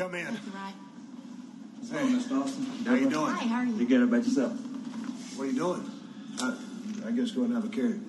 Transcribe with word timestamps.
Come 0.00 0.14
in. 0.14 0.24
Right. 0.24 0.72
Hey, 1.92 2.06
Mr. 2.08 2.40
Austin. 2.40 2.64
How 2.86 2.94
you 2.94 3.10
doing? 3.10 3.32
Hi, 3.32 3.44
how 3.44 3.56
are 3.56 3.64
You 3.66 3.74
you? 3.74 3.86
get 3.86 4.00
it 4.00 4.04
about 4.04 4.24
yourself. 4.24 4.52
What 5.36 5.44
are 5.44 5.46
you 5.48 5.58
doing? 5.58 5.90
I, 6.40 6.56
I 7.06 7.10
guess 7.10 7.32
go 7.32 7.42
and 7.42 7.52
have 7.52 7.66
a 7.66 7.68
carrot. 7.68 8.00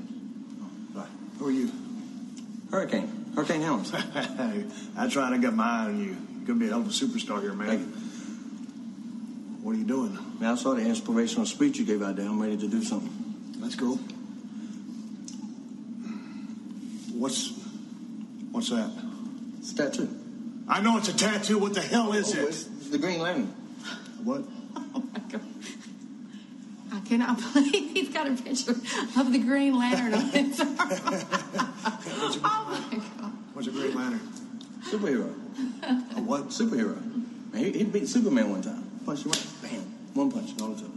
Bye. 0.96 1.06
Who 1.38 1.50
are 1.50 1.52
you? 1.52 1.70
Hurricane. 2.72 3.34
Hurricane 3.36 3.62
Helms. 3.62 3.92
That's 3.92 5.16
right. 5.18 5.34
I 5.34 5.38
got 5.38 5.54
my 5.54 5.66
eye 5.66 5.86
on 5.88 6.00
you. 6.00 6.16
You're 6.38 6.48
gonna 6.48 6.60
be 6.62 6.68
a 6.68 6.70
hell 6.70 6.80
of 6.80 6.88
a 6.88 6.92
superstar 6.92 7.42
here, 7.42 7.52
man. 7.52 7.68
Thank 7.68 7.82
you. 7.82 7.88
What 9.64 9.76
are 9.76 9.78
you 9.78 9.84
doing? 9.84 10.18
Man, 10.40 10.54
I 10.54 10.56
saw 10.56 10.74
the 10.74 10.84
inspirational 10.86 11.46
speech 11.46 11.78
you 11.78 11.86
gave 11.86 12.02
out 12.02 12.16
there. 12.16 12.26
I'm 12.26 12.42
ready 12.42 12.56
to 12.56 12.70
do 12.70 12.82
something. 12.86 13.12
That's 13.58 13.76
cool. 13.76 13.98
What's 17.20 17.52
what's 18.54 18.70
that? 18.70 18.90
It's 19.60 19.74
a 19.74 19.76
tattoo. 19.76 20.21
I 20.72 20.80
know 20.82 20.98
it's 20.98 21.10
a 21.10 21.14
tattoo. 21.18 21.58
What 21.60 21.74
the 21.74 21.82
hell 21.82 22.14
is 22.14 22.34
Oh, 22.34 22.48
it? 22.48 22.92
the 22.92 22.98
Green 22.98 23.20
Lantern. 23.20 23.48
What? 24.24 24.44
Oh 24.76 25.04
my 25.14 25.20
God. 25.30 25.42
I 26.94 27.00
cannot 27.02 27.38
believe 27.54 27.92
he's 27.92 28.10
got 28.14 28.28
a 28.28 28.32
picture 28.42 28.72
of 28.72 29.32
the 29.34 29.40
Green 29.40 29.78
Lantern 29.78 30.14
on 30.14 30.30
his 30.30 30.60
arm. 30.62 30.70
oh 32.44 32.88
my 32.90 32.98
God. 33.20 33.32
What's 33.54 33.68
a 33.68 33.72
Green 33.72 33.94
Lantern? 33.96 34.22
Superhero. 34.86 35.34
A 36.16 36.22
what? 36.22 36.48
Superhero. 36.50 36.96
Man, 37.54 37.64
he, 37.66 37.72
he 37.72 37.84
beat 37.84 38.08
Superman 38.08 38.50
one 38.50 38.62
time. 38.62 38.90
Punch 39.06 39.26
him 39.26 39.32
right. 39.32 39.48
Bam. 39.62 39.82
One 40.14 40.32
punch. 40.32 40.52
All 40.62 40.70
the 40.70 40.82
time. 40.82 40.91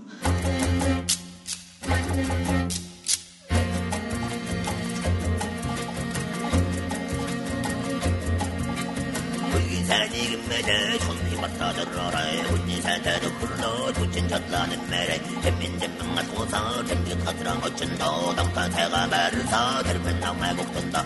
잼민잼민가 16.14 16.24
소사 16.24 16.84
잼직하드랑 16.86 17.58
어쩐다 17.64 18.36
당타태가 18.36 19.08
말을사 19.08 19.84
들면 19.84 20.20
나말 20.20 20.56
곡든다 20.56 21.06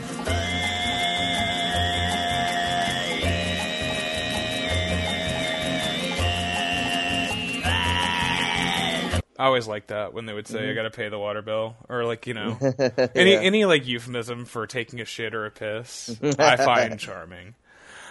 I 9.36 9.48
always 9.48 9.68
like 9.68 9.88
that 9.88 10.14
when 10.14 10.26
they 10.26 10.34
would 10.34 10.48
say, 10.48 10.70
"I 10.70 10.74
got 10.74 10.84
to 10.84 10.92
pay 10.92 11.10
the 11.10 11.18
water 11.18 11.42
bill," 11.42 11.76
or 11.90 12.06
like 12.06 12.28
you 12.28 12.36
know, 12.36 12.56
any 13.16 13.36
any 13.36 13.66
like 13.66 13.86
euphemism 13.88 14.46
for 14.46 14.68
taking 14.68 15.02
a 15.02 15.06
shit 15.06 15.34
or 15.34 15.46
a 15.46 15.52
piss. 15.52 16.16
I 16.38 16.56
find 16.56 17.00
charming. 17.00 17.56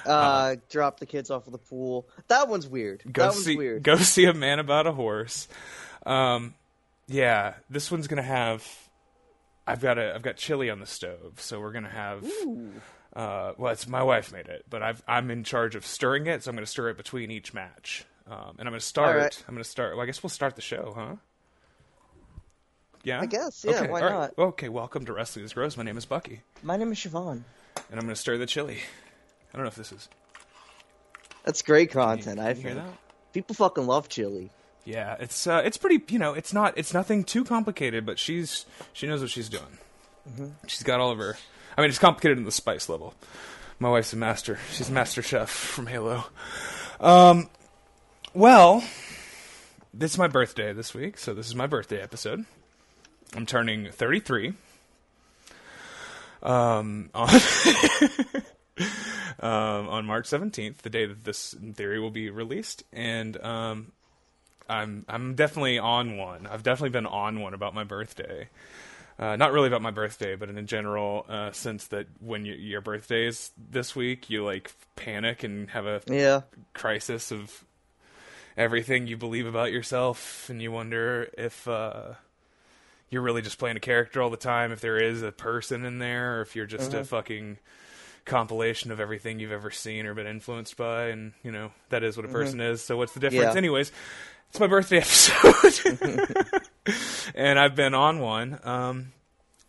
Uh, 0.05 0.57
drop 0.69 0.99
the 0.99 1.07
kids 1.07 1.31
off 1.31 1.47
of 1.47 1.53
the 1.53 1.59
pool. 1.59 2.09
That 2.27 2.49
one's 2.49 2.67
weird. 2.69 3.05
Go 3.11 3.23
that 3.23 3.29
one's 3.31 3.45
see 3.45 3.57
weird. 3.57 3.85
go 3.85 3.97
see 3.97 4.25
a 4.25 4.35
man 4.35 4.59
about 4.59 4.89
a 4.89 4.93
horse. 4.93 5.47
Um, 6.05 6.55
yeah, 7.08 7.56
this 7.70 7.92
one's 7.92 8.08
gonna 8.08 8.22
have. 8.22 8.66
I've 9.66 9.82
got 9.82 9.98
a 9.98 10.14
I've 10.16 10.22
got 10.22 10.38
chili 10.38 10.70
on 10.70 10.80
the 10.80 10.86
stove, 10.86 11.36
so 11.40 11.60
we're 11.60 11.72
gonna 11.74 11.90
have. 11.90 12.26
Uh, 13.16 13.54
well, 13.58 13.72
it's 13.74 13.88
my 13.88 14.04
wife 14.04 14.32
made 14.32 14.46
it, 14.48 14.64
but 14.70 14.84
I've, 14.84 15.02
I'm 15.08 15.32
in 15.32 15.44
charge 15.44 15.76
of 15.76 15.86
stirring 15.86 16.28
it, 16.28 16.44
so 16.44 16.50
I'm 16.52 16.56
going 16.56 16.66
to 16.66 16.70
stir 16.70 16.90
it 16.90 16.98
between 16.98 17.32
each 17.32 17.52
match. 17.52 18.06
Um, 18.30 18.58
and 18.60 18.68
I'm 18.68 18.74
going 18.74 18.80
to 18.80 18.86
start. 18.86 19.18
Right. 19.18 19.44
I'm 19.48 19.56
going 19.56 19.64
to 19.64 19.70
start. 19.70 19.96
Well, 19.96 20.04
I 20.04 20.06
guess 20.06 20.22
we'll 20.22 20.30
start 20.30 20.56
the 20.56 20.62
show, 20.62 20.94
huh? 20.96 21.16
Yeah, 23.04 23.20
I 23.22 23.26
guess, 23.26 23.66
yeah, 23.68 23.80
Okay, 23.80 23.90
why 23.90 24.02
right. 24.02 24.12
not? 24.12 24.34
Okay, 24.38 24.70
welcome 24.70 25.04
to 25.06 25.14
Wrestling 25.14 25.46
is 25.46 25.54
Gross. 25.54 25.78
My 25.78 25.84
name 25.84 25.98
is 25.98 26.06
Bucky, 26.06 26.42
My 26.62 26.78
name 26.78 26.92
is 26.92 27.00
Siobhan. 27.00 27.32
and 27.32 27.44
I'm 27.94 28.02
going 28.02 28.10
to 28.10 28.16
stir 28.16 28.38
the 28.38 28.46
chili. 28.46 28.78
I 29.52 29.58
don't 29.58 29.64
know 29.64 29.70
if 29.70 29.76
this 29.76 29.92
is. 29.92 30.10
That's 31.44 31.64
great 31.64 31.90
content. 31.92 32.40
I 32.40 32.54
Can 32.54 32.58
you 32.58 32.68
hear 32.68 32.74
think 32.76 32.86
that? 32.86 32.98
people 33.34 33.56
fucking 33.56 33.88
love 33.88 34.10
chili. 34.10 34.52
Yeah, 34.88 35.18
it's 35.20 35.46
uh, 35.46 35.62
it's 35.66 35.76
pretty. 35.76 36.02
You 36.08 36.18
know, 36.18 36.34
it's 36.34 36.54
not. 36.54 36.78
It's 36.78 36.94
nothing 36.94 37.26
too 37.26 37.44
complicated, 37.44 38.06
but 38.06 38.18
she's 38.18 38.66
she 38.94 39.06
knows 39.06 39.20
what 39.20 39.30
she's 39.30 39.50
doing. 39.50 39.78
Mm-hmm. 40.30 40.66
She's 40.66 40.84
got 40.84 41.02
all 41.02 41.12
of 41.12 41.18
her. 41.18 41.36
I 41.78 41.82
mean, 41.82 41.90
it's 41.90 42.00
complicated 42.00 42.38
in 42.38 42.46
the 42.46 42.54
spice 42.54 42.88
level. 42.88 43.14
My 43.80 43.90
wife's 43.90 44.14
a 44.14 44.16
master. 44.16 44.58
She's 44.72 44.88
a 44.88 44.94
master 44.94 45.22
chef 45.22 45.50
from 45.50 45.88
Halo. 45.88 46.24
Um, 47.02 47.50
well, 48.34 48.82
this 49.94 50.14
is 50.14 50.18
my 50.18 50.30
birthday 50.30 50.72
this 50.72 50.94
week, 50.94 51.18
so 51.18 51.34
this 51.34 51.48
is 51.48 51.56
my 51.56 51.68
birthday 51.68 52.02
episode. 52.02 52.46
I'm 53.36 53.46
turning 53.46 53.92
33. 53.92 54.54
Um, 56.42 57.10
on, 57.14 57.30
um, 59.42 59.90
on 59.90 60.06
March 60.06 60.30
17th, 60.30 60.78
the 60.78 60.90
day 60.90 61.06
that 61.06 61.26
this 61.26 61.52
in 61.52 61.74
theory 61.74 62.00
will 62.00 62.10
be 62.10 62.30
released, 62.30 62.84
and 62.94 63.36
um, 63.44 63.92
I'm 64.70 65.06
I'm 65.08 65.36
definitely 65.36 65.80
on 65.80 66.18
one. 66.18 66.48
I've 66.48 66.64
definitely 66.64 66.90
been 66.92 67.06
on 67.06 67.40
one 67.40 67.54
about 67.54 67.74
my 67.74 67.84
birthday. 67.84 68.50
Uh, 69.20 69.36
not 69.36 69.52
really 69.52 69.68
about 69.68 69.82
my 69.82 69.90
birthday, 69.90 70.36
but 70.36 70.48
in 70.50 70.58
a 70.60 70.64
general 70.64 71.26
uh, 71.28 71.52
sense 71.52 71.88
that 71.88 72.06
when 72.20 72.46
you, 72.46 72.54
your 72.54 72.82
birthday 72.82 73.26
is 73.26 73.50
this 73.72 73.96
week, 73.96 74.30
you 74.30 74.46
like 74.46 74.72
panic 74.96 75.44
and 75.44 75.72
have 75.72 75.88
a 75.88 76.02
Yeah. 76.08 76.42
crisis 76.74 77.32
of 77.32 77.64
everything 78.56 79.08
you 79.08 79.18
believe 79.18 79.48
about 79.48 79.72
yourself, 79.72 80.48
and 80.50 80.62
you 80.62 80.72
wonder 80.72 81.30
if 81.38 81.68
uh, 81.68 82.14
you're 83.10 83.22
really 83.24 83.42
just 83.42 83.58
playing 83.58 83.78
a 83.78 83.80
character 83.80 84.22
all 84.22 84.30
the 84.30 84.38
time, 84.38 84.72
if 84.72 84.82
there 84.82 84.98
is 85.02 85.24
a 85.24 85.32
person 85.32 85.84
in 85.86 85.98
there, 86.00 86.38
or 86.38 86.42
if 86.42 86.56
you're 86.56 86.66
just 86.68 86.94
a 86.94 87.04
fucking 87.04 87.58
compilation 88.26 88.92
of 88.92 89.00
everything 89.00 89.40
you've 89.40 89.52
ever 89.52 89.72
seen 89.72 90.06
or 90.06 90.14
been 90.14 90.28
influenced 90.28 90.76
by, 90.78 91.06
and 91.08 91.34
you 91.44 91.52
know 91.52 91.72
that 91.90 92.04
is 92.04 92.18
what 92.18 92.26
a 92.26 92.30
person 92.30 92.60
is. 92.62 92.82
So 92.84 92.98
what's 92.98 93.14
the 93.14 93.20
difference, 93.20 93.54
Yeah. 93.54 93.58
anyways? 93.58 93.92
It's 94.50 94.60
my 94.60 94.68
birthday 94.68 94.98
episode, 94.98 96.00
and 97.36 97.60
I've 97.60 97.76
been 97.76 97.94
on 97.94 98.20
one. 98.20 98.60
Um, 98.64 99.12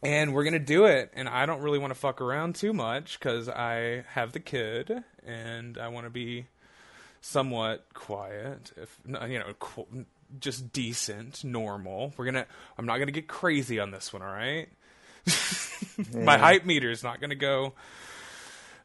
and 0.03 0.33
we're 0.35 0.45
gonna 0.45 0.59
do 0.59 0.85
it. 0.87 1.11
And 1.15 1.29
I 1.29 1.47
don't 1.47 1.61
really 1.63 1.79
want 1.79 1.93
to 1.93 1.99
fuck 1.99 2.21
around 2.21 2.55
too 2.55 2.73
much 2.73 3.19
because 3.19 3.49
I 3.49 4.05
have 4.13 4.33
the 4.33 4.41
kid, 4.41 5.03
and 5.27 5.77
I 5.79 5.89
want 5.89 6.07
to 6.07 6.11
be 6.11 6.47
somewhat 7.21 7.87
quiet, 7.95 8.73
if 8.77 8.97
you 9.05 9.39
know, 9.39 9.53
qu- 9.59 10.07
just 10.41 10.73
decent, 10.73 11.43
normal. 11.45 12.15
We're 12.17 12.27
gonna. 12.27 12.47
I'm 12.79 12.87
not 12.87 12.99
gonna 12.99 13.11
get 13.11 13.27
crazy 13.29 13.81
on 13.81 13.91
this 13.91 14.13
one. 14.13 14.23
All 14.23 14.29
right. 14.29 14.69
My 16.15 16.39
hype 16.39 16.65
meter 16.65 16.91
is 16.91 17.03
not 17.03 17.21
gonna 17.21 17.35
go. 17.35 17.75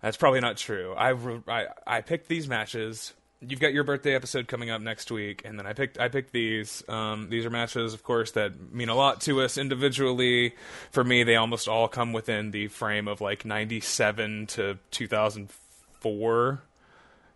That's 0.02 0.18
probably 0.18 0.42
not 0.42 0.58
true. 0.58 0.94
I, 0.98 1.12
I 1.48 1.68
I 1.88 2.02
picked 2.02 2.28
these 2.28 2.48
matches. 2.50 3.14
You've 3.48 3.60
got 3.60 3.74
your 3.74 3.84
birthday 3.84 4.16
episode 4.16 4.48
coming 4.48 4.70
up 4.70 4.82
next 4.82 5.12
week, 5.12 5.42
and 5.46 5.60
then 5.60 5.66
I 5.66 5.74
picked 5.74 6.00
I 6.00 6.08
picked 6.08 6.32
these. 6.32 6.84
Um, 6.88 7.30
these 7.30 7.46
are 7.46 7.50
matches, 7.50 7.94
of 7.94 8.04
course, 8.04 8.32
that 8.32 8.72
mean 8.74 8.90
a 8.90 8.96
lot 8.96 9.22
to 9.22 9.42
us 9.42 9.58
individually. 9.58 10.56
For 10.92 11.04
me, 11.04 11.24
they 11.24 11.36
almost 11.36 11.68
all 11.68 11.88
come 11.88 12.14
within 12.14 12.52
the 12.52 12.68
frame 12.68 13.08
of 13.08 13.22
like 13.22 13.46
'97 13.46 14.48
to 14.48 14.78
2004 14.92 16.64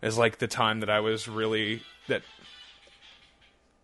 is 0.02 0.18
like 0.18 0.38
the 0.38 0.46
time 0.46 0.80
that 0.80 0.90
I 0.90 1.00
was 1.00 1.28
really 1.28 1.82
that. 2.08 2.22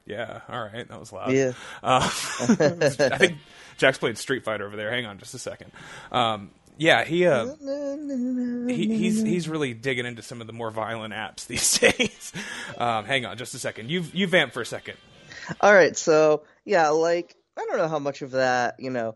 Yeah, 0.07 0.41
all 0.49 0.61
right, 0.61 0.87
that 0.87 1.01
was 1.01 1.13
loud. 1.13 1.33
Yeah. 1.33 1.53
Uh, 1.83 2.01
I 2.41 3.19
think 3.19 3.39
Jack's 3.79 3.99
played 3.99 4.19
Street 4.19 4.45
Fighter 4.45 4.67
over 4.67 4.77
there. 4.77 4.91
Hang 4.91 5.07
on, 5.07 5.19
just 5.19 5.35
a 5.35 5.39
second. 5.39 5.73
Um, 6.13 6.51
yeah, 6.77 7.05
he 7.05 7.27
uh, 7.27 7.55
he, 8.69 8.97
he's 8.97 9.23
he's 9.23 9.49
really 9.49 9.75
digging 9.75 10.07
into 10.07 10.23
some 10.23 10.41
of 10.41 10.47
the 10.47 10.53
more 10.53 10.71
violent 10.71 11.15
apps 11.15 11.47
these 11.49 11.79
days. 11.79 12.33
Um, 12.77 13.05
hang 13.05 13.25
on, 13.25 13.37
just 13.37 13.55
a 13.55 13.59
second. 13.59 13.91
You 13.91 14.05
you 14.13 14.27
vamp 14.27 14.53
for 14.53 14.61
a 14.61 14.67
second. 14.67 14.97
All 15.61 15.73
right, 15.73 15.97
so 15.97 16.43
yeah, 16.65 16.89
like 16.91 17.37
I 17.57 17.67
don't 17.67 17.79
know 17.79 17.89
how 17.89 17.99
much 17.99 18.23
of 18.23 18.33
that 18.33 18.77
you 18.81 18.91
know 18.91 19.15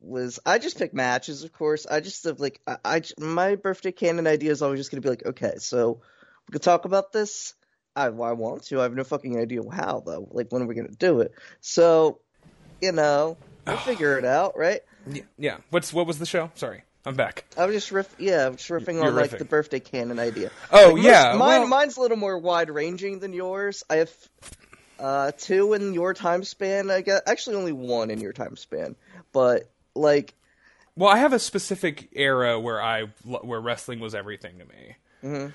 was. 0.00 0.38
I 0.46 0.58
just 0.58 0.78
pick 0.78 0.94
matches, 0.94 1.42
of 1.42 1.52
course. 1.52 1.86
I 1.86 2.00
just 2.00 2.24
have 2.24 2.38
like 2.38 2.60
I, 2.66 2.76
I 2.84 3.02
my 3.18 3.56
birthday 3.56 3.92
canon 3.92 4.26
idea 4.26 4.52
is 4.52 4.62
always 4.62 4.78
just 4.78 4.90
gonna 4.90 5.00
be 5.00 5.10
like, 5.10 5.26
okay, 5.26 5.54
so 5.58 6.00
we 6.48 6.52
could 6.52 6.62
talk 6.62 6.84
about 6.84 7.12
this. 7.12 7.54
I, 7.96 8.06
I 8.06 8.32
want 8.32 8.64
to. 8.64 8.80
I 8.80 8.84
have 8.84 8.94
no 8.94 9.04
fucking 9.04 9.38
idea 9.38 9.62
how 9.70 10.02
though. 10.04 10.28
Like 10.30 10.52
when 10.52 10.62
are 10.62 10.66
we 10.66 10.74
gonna 10.74 10.88
do 10.90 11.20
it? 11.20 11.32
So, 11.60 12.20
you 12.80 12.92
know, 12.92 13.38
we'll 13.66 13.76
figure 13.78 14.18
it 14.18 14.24
out, 14.26 14.56
right? 14.56 14.82
Yeah, 15.06 15.22
yeah. 15.38 15.56
What's 15.70 15.92
what 15.92 16.06
was 16.06 16.18
the 16.18 16.26
show? 16.26 16.50
Sorry, 16.54 16.82
I'm 17.04 17.14
back. 17.14 17.44
I 17.56 17.66
was 17.66 17.74
just 17.74 17.92
riff. 17.92 18.14
Yeah, 18.18 18.46
I'm 18.46 18.56
just 18.56 18.68
riffing 18.68 18.94
You're 18.94 19.06
on 19.08 19.14
like 19.16 19.36
the 19.36 19.44
birthday 19.44 19.80
canon 19.80 20.18
idea. 20.18 20.50
Oh 20.72 20.92
Like, 20.94 21.04
yeah, 21.04 21.28
most- 21.30 21.38
mine 21.38 21.60
well- 21.60 21.68
mine's 21.68 21.96
a 21.96 22.00
little 22.00 22.16
more 22.16 22.38
wide 22.38 22.70
ranging 22.70 23.20
than 23.20 23.32
yours. 23.32 23.82
I 23.88 23.96
have 23.96 24.10
uh 24.98 25.32
two 25.36 25.74
in 25.74 25.92
your 25.94 26.14
time 26.14 26.42
span. 26.44 26.90
I 26.90 27.02
guess 27.02 27.20
actually 27.26 27.56
only 27.56 27.72
one 27.72 28.10
in 28.10 28.20
your 28.20 28.32
time 28.32 28.56
span, 28.56 28.96
but 29.32 29.70
like 29.94 30.34
Well, 30.96 31.10
I 31.10 31.18
have 31.18 31.32
a 31.32 31.38
specific 31.38 32.08
era 32.12 32.58
where 32.58 32.82
I 32.82 33.04
where 33.24 33.60
wrestling 33.60 34.00
was 34.00 34.14
everything 34.14 34.58
to 34.58 34.64
me. 34.64 34.96
Mm-hmm. 35.22 35.50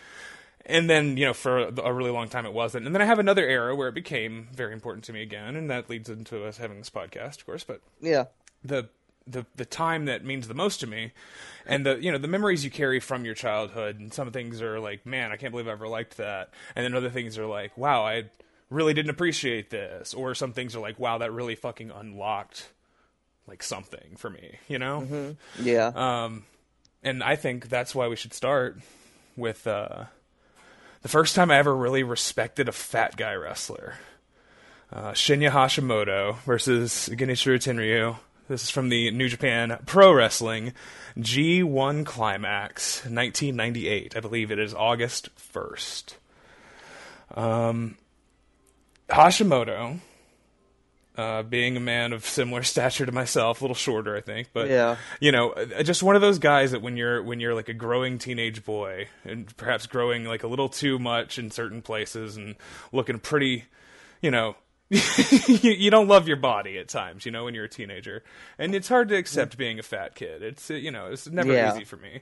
And 0.68 0.88
then, 0.90 1.18
you 1.18 1.26
know, 1.26 1.34
for 1.34 1.58
a 1.84 1.92
really 1.92 2.12
long 2.12 2.30
time 2.30 2.46
it 2.46 2.54
wasn't. 2.54 2.86
And 2.86 2.94
then 2.94 3.02
I 3.02 3.06
have 3.06 3.18
another 3.18 3.44
era 3.48 3.76
where 3.76 3.88
it 3.88 3.96
became 3.96 4.48
very 4.54 4.74
important 4.74 5.04
to 5.06 5.14
me 5.14 5.24
again, 5.24 5.56
and 5.56 5.72
that 5.72 5.90
leads 5.90 6.08
into 6.08 6.46
us 6.46 6.58
having 6.58 6.78
this 6.78 6.92
podcast, 6.92 7.40
of 7.40 7.46
course. 7.48 7.64
But 7.64 7.82
yeah, 8.00 8.26
the 8.64 8.88
the 9.28 9.46
the 9.56 9.66
time 9.66 10.06
that 10.06 10.24
means 10.26 10.48
the 10.48 10.54
most 10.54 10.80
to 10.82 10.88
me, 10.88 11.12
and 11.66 11.86
the 11.86 12.02
you 12.02 12.12
know 12.12 12.18
the 12.18 12.28
memories 12.28 12.64
you 12.64 12.72
carry 12.72 13.00
from 13.00 13.26
your 13.26 13.36
childhood. 13.36 14.00
And 14.00 14.14
some 14.14 14.32
things 14.32 14.62
are 14.62 14.80
like, 14.80 15.06
man, 15.06 15.32
I 15.32 15.38
can't 15.38 15.52
believe 15.52 15.68
I 15.68 15.72
ever 15.72 15.88
liked 15.88 16.18
that, 16.18 16.50
and 16.76 16.86
then 16.86 16.96
other 16.96 17.10
things 17.10 17.38
are 17.38 17.46
like, 17.46 17.78
wow, 17.78 18.06
I 18.06 18.26
really 18.70 18.94
didn't 18.94 19.12
appreciate 19.12 19.70
this, 19.70 20.14
or 20.14 20.34
some 20.34 20.54
things 20.54 20.76
are 20.76 20.80
like, 20.80 21.00
wow, 21.00 21.18
that 21.20 21.32
really 21.32 21.56
fucking 21.56 21.92
unlocked 21.92 22.70
like 23.48 23.64
something 23.64 24.16
for 24.18 24.30
me, 24.30 24.56
you 24.68 24.80
know. 24.80 25.36
Yeah. 25.60 25.92
Um, 25.94 26.46
and 27.04 27.24
I 27.24 27.36
think 27.36 27.70
that's 27.70 27.96
why 27.96 28.08
we 28.08 28.16
should 28.16 28.34
start 28.34 28.80
with 29.36 29.66
uh, 29.68 30.06
the 31.02 31.10
first 31.10 31.36
time 31.36 31.52
I 31.52 31.58
ever 31.58 31.76
really 31.76 32.04
respected 32.04 32.70
a 32.70 32.72
fat 32.72 33.18
guy 33.18 33.34
wrestler. 33.34 33.96
Uh, 34.92 35.12
Shinya 35.12 35.50
Hashimoto 35.50 36.38
versus 36.40 37.10
Genichiro 37.12 37.58
Tenryu. 37.58 38.18
This 38.48 38.64
is 38.64 38.70
from 38.70 38.90
the 38.90 39.12
New 39.12 39.30
Japan 39.30 39.78
Pro 39.86 40.12
Wrestling 40.12 40.74
G1 41.18 42.06
Climax, 42.06 42.98
1998. 43.06 44.18
I 44.18 44.20
believe 44.20 44.52
it 44.52 44.60
is 44.60 44.74
August 44.74 45.30
1st. 45.38 46.16
Um, 47.36 47.98
Hashimoto, 49.10 50.00
uh, 51.18 51.44
being 51.44 51.78
a 51.78 51.80
man 51.80 52.12
of 52.12 52.26
similar 52.26 52.62
stature 52.64 53.06
to 53.06 53.12
myself, 53.14 53.62
a 53.62 53.64
little 53.64 53.76
shorter, 53.76 54.18
I 54.18 54.22
think, 54.22 54.50
but 54.54 54.68
Yeah. 54.70 54.98
you 55.22 55.32
know, 55.32 55.52
uh, 55.52 55.84
just 55.84 56.04
one 56.04 56.16
of 56.18 56.22
those 56.22 56.40
guys 56.40 56.72
that 56.72 56.82
when 56.82 56.98
you're 56.98 57.24
when 57.24 57.40
you're 57.40 57.56
like 57.56 57.70
a 57.70 57.74
growing 57.74 58.18
teenage 58.18 58.66
boy 58.66 59.08
and 59.24 59.56
perhaps 59.56 59.86
growing 59.88 60.26
like 60.26 60.44
a 60.44 60.48
little 60.48 60.68
too 60.68 61.00
much 61.00 61.40
in 61.40 61.52
certain 61.52 61.82
places 61.82 62.36
and 62.36 62.56
looking 62.92 63.20
pretty, 63.20 63.66
you 64.22 64.32
know, 64.32 64.56
you, 65.48 65.72
you 65.72 65.90
don't 65.90 66.08
love 66.10 66.28
your 66.28 66.36
body 66.38 66.78
at 66.78 66.90
times, 66.90 67.26
you 67.26 67.32
know, 67.32 67.46
when 67.46 67.54
you're 67.54 67.64
a 67.66 67.70
teenager, 67.70 68.24
and 68.60 68.76
it's 68.76 68.90
hard 68.90 69.08
to 69.10 69.16
accept 69.16 69.58
being 69.58 69.80
a 69.80 69.84
fat 69.84 70.16
kid. 70.16 70.44
It's 70.44 70.70
uh, 70.70 70.74
you 70.74 70.92
know, 70.92 71.08
it's 71.08 71.28
never 71.30 71.54
Yeah. 71.54 71.74
easy 71.74 71.86
for 71.86 71.96
me. 71.98 72.22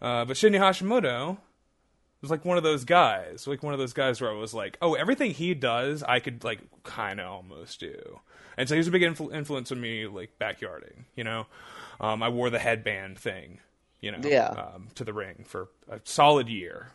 Uh, 0.00 0.24
but 0.24 0.36
Shinya 0.36 0.58
Hashimoto 0.58 1.36
was 2.22 2.30
like 2.30 2.44
one 2.44 2.56
of 2.56 2.62
those 2.62 2.84
guys, 2.84 3.46
like 3.46 3.62
one 3.62 3.74
of 3.74 3.78
those 3.78 3.92
guys 3.92 4.20
where 4.20 4.30
I 4.30 4.34
was 4.34 4.54
like, 4.54 4.78
oh, 4.80 4.94
everything 4.94 5.32
he 5.32 5.52
does, 5.54 6.02
I 6.02 6.20
could 6.20 6.42
like 6.42 6.60
kind 6.84 7.20
of 7.20 7.26
almost 7.30 7.80
do. 7.80 8.20
And 8.56 8.66
so 8.68 8.74
he 8.74 8.78
was 8.78 8.88
a 8.88 8.90
big 8.90 9.02
influ- 9.02 9.34
influence 9.34 9.70
on 9.70 9.78
me, 9.80 10.06
like 10.06 10.38
backyarding. 10.40 11.04
You 11.14 11.24
know, 11.24 11.46
um, 12.00 12.22
I 12.22 12.30
wore 12.30 12.48
the 12.48 12.58
headband 12.58 13.18
thing, 13.18 13.58
you 14.00 14.10
know, 14.12 14.18
Yeah. 14.24 14.46
um, 14.48 14.88
to 14.94 15.04
the 15.04 15.12
ring 15.12 15.44
for 15.46 15.68
a 15.90 16.00
solid 16.04 16.48
year. 16.48 16.92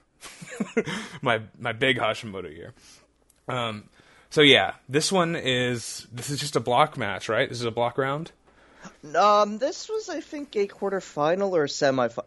my 1.22 1.42
my 1.60 1.74
big 1.74 1.98
Hashimoto 1.98 2.52
year. 2.56 2.74
Um, 3.48 3.86
so 4.32 4.42
yeah, 4.42 4.74
this 4.90 5.12
one 5.12 5.36
is 5.36 6.08
this 6.12 6.30
is 6.32 6.40
just 6.40 6.56
a 6.56 6.60
block 6.60 6.98
match, 6.98 7.30
right? 7.30 7.48
This 7.48 7.60
is 7.60 7.66
a 7.66 7.72
block 7.72 7.98
round. 8.00 8.32
Um, 9.16 9.60
this 9.60 9.88
was, 9.90 10.10
I 10.10 10.22
think, 10.22 10.56
a 10.56 10.68
quarterfinal 10.68 11.52
or 11.52 11.66
a 11.66 11.68
semifinal. 11.68 12.24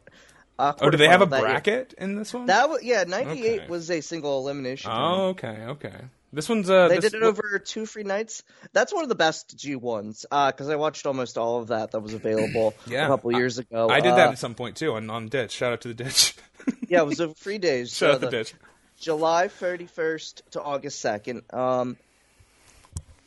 Uh, 0.56 0.72
Oh, 0.80 0.88
do 0.90 0.96
they 0.96 1.08
have 1.08 1.20
a 1.22 1.26
that 1.26 1.40
year. 1.40 1.48
bracket 1.48 1.94
in 1.98 2.14
this 2.14 2.32
one? 2.32 2.46
That 2.46 2.68
was 2.70 2.82
yeah, 2.84 3.02
ninety 3.04 3.44
eight 3.44 3.60
Okay. 3.62 3.68
was 3.68 3.90
a 3.90 4.00
single 4.00 4.38
elimination. 4.40 4.90
oh, 4.94 5.30
okay, 5.30 5.64
okay. 5.66 5.94
This 6.32 6.48
one's 6.48 6.68
uh, 6.70 6.88
They 6.88 6.96
this- 6.98 7.10
did 7.12 7.22
it 7.22 7.22
over 7.24 7.58
two 7.64 7.86
free 7.86 8.02
nights. 8.04 8.42
That's 8.72 8.92
one 8.92 9.02
of 9.02 9.08
the 9.08 9.14
best 9.16 9.56
G 9.56 9.74
ones 9.76 10.24
because 10.30 10.68
I 10.68 10.76
watched 10.76 11.06
almost 11.06 11.38
all 11.38 11.60
of 11.60 11.68
that 11.68 11.90
that 11.92 12.00
was 12.00 12.14
available 12.14 12.74
Yeah, 12.86 13.04
a 13.04 13.08
couple 13.08 13.32
years 13.32 13.58
ago. 13.58 13.88
I 13.88 14.00
did 14.00 14.12
that 14.14 14.28
Uh, 14.28 14.32
at 14.32 14.38
some 14.38 14.54
point 14.54 14.76
too 14.76 14.92
on, 14.94 15.10
on 15.10 15.28
Ditch. 15.28 15.50
Shout 15.52 15.72
out 15.72 15.80
to 15.82 15.88
the 15.88 15.94
Ditch. 15.94 16.34
yeah, 16.88 17.00
it 17.00 17.06
was 17.06 17.18
a 17.20 17.34
free 17.34 17.58
days. 17.58 17.92
Shout 17.96 18.10
out 18.14 18.20
the 18.20 18.26
the- 18.26 18.30
Ditch. 18.30 18.54
July 18.98 19.48
31st 19.48 20.42
to 20.52 20.62
August 20.62 21.04
2nd. 21.04 21.52
Um, 21.54 21.96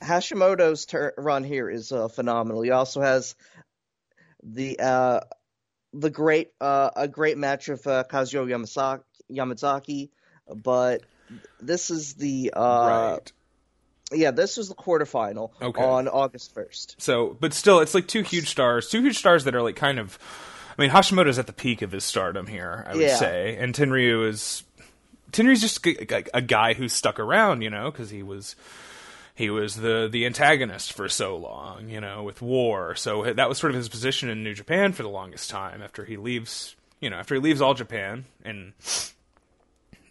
Hashimoto's 0.01 0.85
tur- 0.85 1.13
run 1.17 1.43
here 1.43 1.69
is 1.69 1.91
uh, 1.91 2.07
phenomenal. 2.07 2.61
He 2.61 2.71
also 2.71 3.01
has 3.01 3.35
the 4.43 4.79
uh, 4.79 5.19
the 5.93 6.09
great 6.09 6.51
uh, 6.61 6.91
a 6.95 7.07
great 7.07 7.37
match 7.37 7.69
of 7.69 7.85
uh, 7.87 8.03
Yamazaki, 8.11 9.01
Yamazaki, 9.31 10.09
but 10.63 11.01
this 11.59 11.89
is 11.89 12.13
the 12.13 12.51
uh, 12.55 12.87
right. 12.87 13.31
yeah 14.13 14.31
this 14.31 14.57
was 14.57 14.69
the 14.69 14.75
quarterfinal 14.75 15.51
Okay. 15.61 15.81
on 15.83 16.07
August 16.07 16.53
1st. 16.55 16.95
So, 16.99 17.35
but 17.39 17.53
still, 17.53 17.79
it's 17.79 17.93
like 17.95 18.07
two 18.07 18.21
huge 18.21 18.49
stars, 18.49 18.89
two 18.89 19.01
huge 19.01 19.17
stars 19.17 19.43
that 19.45 19.55
are 19.55 19.61
like 19.61 19.75
kind 19.75 19.99
of. 19.99 20.17
I 20.77 20.83
mean, 20.83 20.91
Hashimoto's 20.91 21.39
at 21.39 21.47
the 21.47 21.53
peak 21.53 21.81
of 21.81 21.91
his 21.91 22.03
stardom 22.03 22.45
here, 22.45 22.85
I 22.87 22.93
would 22.93 23.01
Yeah. 23.01 23.15
say, 23.15 23.57
and 23.59 23.73
Tenryu 23.73 24.27
is 24.29 24.61
Tenryu's 25.31 25.61
just 25.61 25.85
a, 25.85 26.15
a, 26.15 26.23
a 26.35 26.41
guy 26.41 26.73
who 26.73 26.87
stuck 26.87 27.19
around, 27.19 27.61
you 27.61 27.69
know, 27.69 27.91
because 27.91 28.09
he 28.09 28.23
was 28.23 28.55
he 29.35 29.49
was 29.49 29.75
the 29.75 30.09
the 30.11 30.25
antagonist 30.25 30.93
for 30.93 31.07
so 31.07 31.37
long, 31.37 31.89
you 31.89 32.01
know, 32.01 32.23
with 32.23 32.41
war. 32.41 32.95
So 32.95 33.31
that 33.33 33.47
was 33.47 33.57
sort 33.57 33.71
of 33.71 33.77
his 33.77 33.89
position 33.89 34.29
in 34.29 34.43
New 34.43 34.53
Japan 34.53 34.93
for 34.93 35.03
the 35.03 35.09
longest 35.09 35.49
time. 35.49 35.81
After 35.81 36.05
he 36.05 36.17
leaves, 36.17 36.75
you 36.99 37.09
know, 37.09 37.17
after 37.17 37.35
he 37.35 37.41
leaves 37.41 37.61
All 37.61 37.73
Japan 37.73 38.25
in 38.43 38.73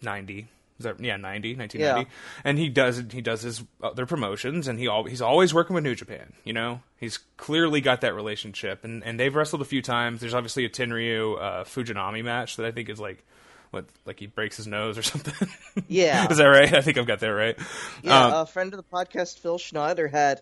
ninety. 0.01 0.47
Is 0.79 0.83
that, 0.83 0.99
yeah, 0.99 1.17
90, 1.17 1.55
1990. 1.55 1.79
Yeah. 1.79 2.15
And 2.43 2.59
he 2.59 2.69
does 2.69 3.01
he 3.11 3.19
does 3.19 3.41
his 3.41 3.63
other 3.81 4.05
promotions, 4.05 4.67
and 4.67 4.77
he 4.77 4.87
al- 4.87 5.05
he's 5.05 5.23
always 5.23 5.51
working 5.51 5.73
with 5.73 5.83
New 5.83 5.95
Japan. 5.95 6.33
You 6.43 6.53
know, 6.53 6.81
he's 6.99 7.17
clearly 7.35 7.81
got 7.81 8.01
that 8.01 8.13
relationship, 8.13 8.83
and, 8.83 9.03
and 9.03 9.19
they've 9.19 9.33
wrestled 9.33 9.63
a 9.63 9.65
few 9.65 9.81
times. 9.81 10.19
There's 10.19 10.35
obviously 10.35 10.65
a 10.65 10.69
Tenryu 10.69 11.41
uh, 11.41 11.63
Fujinami 11.63 12.23
match 12.23 12.57
that 12.57 12.65
I 12.67 12.71
think 12.71 12.89
is 12.89 12.99
like 12.99 13.25
what 13.71 13.85
like 14.05 14.19
he 14.19 14.27
breaks 14.27 14.57
his 14.57 14.67
nose 14.67 14.97
or 14.97 15.01
something. 15.03 15.49
Yeah. 15.87 16.29
is 16.29 16.37
that 16.37 16.45
right? 16.45 16.73
I 16.73 16.81
think 16.81 16.97
I've 16.97 17.07
got 17.07 17.19
that 17.19 17.27
right. 17.27 17.57
Yeah, 18.03 18.25
Um, 18.27 18.33
a 18.33 18.45
friend 18.45 18.73
of 18.73 18.77
the 18.77 18.83
podcast, 18.83 19.39
Phil 19.39 19.57
Schneider, 19.57 20.07
had 20.07 20.41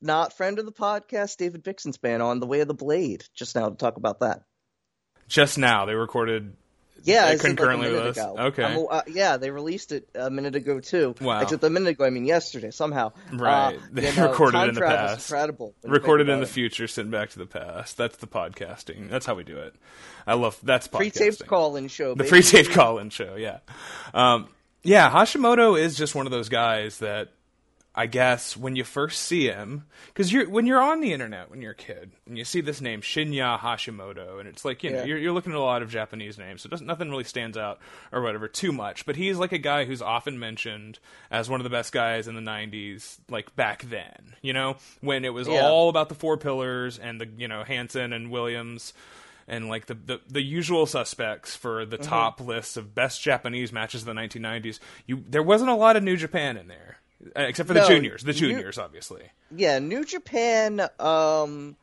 not 0.00 0.36
friend 0.36 0.58
of 0.58 0.66
the 0.66 0.72
podcast, 0.72 1.36
David 1.38 1.64
Bixenspan, 1.64 2.22
on 2.24 2.40
The 2.40 2.46
Way 2.46 2.60
of 2.60 2.68
the 2.68 2.74
Blade 2.74 3.24
just 3.34 3.54
now 3.54 3.68
to 3.70 3.76
talk 3.76 3.96
about 3.96 4.20
that. 4.20 4.42
just 5.28 5.56
now 5.58 5.86
they 5.86 5.94
recorded. 5.94 6.56
Yeah, 7.02 7.24
Uh, 7.24 7.26
I 7.26 7.28
said, 7.28 7.28
like, 7.30 7.38
a 7.38 7.42
concurrently 7.48 7.86
with 7.90 7.98
minute 7.98 8.10
us? 8.10 8.16
ago. 8.16 8.34
Okay. 8.38 8.86
Uh, 8.90 9.02
yeah, 9.08 9.36
they 9.36 9.50
released 9.50 9.92
it 9.92 10.08
a 10.14 10.30
minute 10.30 10.54
ago 10.56 10.80
too. 10.80 11.14
Wow. 11.20 11.40
Except 11.42 11.62
a 11.62 11.68
minute 11.68 11.90
ago, 11.90 12.04
I 12.04 12.10
mean 12.10 12.24
yesterday 12.24 12.70
somehow. 12.70 13.12
Right. 13.32 13.74
Uh, 13.74 13.78
They 13.92 14.10
you 14.10 14.16
know, 14.16 14.28
recorded 14.30 14.68
in 14.68 14.74
the 14.74 14.80
past. 14.80 15.28
Incredible. 15.30 15.74
Recorded 15.84 16.28
in 16.30 16.40
the 16.40 16.46
future, 16.46 16.86
sent 16.88 17.10
back 17.10 17.30
to 17.30 17.38
the 17.38 17.46
past. 17.46 17.96
That's 17.98 18.16
the 18.16 18.26
podcasting. 18.26 19.10
That's 19.10 19.26
how 19.26 19.34
we 19.34 19.44
do 19.44 19.58
it. 19.58 19.74
I 20.26 20.34
love 20.34 20.58
that's 20.62 20.88
podcasting. 20.88 20.96
Pre-taped 20.98 21.46
call-in 21.46 21.88
show. 21.88 22.10
the 22.10 22.16
baby. 22.24 22.30
pre-taped 22.30 22.70
call-in 22.70 23.10
show. 23.10 23.34
Yeah, 23.36 23.58
um, 24.14 24.48
yeah. 24.82 25.10
Hashimoto 25.10 25.78
is 25.78 25.96
just 25.96 26.14
one 26.14 26.24
of 26.26 26.32
those 26.32 26.48
guys 26.48 26.98
that 27.00 27.28
I 27.96 28.06
guess 28.06 28.56
when 28.56 28.74
you 28.74 28.82
first 28.82 29.22
see 29.22 29.44
him, 29.46 29.84
because 30.08 30.32
you're 30.32 30.48
when 30.50 30.66
you're 30.66 30.82
on 30.82 31.00
the 31.00 31.12
internet 31.12 31.48
when 31.48 31.62
you're 31.62 31.72
a 31.72 31.76
kid 31.76 32.10
and 32.26 32.36
you 32.36 32.44
see 32.44 32.60
this 32.60 32.80
name 32.80 33.02
Shinya 33.02 33.58
Hashimoto, 33.58 34.40
and 34.40 34.48
it's 34.48 34.64
like 34.64 34.82
you 34.82 34.90
know 34.90 34.98
Yeah. 34.98 35.04
you're, 35.04 35.18
you're 35.18 35.32
looking 35.32 35.52
at 35.52 35.58
a 35.58 35.62
lot 35.62 35.82
of 35.82 35.90
Japanese 35.90 36.36
names, 36.36 36.62
so 36.62 36.68
doesn't, 36.68 36.86
nothing 36.86 37.08
really 37.08 37.22
stands 37.24 37.56
out 37.56 37.78
or 38.10 38.20
whatever 38.20 38.48
too 38.48 38.72
much. 38.72 39.06
But 39.06 39.14
he's 39.14 39.38
like 39.38 39.52
a 39.52 39.58
guy 39.58 39.84
who's 39.84 40.02
often 40.02 40.38
mentioned 40.40 40.98
as 41.30 41.48
one 41.48 41.60
of 41.60 41.64
the 41.64 41.70
best 41.70 41.92
guys 41.92 42.26
in 42.26 42.34
the 42.34 42.40
'90s, 42.40 43.18
like 43.30 43.54
back 43.54 43.82
then. 43.84 44.34
You 44.42 44.54
know, 44.54 44.76
when 45.00 45.24
it 45.24 45.32
was 45.32 45.46
Yeah. 45.46 45.64
all 45.64 45.88
about 45.88 46.08
the 46.08 46.16
four 46.16 46.36
pillars 46.36 46.98
and 46.98 47.20
the 47.20 47.28
you 47.36 47.46
know 47.46 47.62
Hansen 47.62 48.12
and 48.12 48.30
Williams 48.30 48.92
and 49.46 49.68
like 49.68 49.86
the, 49.86 49.94
the, 49.94 50.20
the 50.28 50.42
usual 50.42 50.86
suspects 50.86 51.54
for 51.54 51.84
the 51.84 51.98
mm-hmm. 51.98 52.08
top 52.08 52.40
lists 52.40 52.76
of 52.76 52.94
best 52.94 53.22
Japanese 53.22 53.72
matches 53.72 54.02
of 54.02 54.06
the 54.06 54.14
1990s. 54.14 54.80
You 55.06 55.22
there 55.28 55.42
wasn't 55.42 55.70
a 55.70 55.74
lot 55.74 55.96
of 55.96 56.02
New 56.02 56.16
Japan 56.16 56.56
in 56.56 56.66
there, 56.68 56.98
except 57.36 57.66
for 57.68 57.74
the 57.74 57.80
No, 57.80 57.88
juniors. 57.88 58.22
The 58.22 58.32
New- 58.32 58.38
juniors, 58.38 58.78
obviously. 58.78 59.22
Yeah, 59.54 59.78
New 59.78 60.04
Japan 60.04 60.80
um, 61.00 61.76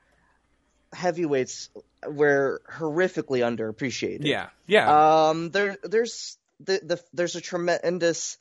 heavyweights 0.93 1.69
were 2.07 2.62
horrifically 2.71 3.39
underappreciated. 3.39 4.25
Yeah, 4.25 4.50
yeah, 4.67 5.29
Um, 5.29 5.51
there, 5.51 5.77
there's 5.83 6.38
the, 6.60 6.79
the 6.83 7.01
there's 7.13 7.36
a 7.36 7.41
tremendous 7.41 8.38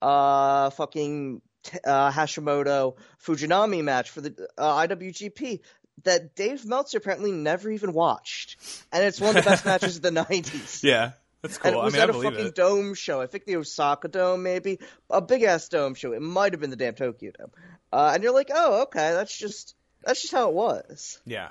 uh 0.00 0.70
fucking 0.70 1.40
uh, 1.84 2.10
Hashimoto 2.10 2.96
Fujinami 3.24 3.84
match 3.84 4.10
for 4.10 4.20
the 4.20 4.48
uh, 4.58 4.86
IWGP 4.86 5.60
that 6.04 6.34
Dave 6.34 6.64
Meltzer 6.66 6.98
apparently 6.98 7.30
never 7.30 7.70
even 7.70 7.92
watched, 7.92 8.56
and 8.92 9.04
it's 9.04 9.20
one 9.20 9.36
of 9.36 9.44
the 9.44 9.48
best 9.50 9.64
matches 9.72 9.96
of 9.96 10.02
the 10.02 10.10
'90s. 10.10 10.82
yeah. 10.82 11.12
That's 11.42 11.56
And 11.56 11.74
cool. 11.74 11.82
it 11.82 11.84
was 11.84 11.94
I 11.94 11.96
mean, 11.98 12.08
at 12.08 12.14
I 12.14 12.18
a 12.18 12.22
fucking 12.22 12.46
it. 12.46 12.54
dome 12.54 12.94
show. 12.94 13.20
I 13.20 13.26
think 13.26 13.44
the 13.46 13.56
Osaka 13.56 14.08
Dome, 14.08 14.42
maybe 14.42 14.78
a 15.10 15.20
big 15.20 15.42
ass 15.42 15.68
dome 15.68 15.94
show. 15.94 16.12
It 16.12 16.22
might 16.22 16.52
have 16.52 16.60
been 16.60 16.70
the 16.70 16.76
damn 16.76 16.94
Tokyo 16.94 17.32
Dome. 17.36 17.50
Uh, 17.92 18.12
and 18.14 18.22
you're 18.22 18.32
like, 18.32 18.50
oh, 18.54 18.82
okay, 18.82 19.10
that's 19.12 19.36
just 19.36 19.74
that's 20.04 20.22
just 20.22 20.32
how 20.32 20.48
it 20.48 20.54
was. 20.54 21.20
Yeah, 21.26 21.50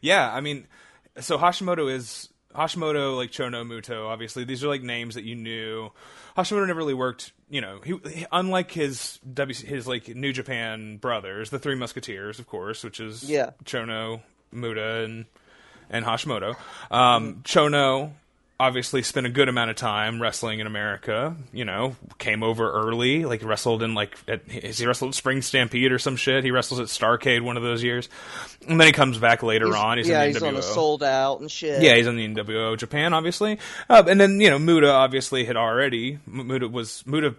yeah. 0.00 0.32
I 0.32 0.40
mean, 0.40 0.66
so 1.20 1.36
Hashimoto 1.36 1.92
is 1.92 2.28
Hashimoto, 2.54 3.16
like 3.16 3.32
Chono 3.32 3.66
Muto. 3.66 4.06
Obviously, 4.06 4.44
these 4.44 4.62
are 4.64 4.68
like 4.68 4.82
names 4.82 5.16
that 5.16 5.24
you 5.24 5.34
knew. 5.34 5.90
Hashimoto 6.36 6.66
never 6.66 6.78
really 6.78 6.94
worked. 6.94 7.32
You 7.50 7.60
know, 7.60 7.80
he, 7.84 7.98
he- 8.10 8.26
unlike 8.32 8.70
his 8.70 9.18
W 9.32 9.54
his 9.54 9.86
like 9.86 10.08
New 10.08 10.32
Japan 10.32 10.96
brothers, 10.96 11.50
the 11.50 11.58
Three 11.58 11.74
Musketeers, 11.74 12.38
of 12.38 12.46
course, 12.46 12.82
which 12.84 13.00
is 13.00 13.28
Yeah. 13.28 13.50
Chono, 13.64 14.22
Muta, 14.52 15.02
and 15.04 15.26
and 15.90 16.04
Hashimoto. 16.04 16.56
Um, 16.90 17.42
Chono 17.44 18.12
obviously 18.58 19.02
spent 19.02 19.26
a 19.26 19.30
good 19.30 19.48
amount 19.48 19.70
of 19.70 19.76
time 19.76 20.20
wrestling 20.22 20.60
in 20.60 20.66
America. 20.66 21.36
You 21.52 21.64
know, 21.64 21.96
came 22.18 22.42
over 22.42 22.70
early, 22.70 23.24
like 23.24 23.44
wrestled 23.44 23.82
in 23.82 23.94
like 23.94 24.16
at, 24.28 24.48
he 24.50 24.86
wrestled 24.86 25.10
at 25.10 25.14
Spring 25.14 25.42
Stampede 25.42 25.92
or 25.92 25.98
some 25.98 26.16
shit. 26.16 26.44
He 26.44 26.50
wrestles 26.50 26.80
at 26.80 26.86
Starcade 26.86 27.42
one 27.42 27.56
of 27.56 27.62
those 27.62 27.82
years, 27.82 28.08
and 28.66 28.80
then 28.80 28.86
he 28.86 28.92
comes 28.92 29.18
back 29.18 29.42
later 29.42 29.76
on. 29.76 29.98
He's 29.98 30.08
yeah, 30.08 30.22
in 30.22 30.32
the 30.32 30.38
he's 30.38 30.42
NWO. 30.42 30.48
on 30.48 30.56
a 30.56 30.62
sold 30.62 31.02
out 31.02 31.40
and 31.40 31.50
shit. 31.50 31.82
Yeah, 31.82 31.96
he's 31.96 32.06
on 32.06 32.16
the 32.16 32.26
NWO 32.26 32.78
Japan, 32.78 33.12
obviously. 33.12 33.58
Uh, 33.88 34.04
and 34.06 34.20
then 34.20 34.40
you 34.40 34.50
know 34.50 34.58
Muta 34.58 34.90
obviously 34.90 35.44
had 35.44 35.56
already 35.56 36.18
Muta 36.26 36.68
was 36.68 37.04
Muta 37.06 37.34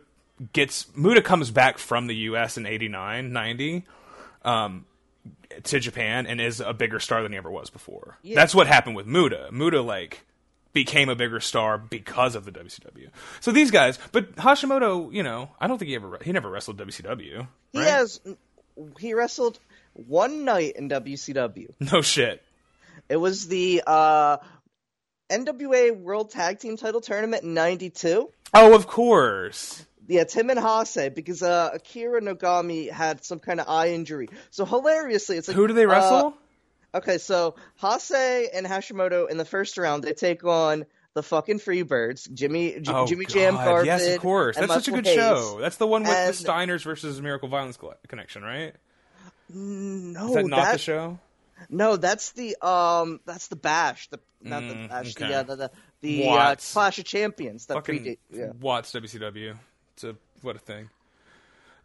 gets 0.53 0.95
Muta 0.95 1.22
comes 1.22 1.51
back 1.51 1.77
from 1.77 2.07
the 2.07 2.15
U.S. 2.15 2.57
in 2.57 2.65
89, 2.65 3.31
90, 3.31 3.84
um, 4.43 4.86
to 5.63 5.79
Japan 5.79 6.27
and 6.27 6.41
is 6.41 6.60
a 6.60 6.74
bigger 6.74 7.00
star 7.00 7.24
than 7.24 7.31
he 7.31 7.38
ever 7.38 7.51
was 7.51 7.69
before. 7.69 8.17
Yeah. 8.22 8.36
That's 8.36 8.53
what 8.53 8.67
happened 8.67 8.95
with 8.95 9.07
Muta. 9.07 9.50
Muta 9.51 9.81
like 9.81 10.25
became 10.75 11.10
a 11.10 11.15
bigger 11.15 11.39
star 11.39 11.79
because 11.79 12.36
of 12.36 12.46
the 12.46 12.51
WCW. 12.51 13.10
So 13.39 13.51
these 13.51 13.72
guys, 13.72 13.98
but 14.12 14.36
Hashimoto, 14.36 15.12
you 15.12 15.24
know, 15.24 15.50
I 15.60 15.65
don't 15.67 15.79
think 15.79 15.89
he 15.89 15.96
ever 15.96 16.20
he 16.22 16.32
never 16.32 16.51
wrestled 16.51 16.77
WCW. 16.77 17.48
he 17.72 17.79
right? 17.79 17.88
has. 17.88 18.22
He 19.00 19.13
wrestled 19.13 19.58
one 19.94 20.44
night 20.46 20.75
in 20.75 20.89
WCW. 20.89 21.70
no 21.79 22.01
shit. 22.01 22.44
It 23.08 23.15
was 23.15 23.48
the 23.48 23.84
uh, 23.88 24.38
NWA 25.32 25.98
World 25.98 26.29
Tag 26.29 26.60
Team 26.60 26.77
Title 26.77 27.01
Tournament 27.01 27.44
in 27.44 27.55
'92. 27.55 28.29
Oh, 28.53 28.75
of 28.75 28.86
course. 28.86 29.86
Yeah, 30.08 30.25
Tim 30.25 30.51
and 30.51 30.60
Hase 30.60 31.10
because 31.15 31.41
uh, 31.41 31.72
Akira 31.74 32.22
Nogami 32.22 32.91
had 32.91 33.24
some 33.24 33.39
kind 33.39 33.60
of 33.60 33.67
eye 33.67 33.89
injury. 33.89 34.29
So 34.51 34.65
hilariously, 34.65 35.38
it's 35.38 35.48
like 35.48 35.55
Who 35.55 35.67
do 35.67 35.74
they 35.74 35.86
uh, 35.86 35.89
wrestle? 35.89 36.38
Okay, 36.95 37.17
so 37.17 37.55
Hase 37.81 38.49
and 38.53 38.65
Hashimoto 38.65 39.29
in 39.29 39.37
the 39.37 39.45
first 39.45 39.77
round 39.77 40.03
they 40.03 40.13
take 40.13 40.43
on 40.43 40.85
the 41.13 41.23
fucking 41.23 41.59
Freebirds, 41.59 42.31
Jimmy 42.33 42.79
J- 42.81 42.91
Oh, 42.91 43.05
Jimmy 43.07 43.25
God. 43.25 43.33
Jam 43.33 43.55
Garvin. 43.55 43.85
Yes, 43.85 44.15
of 44.15 44.21
course. 44.21 44.57
That's 44.57 44.73
such 44.73 44.87
a 44.89 44.91
good 44.91 45.05
Hayes. 45.05 45.15
show. 45.15 45.57
That's 45.61 45.77
the 45.77 45.87
one 45.87 46.03
with 46.03 46.11
And- 46.11 46.33
the 46.33 46.43
Steiners 46.43 46.83
versus 46.83 47.21
Miracle 47.21 47.47
Violence 47.47 47.77
Connection, 48.07 48.41
right? 48.43 48.73
No, 49.49 50.27
Is 50.29 50.33
that 50.35 50.45
not 50.47 50.55
that- 50.63 50.71
the 50.73 50.77
show? 50.79 51.19
No, 51.69 51.95
that's 51.95 52.31
the 52.33 52.57
um, 52.61 53.21
that's 53.25 53.47
the 53.47 53.55
Bash, 53.55 54.09
the 54.09 54.19
not 54.41 54.59
the 54.61 54.73
Mm, 54.75 54.89
Bash, 54.89 55.15
okay. 55.15 55.27
the 55.29 55.33
uh, 55.39 55.43
the 55.43 55.55
the, 55.55 55.71
the 56.01 56.27
uh, 56.27 56.55
Clash 56.73 56.99
of 56.99 57.05
Champions 57.05 57.67
that 57.67 57.75
Fucking 57.75 58.03
predate. 58.03 58.17
Yeah. 58.29 58.51
Watts 58.59 58.91
WCW. 58.91 59.55
It's 59.93 60.03
a 60.03 60.15
what 60.41 60.57
a 60.57 60.59
thing. 60.59 60.89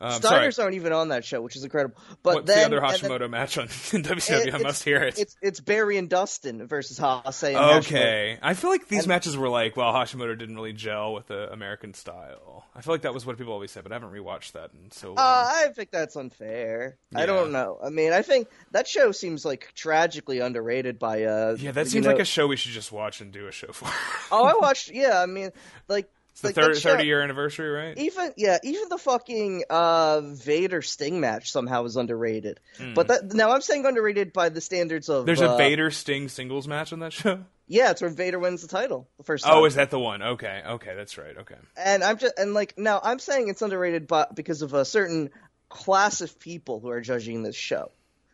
Um, 0.02 0.12
Steiners 0.21 0.54
sorry. 0.54 0.64
aren't 0.64 0.76
even 0.76 0.92
on 0.95 1.09
that 1.09 1.25
show, 1.26 1.42
which 1.42 1.57
is 1.57 1.64
incredible. 1.64 1.97
But 2.23 2.35
What's 2.37 2.47
then 2.47 2.71
the 2.71 2.78
other 2.78 2.87
and 2.87 3.02
then- 3.02 3.11
Hashimoto 3.11 3.30
match 3.30 3.59
on 3.59 3.69
WCW? 3.69 4.54
I 4.54 4.59
must 4.59 4.83
hear 4.83 5.02
it. 5.02 5.19
It's 5.19 5.37
it's 5.42 5.61
Barry 5.61 5.99
and 5.99 6.09
Dustin 6.09 6.66
versus 6.66 6.97
Hase 6.99 7.21
and 7.25 7.57
Hashimoto. 7.57 7.78
Okay, 7.80 8.38
I 8.40 8.54
feel 8.54 8.71
like 8.71 8.88
these 8.88 9.00
And- 9.00 9.09
matches 9.09 9.37
were 9.37 9.49
like, 9.50 9.76
well, 9.76 9.92
Hashimoto 9.92 10.38
didn't 10.38 10.54
really 10.57 10.73
gel 10.73 11.12
with 11.12 11.26
the 11.26 11.52
American 11.52 11.92
style. 11.95 12.64
I 12.75 12.83
feel 12.83 12.95
like 12.95 13.02
that 13.02 13.12
was 13.12 13.26
what 13.26 13.37
people 13.37 13.52
always 13.52 13.71
said, 13.73 13.83
but 13.83 13.92
I 13.92 13.97
haven't 13.97 14.12
rewatched 14.12 14.52
that 14.52 14.71
in 14.73 14.90
so 14.90 15.09
long. 15.09 15.19
Uh, 15.19 15.21
I 15.23 15.69
think 15.75 15.90
that's 15.90 16.16
unfair. 16.16 16.97
I 17.14 17.26
don't 17.26 17.52
know. 17.52 17.78
I 17.85 17.90
mean, 17.90 18.12
I 18.12 18.23
think 18.23 18.49
that 18.71 18.88
show 18.88 19.12
seems 19.12 19.45
like 19.45 19.73
tragically 19.75 20.38
underrated 20.38 20.99
by 20.99 21.25
uh. 21.25 21.57
yeah, 21.59 21.73
that 21.73 21.88
seems 21.88 22.07
know- 22.07 22.12
like 22.12 22.21
a 22.23 22.25
show 22.25 22.47
we 22.47 22.57
should 22.57 22.73
just 22.73 22.90
watch 22.92 23.21
and 23.21 23.33
do 23.33 23.47
a 23.49 23.52
show 23.52 23.73
for. 23.73 23.88
Oh, 24.33 24.45
I 24.45 24.54
watched. 24.61 24.90
Yeah, 24.90 25.21
I 25.21 25.26
mean, 25.26 25.50
like 25.88 26.09
it's 26.45 26.57
the 26.57 26.63
like, 26.63 26.67
third, 26.73 26.77
that 26.77 26.83
30 26.83 27.05
year 27.05 27.23
anniversary, 27.23 27.69
right? 27.69 27.99
Even 27.99 28.33
yeah, 28.37 28.59
even 28.63 28.89
the 28.89 28.99
fucking 28.99 29.65
uh 29.71 30.21
Vader 30.23 30.83
Sting 30.83 31.21
match 31.21 31.51
somehow 31.53 31.85
is 31.85 31.97
underrated. 31.97 32.61
But 32.95 33.09
that 33.09 33.33
now 33.33 33.51
I'm 33.53 33.61
saying 33.61 33.87
underrated 33.87 34.33
by 34.33 34.49
the 34.49 34.61
standards 34.61 35.09
of. 35.09 35.27
There's 35.27 35.43
uh, 35.43 35.55
a 35.55 35.57
Vader 35.57 35.91
Sting 35.91 36.29
singles 36.29 36.67
match 36.69 36.93
on 36.93 37.01
that 37.01 37.13
show. 37.13 37.45
Yeah, 37.67 37.93
it's 37.93 38.01
where 38.03 38.11
Vader 38.11 38.39
wins 38.39 38.63
the 38.63 38.69
title 38.69 39.09
the 39.17 39.23
first 39.23 39.45
time. 39.45 39.55
Oh, 39.57 39.65
is 39.65 39.77
that 39.77 39.91
the 39.91 39.99
one? 40.01 40.23
Okay, 40.23 40.61
okay, 40.67 40.95
that's 40.97 41.17
right. 41.17 41.37
Okay. 41.37 41.55
and 41.77 42.03
I'm 42.03 42.19
just 42.19 42.37
and 42.37 42.53
like 42.53 42.77
now 42.77 43.01
I'm 43.03 43.21
saying 43.21 43.49
it's 43.49 43.63
underrated, 43.63 44.09
but 44.09 44.35
because 44.35 44.63
of 44.63 44.75
a 44.75 44.85
certain 44.85 45.31
class 45.69 46.21
of 46.21 46.39
people 46.41 46.81
who 46.81 46.91
are 46.91 47.01
judging 47.01 47.43
this 47.43 47.57
show. 47.57 47.91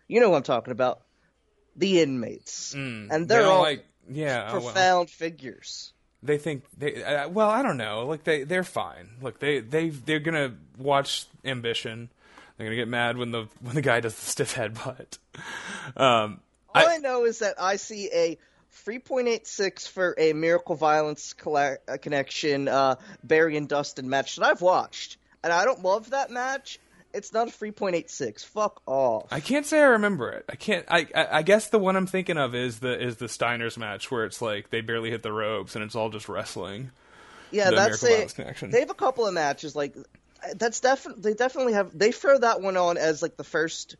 You 0.08 0.20
know 0.20 0.30
who 0.30 0.34
I'm 0.34 0.42
talking 0.42 0.72
about? 0.72 1.02
The 1.76 2.00
inmates, 2.00 2.72
and 2.72 3.10
They 3.10 3.24
they're 3.24 3.42
don't 3.42 3.52
all 3.52 3.62
like, 3.62 3.84
yeah, 4.10 4.48
oh, 4.48 4.54
well. 4.54 4.62
profound 4.62 5.10
figures. 5.10 5.92
They 6.26 6.38
think 6.38 6.64
they 6.76 7.02
uh, 7.02 7.28
well 7.28 7.48
i 7.50 7.62
don't 7.62 7.76
know. 7.76 8.06
Like 8.06 8.24
they 8.24 8.44
they're 8.44 8.64
fine. 8.64 9.10
Look 9.22 9.38
they 9.38 9.60
they 9.60 9.90
they're 9.90 10.20
gonna 10.20 10.54
watch 10.78 11.26
ambition. 11.44 12.10
They're 12.56 12.66
gonna 12.66 12.76
get 12.76 12.88
mad 12.88 13.16
when 13.16 13.30
the 13.32 13.46
when 13.60 13.74
the 13.74 13.82
guy 13.82 14.00
does 14.00 14.14
the 14.14 14.26
stiff 14.26 14.54
headbutt. 14.54 15.18
Um 15.96 16.40
All 16.74 16.86
I- 16.86 16.94
I, 16.94 16.98
know 16.98 17.24
is 17.24 17.38
that 17.40 17.60
I 17.60 17.76
see 17.76 18.10
a 18.12 18.38
3.86 18.84 19.88
for 19.88 20.14
a 20.18 20.32
Miracle 20.32 20.74
Violence 20.74 21.32
colla- 21.32 21.78
uh, 21.88 21.96
connection 21.96 22.68
uh, 22.68 22.96
Barry 23.22 23.56
and 23.56 23.68
Dustin 23.68 24.08
match 24.08 24.36
that 24.36 24.44
I've 24.44 24.60
watched, 24.60 25.16
and 25.42 25.52
I 25.52 25.64
don't 25.64 25.82
love 25.82 26.10
that 26.10 26.30
match. 26.30 26.78
It's 27.16 27.32
not 27.32 27.48
a 27.48 27.50
3.86. 27.50 28.44
Fuck 28.44 28.82
off. 28.86 29.26
I 29.32 29.40
can't 29.40 29.64
say 29.64 29.80
I 29.80 29.86
remember 29.86 30.30
it. 30.30 30.44
I 30.48 30.56
can't. 30.56 30.84
I, 30.88 31.06
I 31.14 31.38
I 31.38 31.42
guess 31.42 31.68
the 31.68 31.78
one 31.78 31.96
I'm 31.96 32.06
thinking 32.06 32.36
of 32.36 32.54
is 32.54 32.80
the 32.80 33.02
is 33.02 33.16
the 33.16 33.26
Steiners 33.26 33.78
match 33.78 34.10
where 34.10 34.24
it's 34.24 34.42
like 34.42 34.70
they 34.70 34.82
barely 34.82 35.10
hit 35.10 35.22
the 35.22 35.32
ropes 35.32 35.74
and 35.74 35.84
it's 35.84 35.94
all 35.94 36.10
just 36.10 36.28
wrestling. 36.28 36.90
yeah, 37.50 37.70
the 37.70 37.76
that's 37.76 38.02
a. 38.04 38.26
Connection. 38.26 38.70
They 38.70 38.80
have 38.80 38.90
a 38.90 38.94
couple 38.94 39.26
of 39.26 39.34
matches 39.34 39.74
like 39.74 39.94
that's 40.54 40.80
definitely 40.80 41.22
they 41.22 41.34
definitely 41.34 41.72
have 41.72 41.96
they 41.96 42.12
throw 42.12 42.38
that 42.38 42.60
one 42.60 42.76
on 42.76 42.96
as 42.98 43.22
like 43.22 43.36
the 43.36 43.44
first 43.44 43.96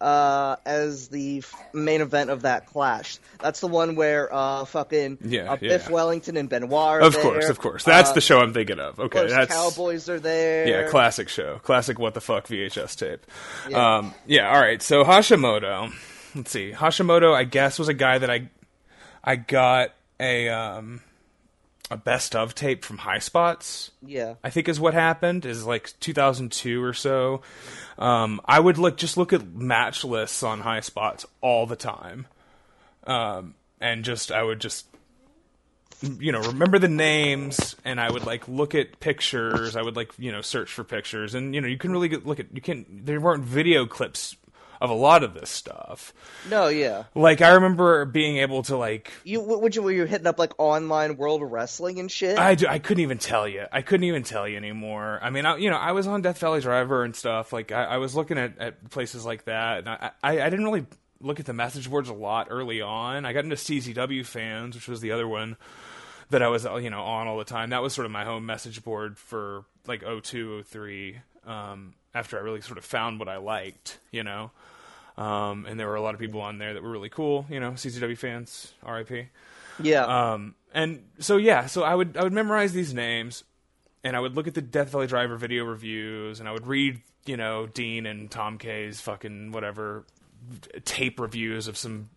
uh 0.00 0.56
as 0.64 1.08
the 1.08 1.38
f- 1.38 1.54
main 1.74 2.00
event 2.00 2.30
of 2.30 2.42
that 2.42 2.66
clash. 2.66 3.18
That's 3.40 3.60
the 3.60 3.66
one 3.66 3.96
where 3.96 4.32
uh 4.32 4.64
fucking 4.64 5.18
Yeah, 5.24 5.52
uh, 5.52 5.56
Biff 5.56 5.86
yeah. 5.86 5.92
Wellington 5.92 6.36
and 6.36 6.48
Benoit 6.48 7.02
Of 7.02 7.14
there. 7.14 7.22
course, 7.22 7.48
of 7.48 7.58
course. 7.58 7.84
That's 7.84 8.10
Uh, 8.10 8.14
the 8.14 8.20
show 8.20 8.40
I'm 8.40 8.52
thinking 8.52 8.78
of. 8.78 9.00
Okay, 9.00 9.20
Those 9.20 9.30
that's 9.32 9.52
Cowboys 9.52 10.08
are 10.08 10.20
there. 10.20 10.68
Yeah, 10.68 10.88
classic 10.88 11.28
show. 11.28 11.58
Classic 11.62 11.98
what 11.98 12.14
the 12.14 12.20
fuck 12.20 12.46
VHS 12.46 12.96
tape. 12.96 13.26
Yeah. 13.68 13.96
Um, 13.98 14.14
yeah, 14.26 14.48
all 14.52 14.60
right. 14.60 14.80
So 14.82 15.04
Hashimoto. 15.04 15.92
Let's 16.34 16.50
see. 16.50 16.72
Hashimoto, 16.72 17.34
I 17.34 17.44
guess, 17.44 17.78
was 17.78 17.88
a 17.88 17.94
guy 17.94 18.18
that 18.18 18.30
I 18.30 18.48
I 19.24 19.36
got 19.36 19.90
a 20.20 20.48
um 20.48 21.00
a 21.90 21.96
best 21.96 22.36
of 22.36 22.54
tape 22.54 22.84
from 22.84 22.98
High 22.98 23.18
Spots. 23.18 23.90
Yeah. 24.02 24.34
I 24.44 24.50
think 24.50 24.68
is 24.68 24.78
what 24.78 24.94
happened 24.94 25.46
is 25.46 25.64
like 25.66 25.92
2002 26.00 26.82
or 26.82 26.92
so. 26.92 27.42
Um, 27.98 28.40
I 28.44 28.60
would 28.60 28.78
look 28.78 28.96
just 28.96 29.16
look 29.16 29.32
at 29.32 29.46
match 29.54 30.04
lists 30.04 30.42
on 30.42 30.60
High 30.60 30.80
Spots 30.80 31.26
all 31.40 31.66
the 31.66 31.76
time, 31.76 32.26
um, 33.04 33.54
and 33.80 34.04
just 34.04 34.30
I 34.30 34.42
would 34.42 34.60
just 34.60 34.86
you 36.02 36.30
know 36.30 36.40
remember 36.40 36.78
the 36.78 36.88
names 36.88 37.74
and 37.84 38.00
I 38.00 38.10
would 38.10 38.24
like 38.24 38.46
look 38.46 38.74
at 38.74 39.00
pictures. 39.00 39.74
I 39.76 39.82
would 39.82 39.96
like 39.96 40.12
you 40.18 40.30
know 40.30 40.42
search 40.42 40.70
for 40.70 40.84
pictures, 40.84 41.34
and 41.34 41.54
you 41.54 41.60
know 41.60 41.68
you 41.68 41.78
can 41.78 41.90
really 41.92 42.08
get, 42.08 42.26
look 42.26 42.40
at 42.40 42.46
you 42.52 42.60
can 42.60 42.86
there 43.04 43.20
weren't 43.20 43.44
video 43.44 43.86
clips 43.86 44.36
of 44.80 44.90
a 44.90 44.94
lot 44.94 45.22
of 45.22 45.34
this 45.34 45.50
stuff. 45.50 46.12
No, 46.48 46.68
yeah. 46.68 47.04
Like 47.14 47.40
I 47.40 47.50
remember 47.50 48.04
being 48.04 48.38
able 48.38 48.62
to 48.64 48.76
like 48.76 49.10
You 49.24 49.40
would 49.40 49.74
you 49.74 49.82
were 49.82 49.90
you 49.92 50.04
hitting 50.04 50.26
up 50.26 50.38
like 50.38 50.52
online 50.58 51.16
World 51.16 51.42
Wrestling 51.42 51.98
and 51.98 52.10
shit? 52.10 52.38
I, 52.38 52.54
do- 52.54 52.68
I 52.68 52.78
couldn't 52.78 53.02
even 53.02 53.18
tell 53.18 53.48
you. 53.48 53.64
I 53.72 53.82
couldn't 53.82 54.04
even 54.04 54.22
tell 54.22 54.46
you 54.48 54.56
anymore. 54.56 55.18
I 55.22 55.30
mean, 55.30 55.46
I, 55.46 55.56
you 55.56 55.70
know, 55.70 55.76
I 55.76 55.92
was 55.92 56.06
on 56.06 56.22
Death 56.22 56.38
Valley 56.38 56.60
Driver 56.60 57.04
and 57.04 57.14
stuff. 57.14 57.52
Like, 57.52 57.72
I, 57.72 57.84
I 57.84 57.96
was 57.98 58.14
looking 58.14 58.38
at, 58.38 58.58
at 58.58 58.90
places 58.90 59.24
like 59.26 59.44
that, 59.44 59.78
and 59.78 59.88
I, 59.88 60.10
I, 60.22 60.40
I 60.42 60.50
didn't 60.50 60.64
really 60.64 60.86
look 61.20 61.40
at 61.40 61.46
the 61.46 61.52
message 61.52 61.90
boards 61.90 62.08
a 62.08 62.14
lot 62.14 62.46
early 62.50 62.80
on. 62.80 63.24
I 63.24 63.32
got 63.32 63.42
into 63.44 63.56
CZW 63.56 64.24
fans, 64.24 64.76
which 64.76 64.86
was 64.88 65.00
the 65.00 65.10
other 65.12 65.26
one 65.26 65.56
that 66.30 66.42
I 66.42 66.48
was, 66.48 66.64
uh, 66.66 66.76
you 66.76 66.90
know, 66.90 67.02
on 67.02 67.26
all 67.26 67.38
the 67.38 67.44
time. 67.44 67.70
That 67.70 67.82
was 67.82 67.92
sort 67.94 68.04
of 68.04 68.12
my 68.12 68.24
home 68.24 68.46
message 68.46 68.84
board 68.84 69.18
for 69.18 69.64
like 69.86 70.02
02, 70.02 70.62
03, 70.62 71.18
um, 71.46 71.94
after 72.14 72.38
I 72.38 72.42
really 72.42 72.60
sort 72.60 72.78
of 72.78 72.84
found 72.84 73.18
what 73.18 73.28
I 73.28 73.38
liked, 73.38 73.98
you 74.12 74.22
know. 74.22 74.50
Um, 75.18 75.66
and 75.66 75.80
there 75.80 75.88
were 75.88 75.96
a 75.96 76.00
lot 76.00 76.14
of 76.14 76.20
people 76.20 76.40
on 76.40 76.58
there 76.58 76.74
that 76.74 76.82
were 76.82 76.90
really 76.90 77.08
cool, 77.08 77.44
you 77.50 77.58
know, 77.58 77.72
CZW 77.72 78.16
fans, 78.16 78.72
RIP. 78.86 79.26
yeah. 79.82 80.04
Um, 80.04 80.54
and 80.72 81.02
so 81.18 81.36
yeah, 81.38 81.66
so 81.66 81.82
I 81.82 81.94
would 81.94 82.16
I 82.16 82.22
would 82.22 82.32
memorize 82.32 82.72
these 82.72 82.94
names, 82.94 83.42
and 84.04 84.14
I 84.14 84.20
would 84.20 84.36
look 84.36 84.46
at 84.46 84.54
the 84.54 84.62
Death 84.62 84.90
Valley 84.90 85.08
Driver 85.08 85.36
video 85.36 85.64
reviews, 85.64 86.38
and 86.40 86.48
I 86.48 86.52
would 86.52 86.66
read 86.66 87.00
you 87.26 87.36
know 87.36 87.66
Dean 87.66 88.06
and 88.06 88.30
Tom 88.30 88.58
K's 88.58 89.00
fucking 89.00 89.50
whatever 89.50 90.04
tape 90.84 91.18
reviews 91.18 91.66
of 91.66 91.76
some 91.76 92.10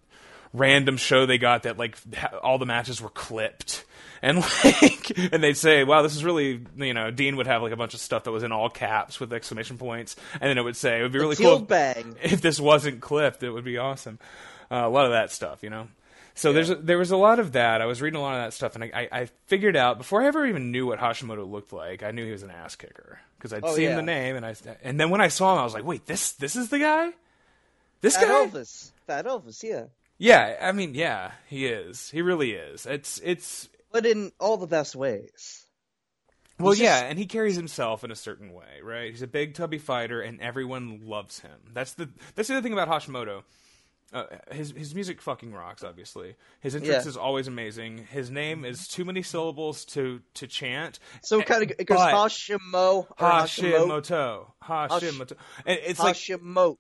random 0.54 0.98
show 0.98 1.26
they 1.26 1.38
got 1.38 1.64
that 1.64 1.78
like 1.80 1.98
ha- 2.14 2.38
all 2.44 2.58
the 2.60 2.66
matches 2.66 3.02
were 3.02 3.10
clipped. 3.10 3.84
And 4.22 4.38
like, 4.64 5.12
and 5.34 5.44
they'd 5.44 5.58
say, 5.58 5.84
"Wow, 5.84 6.04
this 6.04 6.16
is 6.16 6.24
really," 6.24 6.62
you 6.78 6.94
know. 6.94 7.10
Dean 7.10 7.38
would 7.38 7.48
have 7.48 7.62
like 7.64 7.72
a 7.72 7.76
bunch 7.76 7.94
of 7.96 8.00
stuff 8.00 8.26
that 8.26 8.32
was 8.32 8.44
in 8.44 8.52
all 8.52 8.70
caps 8.70 9.20
with 9.20 9.34
exclamation 9.34 9.78
points, 9.78 10.16
and 10.34 10.44
then 10.50 10.58
it 10.58 10.62
would 10.64 10.76
say, 10.76 11.00
"It 11.00 11.04
would 11.04 11.12
be 11.12 11.20
really 11.20 11.36
cool 11.36 11.60
bang. 11.60 12.16
if 12.24 12.40
this 12.42 12.60
wasn't 12.60 13.02
clipped, 13.02 13.42
it 13.44 13.50
would 13.50 13.64
be 13.66 13.78
awesome. 13.80 14.20
Uh, 14.70 14.84
a 14.86 14.90
lot 14.90 15.06
of 15.06 15.12
that 15.12 15.32
stuff, 15.32 15.64
you 15.64 15.70
know. 15.70 15.88
So 16.34 16.54
there's 16.54 16.70
a, 16.70 16.76
there 16.76 16.98
was 16.98 17.12
a 17.12 17.18
lot 17.18 17.40
of 17.40 17.54
that. 17.54 17.82
I 17.82 17.86
was 17.88 18.02
reading 18.02 18.18
a 18.20 18.22
lot 18.22 18.36
of 18.36 18.46
that 18.46 18.54
stuff, 18.54 18.76
and 18.76 18.84
I, 18.86 18.92
I, 19.12 19.22
I 19.22 19.26
figured 19.48 19.76
out 19.76 19.98
before 19.98 20.22
I 20.22 20.28
ever 20.28 20.46
even 20.46 20.72
knew 20.72 20.86
what 20.88 21.00
Hashimoto 21.00 21.50
looked 21.50 21.74
like. 21.74 22.04
I 22.04 22.12
knew 22.12 22.24
he 22.24 22.32
was 22.32 22.44
an 22.44 22.52
ass 22.52 22.76
kicker 22.76 23.20
because 23.38 23.52
I'd 23.54 23.64
Oh, 23.66 23.76
seen 23.76 23.90
yeah. 23.90 23.96
the 23.96 24.02
name, 24.02 24.36
and 24.38 24.46
I 24.46 24.56
and 24.84 25.00
then 25.00 25.10
when 25.10 25.20
I 25.20 25.28
saw 25.28 25.54
him, 25.54 25.60
I 25.60 25.64
was 25.64 25.74
like, 25.74 25.84
wait, 25.84 26.06
this 26.06 26.34
this 26.34 26.56
is 26.56 26.70
the 26.70 26.80
guy. 26.80 27.12
This 28.02 28.16
Fat 28.16 28.28
guy. 28.28 28.34
Elvis. 28.46 28.92
Fat 29.08 29.26
Elvis, 29.26 29.62
yeah. 29.64 29.86
Yeah, 30.18 30.56
I 30.62 30.72
mean, 30.72 30.94
yeah, 30.94 31.32
he 31.48 31.66
is. 31.66 32.12
He 32.12 32.22
really 32.22 32.52
is. 32.52 32.86
It's 32.86 33.20
it's 33.24 33.68
but 33.92 34.06
in 34.06 34.32
all 34.40 34.58
the 34.58 34.68
best 34.68 34.96
ways. 34.96 35.66
Well, 36.60 36.74
He's 36.74 36.82
yeah, 36.82 37.00
and 37.06 37.18
he 37.18 37.26
carries 37.26 37.56
himself 37.56 38.04
in 38.04 38.12
a 38.12 38.16
certain 38.16 38.54
way, 38.54 38.82
right? 38.84 39.10
He's 39.10 39.24
a 39.24 39.28
big, 39.28 39.56
tubby 39.56 39.80
fighter, 39.80 40.22
and 40.22 40.40
everyone 40.42 41.02
loves 41.06 41.40
him. 41.40 41.58
That's 41.74 41.94
the 41.94 42.10
that's 42.36 42.48
the 42.50 42.56
other 42.56 42.62
thing 42.62 42.74
about 42.74 42.88
Hashimoto. 42.88 43.44
Uh, 44.14 44.26
his 44.52 44.72
his 44.72 44.94
music 44.94 45.22
fucking 45.22 45.54
rocks. 45.54 45.84
Obviously, 45.84 46.36
his 46.60 46.76
entrance 46.76 47.06
Yeah. 47.06 47.10
is 47.10 47.16
always 47.18 47.48
amazing. 47.48 48.06
His 48.12 48.30
name 48.30 48.66
is 48.66 48.88
too 48.88 49.06
many 49.06 49.24
syllables 49.24 49.86
to 49.86 50.22
to 50.36 50.48
chant. 50.48 51.00
So 51.24 51.42
kind 51.42 51.64
of 51.64 51.72
it 51.80 51.86
goes 51.86 51.98
Hashimo 51.98 53.08
Hashimoto. 53.18 54.52
Hashimoto, 54.62 54.92
Hashimoto, 54.92 55.38
and 55.66 55.80
it's 55.84 56.00
like 56.00 56.16
Hashimoto. 56.18 56.78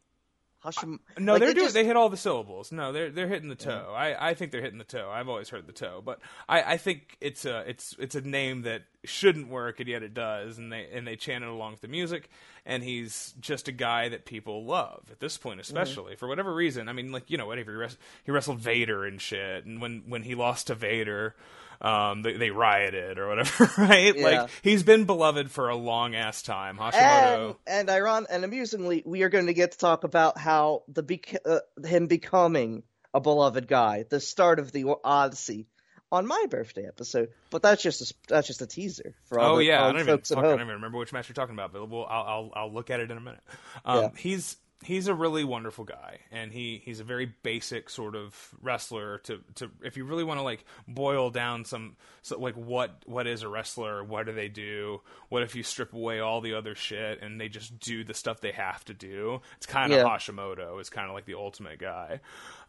Hashim. 0.63 1.00
no, 1.18 1.34
like, 1.34 1.39
they're 1.39 1.50
they 1.50 1.53
doing. 1.56 1.65
just- 1.65 1.74
They 1.74 1.86
hit 1.86 1.96
all 1.96 2.10
the 2.10 2.18
syllables. 2.18 2.72
No, 2.72 2.91
they're 2.91 3.10
they're 3.10 3.27
hitting 3.27 3.50
the 3.50 3.56
toe. 3.56 3.94
I, 3.96 4.30
I 4.30 4.34
think 4.36 4.51
they're 4.51 4.62
hitting 4.62 4.77
the 4.77 4.84
toe. 4.84 5.10
I've 5.12 5.27
always 5.27 5.50
heard 5.50 5.65
the 5.65 5.74
toe, 5.74 6.01
but 6.06 6.20
I, 6.48 6.74
I 6.74 6.77
think 6.77 7.18
it's 7.20 7.46
a 7.46 7.68
it's 7.68 7.96
it's 8.00 8.13
a 8.15 8.22
name 8.22 8.62
that 8.63 8.84
shouldn't 9.03 9.48
work, 9.48 9.80
and 9.80 9.89
yet 9.89 10.03
it 10.03 10.13
does. 10.13 10.58
And 10.60 10.72
they 10.72 10.88
and 10.94 11.08
they 11.08 11.15
chant 11.15 11.44
it 11.44 11.50
along 11.50 11.72
with 11.72 11.82
the 11.82 11.88
music. 11.88 12.30
And 12.63 12.84
he's 12.84 13.34
just 13.39 13.68
a 13.68 13.72
guy 13.72 14.10
that 14.10 14.25
people 14.25 14.65
love 14.65 15.01
at 15.12 15.20
this 15.20 15.36
point, 15.36 15.56
Mm-hmm. 15.60 15.62
especially 15.77 16.15
for 16.15 16.27
whatever 16.27 16.53
reason. 16.53 16.89
I 16.89 16.94
mean, 16.94 17.12
like 17.12 17.32
you 17.32 17.38
know, 17.39 17.48
whatever 17.48 17.72
he, 17.72 17.77
wrest- 17.77 17.98
he 18.24 18.32
wrestled 18.32 18.60
Vader 18.60 19.03
and 19.03 19.20
shit, 19.20 19.65
and 19.65 19.82
when 19.82 20.03
when 20.08 20.22
he 20.24 20.36
lost 20.36 20.68
to 20.68 20.75
Vader. 20.75 21.36
Um, 21.81 22.21
they, 22.21 22.33
they 22.33 22.51
rioted 22.51 23.17
or 23.17 23.27
whatever, 23.27 23.71
right? 23.77 24.15
Yeah. 24.15 24.23
Like 24.23 24.50
he's 24.61 24.83
been 24.83 25.05
beloved 25.05 25.50
for 25.50 25.69
a 25.69 25.75
long 25.75 26.13
ass 26.13 26.43
time. 26.43 26.77
Hashimoto. 26.77 27.55
And 27.65 27.89
and 27.89 27.89
iron 27.89 28.27
and 28.29 28.45
amusingly, 28.45 29.01
we 29.05 29.23
are 29.23 29.29
going 29.29 29.47
to 29.47 29.53
get 29.53 29.71
to 29.71 29.77
talk 29.79 30.03
about 30.03 30.38
how 30.38 30.83
the 30.88 31.01
bec- 31.01 31.41
uh, 31.45 31.59
him 31.83 32.05
becoming 32.07 32.83
a 33.13 33.19
beloved 33.19 33.67
guy, 33.67 34.05
the 34.09 34.19
start 34.19 34.59
of 34.59 34.71
the 34.71 34.85
Odyssey, 35.03 35.67
on 36.11 36.27
my 36.27 36.45
birthday 36.50 36.85
episode. 36.88 37.29
But 37.50 37.61
that's 37.63 37.81
just 37.81 38.01
a, 38.01 38.13
that's 38.27 38.47
just 38.47 38.61
a 38.61 38.67
teaser 38.67 39.15
for 39.25 39.39
all 39.39 39.55
Oh 39.55 39.57
the, 39.57 39.65
yeah, 39.65 39.81
all 39.81 39.89
I 39.89 39.91
don't 39.93 40.01
even 40.01 40.17
folks 40.17 40.31
at 40.31 40.35
fuck, 40.35 40.45
I 40.45 40.50
don't 40.50 40.61
even 40.61 40.75
remember 40.75 41.00
which 41.00 41.11
match 41.13 41.29
you're 41.29 41.33
talking 41.33 41.55
about, 41.55 41.73
but 41.73 41.89
we'll, 41.89 42.05
I'll, 42.05 42.23
I'll 42.23 42.51
I'll 42.55 42.73
look 42.73 42.89
at 42.91 43.00
it 43.00 43.09
in 43.09 43.17
a 43.17 43.21
minute. 43.21 43.41
Um, 43.85 44.01
Yeah. 44.03 44.09
He's 44.17 44.57
he's 44.83 45.07
a 45.07 45.13
really 45.13 45.43
wonderful 45.43 45.83
guy, 45.85 46.19
and 46.31 46.51
he 46.51 46.81
he's 46.83 47.00
a 47.00 47.03
very 47.03 47.31
basic 47.43 47.89
sort 47.89 48.15
of 48.15 48.35
wrestler. 48.61 49.19
To 49.19 49.39
to 49.55 49.69
if 49.83 49.97
you 49.97 50.05
really 50.05 50.23
want 50.23 50.39
to 50.39 50.43
like 50.43 50.65
boil 50.88 51.29
down 51.29 51.65
some 51.65 51.95
so 52.21 52.39
like 52.39 52.55
what 52.55 52.95
what 53.05 53.27
is 53.27 53.43
a 53.43 53.47
wrestler? 53.50 54.03
What 54.03 54.25
do 54.25 54.33
they 54.33 54.47
do? 54.47 55.01
What 55.29 55.43
if 55.43 55.55
you 55.55 55.63
strip 55.63 55.93
away 55.93 56.19
all 56.19 56.41
the 56.41 56.53
other 56.55 56.75
shit 56.75 57.21
and 57.21 57.39
they 57.39 57.47
just 57.50 57.79
do 57.79 58.03
the 58.03 58.13
stuff 58.13 58.41
they 58.41 58.51
have 58.51 58.83
to 58.85 58.93
do? 58.93 59.41
It's 59.57 59.65
kind 59.65 59.91
of 59.93 60.00
Yeah. 60.00 60.05
Hashimoto. 60.05 60.79
It's 60.79 60.89
kind 60.89 61.07
of 61.07 61.13
like 61.13 61.25
the 61.25 61.35
ultimate 61.35 61.79
guy. 61.79 62.19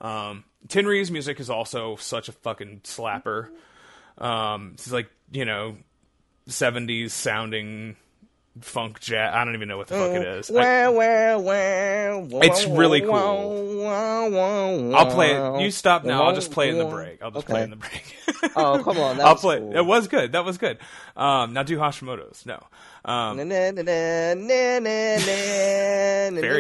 Um, 0.01 0.45
Tenryu's 0.69 1.11
music 1.11 1.41
is 1.41 1.51
also 1.51 1.97
such 1.97 2.29
a 2.29 2.33
fucking 2.33 2.81
slapper. 2.85 3.49
Um, 4.19 4.73
it's 4.75 4.93
like 4.93 5.11
you 5.31 5.45
know 5.45 5.77
70s 6.49 7.11
sounding 7.11 7.97
funk 8.61 9.01
jazz. 9.01 9.35
I 9.35 9.45
don't 9.45 9.55
even 9.55 9.69
know 9.69 9.79
what 9.79 9.87
the 9.89 9.95
fuck 9.95 10.11
it 10.11 10.27
is. 10.27 10.51
I, 10.51 10.89
It's 12.45 12.67
really 12.67 13.01
cool. 13.01 13.15
I'll 14.95 15.11
play 15.11 15.33
it. 15.35 15.63
You 15.63 15.71
stop 15.71 16.05
now. 16.05 16.25
I'll 16.25 16.35
just 16.35 16.51
play 16.53 16.69
it 16.69 16.73
in 16.73 16.79
the 16.79 16.85
break. 16.85 17.23
I'll 17.23 17.31
just 17.31 17.45
Okay. 17.47 17.53
play 17.53 17.61
it 17.63 17.65
in 17.65 17.71
the 17.71 17.77
break. 17.77 18.17
Oh, 18.57 18.83
come 18.83 18.99
on, 18.99 19.21
I'll 19.21 19.37
play. 19.37 19.59
cool. 19.61 19.77
It 19.77 19.87
was 19.87 20.09
good. 20.09 20.33
That 20.33 20.45
was 20.45 20.59
good. 20.59 20.79
Um, 21.17 21.53
now 21.53 21.63
do 21.63 21.79
Hashimoto's. 21.79 22.45
No. 22.45 22.61
Um, 23.05 23.37
Very 23.37 23.73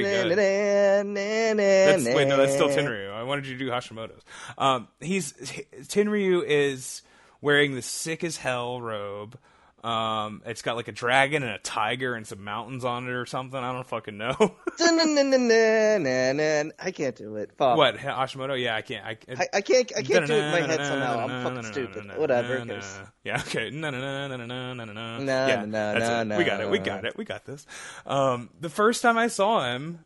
good. 0.02 0.38
That's, 0.38 2.04
wait, 2.04 2.28
no, 2.28 2.36
that's 2.36 2.52
still. 2.54 2.68
Tenryu. 2.68 3.12
I 3.12 3.24
wanted 3.24 3.46
you 3.46 3.54
to 3.54 3.58
do 3.64 3.70
Hashimoto's. 3.70 4.22
Um, 4.58 4.86
he's 5.00 5.32
Tenryu 5.32 6.44
is 6.46 7.02
wearing 7.40 7.74
the 7.74 7.82
sick 7.82 8.22
as 8.22 8.36
hell 8.36 8.80
robe. 8.80 9.36
Um, 9.82 10.42
it's 10.46 10.62
got 10.62 10.76
like 10.76 10.86
a 10.86 10.92
dragon 10.92 11.42
and 11.42 11.50
a 11.52 11.58
tiger 11.58 12.14
and 12.14 12.24
some 12.24 12.44
mountains 12.44 12.84
on 12.84 13.08
it 13.08 13.10
or 13.10 13.26
something. 13.26 13.58
I 13.58 13.72
don't 13.72 13.86
fucking 13.86 14.16
know. 14.16 14.36
I 16.78 16.92
can't 16.92 17.16
do 17.16 17.34
it. 17.36 17.50
Fuck. 17.56 17.76
what 17.76 17.96
Hashimoto? 17.96 18.60
Yeah, 18.60 18.76
I 18.76 18.82
can't. 18.82 19.04
I, 19.04 19.16
I, 19.28 19.48
I 19.54 19.60
can't. 19.60 19.92
I 19.96 20.02
can't 20.02 20.26
do 20.26 20.34
it 20.34 20.44
in 20.44 20.52
my 20.52 20.60
head 20.60 20.86
somehow. 20.86 21.26
I'm 21.26 21.42
fucking 21.42 21.72
stupid. 21.72 22.16
Whatever. 22.16 22.64
Yeah. 23.24 23.40
Okay. 23.40 23.70
No. 23.70 23.90
No. 23.90 24.00
No. 24.00 24.28
No. 24.28 24.46
No. 24.46 24.46
No. 24.46 24.84
No. 24.84 25.18
No. 25.18 25.64
No, 25.64 25.94
no, 25.98 26.22
no, 26.22 26.38
We 26.38 26.44
got 26.44 26.60
it. 26.60 26.70
We 26.70 26.78
got 26.78 27.04
it. 27.04 27.16
We 27.16 27.24
got 27.24 27.44
this. 27.44 27.66
Um, 28.06 28.50
the 28.60 28.70
first 28.70 29.02
time 29.02 29.18
I 29.18 29.26
saw 29.26 29.64
him, 29.64 30.04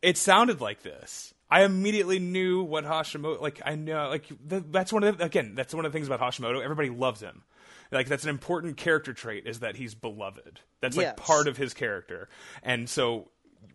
it 0.00 0.16
sounded 0.16 0.60
like 0.60 0.82
this. 0.82 1.34
I 1.50 1.64
immediately 1.64 2.20
knew 2.20 2.62
what 2.62 2.84
Hashimoto. 2.84 3.40
Like 3.40 3.60
I 3.64 3.74
know. 3.74 4.08
Like 4.10 4.26
that's 4.46 4.92
one 4.92 5.02
of 5.02 5.18
the, 5.18 5.24
again. 5.24 5.54
That's 5.56 5.74
one 5.74 5.84
of 5.84 5.92
the 5.92 5.96
things 5.96 6.06
about 6.06 6.20
Hashimoto. 6.20 6.62
Everybody 6.62 6.90
loves 6.90 7.20
him. 7.20 7.42
Like 7.92 8.08
that's 8.08 8.24
an 8.24 8.30
important 8.30 8.76
character 8.76 9.12
trait 9.12 9.46
is 9.46 9.60
that 9.60 9.76
he's 9.76 9.94
beloved. 9.94 10.60
That's 10.80 10.96
like 10.96 11.04
Yes. 11.04 11.14
part 11.18 11.48
of 11.48 11.56
his 11.56 11.74
character. 11.74 12.28
And 12.62 12.88
so 12.88 13.28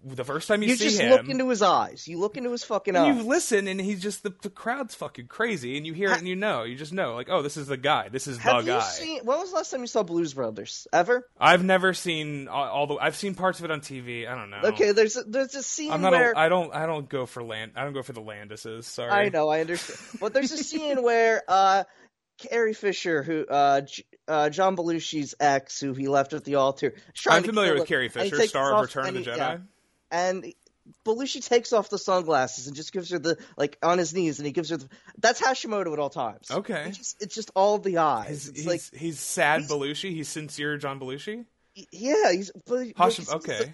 the 0.05 0.23
first 0.23 0.47
time 0.47 0.61
you, 0.61 0.75
see 0.75 0.85
him. 0.85 0.85
You 0.85 0.91
see 0.91 0.97
just 0.97 1.01
him, 1.01 1.11
look 1.11 1.29
into 1.29 1.49
his 1.49 1.61
eyes. 1.61 2.07
You 2.07 2.19
look 2.19 2.37
into 2.37 2.51
his 2.51 2.63
fucking 2.63 2.95
eyes. 2.95 3.17
you 3.17 3.23
listen, 3.23 3.67
and 3.67 3.81
he's 3.81 4.01
just 4.01 4.23
the, 4.23 4.33
the 4.43 4.49
crowd's 4.49 4.95
fucking 4.95 5.27
crazy, 5.27 5.75
and 5.77 5.85
you 5.85 5.93
hear 5.93 6.11
it, 6.11 6.19
and 6.19 6.27
you 6.27 6.35
know, 6.37 6.63
you 6.63 6.75
just 6.75 6.93
know, 6.93 7.15
like, 7.15 7.27
oh, 7.29 7.41
this 7.41 7.57
is 7.57 7.67
the 7.67 7.75
guy, 7.75 8.07
this 8.07 8.25
is 8.27 8.37
the 8.37 8.43
Have 8.43 8.65
you 8.65 8.73
guy. 8.73 8.79
seen? 8.81 9.21
When 9.25 9.37
was 9.39 9.49
the 9.49 9.57
last 9.57 9.71
time 9.71 9.81
you 9.81 9.87
saw 9.87 10.03
Blues 10.03 10.33
Brothers? 10.33 10.87
Ever? 10.93 11.27
I've 11.39 11.65
never 11.65 11.93
seen 11.93 12.47
all, 12.47 12.63
all 12.67 12.87
the. 12.87 12.95
I've 12.95 13.15
seen 13.17 13.35
parts 13.35 13.59
of 13.59 13.65
it 13.65 13.71
on 13.71 13.81
TV. 13.81 14.25
I 14.29 14.35
don't 14.35 14.49
know. 14.51 14.61
Okay, 14.69 14.91
there's 14.93 15.17
a, 15.17 15.23
there's 15.23 15.55
a 15.55 15.63
scene 15.63 15.91
I'm 15.91 16.01
not. 16.01 16.11
where 16.11 16.31
A, 16.31 16.37
I 16.37 16.49
don't. 16.49 16.73
I 16.73 16.85
don't 16.85 17.09
go 17.09 17.25
for 17.25 17.43
land. 17.43 17.71
I 17.75 17.83
don't 17.83 17.93
go 17.93 18.03
for 18.03 18.13
the 18.13 18.21
Landises. 18.21 18.83
Sorry. 18.85 19.11
I 19.11 19.29
know, 19.29 19.49
I 19.49 19.59
understand. 19.61 19.99
But 20.21 20.33
there's 20.33 20.51
a 20.51 20.57
scene 20.57 21.01
where 21.03 21.41
uh, 21.47 21.83
Carrie 22.39 22.73
Fisher, 22.73 23.23
who 23.23 23.45
uh, 23.47 23.81
J- 23.81 24.03
uh, 24.27 24.49
John 24.49 24.75
Belushi's 24.77 25.35
ex, 25.39 25.79
who 25.79 25.93
he 25.93 26.07
left 26.07 26.33
at 26.33 26.43
the 26.45 26.55
altar, 26.55 26.93
I'm 27.29 27.43
familiar 27.43 27.73
with 27.73 27.81
him, 27.81 27.87
Carrie 27.87 28.09
Fisher, 28.09 28.41
star 28.47 28.73
of 28.75 28.81
Return 28.81 29.07
of 29.09 29.13
the 29.13 29.21
Jedi. 29.21 29.37
yeah. 29.37 29.57
and 30.11 30.53
Belushi 31.05 31.45
takes 31.47 31.71
off 31.71 31.89
the 31.89 31.99
sunglasses 31.99 32.65
and 32.67 32.75
just 32.75 32.91
gives 32.93 33.11
her 33.11 33.19
the 33.19 33.37
like 33.57 33.77
on 33.83 33.97
his 33.99 34.13
knees, 34.13 34.39
and 34.39 34.45
he 34.45 34.51
gives 34.51 34.69
her 34.69 34.77
the. 34.77 34.89
That's 35.19 35.39
Hashimoto 35.39 35.93
at 35.93 35.99
all 35.99 36.09
times. 36.09 36.49
Okay. 36.49 36.85
It's 36.87 36.97
just, 36.97 37.21
it's 37.21 37.35
just 37.35 37.51
all 37.55 37.77
the 37.77 37.99
eyes. 37.99 38.45
He's, 38.47 38.55
he's, 38.57 38.67
like 38.67 38.81
he's 38.99 39.19
sad 39.19 39.61
he's- 39.61 39.71
Belushi. 39.71 40.11
He's 40.11 40.27
sincere 40.29 40.77
John 40.77 40.99
Belushi. 40.99 41.45
yeah, 41.91 42.31
he's 42.31 42.51
but, 42.65 42.87
Hashim, 42.95 43.31
okay. 43.35 43.73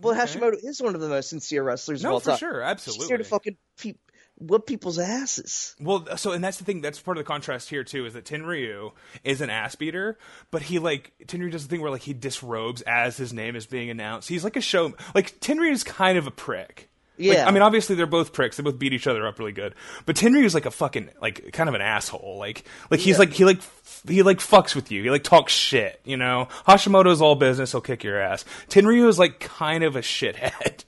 Well, 0.00 0.14
okay. 0.20 0.38
Hashimoto 0.38 0.56
is 0.62 0.80
one 0.82 0.94
of 0.94 1.00
the 1.00 1.08
most 1.08 1.30
sincere 1.30 1.62
wrestlers 1.62 2.00
of 2.04 2.08
No, 2.08 2.14
all 2.14 2.20
for 2.20 2.30
time. 2.30 2.38
sure, 2.38 2.50
He's 2.54 2.58
here 2.58 2.70
absolutely. 2.70 3.16
to 3.18 3.24
fucking 3.24 3.56
pe- 3.80 3.94
whip 4.38 4.66
people's 4.66 4.98
asses. 4.98 5.74
Well, 5.80 6.06
so 6.16 6.32
and 6.32 6.42
that's 6.42 6.58
the 6.58 6.64
thing. 6.64 6.80
That's 6.80 7.00
part 7.00 7.16
of 7.18 7.24
the 7.24 7.28
contrast 7.28 7.68
here 7.70 7.84
too. 7.84 8.06
Is 8.06 8.14
that 8.14 8.24
Tenryu 8.24 8.92
is 9.24 9.40
an 9.40 9.50
ass 9.50 9.74
beater, 9.74 10.18
but 10.50 10.62
he 10.62 10.78
like 10.78 11.12
Tenryu 11.26 11.50
does 11.50 11.64
the 11.64 11.68
thing 11.70 11.80
where 11.82 11.90
like 11.90 12.02
he 12.02 12.12
disrobes 12.14 12.82
as 12.82 13.16
his 13.16 13.32
name 13.32 13.56
is 13.56 13.66
being 13.66 13.90
announced. 13.90 14.28
He's 14.28 14.44
like 14.44 14.56
a 14.56 14.60
show. 14.60 14.94
Like 15.14 15.38
Tenryu 15.40 15.72
is 15.72 15.84
kind 15.84 16.16
of 16.18 16.26
a 16.26 16.30
prick. 16.30 16.88
Like, 17.20 17.36
Yeah. 17.36 17.48
I 17.48 17.50
mean, 17.50 17.62
obviously 17.62 17.96
they're 17.96 18.06
both 18.06 18.32
pricks. 18.32 18.56
They 18.58 18.62
both 18.62 18.78
beat 18.78 18.92
each 18.92 19.08
other 19.08 19.26
up 19.26 19.40
really 19.40 19.50
good. 19.50 19.74
But 20.06 20.14
Tenryu 20.14 20.44
is 20.44 20.54
like 20.54 20.66
a 20.66 20.70
fucking 20.70 21.10
like 21.20 21.52
kind 21.52 21.68
of 21.68 21.74
an 21.74 21.80
asshole. 21.80 22.36
Like 22.38 22.64
like 22.90 23.00
he's 23.00 23.16
Yeah. 23.16 23.18
like 23.18 23.32
he 23.32 23.44
like 23.44 23.58
f- 23.58 24.02
he 24.06 24.22
like 24.22 24.38
fucks 24.38 24.76
with 24.76 24.92
you. 24.92 25.02
He 25.02 25.10
like 25.10 25.24
talks 25.24 25.52
shit. 25.52 26.00
You 26.04 26.16
know, 26.16 26.46
Hashimoto's 26.68 27.20
all 27.20 27.34
business. 27.34 27.72
He'll 27.72 27.80
kick 27.80 28.04
your 28.04 28.20
ass. 28.20 28.44
Tenryu 28.68 29.08
is 29.08 29.18
like 29.18 29.40
kind 29.40 29.82
of 29.82 29.96
a 29.96 30.00
shithead. 30.00 30.84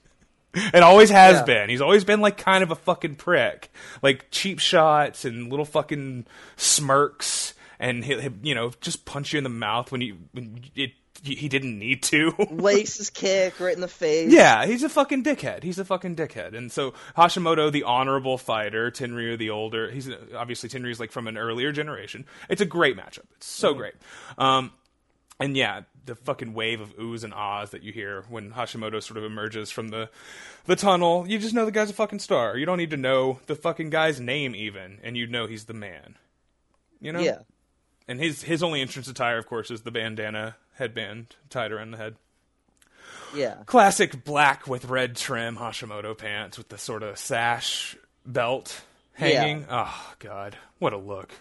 And 0.73 0.83
always 0.83 1.09
has 1.09 1.37
Yeah. 1.37 1.43
been. 1.45 1.69
He's 1.69 1.81
always 1.81 2.03
been 2.03 2.21
like 2.21 2.37
kind 2.37 2.63
of 2.63 2.71
a 2.71 2.75
fucking 2.75 3.15
prick. 3.15 3.71
Like 4.01 4.27
cheap 4.31 4.59
shots 4.59 5.23
and 5.25 5.49
little 5.49 5.65
fucking 5.65 6.25
smirks 6.57 7.53
and 7.79 8.03
he, 8.05 8.19
he 8.21 8.29
you 8.43 8.55
know, 8.55 8.71
just 8.81 9.05
punch 9.05 9.33
you 9.33 9.37
in 9.37 9.43
the 9.43 9.49
mouth 9.49 9.91
when 9.91 10.01
you 10.01 10.17
when 10.33 10.61
it 10.75 10.91
he 11.23 11.47
didn't 11.49 11.77
need 11.77 12.01
to. 12.01 12.33
Lace 12.49 12.97
his 12.97 13.11
kick 13.11 13.59
right 13.59 13.75
in 13.75 13.81
the 13.81 13.87
face. 13.87 14.31
yeah, 14.31 14.65
he's 14.65 14.81
a 14.81 14.89
fucking 14.89 15.23
dickhead. 15.23 15.61
He's 15.61 15.77
a 15.77 15.85
fucking 15.85 16.15
dickhead. 16.15 16.55
And 16.57 16.71
so 16.71 16.93
Hashimoto, 17.15 17.71
the 17.71 17.83
honorable 17.83 18.39
fighter, 18.39 18.89
Tenryu, 18.89 19.37
the 19.37 19.51
older, 19.51 19.91
he's 19.91 20.09
obviously 20.35 20.67
Tenryu's 20.67 20.99
like 20.99 21.11
from 21.11 21.27
an 21.27 21.37
earlier 21.37 21.71
generation. 21.71 22.25
It's 22.49 22.61
a 22.61 22.65
great 22.65 22.97
matchup. 22.97 23.25
It's 23.37 23.45
so 23.45 23.75
great. 23.75 23.93
Um, 24.39 24.71
and 25.39 25.55
yeah, 25.55 25.81
the 26.05 26.15
fucking 26.15 26.53
wave 26.53 26.81
of 26.81 26.95
oohs 26.97 27.23
and 27.23 27.33
ahs 27.33 27.71
that 27.71 27.83
you 27.83 27.91
hear 27.91 28.23
when 28.29 28.51
Hashimoto 28.51 29.01
sort 29.01 29.17
of 29.17 29.23
emerges 29.23 29.71
from 29.71 29.89
the 29.89 30.09
the 30.65 30.75
tunnel, 30.75 31.25
you 31.27 31.39
just 31.39 31.53
know 31.53 31.65
the 31.65 31.71
guy's 31.71 31.89
a 31.89 31.93
fucking 31.93 32.19
star. 32.19 32.57
You 32.57 32.65
don't 32.65 32.77
need 32.77 32.91
to 32.91 32.97
know 32.97 33.39
the 33.47 33.55
fucking 33.55 33.89
guy's 33.89 34.19
name 34.19 34.55
even, 34.55 34.99
and 35.03 35.17
you 35.17 35.27
know 35.27 35.47
he's 35.47 35.65
the 35.65 35.73
man. 35.73 36.17
You 36.99 37.11
know? 37.11 37.19
Yeah. 37.19 37.39
And 38.07 38.19
his 38.19 38.43
his 38.43 38.63
only 38.63 38.81
entrance 38.81 39.07
attire, 39.07 39.37
of 39.37 39.47
course, 39.47 39.71
is 39.71 39.81
the 39.81 39.91
bandana 39.91 40.55
headband 40.75 41.35
tied 41.49 41.71
around 41.71 41.91
the 41.91 41.97
head. 41.97 42.15
Yeah. 43.35 43.57
Classic 43.65 44.23
black 44.23 44.67
with 44.67 44.85
red 44.85 45.15
trim 45.15 45.57
Hashimoto 45.57 46.17
pants 46.17 46.57
with 46.57 46.69
the 46.69 46.77
sort 46.77 47.03
of 47.03 47.17
sash 47.17 47.95
belt 48.25 48.81
hanging. 49.13 49.65
Oh 49.69 50.13
god, 50.19 50.57
what 50.79 50.93
a 50.93 50.97
look! 50.97 51.31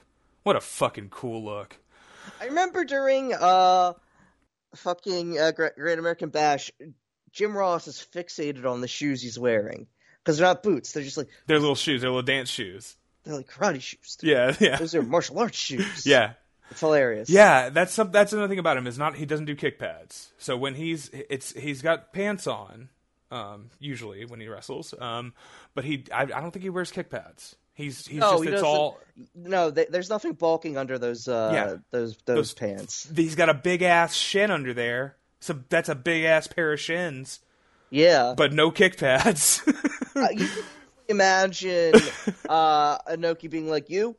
What 0.42 0.56
a 0.56 0.60
fucking 0.60 1.08
cool 1.10 1.44
look. 1.44 1.76
I 2.40 2.46
remember 2.46 2.84
during 2.84 3.34
uh 3.34 3.94
fucking 4.74 5.38
uh, 5.38 5.52
Great, 5.52 5.98
American 5.98 6.28
Bash, 6.30 6.70
Jim 7.33 7.56
Ross 7.56 7.87
is 7.88 8.04
fixated 8.14 8.64
on 8.64 8.80
the 8.80 8.88
shoes 8.88 9.22
he's 9.22 9.38
wearing 9.38 9.87
because 10.22 10.38
they're 10.38 10.46
not 10.46 10.62
boots. 10.62 10.92
They're 10.92 11.02
just 11.02 11.16
like 11.16 11.28
Their 11.46 11.59
little 11.59 11.74
shoes, 11.74 12.00
their 12.02 12.11
little 12.11 12.22
dance 12.22 12.48
shoes. 12.48 12.96
They're 13.24 13.37
like 13.37 13.48
karate 13.50 13.80
shoes. 13.83 14.16
Yeah, 14.22 14.54
yeah, 14.61 14.76
Those 14.76 14.94
are 14.94 15.02
martial 15.02 15.38
arts 15.38 15.59
shoes. 15.59 16.06
yeah. 16.06 16.33
It's 16.70 16.80
hilarious. 16.80 17.28
Yeah, 17.28 17.68
that's 17.70 17.92
some, 17.92 18.12
that's 18.12 18.33
another 18.33 18.48
thing 18.48 18.61
about 18.61 18.76
him 18.76 18.87
is 18.87 18.96
not 18.96 19.16
he 19.16 19.26
doesn't 19.26 19.46
do 19.46 19.56
kick 19.56 19.78
pads. 19.78 20.33
So 20.38 20.56
when 20.56 20.76
he's 20.76 21.11
it's 21.12 21.52
he's 21.52 21.83
got 21.83 22.12
pants 22.12 22.46
on, 22.46 22.88
um, 23.33 23.70
usually 23.80 24.24
when 24.24 24.40
he 24.40 24.46
wrestles, 24.46 24.94
um, 25.00 25.35
but 25.74 25.85
he 25.85 26.04
I, 26.14 26.22
I 26.22 26.26
don't 26.26 26.52
think 26.52 26.62
he 26.62 26.70
wears 26.70 26.92
kick 26.92 27.11
pads. 27.11 27.56
He's 27.80 28.06
he's 28.06 28.18
No, 28.20 28.32
just 28.32 28.44
he 28.44 28.50
it's 28.50 28.62
all 28.62 28.98
No, 29.34 29.70
th- 29.70 29.88
there's 29.88 30.10
nothing 30.10 30.32
bulking 30.34 30.76
under 30.76 30.98
those 30.98 31.26
uh 31.28 31.50
Yeah. 31.52 31.66
those, 31.90 32.16
those 32.24 32.36
Those- 32.36 32.54
pants. 32.54 33.08
he's 33.14 33.34
got 33.34 33.48
a 33.48 33.54
big 33.54 33.82
ass 33.82 34.14
shin 34.14 34.50
under 34.50 34.72
there. 34.74 35.16
So 35.40 35.58
that's 35.68 35.88
a 35.88 35.94
big 35.94 36.24
ass 36.24 36.46
pair 36.46 36.72
of 36.72 36.80
shins, 36.80 37.40
Yeah. 37.90 38.34
but 38.36 38.52
no 38.52 38.70
kick 38.70 38.96
pads. 38.98 39.62
Uh, 40.16 40.26
you 40.32 40.44
can 40.48 40.64
imagine 41.08 41.94
uh 42.48 42.98
Inoki 43.02 43.48
being 43.48 43.68
like, 43.70 43.88
"You, 43.88 44.16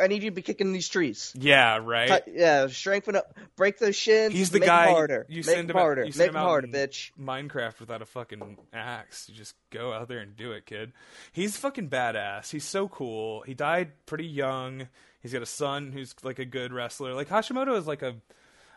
I 0.00 0.06
need 0.06 0.22
you 0.22 0.30
to 0.30 0.34
be 0.34 0.42
kicking 0.42 0.72
these 0.72 0.88
trees. 0.88 1.32
yeah, 1.38 1.76
right. 1.82 2.08
Cut- 2.08 2.28
yeah, 2.32 2.66
strengthen 2.68 3.16
up, 3.16 3.36
break 3.56 3.78
those 3.78 3.94
shins. 3.96 4.32
He's 4.32 4.50
the 4.50 4.60
make 4.60 4.66
guy 4.68 4.86
them 4.86 4.94
harder. 4.94 5.26
you 5.28 5.36
make 5.38 5.44
send 5.44 5.70
him 5.70 5.76
harder. 5.76 6.00
You 6.02 6.06
make 6.06 6.14
send 6.14 6.28
them 6.30 6.36
him 6.36 6.42
out 6.42 6.46
harder, 6.48 6.68
bitch. 6.68 7.10
Minecraft 7.20 7.78
without 7.80 8.00
a 8.02 8.06
fucking 8.06 8.56
axe. 8.72 9.28
You 9.28 9.34
just 9.34 9.54
go 9.70 9.92
out 9.92 10.08
there 10.08 10.20
and 10.20 10.34
do 10.36 10.52
it, 10.52 10.64
kid. 10.66 10.92
He's 11.32 11.56
fucking 11.56 11.90
badass. 11.90 12.50
He's 12.50 12.64
so 12.64 12.88
cool. 12.88 13.42
He 13.42 13.54
died 13.54 13.92
pretty 14.06 14.26
young. 14.26 14.88
He's 15.20 15.32
got 15.32 15.42
a 15.42 15.46
son 15.46 15.92
who's 15.92 16.14
like 16.22 16.38
a 16.38 16.44
good 16.46 16.72
wrestler. 16.72 17.14
Like 17.14 17.28
Hashimoto 17.28 17.76
is 17.76 17.86
like 17.86 18.02
a, 18.02 18.14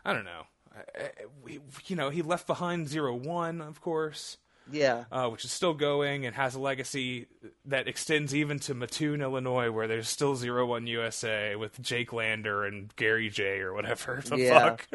I 0.04 0.12
don't 0.12 0.24
know. 0.24 0.42
I- 0.76 1.02
I- 1.04 1.10
we- 1.42 1.60
You 1.86 1.96
know, 1.96 2.10
he 2.10 2.20
left 2.22 2.46
behind 2.46 2.88
Zero 2.88 3.14
One, 3.14 3.60
of 3.62 3.80
course. 3.80 4.36
Yeah. 4.70 5.04
uh, 5.12 5.28
which 5.28 5.44
is 5.44 5.52
still 5.52 5.74
going 5.74 6.26
and 6.26 6.34
has 6.36 6.54
a 6.54 6.60
legacy 6.60 7.26
that 7.66 7.86
extends 7.88 8.34
even 8.34 8.58
to 8.60 8.74
Mattoon, 8.74 9.20
Illinois, 9.22 9.70
where 9.70 9.86
there's 9.86 10.08
still 10.08 10.34
Zero 10.36 10.66
One 10.66 10.86
USA 10.86 11.54
with 11.56 11.80
Jake 11.82 12.12
Lander 12.12 12.64
and 12.64 12.94
Gary 12.96 13.28
J 13.30 13.60
or 13.60 13.72
whatever 13.72 14.20
the 14.26 14.36
Yeah. 14.38 14.76
fuck, 14.76 14.88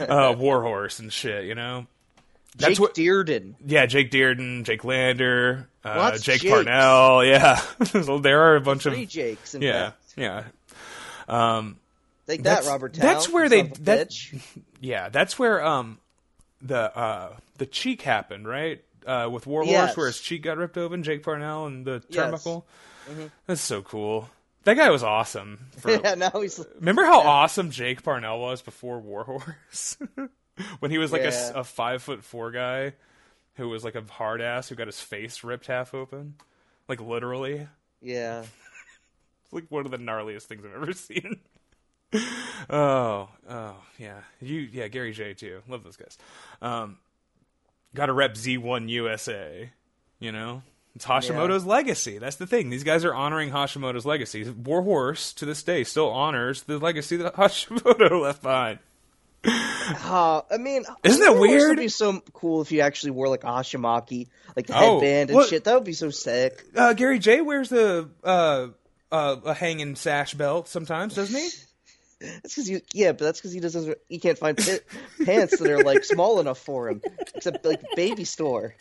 uh, 0.00 0.34
Warhorse 0.38 0.98
and 1.00 1.12
shit. 1.12 1.44
You 1.44 1.54
know, 1.54 1.86
that's 2.56 2.72
Jake 2.74 2.80
what. 2.80 2.94
Dearden. 2.94 3.54
yeah, 3.66 3.86
Jake 3.86 4.10
Dearden, 4.10 4.64
Jake 4.64 4.84
Lander, 4.84 5.68
uh, 5.84 6.16
Jake 6.18 6.40
Jakes. 6.42 6.52
Parnell. 6.52 7.24
Yeah, 7.24 7.56
so 7.84 8.18
there 8.18 8.40
are 8.42 8.56
a 8.56 8.60
bunch 8.60 8.84
Three 8.84 9.02
of 9.04 9.08
Jakes. 9.08 9.54
Yeah, 9.58 9.90
fact. 9.90 10.02
yeah. 10.16 10.44
Um, 11.28 11.78
Take 12.26 12.42
That's- 12.42 12.66
that, 12.66 12.70
Robert 12.70 12.92
Towne. 12.94 13.00
that's 13.06 13.28
where 13.28 13.48
they- 13.48 13.62
that- 13.62 14.10
bitch. 14.10 14.38
Yeah, 14.80 15.08
that's 15.08 15.38
where 15.38 15.64
um 15.64 15.98
the 16.62 16.96
uh 16.96 17.36
the 17.58 17.66
cheek 17.66 18.02
happened, 18.02 18.46
right? 18.48 18.82
Uh 19.06 19.28
with 19.30 19.46
Warhorse 19.46 19.70
Yes. 19.70 19.96
where 19.96 20.06
his 20.06 20.20
cheek 20.20 20.42
got 20.42 20.56
ripped 20.58 20.76
open, 20.78 21.02
Jake 21.02 21.22
Parnell 21.22 21.66
and 21.66 21.84
the 21.86 22.02
Yes. 22.08 22.44
Mm-hmm. 22.44 23.26
That's 23.46 23.60
so 23.60 23.82
cool. 23.82 24.28
That 24.64 24.74
guy 24.76 24.90
was 24.90 25.02
awesome. 25.02 25.58
For, 25.78 25.90
yeah. 26.04 26.14
Now 26.14 26.30
he's 26.40 26.64
Remember 26.78 27.04
how 27.04 27.20
awesome 27.20 27.70
Jake 27.70 28.02
Parnell 28.02 28.38
was 28.40 28.60
before 28.60 29.00
Warhorse? 29.00 29.96
when 30.80 30.90
he 30.90 30.98
was 30.98 31.12
like 31.12 31.22
a 31.22 31.30
Yeah. 31.30 31.52
a, 31.54 31.64
five 31.64 32.02
foot 32.02 32.22
four 32.24 32.50
guy 32.50 32.92
who 33.54 33.68
was 33.68 33.84
like 33.84 33.94
a 33.94 34.02
hard 34.10 34.40
ass 34.40 34.68
who 34.68 34.74
got 34.74 34.86
his 34.88 35.00
face 35.00 35.42
ripped 35.42 35.66
half 35.68 35.94
open, 35.94 36.34
like 36.88 37.00
literally. 37.00 37.66
yeah. 38.02 38.44
It's 39.44 39.52
like 39.54 39.64
one 39.70 39.86
of 39.86 39.90
the 39.90 39.96
gnarliest 39.98 40.42
things 40.42 40.62
I've 40.64 40.74
ever 40.74 40.92
seen. 40.92 41.40
oh, 42.70 43.28
oh, 43.48 43.74
yeah. 43.98 44.20
You, 44.40 44.60
yeah, 44.72 44.88
Gary 44.88 45.12
J 45.12 45.34
too. 45.34 45.62
Love 45.68 45.84
those 45.84 45.96
guys. 45.96 46.16
Um, 46.62 46.98
got 47.94 48.06
to 48.06 48.12
rep 48.12 48.34
Z1 48.34 48.88
USA. 48.88 49.70
You 50.20 50.32
know, 50.32 50.62
it's 50.96 51.04
Hashimoto's 51.06 51.64
legacy. 51.64 52.18
That's 52.18 52.36
the 52.36 52.46
thing. 52.46 52.70
These 52.70 52.82
guys 52.84 53.04
are 53.04 53.14
honoring 53.14 53.50
Hashimoto's 53.50 54.04
legacy. 54.06 54.48
Warhorse 54.50 55.32
to 55.34 55.46
this 55.46 55.62
day 55.62 55.84
still 55.84 56.08
honors 56.10 56.62
the 56.62 56.78
legacy 56.78 57.16
that 57.18 57.34
Hashimoto 57.36 58.20
left 58.20 58.42
behind. 58.42 58.78
Uh, 59.90 60.42
I 60.50 60.58
mean, 60.58 60.84
Isn't 61.02 61.20
that 61.22 61.40
weird? 61.40 61.70
Would 61.70 61.78
be 61.78 61.88
so 61.88 62.20
cool 62.34 62.60
if 62.60 62.70
you 62.72 62.82
actually 62.82 63.12
wore 63.12 63.28
like 63.28 63.40
hachimaki, 63.40 64.28
like 64.54 64.66
the 64.66 64.76
Oh, 64.76 65.00
headband 65.00 65.30
and 65.30 65.46
shit. 65.46 65.64
That 65.64 65.76
would 65.76 65.84
be 65.84 65.94
so 65.94 66.10
sick. 66.10 66.62
Uh, 66.76 66.92
Gary 66.92 67.18
J 67.18 67.40
wears 67.40 67.70
the 67.70 68.10
uh, 68.22 68.66
uh, 69.10 69.36
a 69.46 69.54
hanging 69.54 69.96
sash 69.96 70.34
belt 70.34 70.68
sometimes, 70.68 71.14
doesn't 71.14 71.34
he? 71.34 71.48
That's 72.20 72.54
because 72.54 72.68
you, 72.68 72.80
yeah, 72.92 73.12
but 73.12 73.20
that's 73.20 73.38
because 73.40 73.52
he 73.52 73.60
doesn't. 73.60 73.96
He 74.08 74.18
can't 74.18 74.36
find 74.38 74.56
pi- 74.56 74.80
pants 75.24 75.58
that 75.58 75.70
are 75.70 75.84
like 75.84 76.04
small 76.04 76.40
enough 76.40 76.58
for 76.58 76.88
him, 76.88 77.00
except 77.34 77.64
like 77.64 77.80
baby 77.94 78.24
store, 78.24 78.74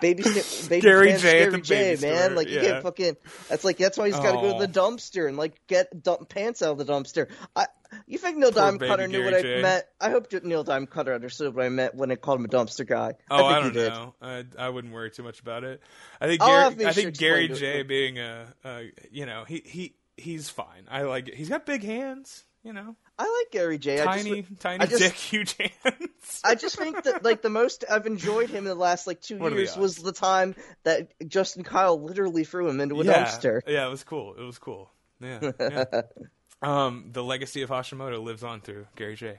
baby, 0.00 0.22
sta- 0.22 0.68
baby 0.68 0.82
Gary 0.82 1.08
pants, 1.08 1.22
J 1.22 1.28
at 1.28 1.32
Gary 1.32 1.50
the 1.50 1.58
J, 1.58 1.74
baby 1.96 2.02
man. 2.06 2.22
store, 2.22 2.36
Like 2.36 2.48
you 2.48 2.54
yeah. 2.56 2.62
can't 2.62 2.82
fucking. 2.84 3.16
That's 3.48 3.64
like 3.64 3.78
that's 3.78 3.98
why 3.98 4.06
he's 4.06 4.14
got 4.16 4.40
to 4.40 4.40
go 4.48 4.58
to 4.58 4.66
the 4.66 4.72
dumpster 4.72 5.26
and 5.26 5.36
like 5.36 5.60
get 5.66 6.00
dump 6.04 6.28
pants 6.28 6.62
out 6.62 6.78
of 6.78 6.78
the 6.78 6.84
dumpster. 6.84 7.28
I, 7.56 7.66
you 8.06 8.18
think 8.18 8.36
Neil 8.38 8.52
Diamond 8.52 8.80
Cutter 8.80 9.08
knew 9.08 9.24
what 9.24 9.30
Gary 9.30 9.54
I 9.54 9.56
J. 9.56 9.62
meant? 9.62 9.84
I 10.00 10.10
hope 10.10 10.32
Neil 10.44 10.62
Diamond 10.62 10.90
Cutter 10.90 11.12
understood 11.12 11.56
what 11.56 11.64
I 11.64 11.68
meant 11.68 11.96
when 11.96 12.12
I 12.12 12.14
called 12.14 12.38
him 12.38 12.44
a 12.44 12.48
dumpster 12.48 12.86
guy. 12.86 13.14
Oh, 13.30 13.46
I, 13.46 13.62
think 13.62 13.74
don't 13.74 13.88
know. 13.88 14.14
I 14.22 14.44
I 14.56 14.68
wouldn't 14.68 14.94
worry 14.94 15.10
too 15.10 15.24
much 15.24 15.40
about 15.40 15.64
it. 15.64 15.80
I 16.20 16.26
think 16.28 16.40
I'll 16.40 16.70
Gary, 16.70 16.86
I 16.86 16.92
think 16.92 17.16
Gary 17.18 17.48
J 17.48 17.82
being 17.82 18.20
a, 18.20 18.54
a 18.64 18.92
you 19.10 19.26
know 19.26 19.42
he 19.44 19.60
he 19.64 19.94
he's 20.16 20.48
fine. 20.48 20.86
I 20.88 21.02
like 21.02 21.26
it. 21.28 21.34
He's 21.34 21.48
got 21.48 21.66
big 21.66 21.82
hands. 21.82 22.44
You 22.66 22.72
know, 22.72 22.96
I 23.16 23.22
like 23.22 23.52
Gary 23.52 23.78
J. 23.78 24.02
I 24.02 24.04
tiny 24.04 24.42
just, 24.42 24.60
tiny 24.60 24.82
I 24.82 24.86
just- 24.86 25.00
dick, 25.00 25.12
huge 25.14 25.56
hands. 25.56 26.40
I 26.44 26.56
just 26.56 26.76
think 26.76 27.00
that 27.04 27.22
like 27.22 27.40
the 27.40 27.48
most 27.48 27.84
I've 27.88 28.06
enjoyed 28.06 28.50
him 28.50 28.58
in 28.58 28.64
the 28.64 28.74
last 28.74 29.06
like 29.06 29.20
two 29.20 29.38
What 29.38 29.52
years 29.52 29.76
was 29.76 29.98
the 29.98 30.10
time 30.10 30.56
that 30.82 31.12
Justin 31.28 31.62
Kyle 31.62 32.02
literally 32.02 32.42
threw 32.42 32.68
him 32.68 32.80
into 32.80 33.00
a 33.00 33.04
yeah, 33.04 33.24
dumpster. 33.24 33.60
yeah, 33.68 33.86
it 33.86 33.90
was 33.90 34.02
cool. 34.02 34.34
It 34.34 34.42
was 34.42 34.58
cool. 34.58 34.90
Yeah, 35.20 35.52
yeah. 35.60 35.84
um, 36.62 37.10
the 37.12 37.22
legacy 37.22 37.62
of 37.62 37.70
Hashimoto 37.70 38.20
lives 38.20 38.42
on 38.42 38.60
through 38.60 38.88
Gary 38.96 39.14
J. 39.14 39.38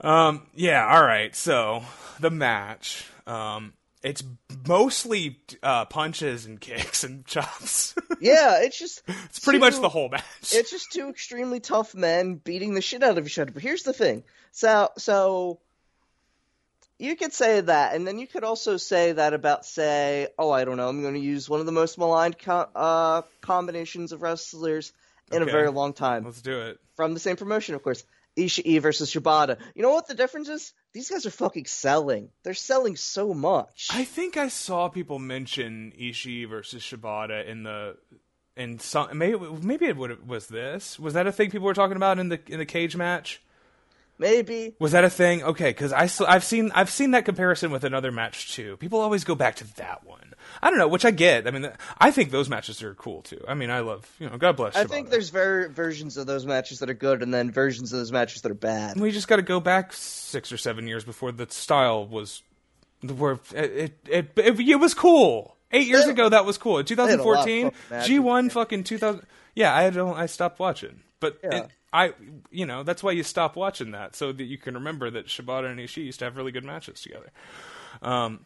Um, 0.00 0.46
yeah, 0.54 0.86
all 0.86 1.02
right. 1.02 1.34
So 1.34 1.82
the 2.20 2.30
match, 2.30 3.04
um, 3.26 3.72
it's 4.02 4.22
mostly 4.66 5.40
uh, 5.62 5.84
punches 5.86 6.46
and 6.46 6.60
kicks 6.60 7.04
and 7.04 7.24
chops. 7.26 7.94
Yeah, 8.20 8.60
it's 8.62 8.78
just 8.78 9.02
it's 9.26 9.38
pretty 9.40 9.58
much 9.58 9.78
the 9.80 9.88
whole 9.88 10.08
match. 10.08 10.22
It's 10.52 10.70
just 10.70 10.92
two 10.92 11.08
extremely 11.08 11.60
tough 11.60 11.94
men 11.94 12.34
beating 12.36 12.74
the 12.74 12.80
shit 12.82 13.02
out 13.02 13.18
of 13.18 13.26
each 13.26 13.38
other. 13.38 13.50
But 13.52 13.62
here's 13.62 13.82
the 13.82 13.92
thing. 13.92 14.24
So 14.52 14.90
so 14.98 15.60
you 16.98 17.14
could 17.16 17.32
say 17.32 17.60
that, 17.60 17.94
and 17.94 18.06
then 18.06 18.18
you 18.18 18.26
could 18.26 18.42
also 18.44 18.76
say 18.76 19.12
that 19.12 19.32
about 19.32 19.64
say, 19.64 20.28
oh, 20.38 20.50
I 20.50 20.64
don't 20.64 20.76
know, 20.76 20.88
I'm 20.88 21.00
going 21.02 21.14
to 21.14 21.20
use 21.20 21.48
one 21.48 21.60
of 21.60 21.66
the 21.66 21.72
most 21.72 21.96
maligned 21.96 22.38
co- 22.38 22.68
uh, 22.74 23.22
combinations 23.40 24.10
of 24.12 24.20
wrestlers 24.22 24.92
in 25.30 25.42
Okay. 25.42 25.48
a 25.50 25.52
very 25.52 25.70
long 25.70 25.92
time 25.92 26.24
Let's 26.24 26.42
do 26.42 26.58
it. 26.60 26.78
from 26.96 27.14
the 27.14 27.20
same 27.20 27.36
promotion, 27.36 27.74
of 27.76 27.82
course. 27.82 28.02
Ishii 28.36 28.80
versus 28.80 29.12
Shibata. 29.12 29.58
You 29.74 29.82
know 29.82 29.90
what 29.90 30.08
the 30.08 30.14
difference 30.14 30.48
is? 30.48 30.72
These 30.92 31.10
guys 31.10 31.26
are 31.26 31.30
fucking 31.30 31.66
selling. 31.66 32.30
They're 32.42 32.54
selling 32.54 32.96
so 32.96 33.34
much. 33.34 33.88
I 33.92 34.04
think 34.04 34.36
I 34.36 34.48
saw 34.48 34.88
people 34.88 35.18
mention 35.18 35.92
Ishii 35.98 36.48
versus 36.48 36.82
Shibata 36.82 37.46
in 37.46 37.62
the 37.62 37.96
in 38.56 38.78
some 38.78 39.16
maybe 39.16 39.38
maybe 39.62 39.86
it 39.86 39.96
was 39.96 40.48
this 40.48 40.98
was 40.98 41.14
that 41.14 41.26
a 41.26 41.32
thing 41.32 41.50
people 41.50 41.66
were 41.66 41.74
talking 41.74 41.96
about 41.96 42.18
in 42.18 42.28
the 42.28 42.40
in 42.48 42.58
the 42.58 42.66
cage 42.66 42.96
match 42.96 43.40
Maybe. 44.18 44.74
was 44.80 44.92
that 44.92 45.04
a 45.04 45.10
thing 45.10 45.42
okay 45.44 45.70
because 45.70 45.92
I 45.92 46.08
I've 46.26 46.44
seen 46.44 46.72
I've 46.74 46.90
seen 46.90 47.12
that 47.12 47.24
comparison 47.24 47.70
with 47.70 47.84
another 47.84 48.10
match 48.10 48.52
too 48.54 48.76
people 48.78 49.00
always 49.00 49.24
go 49.24 49.34
back 49.34 49.56
to 49.56 49.76
that 49.76 50.04
one 50.04 50.34
I 50.60 50.70
don't 50.70 50.78
know 50.78 50.88
which 50.88 51.04
I 51.04 51.12
get 51.12 51.46
I 51.46 51.50
mean 51.52 51.70
I 51.98 52.10
think 52.10 52.30
those 52.30 52.48
matches 52.48 52.82
are 52.82 52.94
cool 52.94 53.22
too 53.22 53.44
I 53.46 53.54
mean 53.54 53.70
I 53.70 53.80
love 53.80 54.10
you 54.18 54.28
know 54.28 54.36
God 54.36 54.56
bless 54.56 54.74
I 54.74 54.84
Shibata. 54.84 54.88
think 54.88 55.10
there's 55.10 55.30
ver- 55.30 55.68
versions 55.68 56.16
of 56.16 56.26
those 56.26 56.44
matches 56.46 56.80
that 56.80 56.90
are 56.90 56.94
good, 56.94 57.22
and 57.22 57.32
then 57.32 57.50
versions 57.50 57.92
of 57.92 58.00
those 58.00 58.10
matches 58.12 58.42
that 58.42 58.50
are 58.50 58.54
bad. 58.54 58.98
we 58.98 59.10
just 59.12 59.28
got 59.28 59.36
to 59.36 59.42
go 59.42 59.60
back 59.60 59.92
six 59.92 60.50
or 60.50 60.56
seven 60.56 60.86
years 60.88 61.04
before 61.04 61.30
the 61.32 61.46
style 61.50 62.06
was 62.06 62.42
where 63.02 63.38
it 63.54 63.98
it, 64.08 64.30
it, 64.36 64.60
it 64.60 64.80
was 64.80 64.94
cool. 64.94 65.56
Eight 65.70 65.86
years 65.86 66.06
ago, 66.06 66.30
that 66.30 66.46
was 66.46 66.56
cool. 66.56 66.78
In 66.78 66.86
had 66.86 66.98
a 66.98 67.22
lot 67.22 67.40
of 67.40 67.44
2014, 67.44 67.72
G1 67.90 68.52
fucking 68.52 68.84
2000. 68.84 69.22
Yeah, 69.54 69.74
I 69.76 69.90
don't. 69.90 70.16
I 70.16 70.26
stopped 70.26 70.58
watching, 70.58 71.00
but 71.20 71.38
Yeah. 71.42 71.66
I, 71.92 72.12
you 72.50 72.66
know, 72.66 72.82
that's 72.82 73.02
why 73.02 73.12
you 73.12 73.22
stop 73.22 73.56
watching 73.56 73.92
that 73.92 74.14
so 74.14 74.32
that 74.32 74.44
you 74.44 74.58
can 74.58 74.74
remember 74.74 75.10
that 75.10 75.26
Shibata 75.26 75.70
and 75.70 75.80
Ishii 75.80 76.04
used 76.04 76.18
to 76.18 76.26
have 76.26 76.36
really 76.36 76.52
good 76.52 76.64
matches 76.64 77.00
together. 77.00 77.30
Um, 78.02 78.40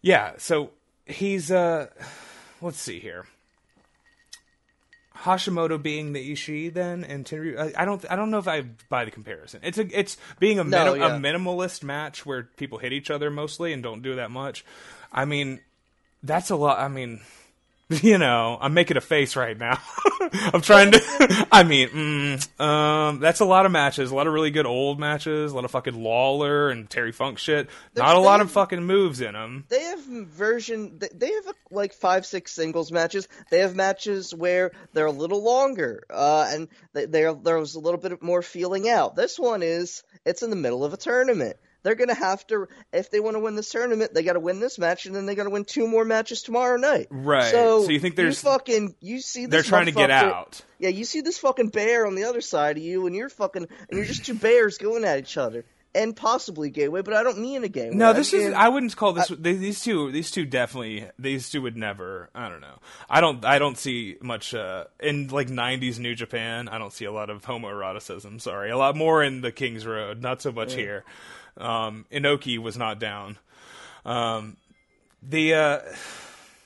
yeah. 0.00 0.32
So 0.38 0.70
he's 1.06 1.50
uh, 1.50 1.88
let's 2.60 2.80
see 2.80 2.98
here. 2.98 3.26
Hashimoto 5.22 5.82
being 5.82 6.12
the 6.12 6.32
Ishii 6.32 6.72
then, 6.72 7.02
and 7.02 7.24
Tenryu. 7.24 7.74
I, 7.76 7.84
don't. 7.84 8.04
I 8.08 8.14
don't 8.14 8.30
know 8.30 8.38
if 8.38 8.46
I 8.46 8.62
buy 8.88 9.04
the 9.04 9.10
comparison. 9.10 9.60
It's 9.64 9.76
a. 9.76 9.98
It's 9.98 10.16
being 10.38 10.60
a, 10.60 10.64
No, 10.64 10.94
yeah. 10.94 11.16
a 11.16 11.18
minimalist 11.18 11.82
match 11.82 12.24
where 12.24 12.44
people 12.44 12.78
hit 12.78 12.92
each 12.92 13.10
other 13.10 13.28
mostly 13.28 13.72
and 13.72 13.82
don't 13.82 14.02
do 14.02 14.14
that 14.14 14.30
much. 14.30 14.64
I 15.12 15.24
mean, 15.24 15.60
that's 16.22 16.50
a 16.50 16.56
lot. 16.56 16.78
I 16.78 16.86
mean, 16.86 17.20
You 18.02 18.18
know, 18.18 18.58
I'm 18.60 18.74
making 18.74 18.98
a 18.98 19.00
face 19.00 19.34
right 19.34 19.56
now. 19.56 19.78
I'm 20.52 20.60
trying 20.60 20.92
to. 20.92 21.46
I 21.50 21.62
mean, 21.64 21.88
mm, 21.88 22.60
um, 22.60 23.18
that's 23.18 23.40
a 23.40 23.46
lot 23.46 23.64
of 23.64 23.72
matches, 23.72 24.10
a 24.10 24.14
lot 24.14 24.26
of 24.26 24.34
really 24.34 24.50
good 24.50 24.66
old 24.66 25.00
matches, 25.00 25.52
a 25.52 25.54
lot 25.54 25.64
of 25.64 25.70
fucking 25.70 25.94
Lawler 26.02 26.68
and 26.68 26.88
Terry 26.90 27.12
Funk 27.12 27.38
shit. 27.38 27.70
Not 27.96 28.14
a 28.16 28.20
lot 28.20 28.42
of 28.42 28.50
fucking 28.50 28.82
moves 28.84 29.22
in 29.22 29.32
them. 29.32 29.64
They 29.70 29.80
have 29.84 30.00
version. 30.04 30.98
they- 30.98 31.08
They 31.14 31.32
have 31.32 31.54
like 31.70 31.94
five, 31.94 32.26
six 32.26 32.52
singles 32.52 32.92
matches. 32.92 33.26
They 33.50 33.60
have 33.60 33.74
matches 33.74 34.34
where 34.34 34.72
they're 34.92 35.06
a 35.06 35.10
little 35.10 35.42
longer, 35.42 36.04
uh, 36.10 36.46
and 36.50 36.68
they, 36.92 37.06
they're, 37.06 37.32
there's 37.32 37.74
a 37.74 37.80
little 37.80 38.00
bit 38.00 38.22
more 38.22 38.42
feeling 38.42 38.86
out. 38.88 39.16
This 39.16 39.38
one 39.38 39.62
is 39.62 40.02
it's 40.26 40.42
in 40.42 40.50
the 40.50 40.56
middle 40.56 40.84
of 40.84 40.92
a 40.92 40.98
tournament. 40.98 41.56
They're 41.88 41.94
gonna 41.94 42.12
have 42.12 42.46
to 42.48 42.68
if 42.92 43.10
they 43.10 43.18
want 43.18 43.36
to 43.36 43.40
win 43.40 43.54
this 43.56 43.70
tournament, 43.70 44.12
they 44.12 44.22
got 44.22 44.34
to 44.34 44.40
win 44.40 44.60
this 44.60 44.78
match, 44.78 45.06
and 45.06 45.16
then 45.16 45.24
they 45.24 45.34
got 45.34 45.44
to 45.44 45.50
win 45.50 45.64
two 45.64 45.88
more 45.88 46.04
matches 46.04 46.42
tomorrow 46.42 46.76
night. 46.76 47.06
Right. 47.08 47.50
So, 47.50 47.84
So 47.84 47.90
you 47.90 47.98
think 47.98 48.14
there's- 48.14 48.42
fucking 48.42 48.94
you 49.00 49.20
see 49.22 49.46
this 49.46 49.50
They're 49.50 49.62
trying 49.62 49.86
to 49.86 49.92
get 49.92 50.10
out. 50.10 50.60
Yeah, 50.78 50.90
you 50.90 51.06
see 51.06 51.22
this 51.22 51.38
fucking 51.38 51.70
bear 51.70 52.06
on 52.06 52.14
the 52.14 52.24
other 52.24 52.42
side 52.42 52.76
of 52.76 52.82
you, 52.82 53.06
and 53.06 53.16
you're 53.16 53.30
fucking 53.30 53.62
and 53.88 53.96
you're 53.96 54.04
just 54.04 54.26
two 54.26 54.34
bears 54.46 54.76
going 54.76 55.04
at 55.04 55.18
each 55.18 55.38
other, 55.38 55.64
and 55.94 56.14
possibly 56.14 56.68
gay 56.68 56.88
way, 56.88 57.00
but 57.00 57.14
I 57.14 57.22
don't 57.22 57.38
mean 57.38 57.64
a 57.64 57.68
gay 57.68 57.88
way. 57.88 57.96
No, 57.96 58.10
I 58.10 58.12
this 58.12 58.34
is. 58.34 58.52
I 58.52 58.68
wouldn't 58.68 58.94
call 58.94 59.14
this. 59.14 59.28
they, 59.28 59.54
these 59.54 59.82
two. 59.82 60.12
These 60.12 60.30
two 60.30 60.44
definitely. 60.44 61.08
These 61.18 61.48
two 61.48 61.62
would 61.62 61.76
never. 61.76 62.28
I 62.34 62.50
don't 62.50 62.60
know. 62.60 62.78
I 63.08 63.20
don't. 63.22 63.42
I 63.44 63.58
don't 63.58 63.78
see 63.78 64.16
much 64.20 64.54
uh, 64.54 64.84
in 65.00 65.28
like 65.28 65.48
'90s 65.48 65.98
New 65.98 66.14
Japan. 66.14 66.68
I 66.68 66.76
don't 66.78 66.92
see 66.92 67.06
a 67.06 67.12
lot 67.12 67.30
of 67.30 67.42
homoeroticism. 67.42 68.40
Sorry, 68.40 68.70
a 68.70 68.76
lot 68.76 68.94
more 68.96 69.22
in 69.24 69.40
the 69.40 69.50
King's 69.50 69.86
Road. 69.86 70.20
Not 70.22 70.42
so 70.42 70.52
much 70.52 70.74
here. 70.74 71.04
Um, 71.58 72.06
Inoki 72.12 72.58
was 72.58 72.76
not 72.78 72.98
down. 72.98 73.36
Um, 74.04 74.56
the 75.22 75.54
uh, 75.54 75.78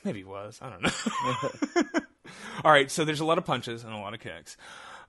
maybe 0.05 0.18
he 0.20 0.24
was. 0.24 0.59
I 0.62 0.70
don't 0.70 0.83
know. 0.83 2.00
All 2.64 2.70
right, 2.70 2.90
so 2.90 3.05
there's 3.05 3.20
a 3.20 3.24
lot 3.24 3.38
of 3.38 3.44
punches 3.44 3.83
and 3.85 3.92
a 3.92 3.96
lot 3.98 4.14
of 4.14 4.20
kicks. 4.20 4.57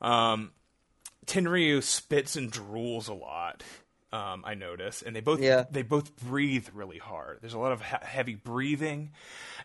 Um, 0.01 0.51
Tenryu 1.25 1.83
spits 1.83 2.35
and 2.35 2.51
drools 2.51 3.09
a 3.09 3.13
lot. 3.13 3.63
Um, 4.11 4.43
I 4.45 4.53
notice, 4.53 5.01
and 5.01 5.15
they 5.15 5.21
both 5.21 5.41
Yeah. 5.41 5.65
they 5.71 5.81
both 5.81 6.15
breathe 6.17 6.67
really 6.73 6.99
hard. 6.99 7.39
There's 7.41 7.55
a 7.55 7.59
lot 7.59 7.71
of 7.71 7.81
he- 7.81 7.95
heavy 8.05 8.35
breathing, 8.35 9.11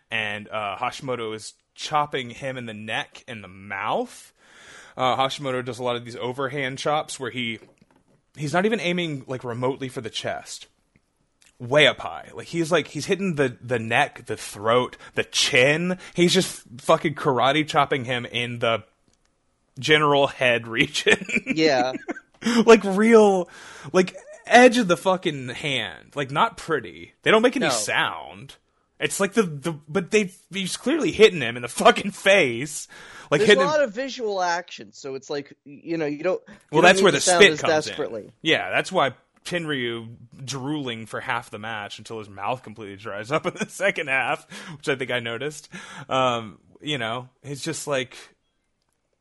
and 0.09 0.47
uh, 0.49 0.75
Hashimoto 0.77 1.35
is 1.35 1.53
chopping 1.75 2.31
him 2.31 2.57
in 2.57 2.65
the 2.65 2.73
neck 2.73 3.23
and 3.27 3.43
the 3.43 3.47
mouth. 3.47 4.33
Uh, 4.97 5.15
Hashimoto 5.15 5.63
does 5.63 5.77
a 5.79 5.83
lot 5.83 5.95
of 5.95 6.03
these 6.03 6.15
overhand 6.15 6.79
chops 6.79 7.19
where 7.19 7.29
he 7.31 7.59
he's 8.37 8.53
not 8.53 8.65
even 8.65 8.79
aiming 8.79 9.23
like 9.27 9.43
remotely 9.43 9.89
for 9.89 10.01
the 10.01 10.09
chest 10.09 10.67
way 11.59 11.87
up 11.87 11.99
high. 11.99 12.29
Like 12.33 12.47
he's 12.47 12.71
like 12.71 12.87
he's 12.87 13.05
hitting 13.05 13.35
the 13.35 13.57
the 13.61 13.79
neck, 13.79 14.25
the 14.27 14.37
throat, 14.37 14.95
the 15.15 15.23
chin. 15.23 15.97
He's 16.13 16.33
just 16.33 16.63
fucking 16.79 17.15
karate 17.15 17.67
chopping 17.67 18.05
him 18.05 18.25
in 18.25 18.59
the 18.59 18.83
general 19.77 20.27
head 20.27 20.67
region. 20.67 21.25
yeah. 21.55 21.93
like 22.65 22.83
real 22.83 23.49
like 23.91 24.15
edge 24.45 24.77
of 24.77 24.87
the 24.87 24.97
fucking 24.97 25.49
hand. 25.49 26.15
Like 26.15 26.31
not 26.31 26.57
pretty. 26.57 27.13
They 27.23 27.31
don't 27.31 27.41
make 27.41 27.55
any 27.57 27.65
No. 27.65 27.71
sound. 27.71 28.55
It's 28.99 29.19
like 29.19 29.33
the, 29.33 29.43
the 29.43 29.71
but 29.87 30.11
they 30.11 30.31
he's 30.51 30.75
clearly 30.77 31.11
hitting 31.11 31.41
him 31.41 31.55
in 31.55 31.61
the 31.61 31.67
fucking 31.69 32.11
face. 32.11 32.87
Like 33.31 33.39
There's 33.39 33.49
a 33.49 33.51
hitting 33.53 33.61
him 33.63 33.67
lot 33.69 33.81
of 33.83 33.93
visual 33.93 34.41
action, 34.41 34.91
so 34.91 35.15
it's 35.15 35.29
like 35.29 35.53
you 35.65 35.97
know 35.97 36.05
you 36.05 36.23
don't. 36.23 36.41
you 36.47 36.53
Well, 36.71 36.81
don't 36.81 36.89
that's 36.89 37.01
where 37.01 37.11
the 37.11 37.21
spit 37.21 37.59
comes 37.59 37.85
desperately. 37.85 38.23
in. 38.25 38.31
Yeah, 38.41 38.69
that's 38.71 38.91
why 38.91 39.13
Tenryu 39.45 40.15
drooling 40.43 41.05
for 41.05 41.19
half 41.21 41.49
the 41.49 41.59
match 41.59 41.97
until 41.99 42.19
his 42.19 42.29
mouth 42.29 42.61
completely 42.63 42.97
dries 42.97 43.31
up 43.31 43.45
in 43.45 43.53
the 43.53 43.65
second 43.69 44.07
half, 44.09 44.45
which 44.77 44.89
I 44.89 44.95
think 44.95 45.11
I 45.11 45.19
noticed. 45.19 45.69
Um, 46.09 46.59
you 46.81 46.97
know, 46.97 47.29
it's 47.43 47.63
just 47.63 47.87
like 47.87 48.17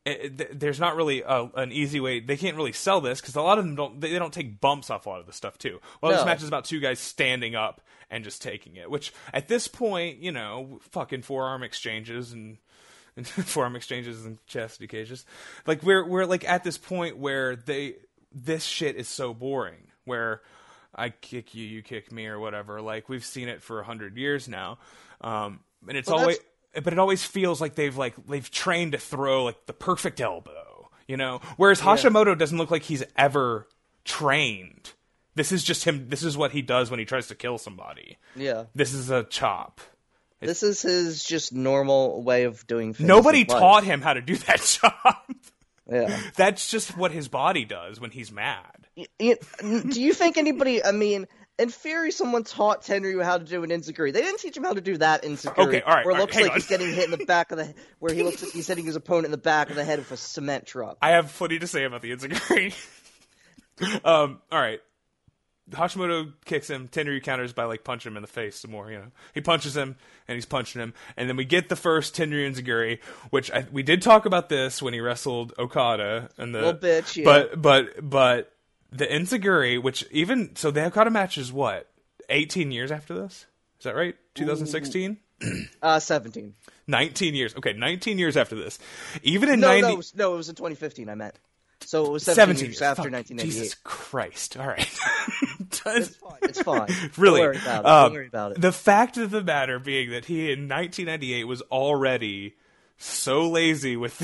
it, 0.08 0.40
it- 0.40 0.60
there's 0.60 0.80
not 0.80 0.96
really 0.96 1.22
a, 1.22 1.50
an 1.54 1.72
easy 1.72 2.00
way. 2.00 2.20
They 2.20 2.36
can't 2.36 2.56
really 2.56 2.72
sell 2.72 3.00
this 3.00 3.20
because 3.20 3.36
a 3.36 3.42
lot 3.42 3.58
of 3.58 3.64
them 3.64 3.74
don't. 3.74 4.00
They, 4.00 4.18
don't 4.18 4.32
take 4.32 4.60
bumps 4.60 4.90
off 4.90 5.06
a 5.06 5.08
lot 5.10 5.20
of 5.20 5.26
the 5.26 5.32
stuff 5.32 5.58
too. 5.58 5.80
Well, 6.00 6.12
this 6.12 6.20
No. 6.20 6.26
match 6.26 6.42
is 6.42 6.48
about 6.48 6.64
two 6.64 6.80
guys 6.80 6.98
standing 6.98 7.54
up 7.54 7.80
and 8.10 8.24
just 8.24 8.40
taking 8.42 8.76
it. 8.76 8.90
Which 8.90 9.12
at 9.32 9.48
this 9.48 9.68
point, 9.68 10.18
you 10.22 10.32
know, 10.32 10.80
fucking 10.90 11.22
forearm 11.22 11.62
exchanges 11.62 12.32
and 12.32 12.58
and 13.16 13.26
forearm 13.26 13.74
exchanges 13.76 14.24
and 14.24 14.38
chastity 14.46 14.86
cages. 14.86 15.24
Like 15.66 15.82
we're 15.82 16.06
we're 16.06 16.24
like 16.26 16.48
at 16.48 16.64
this 16.64 16.78
point 16.78 17.18
where 17.18 17.56
they 17.56 17.96
this 18.32 18.64
shit 18.64 18.96
is 18.96 19.08
so 19.08 19.34
boring. 19.34 19.88
Where 20.04 20.40
I 20.94 21.10
kick 21.10 21.54
you, 21.54 21.66
you 21.66 21.82
kick 21.82 22.10
me, 22.10 22.26
or 22.26 22.38
whatever. 22.38 22.80
Like 22.80 23.08
we've 23.08 23.24
seen 23.24 23.48
it 23.48 23.62
for 23.62 23.80
a 23.80 23.84
hundred 23.84 24.16
years 24.16 24.48
now, 24.48 24.78
um, 25.20 25.60
and 25.88 25.96
it's 25.98 26.08
Well, 26.08 26.20
always. 26.20 26.38
But 26.82 26.92
it 26.92 26.98
always 26.98 27.24
feels 27.24 27.60
like 27.60 27.74
they've 27.74 27.96
like 27.96 28.14
they've 28.26 28.50
trained 28.50 28.92
to 28.92 28.98
throw 28.98 29.44
like 29.44 29.66
the 29.66 29.72
perfect 29.72 30.20
elbow, 30.20 30.88
you 31.06 31.16
know. 31.16 31.40
Whereas 31.56 31.80
Hashimoto 31.80 32.36
doesn't 32.38 32.58
look 32.58 32.70
like 32.70 32.82
he's 32.82 33.04
ever 33.16 33.66
trained. 34.04 34.92
This 35.34 35.52
is 35.52 35.62
just 35.62 35.84
him. 35.84 36.08
This 36.08 36.22
is 36.22 36.36
what 36.36 36.50
he 36.52 36.62
does 36.62 36.90
when 36.90 36.98
he 36.98 37.04
tries 37.04 37.28
to 37.28 37.34
kill 37.34 37.58
somebody. 37.58 38.18
Yeah, 38.34 38.64
This 38.74 38.92
is 38.92 39.10
a 39.10 39.22
chop. 39.24 39.80
this 40.40 40.62
is 40.62 40.82
his 40.82 41.22
just 41.24 41.52
normal 41.52 42.22
way 42.22 42.44
of 42.44 42.66
doing 42.66 42.94
things. 42.94 43.06
Nobody 43.06 43.44
taught 43.44 43.84
him 43.84 44.00
how 44.00 44.14
to 44.14 44.20
do 44.20 44.36
that 44.36 44.60
chop. 44.64 45.30
Yeah. 45.90 46.18
That's 46.36 46.70
just 46.70 46.96
what 46.96 47.12
his 47.12 47.28
body 47.28 47.64
does 47.64 48.00
when 48.00 48.10
he's 48.10 48.30
mad. 48.32 48.88
Do 49.18 49.36
you 50.00 50.12
think 50.12 50.36
anybody? 50.36 50.84
I 50.84 50.90
mean, 50.92 51.26
in 51.58 51.70
Fury, 51.70 52.12
someone 52.12 52.44
taught 52.44 52.82
Tenryu 52.82 53.22
how 53.22 53.38
to 53.38 53.44
do 53.44 53.64
an 53.64 53.70
enziguri. 53.70 54.12
They 54.12 54.20
didn't 54.20 54.38
teach 54.38 54.56
him 54.56 54.64
how 54.64 54.74
to 54.74 54.80
do 54.80 54.96
that 54.98 55.24
enziguri. 55.24 55.58
Okay, 55.66 55.80
all 55.82 55.94
right, 55.94 56.06
Where 56.06 56.14
all 56.14 56.18
right, 56.18 56.18
it 56.18 56.20
looks 56.20 56.34
hang 56.34 56.44
like 56.44 56.52
on. 56.52 56.56
he's 56.58 56.66
getting 56.68 56.92
hit 56.92 57.04
in 57.04 57.10
the 57.10 57.24
back 57.24 57.50
of 57.50 57.58
the, 57.58 57.74
where 57.98 58.14
he 58.14 58.22
looks 58.24 58.42
like 58.42 58.52
he's 58.52 58.66
hitting 58.66 58.84
his 58.84 58.96
opponent 58.96 59.26
in 59.26 59.30
the 59.32 59.38
back 59.38 59.70
of 59.70 59.76
the 59.76 59.84
head 59.84 59.98
with 59.98 60.12
a 60.12 60.16
cement 60.16 60.66
truck. 60.66 60.98
I 61.02 61.10
have 61.10 61.32
plenty 61.34 61.58
to 61.58 61.66
say 61.66 61.84
about 61.84 62.02
the 62.02 62.14
Enziguri. 62.14 62.74
um, 64.04 64.40
all 64.50 64.60
right. 64.60 64.80
Hashimoto 65.70 66.32
kicks 66.44 66.70
him. 66.70 66.88
Tenryu 66.88 67.22
counters 67.22 67.52
by 67.52 67.64
like 67.64 67.84
punching 67.84 68.12
him 68.12 68.16
in 68.16 68.22
the 68.22 68.28
face 68.28 68.56
some 68.56 68.70
more. 68.70 68.90
You 68.90 68.98
know, 68.98 69.10
he 69.34 69.40
punches 69.40 69.76
him 69.76 69.96
and 70.26 70.34
he's 70.34 70.46
punching 70.46 70.80
him, 70.80 70.94
and 71.16 71.28
then 71.28 71.36
we 71.36 71.44
get 71.44 71.68
the 71.68 71.76
first 71.76 72.16
Tenryu 72.16 72.50
Enziguri, 72.50 73.00
which 73.30 73.50
I, 73.50 73.66
we 73.70 73.82
did 73.82 74.00
talk 74.00 74.24
about 74.24 74.48
this 74.48 74.80
when 74.80 74.94
he 74.94 75.00
wrestled 75.00 75.52
Okada 75.58 76.30
and 76.38 76.54
the 76.54 76.62
Little 76.62 76.80
bitch, 76.80 77.16
yeah. 77.16 77.24
But 77.24 77.60
but 77.60 78.08
but 78.08 78.52
the 78.90 79.06
Enziguri, 79.06 79.82
which 79.82 80.04
even 80.10 80.54
so, 80.56 80.70
they 80.70 80.80
have 80.82 80.92
the 80.92 81.00
Okada 81.00 81.10
match 81.10 81.38
is 81.38 81.52
what 81.52 81.88
eighteen 82.28 82.70
years 82.70 82.90
after 82.90 83.14
this. 83.14 83.46
Is 83.78 83.84
that 83.84 83.94
right? 83.94 84.16
2016. 84.34 85.18
Uh, 85.80 86.00
seventeen. 86.00 86.54
19 86.88 87.34
years. 87.34 87.54
Okay, 87.54 87.72
19 87.72 88.18
years 88.18 88.36
after 88.36 88.56
this. 88.56 88.78
Even 89.22 89.48
in 89.50 89.60
No, 89.60 89.68
90 89.68 89.82
no, 89.82 89.88
it 89.92 89.96
was, 89.96 90.14
no, 90.16 90.34
it 90.34 90.36
was 90.36 90.48
in 90.48 90.54
2015. 90.56 91.08
I 91.08 91.14
meant. 91.14 91.34
So 91.82 92.06
it 92.06 92.10
was 92.10 92.24
17, 92.24 92.56
17 92.56 92.64
years 92.70 92.82
after 92.82 93.02
Fuck, 93.04 93.12
1988. 93.12 93.44
Jesus 93.52 93.74
Christ. 93.84 94.56
All 94.56 94.66
right. 94.66 94.98
It's 95.70 96.16
fine. 96.16 96.38
It's 96.42 96.60
fine. 96.62 96.88
really. 97.16 97.40
Don't 97.40 97.48
worry 97.50 97.56
about 97.58 97.80
it. 97.84 97.86
um, 97.86 98.04
Don't 98.06 98.12
worry 98.14 98.26
about 98.26 98.52
it. 98.52 98.60
The 98.60 98.72
fact 98.72 99.16
of 99.16 99.30
the 99.30 99.44
matter 99.44 99.78
being 99.78 100.10
that 100.10 100.24
he 100.24 100.50
in 100.50 100.68
1998 100.68 101.44
was 101.44 101.62
already 101.70 102.56
so 102.96 103.48
lazy 103.48 103.96
with. 103.96 104.18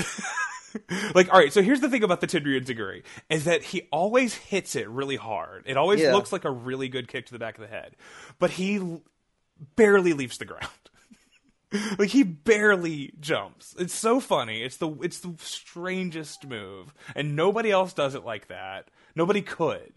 like, 1.15 1.31
all 1.33 1.39
right, 1.39 1.51
so 1.53 1.61
here's 1.61 1.81
the 1.81 1.89
thing 1.89 2.03
about 2.03 2.21
the 2.21 2.27
Tenryu 2.27 2.61
Enziguri 2.63 3.03
is 3.29 3.45
that 3.45 3.63
he 3.63 3.87
always 3.91 4.33
hits 4.33 4.75
it 4.75 4.87
really 4.89 5.15
hard. 5.15 5.63
It 5.65 5.77
always 5.77 6.01
Yeah. 6.01 6.13
looks 6.13 6.31
like 6.31 6.45
a 6.45 6.51
really 6.51 6.89
good 6.89 7.07
kick 7.07 7.27
to 7.27 7.31
the 7.33 7.39
back 7.39 7.55
of 7.57 7.61
the 7.61 7.67
head, 7.67 7.95
but 8.39 8.51
he 8.51 8.77
l- 8.77 9.01
barely 9.75 10.13
leaves 10.13 10.37
the 10.37 10.45
ground. 10.45 10.67
like 11.97 12.09
he 12.09 12.23
barely 12.23 13.13
jumps. 13.19 13.75
It's 13.77 13.93
so 13.93 14.19
funny. 14.19 14.61
It's 14.63 14.77
the 14.77 14.89
it's 15.01 15.19
the 15.19 15.33
strangest 15.39 16.45
move, 16.47 16.93
and 17.15 17.35
nobody 17.35 17.71
else 17.71 17.93
does 17.93 18.15
it 18.15 18.23
like 18.23 18.47
that. 18.47 18.89
Nobody 19.15 19.41
could. 19.41 19.93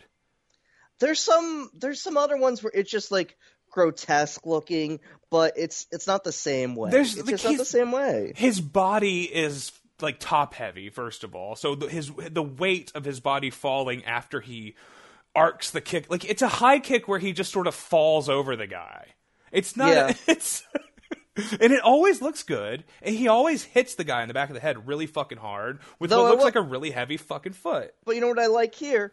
There's 1.01 1.21
some 1.21 1.71
there's 1.75 2.01
some 2.03 2.17
other 2.17 2.37
ones 2.37 2.63
where 2.63 2.73
it's 2.75 2.91
just 2.91 3.13
like 3.13 3.37
grotesque 3.71 4.45
looking, 4.47 4.99
but 5.31 5.53
it's 5.57 5.87
it's 5.93 6.07
not 6.07 6.25
the 6.25 6.33
same 6.33 6.75
way. 6.75 6.91
There's- 6.91 7.17
it's 7.17 7.27
like, 7.27 7.35
just 7.35 7.45
not 7.45 7.59
the 7.59 7.65
same 7.65 7.93
way. 7.93 8.33
His 8.35 8.61
body 8.61 9.23
is 9.25 9.71
like 10.03 10.19
top 10.19 10.55
heavy, 10.55 10.91
first 10.91 11.25
of 11.25 11.35
all. 11.35 11.57
So 11.57 11.75
the, 11.75 11.89
his 11.89 12.11
the 12.31 12.43
weight 12.43 12.93
of 12.95 13.05
his 13.05 13.21
body 13.21 13.51
falling 13.51 14.05
after 14.05 14.41
he 14.41 14.75
arcs 15.35 15.71
the 15.71 15.81
kick, 15.81 16.11
like 16.11 16.25
it's 16.25 16.43
a 16.43 16.49
high 16.49 16.79
kick 16.79 17.09
where 17.09 17.19
he 17.19 17.33
just 17.33 17.53
sort 17.53 17.67
of 17.67 17.75
falls 17.75 18.29
over 18.29 18.57
the 18.57 18.67
guy. 18.67 19.09
It's 19.53 19.77
not. 19.77 19.89
Yeah. 19.89 20.15
It's. 20.29 20.65
And 21.61 21.73
it 21.73 21.81
always 21.83 22.21
looks 22.21 22.43
good, 22.43 22.83
and 23.01 23.15
he 23.15 23.29
always 23.29 23.63
hits 23.63 23.95
the 23.95 24.03
guy 24.03 24.23
in 24.23 24.29
the 24.29 24.35
back 24.35 24.51
of 24.51 24.55
the 24.55 24.61
head 24.61 24.89
really 24.89 25.07
fucking 25.07 25.39
hard 25.39 25.79
with 26.01 26.11
Though 26.11 26.25
what 26.25 26.31
looks 26.33 26.43
like 26.43 26.57
a 26.57 26.61
really 26.61 26.91
heavy 26.91 27.17
fucking 27.17 27.53
foot. 27.53 27.95
But 28.05 28.17
you 28.17 28.21
know 28.21 28.27
what 28.27 28.41
I 28.41 28.47
like 28.47 28.75
here? 28.75 29.13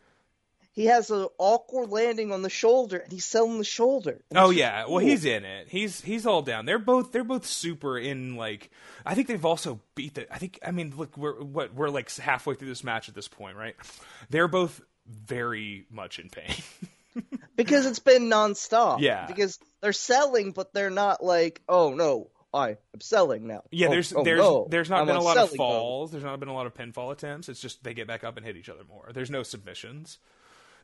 He 0.75 0.87
has 0.87 1.09
an 1.09 1.27
awkward 1.37 1.89
landing 1.89 2.33
on 2.33 2.41
the 2.41 2.49
shoulder, 2.49 2.97
and 2.97 3.09
he's 3.11 3.23
selling 3.23 3.59
the 3.59 3.63
shoulder. 3.63 4.19
Oh 4.35 4.49
yeah, 4.49 4.81
just 4.81 4.91
well 4.91 4.99
he's 4.99 5.23
in 5.23 5.45
it. 5.45 5.69
He's 5.69 6.01
he's 6.01 6.25
all 6.25 6.41
down. 6.41 6.65
They're 6.65 6.77
both 6.77 7.13
they're 7.13 7.23
both 7.23 7.45
super 7.45 7.97
in 7.97 8.35
like. 8.35 8.69
I 9.05 9.15
think 9.15 9.29
they've 9.29 9.45
also 9.45 9.79
beat 9.95 10.15
the. 10.15 10.31
I 10.33 10.37
think 10.37 10.59
I 10.65 10.71
mean 10.71 10.93
look 10.97 11.15
we're 11.17 11.41
what 11.41 11.73
we're 11.73 11.87
like 11.87 12.13
halfway 12.17 12.55
through 12.55 12.67
this 12.67 12.83
match 12.83 13.07
at 13.07 13.15
this 13.15 13.29
point, 13.29 13.55
right? 13.55 13.75
They're 14.29 14.49
both 14.49 14.81
very 15.07 15.85
much 15.89 16.19
in 16.19 16.29
pain. 16.29 16.53
because 17.55 17.85
it's 17.85 17.99
been 17.99 18.23
nonstop. 18.23 18.99
Yeah. 18.99 19.27
Because 19.27 19.57
they're 19.81 19.93
selling, 19.93 20.51
but 20.51 20.73
they're 20.73 20.89
not 20.89 21.23
like, 21.23 21.61
oh 21.69 21.93
no, 21.93 22.29
I 22.53 22.71
am 22.71 22.99
selling 22.99 23.47
now. 23.47 23.63
Yeah, 23.71 23.87
Oh, 23.87 23.91
there's 23.91 24.13
oh, 24.13 24.23
there's 24.23 24.39
no, 24.39 24.67
there's 24.69 24.89
not 24.89 24.99
I'm 25.01 25.07
been 25.07 25.15
a 25.15 25.21
lot 25.21 25.37
of 25.37 25.51
mode. 25.51 25.57
falls. 25.57 26.11
There's 26.11 26.23
not 26.23 26.39
been 26.39 26.49
a 26.49 26.53
lot 26.53 26.65
of 26.65 26.73
pinfall 26.73 27.13
attempts. 27.13 27.47
It's 27.47 27.61
just 27.61 27.83
they 27.83 27.93
get 27.93 28.07
back 28.07 28.23
up 28.25 28.35
and 28.35 28.45
hit 28.45 28.57
each 28.57 28.67
other 28.69 28.83
more. 28.87 29.11
There's 29.13 29.31
no 29.31 29.43
submissions. 29.43 30.17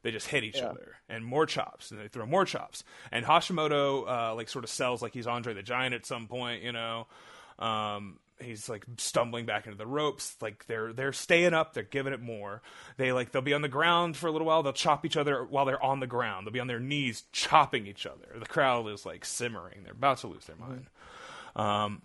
They 0.04 0.12
just 0.12 0.28
hit 0.28 0.44
each 0.44 0.58
Yeah. 0.58 0.68
other 0.68 0.96
and 1.10 1.24
more 1.26 1.46
chops, 1.46 1.92
and 1.92 2.00
they 2.00 2.08
throw 2.08 2.26
more 2.26 2.46
chops. 2.46 2.84
And 3.12 3.26
Hashimoto 3.26 4.08
uh, 4.32 4.36
like 4.36 4.50
sort 4.50 4.64
of 4.64 4.70
sells 4.70 5.02
like 5.02 5.14
he's 5.14 5.28
Andre 5.28 5.54
the 5.54 5.64
Giant 5.64 5.94
at 5.94 6.06
some 6.06 6.28
point. 6.28 6.64
You 6.64 6.72
know, 6.72 7.08
um, 7.60 8.18
he's 8.40 8.68
like 8.68 8.84
stumbling 8.98 9.46
back 9.46 9.66
into 9.68 9.78
the 9.78 9.86
ropes. 9.86 10.36
Like 10.42 10.66
they're 10.66 10.92
they're 10.94 11.14
staying 11.14 11.54
up. 11.54 11.74
They're 11.74 11.84
giving 11.84 12.14
it 12.14 12.22
more. 12.22 12.62
They 12.98 13.12
like 13.12 13.32
they'll 13.32 13.42
be 13.44 13.54
on 13.54 13.62
the 13.62 13.68
ground 13.70 14.18
for 14.18 14.28
a 14.28 14.32
little 14.32 14.48
while. 14.48 14.64
They'll 14.64 14.74
chop 14.74 15.06
each 15.06 15.18
other 15.18 15.44
while 15.44 15.66
they're 15.66 15.84
on 15.84 16.00
the 16.00 16.08
ground. 16.08 16.46
They'll 16.48 16.54
be 16.54 16.60
on 16.60 16.68
their 16.68 16.80
knees 16.80 17.24
chopping 17.32 17.86
each 17.86 18.06
other. 18.08 18.36
The 18.40 18.46
crowd 18.48 18.88
is 18.88 19.06
like 19.06 19.24
simmering. 19.26 19.84
They're 19.84 19.94
about 19.94 20.18
to 20.20 20.28
lose 20.28 20.46
their 20.46 20.56
mind. 20.56 20.88
Um, 21.56 22.02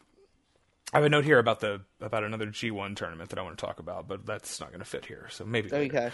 I 0.92 0.98
have 0.98 1.04
a 1.04 1.08
note 1.08 1.24
here 1.24 1.38
about 1.38 1.60
the 1.60 1.80
about 2.00 2.22
another 2.22 2.46
G1 2.46 2.94
tournament 2.96 3.30
that 3.30 3.38
I 3.38 3.42
want 3.42 3.58
to 3.58 3.66
talk 3.66 3.80
about, 3.80 4.06
but 4.06 4.24
that's 4.24 4.60
not 4.60 4.70
going 4.70 4.78
to 4.78 4.84
fit 4.84 5.04
here. 5.04 5.26
So 5.30 5.44
maybe 5.44 5.68
later. 5.68 5.96
Okay. 5.96 6.10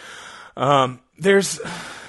Um, 0.57 0.99
there's 1.17 1.59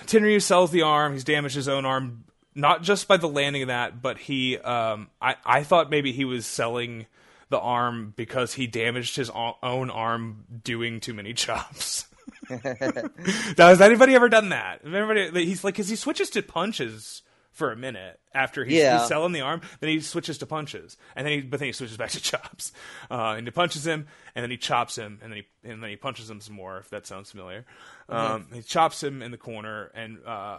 Tenryu 0.07 0.41
sells 0.41 0.71
the 0.71 0.83
arm. 0.83 1.13
He's 1.13 1.25
damaged 1.25 1.55
his 1.55 1.69
own 1.69 1.85
arm, 1.85 2.25
not 2.55 2.83
just 2.83 3.07
by 3.07 3.19
the 3.19 3.29
landing 3.29 3.63
of 3.63 3.69
that, 3.69 4.01
but 4.01 4.19
he. 4.19 4.57
Um, 4.59 5.11
I 5.21 5.37
I 5.45 5.63
thought 5.63 5.91
maybe 5.91 6.13
he 6.13 6.25
was 6.25 6.47
selling 6.47 7.07
the 7.51 7.61
arm 7.61 8.15
because 8.17 8.55
he 8.55 8.67
damaged 8.67 9.17
his 9.17 9.31
own 9.31 9.91
arm 9.91 10.45
doing 10.65 11.01
too 11.01 11.13
many 11.15 11.35
chops. 11.35 12.07
now, 12.51 13.69
has 13.69 13.81
anybody 13.81 14.15
ever 14.15 14.29
done 14.29 14.49
that? 14.51 14.81
Everybody, 14.85 15.45
he's 15.45 15.65
like, 15.65 15.75
because 15.75 15.89
he 15.89 15.97
switches 15.97 16.31
to 16.31 16.43
punches 16.43 17.23
for 17.55 17.73
a 17.73 17.77
minute 17.77 18.21
after 18.35 18.65
he's, 18.65 18.75
Yeah. 18.75 18.99
he's 18.99 19.09
selling 19.09 19.33
the 19.33 19.41
arm, 19.41 19.63
then 19.81 19.89
he 19.89 20.01
switches 20.01 20.37
to 20.39 20.47
punches, 20.47 20.97
and 21.17 21.25
then 21.27 21.33
he, 21.33 21.41
but 21.41 21.61
then 21.61 21.69
he 21.69 21.73
switches 21.73 21.97
back 21.97 22.11
to 22.11 22.21
chops, 22.23 22.73
uh, 23.11 23.35
and 23.39 23.47
he 23.47 23.51
punches 23.51 23.87
him, 23.87 24.07
and 24.35 24.43
then 24.43 24.51
he 24.51 24.57
chops 24.59 24.97
him, 24.99 25.19
and 25.23 25.33
then 25.33 25.39
he, 25.63 25.71
and 25.71 25.83
then 25.83 25.89
he 25.89 25.97
punches 25.97 26.29
him 26.29 26.41
some 26.41 26.57
more. 26.57 26.77
If 26.79 26.91
that 26.91 27.07
sounds 27.07 27.31
familiar, 27.31 27.65
um, 28.11 28.49
he 28.53 28.61
chops 28.61 29.03
him 29.03 29.23
in 29.23 29.31
the 29.31 29.39
corner, 29.39 29.91
and 29.95 30.19
uh, 30.27 30.59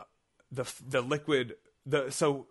the 0.51 0.65
the 0.88 1.01
liquid, 1.01 1.55
the 1.86 2.10
so 2.12 2.47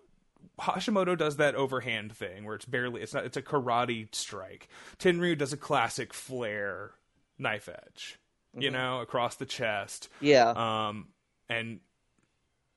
Hashimoto 0.61 1.17
does 1.17 1.39
that 1.39 1.55
overhand 1.55 2.15
thing 2.15 2.45
where 2.45 2.55
it's 2.55 2.67
barely 2.67 3.01
it's 3.01 3.15
not 3.15 3.25
it's 3.25 3.37
a 3.39 3.43
karate 3.43 4.15
strike. 4.15 4.69
Tenryu 4.99 5.37
does 5.39 5.53
a 5.55 5.57
classic 5.57 6.13
flare 6.13 6.91
knife 7.39 7.69
edge, 7.69 8.19
you 8.57 8.71
know, 8.71 9.01
across 9.01 9.37
the 9.37 9.47
chest. 9.47 10.11
Yeah. 10.21 10.51
Um, 10.51 11.09
and 11.49 11.81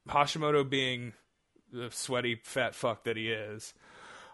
Hashimoto 0.08 0.67
being 0.67 1.13
the 1.71 1.89
sweaty 1.91 2.39
fat 2.43 2.75
fuck 2.75 3.03
that 3.03 3.17
he 3.17 3.30
is, 3.32 3.73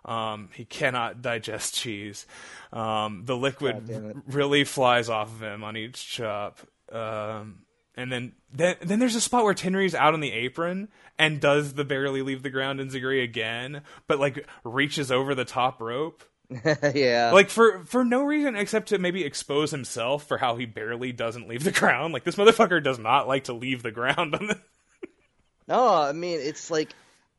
um, 0.05 0.49
he 0.53 0.65
cannot 0.65 1.21
digest 1.21 1.75
cheese. 1.75 2.25
Um, 2.71 3.23
the 3.25 3.37
liquid 3.37 3.75
God 3.75 3.87
damn 3.87 4.09
it. 4.09 4.17
really 4.27 4.63
flies 4.63 5.09
off 5.09 5.29
of 5.29 5.41
him 5.41 5.63
on 5.63 5.77
each 5.77 6.05
chop. 6.07 6.59
Um, 6.91 7.59
and 7.95 8.11
then, 8.11 8.33
then 8.51 8.75
then 8.81 8.99
there's 8.99 9.15
a 9.15 9.21
spot 9.21 9.43
where 9.43 9.53
Tenryu's 9.53 9.95
out 9.95 10.13
on 10.13 10.19
the 10.19 10.31
apron 10.31 10.89
and 11.17 11.39
does 11.39 11.73
the 11.73 11.85
barely 11.85 12.21
leave 12.21 12.43
the 12.43 12.49
ground 12.49 12.79
enzuigiri 12.79 13.23
again, 13.23 13.81
but 14.07 14.19
like 14.19 14.47
reaches 14.63 15.11
over 15.11 15.35
the 15.35 15.45
top 15.45 15.79
rope 15.79 16.23
yeah. 16.93 17.31
like 17.33 17.49
for 17.49 17.83
for 17.85 18.03
no 18.03 18.23
reason 18.23 18.55
except 18.55 18.89
to 18.89 18.97
maybe 18.97 19.23
expose 19.23 19.71
himself 19.71 20.27
for 20.27 20.37
how 20.37 20.55
he 20.55 20.65
barely 20.65 21.11
doesn't 21.11 21.47
leave 21.47 21.63
the 21.63 21.71
ground. 21.71 22.13
Like 22.13 22.23
this 22.23 22.35
motherfucker 22.35 22.83
does 22.83 22.99
not 22.99 23.27
like 23.27 23.45
to 23.45 23.53
leave 23.53 23.83
the 23.83 23.91
ground 23.91 24.35
on 24.35 24.47
the 24.47 24.59
No, 25.67 25.87
I 25.87 26.11
mean 26.11 26.39
it's 26.41 26.69
like 26.69 26.89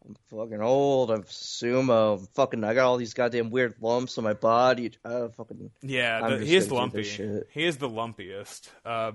I'm 0.07 0.17
fucking 0.31 0.61
old. 0.61 1.11
I'm 1.11 1.23
sumo. 1.23 2.19
I'm 2.19 2.27
fucking. 2.35 2.63
I 2.63 2.75
got 2.75 2.85
all 2.87 2.97
these 2.97 3.15
goddamn 3.15 3.51
weird 3.51 3.75
lumps 3.81 4.19
on 4.19 4.25
my 4.25 4.35
body. 4.35 4.93
Uh, 5.05 5.29
fucking. 5.29 5.71
Yeah, 5.83 6.29
the, 6.29 6.45
he 6.45 6.57
is 6.57 6.71
lumpy. 6.71 7.03
He 7.03 7.65
is 7.65 7.79
the 7.79 7.89
lumpiest. 7.89 8.69
Uh, 8.85 9.13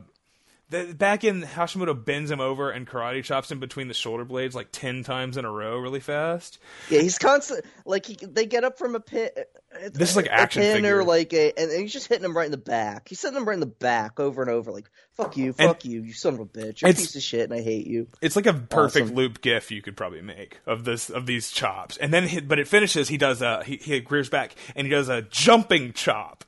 the, 0.69 0.93
back 0.93 1.23
in 1.23 1.41
Hashimoto 1.41 2.05
bends 2.05 2.29
him 2.29 2.39
over 2.39 2.69
and 2.69 2.87
karate 2.87 3.23
chops 3.23 3.51
him 3.51 3.59
between 3.59 3.87
the 3.87 3.93
shoulder 3.93 4.23
blades 4.25 4.55
like 4.55 4.67
ten 4.71 5.03
times 5.03 5.37
in 5.37 5.45
a 5.45 5.51
row, 5.51 5.77
really 5.79 5.99
fast. 5.99 6.59
Yeah, 6.89 7.01
he's 7.01 7.17
constant. 7.17 7.65
Like 7.85 8.05
he, 8.05 8.17
they 8.21 8.45
get 8.45 8.63
up 8.63 8.77
from 8.77 8.95
a 8.95 8.99
pit. 8.99 9.49
This 9.93 10.11
is 10.11 10.15
like 10.15 10.25
a 10.27 10.33
action 10.33 10.61
pin 10.61 10.75
figure. 10.77 10.99
or 10.99 11.03
like 11.03 11.33
a, 11.33 11.53
and 11.57 11.71
he's 11.71 11.93
just 11.93 12.07
hitting 12.07 12.25
him 12.25 12.35
right 12.35 12.45
in 12.45 12.51
the 12.51 12.57
back. 12.57 13.07
He's 13.09 13.21
hitting 13.21 13.37
him 13.37 13.45
right 13.45 13.53
in 13.55 13.59
the 13.59 13.65
back 13.65 14.19
over 14.19 14.41
and 14.41 14.51
over. 14.51 14.71
Like 14.71 14.89
fuck 15.13 15.37
you, 15.37 15.53
fuck 15.53 15.85
you, 15.85 16.01
you 16.03 16.13
son 16.13 16.35
of 16.35 16.39
a 16.39 16.45
bitch. 16.45 16.81
You're 16.81 16.91
a 16.91 16.93
piece 16.93 17.15
of 17.15 17.21
shit, 17.21 17.49
and 17.49 17.53
I 17.53 17.61
hate 17.61 17.87
you. 17.87 18.07
It's 18.21 18.35
like 18.35 18.45
a 18.45 18.53
perfect 18.53 19.05
Awesome. 19.05 19.15
loop 19.15 19.41
gif 19.41 19.71
you 19.71 19.81
could 19.81 19.97
probably 19.97 20.21
make 20.21 20.59
of 20.65 20.83
this 20.85 21.09
of 21.09 21.25
these 21.25 21.51
chops, 21.51 21.97
and 21.97 22.13
then 22.13 22.27
he, 22.27 22.41
but 22.41 22.59
it 22.59 22.67
finishes. 22.67 23.09
He 23.09 23.17
does 23.17 23.41
a 23.41 23.63
he, 23.63 23.77
he 23.77 24.05
rears 24.09 24.29
back 24.29 24.55
and 24.75 24.85
he 24.85 24.91
does 24.91 25.09
a 25.09 25.21
jumping 25.23 25.93
chop. 25.93 26.43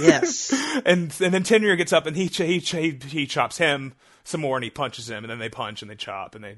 Yes. 0.00 0.52
and 0.84 1.14
and 1.20 1.34
then 1.34 1.44
Tenryu 1.44 1.76
gets 1.76 1.92
up 1.92 2.06
and 2.06 2.16
he, 2.16 2.28
ch- 2.28 2.38
he 2.38 2.58
he 2.58 2.98
he 3.06 3.26
chops 3.26 3.58
him 3.58 3.94
some 4.24 4.40
more 4.40 4.56
and 4.56 4.64
he 4.64 4.70
punches 4.70 5.08
him 5.10 5.24
and 5.24 5.30
then 5.30 5.38
they 5.38 5.48
punch 5.48 5.82
and 5.82 5.90
they 5.90 5.94
chop 5.94 6.34
and 6.34 6.42
they 6.44 6.56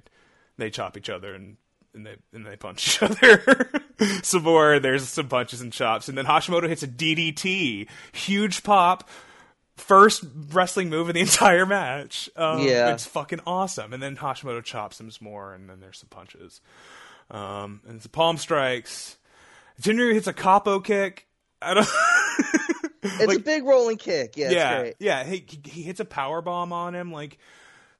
they 0.57 0.71
chop 0.71 0.97
each 0.97 1.11
other 1.11 1.35
and 1.35 1.57
and 1.95 2.07
they 2.07 2.17
and 2.33 2.47
they 2.47 2.57
punch 2.57 2.87
each 2.89 3.03
other 3.11 3.71
some 4.23 4.43
more. 4.43 4.79
There's 4.81 5.09
some 5.09 5.29
punches 5.29 5.61
and 5.61 5.73
chops 5.73 6.09
and 6.09 6.17
then 6.17 6.25
Hashimoto 6.27 6.69
hits 6.69 6.83
a 6.83 6.89
DDT, 6.89 7.89
huge 8.13 8.63
pop. 8.63 9.09
First 9.77 10.25
wrestling 10.53 10.89
move 10.89 11.09
in 11.09 11.15
the 11.15 11.21
entire 11.23 11.67
match. 11.67 12.31
Um, 12.37 12.61
Yeah. 12.61 12.93
it's 12.93 13.07
fucking 13.07 13.41
awesome. 13.45 13.93
And 13.93 14.01
then 14.03 14.17
Hashimoto 14.17 14.63
chops 14.63 15.01
him 15.01 15.11
some 15.11 15.25
more, 15.27 15.53
and 15.53 15.69
then 15.69 15.81
there's 15.81 15.99
some 15.99 16.09
punches. 16.11 16.61
Um, 17.29 17.81
and 17.87 17.97
it's 17.97 18.07
palm 18.07 18.37
strikes. 18.37 19.17
Tenryu 19.83 20.13
hits 20.15 20.29
a 20.29 20.33
capo 20.33 20.79
kick. 20.79 21.27
I 21.61 21.75
don't. 21.75 21.89
It's 23.05 23.37
a 23.37 23.39
big 23.39 23.65
rolling 23.65 23.97
kick. 23.99 24.37
Yeah, 24.37 24.51
yeah, 24.51 24.71
it's 24.73 24.81
great. 24.83 24.95
yeah. 24.99 25.25
He 25.25 25.47
he 25.65 25.83
hits 25.83 26.01
a 26.01 26.05
power 26.05 26.41
bomb 26.43 26.73
on 26.73 26.95
him, 26.95 27.13
like 27.13 27.39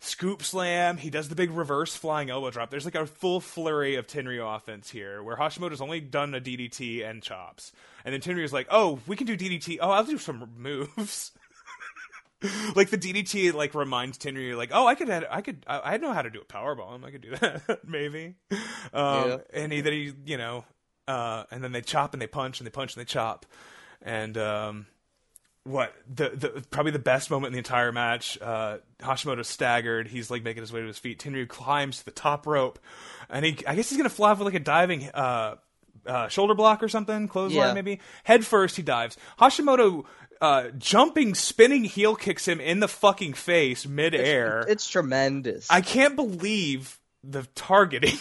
scoop 0.01 0.43
slam. 0.43 0.97
He 0.97 1.11
does 1.11 1.29
the 1.29 1.35
big 1.35 1.51
reverse 1.51 1.95
flying 1.95 2.31
elbow 2.31 2.51
drop. 2.51 2.71
There's 2.71 2.85
like 2.85 2.95
a 2.95 3.07
full 3.07 3.41
flurry 3.41 3.97
of 3.97 4.07
Tenryu 4.07 4.57
offense 4.57 4.91
here, 4.91 5.23
where 5.23 5.37
Hashimoto's 5.37 5.81
only 5.81 6.01
done 6.01 6.35
a 6.35 6.41
DDT 6.41 7.09
and 7.09 7.23
chops, 7.23 7.73
and 8.05 8.13
then 8.13 8.21
Tenryu's 8.21 8.53
like, 8.53 8.67
"Oh, 8.71 8.99
we 9.07 9.17
can 9.17 9.27
do 9.27 9.37
DDT. 9.37 9.79
Oh, 9.81 9.91
I'll 9.91 10.05
do 10.05 10.19
some 10.19 10.51
moves." 10.59 11.33
like 12.75 12.91
the 12.91 12.99
DDT, 12.99 13.55
like 13.55 13.75
reminds 13.75 14.19
Tenryu, 14.19 14.57
like, 14.57 14.71
"Oh, 14.73 14.87
I 14.87 14.95
could, 14.95 15.09
I 15.11 15.41
could, 15.41 15.65
I, 15.67 15.95
I 15.95 15.97
know 15.97 16.13
how 16.13 16.21
to 16.23 16.31
do 16.31 16.41
a 16.41 16.45
power 16.45 16.75
bomb. 16.75 17.05
I 17.05 17.11
could 17.11 17.23
do 17.23 17.31
that, 17.41 17.81
maybe." 17.87 18.35
Um, 18.93 19.29
Yeah. 19.29 19.37
And 19.53 19.73
he, 19.73 19.81
then 19.81 19.93
he, 19.93 20.13
you 20.27 20.37
know, 20.37 20.65
uh, 21.09 21.45
and 21.51 21.65
then 21.65 21.73
they 21.73 21.81
chop 21.81 22.13
and 22.13 22.21
they 22.21 22.27
punch 22.27 22.61
and 22.61 22.67
they 22.67 22.71
punch 22.71 22.97
and 22.97 23.01
they 23.01 23.07
chop, 23.11 23.47
and 24.03 24.37
um, 24.37 24.87
what 25.65 25.95
the 26.13 26.29
the 26.31 26.65
probably 26.71 26.93
the 26.93 26.99
best 26.99 27.31
moment 27.31 27.49
in 27.49 27.53
the 27.55 27.59
entire 27.59 27.91
match. 27.93 28.39
Uh, 28.41 28.79
Hashimoto 29.01 29.45
staggered. 29.45 30.09
He's 30.09 30.31
like 30.31 30.43
making 30.43 30.63
his 30.63 30.73
way 30.73 30.81
to 30.81 30.87
his 30.87 30.99
feet. 30.99 31.19
Tenryu 31.19 31.49
climbs 31.49 31.99
to 31.99 32.05
the 32.05 32.11
top 32.11 32.47
rope, 32.47 32.79
and 33.31 33.45
he 33.45 33.57
I 33.67 33.75
guess 33.75 33.89
he's 33.89 33.97
gonna 33.97 34.09
fly 34.11 34.31
off 34.31 34.39
with 34.39 34.47
like 34.47 34.55
a 34.55 34.61
diving 34.61 35.09
uh, 35.15 35.57
uh, 36.07 36.29
shoulder 36.29 36.55
block 36.55 36.83
or 36.83 36.89
something, 36.89 37.29
clothesline 37.29 37.69
Yeah. 37.69 37.73
maybe. 37.75 38.01
Head 38.25 38.45
first, 38.45 38.77
he 38.77 38.83
dives. 38.83 39.17
Hashimoto. 39.41 40.05
Uh, 40.41 40.69
jumping, 40.77 41.35
spinning 41.35 41.85
heel 41.85 42.15
kicks 42.17 42.47
him 42.47 42.61
in 42.61 42.81
the 42.81 42.89
fucking 42.89 43.33
face 43.33 43.87
midair. 43.87 44.67
It's 44.69 44.87
tremendous. 44.91 45.71
I 45.71 45.81
can't 45.81 46.17
believe 46.17 46.99
the 47.23 47.45
targeting. 47.55 48.19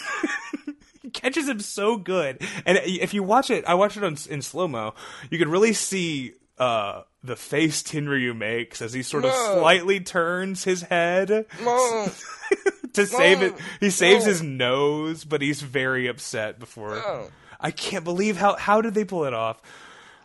he 1.02 1.10
catches 1.10 1.50
him 1.50 1.60
so 1.60 1.98
good, 1.98 2.40
and 2.66 2.80
if 2.86 3.14
you 3.14 3.24
watch 3.24 3.50
it, 3.50 3.66
I 3.66 3.74
watched 3.74 3.98
it 3.98 4.04
on, 4.06 4.16
in 4.30 4.42
slow 4.42 4.70
mo. 4.70 4.94
You 5.32 5.38
could 5.38 5.50
really 5.50 5.74
see 5.74 6.34
uh, 6.58 7.02
the 7.24 7.36
face 7.36 7.82
Tenryu 7.84 8.36
makes 8.36 8.82
as 8.82 8.94
he 8.94 9.02
sort 9.04 9.26
of 9.26 9.32
No. 9.32 9.60
slightly 9.60 10.00
turns 10.00 10.64
his 10.64 10.82
head 10.84 11.46
No. 11.62 12.08
to 12.94 13.06
save 13.06 13.42
it. 13.42 13.54
He 13.80 13.90
saves 13.90 14.26
his 14.26 14.42
nose, 14.44 15.24
but 15.26 15.42
he's 15.42 15.62
very 15.62 16.08
upset 16.08 16.60
before. 16.60 17.30
I 17.60 17.72
can't 17.72 18.04
believe 18.04 18.38
how 18.38 18.56
how 18.58 18.82
did 18.82 18.94
they 18.94 19.06
pull 19.06 19.26
it 19.26 19.34
off? 19.34 19.62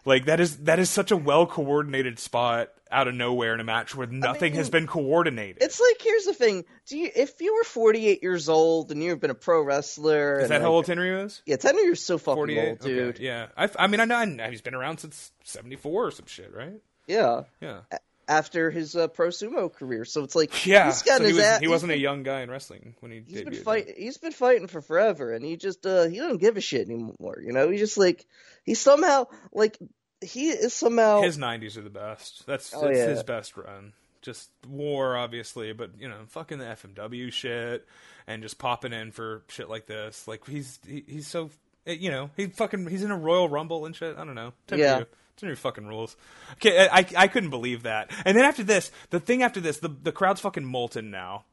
Like 0.05 0.25
that 0.27 0.41
is 0.41 0.59
that 0.65 0.79
is 0.79 0.91
such 0.91 1.11
a 1.11 1.17
well 1.17 1.47
coordinated 1.47 2.19
spot 2.19 2.71
out 2.91 3.09
of 3.09 3.15
nowhere 3.15 3.55
in 3.55 3.61
a 3.61 3.65
match 3.65 3.95
where 3.95 4.07
nothing 4.07 4.55
has 4.55 4.71
been 4.71 4.87
coordinated. 4.87 5.63
It's 5.63 5.81
like 5.81 6.01
here's 6.03 6.25
the 6.25 6.35
thing. 6.35 6.65
Do 6.87 6.99
you 6.99 7.11
if 7.15 7.41
you 7.41 7.55
were 7.55 7.65
48 7.65 8.23
years 8.23 8.49
old 8.49 8.91
and 8.93 9.03
you've 9.03 9.21
been 9.21 9.31
a 9.31 9.35
pro 9.35 9.63
wrestler? 9.63 10.41
Is 10.41 10.49
that 10.49 10.61
how 10.63 10.69
old 10.69 10.87
Tenryu 10.87 11.25
is? 11.25 11.43
Yeah, 11.47 11.57
ten 11.57 11.77
years 11.77 12.03
so 12.03 12.19
fucking 12.19 12.37
48 12.37 12.69
old, 12.69 12.79
dude. 12.81 13.15
Okay, 13.17 13.25
yeah 13.25 13.47
I, 13.57 13.69
I 13.79 13.87
mean 13.87 14.01
I 14.01 14.05
know 14.05 14.17
I 14.17 14.51
he's 14.51 14.63
been 14.63 14.75
around 14.75 14.99
since 14.99 15.33
74 15.45 16.07
or 16.07 16.11
some 16.11 16.27
shit 16.27 16.55
right 16.55 16.81
Yeah. 17.07 17.43
yeah 17.61 17.81
After 18.29 18.71
his 18.71 18.95
uh, 18.95 19.09
pro 19.09 19.29
sumo 19.29 19.73
career, 19.73 20.05
so 20.05 20.23
it's 20.23 20.35
like 20.35 20.67
yeah 20.67 20.87
he's 20.87 21.03
got 21.03 21.19
so 21.19 21.25
he, 21.25 21.29
his 21.29 21.37
was, 21.39 21.47
ass, 21.47 21.61
he 21.61 21.69
wasn't 21.69 21.93
a 21.93 21.99
young 21.99 22.23
guy 22.23 22.43
in 22.43 22.51
wrestling 22.51 22.95
when 23.01 23.11
he 23.11 23.23
He's 23.27 23.43
been 23.43 23.55
fight. 23.55 23.95
He's 23.97 24.19
been 24.19 24.33
fighting 24.33 24.67
for 24.67 24.83
forever, 24.83 25.33
and 25.33 25.45
he 25.45 25.57
just 25.57 25.87
uh 25.87 26.05
he 26.05 26.19
doesn't 26.19 26.39
give 26.39 26.57
a 26.57 26.61
shit 26.61 26.87
anymore. 26.87 27.41
You 27.43 27.53
know, 27.53 27.71
he's 27.71 27.81
just 27.81 27.97
like 27.97 28.27
he 28.65 28.75
somehow 28.75 29.29
like 29.53 29.79
he 30.21 30.49
is 30.51 30.75
somehow 30.75 31.23
his 31.23 31.39
90s 31.39 31.77
are 31.77 31.83
the 31.83 31.91
best 31.91 32.47
that's, 32.47 32.75
Oh, 32.75 32.89
yeah. 32.89 33.07
his 33.07 33.23
best 33.23 33.57
run 33.57 33.93
just 34.23 34.51
war 34.69 35.17
obviously 35.17 35.73
but 35.73 35.91
you 35.99 36.09
know 36.09 36.17
fucking 36.29 36.59
the 36.59 36.65
FMW 36.65 37.33
shit 37.33 37.87
and 38.27 38.43
just 38.43 38.59
popping 38.59 38.93
in 38.93 39.13
for 39.13 39.43
shit 39.49 39.69
like 39.71 39.87
this 39.87 40.27
like 40.27 40.47
he's 40.47 40.79
he, 40.87 41.05
he's 41.07 41.27
so 41.29 41.51
you 41.87 42.11
know, 42.11 42.29
he 42.37 42.49
fucking 42.49 42.87
he's 42.89 43.03
in 43.03 43.11
a 43.11 43.17
Royal 43.17 43.49
Rumble 43.49 43.87
and 43.87 43.97
shit. 43.97 44.19
I 44.19 44.25
don't 44.27 44.35
know. 44.35 44.53
Tenryu, 44.67 44.79
Yeah. 44.79 45.03
Tenryu 45.41 45.57
fucking 45.57 45.87
rules. 45.87 46.17
Okay, 46.55 46.87
I, 46.87 46.99
I 46.99 47.07
I 47.17 47.29
couldn't 47.29 47.49
believe 47.49 47.85
that. 47.85 48.11
And 48.27 48.37
then 48.37 48.45
after 48.45 48.63
this, 48.63 48.91
the 49.09 49.19
thing 49.21 49.43
after 49.43 49.59
this, 49.59 49.79
the 49.79 49.89
the 49.89 50.13
crowd's 50.13 50.43
fucking 50.43 50.67
molten 50.67 51.11
now. 51.11 51.45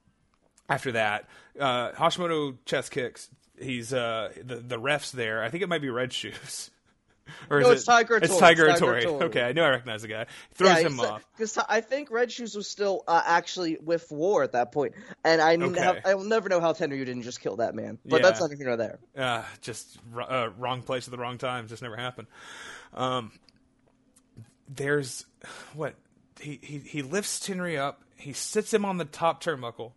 After 0.67 0.91
that, 0.91 1.29
uh, 1.57 1.91
Hashimoto 1.93 2.57
chest 2.65 2.91
kicks. 2.91 3.29
He's 3.57 3.93
uh 3.93 4.33
the 4.43 4.55
the 4.57 4.77
refs 4.77 5.11
there. 5.13 5.41
I 5.41 5.47
think 5.49 5.63
it 5.63 5.69
might 5.69 5.81
be 5.81 5.89
Red 5.89 6.11
Shoes. 6.11 6.69
Or 7.49 7.59
No, 7.61 7.71
it's 7.71 7.83
it- 7.83 7.85
Tiger 7.85 8.17
It's 8.17 8.37
Tiger 8.37 8.67
It's 8.67 8.79
Tiger 8.79 8.93
Hattori. 8.93 9.03
Tori. 9.03 9.23
Okay, 9.25 9.41
I 9.43 9.51
knew 9.53 9.61
I 9.61 9.69
recognized 9.69 10.03
the 10.03 10.07
guy. 10.09 10.25
Throws 10.53 10.77
him 10.79 10.99
off. 10.99 11.23
Because 11.35 11.57
I 11.57 11.81
think 11.81 12.09
Red 12.11 12.31
Shoes 12.31 12.55
was 12.55 12.67
still 12.69 13.03
uh, 13.07 13.21
actually 13.25 13.77
with 13.83 14.09
War 14.11 14.43
at 14.43 14.51
that 14.53 14.71
point, 14.71 14.93
and 15.23 15.41
I 15.41 15.55
Okay. 15.55 15.79
have, 15.81 15.97
I 16.05 16.13
will 16.15 16.23
never 16.23 16.49
know 16.49 16.59
how 16.61 16.73
Tenryu 16.73 17.05
didn't 17.05 17.23
just 17.23 17.41
kill 17.41 17.55
that 17.57 17.73
man. 17.75 17.97
But 18.05 18.21
Yeah. 18.21 18.27
that's 18.29 18.39
not 18.41 18.51
nor 18.57 18.77
there. 18.77 18.99
uh, 19.17 19.43
just 19.61 19.97
r- 20.15 20.21
uh, 20.31 20.49
wrong 20.57 20.81
place 20.81 21.07
at 21.07 21.11
the 21.11 21.17
wrong 21.17 21.37
time. 21.37 21.67
Just 21.67 21.81
never 21.81 21.95
happened. 21.95 22.27
Um, 22.93 23.31
there's 24.67 25.25
what 25.73 25.95
he, 26.39 26.59
he 26.61 26.79
he 26.79 27.01
lifts 27.01 27.39
Tenryu 27.47 27.79
up. 27.79 28.01
He 28.17 28.33
sits 28.33 28.73
him 28.73 28.85
on 28.85 28.97
the 28.97 29.05
top 29.05 29.43
turnbuckle. 29.43 29.91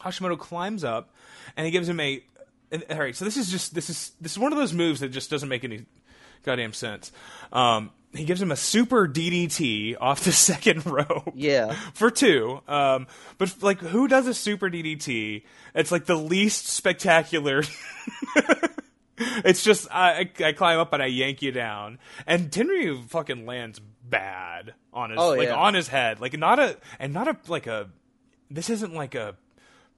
Hashimoto 0.00 0.38
climbs 0.38 0.84
up, 0.84 1.14
and 1.56 1.64
he 1.64 1.70
gives 1.70 1.88
him 1.88 1.98
a. 2.00 2.22
And, 2.70 2.84
all 2.90 2.98
right, 2.98 3.14
so 3.14 3.24
this 3.24 3.36
is 3.36 3.50
just 3.50 3.74
this 3.74 3.88
is 3.90 4.12
this 4.20 4.32
is 4.32 4.38
one 4.38 4.52
of 4.52 4.58
those 4.58 4.72
moves 4.72 5.00
that 5.00 5.08
just 5.10 5.30
doesn't 5.30 5.48
make 5.48 5.64
any 5.64 5.86
goddamn 6.44 6.72
sense. 6.72 7.10
Um, 7.52 7.90
he 8.14 8.24
gives 8.24 8.40
him 8.40 8.52
a 8.52 8.56
super 8.56 9.08
DDT 9.08 9.96
off 10.00 10.22
the 10.24 10.32
second 10.50 10.86
rope. 10.86 11.32
Yeah. 11.34 11.74
for 11.94 12.10
two. 12.10 12.60
Um, 12.68 13.06
but 13.38 13.54
like, 13.62 13.80
who 13.80 14.06
does 14.06 14.26
a 14.28 14.34
super 14.34 14.70
DDT? 14.70 15.42
It's 15.74 15.90
like 15.90 16.04
the 16.06 16.14
least 16.16 16.66
spectacular. 16.68 17.62
it's 19.18 19.62
just 19.62 19.88
I, 19.90 20.30
I 20.40 20.44
I 20.44 20.52
climb 20.52 20.78
up 20.78 20.92
and 20.92 21.02
I 21.02 21.06
yank 21.06 21.42
you 21.42 21.52
down, 21.52 21.98
and 22.26 22.50
Tenryu 22.50 23.08
fucking 23.08 23.46
lands 23.46 23.80
bad 24.08 24.74
on 24.92 25.10
his 25.10 25.18
Oh, 25.20 25.30
like 25.30 25.48
yeah. 25.48 25.54
on 25.56 25.74
his 25.74 25.88
head, 25.88 26.20
like 26.20 26.36
not 26.38 26.58
a 26.58 26.76
and 26.98 27.12
not 27.12 27.28
a 27.28 27.36
like 27.48 27.66
a. 27.66 27.88
This 28.50 28.70
isn't 28.70 28.94
like 28.94 29.14
a 29.14 29.36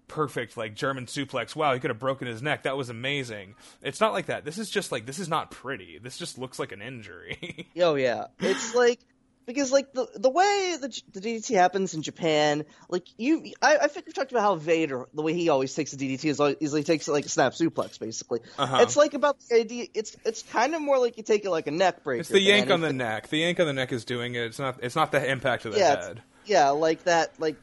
perfect 0.08 0.56
like 0.56 0.74
German 0.74 1.06
suplex. 1.06 1.54
Wow, 1.56 1.74
he 1.74 1.80
could 1.80 1.90
have 1.90 1.98
broken 1.98 2.26
his 2.28 2.42
neck. 2.42 2.62
That 2.64 2.76
was 2.76 2.88
amazing. 2.88 3.54
It's 3.82 4.00
not 4.00 4.12
like 4.12 4.26
that. 4.26 4.44
This 4.44 4.58
is 4.58 4.70
just 4.70 4.92
like 4.92 5.06
this 5.06 5.18
is 5.18 5.28
not 5.28 5.50
pretty. 5.50 5.98
This 6.02 6.16
just 6.18 6.38
looks 6.38 6.58
like 6.58 6.72
an 6.72 6.82
injury. 6.82 7.68
Oh 7.80 7.94
yeah, 7.94 8.26
it's 8.40 8.74
like 8.74 9.00
because 9.46 9.70
like 9.70 9.92
the 9.92 10.06
the 10.16 10.30
way 10.30 10.76
the, 10.80 10.88
the 11.12 11.20
DDT 11.20 11.54
happens 11.54 11.94
in 11.94 12.02
Japan, 12.02 12.64
like 12.88 13.04
you, 13.16 13.44
I, 13.62 13.76
I 13.82 13.86
think 13.86 14.06
we've 14.06 14.14
talked 14.14 14.32
about 14.32 14.40
how 14.42 14.54
Vader, 14.56 15.06
the 15.14 15.22
way 15.22 15.34
he 15.34 15.48
always 15.50 15.72
takes 15.74 15.92
the 15.92 15.96
DDT 15.96 16.24
is 16.30 16.40
always, 16.40 16.56
is 16.60 16.72
he 16.72 16.82
takes 16.82 17.06
it 17.06 17.12
like 17.12 17.26
a 17.26 17.28
snap 17.28 17.52
suplex, 17.52 17.98
basically. 18.00 18.40
Uh-huh. 18.58 18.78
It's 18.80 18.96
like 18.96 19.14
about 19.14 19.36
the 19.48 19.56
idea. 19.56 19.86
It's 19.94 20.16
it's 20.24 20.42
kind 20.42 20.74
of 20.74 20.82
more 20.82 20.98
like 20.98 21.16
you 21.16 21.22
take 21.22 21.44
it 21.44 21.50
like 21.50 21.66
a 21.68 21.70
neck 21.70 22.02
break. 22.02 22.20
it's 22.20 22.28
the 22.28 22.40
yank 22.40 22.70
on 22.70 22.80
the 22.80 22.92
neck. 22.92 23.28
The 23.28 23.38
yank 23.38 23.60
on 23.60 23.66
the 23.66 23.72
neck 23.72 23.92
is 23.92 24.04
doing 24.04 24.34
it. 24.34 24.42
It's 24.46 24.58
not. 24.58 24.78
It's 24.82 24.96
not 24.96 25.12
the 25.12 25.24
impact 25.30 25.64
of 25.64 25.72
the 25.74 25.78
Yeah, 25.78 26.00
head. 26.06 26.22
yeah, 26.46 26.70
like 26.70 27.04
that, 27.04 27.32
like 27.38 27.56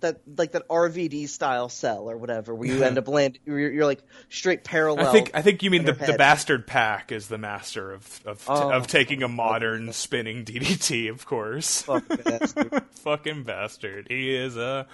that, 0.00 0.20
like 0.36 0.52
that 0.52 0.68
RVD 0.68 1.28
style 1.28 1.68
cell 1.68 2.10
or 2.10 2.16
whatever, 2.16 2.54
where 2.54 2.68
you 2.68 2.82
end 2.82 2.98
up 2.98 3.08
landing, 3.08 3.40
you're, 3.44 3.70
you're 3.72 3.86
like 3.86 4.02
straight 4.28 4.62
parallel. 4.64 5.06
I 5.08 5.12
think 5.12 5.30
I 5.34 5.42
think 5.42 5.62
you 5.62 5.70
mean 5.70 5.84
the, 5.84 5.92
the 5.92 6.14
bastard 6.14 6.66
pack 6.66 7.12
is 7.12 7.28
the 7.28 7.38
master 7.38 7.92
of 7.92 8.20
of, 8.26 8.44
Oh. 8.48 8.70
of 8.72 8.86
taking 8.86 9.22
a 9.22 9.28
modern 9.28 9.92
spinning 9.92 10.44
DDT, 10.44 11.10
of 11.10 11.24
course. 11.26 11.82
Fuck 11.86 12.04
bastard. 12.24 12.82
Fucking 12.96 13.44
bastard. 13.44 14.06
He 14.10 14.34
is 14.34 14.56
a 14.56 14.86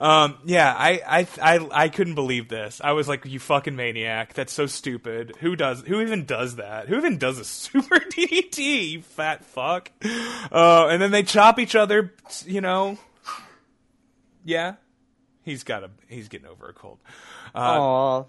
um 0.00 0.38
yeah, 0.44 0.74
I, 0.76 1.00
I 1.06 1.26
I 1.42 1.68
I 1.84 1.88
couldn't 1.88 2.14
believe 2.14 2.48
this. 2.48 2.80
I 2.82 2.92
was 2.92 3.08
like, 3.08 3.24
you 3.26 3.38
fucking 3.38 3.76
maniac. 3.76 4.34
That's 4.34 4.52
so 4.52 4.66
stupid. 4.66 5.34
Who 5.40 5.56
does 5.56 5.82
who 5.82 6.00
even 6.00 6.24
does 6.24 6.56
that? 6.56 6.88
Who 6.88 6.96
even 6.96 7.18
does 7.18 7.38
a 7.38 7.44
super 7.46 7.96
DDT, 7.98 8.90
you 8.90 9.02
fat 9.02 9.44
fuck? 9.44 9.90
Uh 10.50 10.88
and 10.90 11.00
then 11.00 11.10
they 11.10 11.22
chop 11.22 11.58
each 11.58 11.74
other, 11.76 12.12
you 12.44 12.60
know. 12.60 12.98
Yeah. 14.44 14.74
He's 15.42 15.64
got 15.64 15.84
a 15.84 15.90
he's 16.08 16.28
getting 16.28 16.46
over 16.46 16.68
a 16.68 16.72
cold. 16.74 16.98
Uh, 17.54 18.24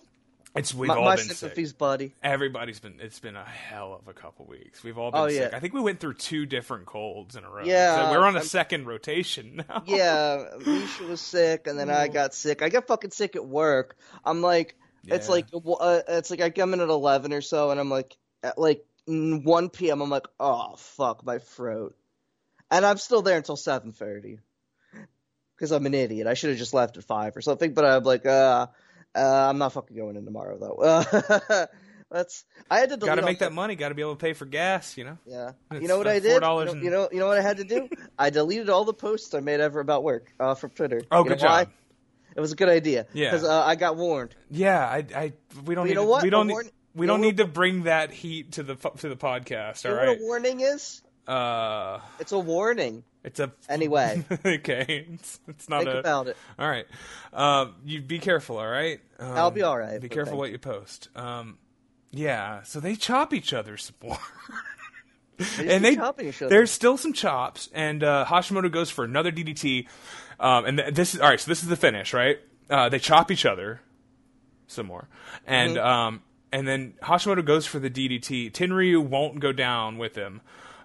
it's 0.56 0.74
we've 0.74 0.88
my, 0.88 0.96
all 0.96 1.06
my 1.06 1.16
been 1.18 1.26
sick. 1.26 1.38
sympathies, 1.38 1.74
buddy. 1.74 2.14
Everybody's 2.24 2.80
been. 2.80 2.96
It's 3.00 3.20
been 3.20 3.36
a 3.36 3.44
hell 3.44 3.94
of 4.02 4.08
a 4.08 4.14
couple 4.14 4.46
weeks. 4.46 4.84
We've 4.84 4.98
all 4.98 5.12
been 5.12 5.20
Oh, 5.22 5.28
sick. 5.30 5.52
yeah. 5.52 5.56
I 5.58 5.60
think 5.60 5.74
we 5.74 5.82
went 5.82 6.00
through 6.00 6.16
two 6.16 6.46
different 6.46 6.86
colds 6.86 7.36
in 7.36 7.44
a 7.44 7.50
row. 7.50 7.64
Yeah, 7.64 7.96
So 8.08 8.12
we're 8.12 8.26
on 8.26 8.36
a 8.36 8.40
I'm- 8.40 8.46
second 8.48 8.86
rotation 8.88 9.64
now. 9.70 9.84
yeah, 9.86 10.46
Misha 10.66 11.04
was 11.04 11.22
sick, 11.22 11.68
and 11.68 11.78
then 11.80 11.90
I 11.90 12.08
got 12.08 12.34
sick. 12.34 12.62
I 12.62 12.70
got 12.70 12.88
fucking 12.88 13.12
sick 13.12 13.36
at 13.36 13.46
work. 13.46 13.98
I'm 14.26 14.42
like, 14.42 14.76
it's 15.08 15.30
like, 15.30 15.48
uh, 15.54 16.02
it's 16.08 16.30
like 16.32 16.42
I 16.42 16.50
come 16.50 16.74
in 16.74 16.80
at 16.82 16.90
eleven 16.90 17.34
or 17.34 17.42
so, 17.42 17.72
and 17.72 17.80
I'm 17.80 17.90
like, 17.90 18.16
at 18.44 18.58
like 18.58 18.86
one 19.08 19.70
p.m. 19.70 20.02
I'm 20.02 20.10
like, 20.10 20.28
oh 20.40 20.76
fuck, 20.78 21.26
my 21.26 21.40
throat, 21.40 21.96
and 22.70 22.86
I'm 22.86 22.98
still 22.98 23.22
there 23.22 23.38
until 23.38 23.58
seven 23.58 23.92
thirty 23.94 24.40
because 25.62 25.72
I'm 25.72 25.86
an 25.86 25.94
idiot. 25.94 26.26
I 26.26 26.34
should 26.34 26.50
have 26.50 26.58
just 26.58 26.74
left 26.74 26.98
at 26.98 27.04
five 27.04 27.38
or 27.38 27.42
something, 27.42 27.76
but 27.76 27.86
I'm 27.86 28.04
like, 28.04 28.26
uh, 28.26 28.66
uh 29.16 29.20
I'm 29.50 29.60
not 29.60 29.74
fucking 29.74 29.96
going 29.96 30.16
in 30.16 30.26
tomorrow 30.26 30.58
though. 30.58 31.68
That's 32.12 32.44
I 32.70 32.80
had 32.80 32.90
to 32.90 32.98
Got 32.98 33.16
to 33.16 33.22
make 33.22 33.40
that 33.40 33.54
money. 33.54 33.76
Got 33.76 33.90
to 33.90 33.96
be 33.96 34.02
able 34.02 34.16
to 34.16 34.20
pay 34.20 34.34
for 34.34 34.46
gas. 34.46 34.98
You 34.98 35.04
know. 35.06 35.18
Yeah. 35.26 35.52
It's, 35.72 35.84
you 35.84 35.88
know 35.88 35.98
what 36.00 36.08
I 36.08 36.20
did? 36.20 36.42
$4 36.42 36.60
You 36.60 36.66
know, 36.66 36.72
and- 36.72 36.84
you 36.84 36.90
know, 36.90 37.10
you 37.12 37.20
know 37.20 37.28
what 37.28 37.38
I 37.38 37.42
had 37.42 37.58
to 37.58 37.64
do? 37.64 37.88
I 38.18 38.32
deleted 38.32 38.70
all 38.70 38.84
the 38.84 38.94
posts 38.94 39.34
I 39.36 39.40
made 39.40 39.60
ever 39.62 39.80
about 39.80 40.04
work 40.04 40.34
uh, 40.40 40.56
from 40.56 40.72
Twitter. 40.72 41.04
Oh, 41.12 41.20
You 41.24 41.30
good 41.30 41.42
know 41.42 41.48
why? 41.48 41.64
job. 41.66 41.74
It 42.36 42.40
was 42.42 42.52
a 42.52 42.56
good 42.56 42.70
idea. 42.70 43.06
Yeah. 43.14 43.30
Because 43.32 43.48
uh, 43.48 43.64
I 43.64 43.76
got 43.76 43.98
warned. 43.98 44.36
Yeah, 44.50 44.80
I, 44.80 45.06
I, 45.16 45.34
we 45.64 45.76
don't 45.76 45.86
You 45.86 45.90
need. 45.92 45.96
know 45.96 46.04
to, 46.06 46.10
what? 46.10 46.24
We 46.24 46.30
don't. 46.32 46.48
warn- 46.50 46.66
need, 46.66 46.72
we 46.96 47.06
don't 47.08 47.22
need 47.22 47.38
to 47.38 47.46
bring 47.46 47.84
that 47.84 48.12
heat 48.12 48.54
to 48.54 48.64
the 48.64 48.76
to 48.76 49.08
the 49.08 49.16
podcast. 49.16 49.84
You 49.86 49.92
All 49.92 49.96
know 49.98 50.06
what 50.12 50.18
a 50.18 50.22
warning 50.24 50.60
is? 50.62 51.02
Uh, 51.28 52.00
It's 52.20 52.32
a 52.34 52.40
warning. 52.40 53.04
It's 53.24 53.40
a. 53.40 53.52
Anyway. 53.70 54.24
okay. 54.46 55.06
It's, 55.14 55.40
it's 55.48 55.70
not 55.70 55.84
Think 55.84 55.96
a. 55.96 56.00
about 56.00 56.28
it. 56.28 56.38
All 56.60 56.70
right. 56.70 56.86
Um, 57.34 57.76
you 57.86 58.02
be 58.02 58.20
careful. 58.20 58.58
All 58.58 58.68
right. 58.70 59.00
Um, 59.20 59.32
I'll 59.38 59.52
be 59.52 59.62
all 59.62 59.78
right, 59.78 60.00
Be 60.02 60.10
careful 60.10 60.38
what 60.38 60.52
you 60.52 60.58
post. 60.58 61.10
Um, 61.16 61.58
yeah. 62.12 62.64
So 62.64 62.80
they 62.80 62.96
chop 62.96 63.34
each 63.34 63.54
other 63.54 63.78
some 63.78 63.96
more. 64.04 64.18
They 65.58 65.70
and 65.76 65.84
they 65.84 65.96
chopping 65.96 66.28
each 66.28 66.42
other. 66.42 66.50
there's 66.50 66.72
still 66.72 66.98
some 66.98 67.14
chops, 67.14 67.70
and 67.74 68.04
uh, 68.04 68.26
Hashimoto 68.28 68.72
goes 68.72 68.90
for 68.90 69.06
another 69.06 69.32
DDT. 69.32 69.88
Um, 70.40 70.66
and 70.66 70.78
th- 70.80 70.94
this 70.94 71.14
is 71.16 71.22
all 71.22 71.30
right. 71.30 71.40
So 71.40 71.50
this 71.50 71.64
is 71.64 71.70
the 71.70 71.76
finish, 71.76 72.14
right? 72.14 72.40
Uh, 72.70 72.90
they 72.90 73.00
chop 73.00 73.32
each 73.32 73.46
other 73.46 73.82
some 74.68 74.86
more, 74.88 75.08
and 75.46 75.76
Mm-hmm. 75.78 75.86
um, 75.88 76.24
and 76.54 76.68
then 76.68 76.94
Hashimoto 77.02 77.46
goes 77.46 77.66
for 77.66 77.80
the 77.80 77.90
DDT. 77.90 78.52
Tenryu 78.52 79.02
won't 79.04 79.40
go 79.40 79.52
down 79.54 79.98
with 79.98 80.16
him, 80.16 80.42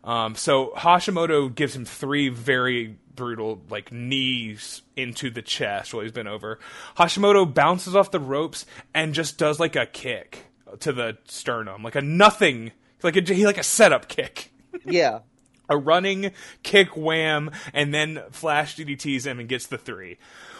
um, 0.06 0.36
so 0.36 0.72
Hashimoto 0.76 1.52
gives 1.52 1.74
him 1.74 1.84
three 1.84 2.28
very 2.28 2.96
brutal 3.16 3.60
like 3.68 3.90
knees 3.90 4.82
into 4.94 5.30
the 5.30 5.42
chest 5.42 5.92
while 5.92 6.04
he's 6.04 6.12
been 6.12 6.28
over. 6.28 6.60
Hashimoto 6.96 7.52
bounces 7.52 7.96
off 7.96 8.12
the 8.12 8.20
ropes 8.20 8.64
and 8.94 9.12
just 9.14 9.36
does 9.36 9.58
like 9.58 9.74
a 9.74 9.84
kick 9.84 10.46
to 10.80 10.92
the 10.92 11.18
sternum, 11.24 11.82
like 11.82 11.96
a 11.96 12.02
nothing, 12.02 12.70
like 13.02 13.16
a 13.16 13.44
like 13.44 13.58
a 13.58 13.64
setup 13.64 14.08
kick 14.08 14.52
yeah. 14.84 15.20
a 15.68 15.76
running 15.76 16.30
kick 16.62 16.96
wham 16.96 17.50
and 17.74 17.92
then 17.92 18.22
flash 18.30 18.76
DDTs 18.76 19.26
him 19.26 19.40
and 19.40 19.48
gets 19.48 19.66
the 19.66 19.78
three, 19.78 20.18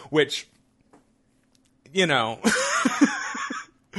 which 0.09 0.47
you 1.93 2.05
know 2.05 2.41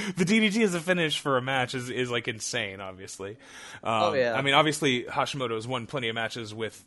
the 0.17 0.25
DDT 0.25 0.63
as 0.65 0.75
a 0.75 0.81
finish 0.81 1.19
for 1.19 1.37
a 1.37 1.43
match 1.43 1.75
is 1.75 1.91
is 1.91 2.11
like 2.11 2.29
insane. 2.29 2.81
Obviously, 2.81 3.33
um, 3.83 4.03
Oh, 4.03 4.13
yeah. 4.15 4.35
I 4.35 4.43
mean, 4.43 4.55
obviously 4.55 5.05
Hashimoto's 5.05 5.67
won 5.67 5.87
plenty 5.87 6.09
of 6.09 6.15
matches 6.15 6.55
with 6.55 6.85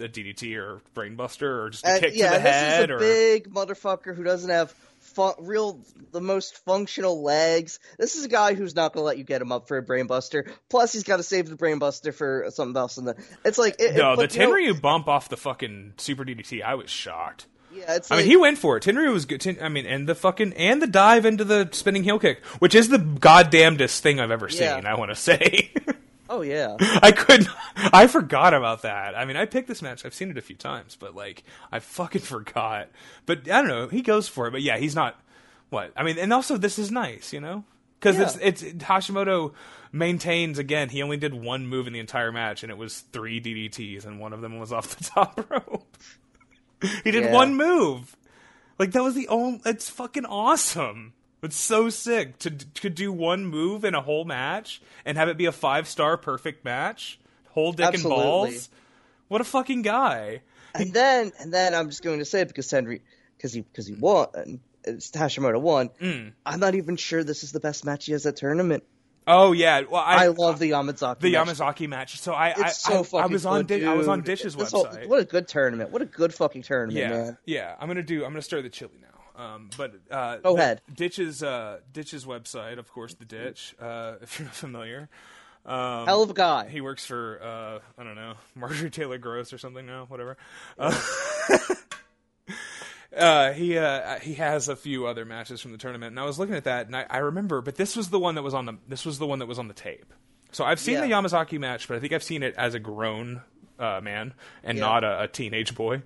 a 0.00 0.08
DDT 0.08 0.56
or 0.56 0.80
brainbuster 0.94 1.42
or 1.64 1.70
just 1.70 1.84
a 1.84 1.90
And, 1.90 2.00
kick 2.02 2.14
yeah, 2.16 2.30
to 2.30 2.34
the 2.36 2.40
head 2.40 2.90
or 2.90 2.98
big 2.98 3.48
motherfucker 3.52 4.14
who 4.16 4.24
doesn't 4.24 4.50
have 4.50 4.74
fu- 4.98 5.34
real 5.38 5.78
the 6.10 6.20
most 6.20 6.56
functional 6.64 7.22
legs. 7.22 7.78
This 7.96 8.16
is 8.16 8.24
a 8.24 8.28
guy 8.28 8.54
who's 8.54 8.74
not 8.74 8.92
going 8.92 9.02
to 9.02 9.06
let 9.06 9.18
you 9.18 9.24
get 9.24 9.40
him 9.40 9.52
up 9.52 9.68
for 9.68 9.78
a 9.78 9.84
brainbuster. 9.84 10.50
Plus, 10.68 10.92
he's 10.92 11.04
got 11.04 11.18
to 11.18 11.22
save 11.22 11.48
the 11.48 11.56
brainbuster 11.56 12.12
for 12.12 12.46
something 12.50 12.76
else. 12.76 12.96
In 12.98 13.04
the 13.04 13.14
it's 13.44 13.56
like 13.58 13.76
it, 13.78 13.94
no 13.94 14.14
it, 14.14 14.16
the 14.16 14.22
but, 14.38 14.60
you 14.60 14.72
know- 14.72 14.80
bump 14.80 15.06
off 15.06 15.28
the 15.28 15.36
fucking 15.36 15.94
super 15.96 16.24
DDT. 16.24 16.62
I 16.62 16.74
was 16.74 16.90
shocked. 16.90 17.46
Yeah, 17.86 17.96
it's 17.96 18.10
I 18.10 18.16
like, 18.16 18.24
mean, 18.24 18.30
he 18.30 18.36
went 18.36 18.58
for 18.58 18.76
it. 18.76 18.82
Tenryu 18.84 19.12
was 19.12 19.26
good. 19.26 19.40
Ten, 19.40 19.58
I 19.62 19.68
mean, 19.68 19.86
and 19.86 20.08
the 20.08 20.14
fucking 20.14 20.52
and 20.54 20.80
the 20.82 20.86
dive 20.86 21.24
into 21.26 21.44
the 21.44 21.68
spinning 21.72 22.04
heel 22.04 22.18
kick, 22.18 22.44
which 22.58 22.74
is 22.74 22.88
the 22.88 22.98
goddamnedest 22.98 24.00
thing 24.00 24.20
I've 24.20 24.30
ever 24.30 24.48
Yeah. 24.50 24.76
seen. 24.76 24.86
I 24.86 24.94
want 24.96 25.10
to 25.10 25.16
say. 25.16 25.70
Oh 26.26 26.40
yeah. 26.40 26.78
I 27.02 27.12
couldn't. 27.12 27.48
I 27.76 28.06
forgot 28.06 28.54
about 28.54 28.82
that. 28.82 29.14
I 29.14 29.26
mean, 29.26 29.36
I 29.36 29.44
picked 29.44 29.68
this 29.68 29.82
match. 29.82 30.06
I've 30.06 30.14
seen 30.14 30.30
it 30.30 30.38
a 30.38 30.40
few 30.40 30.56
times, 30.56 30.96
but 30.98 31.14
like, 31.14 31.44
I 31.70 31.80
fucking 31.80 32.22
forgot. 32.22 32.88
But 33.26 33.40
I 33.50 33.60
don't 33.60 33.68
know. 33.68 33.88
He 33.88 34.00
goes 34.00 34.26
for 34.26 34.48
it. 34.48 34.50
But 34.52 34.62
yeah, 34.62 34.78
he's 34.78 34.94
not. 34.96 35.20
What 35.68 35.92
I 35.94 36.02
mean, 36.02 36.16
and 36.18 36.32
also 36.32 36.56
this 36.56 36.78
is 36.78 36.90
nice, 36.90 37.32
you 37.34 37.40
know, 37.40 37.62
because 38.00 38.16
Yeah. 38.16 38.22
it's 38.40 38.62
it's 38.62 38.84
Hashimoto 38.84 39.52
maintains 39.92 40.58
again. 40.58 40.88
He 40.88 41.02
only 41.02 41.18
did 41.18 41.34
one 41.34 41.66
move 41.66 41.86
in 41.86 41.92
the 41.92 42.00
entire 42.00 42.32
match, 42.32 42.62
and 42.62 42.72
it 42.72 42.78
was 42.78 43.00
three 43.12 43.38
DDTs, 43.38 44.06
and 44.06 44.18
one 44.18 44.32
of 44.32 44.40
them 44.40 44.58
was 44.58 44.72
off 44.72 44.96
the 44.96 45.04
top 45.10 45.38
rope. 45.50 45.96
He 47.04 47.10
did 47.10 47.24
Yeah. 47.24 47.32
one 47.32 47.54
move. 47.54 48.16
Like 48.78 48.92
that 48.92 49.02
was 49.02 49.14
the 49.14 49.28
only. 49.28 49.60
It's 49.64 49.88
fucking 49.90 50.24
awesome. 50.26 51.12
It's 51.42 51.56
so 51.56 51.90
sick 51.90 52.38
to 52.38 52.50
to 52.50 52.88
do 52.90 53.12
one 53.12 53.46
move 53.46 53.84
in 53.84 53.94
a 53.94 54.00
whole 54.00 54.24
match 54.24 54.80
and 55.04 55.16
have 55.18 55.28
it 55.28 55.36
be 55.36 55.46
a 55.46 55.52
five 55.52 55.86
star 55.86 56.16
perfect 56.16 56.64
match. 56.64 57.18
Whole 57.50 57.72
dick 57.72 57.86
Absolutely. 57.86 58.22
and 58.22 58.30
balls. 58.30 58.68
What 59.28 59.40
a 59.40 59.44
fucking 59.44 59.82
guy. 59.82 60.40
And 60.74 60.92
then, 60.92 61.30
and 61.38 61.52
then 61.54 61.72
I'm 61.74 61.88
just 61.88 62.02
going 62.02 62.18
to 62.18 62.24
say 62.24 62.40
it 62.40 62.48
because 62.48 62.68
Henry, 62.70 63.00
because 63.36 63.52
he, 63.52 63.60
because 63.60 63.86
he 63.86 63.94
won, 63.94 64.26
and 64.34 64.60
it's 64.82 65.10
Hashimoto 65.12 65.60
won. 65.60 65.90
Mm. 66.00 66.32
I'm 66.44 66.58
not 66.58 66.74
even 66.74 66.96
sure 66.96 67.22
this 67.22 67.44
is 67.44 67.52
the 67.52 67.60
best 67.60 67.84
match 67.84 68.06
he 68.06 68.12
has 68.12 68.26
at 68.26 68.34
tournament. 68.36 68.82
Oh 69.26 69.52
yeah, 69.52 69.82
well 69.90 70.02
I, 70.04 70.24
I, 70.24 70.26
love 70.28 70.58
the 70.58 70.70
Yamazaki. 70.72 71.20
the 71.20 71.32
match. 71.32 71.46
Yamazaki 71.48 71.88
match. 71.88 72.20
So 72.20 72.32
I 72.34 72.54
I, 72.56 72.68
so 72.70 73.00
I, 73.00 73.02
fucking 73.04 73.20
I 73.20 73.26
was 73.26 73.46
on 73.46 73.64
good, 73.64 73.80
Di- 73.80 73.86
I 73.86 73.94
was 73.94 74.06
on. 74.08 74.20
Dish's 74.22 74.54
This 74.54 74.70
whole- 74.70 74.84
website. 74.86 75.08
what 75.08 75.20
a 75.20 75.24
good 75.24 75.48
tournament! 75.48 75.90
What 75.90 76.02
a 76.02 76.06
good 76.06 76.34
fucking 76.34 76.62
tournament, 76.62 76.98
yeah, 76.98 77.08
man. 77.08 77.38
yeah. 77.46 77.74
I'm 77.78 77.88
gonna 77.88 78.02
do. 78.02 78.24
I'm 78.24 78.30
gonna 78.32 78.42
stir 78.42 78.60
the 78.62 78.68
chili 78.68 78.92
now. 79.00 79.42
Um, 79.44 79.70
but 79.76 79.94
uh, 80.10 80.36
Go 80.36 80.56
ahead. 80.56 80.80
Ditch's 80.94 81.42
uh, 81.42 81.78
Ditch's 81.92 82.24
website, 82.24 82.78
of 82.78 82.88
course, 82.92 83.14
the 83.14 83.24
Ditch. 83.24 83.74
Uh, 83.80 84.14
if 84.22 84.38
you're 84.38 84.46
not 84.46 84.54
familiar, 84.54 85.08
um, 85.66 86.06
Hell 86.06 86.22
of 86.22 86.30
a 86.30 86.34
guy. 86.34 86.68
he 86.68 86.80
works 86.82 87.04
for 87.06 87.40
uh, 87.42 87.78
I 88.00 88.04
don't 88.04 88.14
know 88.16 88.34
Marjorie 88.54 88.90
Taylor 88.90 89.18
Gross 89.18 89.52
or 89.52 89.58
something 89.58 89.86
now, 89.86 90.04
whatever. 90.08 90.36
Uh, 90.78 91.00
uh, 93.16 93.52
he 93.52 93.78
uh, 93.78 94.18
he 94.20 94.34
has 94.34 94.68
a 94.68 94.76
few 94.76 95.06
other 95.06 95.24
matches 95.24 95.60
from 95.60 95.72
the 95.72 95.78
tournament, 95.78 96.10
and 96.10 96.20
I 96.20 96.24
was 96.24 96.38
looking 96.38 96.54
at 96.54 96.64
that, 96.64 96.86
and 96.86 96.96
I, 96.96 97.06
I 97.08 97.18
remember, 97.18 97.60
but 97.60 97.76
this 97.76 97.96
was 97.96 98.10
the 98.10 98.18
one 98.18 98.34
that 98.36 98.42
was 98.42 98.54
on 98.54 98.66
the 98.66 98.74
this 98.88 99.04
was 99.06 99.18
the 99.18 99.26
one 99.26 99.38
that 99.40 99.46
was 99.46 99.58
on 99.58 99.68
the 99.68 99.74
tape. 99.74 100.12
So 100.52 100.64
I've 100.64 100.78
seen 100.80 100.94
Yeah. 100.94 101.00
the 101.02 101.06
Yamazaki 101.08 101.58
match, 101.58 101.88
but 101.88 101.96
I 101.96 102.00
think 102.00 102.12
I've 102.12 102.22
seen 102.22 102.42
it 102.42 102.54
as 102.56 102.74
a 102.74 102.78
grown 102.78 103.42
uh, 103.78 104.00
man 104.00 104.34
and 104.62 104.78
Yeah. 104.78 104.84
not 104.84 105.02
a, 105.04 105.22
a 105.22 105.28
teenage 105.28 105.74
boy. 105.74 106.02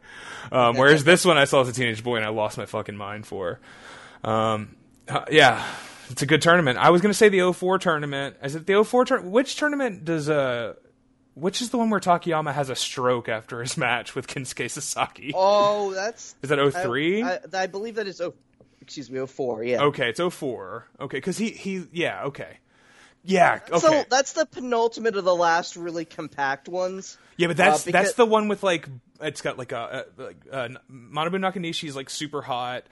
Um, 0.51 0.77
whereas 0.79 1.05
this 1.05 1.25
one 1.25 1.37
I 1.37 1.45
saw 1.45 1.61
as 1.61 1.69
a 1.69 1.73
teenage 1.73 2.03
boy, 2.03 2.17
and 2.17 2.25
I 2.25 2.29
lost 2.31 2.57
my 2.57 2.65
fucking 2.67 2.97
mind 2.97 3.27
for. 3.27 3.61
Um, 4.25 4.75
uh, 5.07 5.25
yeah, 5.31 5.65
it's 6.11 6.23
a 6.23 6.27
good 6.27 6.41
tournament. 6.43 6.79
I 6.79 6.91
was 6.91 7.03
going 7.03 7.11
to 7.11 7.17
say 7.19 7.29
the 7.29 7.53
04 7.53 7.79
tournament. 7.79 8.37
Is 8.43 8.55
it 8.55 8.67
the 8.67 8.83
04 8.85 9.05
tournament? 9.05 9.33
Which 9.33 9.57
tournament 9.57 10.05
does 10.05 10.29
uh 10.31 10.75
which 11.39 11.63
is 11.63 11.71
the 11.71 11.79
one 11.79 11.91
where 11.91 12.01
Takayama 12.01 12.53
has 12.53 12.71
a 12.71 12.77
stroke 12.77 13.29
after 13.29 13.61
his 13.61 13.77
match 13.77 14.15
with 14.15 14.27
Kensuke 14.27 14.71
Sasaki? 14.71 15.33
Oh, 15.35 15.93
that's 15.95 16.35
Is 16.43 16.51
that 16.51 16.73
03? 16.73 17.23
I, 17.23 17.35
I, 17.35 17.39
I 17.55 17.67
believe 17.67 17.97
that 17.97 18.07
is 18.07 18.21
oh, 18.21 18.35
excuse 18.81 19.11
me, 19.11 19.25
04, 19.25 19.65
Yeah. 19.65 19.83
Okay, 19.85 20.11
it's 20.11 20.21
04. 20.21 20.87
Okay, 21.01 21.21
cuz 21.21 21.39
he 21.39 21.51
he 21.51 21.87
yeah, 21.93 22.25
okay. 22.25 22.59
Yeah, 23.25 23.61
okay. 23.69 23.79
So 23.79 24.05
that's 24.09 24.33
the 24.33 24.47
penultimate 24.47 25.17
of 25.17 25.25
the 25.25 25.35
last 25.35 25.77
really 25.77 26.05
compact 26.05 26.69
ones. 26.69 27.19
yeah, 27.37 27.49
but 27.49 27.57
that's 27.57 27.83
uh, 27.83 27.87
because- 27.87 28.07
that's 28.07 28.17
the 28.17 28.27
one 28.27 28.49
with 28.49 28.63
like 28.63 28.89
it's 29.21 29.43
got 29.43 29.59
like 29.59 29.73
a, 29.73 30.07
a 30.19 30.23
like 30.23 30.37
uh, 30.51 30.69
Manabu 30.91 31.37
Nakanishi's 31.37 31.97
like 31.97 32.11
super 32.11 32.43
hot. 32.43 32.85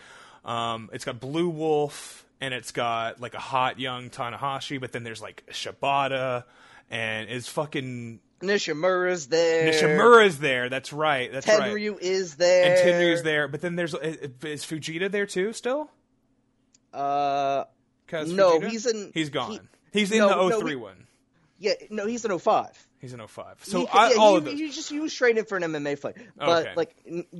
Um 0.44 0.90
it's 0.92 1.04
got 1.04 1.20
Blue 1.20 1.48
Wolf 1.48 2.26
and 2.40 2.52
it's 2.52 2.72
got 2.72 3.20
like 3.20 3.34
a 3.34 3.40
hot 3.40 3.80
young 3.80 4.10
Tanahashi, 4.10 4.80
but 4.80 4.92
then 4.92 5.04
there's 5.04 5.22
like 5.22 5.44
Shibata 5.50 6.44
and 6.90 7.28
it's 7.30 7.48
fucking 7.48 8.20
Nishimura's 8.42 9.28
there. 9.28 9.72
Nishimura's 9.72 10.38
there. 10.38 10.68
That's 10.68 10.92
right. 10.92 11.32
That's 11.32 11.46
right. 11.46 11.60
Tenryu 11.72 11.98
is 12.00 12.36
there. 12.36 12.76
And 12.76 12.86
Tenryu's 12.88 13.22
there, 13.22 13.48
but 13.48 13.60
then 13.62 13.76
there's 13.76 13.94
is 13.94 14.64
Fujita 14.64 15.10
there 15.10 15.26
too 15.26 15.52
still? 15.52 15.90
Uh, 16.92 17.64
No, 18.12 18.60
Fujita? 18.60 18.68
he's 18.68 18.86
in- 18.86 19.10
He's 19.14 19.30
gone. 19.30 19.52
he- 19.92 20.00
he's 20.00 20.12
in 20.12 20.18
no, 20.18 20.28
the 20.28 20.58
no, 20.60 20.66
he- 20.66 20.74
one. 20.76 21.06
yeah, 21.58 21.72
no, 21.90 22.06
he's 22.06 22.24
an 22.24 22.30
05. 22.38 22.86
He's 23.00 23.12
in 23.12 23.20
05. 23.26 23.58
So 23.64 23.80
He- 23.80 23.86
I, 23.88 24.10
yeah, 24.10 24.16
all 24.16 24.32
he, 24.32 24.36
of 24.38 24.44
those. 24.44 24.54
he 24.58 24.70
just 24.70 24.88
he 24.90 25.00
was 25.00 25.12
training 25.14 25.44
for 25.44 25.56
an 25.56 25.64
MMA 25.64 25.96
fight, 25.98 26.16
but 26.36 26.66
Okay. 26.66 26.72
like 26.76 26.94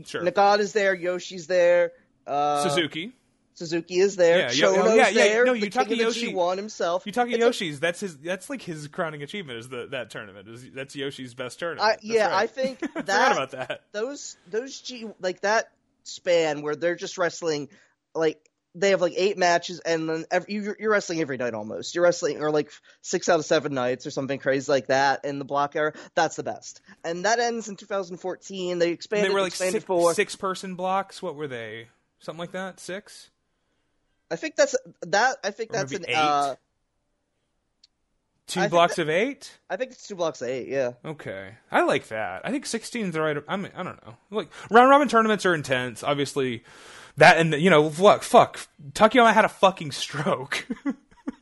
Sure. 0.07 0.23
Nagata's 0.23 0.73
there, 0.73 0.95
Yoshie's 0.97 1.47
there, 1.47 1.93
uh, 2.27 2.63
Suzuki. 2.69 3.13
Suzuki 3.57 3.99
is 3.99 4.17
there, 4.17 4.41
Yeah, 4.41 4.49
Chono's 4.49 4.87
oh, 4.87 4.95
yeah, 4.95 5.09
yeah, 5.09 5.25
there, 5.25 5.45
no, 5.47 5.55
the 5.55 5.71
Yutaka 5.71 5.97
Yoshi- 5.97 6.35
G1 6.35 6.57
himself. 6.59 7.07
Yutaka 7.07 7.39
Yoshie's 7.39 7.81
that's 7.81 8.01
his 8.01 8.19
that's 8.19 8.51
like 8.51 8.61
his 8.61 8.87
crowning 8.89 9.23
achievement 9.23 9.59
is 9.59 9.71
the 9.71 9.87
that 9.93 10.11
tournament. 10.11 10.47
Is 10.47 10.71
that's 10.73 10.95
Yoshie's 10.95 11.33
best 11.33 11.59
tournament. 11.59 11.83
I, 11.83 11.97
yeah, 12.03 12.27
right. 12.27 12.43
I 12.43 12.47
think 12.49 12.81
I 12.83 12.87
forgot 12.89 13.07
that 13.07 13.33
about 13.33 13.51
that. 13.53 13.81
those 13.93 14.37
those 14.51 14.79
G 14.83 15.09
like 15.21 15.41
that 15.41 15.71
span 16.03 16.61
where 16.61 16.77
they're 16.77 16.97
just 16.97 17.17
wrestling 17.17 17.71
like 18.15 18.47
they 18.75 18.91
have 18.91 19.01
like 19.01 19.15
eight 19.17 19.39
matches 19.39 19.81
and 19.81 20.07
then 20.07 20.27
every, 20.31 20.53
you're, 20.53 20.77
you're 20.79 20.91
wrestling 20.91 21.23
every 21.23 21.39
night 21.39 21.55
almost. 21.55 21.95
You're 21.95 22.05
wrestling 22.05 22.43
or 22.43 22.51
like 22.51 22.71
six 23.01 23.27
out 23.31 23.39
of 23.39 23.47
seven 23.47 23.73
nights 23.73 24.07
or 24.07 24.11
something 24.11 24.39
crazy 24.39 24.71
like 24.71 24.89
that 24.89 25.25
in 25.25 25.39
the 25.39 25.47
block 25.47 25.77
era. 25.77 25.95
That's 26.15 26.37
the 26.37 26.43
best. 26.43 26.83
And 27.03 27.25
that 27.25 27.39
ends 27.39 27.71
in 27.71 27.77
2014. 27.77 28.79
They 28.79 28.91
expanded. 28.91 29.31
They 29.31 29.35
were 29.35 29.41
like 29.41 29.53
expanded 29.53 29.81
six, 29.81 29.87
for. 29.87 30.13
six 30.13 30.37
person 30.37 30.75
blocks. 30.75 31.23
What 31.23 31.37
were 31.37 31.49
they? 31.49 31.89
Something 32.19 32.41
like 32.41 32.53
that. 32.53 32.79
Six. 32.81 33.31
I 34.31 34.37
think 34.37 34.57
that's 34.57 34.75
that. 35.03 35.37
I 35.45 35.51
think 35.51 35.71
Or 35.71 35.75
that's 35.75 35.93
an. 35.93 36.05
eight? 36.09 36.15
Uh, 36.15 36.57
Two 38.47 38.61
I 38.61 38.69
blocks 38.69 38.95
that- 38.97 39.03
of 39.03 39.11
eight. 39.11 39.59
I 39.69 39.77
think 39.77 39.91
it's 39.91 40.07
two 40.07 40.15
blocks 40.15 40.41
of 40.41 40.49
eight. 40.49 40.69
Yeah. 40.69 40.93
Okay, 41.05 41.55
I 41.73 41.83
like 41.83 42.09
that. 42.09 42.43
I 42.45 42.51
think 42.53 42.65
16 42.65 43.07
is 43.07 43.13
the 43.13 43.21
right. 43.21 43.37
I 43.49 43.57
mean, 43.57 43.73
I 43.77 43.83
don't 43.83 44.05
know. 44.07 44.17
Like 44.31 44.49
round 44.71 44.89
robin 44.89 45.09
tournaments 45.09 45.45
are 45.45 45.55
intense. 45.55 46.05
Obviously, 46.05 46.63
that 47.17 47.39
and 47.39 47.55
you 47.55 47.71
know 47.71 47.91
what? 47.91 48.23
Fuck, 48.23 48.61
Takayama 48.93 49.33
had 49.35 49.45
a 49.45 49.49
fucking 49.49 49.93
stroke. 49.93 50.67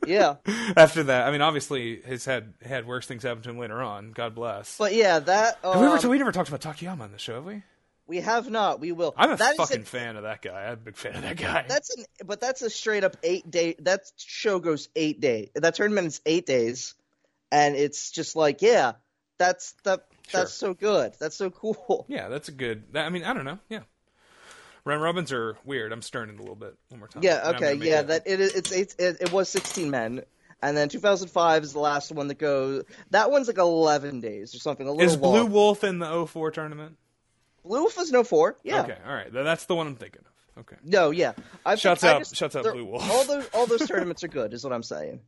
Yeah. 0.07 0.35
After 0.77 1.03
that, 1.03 1.27
I 1.27 1.31
mean, 1.31 1.41
obviously, 1.41 1.99
his 2.01 2.25
had 2.25 2.53
had 2.63 2.85
worse 2.87 3.05
things 3.07 3.23
happen 3.23 3.41
to 3.43 3.49
him 3.49 3.57
later 3.59 3.81
on. 3.81 4.11
God 4.11 4.33
bless. 4.35 4.77
But 4.77 4.93
yeah, 4.93 5.17
that. 5.19 5.59
Um, 5.63 5.73
have 5.73 5.81
we 5.81 5.87
ever 5.97 6.09
we 6.09 6.17
never 6.19 6.31
talked 6.31 6.49
about 6.49 6.61
Takayama 6.61 7.01
on 7.01 7.11
the 7.11 7.17
show, 7.19 7.35
have 7.35 7.45
we? 7.45 7.63
We 8.07 8.17
have 8.21 8.49
not. 8.49 8.79
We 8.79 8.91
will. 8.91 9.13
I'm 9.17 9.31
a 9.31 9.35
That 9.37 9.55
fucking 9.57 9.81
a- 9.81 9.85
fan 9.85 10.15
of 10.15 10.23
that 10.23 10.41
guy. 10.41 10.65
I'm 10.65 10.73
a 10.73 10.77
big 10.77 10.95
fan 10.95 11.15
of 11.15 11.21
that 11.23 11.37
guy. 11.37 11.65
That's 11.67 11.95
an, 11.95 12.05
but 12.25 12.39
that's 12.41 12.61
a 12.61 12.69
straight 12.69 13.03
up 13.03 13.17
eight 13.23 13.49
day. 13.49 13.75
That 13.79 14.01
show 14.17 14.59
goes 14.59 14.89
eight 14.95 15.19
day. 15.19 15.49
That 15.55 15.75
tournament 15.75 16.07
is 16.07 16.21
eight 16.25 16.45
days, 16.45 16.93
and 17.51 17.75
it's 17.75 18.11
just 18.11 18.35
like, 18.35 18.61
yeah, 18.61 18.93
that's 19.37 19.73
that. 19.83 20.05
That's 20.31 20.53
so 20.53 20.73
good. 20.73 21.13
That's 21.19 21.35
so 21.35 21.49
cool. 21.51 22.05
yeah, 22.09 22.29
that's 22.29 22.47
a 22.49 22.51
good. 22.51 22.93
That, 22.93 23.05
I 23.05 23.09
mean, 23.09 23.23
I 23.23 23.33
don't 23.33 23.45
know. 23.45 23.59
Yeah, 23.69 23.81
round 24.83 25.01
robins 25.01 25.31
are 25.31 25.57
weird. 25.65 25.91
I'm 25.91 26.01
stirring 26.01 26.29
it 26.29 26.35
a 26.35 26.39
little 26.39 26.55
bit 26.55 26.75
one 26.89 26.99
more 26.99 27.07
time. 27.07 27.23
Yeah. 27.23 27.51
Okay. 27.55 27.73
Yeah. 27.75 27.99
it- 28.01 28.07
That 28.07 28.23
it. 28.27 28.39
It's, 28.41 28.71
it's 28.71 28.95
it, 28.95 29.17
it 29.21 29.31
was 29.31 29.49
sixteen 29.49 29.89
men, 29.91 30.23
and 30.61 30.75
then 30.77 30.89
2005 30.89 31.63
is 31.63 31.73
the 31.73 31.79
last 31.79 32.11
one 32.11 32.27
that 32.29 32.39
goes. 32.39 32.83
That 33.11 33.29
one's 33.31 33.47
like 33.47 33.57
11 33.57 34.21
days 34.21 34.55
or 34.55 34.59
something. 34.59 34.87
A 34.87 34.91
little 34.91 35.05
is 35.05 35.17
Blue 35.17 35.41
long. 35.41 35.51
Wolf 35.51 35.83
in 35.83 35.99
the 35.99 36.25
04 36.27 36.51
tournament. 36.51 36.97
Blue 37.65 37.81
Wolf 37.81 37.97
was 37.97 38.11
no 38.11 38.23
four. 38.23 38.57
Yeah. 38.63 38.83
Okay, 38.83 38.97
all 39.05 39.13
right. 39.13 39.31
Th- 39.31 39.43
That's 39.43 39.65
the 39.65 39.75
one 39.75 39.87
I'm 39.87 39.95
thinking 39.95 40.21
of. 40.25 40.61
Okay. 40.61 40.77
No. 40.83 41.09
Yeah. 41.11 41.33
I 41.65 41.75
Shouts 41.75 42.01
think- 42.01 42.11
I 42.11 42.15
out- 42.15 42.19
just- 42.19 42.35
shouts 42.35 42.55
out 42.55 42.63
Blue 42.63 42.85
Wolf. 42.85 43.09
All 43.11 43.25
those 43.25 43.49
all 43.53 43.65
those 43.65 43.85
tournaments 43.87 44.23
are 44.23 44.27
good. 44.29 44.53
Is 44.53 44.63
what 44.63 44.71
I'm 44.71 44.83
saying. 44.83 45.19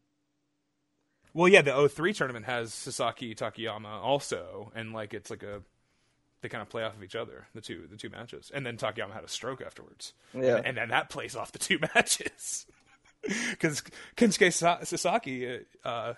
Well, 1.34 1.48
yeah, 1.50 1.62
the 1.62 1.88
03 1.90 2.14
tournament 2.14 2.46
has 2.46 2.74
Sasaki 2.74 3.36
Takayama 3.36 3.86
also, 4.02 4.72
and 4.76 4.94
like 4.94 5.14
it's 5.14 5.30
like 5.30 5.44
a 5.44 5.62
they 6.42 6.50
kind 6.50 6.62
of 6.62 6.70
play 6.70 6.84
off 6.84 6.96
of 6.96 7.04
each 7.04 7.16
other 7.16 7.48
the 7.54 7.62
two 7.62 7.88
the 7.90 7.98
two 7.98 8.10
matches, 8.10 8.52
and 8.54 8.66
then 8.66 8.78
Takayama 8.78 9.12
had 9.14 9.24
a 9.24 9.28
stroke 9.28 9.62
afterwards. 9.62 10.14
Yeah. 10.34 10.58
and, 10.58 10.66
and 10.68 10.78
then 10.78 10.90
that 10.90 11.10
plays 11.10 11.36
off 11.36 11.52
the 11.52 11.60
two 11.60 11.80
matches 11.96 12.66
because 13.52 13.84
Kensuke 14.16 14.54
Sasaki. 14.86 15.60
Uh, 15.84 16.14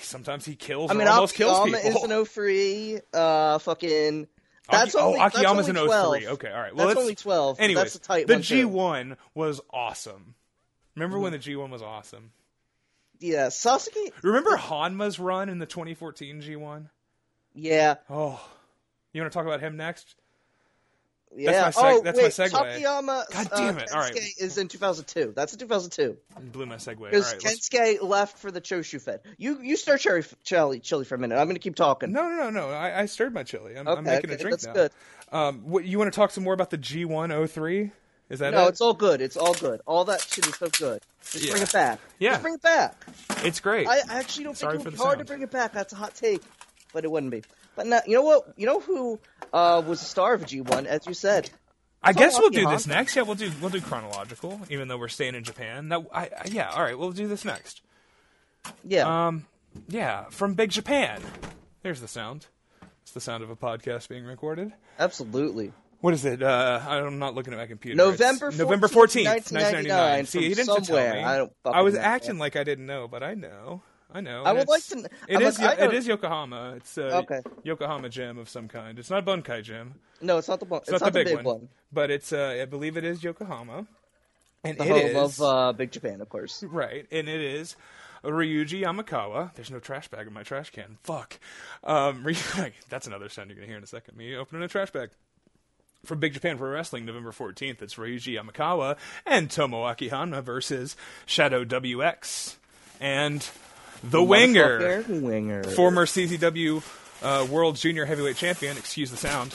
sometimes 0.00 0.44
he 0.44 0.56
kills 0.56 0.90
I 0.90 0.94
mean, 0.94 1.06
almost 1.06 1.34
kills 1.36 1.56
Akiyama 1.60 1.78
people. 1.84 2.04
is 2.04 2.10
an 2.10 2.24
03. 2.24 3.00
Uh, 3.14 3.58
fucking. 3.58 4.26
That's 4.70 4.94
Aki- 4.94 5.02
oh, 5.02 5.06
only, 5.08 5.20
oh, 5.20 5.24
Akiyama's 5.26 5.66
that's 5.66 5.68
an 5.68 5.76
only 5.76 5.88
12. 5.88 6.16
03. 6.16 6.28
Okay, 6.28 6.50
all 6.50 6.60
right. 6.60 6.74
Well, 6.74 6.88
that's 6.88 7.00
only 7.00 7.14
12. 7.14 7.56
but 7.58 7.62
Anyways, 7.62 7.84
that's 7.84 7.94
a 7.94 8.00
tight 8.00 8.26
the 8.26 8.34
one. 8.34 8.42
G1 8.42 9.16
was 9.34 9.60
awesome. 9.70 10.34
Remember 10.94 11.18
when 11.18 11.32
the 11.32 11.38
G1 11.38 11.70
was 11.70 11.82
awesome? 11.82 12.32
Yeah, 13.20 13.46
Sasuke. 13.46 14.12
Remember 14.22 14.56
Honma's 14.56 15.18
run 15.18 15.48
in 15.48 15.58
the 15.58 15.66
2014 15.66 16.42
G1? 16.42 16.88
Yeah, 17.54 17.94
Oh, 18.10 18.40
you 19.12 19.22
want 19.22 19.32
to 19.32 19.36
talk 19.36 19.46
about 19.46 19.60
him 19.60 19.76
next? 19.76 20.14
Yeah. 21.34 21.62
my 21.62 21.68
seg- 21.70 21.72
oh, 21.76 22.02
that's 22.02 22.16
my 22.18 22.24
wait, 22.24 22.32
segue. 22.32 22.50
Takayama. 22.50 23.30
God 23.30 23.48
uh, 23.52 23.56
damn 23.56 23.78
it, 23.78 23.92
all 23.92 24.00
right. 24.00 24.14
Kensuke 24.14 24.40
is 24.40 24.58
in 24.58 24.68
2002. 24.68 25.32
That's 25.34 25.52
in 25.52 25.58
2002 25.58 26.16
Blew 26.52 26.66
my 26.66 26.76
segue. 26.76 26.98
Because 27.10 27.32
right, 27.32 27.40
Kensuke 27.42 28.02
left 28.02 28.38
for 28.38 28.50
the 28.50 28.60
Choshu 28.60 29.00
Fed. 29.00 29.20
You 29.38 29.60
you 29.62 29.76
start 29.76 30.00
cherry 30.00 30.24
chili 30.44 30.80
chili 30.80 31.04
for 31.04 31.14
a 31.14 31.18
minute. 31.18 31.36
I'm 31.38 31.46
gonna 31.46 31.58
keep 31.58 31.74
talking. 31.76 32.12
no, 32.12 32.28
no, 32.28 32.50
no, 32.50 32.50
no. 32.50 32.68
I, 32.70 33.00
I 33.02 33.06
stirred 33.06 33.34
my 33.34 33.42
chili. 33.42 33.76
I'm, 33.76 33.86
I'm 33.88 33.98
Okay, 33.98 34.10
making 34.16 34.30
a 34.30 34.36
drink 34.36 34.50
that's 34.60 34.66
now. 34.66 34.72
good. 34.72 34.90
Um, 35.32 35.60
what, 35.64 35.84
you 35.84 35.98
want 35.98 36.12
to 36.12 36.16
talk 36.16 36.30
some 36.30 36.44
more 36.44 36.54
about 36.54 36.70
the 36.70 36.78
G103? 36.78 37.90
Is 38.28 38.40
that 38.40 38.52
No, 38.52 38.66
it? 38.66 38.70
it's 38.70 38.80
all 38.80 38.94
good. 38.94 39.20
It's 39.20 39.36
all 39.36 39.54
good. 39.54 39.80
All 39.86 40.04
that 40.06 40.20
shit 40.20 40.46
is 40.46 40.56
so 40.56 40.68
good. 40.68 41.00
Just 41.30 41.44
Yeah. 41.44 41.50
bring 41.52 41.62
it 41.62 41.72
back. 41.72 41.98
Yeah. 42.18 42.30
Just 42.30 42.42
bring 42.42 42.54
it 42.54 42.62
back. 42.62 42.96
It's 43.44 43.60
great. 43.60 43.86
I 43.88 44.00
actually 44.08 44.44
don't 44.44 44.56
Sorry 44.56 44.72
think 44.78 44.82
it 44.86 44.90
would 44.90 44.94
be 44.98 45.02
hard 45.04 45.18
to 45.20 45.24
bring 45.24 45.42
it 45.42 45.50
back. 45.50 45.72
That's 45.72 45.92
a 45.92 45.96
hot 45.96 46.14
take, 46.14 46.42
but 46.92 47.04
it 47.04 47.10
wouldn't 47.10 47.30
be. 47.30 47.42
But 47.76 48.08
you 48.08 48.14
know 48.14 48.22
what? 48.22 48.54
You 48.56 48.66
know 48.66 48.80
who 48.80 49.20
uh, 49.52 49.82
was 49.86 50.02
a 50.02 50.04
star 50.04 50.34
of 50.34 50.42
G1, 50.42 50.86
as 50.86 51.06
you 51.06 51.14
said. 51.14 51.50
I 52.02 52.12
guess 52.12 52.38
we'll 52.38 52.50
do 52.50 52.68
this 52.68 52.86
next. 52.86 53.14
Yeah, 53.16 53.22
we'll 53.22 53.34
do 53.34 53.50
we'll 53.60 53.70
do 53.70 53.80
chronological, 53.80 54.60
even 54.70 54.88
though 54.88 54.96
we're 54.98 55.08
staying 55.08 55.34
in 55.34 55.44
Japan. 55.44 55.88
That 55.90 56.04
I, 56.12 56.22
I 56.24 56.30
yeah. 56.46 56.70
All 56.70 56.82
right, 56.82 56.98
we'll 56.98 57.12
do 57.12 57.28
this 57.28 57.44
next. 57.44 57.82
Yeah. 58.84 59.26
Um, 59.26 59.46
yeah, 59.88 60.24
from 60.30 60.54
Big 60.54 60.70
Japan. 60.70 61.20
There's 61.82 62.00
the 62.00 62.08
sound. 62.08 62.46
It's 63.02 63.12
the 63.12 63.20
sound 63.20 63.44
of 63.44 63.50
a 63.50 63.56
podcast 63.56 64.08
being 64.08 64.24
recorded. 64.24 64.72
Absolutely. 64.98 65.72
What 66.00 66.14
is 66.14 66.24
it? 66.24 66.42
Uh, 66.42 66.80
I'm 66.86 67.18
not 67.18 67.34
looking 67.34 67.52
at 67.52 67.58
my 67.58 67.66
computer. 67.66 67.96
November 67.96 68.48
It's 68.48 68.58
November 68.58 68.86
14th, 68.88 69.24
14th, 69.24 69.52
1999, 69.52 70.26
See, 70.26 70.40
he 70.40 70.48
didn't 70.50 70.66
tell 70.66 70.84
somewhere. 70.84 71.14
me. 71.14 71.22
I 71.22 71.36
don't 71.38 71.52
I 71.64 71.82
was 71.82 71.94
know. 71.94 72.00
acting 72.00 72.38
like 72.38 72.56
I 72.56 72.64
didn't 72.64 72.86
know, 72.86 73.08
but 73.08 73.22
I 73.22 73.34
know. 73.34 73.82
I 74.16 74.20
know. 74.22 74.44
I 74.44 74.52
would 74.52 74.66
like 74.66 74.78
it's- 74.90 75.02
to 75.02 75.10
It 75.28 75.42
is. 75.42 75.58
like, 75.60 75.78
it 75.78 75.92
is 75.92 76.06
Yokohama. 76.06 76.74
It's 76.76 76.96
a 76.96 77.16
Okay. 77.18 77.42
Yokohama 77.64 78.08
gym 78.08 78.38
of 78.38 78.48
some 78.48 78.66
kind. 78.66 78.98
It's 78.98 79.10
not 79.10 79.26
Bunka 79.26 79.62
gym. 79.62 79.96
No, 80.22 80.38
it's 80.38 80.48
not 80.48 80.58
the 80.58 80.64
one. 80.64 80.80
It's, 80.80 80.90
not, 81.02 81.12
the 81.12 81.24
big, 81.24 81.44
one, 81.44 81.68
but 81.92 82.10
it's. 82.10 82.32
Uh, 82.32 82.58
I 82.62 82.64
believe 82.64 82.96
it 82.96 83.04
is 83.04 83.22
Yokohama, 83.22 83.86
and 84.64 84.78
The 84.78 84.84
it 84.84 84.88
home 85.14 85.24
is 85.26 85.40
of 85.40 85.42
uh, 85.46 85.72
Big 85.74 85.90
Japan, 85.92 86.22
of 86.22 86.30
course. 86.30 86.62
right, 86.62 87.06
and 87.12 87.28
it 87.28 87.40
is 87.42 87.76
Ryuji 88.24 88.80
Yamakawa. 88.82 89.52
There's 89.54 89.70
no 89.70 89.78
trash 89.78 90.08
bag 90.08 90.26
in 90.26 90.32
my 90.32 90.42
trash 90.42 90.70
can. 90.70 90.96
Fuck. 91.02 91.38
Um, 91.84 92.24
Ryu- 92.26 92.72
that's 92.88 93.06
another 93.06 93.28
sound 93.28 93.50
you're 93.50 93.56
gonna 93.56 93.66
hear 93.68 93.76
in 93.76 93.82
a 93.84 93.86
second. 93.86 94.16
Me 94.16 94.34
opening 94.34 94.62
a 94.62 94.68
trash 94.68 94.90
bag. 94.90 95.10
From 96.06 96.20
Big 96.20 96.34
Japan 96.34 96.56
Pro 96.56 96.70
Wrestling, 96.70 97.04
November 97.04 97.32
14th, 97.32 97.82
it's 97.82 97.96
Ryuji 97.96 98.40
Yamakawa 98.40 98.96
and 99.26 99.48
Tomoaki 99.48 100.08
Honma 100.08 100.40
versus 100.40 100.96
Shadow 101.26 101.64
WX 101.64 102.54
and 103.00 103.42
the 104.10 104.22
Winger, 104.22 105.04
Winger. 105.08 105.62
former 105.64 106.06
CZW 106.06 106.82
uh, 107.22 107.46
World 107.50 107.76
Junior 107.76 108.04
Heavyweight 108.04 108.36
Champion. 108.36 108.76
Excuse 108.76 109.10
the 109.10 109.16
sound. 109.16 109.54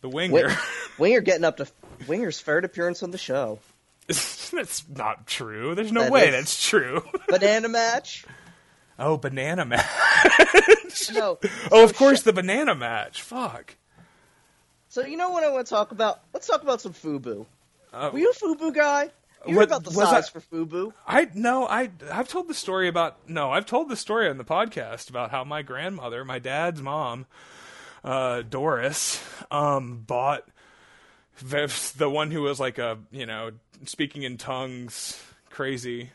The 0.00 0.08
Winger. 0.08 0.32
Wi- 0.48 0.56
Winger 0.98 1.20
getting 1.20 1.44
up 1.44 1.56
to 1.58 1.66
Winger's 2.06 2.40
third 2.40 2.64
appearance 2.64 3.02
on 3.02 3.10
the 3.10 3.18
show. 3.18 3.58
that's 4.06 4.84
not 4.88 5.26
true. 5.26 5.74
There's 5.74 5.92
no 5.92 6.02
That 6.02 6.12
way 6.12 6.28
is- 6.28 6.32
that's 6.34 6.68
true. 6.68 7.02
Banana 7.28 7.68
match. 7.68 8.24
oh, 8.98 9.16
banana 9.16 9.64
match. 9.64 11.10
No. 11.12 11.38
Oh, 11.72 11.82
of 11.84 11.96
course, 11.96 12.22
the 12.22 12.32
banana 12.32 12.74
match. 12.74 13.22
Fuck. 13.22 13.74
So 14.90 15.04
you 15.04 15.16
know 15.16 15.30
what 15.30 15.42
I 15.42 15.50
want 15.50 15.66
to 15.66 15.70
talk 15.70 15.90
about? 15.90 16.20
Let's 16.32 16.46
talk 16.46 16.62
about 16.62 16.80
some 16.80 16.92
FUBU. 16.92 17.46
Uh, 17.92 18.10
Were 18.12 18.18
you 18.18 18.30
a 18.30 18.34
FUBU 18.34 18.74
guy? 18.74 19.10
You 19.46 19.56
what- 19.56 19.64
about 19.64 19.84
the 19.84 19.90
was 19.96 20.08
size 20.08 20.28
I- 20.34 20.38
for 20.38 20.40
FUBU? 20.40 20.92
I 21.06 21.28
no, 21.34 21.66
I 21.66 21.90
I've 22.10 22.28
told 22.28 22.48
the 22.48 22.54
story 22.54 22.88
about 22.88 23.28
no, 23.28 23.50
I've 23.50 23.66
told 23.66 23.88
the 23.88 23.96
story 23.96 24.28
on 24.28 24.38
the 24.38 24.44
podcast 24.44 25.10
about 25.10 25.30
how 25.30 25.44
my 25.44 25.62
grandmother, 25.62 26.24
my 26.24 26.38
dad's 26.38 26.80
mom, 26.82 27.26
uh, 28.02 28.42
Doris, 28.42 29.22
um, 29.50 30.04
bought 30.06 30.46
the 31.42 31.92
the 31.96 32.08
one 32.10 32.30
who 32.30 32.42
was 32.42 32.60
like 32.60 32.78
a 32.78 32.98
you 33.10 33.26
know 33.26 33.50
speaking 33.84 34.22
in 34.22 34.36
tongues, 34.38 35.20
crazy, 35.50 36.10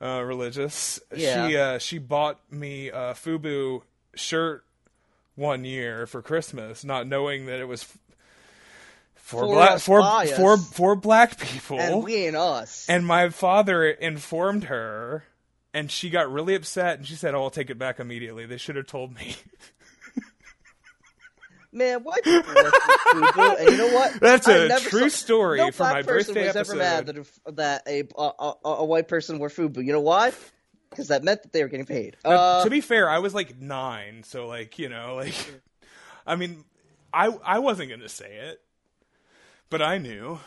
uh, 0.00 0.22
religious. 0.22 1.00
Yeah. 1.16 1.48
She 1.48 1.56
uh, 1.56 1.78
she 1.78 1.98
bought 1.98 2.40
me 2.52 2.88
a 2.88 3.14
FUBU 3.14 3.82
shirt 4.14 4.64
one 5.34 5.64
year 5.64 6.06
for 6.06 6.22
Christmas, 6.22 6.84
not 6.84 7.06
knowing 7.06 7.46
that 7.46 7.58
it 7.58 7.66
was. 7.66 7.86
For, 9.24 9.40
For 9.40 9.54
black, 9.54 9.78
for, 9.78 10.02
for 10.36 10.56
for 10.58 10.96
black 10.96 11.38
people, 11.38 11.80
And 11.80 12.04
we 12.04 12.26
ain't 12.26 12.36
us. 12.36 12.86
and 12.90 13.06
my 13.06 13.30
father 13.30 13.88
informed 13.88 14.64
her, 14.64 15.24
and 15.72 15.90
she 15.90 16.10
got 16.10 16.30
really 16.30 16.54
upset, 16.54 16.98
and 16.98 17.06
she 17.06 17.14
said, 17.14 17.34
"Oh, 17.34 17.44
I'll 17.44 17.50
take 17.50 17.70
it 17.70 17.78
back 17.78 17.98
immediately. 17.98 18.44
They 18.44 18.58
should 18.58 18.76
have 18.76 18.86
told 18.86 19.14
me." 19.14 19.36
Man, 21.72 22.04
white 22.04 22.22
people 22.22 22.52
and 22.54 23.70
you 23.70 23.76
know 23.78 23.94
what? 23.94 24.20
That's 24.20 24.46
I 24.46 24.66
a 24.66 24.78
true 24.78 25.08
saw- 25.08 25.16
story 25.16 25.58
no 25.58 25.70
for 25.70 25.78
black 25.78 25.94
my 25.94 26.02
birthday 26.02 26.46
was 26.46 26.56
ever 26.56 26.76
mad 26.76 27.06
that 27.06 27.16
a, 27.16 27.24
that 27.52 27.82
a, 27.88 28.04
a, 28.18 28.54
a, 28.62 28.84
white 28.84 29.08
person 29.08 29.38
wore 29.38 29.48
FUBU. 29.48 29.86
You 29.86 29.94
know 29.94 30.00
why? 30.00 30.32
Because 30.90 31.08
that 31.08 31.24
meant 31.24 31.44
that 31.44 31.52
they 31.52 31.62
were 31.62 31.70
getting 31.70 31.86
paid. 31.86 32.18
Uh, 32.26 32.62
to 32.62 32.68
be 32.68 32.82
fair, 32.82 33.08
I 33.08 33.20
was 33.20 33.34
like 33.34 33.58
nine, 33.58 34.22
so 34.22 34.46
like 34.46 34.78
you 34.78 34.90
know, 34.90 35.14
like 35.14 35.34
I 36.26 36.36
mean, 36.36 36.62
I 37.10 37.28
I 37.42 37.60
wasn't 37.60 37.88
gonna 37.88 38.10
say 38.10 38.50
it, 38.50 38.60
but 39.70 39.82
I 39.82 39.98
knew. 39.98 40.38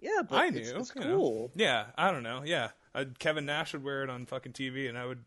yeah, 0.00 0.22
but 0.28 0.36
I 0.36 0.48
knew. 0.50 0.60
it's 0.60 0.94
know. 0.94 1.02
cool. 1.02 1.50
Yeah, 1.54 1.86
I 1.96 2.10
don't 2.10 2.22
know. 2.22 2.42
Yeah, 2.44 2.70
uh, 2.94 3.04
Kevin 3.18 3.46
Nash 3.46 3.72
would 3.72 3.84
wear 3.84 4.02
it 4.02 4.10
on 4.10 4.26
fucking 4.26 4.52
TV, 4.52 4.88
and 4.88 4.98
I 4.98 5.06
would 5.06 5.24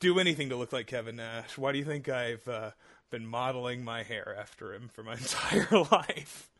do 0.00 0.18
anything 0.18 0.50
to 0.50 0.56
look 0.56 0.72
like 0.72 0.86
Kevin 0.86 1.16
Nash. 1.16 1.56
Why 1.56 1.72
do 1.72 1.78
you 1.78 1.84
think 1.84 2.08
I've 2.08 2.46
uh, 2.48 2.70
been 3.10 3.26
modeling 3.26 3.84
my 3.84 4.02
hair 4.02 4.36
after 4.38 4.74
him 4.74 4.88
for 4.92 5.02
my 5.02 5.12
entire 5.16 5.84
life? 5.90 6.50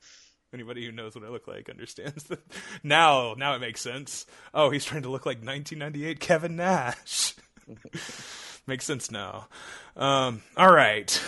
Anybody 0.53 0.87
who 0.87 0.93
knows 0.93 1.16
what 1.16 1.24
I 1.24 1.28
look 1.28 1.49
like 1.49 1.68
understands 1.68 2.24
that. 2.24 2.39
Now, 2.85 3.35
now 3.37 3.57
it 3.57 3.59
makes 3.59 3.80
sense. 3.80 4.24
Oh, 4.53 4.70
he's 4.70 4.85
trying 4.85 5.03
to 5.03 5.11
look 5.11 5.26
like 5.26 5.39
1998 5.39 6.20
Kevin 6.20 6.55
Nash. 6.55 7.35
makes 8.66 8.85
sense 8.85 9.11
now. 9.11 9.49
Um, 9.97 10.43
all 10.57 10.72
right. 10.72 11.20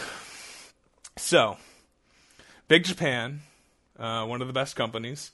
So, 1.17 1.57
Big 2.69 2.85
Japan, 2.85 3.41
uh, 3.99 4.25
one 4.27 4.41
of 4.41 4.47
the 4.47 4.55
best 4.55 4.77
companies 4.77 5.33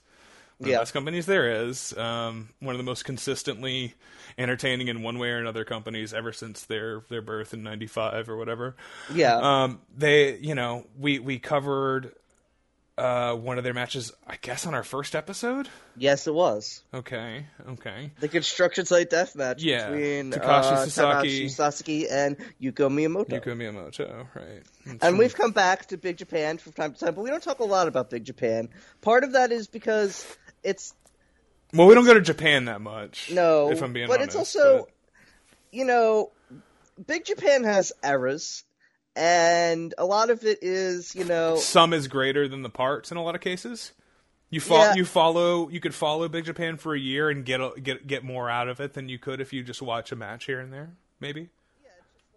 one 0.63 0.69
of 0.69 0.73
the 0.73 0.81
best 0.81 0.93
companies 0.93 1.25
there 1.25 1.65
is. 1.67 1.97
Um, 1.97 2.49
one 2.59 2.73
of 2.75 2.77
the 2.77 2.83
most 2.83 3.05
consistently 3.05 3.93
entertaining 4.37 4.87
in 4.87 5.01
one 5.01 5.19
way 5.19 5.29
or 5.29 5.39
another 5.39 5.65
companies 5.65 6.13
ever 6.13 6.31
since 6.31 6.63
their 6.63 7.01
their 7.09 7.21
birth 7.21 7.53
in 7.53 7.63
'95 7.63 8.29
or 8.29 8.37
whatever. 8.37 8.75
Yeah. 9.13 9.37
Um, 9.37 9.81
they, 9.95 10.37
you 10.37 10.55
know, 10.55 10.87
we 10.97 11.19
we 11.19 11.39
covered 11.39 12.13
uh, 12.97 13.33
one 13.35 13.57
of 13.57 13.63
their 13.63 13.73
matches, 13.73 14.11
I 14.27 14.37
guess, 14.41 14.67
on 14.67 14.73
our 14.75 14.83
first 14.83 15.15
episode. 15.15 15.67
yes, 15.97 16.27
it 16.27 16.33
was. 16.33 16.83
Okay, 16.93 17.45
okay. 17.69 18.11
The 18.19 18.27
construction 18.27 18.85
site 18.85 19.09
death 19.09 19.35
match 19.35 19.63
Yeah. 19.63 19.89
between 19.89 20.31
Takashi 20.31 20.71
uh, 20.71 20.85
Sasaki. 20.85 21.49
Sasaki 21.49 22.07
and 22.07 22.37
Yuko 22.61 22.89
Miyamoto. 22.91 23.29
Yuko 23.29 23.55
Miyamoto, 23.57 24.27
right? 24.35 24.97
And 25.01 25.17
we've 25.17 25.33
come 25.35 25.51
back 25.51 25.87
to 25.87 25.97
Big 25.97 26.17
Japan 26.17 26.57
from 26.59 26.73
time 26.73 26.93
to 26.93 26.99
time, 26.99 27.15
but 27.15 27.21
we 27.23 27.29
don't 27.31 27.41
talk 27.43 27.59
a 27.59 27.63
lot 27.65 27.87
about 27.87 28.09
Big 28.11 28.25
Japan. 28.25 28.69
Part 29.01 29.23
of 29.23 29.31
that 29.33 29.51
is 29.51 29.67
because 29.67 30.25
it's 30.63 30.93
well, 31.73 31.87
we 31.87 31.95
don't 31.95 32.05
go 32.05 32.13
to 32.13 32.21
Japan 32.21 32.65
that 32.65 32.81
much. 32.81 33.31
no, 33.33 33.71
if 33.71 33.81
I'm 33.81 33.93
being 33.93 34.05
honest. 34.05 34.09
but 34.19 34.21
honest, 34.21 34.37
it's 34.37 34.55
also, 34.55 34.77
but- 34.85 34.89
you 35.71 35.85
know, 35.85 36.29
Big 37.07 37.25
Japan 37.25 37.63
has 37.63 37.91
eras, 38.03 38.63
and 39.15 39.93
a 39.97 40.05
lot 40.05 40.29
of 40.29 40.43
it 40.43 40.59
is, 40.61 41.15
you 41.15 41.23
know, 41.25 41.55
some 41.57 41.93
is 41.93 42.07
greater 42.07 42.47
than 42.47 42.61
the 42.61 42.69
parts 42.69 43.11
in 43.11 43.17
a 43.17 43.23
lot 43.23 43.35
of 43.35 43.41
cases. 43.41 43.91
You 44.49 44.59
follow, 44.59 44.83
Yeah. 44.83 44.93
you 44.95 45.05
follow, 45.05 45.69
you 45.69 45.79
could 45.79 45.95
follow 45.95 46.27
Big 46.29 46.45
Japan 46.45 46.77
for 46.77 46.93
a 46.93 46.99
year 46.99 47.29
and 47.29 47.43
get 47.43 47.59
a, 47.59 47.71
get 47.81 48.05
get 48.05 48.23
more 48.23 48.49
out 48.49 48.67
of 48.67 48.79
it 48.79 48.93
than 48.93 49.09
you 49.09 49.17
could 49.17 49.41
if 49.41 49.51
you 49.53 49.63
just 49.63 49.81
watch 49.81 50.11
a 50.11 50.15
match 50.15 50.45
here 50.45 50.59
and 50.59 50.71
there. 50.71 50.91
Maybe. 51.19 51.49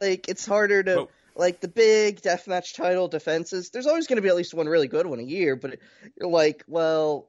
like 0.01 0.29
it's 0.29 0.45
harder 0.47 0.83
to 0.83 0.95
But- 0.97 1.09
like 1.39 1.61
the 1.61 1.69
big 1.69 2.21
deathmatch 2.23 2.75
title 2.75 3.09
defenses. 3.09 3.69
There's 3.71 3.87
always 3.87 4.07
going 4.07 4.17
to 4.17 4.23
be 4.23 4.29
at 4.29 4.37
least 4.37 4.55
one 4.55 4.67
really 4.69 4.89
good 4.89 5.07
one 5.07 5.19
a 5.19 5.23
year, 5.23 5.55
but 5.57 5.79
you're 6.19 6.31
like, 6.31 6.65
well. 6.67 7.29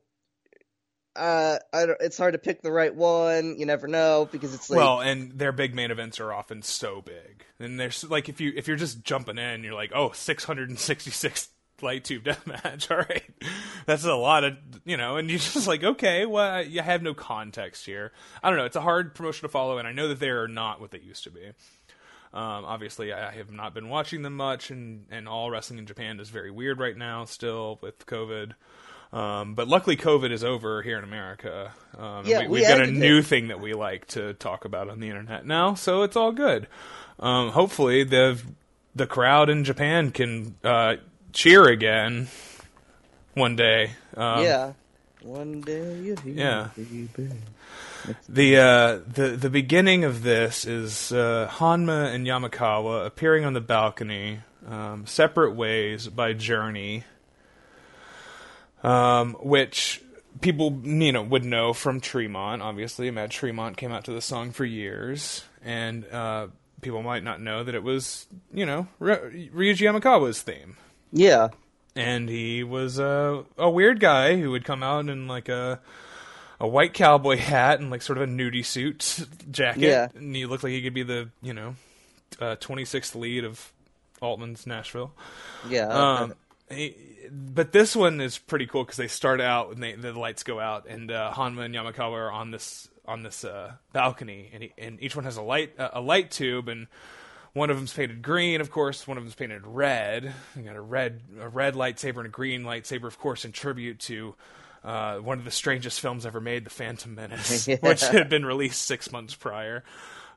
Uh, 1.18 1.58
it's 1.74 2.18
hard 2.18 2.34
to 2.34 2.38
pick 2.38 2.62
the 2.62 2.72
right 2.72 2.94
one. 2.94 3.58
You 3.58 3.66
never 3.66 3.88
know 3.88 4.28
because 4.32 4.54
it's 4.54 4.70
like, 4.70 4.78
well, 4.78 5.02
and 5.02 5.32
their 5.32 5.52
big 5.52 5.74
main 5.74 5.92
events 5.92 6.20
are 6.20 6.32
often 6.32 6.62
so 6.62 7.02
big, 7.02 7.46
and 7.60 7.80
there's 7.80 8.04
like 8.10 8.30
if 8.30 8.40
you 8.40 8.54
if 8.56 8.68
you're 8.68 8.78
just 8.78 9.04
jumping 9.04 9.38
in, 9.38 9.64
you're 9.64 9.74
like, 9.74 9.92
oh, 9.94 10.12
666 10.12 11.50
light 11.82 12.04
tube 12.04 12.24
deathmatch. 12.24 12.92
All 12.92 12.98
right, 12.98 13.24
that's 13.86 14.06
a 14.06 14.16
lot 14.16 14.44
of 14.44 14.58
you 14.86 14.98
know, 14.98 15.18
and 15.18 15.30
you're 15.30 15.40
just 15.40 15.68
like, 15.68 15.84
okay, 15.84 16.26
well, 16.26 16.64
you 16.64 16.82
have 16.82 17.02
no 17.02 17.14
context 17.14 17.86
here. 17.86 18.12
I 18.44 18.50
don't 18.50 18.58
know. 18.58 18.66
It's 18.66 18.76
a 18.76 18.82
hard 18.82 19.16
promotion 19.16 19.48
to 19.48 19.52
follow, 19.52 19.78
and 19.78 19.88
I 19.88 19.92
know 19.92 20.08
that 20.10 20.20
they 20.20 20.30
are 20.30 20.48
not 20.48 20.80
what 20.80 20.92
they 20.92 21.00
used 21.00 21.24
to 21.24 21.32
be. 21.32 21.52
Um, 22.34 22.66
obviously, 22.66 23.14
I 23.14 23.32
have 23.32 23.52
not 23.52 23.74
been 23.74 23.90
watching 23.90 24.22
them 24.22 24.36
much, 24.36 24.70
and, 24.70 25.06
and 25.10 25.28
all 25.28 25.50
wrestling 25.50 25.80
in 25.80 25.86
Japan 25.86 26.20
is 26.20 26.30
very 26.30 26.52
weird 26.52 26.80
right 26.80 26.98
now, 26.98 27.26
still 27.26 27.80
with 27.82 28.06
COVID. 28.06 28.52
Um, 29.14 29.56
but 29.56 29.68
luckily, 29.68 29.96
COVID 29.96 30.32
is 30.32 30.44
over 30.44 30.82
here 30.82 30.98
in 30.98 31.04
America. 31.04 31.72
Um, 31.98 32.26
Yeah, 32.26 32.42
we, 32.42 32.48
we've 32.48 32.68
got 32.68 32.82
a 32.82 32.88
new 32.88 33.20
it. 33.20 33.26
thing 33.26 33.48
that 33.48 33.60
we 33.62 33.74
like 33.74 34.08
to 34.08 34.34
talk 34.34 34.66
about 34.66 34.90
on 34.90 35.00
the 35.00 35.08
internet 35.08 35.46
now, 35.46 35.76
so 35.76 36.04
it's 36.04 36.16
all 36.16 36.32
good. 36.32 36.68
Um, 37.20 37.50
hopefully, 37.50 38.04
the 38.04 38.40
the 38.96 39.08
crowd 39.08 39.50
in 39.50 39.64
Japan 39.64 40.12
can 40.12 40.56
uh, 40.64 40.96
cheer 41.32 41.66
again 41.68 42.28
one 43.34 43.56
day. 43.56 43.92
Um, 44.16 44.44
yeah. 44.44 44.74
One 45.22 45.62
day 45.62 46.16
Yeah. 46.26 46.70
The 48.30 48.58
uh, 48.58 49.00
the 49.12 49.30
the 49.36 49.50
beginning 49.50 50.04
of 50.04 50.24
this 50.24 50.66
is 50.66 51.12
uh, 51.12 51.50
Honma 51.52 52.14
and 52.14 52.26
Yamakawa 52.26 53.06
appearing 53.06 53.44
on 53.44 53.54
the 53.54 53.62
balcony, 53.62 54.40
um, 54.68 55.06
separate 55.06 55.56
ways 55.56 56.08
by 56.08 56.34
Journey, 56.34 57.04
um, 58.84 59.34
which 59.42 60.02
people 60.42 60.80
you 60.84 61.12
know 61.12 61.24
would 61.24 61.44
know 61.46 61.74
from 61.74 62.00
Tremont. 62.00 62.62
Obviously, 62.62 63.10
Mad 63.12 63.32
Tremont 63.32 63.78
came 63.78 63.92
out 63.92 64.06
to 64.06 64.12
the 64.14 64.22
song 64.22 64.52
for 64.52 64.66
years, 64.66 65.44
and 65.64 66.06
uh, 66.12 66.48
people 66.82 67.02
might 67.04 67.24
not 67.24 67.42
know 67.42 67.64
that 67.64 67.76
it 67.76 67.84
was 67.84 68.28
you 68.54 68.66
know 68.66 68.88
Ry- 69.00 69.18
Ryuji 69.18 69.80
Yamakawa's 69.80 70.42
theme 70.42 70.78
Yeah. 71.12 71.50
and 71.96 72.30
he 72.30 72.64
was 72.64 73.00
a 73.00 73.44
a 73.58 73.70
weird 73.70 74.00
guy 74.00 74.38
who 74.40 74.52
would 74.52 74.64
come 74.66 74.84
out 74.84 75.10
in 75.10 75.28
like 75.28 75.50
a 75.50 75.80
a 76.60 76.68
white 76.68 76.94
cowboy 76.94 77.38
hat 77.38 77.80
and 77.80 77.90
like 77.90 78.02
sort 78.02 78.18
of 78.18 78.24
a 78.30 78.32
nudie 78.32 78.66
suit 78.66 79.26
jacket, 79.52 79.82
Yeah. 79.82 80.08
and 80.16 80.36
he 80.36 80.46
looked 80.46 80.64
like 80.64 80.72
he 80.74 80.82
could 80.84 80.94
be 80.94 81.04
the 81.04 81.30
you 81.42 81.54
know 81.54 81.76
twenty 82.60 82.86
sixth 82.86 83.16
lead 83.16 83.44
of 83.44 83.72
Altman's 84.22 84.66
Nashville. 84.68 85.12
Yeah. 85.70 85.88
Um, 85.88 86.34
he, 86.70 86.96
but 87.32 87.72
this 87.72 87.96
one 87.96 88.22
is 88.22 88.38
pretty 88.38 88.66
cool 88.68 88.84
because 88.84 88.98
they 88.98 89.08
start 89.08 89.42
out 89.42 89.72
and 89.72 89.82
they, 89.82 89.94
the 89.94 90.18
lights 90.18 90.44
go 90.44 90.60
out, 90.60 90.88
and 90.88 91.12
uh, 91.12 91.32
Honma 91.34 91.66
and 91.66 91.76
Yamakawa 91.76 92.14
are 92.14 92.32
on 92.32 92.52
this 92.52 92.90
on 93.06 93.24
this 93.24 93.46
uh, 93.46 93.72
balcony, 93.94 94.50
and, 94.54 94.64
he, 94.64 94.74
and 94.78 95.02
each 95.02 95.16
one 95.16 95.24
has 95.26 95.38
a 95.38 95.42
light 95.42 95.80
uh, 95.80 95.90
a 95.94 96.02
light 96.02 96.32
tube, 96.32 96.68
and 96.68 96.88
one 97.54 97.70
of 97.70 97.78
them's 97.78 97.94
painted 97.94 98.22
green, 98.22 98.62
of 98.62 98.70
course. 98.70 99.08
One 99.08 99.18
of 99.18 99.24
them's 99.24 99.36
painted 99.36 99.66
red. 99.66 100.34
You 100.56 100.62
got 100.64 100.76
a 100.76 100.82
red 100.82 101.22
a 101.40 101.50
red 101.50 101.74
lightsaber 101.76 102.18
and 102.18 102.28
a 102.28 102.30
green 102.30 102.64
lightsaber, 102.64 103.06
of 103.06 103.18
course, 103.20 103.46
in 103.46 103.52
tribute 103.52 104.00
to. 104.02 104.36
Uh, 104.84 105.18
one 105.18 105.38
of 105.40 105.44
the 105.44 105.52
strangest 105.52 106.00
films 106.00 106.26
ever 106.26 106.40
made, 106.40 106.64
The 106.64 106.70
Phantom 106.70 107.14
Menace, 107.14 107.68
Yeah. 107.68 107.78
which 107.82 108.02
had 108.02 108.30
been 108.30 108.46
released 108.46 108.84
six 108.84 109.12
months 109.12 109.36
prior. 109.36 109.84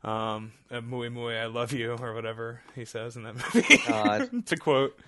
Um, 0.03 0.53
uh, 0.70 0.80
"Muy 0.80 1.09
muy, 1.11 1.36
I 1.36 1.47
love 1.47 1.72
you," 1.72 1.93
or 1.93 2.14
whatever 2.14 2.62
he 2.74 2.84
says 2.84 3.16
in 3.16 3.24
that 3.24 3.34
movie. 3.55 4.43
To 4.47 4.57
quote 4.57 4.99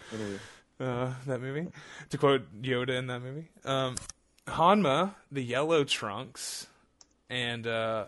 uh, 0.82 1.12
that 1.26 1.40
movie, 1.40 1.68
to 2.10 2.18
quote 2.18 2.42
Yoda 2.60 2.90
in 2.90 3.06
that 3.06 3.20
movie. 3.20 3.48
Um, 3.64 3.96
Honma, 4.46 5.14
the 5.30 5.42
yellow 5.42 5.84
trunks, 5.84 6.66
and 7.30 7.66
uh, 7.66 8.06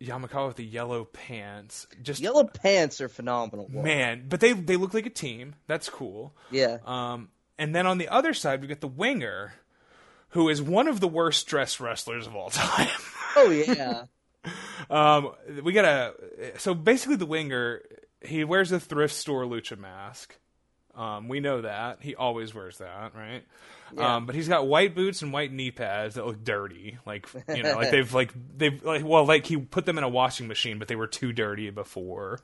Yamakawa 0.00 0.48
with 0.48 0.56
the 0.56 0.64
yellow 0.64 1.04
pants. 1.04 1.86
Just 2.02 2.20
Yellow 2.20 2.44
pants 2.44 3.00
are 3.00 3.08
phenomenal. 3.08 3.68
man, 3.70 4.26
but 4.28 4.40
they 4.40 4.52
they 4.52 4.76
look 4.76 4.94
like 4.94 5.06
a 5.06 5.10
team. 5.10 5.54
That's 5.66 5.88
cool. 5.88 6.34
Yeah. 6.50 6.78
Um, 6.84 7.28
and 7.58 7.74
then 7.74 7.86
on 7.86 7.98
the 7.98 8.08
other 8.08 8.34
side, 8.34 8.60
we 8.60 8.66
get 8.66 8.80
the 8.80 8.88
winger, 8.88 9.54
who 10.30 10.48
is 10.48 10.62
one 10.62 10.88
of 10.88 11.00
the 11.00 11.08
worst 11.08 11.46
dressed 11.46 11.80
wrestlers 11.80 12.26
of 12.26 12.34
all 12.34 12.50
time. 12.50 12.88
oh 13.36 13.50
yeah. 13.50 14.04
Um, 14.90 15.32
we 15.62 15.72
got 15.72 15.84
a 15.84 16.14
so 16.58 16.74
basically 16.74 17.16
the 17.16 17.26
winger 17.26 17.82
he 18.20 18.44
wears 18.44 18.72
a 18.72 18.80
thrift 18.80 19.14
store 19.14 19.44
lucha 19.44 19.78
mask. 19.78 20.36
Um, 20.94 21.28
we 21.28 21.40
know 21.40 21.62
that 21.62 21.98
he 22.00 22.14
always 22.14 22.54
wears 22.54 22.78
that, 22.78 23.12
right? 23.14 23.42
Um, 23.96 24.26
but 24.26 24.34
he's 24.34 24.48
got 24.48 24.66
white 24.66 24.94
boots 24.94 25.22
and 25.22 25.32
white 25.32 25.52
knee 25.52 25.70
pads 25.70 26.14
that 26.14 26.26
look 26.26 26.42
dirty, 26.44 26.98
like 27.06 27.26
you 27.54 27.62
know, 27.62 27.76
like 27.76 27.90
they've 27.92 28.12
like 28.12 28.32
they've 28.56 28.82
like 28.84 29.04
well, 29.04 29.24
like 29.26 29.46
he 29.46 29.56
put 29.56 29.86
them 29.86 29.98
in 29.98 30.04
a 30.04 30.08
washing 30.08 30.48
machine, 30.48 30.78
but 30.78 30.88
they 30.88 30.96
were 30.96 31.06
too 31.06 31.32
dirty 31.32 31.70
before. 31.70 32.40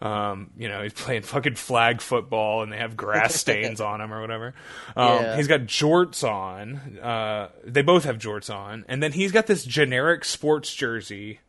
Um, 0.00 0.50
you 0.58 0.68
know, 0.68 0.82
he's 0.82 0.92
playing 0.92 1.22
fucking 1.22 1.54
flag 1.54 2.00
football 2.00 2.62
and 2.62 2.70
they 2.72 2.76
have 2.78 2.96
grass 2.96 3.34
stains 3.40 3.80
on 3.80 4.00
him 4.00 4.12
or 4.12 4.20
whatever. 4.20 4.54
Um, 4.96 5.22
Yeah. 5.22 5.36
He's 5.36 5.48
got 5.48 5.60
jorts 5.60 6.28
on. 6.28 6.98
Uh, 6.98 7.48
they 7.64 7.82
both 7.82 8.04
have 8.04 8.18
jorts 8.18 8.54
on. 8.54 8.84
And 8.88 9.02
then 9.02 9.12
he's 9.12 9.32
got 9.32 9.46
this 9.46 9.64
generic 9.64 10.24
sports 10.24 10.74
jersey 10.74 11.40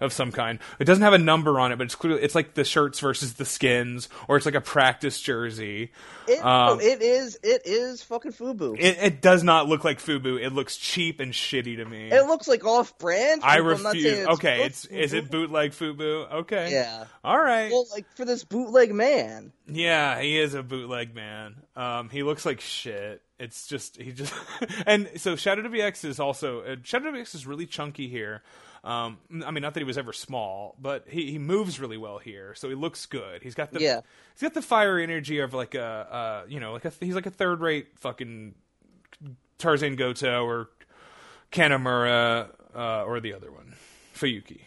of 0.00 0.12
some 0.12 0.32
kind. 0.32 0.58
It 0.78 0.84
doesn't 0.84 1.02
have 1.02 1.12
a 1.12 1.18
number 1.18 1.60
on 1.60 1.72
it, 1.72 1.76
but 1.76 1.84
it's 1.84 1.94
clearly, 1.94 2.22
it's 2.22 2.34
like 2.34 2.54
the 2.54 2.64
shirts 2.64 3.00
versus 3.00 3.34
the 3.34 3.44
skins, 3.44 4.08
or 4.28 4.36
it's 4.36 4.46
like 4.46 4.54
a 4.54 4.60
practice 4.60 5.20
jersey. 5.20 5.92
It, 6.26 6.44
Um, 6.44 6.80
it 6.80 7.00
is. 7.02 7.38
It 7.42 7.62
is 7.64 8.02
fucking 8.02 8.32
FUBU. 8.32 8.76
It, 8.78 8.98
It, 9.00 9.20
does 9.22 9.42
not 9.42 9.68
look 9.68 9.84
like 9.84 9.98
FUBU. 10.00 10.42
It 10.42 10.50
looks 10.50 10.76
cheap 10.76 11.20
and 11.20 11.32
shitty 11.32 11.76
to 11.76 11.84
me. 11.84 12.10
It 12.10 12.26
looks 12.26 12.48
like 12.48 12.64
off-brand. 12.64 13.42
I 13.44 13.58
I'm 13.58 13.82
not 13.82 13.92
saying 13.92 13.94
refuse. 13.94 14.18
it's 14.18 14.28
Okay, 14.28 14.64
it's 14.64 14.84
is 14.86 15.12
it 15.12 15.30
bootleg 15.30 15.72
FUBU? 15.72 16.32
Okay. 16.32 16.72
Yeah. 16.72 17.04
All 17.22 17.40
right. 17.40 17.70
Well, 17.70 17.86
like 17.92 18.06
for 18.16 18.24
this 18.24 18.44
bootleg 18.44 18.92
man. 18.92 19.52
Yeah, 19.66 20.20
he 20.20 20.38
is 20.38 20.54
a 20.54 20.62
bootleg 20.62 21.14
man. 21.14 21.56
Um, 21.76 22.10
he 22.10 22.22
looks 22.22 22.44
like 22.44 22.60
shit. 22.60 23.22
It's 23.38 23.66
just 23.66 24.00
he 24.00 24.12
just 24.12 24.32
and 24.86 25.08
so 25.16 25.36
Shadow 25.36 25.62
WX 25.62 26.04
is 26.04 26.20
also 26.20 26.60
uh, 26.60 26.76
Shadow 26.82 27.10
WX 27.10 27.34
is 27.34 27.46
really 27.46 27.66
chunky 27.66 28.08
here. 28.08 28.42
Um, 28.84 29.16
I 29.44 29.50
mean, 29.50 29.62
not 29.62 29.72
that 29.74 29.80
he 29.80 29.84
was 29.84 29.96
ever 29.96 30.12
small, 30.12 30.76
but 30.78 31.06
he, 31.08 31.30
he 31.30 31.38
moves 31.38 31.80
really 31.80 31.96
well 31.96 32.18
here, 32.18 32.54
so 32.54 32.68
he 32.68 32.74
looks 32.74 33.06
good. 33.06 33.42
He's 33.42 33.54
got 33.54 33.72
the 33.72 33.80
Yeah. 33.80 34.00
he's 34.34 34.42
got 34.42 34.52
the 34.52 34.60
fire 34.62 34.98
energy 34.98 35.38
of 35.40 35.54
like 35.54 35.74
a 35.74 35.82
uh, 35.82 36.44
you 36.48 36.60
know 36.60 36.72
like 36.74 36.84
a 36.84 36.92
he's 37.00 37.14
like 37.14 37.24
a 37.26 37.30
third 37.30 37.60
rate 37.60 37.88
fucking 37.96 38.54
Tarzan 39.58 39.96
Goto 39.96 40.44
or 40.44 40.68
Kanemura 41.52 42.50
uh, 42.74 43.04
or 43.04 43.20
the 43.20 43.34
other 43.34 43.50
one 43.50 43.74
Fuyuki. 44.14 44.60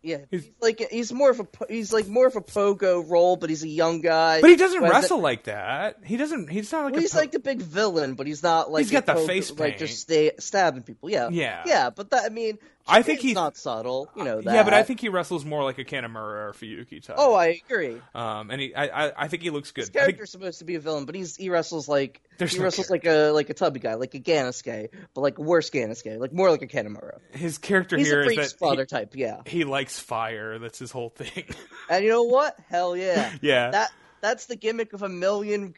Yeah, 0.00 0.18
he's, 0.30 0.48
like 0.62 0.78
he's 0.92 1.12
more 1.12 1.30
of 1.30 1.40
a 1.40 1.46
he's 1.68 1.92
like 1.92 2.06
more 2.06 2.28
of 2.28 2.36
a 2.36 2.40
pogo 2.40 3.04
role, 3.10 3.34
but 3.34 3.50
he's 3.50 3.64
a 3.64 3.68
young 3.68 4.00
guy. 4.00 4.40
But 4.40 4.48
he 4.48 4.54
doesn't 4.56 4.80
wrestle 4.80 5.18
like 5.18 5.44
that. 5.44 5.98
He 6.04 6.16
doesn't. 6.16 6.48
He's 6.48 6.70
not 6.70 6.84
like 6.84 6.92
Well, 6.92 7.00
he's 7.02 7.12
po- 7.12 7.18
like 7.18 7.32
the 7.32 7.40
big 7.40 7.60
villain, 7.60 8.14
but 8.14 8.28
he's 8.28 8.42
not 8.42 8.70
like 8.70 8.84
He's 8.84 8.92
got 8.92 9.06
the 9.06 9.14
pogo- 9.14 9.26
face 9.26 9.50
like 9.58 9.76
just 9.78 9.98
stay, 9.98 10.30
stabbing 10.38 10.84
people. 10.84 11.10
Yeah, 11.10 11.30
Yeah. 11.32 11.62
yeah. 11.66 11.90
But 11.90 12.10
that 12.10 12.22
I 12.24 12.28
mean, 12.28 12.58
I 12.88 13.02
think 13.02 13.20
he's- 13.20 13.34
not 13.34 13.56
subtle. 13.56 14.10
You 14.16 14.24
know 14.24 14.40
that. 14.40 14.54
Yeah, 14.54 14.62
but 14.62 14.74
I 14.74 14.82
think 14.82 15.00
he 15.00 15.08
wrestles 15.08 15.44
more 15.44 15.62
like 15.64 15.78
a 15.78 15.84
Kanemura 15.84 16.16
or 16.48 16.54
Fuyuki 16.58 17.02
type. 17.04 17.16
Oh, 17.18 17.34
I 17.34 17.60
agree. 17.68 18.00
um, 18.14 18.50
and 18.50 18.60
he, 18.60 18.74
I, 18.74 19.06
I, 19.08 19.12
I 19.24 19.28
think 19.28 19.42
he 19.42 19.50
looks 19.50 19.70
good. 19.72 19.82
His 19.82 19.90
I 19.90 19.92
think- 19.92 20.04
character's 20.06 20.30
supposed 20.30 20.58
to 20.60 20.64
be 20.64 20.74
a 20.76 20.80
villain, 20.80 21.04
but 21.04 21.14
he's 21.14 21.36
he 21.36 21.50
wrestles 21.50 21.88
like 21.88 22.20
There's 22.38 22.52
he 22.52 22.58
no 22.58 22.64
wrestles 22.64 22.90
like 22.90 23.04
a 23.06 23.30
like 23.30 23.50
a 23.50 23.54
tubby 23.54 23.80
guy, 23.80 23.94
like 23.94 24.14
a 24.14 24.20
Gannosuke, 24.20 24.88
but 25.14 25.20
like 25.20 25.38
worse 25.38 25.70
Gannosuke, 25.70 26.18
like 26.18 26.32
more 26.32 26.50
like 26.50 26.62
a 26.62 26.66
Kanemaru. 26.66 27.18
his 27.32 27.58
character 27.58 27.96
He's 27.96 28.08
here 28.08 28.22
a 28.22 28.26
is 28.26 28.36
that 28.52 28.58
father 28.58 28.86
type, 28.86 29.14
yeah. 29.14 29.40
he, 29.46 29.58
he 29.58 29.64
likes 29.64 29.98
fire. 29.98 30.58
That's 30.58 30.78
his 30.78 30.90
whole 30.90 31.10
thing. 31.10 31.44
And 31.90 32.04
you 32.04 32.10
know 32.10 32.24
what? 32.24 32.56
Hell 32.68 32.96
yeah. 32.96 33.32
Yeah. 33.40 33.70
That 33.70 33.90
that's 34.20 34.46
the 34.46 34.56
gimmick 34.56 34.92
of 34.92 35.02
a 35.02 35.08
million 35.08 35.74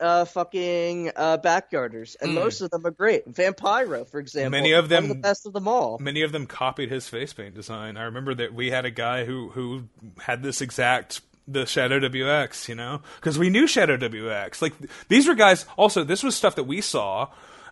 uh, 0.00 0.24
fucking 0.24 1.10
uh, 1.14 1.38
backyarders, 1.38 2.16
and 2.20 2.34
most 2.34 2.60
of 2.60 2.70
them 2.70 2.84
are 2.86 2.90
great. 2.90 3.26
Vampiro, 3.30 4.08
for 4.08 4.18
example. 4.20 4.50
Many 4.50 4.72
of 4.72 4.88
them- 4.88 5.08
the 5.08 5.14
best 5.14 5.46
of 5.46 5.52
them 5.52 5.68
all. 5.68 5.98
Many 5.98 6.22
of 6.22 6.32
them 6.32 6.46
copied 6.46 6.90
his 6.90 7.08
face 7.08 7.32
paint 7.32 7.54
design. 7.54 7.96
I 7.96 8.04
remember 8.04 8.34
that 8.34 8.54
we 8.54 8.70
had 8.70 8.84
a 8.84 8.90
guy 8.90 9.24
who 9.24 9.50
who 9.50 9.84
had 10.20 10.42
this 10.42 10.60
exact 10.60 11.20
the 11.48 11.66
Shadow 11.66 11.98
WX, 11.98 12.68
you 12.68 12.74
know, 12.74 13.02
because 13.16 13.38
we 13.38 13.50
knew 13.50 13.66
Shadow 13.66 13.96
WX. 13.96 14.62
Like 14.62 14.74
these 15.08 15.26
were 15.26 15.34
guys. 15.34 15.66
Also, 15.76 16.04
this 16.04 16.22
was 16.22 16.36
stuff 16.36 16.54
that 16.54 16.64
we 16.64 16.80
saw 16.80 17.28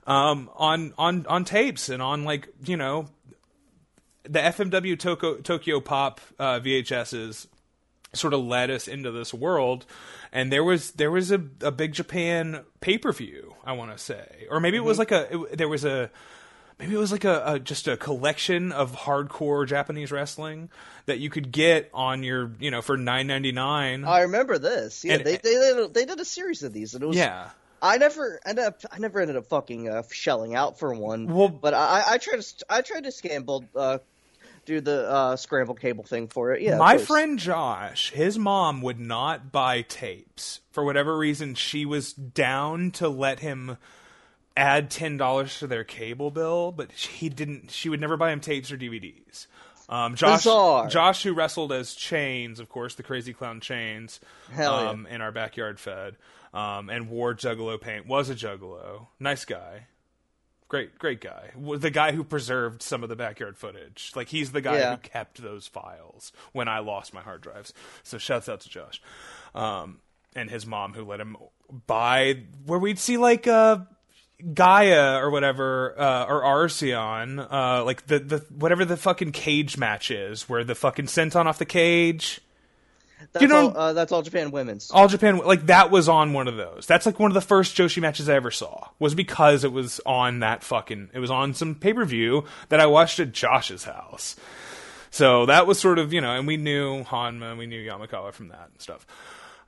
um, 0.07 0.51
on 0.57 0.93
on 0.99 1.27
on 1.27 1.45
tapes 1.45 1.89
and 1.89 2.03
on 2.03 2.25
like 2.25 2.49
you 2.65 2.77
know 2.77 3.07
the 4.25 4.41
FMW 4.41 4.99
Tokyo, 4.99 5.37
Tokyo 5.37 5.81
Pop 5.81 6.21
uh, 6.39 6.61
VHSs 6.61 7.47
sort 8.13 8.35
of 8.35 8.41
led 8.45 8.71
us 8.71 8.89
into 8.89 9.11
this 9.11 9.33
world 9.33 9.87
and 10.33 10.51
there 10.53 10.65
was 10.65 10.91
there 10.93 11.11
was 11.11 11.31
a, 11.31 11.41
a 11.63 11.71
big 11.71 11.93
japan 11.93 12.65
pay-per-view 12.81 13.55
i 13.65 13.73
want 13.73 13.91
to 13.93 13.99
say 13.99 14.47
or 14.51 14.59
maybe 14.61 14.77
it 14.77 14.85
was 14.85 14.99
like 14.99 15.13
a 15.13 15.33
it, 15.33 15.59
there 15.59 15.69
was 15.69 15.85
a 15.85 16.11
maybe 16.79 16.95
it 16.95 16.99
was 16.99 17.13
like 17.13 17.25
a, 17.25 17.43
a 17.47 17.59
just 17.61 17.87
a 17.87 17.97
collection 17.97 18.73
of 18.73 18.93
hardcore 18.97 19.67
japanese 19.67 20.11
wrestling 20.11 20.69
that 21.07 21.19
you 21.21 21.31
could 21.31 21.53
get 21.53 21.89
on 21.95 22.23
your 22.25 22.51
you 22.59 22.71
know 22.71 22.83
for 22.83 22.97
9.99 22.99 24.07
I 24.07 24.23
remember 24.23 24.59
this. 24.59 25.05
Yeah, 25.05 25.15
And- 25.15 25.25
they, 25.25 25.37
they 25.37 25.87
they 25.93 26.05
did 26.05 26.19
a 26.21 26.25
series 26.25 26.63
of 26.63 26.73
these, 26.73 26.95
and 26.95 27.03
it 27.03 27.07
was 27.07 27.17
yeah 27.17 27.51
I 27.83 27.97
never 27.99 28.39
ended 28.45 28.65
up 28.65 28.81
I 28.91 28.99
never 28.99 29.21
ended 29.21 29.37
up 29.37 29.47
fucking 29.47 29.89
uh, 29.89 30.03
shelling 30.11 30.55
out 30.55 30.79
for 30.79 30.93
one. 30.95 31.27
Well- 31.29 31.49
but 31.49 31.75
I 31.75 32.03
I 32.09 32.19
tried 32.19 32.41
to 32.41 32.65
I 32.69 32.83
tried 32.83 33.05
to 33.05 33.13
scramble 33.13 33.65
uh, 33.75 33.99
do 34.65 34.81
the 34.81 35.09
uh, 35.11 35.37
scramble 35.37 35.75
cable 35.75 36.05
thing 36.05 36.29
for 36.29 36.53
it. 36.53 36.63
Yeah, 36.63 36.77
My 36.79 36.99
friend 36.99 37.39
Josh, 37.39 38.11
his 38.13 38.39
mom 38.39 38.83
would 38.83 39.01
not 39.01 39.51
buy 39.53 39.83
tapes. 39.83 40.61
For 40.71 40.85
whatever 40.85 41.17
reason, 41.17 41.55
she 41.55 41.85
was 41.85 42.13
down 42.13 42.91
to 42.93 43.09
let 43.09 43.41
him 43.41 43.77
add 44.57 44.91
ten 44.91 45.17
dollars 45.17 45.59
to 45.61 45.67
their 45.67 45.85
cable 45.85 46.31
bill, 46.31 46.73
but 46.73 46.93
he 46.93 47.29
didn't. 47.29 47.71
She 47.71 47.89
would 47.89 48.01
never 48.01 48.17
buy 48.17 48.33
him 48.33 48.41
tapes 48.41 48.71
or 48.71 48.77
DVDs. 48.77 49.47
Um, 49.89 50.15
Josh, 50.15 50.45
Bizarre. 50.45 50.87
Josh, 50.89 51.25
who 51.25 51.35
wrestled 51.35 51.73
as 51.73 51.95
Chains, 51.95 52.61
of 52.61 52.69
course, 52.69 52.95
the 52.95 53.03
Crazy 53.03 53.33
Clown 53.33 53.61
Chains, 53.61 54.21
Hell 54.53 54.85
yeah. 54.85 54.91
um, 54.91 55.07
in 55.07 55.21
our 55.21 55.33
backyard 55.33 55.81
fed, 55.81 56.15
um, 56.55 56.89
and 56.89 57.09
wore 57.11 57.35
Juggalo 57.35 57.81
paint, 57.81 58.07
was 58.07 58.31
a 58.31 58.37
Juggalo. 58.37 59.09
Nice 59.19 59.45
guy. 59.45 59.89
Great, 60.71 60.99
great 61.01 61.21
guy. 61.21 61.51
The 61.79 61.91
guy 61.91 62.13
who 62.13 62.23
preserved 62.23 62.81
some 62.81 63.03
of 63.03 63.09
the 63.09 63.17
backyard 63.17 63.59
footage. 63.59 64.13
Like 64.15 64.29
he's 64.29 64.53
the 64.53 64.61
guy 64.61 64.79
Yeah. 64.79 64.91
who 64.93 64.97
kept 64.99 65.43
those 65.43 65.67
files 65.67 66.33
when 66.53 66.69
I 66.69 66.79
lost 66.79 67.13
my 67.13 67.23
hard 67.23 67.41
drives. 67.41 67.75
So 68.05 68.19
shouts 68.19 68.49
out 68.49 68.61
to 68.61 68.69
Josh, 68.69 69.03
um, 69.53 69.99
and 70.37 70.49
his 70.49 70.65
mom 70.67 70.95
who 70.95 71.05
let 71.05 71.21
him 71.21 71.37
buy 71.89 72.45
where 72.67 72.79
we'd 72.79 73.01
see 73.01 73.17
like 73.17 73.49
uh, 73.49 73.79
Gaea 74.41 75.21
or 75.21 75.31
whatever 75.31 76.01
uh, 76.01 76.27
or 76.27 76.45
Arsion, 76.45 77.41
uh, 77.41 77.83
like 77.85 78.07
the 78.07 78.21
the 78.21 78.39
whatever 78.55 78.85
the 78.85 78.97
fucking 78.97 79.33
cage 79.33 79.77
match 79.77 80.13
is, 80.13 80.49
where 80.49 80.63
the 80.63 80.77
fucking 80.77 81.07
senton 81.07 81.47
off 81.47 81.59
the 81.59 81.65
cage. 81.65 82.41
That's 83.33 83.43
you 83.43 83.49
know- 83.49 83.71
all, 83.71 83.77
uh, 83.77 83.93
that's 83.93 84.13
all 84.13 84.23
Japan 84.23 84.51
women's. 84.51 84.91
All 84.91 85.09
Japan, 85.09 85.39
like 85.39 85.67
that 85.67 85.91
was 85.91 86.09
on 86.09 86.33
one 86.33 86.49
of 86.49 86.57
those. 86.57 86.87
That's 86.87 87.07
like 87.07 87.19
one 87.19 87.31
of 87.31 87.35
the 87.35 87.41
first 87.41 87.77
Joshi 87.77 88.01
matches 88.01 88.29
I 88.29 88.35
ever 88.35 88.51
saw. 88.51 88.89
Was 88.99 89.15
because 89.15 89.65
it 89.65 89.73
was 89.73 90.01
on 90.07 90.41
that 90.41 90.63
fucking. 90.63 91.11
It 91.13 91.19
was 91.19 91.31
on 91.31 91.55
some 91.55 91.75
pay 91.75 91.93
per 91.93 92.05
view 92.05 92.45
that 92.69 92.81
I 92.81 92.87
watched 92.87 93.21
at 93.21 93.33
Josh's 93.33 93.85
house. 93.85 94.37
So 95.11 95.47
that 95.47 95.67
was 95.67 95.79
sort 95.79 95.99
of 95.99 96.13
you 96.13 96.21
know, 96.21 96.37
and 96.37 96.47
we 96.47 96.57
knew 96.57 97.05
Honma, 97.05 97.51
and 97.51 97.59
we 97.59 97.67
knew 97.67 97.85
Yamakawa 97.85 98.33
from 98.33 98.49
that 98.49 98.69
and 98.73 98.81
stuff. 98.81 99.07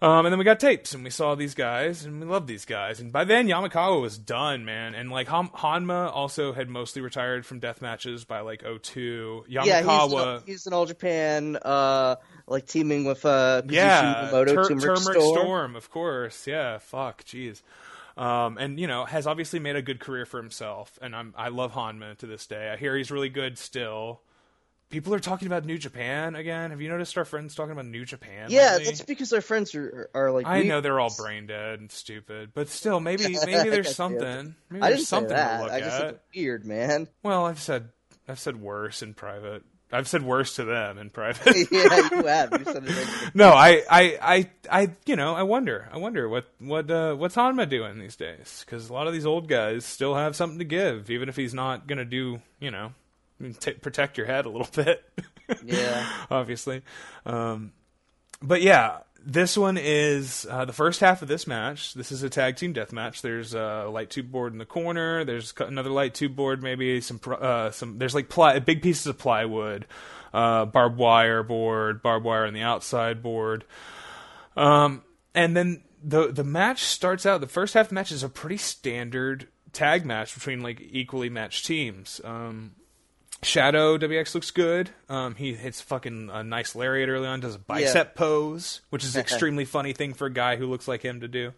Um, 0.03 0.27
and 0.27 0.33
then 0.33 0.39
we 0.41 0.45
got 0.45 0.59
tapes, 0.59 0.95
and 0.95 1.05
we 1.05 1.11
saw 1.11 1.37
these 1.37 1.55
guys, 1.55 2.05
and 2.05 2.21
we 2.21 2.27
loved 2.27 2.49
these 2.49 2.65
guys. 2.65 2.99
And 2.99 3.13
by 3.13 3.23
then, 3.23 3.47
Yamakawa 3.47 4.01
was 4.01 4.19
done, 4.19 4.65
man. 4.65 4.97
And 4.97 5.13
like 5.13 5.29
Han- 5.29 5.51
Honma 5.51 6.11
also 6.13 6.53
had 6.53 6.69
mostly 6.69 7.01
retired 7.03 7.47
from 7.47 7.61
death 7.61 7.81
matches 7.81 8.25
by 8.25 8.41
like 8.41 8.65
02. 8.65 9.45
Yamakawa, 9.49 9.65
Yeah, 9.65 9.81
he's, 10.03 10.13
an- 10.13 10.43
he's 10.45 10.67
an 10.67 10.73
all 10.73 10.87
Japan, 10.87 11.57
uh, 11.63 12.17
like 12.49 12.67
teaming 12.67 13.05
with 13.05 13.25
uh, 13.25 13.63
Kazushi 13.65 13.73
yeah, 13.75 14.31
Yamamoto, 14.33 14.47
Tur- 14.47 14.69
Turmeric 14.69 14.81
Turmeric 14.99 15.21
Storm. 15.23 15.37
Storm, 15.39 15.77
of 15.77 15.91
course. 15.91 16.47
Yeah, 16.49 16.79
fuck, 16.79 17.23
jeez. 17.25 17.63
Um, 18.17 18.59
and 18.59 18.79
you 18.81 18.87
know 18.89 19.05
has 19.07 19.27
obviously 19.29 19.59
made 19.61 19.77
a 19.77 19.83
good 19.83 20.01
career 20.01 20.27
for 20.27 20.37
himself, 20.39 20.99
and 21.01 21.15
I'm 21.17 21.33
I 21.37 21.49
love 21.49 21.73
Honma 21.73 22.19
to 22.19 22.27
this 22.27 22.47
day. 22.47 22.71
I 22.71 22.77
hear 22.77 22.95
he's 22.97 23.11
really 23.11 23.31
good 23.31 23.57
still. 23.57 24.21
People 24.93 25.14
are 25.14 25.20
talking 25.20 25.47
about 25.47 25.64
New 25.64 25.78
Japan 25.78 26.36
again. 26.36 26.70
Have 26.70 26.82
you 26.82 26.90
noticed 26.90 27.16
our 27.16 27.24
friends 27.24 27.55
talking 27.55 27.72
about 27.72 27.86
New 27.86 28.05
Japan? 28.05 28.49
Yeah, 28.51 28.72
lately? 28.72 28.84
that's 28.84 29.01
because 29.01 29.32
our 29.32 29.40
friends 29.40 29.74
are 29.74 30.11
are 30.12 30.30
like. 30.30 30.47
I 30.47 30.64
know 30.64 30.82
they're 30.82 31.01
all 31.01 31.12
brain 31.16 31.47
dead 31.47 31.80
and 31.80 31.90
stupid, 31.90 32.51
but 32.53 32.68
still, 32.68 33.01
maybe 33.01 33.36
maybe 33.47 33.70
there's 33.70 33.97
something. 33.97 34.55
Maybe 34.68 34.82
I 34.82 34.90
there's 34.90 35.09
something 35.09 35.30
that. 35.34 35.57
to 35.57 35.62
look 35.64 35.72
I 35.72 35.80
just 35.80 36.03
at. 36.03 36.20
weird, 36.36 36.66
man. 36.66 37.09
Well, 37.22 37.47
I've 37.47 37.59
said 37.59 37.88
I've 38.28 38.38
said 38.38 38.61
worse 38.61 39.03
in 39.03 39.14
private. 39.14 39.62
I've 39.95 40.09
said 40.09 40.22
worse 40.22 40.57
to 40.57 40.64
them 40.64 40.99
in 40.99 41.09
private. 41.09 41.55
yeah, 41.70 42.09
you 42.11 42.24
have. 42.26 42.53
You 42.53 42.64
said 42.64 42.84
it. 42.86 43.34
no, 43.34 43.51
I, 43.51 43.82
I, 43.90 44.18
I, 44.22 44.51
I, 44.70 44.90
you 45.05 45.16
know, 45.16 45.34
I 45.34 45.43
wonder, 45.43 45.86
I 45.93 45.99
wonder 45.99 46.30
what, 46.30 46.47
what, 46.59 46.90
uh, 46.90 47.14
what's 47.14 47.36
Honma 47.36 47.68
doing 47.68 47.99
these 47.99 48.16
days? 48.16 48.64
Because 48.64 48.88
a 48.88 48.93
lot 48.95 49.07
of 49.07 49.12
these 49.12 49.26
old 49.26 49.49
guys 49.49 49.84
still 49.84 50.14
have 50.14 50.34
something 50.34 50.59
to 50.61 50.64
give, 50.64 51.11
even 51.11 51.28
if 51.28 51.36
he's 51.36 51.53
not 51.53 51.86
gonna 51.86 52.07
do, 52.07 52.40
you 52.59 52.70
know, 52.70 52.95
t- 53.59 53.72
protect 53.72 54.16
your 54.18 54.26
head 54.26 54.47
a 54.47 54.49
little 54.49 54.68
bit. 54.84 55.05
Yeah. 55.64 56.07
obviously. 56.30 56.82
Um, 57.26 57.72
but 58.40 58.62
yeah, 58.62 58.99
this 59.24 59.57
one 59.57 59.78
is 59.78 60.47
uh, 60.51 60.64
the 60.64 60.72
first 60.72 61.01
half 61.01 61.22
of 61.22 61.28
this 61.28 61.47
match. 61.47 61.95
This 61.95 62.11
is 62.11 62.22
a 62.22 62.30
tag 62.30 62.57
team 62.57 62.72
death 62.72 62.93
match. 62.93 63.22
There's 63.22 63.55
a 63.55 63.88
light 63.90 64.11
tube 64.11 64.30
board 64.32 64.53
in 64.53 64.59
the 64.59 64.64
corner. 64.64 65.24
There's 65.24 65.55
another 65.59 65.90
light 65.90 66.14
tube 66.14 66.34
board, 66.34 66.62
maybe 66.62 67.01
some 67.01 67.20
uh, 67.26 67.70
some. 67.70 67.99
There's 67.99 68.14
like 68.14 68.28
ply- 68.28 68.59
big 68.59 68.82
pieces 68.82 69.07
of 69.07 69.18
plywood, 69.18 69.86
uh, 70.34 70.64
barbed 70.64 70.97
wire 70.97 71.43
board, 71.43 72.03
barbed 72.03 72.24
wire 72.24 72.47
on 72.47 72.55
the 72.55 72.62
outside 72.62 73.22
board. 73.22 73.64
Um, 74.57 75.03
and 75.34 75.57
then 75.57 75.82
the 76.03 76.32
the 76.32 76.45
match 76.45 76.82
starts 76.82 77.24
out. 77.24 77.40
The 77.40 77.47
first 77.47 77.74
half 77.74 77.88
the 77.88 77.95
match 77.95 78.11
is 78.11 78.22
a 78.22 78.28
pretty 78.28 78.57
standard 78.57 79.47
tag 79.72 80.05
match 80.05 80.34
between 80.34 80.62
like 80.62 80.80
equally 80.80 81.28
matched 81.28 81.64
teams. 81.64 82.20
Um, 82.24 82.72
Shadow 83.43 83.99
WX 83.99 84.34
looks 84.34 84.51
good. 84.53 84.90
Um, 85.09 85.34
he 85.34 85.55
hits 85.55 85.80
fucking 85.80 86.30
a 86.32 86.45
nice 86.45 86.74
lariat 86.76 87.09
early 87.09 87.26
on, 87.26 87.40
does 87.40 87.57
a 87.57 87.59
bicep 87.59 88.14
pose, 88.14 88.80
which 88.90 89.03
is 89.05 89.16
an 89.16 89.20
extremely 89.22 89.64
funny 89.64 89.93
thing 89.93 90.14
for 90.14 90.26
a 90.26 90.32
guy 90.32 90.57
who 90.57 90.66
looks 90.66 90.86
like 90.86 91.03
him 91.03 91.20
to 91.20 91.28
do. 91.28 91.53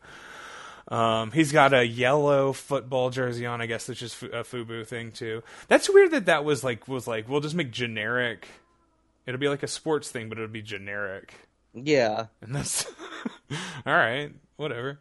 Um, 0.89 1.31
he's 1.33 1.53
got 1.53 1.73
a 1.73 1.87
yellow 1.87 2.53
football 2.53 3.11
jersey 3.11 3.47
on, 3.47 3.61
I 3.61 3.67
guess, 3.67 3.87
that's 3.87 4.01
just 4.01 4.23
a 4.23 4.45
FUBU 4.45 4.87
thing 4.87 5.13
too. 5.13 5.43
That's 5.69 5.89
weird 5.89 6.11
that 6.13 6.27
that 6.27 6.45
was 6.45 6.63
like 6.65 6.89
was 6.89 7.07
like 7.07 7.29
we'll 7.29 7.41
just 7.41 7.55
make 7.55 7.71
generic. 7.71 8.49
It'll 9.27 9.41
be 9.41 9.49
like 9.49 9.63
a 9.63 9.69
sports 9.69 10.11
thing, 10.11 10.29
but 10.29 10.37
it'll 10.39 10.49
be 10.51 10.63
generic. 10.63 11.35
Yeah. 11.75 12.27
And 12.43 12.55
that's 12.55 12.87
all 13.87 13.95
right. 13.95 14.33
Whatever. 14.57 15.01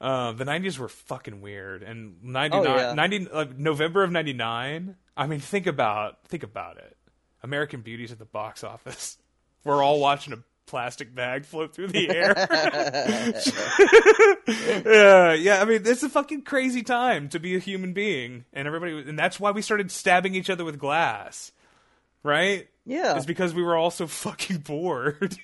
Uh, 0.00 0.32
the 0.32 0.44
'90s 0.44 0.78
were 0.78 0.88
fucking 0.88 1.42
weird, 1.42 1.82
and 1.82 2.16
'99, 2.22 2.66
Oh, 2.66 2.76
yeah. 2.76 2.94
90, 2.94 3.28
uh, 3.30 3.44
November 3.58 4.02
of 4.02 4.10
'99. 4.10 4.96
I 5.16 5.26
mean, 5.26 5.40
think 5.40 5.66
about 5.66 6.26
think 6.28 6.42
about 6.42 6.78
it. 6.78 6.96
American 7.42 7.82
Beauty's 7.82 8.12
at 8.12 8.18
the 8.18 8.24
box 8.24 8.64
office. 8.64 9.18
We're 9.64 9.82
all 9.82 10.00
watching 10.00 10.32
a 10.32 10.38
plastic 10.66 11.14
bag 11.14 11.44
float 11.44 11.74
through 11.74 11.88
the 11.88 12.10
air. 12.10 12.34
yeah, 14.86 15.32
yeah. 15.34 15.62
I 15.62 15.64
mean, 15.64 15.82
it's 15.84 16.02
a 16.02 16.08
fucking 16.08 16.42
crazy 16.42 16.82
time 16.82 17.28
to 17.30 17.38
be 17.38 17.56
a 17.56 17.58
human 17.58 17.92
being, 17.92 18.44
and 18.52 18.66
everybody, 18.66 19.08
and 19.08 19.18
that's 19.18 19.40
why 19.40 19.52
we 19.52 19.62
started 19.62 19.90
stabbing 19.90 20.34
each 20.34 20.50
other 20.50 20.64
with 20.64 20.78
glass, 20.78 21.52
right? 22.22 22.68
Yeah. 22.84 23.16
It's 23.16 23.26
because 23.26 23.54
we 23.54 23.62
were 23.62 23.76
all 23.76 23.90
so 23.90 24.06
fucking 24.06 24.58
bored. 24.58 25.36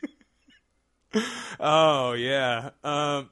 oh 1.59 2.12
yeah. 2.12 2.71
Um 2.85 3.31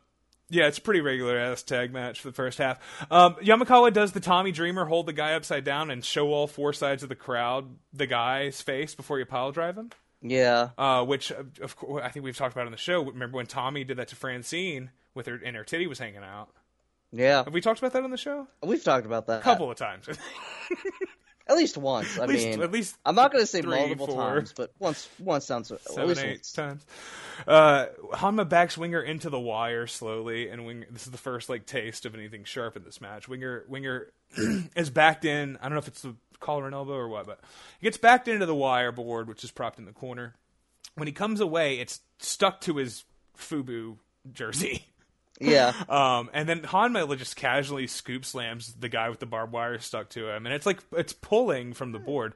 yeah, 0.51 0.67
it's 0.67 0.79
a 0.79 0.81
pretty 0.81 1.01
regular 1.01 1.39
ass 1.39 1.63
tag 1.63 1.93
match 1.93 2.21
for 2.21 2.29
the 2.29 2.35
first 2.35 2.59
half. 2.59 2.79
Um, 3.11 3.35
Yamakawa 3.37 3.93
does 3.93 4.13
the 4.13 4.21
Tommy 4.21 4.53
Dreamer 4.53 4.87
hold 4.87 5.07
the 5.07 5.13
guy 5.13 5.35
upside 5.35 5.65
down 5.65 5.91
and 5.91 6.05
show 6.05 6.33
all 6.33 6.47
four 6.47 6.73
sides 6.73 7.03
of 7.03 7.09
the 7.09 7.15
crowd 7.15 7.67
the 7.93 8.07
guy's 8.07 8.63
face 8.63 8.95
before 8.95 9.19
you 9.19 9.27
pile 9.27 9.53
drive 9.53 9.77
him. 9.77 9.91
Yeah. 10.23 10.71
Uh, 10.77 11.05
which 11.05 11.31
uh, 11.31 11.45
of 11.63 11.77
course 11.77 12.03
I 12.05 12.09
think 12.09 12.25
we've 12.25 12.37
talked 12.37 12.55
about 12.55 12.67
on 12.67 12.73
the 12.73 12.79
show. 12.79 13.03
Remember 13.05 13.37
when 13.37 13.47
Tommy 13.47 13.85
did 13.85 13.99
that 13.99 14.09
to 14.09 14.17
Francine 14.17 14.91
with 15.15 15.27
her 15.27 15.41
and 15.45 15.55
her 15.57 15.65
titty 15.65 15.87
was 15.87 15.99
hanging 15.99 16.25
out? 16.25 16.49
Yeah. 17.13 17.45
Have 17.45 17.53
we 17.55 17.61
talked 17.61 17.79
about 17.79 17.93
that 17.93 18.03
on 18.03 18.11
the 18.11 18.17
show? 18.17 18.49
We've 18.63 18.83
talked 18.83 19.07
about 19.07 19.27
that 19.29 19.41
A 19.41 19.43
couple 19.43 19.71
of 19.71 19.77
times. 19.77 20.09
At 21.49 21.57
least 21.57 21.79
once. 21.79 22.19
I 22.19 22.25
At 22.25 22.29
least- 22.29 22.47
mean, 22.47 22.63
at 22.63 22.71
least 22.71 22.97
I'm 23.07 23.15
not 23.15 23.33
going 23.33 23.43
to 23.43 23.47
say 23.47 23.63
three, 23.63 23.71
multiple 23.75 24.07
four. 24.09 24.17
times, 24.35 24.53
but 24.55 24.71
once. 24.79 25.09
Once 25.19 25.47
sounds 25.47 25.73
at 25.73 25.81
seven, 25.81 26.09
least 26.09 26.21
eight 26.23 26.31
once. 26.39 26.53
times. 26.53 26.87
Uh, 27.47 27.87
Honma 28.13 28.47
backs 28.49 28.77
Winger 28.77 29.01
into 29.01 29.31
the 29.31 29.41
wire 29.41 29.87
slowly, 29.87 30.51
and 30.51 30.67
Winger. 30.67 30.87
This 30.91 31.07
is 31.07 31.13
the 31.13 31.19
first 31.19 31.49
like 31.49 31.65
taste 31.65 32.05
of 32.05 32.15
anything 32.15 32.45
sharp 32.45 32.77
in 32.77 32.85
this 32.85 33.01
match. 33.01 33.29
Winger 33.29 33.65
Winger 33.69 34.13
is 34.77 34.91
backed 34.91 35.25
in. 35.25 35.57
I 35.57 35.63
don't 35.65 35.73
know 35.73 35.79
if 35.79 35.89
it's 35.89 36.03
the 36.03 36.15
collar 36.41 36.67
and 36.67 36.75
elbow 36.75 36.93
or 36.95 37.09
what, 37.09 37.27
but 37.27 37.41
he 37.81 37.85
gets 37.87 37.97
backed 37.97 38.29
into 38.29 38.45
the 38.45 38.55
wire 38.55 38.93
board, 38.93 39.27
which 39.27 39.43
is 39.43 39.51
propped 39.51 39.79
in 39.79 39.87
the 39.87 39.93
corner. 39.93 40.35
When 40.97 41.07
he 41.09 41.13
comes 41.13 41.41
away, 41.41 41.79
it's 41.79 42.01
stuck 42.19 42.61
to 42.63 42.77
his 42.77 43.05
FUBU 43.39 43.97
jersey. 44.33 44.85
Yeah. 45.41 45.73
Um, 45.89 46.31
and 46.33 46.49
then 46.49 46.63
Honma 46.63 47.17
just 47.17 47.37
casually 47.37 47.87
scoop 47.87 48.25
slams 48.25 48.75
the 48.75 48.89
guy 48.89 49.09
with 49.09 49.21
the 49.21 49.27
barbed 49.27 49.53
wire 49.53 49.79
stuck 49.79 50.09
to 50.11 50.29
him, 50.29 50.47
and 50.47 50.55
it's 50.55 50.67
like 50.67 50.81
it's 50.93 51.13
pulling 51.13 51.73
from 51.75 51.93
the 51.93 51.99
board. 51.99 52.35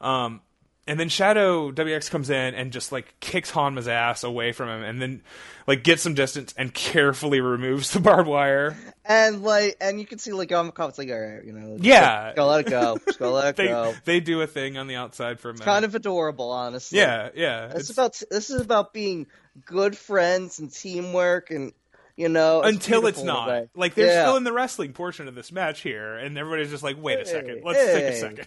Um, 0.00 0.40
and 0.86 0.98
then 0.98 1.08
Shadow 1.08 1.70
WX 1.70 2.10
comes 2.10 2.28
in 2.28 2.54
and 2.56 2.72
just 2.72 2.90
like 2.90 3.14
kicks 3.20 3.52
Honma's 3.52 3.86
ass 3.86 4.24
away 4.24 4.50
from 4.52 4.68
him, 4.68 4.82
and 4.82 5.00
then 5.00 5.22
like 5.66 5.84
gets 5.84 6.02
some 6.02 6.14
distance 6.14 6.52
and 6.58 6.74
carefully 6.74 7.40
removes 7.40 7.92
the 7.92 8.00
barbed 8.00 8.28
wire. 8.28 8.76
And 9.04 9.42
like, 9.42 9.76
and 9.80 10.00
you 10.00 10.06
can 10.06 10.18
see 10.18 10.32
like 10.32 10.50
on 10.52 10.66
the 10.66 10.72
comments, 10.72 10.98
like, 10.98 11.08
all 11.08 11.18
right, 11.20 11.44
you 11.44 11.52
know, 11.52 11.74
just 11.76 11.84
Yeah. 11.84 12.24
like, 12.26 12.36
go 12.36 12.46
let 12.48 12.66
it 12.66 12.70
go, 12.70 12.98
just 13.06 13.18
go 13.20 13.32
let 13.32 13.48
it 13.50 13.56
They 13.56 13.68
go. 13.68 13.94
they 14.04 14.20
do 14.20 14.40
a 14.42 14.46
thing 14.46 14.76
on 14.76 14.88
the 14.88 14.96
outside 14.96 15.38
for 15.40 15.50
a 15.50 15.52
minute. 15.52 15.64
Kind 15.64 15.84
of 15.84 15.94
adorable, 15.94 16.50
honestly. 16.50 16.98
yeah, 16.98 17.28
yeah. 17.34 17.72
It's, 17.76 17.90
about 17.90 18.20
this 18.30 18.50
is 18.50 18.60
about 18.60 18.92
being 18.92 19.26
good 19.64 19.96
friends 19.96 20.58
and 20.58 20.72
teamwork, 20.72 21.50
and 21.52 21.72
you 22.16 22.28
know, 22.28 22.62
until 22.62 23.06
it's 23.06 23.20
beautiful 23.20 23.44
in 23.44 23.48
a 23.48 23.60
not. 23.60 23.68
Like 23.74 23.94
they're 23.94 24.06
Yeah. 24.06 24.22
still 24.24 24.36
in 24.36 24.44
the 24.44 24.52
wrestling 24.52 24.92
portion 24.92 25.28
of 25.28 25.34
this 25.34 25.52
match 25.52 25.80
here, 25.82 26.14
and 26.14 26.36
everybody's 26.38 26.70
just 26.70 26.82
like, 26.82 26.96
"Wait 27.00 27.18
a 27.20 27.26
second, 27.26 27.62
let's 27.64 27.78
take 27.84 28.04
a 28.04 28.16
second. 28.16 28.46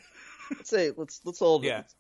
Let's 0.52 0.70
say 0.70 0.92
let's 0.96 1.22
let's 1.26 1.40
hold 1.40 1.64
Yeah. 1.64 1.80
it. 1.80 1.94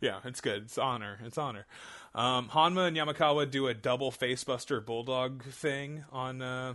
Yeah, 0.00 0.18
it's 0.24 0.40
good. 0.40 0.62
It's 0.64 0.78
honor. 0.78 1.18
It's 1.24 1.38
honor. 1.38 1.66
Um, 2.14 2.48
Honma 2.48 2.88
and 2.88 2.96
Yamakawa 2.96 3.50
do 3.50 3.66
a 3.68 3.74
double 3.74 4.10
facebuster 4.10 4.84
bulldog 4.84 5.44
thing 5.44 6.04
on, 6.10 6.40
uh, 6.42 6.74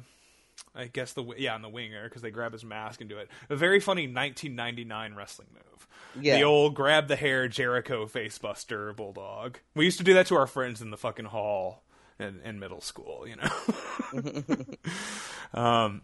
I 0.75 0.85
guess 0.87 1.13
the 1.13 1.23
yeah 1.37 1.55
on 1.55 1.61
the 1.61 1.69
winger 1.69 2.03
because 2.05 2.21
they 2.21 2.31
grab 2.31 2.53
his 2.53 2.63
mask 2.63 3.01
and 3.01 3.09
do 3.09 3.17
it. 3.17 3.29
A 3.49 3.55
very 3.55 3.79
funny 3.79 4.07
1999 4.07 5.15
wrestling 5.15 5.47
move. 5.53 5.87
Yeah. 6.21 6.37
The 6.37 6.43
old 6.43 6.75
grab 6.75 7.07
the 7.07 7.15
hair 7.15 7.47
Jericho 7.47 8.05
facebuster 8.05 8.95
bulldog. 8.95 9.57
We 9.75 9.85
used 9.85 9.97
to 9.97 10.03
do 10.03 10.13
that 10.13 10.27
to 10.27 10.35
our 10.35 10.47
friends 10.47 10.81
in 10.81 10.91
the 10.91 10.97
fucking 10.97 11.25
hall 11.25 11.83
in, 12.19 12.39
in 12.43 12.59
middle 12.59 12.81
school. 12.81 13.25
You 13.27 13.37
know. 13.37 14.43
um. 15.53 16.01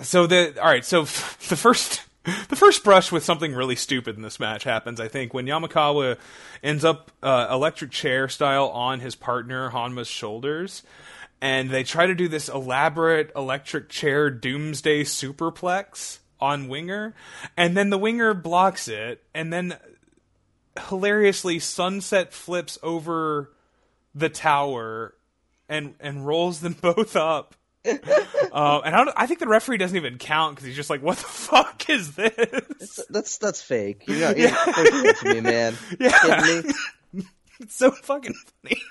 So 0.00 0.26
the 0.26 0.60
all 0.60 0.68
right. 0.68 0.84
So 0.84 1.02
f- 1.02 1.38
the 1.48 1.56
first 1.56 2.02
the 2.48 2.56
first 2.56 2.82
brush 2.82 3.12
with 3.12 3.24
something 3.24 3.54
really 3.54 3.76
stupid 3.76 4.16
in 4.16 4.22
this 4.22 4.40
match 4.40 4.64
happens. 4.64 5.00
I 5.00 5.08
think 5.08 5.32
when 5.32 5.46
Yamakawa 5.46 6.18
ends 6.62 6.84
up 6.84 7.12
uh, 7.22 7.46
electric 7.50 7.92
chair 7.92 8.28
style 8.28 8.68
on 8.68 9.00
his 9.00 9.14
partner 9.14 9.70
Honma's 9.70 10.08
shoulders, 10.08 10.82
and 11.40 11.70
they 11.70 11.84
try 11.84 12.06
to 12.06 12.14
do 12.14 12.26
this 12.26 12.48
elaborate 12.48 13.30
electric 13.36 13.88
chair 13.88 14.28
doomsday 14.30 15.04
superplex 15.04 16.18
on 16.40 16.68
Winger, 16.68 17.14
and 17.56 17.76
then 17.76 17.90
the 17.90 17.98
Winger 17.98 18.34
blocks 18.34 18.88
it, 18.88 19.22
and 19.32 19.52
then 19.52 19.76
hilariously 20.88 21.58
sunset 21.58 22.32
flips 22.32 22.78
over 22.82 23.52
the 24.14 24.28
tower 24.28 25.14
and 25.68 25.94
and 26.00 26.26
rolls 26.26 26.60
them 26.60 26.76
both 26.80 27.16
up. 27.16 27.54
uh, 27.86 28.80
and 28.84 28.96
I, 28.96 29.04
don't, 29.04 29.14
I 29.16 29.26
think 29.28 29.38
the 29.38 29.46
referee 29.46 29.78
doesn't 29.78 29.96
even 29.96 30.18
count 30.18 30.56
because 30.56 30.66
he's 30.66 30.74
just 30.74 30.90
like, 30.90 31.02
"What 31.02 31.18
the 31.18 31.24
fuck 31.24 31.88
is 31.88 32.16
this?" 32.16 33.00
That's 33.08 33.38
that's 33.38 33.62
fake. 33.62 34.04
You're 34.08 34.18
not. 34.18 34.36
You're 34.36 34.50
not 34.50 34.66
don't 34.74 34.92
do 34.92 35.02
that 35.02 35.16
to 35.18 35.34
me, 35.34 35.40
man. 35.40 35.74
Yeah. 36.00 36.62
It's 37.60 37.76
so 37.76 37.90
fucking 37.90 38.34
funny. 38.62 38.82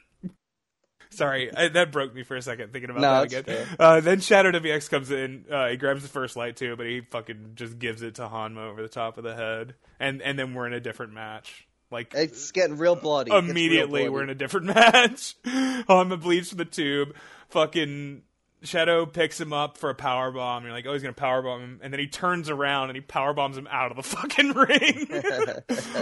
Sorry, 1.11 1.55
I, 1.55 1.67
that 1.69 1.91
broke 1.91 2.13
me 2.13 2.23
for 2.23 2.35
a 2.35 2.41
second 2.41 2.73
thinking 2.73 2.89
about 2.89 3.01
No, 3.01 3.25
that 3.25 3.47
again. 3.47 3.67
Uh, 3.79 3.99
then 4.01 4.19
Shadow 4.19 4.51
WX 4.51 4.89
comes 4.89 5.11
in. 5.11 5.45
Uh, 5.49 5.67
he 5.69 5.77
grabs 5.77 6.01
the 6.01 6.09
first 6.09 6.35
light 6.35 6.55
too, 6.55 6.75
but 6.75 6.85
he 6.85 7.01
fucking 7.01 7.51
just 7.55 7.77
gives 7.79 8.01
it 8.01 8.15
to 8.15 8.23
Honma 8.23 8.69
over 8.69 8.81
the 8.81 8.89
top 8.89 9.17
of 9.17 9.23
the 9.23 9.35
head, 9.35 9.75
and 9.99 10.21
and 10.21 10.37
then 10.39 10.53
we're 10.53 10.67
in 10.67 10.73
a 10.73 10.79
different 10.79 11.13
match. 11.13 11.67
Like 11.91 12.13
It's 12.15 12.51
getting 12.51 12.77
real 12.77 12.95
bloody. 12.95 13.31
Gets 13.31 13.41
real 13.41 13.51
immediately 13.51 14.01
bloody. 14.01 14.09
we're 14.09 14.23
in 14.23 14.29
a 14.29 14.35
different 14.35 14.65
match. 14.75 15.35
Oh, 15.45 15.83
Honma 15.87 16.19
bleeds 16.21 16.49
from 16.49 16.57
the 16.57 16.65
tube. 16.65 17.15
Fucking 17.49 18.23
Shadow 18.63 19.05
picks 19.05 19.39
him 19.39 19.53
up 19.53 19.77
for 19.77 19.89
a 19.91 19.95
power 19.95 20.31
bomb. 20.31 20.63
You're 20.63 20.71
like, 20.73 20.85
oh, 20.87 20.93
he's 20.93 21.03
gonna 21.03 21.13
power 21.13 21.41
bomb 21.43 21.61
him, 21.61 21.79
and 21.83 21.93
then 21.93 21.99
he 21.99 22.07
turns 22.07 22.49
around 22.49 22.89
and 22.89 22.95
he 22.97 23.01
power 23.01 23.33
bombs 23.33 23.57
him 23.57 23.67
out 23.69 23.91
of 23.91 23.97
the 23.97 24.03
fucking 24.17 24.53
ring, 24.53 25.07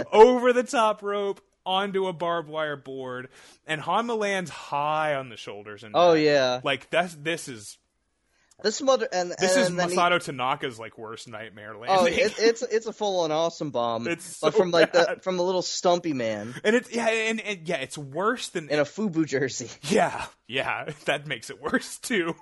over 0.12 0.52
the 0.52 0.62
top 0.62 1.02
rope 1.02 1.40
onto 1.66 2.06
a 2.06 2.12
barbed 2.12 2.48
wire 2.48 2.76
board, 2.76 3.28
and 3.66 3.80
Honma 3.82 4.16
lands 4.18 4.50
high 4.50 5.14
on 5.14 5.28
the 5.28 5.36
shoulders. 5.36 5.82
And 5.84 5.92
Oh 5.94 6.14
neck. 6.14 6.24
yeah. 6.24 6.60
like 6.64 6.88
that's 6.90 7.14
this 7.14 7.48
is 7.48 7.76
This 8.64 8.80
mother 8.82 9.06
and 9.12 9.30
This 9.38 9.54
and 9.54 9.62
is 9.62 9.74
then 9.76 9.88
he- 9.90 9.94
Masato 9.96 10.18
Tanaka's 10.24 10.78
like 10.80 10.98
worst 10.98 11.28
nightmare 11.28 11.76
landing. 11.76 11.90
Oh, 11.96 12.06
it, 12.06 12.34
it's 12.38 12.62
it's 12.62 12.86
a 12.86 12.92
full 12.92 13.20
on 13.20 13.30
awesome 13.30 13.70
bomb. 13.70 14.08
It's 14.08 14.40
but 14.40 14.52
so 14.54 14.58
from 14.58 14.70
like 14.72 14.92
the 14.92 15.18
from 15.22 15.36
the 15.36 15.44
little 15.44 15.62
stumpy 15.62 16.14
man 16.14 16.54
and 16.64 16.74
it's 16.74 16.90
yeah, 16.92 17.06
and, 17.08 17.40
and 17.42 17.68
yeah, 17.68 17.76
it's 17.76 17.96
worse 17.96 18.48
than 18.48 18.68
in 18.70 18.80
a 18.80 18.84
FUBU 18.84 19.26
jersey. 19.26 19.68
Yeah, 19.94 20.24
yeah, 20.48 20.90
that 21.04 21.26
makes 21.26 21.50
it 21.50 21.60
worse 21.62 21.98
too. 21.98 22.34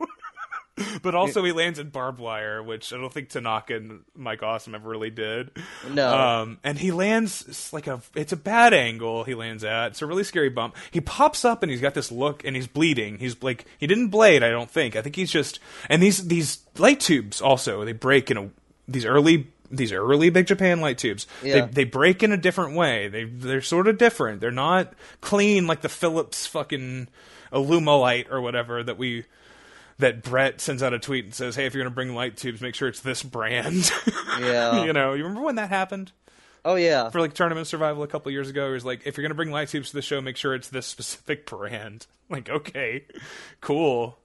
But 1.03 1.15
also, 1.15 1.45
he 1.45 1.53
lands 1.53 1.79
in 1.79 1.91
barbed 1.91 2.19
wire, 2.19 2.63
which 2.63 2.93
I 2.93 2.97
don't 2.97 3.13
think 3.13 3.29
Tanaka 3.29 3.77
and 3.77 4.01
Mike 4.17 4.43
Awesome 4.43 4.75
ever 4.75 4.89
really 4.89 5.11
did. 5.11 5.51
No. 5.93 6.17
um, 6.19 6.59
and 6.65 6.79
he 6.79 6.91
lands 6.93 7.45
it's 7.47 7.73
like 7.73 7.87
a 7.87 8.01
it's 8.15 8.33
a 8.33 8.37
bad 8.37 8.73
angle. 8.73 9.25
He 9.25 9.35
lands 9.35 9.65
at 9.65 9.89
it's 9.89 10.03
a 10.03 10.07
really 10.07 10.25
scary 10.25 10.49
bump. 10.49 10.75
He 10.91 11.01
pops 11.01 11.45
up 11.45 11.63
and 11.63 11.71
he's 11.71 11.81
got 11.83 11.95
this 11.95 12.11
look 12.11 12.45
and 12.45 12.57
he's 12.57 12.67
bleeding. 12.67 13.19
He's 13.19 13.43
like 13.43 13.67
he 13.79 13.87
didn't 13.87 14.09
blade. 14.09 14.43
I 14.43 14.51
don't 14.51 14.71
think. 14.71 14.97
I 14.97 15.03
think 15.03 15.15
he's 15.17 15.31
just 15.31 15.61
and 15.91 16.03
these 16.03 16.27
these 16.29 16.59
light 16.79 17.01
tubes 17.01 17.41
also 17.43 17.85
they 17.85 17.93
break 17.93 18.31
in 18.31 18.37
a 18.39 18.51
these 18.89 19.05
early. 19.05 19.49
These 19.75 19.93
early 19.93 20.29
Big 20.29 20.47
Japan 20.47 20.83
light 20.83 20.99
tubes, 20.99 21.27
Yeah. 21.43 21.65
they 21.67 21.73
they 21.73 21.85
break 21.85 22.23
in 22.23 22.31
a 22.31 22.37
different 22.37 22.77
way. 22.77 23.09
They 23.09 23.25
they're 23.25 23.63
sort 23.63 23.89
of 23.89 23.97
different. 23.97 24.43
They're 24.43 24.51
not 24.51 24.93
clean 25.23 25.67
like 25.67 25.81
the 25.81 25.89
Philips 25.89 26.47
fucking 26.47 27.09
Illumalight 27.53 28.31
or 28.31 28.41
whatever 28.43 28.83
that 28.83 28.99
we 28.99 29.25
that 30.03 30.23
Brett 30.23 30.61
sends 30.61 30.83
out 30.83 30.93
a 30.93 30.99
tweet 30.99 31.25
and 31.25 31.35
says, 31.35 31.57
"Hey, 31.57 31.65
if 31.67 31.75
you're 31.75 31.83
going 31.83 31.91
to 31.91 31.95
bring 31.95 32.15
light 32.15 32.37
tubes, 32.37 32.61
make 32.61 32.75
sure 32.75 32.89
it's 32.89 33.01
this 33.01 33.23
brand." 33.23 33.91
Yeah. 34.41 34.85
you 34.85 34.93
know, 34.95 35.13
you 35.13 35.25
remember 35.25 35.43
when 35.45 35.57
that 35.57 35.69
happened 35.69 36.11
Oh 36.65 36.75
yeah. 36.77 37.11
for 37.11 37.21
like 37.21 37.35
tournament 37.35 37.67
survival 37.67 38.03
a 38.03 38.07
couple 38.07 38.33
years 38.33 38.49
ago? 38.49 38.69
It 38.69 38.73
was 38.73 38.85
like, 38.85 39.03
if 39.07 39.17
you're 39.17 39.23
going 39.23 39.31
to 39.31 39.35
bring 39.37 39.51
light 39.51 39.69
tubes 39.69 39.91
to 39.91 39.95
the 39.97 40.01
show, 40.03 40.23
make 40.23 40.39
sure 40.39 40.55
it's 40.55 40.69
this 40.71 40.87
specific 40.87 41.45
brand. 41.51 42.07
Like, 42.31 42.49
okay, 42.49 43.05
cool. 43.61 44.19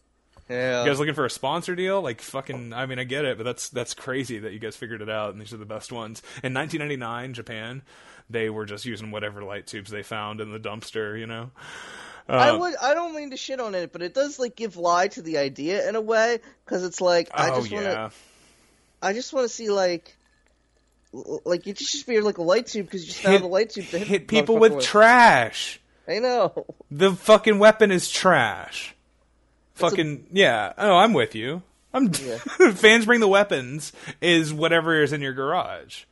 yeah. 0.50 0.82
You 0.84 0.90
guys 0.90 0.98
looking 1.00 1.14
for 1.14 1.26
a 1.26 1.30
sponsor 1.30 1.76
deal? 1.76 2.02
Like, 2.02 2.22
fucking. 2.22 2.72
I 2.74 2.86
mean, 2.86 3.00
I 3.00 3.04
get 3.04 3.26
it, 3.26 3.38
but 3.38 3.44
that's 3.44 3.68
that's 3.70 3.94
crazy 3.94 4.40
that 4.40 4.54
you 4.54 4.60
guys 4.60 4.78
figured 4.78 5.02
it 5.02 5.10
out, 5.10 5.32
and 5.34 5.42
these 5.42 5.54
are 5.54 5.58
the 5.58 5.66
best 5.66 5.92
ones. 5.92 6.22
In 6.42 6.54
1999, 6.54 7.34
Japan, 7.34 7.82
they 8.30 8.50
were 8.50 8.66
just 8.66 8.86
using 8.86 9.12
whatever 9.12 9.44
light 9.44 9.68
tubes 9.68 9.92
they 9.92 10.04
found 10.04 10.40
in 10.40 10.52
the 10.54 10.60
dumpster. 10.60 11.20
You 11.20 11.28
know. 11.28 11.52
I 12.30 12.50
Uh, 12.50 12.58
would. 12.60 12.76
I 12.82 12.94
don't 12.94 13.16
mean 13.16 13.32
to 13.32 13.38
shit 13.38 13.60
on 13.60 13.74
it, 13.76 13.92
but 13.94 14.02
it 14.02 14.14
does 14.14 14.38
like 14.40 14.56
give 14.56 14.76
lie 14.78 15.08
to 15.10 15.22
the 15.22 15.38
idea 15.38 15.88
in 15.88 15.96
a 15.96 16.02
way 16.02 16.40
because 16.66 16.84
it's 16.84 17.00
like 17.02 17.30
I 17.34 17.50
oh 17.52 17.60
just 17.62 17.72
want 17.72 17.86
to. 17.86 17.92
yeah. 17.92 18.10
I 19.02 19.14
just 19.14 19.32
want 19.34 19.48
to 19.48 19.54
see 19.54 19.70
like. 19.70 20.14
Like 21.14 21.66
it 21.66 21.78
just 21.78 22.06
be 22.06 22.20
like 22.20 22.38
a 22.38 22.44
light 22.44 22.68
tube 22.68 22.86
because 22.86 23.02
you 23.04 23.08
just 23.08 23.22
found 23.22 23.34
Hit- 23.34 23.42
the 23.42 23.48
light 23.48 23.70
tube 23.70 23.86
to 23.88 23.98
hit, 23.98 24.08
hit 24.08 24.28
people 24.28 24.58
motherfucker 24.58 24.76
with 24.76 24.84
trash. 24.86 25.80
I 26.08 26.20
know. 26.20 26.66
The 26.92 27.14
fucking 27.14 27.60
weapon 27.60 27.92
is 27.92 28.10
trash. 28.10 28.94
Fucking 29.76 30.28
yeah. 30.34 30.74
Oh, 30.78 30.98
I'm 30.98 31.14
with 31.14 31.34
you. 31.34 31.62
I'm 31.94 32.12
yeah. 32.22 32.38
fans 32.74 33.06
bring 33.06 33.22
the 33.22 33.28
weapons 33.28 33.94
is 34.22 34.54
whatever 34.54 35.02
is 35.02 35.14
in 35.14 35.22
your 35.22 35.34
garage. 35.34 36.04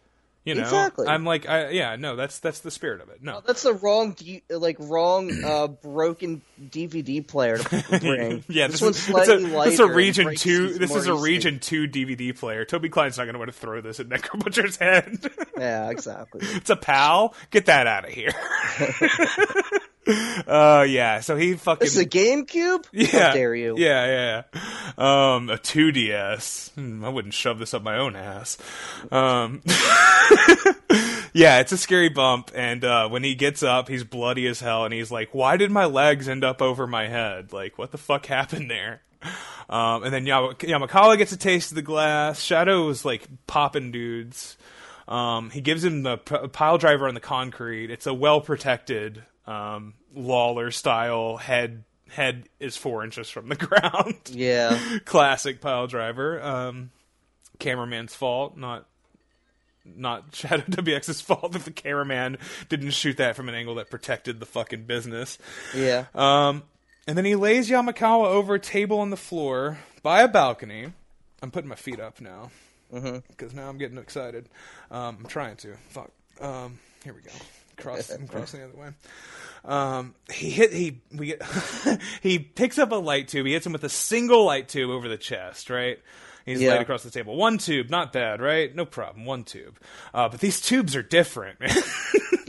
You 0.46 0.54
know, 0.54 0.62
Exactly. 0.62 1.08
I'm 1.08 1.26
like, 1.26 1.50
I, 1.50 1.70
yeah, 1.72 1.96
no, 1.96 2.16
that's 2.16 2.38
that's 2.38 2.60
the 2.60 2.70
spirit 2.70 3.02
of 3.02 3.10
it. 3.10 3.24
No, 3.24 3.42
That's 3.46 3.64
the 3.64 3.74
wrong, 3.74 4.12
D- 4.12 4.44
like 4.48 4.78
wrong, 4.80 5.32
uh, 5.44 5.66
broken 5.68 6.44
DVD 6.70 7.26
player 7.26 7.58
to 7.58 7.70
bring. 8.00 8.44
yeah, 8.48 8.68
this, 8.68 8.80
this, 8.80 8.82
one's 8.82 8.98
is 8.98 9.10
it's 9.10 9.10
a, 9.10 9.40
slightly 9.40 9.44
this 9.44 9.54
lighter. 9.54 9.72
is 9.72 9.80
a 9.80 9.88
region 9.88 10.36
two. 10.36 10.74
This 10.76 10.94
is 10.96 11.08
a 11.08 11.16
region 11.16 11.60
two 11.60 11.88
DVD 11.88 12.38
player. 12.38 12.64
Toby 12.64 12.90
Klein's 12.90 13.18
not 13.18 13.24
going 13.24 13.34
to 13.34 13.40
want 13.40 13.52
to 13.52 13.58
throw 13.58 13.82
this 13.82 14.00
at 14.00 14.08
Necro 14.08 14.38
Butcher's 14.44 14.78
head. 14.78 15.20
Yeah, 15.58 15.90
exactly. 15.90 16.42
it's 16.44 16.70
a 16.70 16.76
pal. 16.76 17.34
Get 17.50 17.68
that 17.68 17.88
out 17.88 18.06
of 18.06 18.12
here. 18.14 18.34
uh, 20.08 20.86
yeah. 20.88 21.20
So 21.22 21.36
he 21.36 21.54
fucking. 21.56 21.86
This 21.86 21.96
is 21.96 22.02
a 22.02 22.06
GameCube. 22.06 22.86
Yeah. 22.92 23.28
How 23.28 23.34
dare 23.34 23.56
you? 23.56 23.76
Yeah, 23.78 24.06
yeah. 24.06 24.44
yeah. 24.54 25.36
Um, 25.36 25.50
a 25.50 25.58
2DS. 25.58 26.74
Hmm, 26.74 27.04
I 27.04 27.10
wouldn't 27.10 27.34
shove 27.34 27.60
this 27.60 27.74
up 27.74 27.84
my 27.84 27.98
own 27.98 28.16
ass. 28.16 28.58
Um, 29.12 29.62
yeah, 31.34 31.60
it's 31.60 31.72
a 31.72 31.78
scary 31.78 32.10
bump, 32.10 32.52
and 32.56 32.84
uh, 32.84 33.10
when 33.10 33.24
he 33.24 33.36
gets 33.36 33.64
up, 33.64 33.90
he's 33.90 34.04
bloody 34.04 34.48
as 34.48 34.60
hell, 34.60 34.86
and 34.86 34.94
he's 34.94 35.12
like, 35.12 35.30
"Why 35.34 35.58
did 35.58 35.72
my 35.72 35.86
legs 35.86 36.30
end 36.30 36.44
up 36.44 36.62
over 36.62 36.88
my 36.88 37.08
head? 37.08 37.52
Like, 37.54 37.78
what 37.78 37.92
the 37.92 37.98
fuck 37.98 38.26
happened 38.26 38.70
there?" 38.70 39.02
Um, 39.70 40.04
and 40.04 40.14
then 40.14 40.26
Yama- 40.26 40.56
Yamakawa 40.56 41.18
gets 41.18 41.32
a 41.32 41.38
taste 41.38 41.72
of 41.72 41.76
the 41.76 41.82
glass. 41.82 42.42
Shadow 42.42 42.88
is 42.90 43.04
like 43.04 43.28
popping 43.48 43.92
dudes. 43.92 44.58
Um, 45.08 45.50
he 45.50 45.62
gives 45.62 45.84
him 45.84 46.04
the 46.04 46.18
p- 46.18 46.48
pile 46.50 46.78
driver 46.78 47.08
on 47.08 47.14
the 47.14 47.20
concrete. 47.20 47.92
It's 47.92 48.08
a 48.08 48.14
well 48.14 48.42
protected 48.42 49.24
um, 49.48 49.94
Lawler 50.14 50.72
style 50.72 51.38
head. 51.38 51.84
Head 52.08 52.48
is 52.60 52.78
four 52.78 53.04
inches 53.04 53.30
from 53.30 53.50
the 53.50 53.56
ground. 53.56 54.16
Yeah. 54.30 54.80
Classic 55.06 55.60
pile 55.60 55.88
driver. 55.88 56.42
Um, 56.42 56.92
cameraman's 57.60 58.14
fault, 58.14 58.56
not 58.58 58.86
not 59.86 60.24
Shadow 60.34 60.64
WX's 60.64 61.22
fault 61.22 61.56
if 61.56 61.66
the 61.66 61.72
cameraman 61.72 62.38
didn't 62.70 62.92
shoot 62.92 63.18
that 63.18 63.36
from 63.36 63.50
an 63.50 63.56
angle 63.56 63.76
that 63.76 63.90
protected 63.90 64.40
the 64.40 64.46
fucking 64.46 64.84
business. 64.84 65.38
Yeah. 65.76 66.06
Um, 66.14 66.64
and 67.08 67.18
then 67.18 67.26
he 67.26 67.36
lays 67.36 67.70
Yamakawa 67.70 68.26
over 68.28 68.56
a 68.56 68.60
table 68.60 69.00
on 69.00 69.10
the 69.10 69.18
floor 69.18 69.80
by 70.02 70.22
a 70.22 70.28
balcony. 70.28 70.92
I'm 71.42 71.52
putting 71.52 71.70
my 71.70 71.76
feet 71.76 72.00
up 72.00 72.20
now 72.22 72.50
because 72.92 73.54
now 73.54 73.70
I'm 73.70 73.78
getting 73.78 73.98
excited. 73.98 74.50
Um, 74.90 75.18
I'm 75.20 75.26
trying 75.28 75.58
to. 75.58 75.76
Fuck. 75.90 76.12
Um, 76.42 76.80
here 77.04 77.14
we 77.14 77.22
go. 77.22 77.32
Cross. 77.78 78.10
I'm 78.12 78.28
crossing 78.30 78.60
the 78.62 78.68
other 78.68 78.78
way. 78.78 78.90
Um, 79.66 80.14
he 80.32 80.50
hit. 80.50 80.72
He 80.74 81.02
we 81.12 81.28
get. 81.28 81.42
he 82.22 82.40
picks 82.40 82.78
up 82.78 82.92
a 82.92 82.96
light 82.96 83.28
tube. 83.28 83.46
He 83.46 83.54
hits 83.54 83.66
him 83.66 83.74
with 83.74 83.84
a 83.84 83.90
single 83.90 84.46
light 84.46 84.68
tube 84.70 84.90
over 84.90 85.08
the 85.08 85.18
chest. 85.18 85.70
Right. 85.70 86.00
He's 86.46 86.62
Yeah. 86.62 86.72
laid 86.74 86.82
across 86.82 87.02
the 87.02 87.10
table. 87.10 87.36
One 87.36 87.58
tube, 87.58 87.90
not 87.90 88.14
bad, 88.14 88.40
right? 88.40 88.74
No 88.76 88.86
problem. 88.86 89.26
One 89.26 89.44
tube. 89.44 89.80
Uh, 90.14 90.30
but 90.30 90.40
these 90.40 90.62
tubes 90.62 90.96
are 90.96 91.02
different, 91.02 91.60
man. 91.60 91.76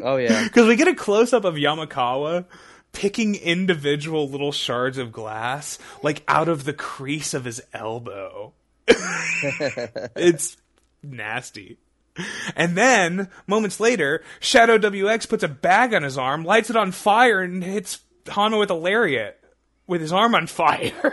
Oh 0.03 0.17
yeah. 0.17 0.45
Because 0.45 0.69
we 0.69 0.77
get 0.77 0.89
a 0.89 0.95
close 0.95 1.33
up 1.33 1.45
of 1.45 1.55
Yamakawa 1.55 2.45
picking 2.93 3.35
individual 3.37 4.29
little 4.29 4.53
shards 4.53 4.99
of 4.99 5.13
glass, 5.13 5.79
like 6.03 6.23
out 6.29 6.49
of 6.49 6.65
the 6.65 6.73
crease 6.75 7.33
of 7.33 7.45
his 7.47 7.63
elbow. 7.73 8.53
it's 8.87 10.57
nasty. 11.03 11.79
And 12.57 12.77
then, 12.77 13.29
moments 13.47 13.79
later, 13.79 14.23
Shadow 14.41 14.79
WX 14.79 15.29
puts 15.29 15.43
a 15.43 15.49
bag 15.49 15.93
on 15.93 16.03
his 16.03 16.17
arm, 16.17 16.45
lights 16.45 16.71
it 16.71 16.77
on 16.77 16.93
fire, 16.93 17.43
and 17.43 17.63
hits 17.63 18.01
Honma 18.25 18.59
with 18.59 18.71
a 18.71 18.75
lariat 18.75 19.39
with 19.87 20.01
his 20.01 20.13
arm 20.13 20.35
on 20.35 20.47
fire. 20.47 21.13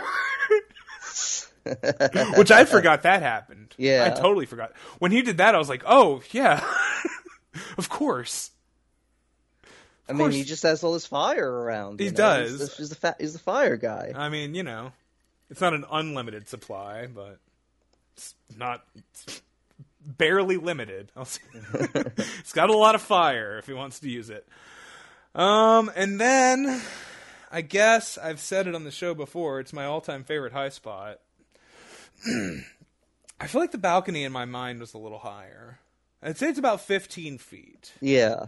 Which 2.36 2.50
I 2.50 2.64
forgot 2.66 3.02
that 3.02 3.22
happened. 3.22 3.74
Yeah. 3.76 4.10
I 4.10 4.18
totally 4.18 4.46
forgot. 4.46 4.72
When 4.98 5.12
he 5.12 5.22
did 5.22 5.38
that, 5.38 5.54
I 5.54 5.58
was 5.58 5.68
like, 5.68 5.82
oh, 5.86 6.22
yeah. 6.32 6.64
of 7.78 7.88
course. 7.88 8.50
I 10.08 10.12
mean, 10.12 10.32
he 10.32 10.44
just 10.44 10.62
has 10.64 10.84
all 10.84 10.92
this 10.92 11.06
fire 11.06 11.50
around. 11.50 11.98
He 11.98 12.06
know? 12.06 12.12
does. 12.12 12.50
He's 12.50 12.58
the, 12.58 12.76
he's 12.76 12.88
the 12.90 12.94
fa- 12.94 13.16
he's 13.18 13.32
the 13.32 13.38
fire 13.38 13.76
guy. 13.78 14.12
I 14.14 14.28
mean, 14.28 14.54
you 14.54 14.62
know, 14.62 14.92
it's 15.48 15.62
not 15.62 15.72
an 15.72 15.86
unlimited 15.90 16.46
supply, 16.46 17.06
but 17.06 17.38
it's 18.14 18.34
not 18.54 18.84
it's 18.94 19.40
barely 20.04 20.56
limited. 20.56 21.10
It's 22.40 22.52
got 22.52 22.70
a 22.70 22.76
lot 22.76 22.94
of 22.94 23.02
fire 23.02 23.58
if 23.58 23.66
he 23.66 23.72
wants 23.72 24.00
to 24.00 24.10
use 24.10 24.30
it. 24.30 24.46
Um, 25.34 25.90
and 25.96 26.20
then 26.20 26.80
I 27.50 27.62
guess 27.62 28.18
I've 28.18 28.40
said 28.40 28.66
it 28.66 28.74
on 28.74 28.84
the 28.84 28.90
show 28.90 29.14
before. 29.14 29.60
It's 29.60 29.72
my 29.72 29.84
all-time 29.84 30.24
favorite 30.24 30.52
high 30.52 30.68
spot. 30.68 31.20
I 32.26 33.46
feel 33.46 33.60
like 33.60 33.72
the 33.72 33.78
balcony 33.78 34.24
in 34.24 34.32
my 34.32 34.44
mind 34.44 34.80
was 34.80 34.94
a 34.94 34.98
little 34.98 35.18
higher. 35.18 35.80
I'd 36.22 36.38
say 36.38 36.48
it's 36.48 36.58
about 36.58 36.80
15 36.80 37.38
feet. 37.38 37.92
Yeah. 38.00 38.46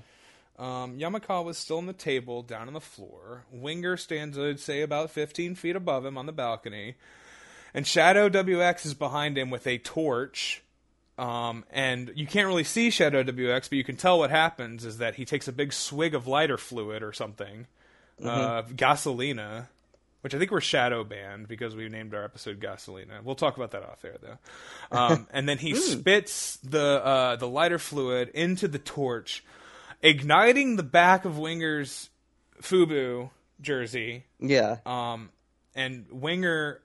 Um, 0.59 0.99
Yamakawa 0.99 1.51
is 1.51 1.59
still 1.59 1.79
on 1.79 1.87
the 1.87 1.93
table, 1.93 2.43
down 2.43 2.69
on 2.69 2.73
the 2.73 2.81
floor. 2.81 3.45
Winger 3.53 3.97
stands, 3.97 4.39
I'd 4.39 4.61
say, 4.61 4.81
about 4.81 5.11
15 5.11 5.55
feet 5.55 5.77
above 5.77 6.07
him 6.07 6.17
on 6.17 6.27
the 6.27 6.33
balcony. 6.33 6.95
And 7.75 7.87
Shadow 7.87 8.31
WX 8.31 8.87
is 8.87 8.95
behind 8.95 9.37
him 9.37 9.51
with 9.51 9.67
a 9.67 9.77
torch. 9.77 10.63
Um, 11.19 11.65
and 11.71 12.13
you 12.15 12.27
can't 12.27 12.47
really 12.47 12.65
see 12.65 12.91
Shadow 12.91 13.23
WX, 13.23 13.71
but 13.71 13.73
you 13.73 13.85
can 13.85 13.97
tell 13.97 14.19
what 14.19 14.31
happens 14.31 14.85
is 14.85 14.99
that 14.99 15.15
he 15.15 15.25
takes 15.25 15.49
a 15.49 15.53
big 15.53 15.73
swig 15.73 16.15
of 16.15 16.27
lighter 16.27 16.59
fluid 16.59 17.03
or 17.03 17.13
something. 17.13 17.67
Uh, 18.23 18.63
gasolina, 18.63 19.67
which 20.23 20.35
I 20.35 20.39
think 20.39 20.51
we're 20.51 20.63
shadow 20.63 21.05
banned 21.05 21.49
because 21.49 21.77
we 21.77 21.89
named 21.89 22.15
our 22.15 22.25
episode 22.25 22.61
Gasolina. 22.61 23.23
We'll 23.23 23.35
talk 23.35 23.57
about 23.57 23.73
that 23.73 23.83
off 23.83 24.05
air 24.05 24.17
though. 24.21 24.39
Um, 24.91 25.27
and 25.33 25.47
then 25.47 25.59
he 25.59 25.75
spits 25.75 26.57
the 26.65 27.05
uh, 27.05 27.37
the 27.37 27.47
lighter 27.47 27.79
fluid 27.79 28.31
into 28.31 28.69
the 28.69 28.79
torch, 28.79 29.45
igniting 30.03 30.77
the 30.77 30.83
back 30.83 31.27
of 31.27 31.37
Winger's 31.39 32.09
FUBU 32.63 33.31
jersey. 33.61 34.25
Yeah. 34.41 34.79
Um, 34.87 35.29
and 35.75 36.07
Winger 36.11 36.81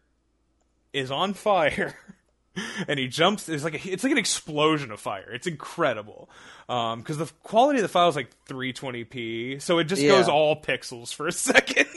is 0.92 1.12
on 1.12 1.34
fire. 1.34 1.96
And 2.88 3.00
he 3.00 3.08
jumps. 3.08 3.48
It's 3.48 3.64
like 3.64 3.74
a, 3.86 3.90
it's 3.92 4.04
like 4.04 4.12
an 4.12 4.18
explosion 4.18 4.92
of 4.92 5.00
fire. 5.00 5.32
It's 5.32 5.48
incredible, 5.48 6.30
because 6.68 7.18
the 7.18 7.32
quality 7.44 7.80
of 7.80 7.84
the 7.84 7.90
file 7.90 8.10
is 8.10 8.16
like 8.16 8.30
320p, 8.48 9.62
so 9.62 9.80
it 9.80 9.86
just 9.86 10.02
Yeah. 10.02 10.10
goes 10.10 10.28
all 10.28 10.56
pixels 10.62 11.14
for 11.14 11.28
a 11.28 11.32
second. 11.32 11.88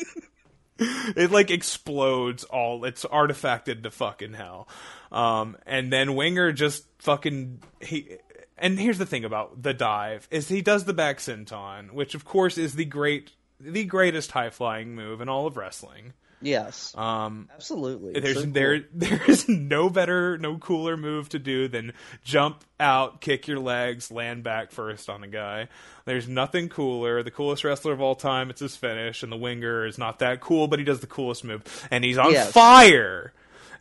it 0.79 1.31
like 1.31 1.51
explodes 1.51 2.45
all. 2.45 2.85
It's 2.85 3.05
artifacted 3.05 3.83
to 3.85 3.91
fucking 3.91 4.35
hell. 4.35 4.69
Um, 5.13 5.57
and 5.67 5.93
then 5.93 6.15
Winger 6.15 6.53
just 6.53 6.85
fucking 6.99 7.61
he. 7.81 8.17
And 8.57 8.79
here's 8.79 8.99
the 8.99 9.07
thing 9.07 9.25
about 9.25 9.63
the 9.63 9.75
dive 9.75 10.29
is 10.31 10.49
he 10.49 10.63
does 10.63 10.85
the 10.85 10.93
back 10.95 11.19
senton, 11.19 11.91
which 11.93 12.15
of 12.15 12.25
course 12.25 12.57
is 12.59 12.75
the 12.75 12.85
great, 12.85 13.33
the 13.61 13.85
greatest 13.85 14.31
high 14.33 14.51
flying 14.51 14.95
move 14.95 15.21
in 15.21 15.29
all 15.29 15.47
of 15.49 15.57
wrestling. 15.57 16.13
Yes, 16.45 16.95
Um, 16.97 17.49
absolutely. 17.55 18.21
There's 18.21 18.37
so 18.37 18.43
cool. 18.45 18.53
there 18.53 18.85
there 18.95 19.21
is 19.27 19.49
no 19.49 19.89
better, 19.91 20.37
no 20.39 20.59
cooler 20.59 20.97
move 20.97 21.29
to 21.31 21.39
do 21.39 21.69
than 21.69 21.93
jump 22.23 22.63
out, 22.79 23.21
kick 23.21 23.49
your 23.49 23.59
legs, 23.59 24.11
land 24.11 24.43
back 24.45 24.71
first 24.71 25.09
on 25.09 25.25
a 25.25 25.27
guy. 25.29 25.69
There's 26.05 26.29
nothing 26.29 26.69
cooler. 26.69 27.23
The 27.23 27.31
coolest 27.31 27.65
wrestler 27.65 27.93
of 27.93 28.01
all 28.01 28.15
time, 28.15 28.51
it's 28.51 28.61
his 28.61 28.77
finish, 28.77 29.23
and 29.23 29.33
the 29.33 29.37
winger 29.37 29.87
is 29.87 29.97
not 29.99 30.19
that 30.19 30.41
cool, 30.41 30.69
but 30.69 30.79
he 30.79 30.85
does 30.85 31.01
the 31.01 31.07
coolest 31.07 31.45
move, 31.45 31.63
and 31.91 32.05
he's 32.05 32.19
on 32.19 32.33
Yes. 32.33 32.53
fire. 32.53 33.33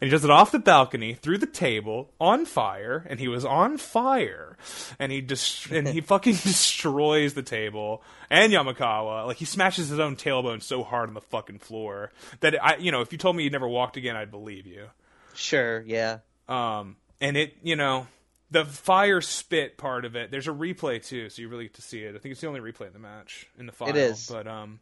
And 0.04 0.10
he 0.10 0.12
does 0.12 0.26
it 0.26 0.30
off 0.30 0.52
the 0.52 0.60
balcony, 0.60 1.14
through 1.14 1.38
the 1.38 1.48
table, 1.48 2.12
on 2.20 2.44
fire, 2.44 3.06
and 3.10 3.22
he 3.22 3.30
was 3.30 3.46
on 3.46 3.78
fire, 3.78 4.58
and 5.00 5.14
he 5.14 5.22
just 5.22 5.68
and 5.68 5.88
he 5.88 6.02
fucking 6.02 6.34
destroys 6.34 7.36
the 7.36 7.42
table 7.42 8.04
and 8.30 8.52
Yamakawa. 8.52 9.26
Like 9.26 9.38
he 9.38 9.46
smashes 9.46 9.88
his 9.88 10.02
own 10.02 10.18
tailbone 10.18 10.62
so 10.62 10.84
hard 10.84 11.08
on 11.08 11.14
the 11.14 11.22
fucking 11.22 11.60
floor 11.60 12.12
that 12.42 12.62
I, 12.62 12.76
you 12.76 12.92
know, 12.92 13.00
if 13.00 13.14
you 13.14 13.18
told 13.18 13.38
me 13.38 13.46
you 13.46 13.50
never 13.50 13.66
walked 13.66 13.96
again, 13.96 14.18
I'd 14.18 14.30
believe 14.30 14.68
you. 14.68 14.88
Sure, 15.36 15.82
yeah. 15.88 16.18
Um, 16.50 16.98
and 17.22 17.38
it, 17.38 17.56
you 17.64 17.78
know, 17.78 18.06
the 18.52 18.66
fire 18.66 19.22
spit 19.22 19.78
part 19.78 20.04
of 20.04 20.18
it. 20.18 20.32
There's 20.32 20.50
a 20.50 20.52
replay 20.52 21.02
too, 21.02 21.30
so 21.30 21.42
you 21.42 21.48
really 21.48 21.64
get 21.64 21.76
to 21.76 21.82
see 21.82 22.04
it. 22.04 22.14
I 22.14 22.18
think 22.18 22.34
it's 22.34 22.42
the 22.42 22.48
only 22.48 22.60
replay 22.60 22.88
in 22.88 22.94
the 22.94 23.00
match 23.00 23.48
in 23.58 23.68
the 23.68 23.72
file. 23.72 23.88
is. 23.96 24.28
but 24.30 24.48
um, 24.48 24.82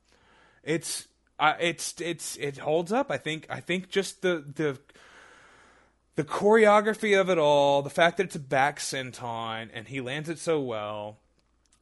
it's, 0.64 1.08
uh, 1.38 1.54
it's, 1.60 2.02
it's, 2.02 2.38
it 2.38 2.58
holds 2.58 2.92
up. 2.92 3.12
I 3.12 3.18
think, 3.18 3.46
I 3.52 3.60
think 3.60 3.90
just 3.90 4.24
the 4.24 4.44
the 4.56 4.80
the 6.16 6.24
choreography 6.24 7.20
of 7.20 7.30
it 7.30 7.38
all, 7.38 7.82
the 7.82 7.90
fact 7.90 8.18
that 8.18 8.26
it's 8.26 8.36
a 8.36 8.40
back 8.40 8.80
senton 8.80 9.70
and 9.74 9.88
he 9.88 10.02
lands 10.02 10.30
it 10.30 10.40
so 10.40 10.60
well, 10.60 11.18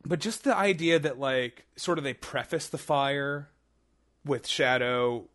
but 0.05 0.19
just 0.19 0.43
the 0.43 0.55
idea 0.55 0.99
that 0.99 1.19
like 1.19 1.65
sort 1.75 1.97
of 1.97 2.03
they 2.03 2.13
preface 2.13 2.67
the 2.67 2.77
fire 2.77 3.49
with 4.25 4.47
Shadow 4.47 5.25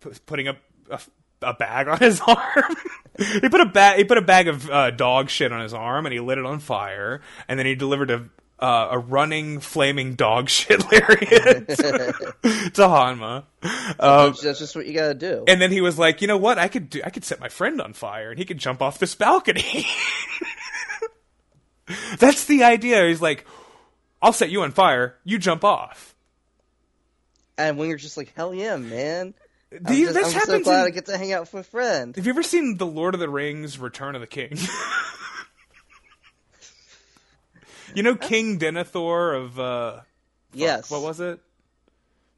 pu- 0.00 0.14
putting 0.26 0.48
up 0.48 0.58
a, 0.90 1.00
a 1.42 1.54
bag 1.54 1.88
on 1.88 1.98
his 2.00 2.20
arm. 2.20 2.76
he 3.18 3.48
put 3.48 3.60
a 3.60 3.66
bag 3.66 3.98
he 3.98 4.04
put 4.04 4.18
a 4.18 4.22
bag 4.22 4.48
of 4.48 4.68
uh, 4.70 4.90
dog 4.90 5.28
shit 5.28 5.52
on 5.52 5.60
his 5.60 5.74
arm 5.74 6.06
and 6.06 6.12
he 6.12 6.20
lit 6.20 6.38
it 6.38 6.46
on 6.46 6.58
fire 6.58 7.20
and 7.46 7.58
then 7.58 7.66
he 7.66 7.74
delivered 7.74 8.10
a 8.10 8.28
uh, 8.62 8.88
a 8.92 8.98
running 8.98 9.58
flaming 9.60 10.14
dog 10.14 10.48
shit 10.50 10.80
lariat 10.90 11.66
to 11.68 12.72
Honma. 12.76 13.44
Um, 13.98 14.34
That's 14.42 14.58
just 14.60 14.76
what 14.76 14.86
you 14.86 14.94
gotta 14.94 15.14
do. 15.14 15.44
and 15.48 15.60
then 15.60 15.70
he 15.72 15.80
was 15.80 15.98
like, 15.98 16.22
"You 16.22 16.28
know 16.28 16.36
what? 16.38 16.58
I 16.58 16.68
could 16.68 16.88
do. 16.88 17.00
I 17.04 17.10
could 17.10 17.24
set 17.24 17.40
my 17.40 17.48
friend 17.48 17.80
on 17.80 17.92
fire, 17.92 18.30
and 18.30 18.38
he 18.38 18.44
could 18.44 18.58
jump 18.58 18.80
off 18.80 18.98
this 18.98 19.14
balcony." 19.14 19.86
That's 22.18 22.44
the 22.46 22.62
idea. 22.64 23.06
He's 23.08 23.20
like, 23.20 23.44
"I'll 24.22 24.32
set 24.32 24.50
you 24.50 24.62
on 24.62 24.70
fire. 24.72 25.16
You 25.24 25.38
jump 25.38 25.64
off." 25.64 26.14
And 27.58 27.76
Winger's 27.78 28.02
just 28.02 28.16
like, 28.16 28.32
hell 28.34 28.54
yeah, 28.54 28.76
man. 28.76 29.34
I'm, 29.86 29.94
you- 29.94 30.06
just, 30.06 30.14
this 30.14 30.24
I'm 30.26 30.32
so 30.32 30.38
happens 30.38 30.64
glad 30.64 30.80
in- 30.82 30.86
I 30.86 30.90
get 30.90 31.06
to 31.06 31.18
hang 31.18 31.32
out 31.32 31.40
with 31.42 31.54
my 31.54 31.62
friend. 31.62 32.16
Have 32.16 32.24
you 32.26 32.30
ever 32.30 32.42
seen 32.42 32.76
the 32.78 32.86
Lord 32.86 33.14
of 33.14 33.20
the 33.20 33.28
Rings: 33.28 33.78
Return 33.78 34.14
of 34.14 34.20
the 34.20 34.26
King? 34.26 34.56
You 37.94 38.02
know 38.02 38.16
King 38.16 38.58
Denethor 38.58 39.40
of 39.40 39.58
uh, 39.58 40.00
yes. 40.52 40.90
what 40.90 41.02
was 41.02 41.20
it? 41.20 41.40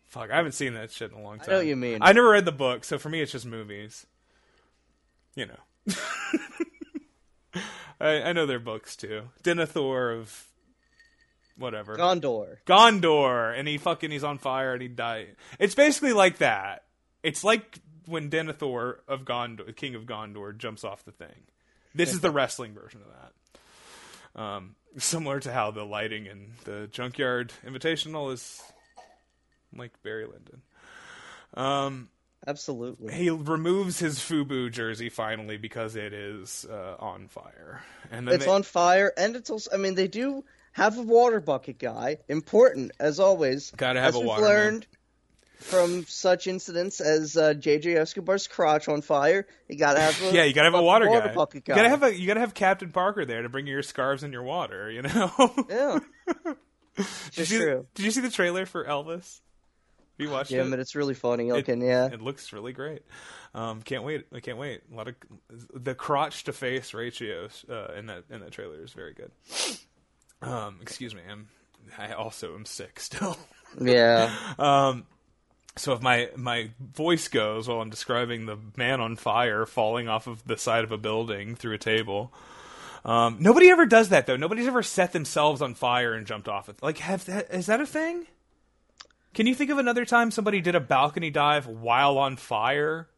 Fuck, 0.05 0.31
I 0.31 0.37
haven't 0.37 0.53
seen 0.53 0.75
that 0.75 0.93
shit 0.93 1.11
in 1.11 1.19
a 1.19 1.23
long 1.23 1.39
time. 1.39 1.51
know 1.51 1.57
what 1.57 1.67
you 1.67 1.77
mean. 1.77 1.99
I 2.01 2.13
never 2.13 2.31
read 2.31 2.45
the 2.45 2.53
book, 2.53 2.85
so 2.85 2.99
for 2.99 3.09
me, 3.09 3.21
it's 3.21 3.33
just 3.33 3.47
movies. 3.47 4.07
You 5.35 5.47
know. 5.47 5.95
I, 8.01 8.23
I 8.23 8.33
know 8.33 8.47
their 8.47 8.61
books 8.61 8.97
too. 8.97 9.23
Denethor 9.43 10.21
of 10.21 10.47
whatever. 11.57 11.97
Gondor. 11.97 12.59
Gondor, 12.67 13.59
and 13.59 13.67
he 13.67 13.79
fucking 13.79 14.11
he's 14.11 14.25
on 14.25 14.39
fire 14.39 14.73
and 14.73 14.83
he 14.83 14.89
died. 14.89 15.37
It's 15.59 15.75
basically 15.75 16.13
like 16.13 16.39
that. 16.39 16.85
It's 17.23 17.45
like 17.45 17.79
when 18.07 18.31
Denethor 18.31 18.99
of 19.09 19.25
Gondor, 19.25 19.75
King 19.75 19.95
of 19.95 20.05
Gondor, 20.05 20.57
jumps 20.57 20.85
off 20.85 21.05
the 21.05 21.13
thing. 21.13 21.47
This 21.95 22.13
is 22.13 22.21
the 22.21 22.31
wrestling 22.33 22.75
version 22.75 23.01
of 23.01 23.09
that. 23.09 23.33
Um, 24.35 24.75
similar 24.99 25.41
to 25.41 25.53
how 25.53 25.71
the 25.71 25.85
lighting 25.85 26.27
in 26.27 26.53
the 26.65 26.89
Junkyard 26.91 27.53
Invitational 27.67 28.33
is 28.33 28.63
like 29.77 29.93
Barry 30.03 30.27
Lyndon. 30.27 30.63
Um, 31.55 32.09
Absolutely. 32.47 33.15
he 33.15 33.31
removes 33.31 33.99
his 33.99 34.19
FUBU 34.19 34.71
jersey 34.73 35.09
finally 35.09 35.57
because 35.57 35.97
it 35.97 36.13
is 36.13 36.67
uh, 36.71 36.97
on 36.99 37.29
fire, 37.29 37.83
and 38.11 38.27
then 38.27 38.35
It's 38.35 38.45
they- 38.45 38.51
on 38.51 38.63
fire, 38.63 39.13
and 39.17 39.37
it's 39.37 39.51
also. 39.51 39.71
I 39.73 39.77
mean, 39.79 39.95
they 39.95 40.09
do 40.09 40.45
have 40.73 40.99
a 40.99 41.03
water 41.03 41.41
bucket 41.41 41.79
guy. 41.79 42.19
Important 42.29 42.91
as 42.99 43.21
always. 43.21 43.71
Gotta 43.77 44.01
have 44.01 44.11
as 44.11 44.15
a 44.17 44.19
we've 44.19 44.29
waterman. 44.29 44.49
learned 44.51 44.87
from 45.59 46.05
such 46.07 46.47
incidents 46.47 47.01
as 47.01 47.37
uh, 47.37 47.55
JJ 47.55 47.97
Escobar's 47.97 48.47
crotch 48.47 48.89
on 48.89 49.01
fire. 49.03 49.47
You 49.69 49.77
gotta 49.79 50.01
have 50.01 50.23
a 50.23 50.25
Yeah, 50.35 50.45
you 50.45 50.53
gotta 50.53 50.71
have 50.71 50.79
a 50.79 50.83
water, 50.83 51.09
water 51.09 51.33
guy. 51.35 51.53
You 51.55 51.61
gotta 51.75 51.89
have 51.89 52.03
a 52.03 52.15
you 52.19 52.27
gotta 52.27 52.41
have 52.41 52.55
Captain 52.55 52.91
Parker 52.91 53.25
there 53.25 53.43
to 53.43 53.49
bring 53.49 53.67
you 53.67 53.73
your 53.73 53.83
scarves 53.83 54.23
and 54.23 54.33
your 54.33 54.43
water. 54.43 54.91
You 54.91 55.03
know. 55.03 55.33
yeah. 55.69 55.99
did, 56.97 57.07
you 57.39 57.45
see, 57.45 57.59
true. 57.59 57.87
did 57.95 58.05
you 58.05 58.11
see 58.11 58.21
the 58.21 58.31
trailer 58.31 58.67
for 58.67 58.85
Elvis? 58.85 59.41
Have 60.17 60.27
you 60.27 60.31
watched 60.31 60.53
Yeah, 60.53 60.63
it? 60.63 60.71
but 60.71 60.79
it's 60.79 60.95
really 60.95 61.15
funny 61.15 61.49
It- 61.49 61.55
looking. 61.55 61.83
yeah. 61.83 62.07
it 62.07 62.21
looks 62.21 62.53
really 62.53 62.73
great. 62.73 63.03
Um, 63.53 63.83
can't 63.83 64.05
wait. 64.05 64.27
I 64.33 64.41
can't 64.41 64.59
wait. 64.59 64.83
A 64.93 64.97
lot 64.97 65.09
of 65.09 65.15
the 65.75 65.95
crotch 65.95 66.45
to 66.45 66.53
face 66.53 66.95
ratios 66.95 67.65
uh, 67.69 67.93
in 67.97 68.07
that 68.07 68.25
in 68.31 68.41
that 68.41 68.53
trailer 68.53 68.83
is 68.85 68.93
very 68.93 69.15
good. 69.15 69.31
Um, 70.43 70.79
excuse 70.83 71.15
me. 71.15 71.23
I'm 71.31 71.49
I 71.99 72.13
also 72.13 72.55
am 72.55 72.65
sick 72.65 73.01
still. 73.01 73.37
yeah. 73.81 74.33
So 75.77 75.93
if 75.93 76.03
my 76.03 76.31
my 76.37 76.71
voice 76.81 77.29
goes 77.29 77.67
while 77.67 77.81
I'm 77.81 77.91
describing 77.91 78.47
the 78.47 78.57
man 78.77 79.01
on 79.01 79.17
fire 79.17 79.67
falling 79.67 80.09
off 80.09 80.27
of 80.27 80.45
the 80.47 80.57
side 80.57 80.85
of 80.85 80.93
a 80.93 80.99
building 80.99 81.57
through 81.57 81.75
a 81.75 81.79
table, 81.79 82.33
um, 83.05 83.39
nobody 83.41 83.71
ever 83.71 83.85
does 83.85 84.11
that 84.11 84.27
though. 84.27 84.37
Nobody's 84.37 84.69
ever 84.69 84.83
set 84.83 85.13
themselves 85.13 85.61
on 85.61 85.75
fire 85.75 86.15
and 86.15 86.27
jumped 86.27 86.49
off 86.49 86.69
it. 86.69 86.83
Like, 86.83 86.99
have 86.99 87.25
that 87.27 87.53
is 87.53 87.67
that 87.67 87.81
a 87.81 87.87
thing? 87.87 88.27
Can 89.35 89.47
you 89.49 89.55
think 89.55 89.71
of 89.71 89.79
another 89.79 90.05
time 90.05 90.31
somebody 90.31 90.61
did 90.61 90.77
a 90.77 90.81
balcony 90.81 91.31
dive 91.31 91.67
while 91.67 92.19
on 92.19 92.37
fire? 92.37 93.09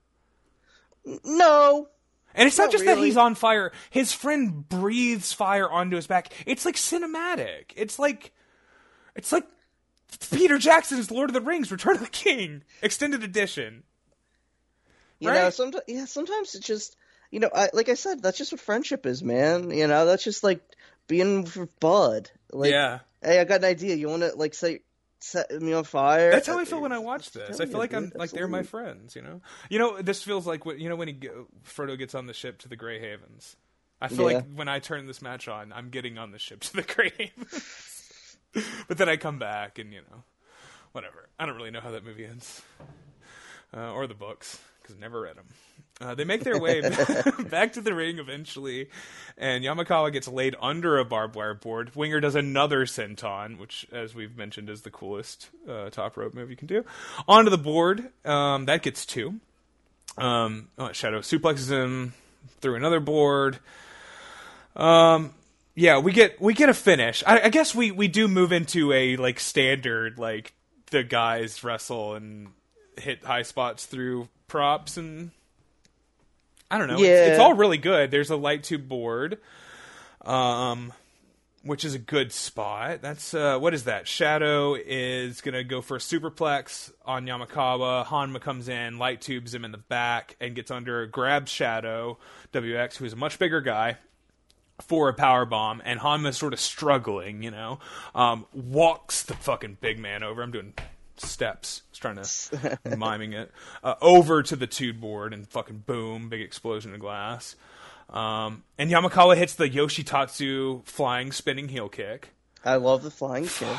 No. 1.24 1.88
And 2.34 2.46
it's 2.46 2.58
not, 2.58 2.64
Not 2.64 2.72
just 2.72 2.84
that 2.84 2.98
he's 2.98 3.16
on 3.16 3.34
fire. 3.34 3.72
His 3.90 4.12
friend 4.12 4.68
breathes 4.68 5.32
fire 5.32 5.68
onto 5.70 5.96
his 5.96 6.06
back. 6.06 6.32
It's 6.46 6.64
like 6.64 6.76
cinematic. 6.76 7.72
It's 7.76 7.98
like 7.98 8.32
it's 9.14 9.32
like 9.32 9.46
Peter 10.32 10.58
Jackson's 10.58 11.10
Lord 11.10 11.30
of 11.30 11.34
the 11.34 11.40
Rings: 11.40 11.70
Return 11.70 11.94
of 11.96 12.00
the 12.00 12.08
King 12.08 12.62
extended 12.82 13.22
edition. 13.22 13.82
You 15.18 15.30
know, 15.30 15.44
Right? 15.44 15.52
sometimes 15.54 15.84
yeah, 15.88 16.04
sometimes 16.04 16.54
it's 16.54 16.66
just 16.66 16.96
you 17.30 17.40
know, 17.40 17.50
I, 17.54 17.70
like 17.72 17.88
I 17.88 17.94
said, 17.94 18.22
that's 18.22 18.38
just 18.38 18.52
what 18.52 18.60
friendship 18.60 19.04
is, 19.04 19.22
man. 19.22 19.70
You 19.70 19.86
know, 19.88 20.06
that's 20.06 20.22
just 20.22 20.44
like 20.44 20.60
being 21.08 21.42
with 21.42 21.80
Bud. 21.80 22.30
Like, 22.52 22.70
yeah. 22.70 23.00
hey, 23.22 23.40
I 23.40 23.44
got 23.44 23.58
an 23.60 23.64
idea. 23.64 23.96
You 23.96 24.08
want 24.08 24.22
to 24.22 24.34
like 24.36 24.54
set 24.54 24.80
set 25.18 25.50
me 25.50 25.72
on 25.72 25.82
fire? 25.84 26.30
That's 26.30 26.46
how 26.46 26.58
I 26.58 26.64
feel 26.64 26.80
when 26.80 26.92
I 26.92 26.98
watch 26.98 27.32
this. 27.32 27.58
I 27.60 27.66
feel 27.66 27.78
like 27.78 27.94
I'm 27.94 28.10
dude, 28.10 28.16
like 28.16 28.30
they're 28.30 28.46
my 28.46 28.62
friends, 28.62 29.16
you 29.16 29.22
know. 29.22 29.40
You 29.70 29.78
know, 29.78 30.00
this 30.02 30.22
feels 30.22 30.46
like 30.46 30.64
you 30.66 30.88
know 30.88 30.96
when 30.96 31.08
he 31.08 31.14
Frodo 31.66 31.98
gets 31.98 32.14
on 32.14 32.26
the 32.26 32.34
ship 32.34 32.58
to 32.58 32.68
the 32.68 32.76
Grey 32.76 33.00
Havens. 33.00 33.56
I 34.00 34.08
feel 34.08 34.30
Yeah. 34.30 34.36
like 34.38 34.46
when 34.54 34.68
I 34.68 34.78
turn 34.78 35.06
this 35.06 35.22
match 35.22 35.48
on, 35.48 35.72
I'm 35.72 35.88
getting 35.88 36.18
on 36.18 36.30
the 36.30 36.38
ship 36.38 36.60
to 36.60 36.76
the 36.76 36.82
Grey 36.94 37.12
Havens. 37.18 37.95
but 38.88 38.98
then 38.98 39.08
I 39.08 39.16
come 39.16 39.38
back 39.38 39.78
and 39.78 39.92
you 39.92 40.00
know, 40.10 40.22
whatever. 40.92 41.28
I 41.38 41.46
don't 41.46 41.56
really 41.56 41.70
know 41.70 41.80
how 41.80 41.90
that 41.90 42.04
movie 42.04 42.24
ends, 42.24 42.62
uh, 43.76 43.92
or 43.92 44.06
the 44.06 44.14
books 44.14 44.58
because 44.82 44.98
never 44.98 45.20
read 45.20 45.36
them. 45.36 45.46
Uh, 45.98 46.14
they 46.14 46.24
make 46.24 46.44
their 46.44 46.60
way 46.60 46.80
back 47.50 47.72
to 47.72 47.80
the 47.80 47.94
ring 47.94 48.18
eventually, 48.18 48.90
and 49.38 49.64
Yamakawa 49.64 50.12
gets 50.12 50.28
laid 50.28 50.54
under 50.60 50.98
a 50.98 51.04
barbed 51.06 51.34
wire 51.34 51.54
board. 51.54 51.94
Winger 51.94 52.20
does 52.20 52.34
another 52.34 52.84
senton, 52.84 53.58
which, 53.58 53.86
as 53.90 54.14
we've 54.14 54.36
mentioned, 54.36 54.68
is 54.68 54.82
the 54.82 54.90
coolest 54.90 55.48
uh, 55.68 55.88
top 55.88 56.18
rope 56.18 56.34
move 56.34 56.50
you 56.50 56.56
can 56.56 56.66
do. 56.66 56.84
Onto 57.26 57.50
the 57.50 57.58
board, 57.58 58.10
um, 58.26 58.66
that 58.66 58.82
gets 58.82 59.06
two. 59.06 59.40
Um, 60.18 60.68
oh, 60.76 60.92
Shadow 60.92 61.20
suplexes 61.20 61.70
him 61.70 62.12
through 62.60 62.76
another 62.76 63.00
board. 63.00 63.58
Um, 64.74 65.32
yeah, 65.76 65.98
we 65.98 66.10
get 66.12 66.40
we 66.40 66.54
get 66.54 66.68
a 66.68 66.74
finish. 66.74 67.22
I, 67.26 67.42
I 67.42 67.48
guess 67.50 67.74
we 67.74 67.92
we 67.92 68.08
do 68.08 68.26
move 68.26 68.50
into 68.50 68.92
a 68.92 69.16
like 69.16 69.38
standard 69.38 70.18
like 70.18 70.52
the 70.90 71.04
guys 71.04 71.62
wrestle 71.62 72.14
and 72.14 72.48
hit 72.98 73.24
high 73.24 73.42
spots 73.42 73.86
through 73.86 74.28
props 74.48 74.96
and 74.96 75.30
I 76.70 76.78
don't 76.78 76.88
know. 76.88 76.94
It's, 76.94 77.02
Yeah. 77.02 77.26
it's 77.26 77.38
all 77.38 77.54
really 77.54 77.78
good. 77.78 78.10
There's 78.10 78.30
a 78.30 78.36
light 78.36 78.64
tube 78.64 78.88
board. 78.88 79.38
Um, 80.22 80.92
which 81.62 81.84
is 81.84 81.94
a 81.94 81.98
good 81.98 82.30
spot. 82.32 83.02
That's 83.02 83.34
uh, 83.34 83.58
what 83.58 83.74
is 83.74 83.84
that? 83.84 84.06
Shadow 84.06 84.74
is 84.76 85.40
gonna 85.40 85.64
go 85.64 85.80
for 85.82 85.96
a 85.96 86.00
superplex 86.00 86.92
on 87.04 87.26
Yamakawa. 87.26 88.06
Honma 88.06 88.40
comes 88.40 88.68
in, 88.68 88.98
light 88.98 89.20
tubes 89.20 89.52
him 89.52 89.64
in 89.64 89.72
the 89.72 89.78
back, 89.78 90.36
and 90.40 90.54
gets 90.54 90.70
under, 90.70 91.06
grabs 91.06 91.50
Shadow 91.50 92.18
WX, 92.52 92.96
who's 92.96 93.12
a 93.12 93.16
much 93.16 93.40
bigger 93.40 93.60
guy, 93.60 93.96
for 94.80 95.08
a 95.08 95.14
power 95.14 95.44
bomb. 95.44 95.82
And 95.84 96.00
Honma's 96.00 96.36
sort 96.36 96.52
of 96.52 96.60
struggling, 96.60 97.42
you 97.42 97.50
know, 97.50 97.78
um, 98.14 98.46
walks 98.52 99.22
the 99.22 99.34
fucking 99.34 99.78
big 99.80 99.98
man 99.98 100.22
over. 100.22 100.42
I'm 100.42 100.50
doing 100.50 100.74
steps, 101.18 101.82
I 101.82 101.90
was 101.90 101.98
trying 101.98 102.78
to 102.84 102.96
miming 102.96 103.32
it 103.32 103.50
uh, 103.82 103.94
over 104.00 104.42
to 104.42 104.56
the 104.56 104.66
tube 104.66 105.00
board, 105.00 105.32
and 105.32 105.48
fucking 105.48 105.84
boom, 105.86 106.28
big 106.28 106.40
explosion 106.40 106.94
of 106.94 107.00
glass. 107.00 107.56
Um, 108.10 108.62
and 108.78 108.90
Yamakawa 108.90 109.36
hits 109.36 109.54
the 109.54 109.68
Yoshitatsu 109.68 110.84
flying 110.84 111.32
spinning 111.32 111.68
heel 111.68 111.88
kick. 111.88 112.30
I 112.64 112.76
love 112.76 113.02
the 113.02 113.10
flying 113.10 113.46
kick. 113.46 113.78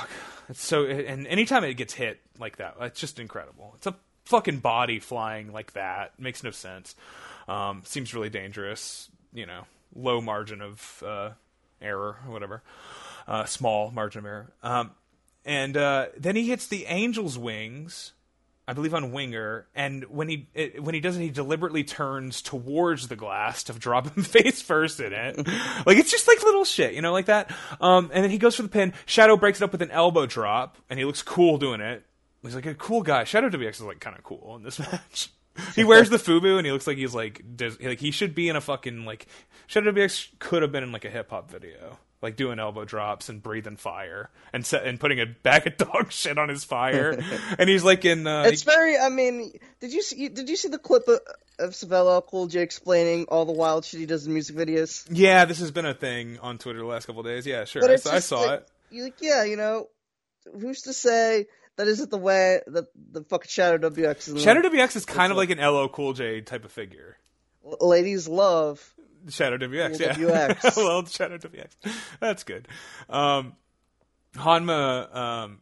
It's 0.49 0.63
so, 0.63 0.85
and 0.85 1.27
anytime 1.27 1.63
it 1.63 1.73
gets 1.75 1.93
hit 1.93 2.19
like 2.39 2.57
that, 2.57 2.75
it's 2.81 2.99
just 2.99 3.19
incredible. 3.19 3.73
It's 3.77 3.87
a 3.87 3.95
fucking 4.25 4.59
body 4.59 4.99
flying 4.99 5.51
like 5.51 5.73
that. 5.73 6.19
Makes 6.19 6.43
no 6.43 6.51
sense. 6.51 6.95
Um, 7.47 7.81
seems 7.85 8.13
really 8.13 8.29
dangerous. 8.29 9.09
You 9.33 9.45
know, 9.45 9.63
low 9.95 10.21
margin 10.21 10.61
of 10.61 11.03
uh, 11.05 11.29
error 11.81 12.17
or 12.25 12.31
whatever. 12.31 12.63
Uh, 13.27 13.45
small 13.45 13.91
margin 13.91 14.19
of 14.19 14.25
error. 14.25 14.53
Um, 14.63 14.91
and 15.45 15.75
uh, 15.77 16.07
then 16.17 16.35
he 16.35 16.47
hits 16.47 16.67
the 16.67 16.87
angel's 16.87 17.37
wings. 17.37 18.13
I 18.69 18.73
believe 18.73 18.93
on 18.93 19.13
Winger, 19.13 19.65
and 19.73 20.03
when 20.09 20.27
he 20.27 20.49
it, 20.53 20.83
when 20.83 20.93
he 20.93 20.99
does 20.99 21.15
it, 21.15 21.21
he 21.21 21.29
deliberately 21.29 21.85
turns 21.85 22.41
towards 22.41 23.07
the 23.07 23.15
glass 23.15 23.63
to 23.63 23.73
drop 23.73 24.13
him 24.13 24.23
face 24.25 24.61
first 24.61 24.99
in 24.99 25.13
it. 25.13 25.37
like 25.85 25.97
it's 25.97 26.11
just 26.11 26.27
like 26.27 26.43
little 26.43 26.65
shit, 26.65 26.93
you 26.93 27.01
know, 27.01 27.13
like 27.13 27.27
that. 27.27 27.49
Um, 27.79 28.11
and 28.13 28.25
then 28.25 28.29
he 28.29 28.37
goes 28.37 28.57
for 28.57 28.63
the 28.63 28.67
pin. 28.67 28.91
Shadow 29.05 29.37
breaks 29.37 29.61
it 29.61 29.63
up 29.63 29.71
with 29.71 29.81
an 29.81 29.91
elbow 29.91 30.25
drop, 30.25 30.77
and 30.89 30.99
he 30.99 31.05
looks 31.05 31.21
cool 31.21 31.57
doing 31.57 31.79
it. 31.79 32.03
He's 32.43 32.55
like 32.55 32.65
a 32.65 32.75
cool 32.75 33.03
guy. 33.03 33.23
Shadow 33.23 33.49
WX 33.49 33.69
is 33.69 33.81
like 33.83 34.01
kind 34.01 34.17
of 34.17 34.23
cool 34.25 34.57
in 34.57 34.63
this 34.63 34.79
match. 34.91 35.29
He 35.75 35.83
wears 35.83 36.09
the 36.09 36.17
FUBU, 36.17 36.57
and 36.57 36.65
he 36.65 36.71
looks 36.71 36.87
like 36.87 36.97
he's 36.97 37.15
like 37.15 37.43
like 37.81 37.99
he 37.99 38.11
should 38.11 38.33
be 38.35 38.49
in 38.49 38.55
a 38.55 38.61
fucking 38.61 39.05
like 39.05 39.27
Should 39.67 39.83
Shadow 39.85 39.91
WX 39.99 40.29
could 40.39 40.61
have 40.61 40.71
been 40.71 40.83
in 40.83 40.91
like 40.91 41.05
a 41.05 41.09
hip 41.09 41.29
hop 41.29 41.49
video 41.51 41.97
like 42.19 42.35
doing 42.35 42.57
elbow 42.57 42.83
drops 42.83 43.29
and 43.29 43.43
breathing 43.43 43.75
fire 43.77 44.31
and 44.51 44.65
set, 44.65 44.85
and 44.87 44.99
putting 44.99 45.19
a 45.19 45.25
bag 45.27 45.67
of 45.67 45.77
dog 45.91 46.11
shit 46.11 46.37
on 46.39 46.49
his 46.49 46.63
fire. 46.63 47.11
and 47.59 47.69
he's 47.69 47.83
like 47.83 48.05
in. 48.05 48.25
Uh, 48.25 48.43
It's 48.47 48.63
very. 48.63 48.97
I 48.97 49.09
mean, 49.09 49.51
did 49.79 49.93
you 49.93 50.01
see? 50.01 50.27
Did 50.29 50.49
you 50.49 50.55
see 50.55 50.69
the 50.69 50.79
clip 50.79 51.07
of, 51.07 51.19
of 51.59 51.71
Savella 51.71 52.25
Cool 52.25 52.47
J 52.47 52.61
explaining 52.61 53.25
all 53.29 53.45
the 53.45 53.51
wild 53.51 53.85
shit 53.85 53.99
he 53.99 54.05
does 54.07 54.25
in 54.25 54.33
music 54.33 54.55
videos? 54.55 55.05
yeah, 55.11 55.45
this 55.45 55.59
has 55.59 55.69
been 55.69 55.85
a 55.85 55.93
thing 55.93 56.39
on 56.39 56.57
Twitter 56.57 56.79
the 56.79 56.85
last 56.85 57.05
couple 57.05 57.19
of 57.21 57.27
days. 57.27 57.45
Yeah, 57.45 57.65
sure, 57.65 57.87
I, 57.87 57.95
saw- 57.97 58.11
I 58.15 58.19
saw 58.19 58.39
like- 58.41 58.61
it. 58.91 59.03
Like, 59.03 59.15
yeah, 59.21 59.43
you 59.43 59.57
know, 59.57 59.89
who's 60.59 60.83
to 60.83 60.93
say 60.93 61.45
that 61.77 61.87
isn't 61.87 62.09
the 62.11 62.17
way 62.17 62.61
that 62.67 62.87
the 63.11 63.23
fucking 63.23 63.49
Shadow 63.49 63.89
WX 63.89 64.35
is? 64.35 64.43
Shadow 64.43 64.61
WX 64.67 64.95
is 64.95 65.05
kind 65.05 65.31
of 65.31 65.37
like 65.37 65.49
an 65.49 65.59
LL 65.59 65.87
Cool 65.87 66.13
J 66.13 66.41
type 66.41 66.65
of 66.65 66.71
figure. 66.71 67.17
ladies 67.63 68.27
love. 68.27 68.93
Shadow 69.29 69.57
WX, 69.57 69.97
Cool 69.97 70.29
yeah. 70.29 70.47
WX. 70.53 70.77
well, 70.77 71.05
Shadow 71.05 71.37
WX. 71.37 71.69
That's 72.19 72.43
good. 72.43 72.67
Um, 73.09 73.55
Honma, 74.35 75.15
um, 75.15 75.59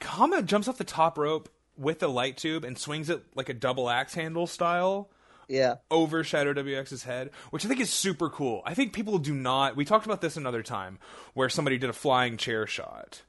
Honma 0.00 0.44
jumps 0.44 0.68
off 0.68 0.78
the 0.78 0.84
top 0.84 1.18
rope 1.18 1.48
with 1.76 2.02
a 2.02 2.08
light 2.08 2.36
tube 2.36 2.64
and 2.64 2.78
swings 2.78 3.10
it 3.10 3.22
like 3.34 3.48
a 3.48 3.54
double 3.54 3.88
axe 3.90 4.14
handle 4.14 4.46
style. 4.46 5.10
Yeah, 5.46 5.76
over 5.90 6.24
Shadow 6.24 6.54
WX's 6.54 7.02
head, 7.02 7.30
which 7.50 7.66
I 7.66 7.68
think 7.68 7.80
is 7.80 7.90
super 7.90 8.30
cool. 8.30 8.62
I 8.64 8.72
think 8.72 8.94
people 8.94 9.18
do 9.18 9.34
not. 9.34 9.76
We 9.76 9.84
talked 9.84 10.06
about 10.06 10.22
this 10.22 10.38
another 10.38 10.62
time 10.62 10.98
where 11.34 11.50
somebody 11.50 11.76
did 11.76 11.90
a 11.90 11.94
flying 11.94 12.38
chair 12.38 12.66
shot 12.66 13.22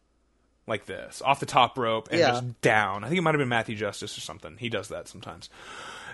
like 0.68 0.86
this 0.86 1.22
off 1.24 1.40
the 1.40 1.46
top 1.46 1.78
rope 1.78 2.08
and 2.12 2.20
Yeah. 2.20 2.32
just 2.32 2.62
down. 2.62 3.04
I 3.04 3.08
think 3.08 3.20
it 3.20 3.22
might 3.22 3.34
have 3.36 3.40
been 3.40 3.50
Matthew 3.50 3.76
Justice 3.76 4.18
or 4.18 4.22
something. 4.22 4.58
He 4.58 4.70
does 4.70 4.88
that 4.90 5.08
sometimes. 5.08 5.50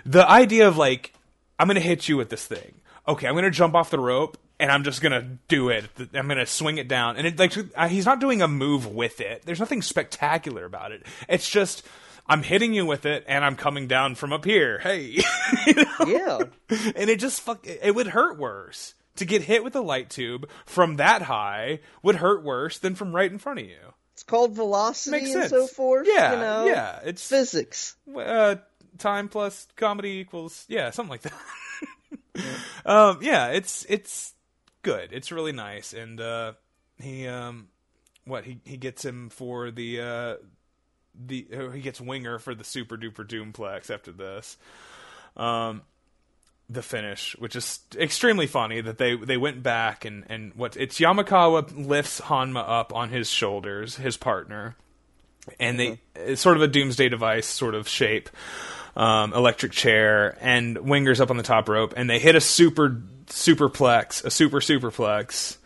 The 0.04 0.28
idea 0.28 0.68
of 0.68 0.76
like, 0.76 1.12
I'm 1.58 1.66
going 1.68 1.76
to 1.76 1.80
hit 1.80 2.08
you 2.08 2.16
with 2.16 2.28
this 2.30 2.46
thing. 2.46 2.74
Okay, 3.08 3.26
I'm 3.26 3.34
going 3.34 3.44
to 3.44 3.50
jump 3.50 3.74
off 3.74 3.90
the 3.90 3.98
rope 3.98 4.36
and 4.60 4.70
I'm 4.70 4.84
just 4.84 5.00
going 5.00 5.12
to 5.12 5.26
do 5.48 5.68
it. 5.70 5.86
I'm 6.14 6.26
going 6.26 6.38
to 6.38 6.46
swing 6.46 6.78
it 6.78 6.86
down. 6.88 7.16
And 7.16 7.26
it 7.26 7.38
like 7.38 7.52
he's 7.90 8.06
not 8.06 8.20
doing 8.20 8.42
a 8.42 8.48
move 8.48 8.86
with 8.86 9.20
it. 9.20 9.42
There's 9.44 9.58
nothing 9.60 9.82
spectacular 9.82 10.64
about 10.64 10.92
it. 10.92 11.04
It's 11.28 11.48
just 11.48 11.84
I'm 12.26 12.42
hitting 12.42 12.74
you 12.74 12.86
with 12.86 13.04
it 13.06 13.24
and 13.26 13.44
I'm 13.44 13.56
coming 13.56 13.88
down 13.88 14.14
from 14.14 14.32
up 14.32 14.44
here. 14.44 14.78
Hey. 14.80 15.18
You 15.66 15.74
know? 15.74 16.06
yeah. 16.06 16.38
and 16.96 17.10
it 17.10 17.20
just 17.20 17.40
fuck 17.42 17.66
it 17.66 17.94
would 17.94 18.06
hurt 18.08 18.38
worse 18.38 18.94
to 19.16 19.24
get 19.26 19.42
hit 19.42 19.62
with 19.62 19.76
a 19.76 19.80
light 19.82 20.08
tube 20.10 20.48
from 20.64 20.96
that 20.96 21.22
high 21.22 21.80
would 22.02 22.16
hurt 22.16 22.42
worse 22.42 22.78
than 22.78 22.94
from 22.94 23.14
right 23.14 23.30
in 23.30 23.38
front 23.38 23.58
of 23.60 23.66
you 23.66 23.92
It's 24.14 24.22
called 24.22 24.54
velocity 24.54 25.32
and 25.32 25.48
so 25.48 25.66
forth. 25.66 26.06
yeah 26.10 26.32
you 26.32 26.38
know? 26.38 26.66
yeah 26.66 27.00
it's 27.04 27.26
physics. 27.26 27.96
uh 28.16 28.56
time 28.98 29.28
plus 29.28 29.66
comedy 29.76 30.18
equals 30.18 30.64
yeah 30.68 30.90
something 30.90 31.10
like 31.10 31.22
that 31.22 31.32
um 32.86 33.18
yeah 33.22 33.48
it's 33.48 33.86
it's 33.88 34.34
good 34.82 35.10
it's 35.12 35.32
really 35.32 35.52
nice 35.52 35.92
and 35.94 36.20
uh 36.20 36.52
he 37.00 37.26
um 37.26 37.68
what 38.24 38.44
he 38.44 38.60
he 38.64 38.76
gets 38.76 39.04
him 39.04 39.30
for 39.30 39.70
the 39.70 40.00
uh 40.00 40.34
the 41.14 41.46
he 41.72 41.80
gets 41.80 42.00
winger 42.00 42.38
for 42.38 42.54
the 42.54 42.64
super 42.64 42.96
duper 42.96 43.26
doomplex 43.26 43.90
after 43.90 44.12
this 44.12 44.56
um 45.36 45.82
the 46.68 46.82
finish, 46.82 47.36
which 47.38 47.54
is 47.56 47.80
extremely 47.96 48.46
funny 48.46 48.80
that 48.80 48.98
they 48.98 49.16
they 49.16 49.36
went 49.36 49.62
back 49.62 50.04
and 50.04 50.24
and 50.28 50.54
what 50.54 50.76
it's 50.76 50.98
Yamakawa 50.98 51.86
lifts 51.86 52.20
Honma 52.20 52.64
up 52.66 52.94
on 52.94 53.10
his 53.10 53.28
shoulders, 53.28 53.96
his 53.96 54.16
partner, 54.16 54.76
and 55.60 55.78
they 55.78 55.98
it's 56.14 56.40
sort 56.40 56.56
of 56.56 56.62
a 56.62 56.68
doomsday 56.68 57.08
device 57.08 57.46
sort 57.46 57.74
of 57.74 57.88
shape, 57.88 58.30
um, 58.96 59.32
electric 59.34 59.72
chair, 59.72 60.36
and 60.40 60.78
Winger's 60.78 61.20
up 61.20 61.30
on 61.30 61.36
the 61.36 61.42
top 61.42 61.68
rope, 61.68 61.94
and 61.96 62.08
they 62.08 62.18
hit 62.18 62.34
a 62.34 62.40
super 62.40 63.02
superplex, 63.26 64.24
a 64.24 64.30
super 64.30 64.60
superplex, 64.60 65.58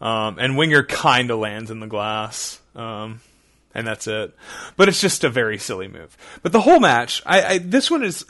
um, 0.00 0.38
and 0.38 0.56
Winger 0.56 0.82
kind 0.82 1.30
of 1.30 1.38
lands 1.38 1.70
in 1.70 1.80
the 1.80 1.86
glass. 1.86 2.60
Um, 2.74 3.20
and 3.74 3.86
that's 3.86 4.06
it. 4.06 4.34
But 4.76 4.88
it's 4.88 5.00
just 5.00 5.24
a 5.24 5.28
very 5.28 5.58
silly 5.58 5.88
move. 5.88 6.16
But 6.42 6.52
the 6.52 6.60
whole 6.60 6.80
match, 6.80 7.22
I, 7.26 7.42
I 7.42 7.58
this 7.58 7.90
one 7.90 8.04
is, 8.04 8.24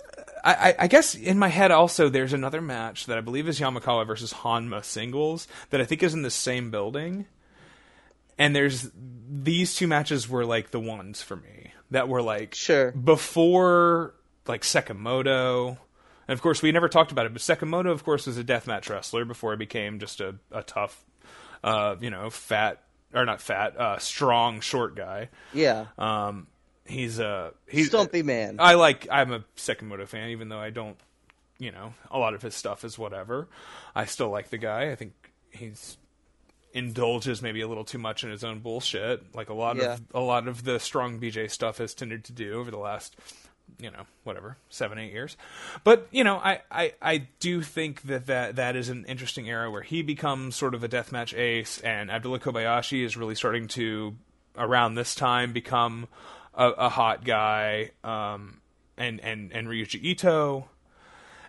I, 0.45 0.75
I, 0.81 0.87
guess 0.89 1.15
in 1.15 1.39
my 1.39 1.49
head 1.49 1.71
also 1.71 2.11
there's 2.11 2.35
another 2.35 2.61
match 2.61 3.07
that 3.07 3.17
I 3.17 3.23
believe 3.23 3.49
is 3.49 3.59
Yamakawa 3.59 4.07
versus 4.07 4.33
Honma 4.33 4.85
singles 4.85 5.49
that 5.71 5.81
I 5.81 5.85
think 5.85 6.03
is 6.03 6.13
in 6.13 6.21
the 6.23 6.31
same 6.31 6.71
building. 6.71 7.27
And 8.39 8.55
there's 8.55 8.91
these 8.95 9.75
two 9.75 9.87
matches 9.87 10.29
were 10.29 10.45
like 10.45 10.71
the 10.71 10.81
ones 10.81 11.23
for 11.23 11.37
me 11.37 11.73
that 11.93 12.09
were 12.09 12.21
like 12.21 12.55
Sure. 12.55 12.93
before 12.93 14.15
like 14.47 14.63
Sekimoto. 14.63 15.79
And 16.29 16.35
of 16.35 16.43
course, 16.43 16.61
we 16.61 16.73
never 16.73 16.89
talked 16.89 17.13
about 17.13 17.27
it, 17.27 17.33
but 17.33 17.41
Sekimoto, 17.41 17.91
of 17.91 18.05
course, 18.05 18.27
was 18.27 18.37
a 18.37 18.45
deathmatch 18.45 18.91
wrestler 18.91 19.25
before 19.25 19.53
he 19.53 19.57
became 19.57 19.99
just 19.99 20.21
a, 20.21 20.35
a 20.51 20.63
tough, 20.63 21.05
uh, 21.63 21.97
you 22.01 22.11
know, 22.11 22.29
fat 22.29 22.83
or 23.15 23.25
not 23.25 23.41
fat, 23.41 23.79
uh, 23.79 23.99
strong, 23.99 24.61
short 24.61 24.97
guy. 24.97 25.29
Yeah, 25.53 25.87
Um, 25.97 26.49
he's 26.87 27.19
a 27.19 27.53
he's 27.69 27.89
stumpy 27.89 28.23
man. 28.23 28.57
I 28.59 28.75
like. 28.75 29.07
I'm 29.11 29.33
a 29.33 29.45
Sekimoto 29.57 30.07
fan, 30.09 30.31
even 30.31 30.49
though 30.49 30.59
I 30.61 30.71
don't. 30.71 30.97
You 31.59 31.71
know, 31.71 31.95
a 32.11 32.19
lot 32.19 32.35
of 32.35 32.43
his 32.43 32.55
stuff 32.55 32.85
is 32.85 32.99
whatever. 32.99 33.47
I 33.95 34.07
still 34.07 34.29
like 34.29 34.51
the 34.51 34.59
guy. 34.59 34.91
I 34.91 34.97
think 34.97 35.13
he's 35.51 35.97
indulges 36.73 37.41
maybe 37.41 37.61
a 37.61 37.69
little 37.69 37.85
too 37.85 37.99
much 37.99 38.25
in 38.25 38.31
his 38.31 38.43
own 38.43 38.59
bullshit, 38.59 39.35
like 39.35 39.49
a 39.49 39.55
lot 39.55 39.77
Yeah. 39.77 39.95
of 39.95 40.03
a 40.13 40.21
lot 40.21 40.49
of 40.49 40.65
the 40.65 40.81
strong 40.81 41.21
BJ 41.21 41.49
stuff 41.51 41.79
has 41.79 41.95
tended 41.95 42.25
to 42.25 42.33
do 42.33 42.55
over 42.59 42.73
the 42.73 42.79
last, 42.79 43.15
you 43.79 43.91
know, 43.93 44.03
whatever 44.25 44.57
seven 44.69 44.99
eight 44.99 45.13
years. 45.13 45.37
But 45.85 46.09
you 46.11 46.25
know, 46.25 46.37
I 46.39 46.63
I, 46.73 46.93
I 47.01 47.19
do 47.39 47.63
think 47.63 48.03
that, 48.03 48.27
that 48.27 48.57
that 48.57 48.75
is 48.75 48.89
an 48.89 49.05
interesting 49.07 49.49
era 49.49 49.71
where 49.71 49.83
he 49.83 50.03
becomes 50.03 50.57
sort 50.57 50.75
of 50.75 50.83
a 50.83 50.89
deathmatch 50.89 51.39
ace, 51.39 51.81
and 51.83 52.11
Abdullah 52.11 52.41
Kobayashi 52.41 53.05
is 53.05 53.17
really 53.17 53.37
starting 53.37 53.69
to 53.69 54.17
around 54.59 54.97
this 54.97 55.15
time 55.15 55.53
become 55.53 56.09
a, 56.57 56.71
a 56.71 56.89
hot 56.89 57.25
guy, 57.25 57.91
um, 58.03 58.61
and 58.97 59.21
and 59.21 59.53
and 59.53 59.69
Ryuji 59.69 60.03
Ito, 60.03 60.69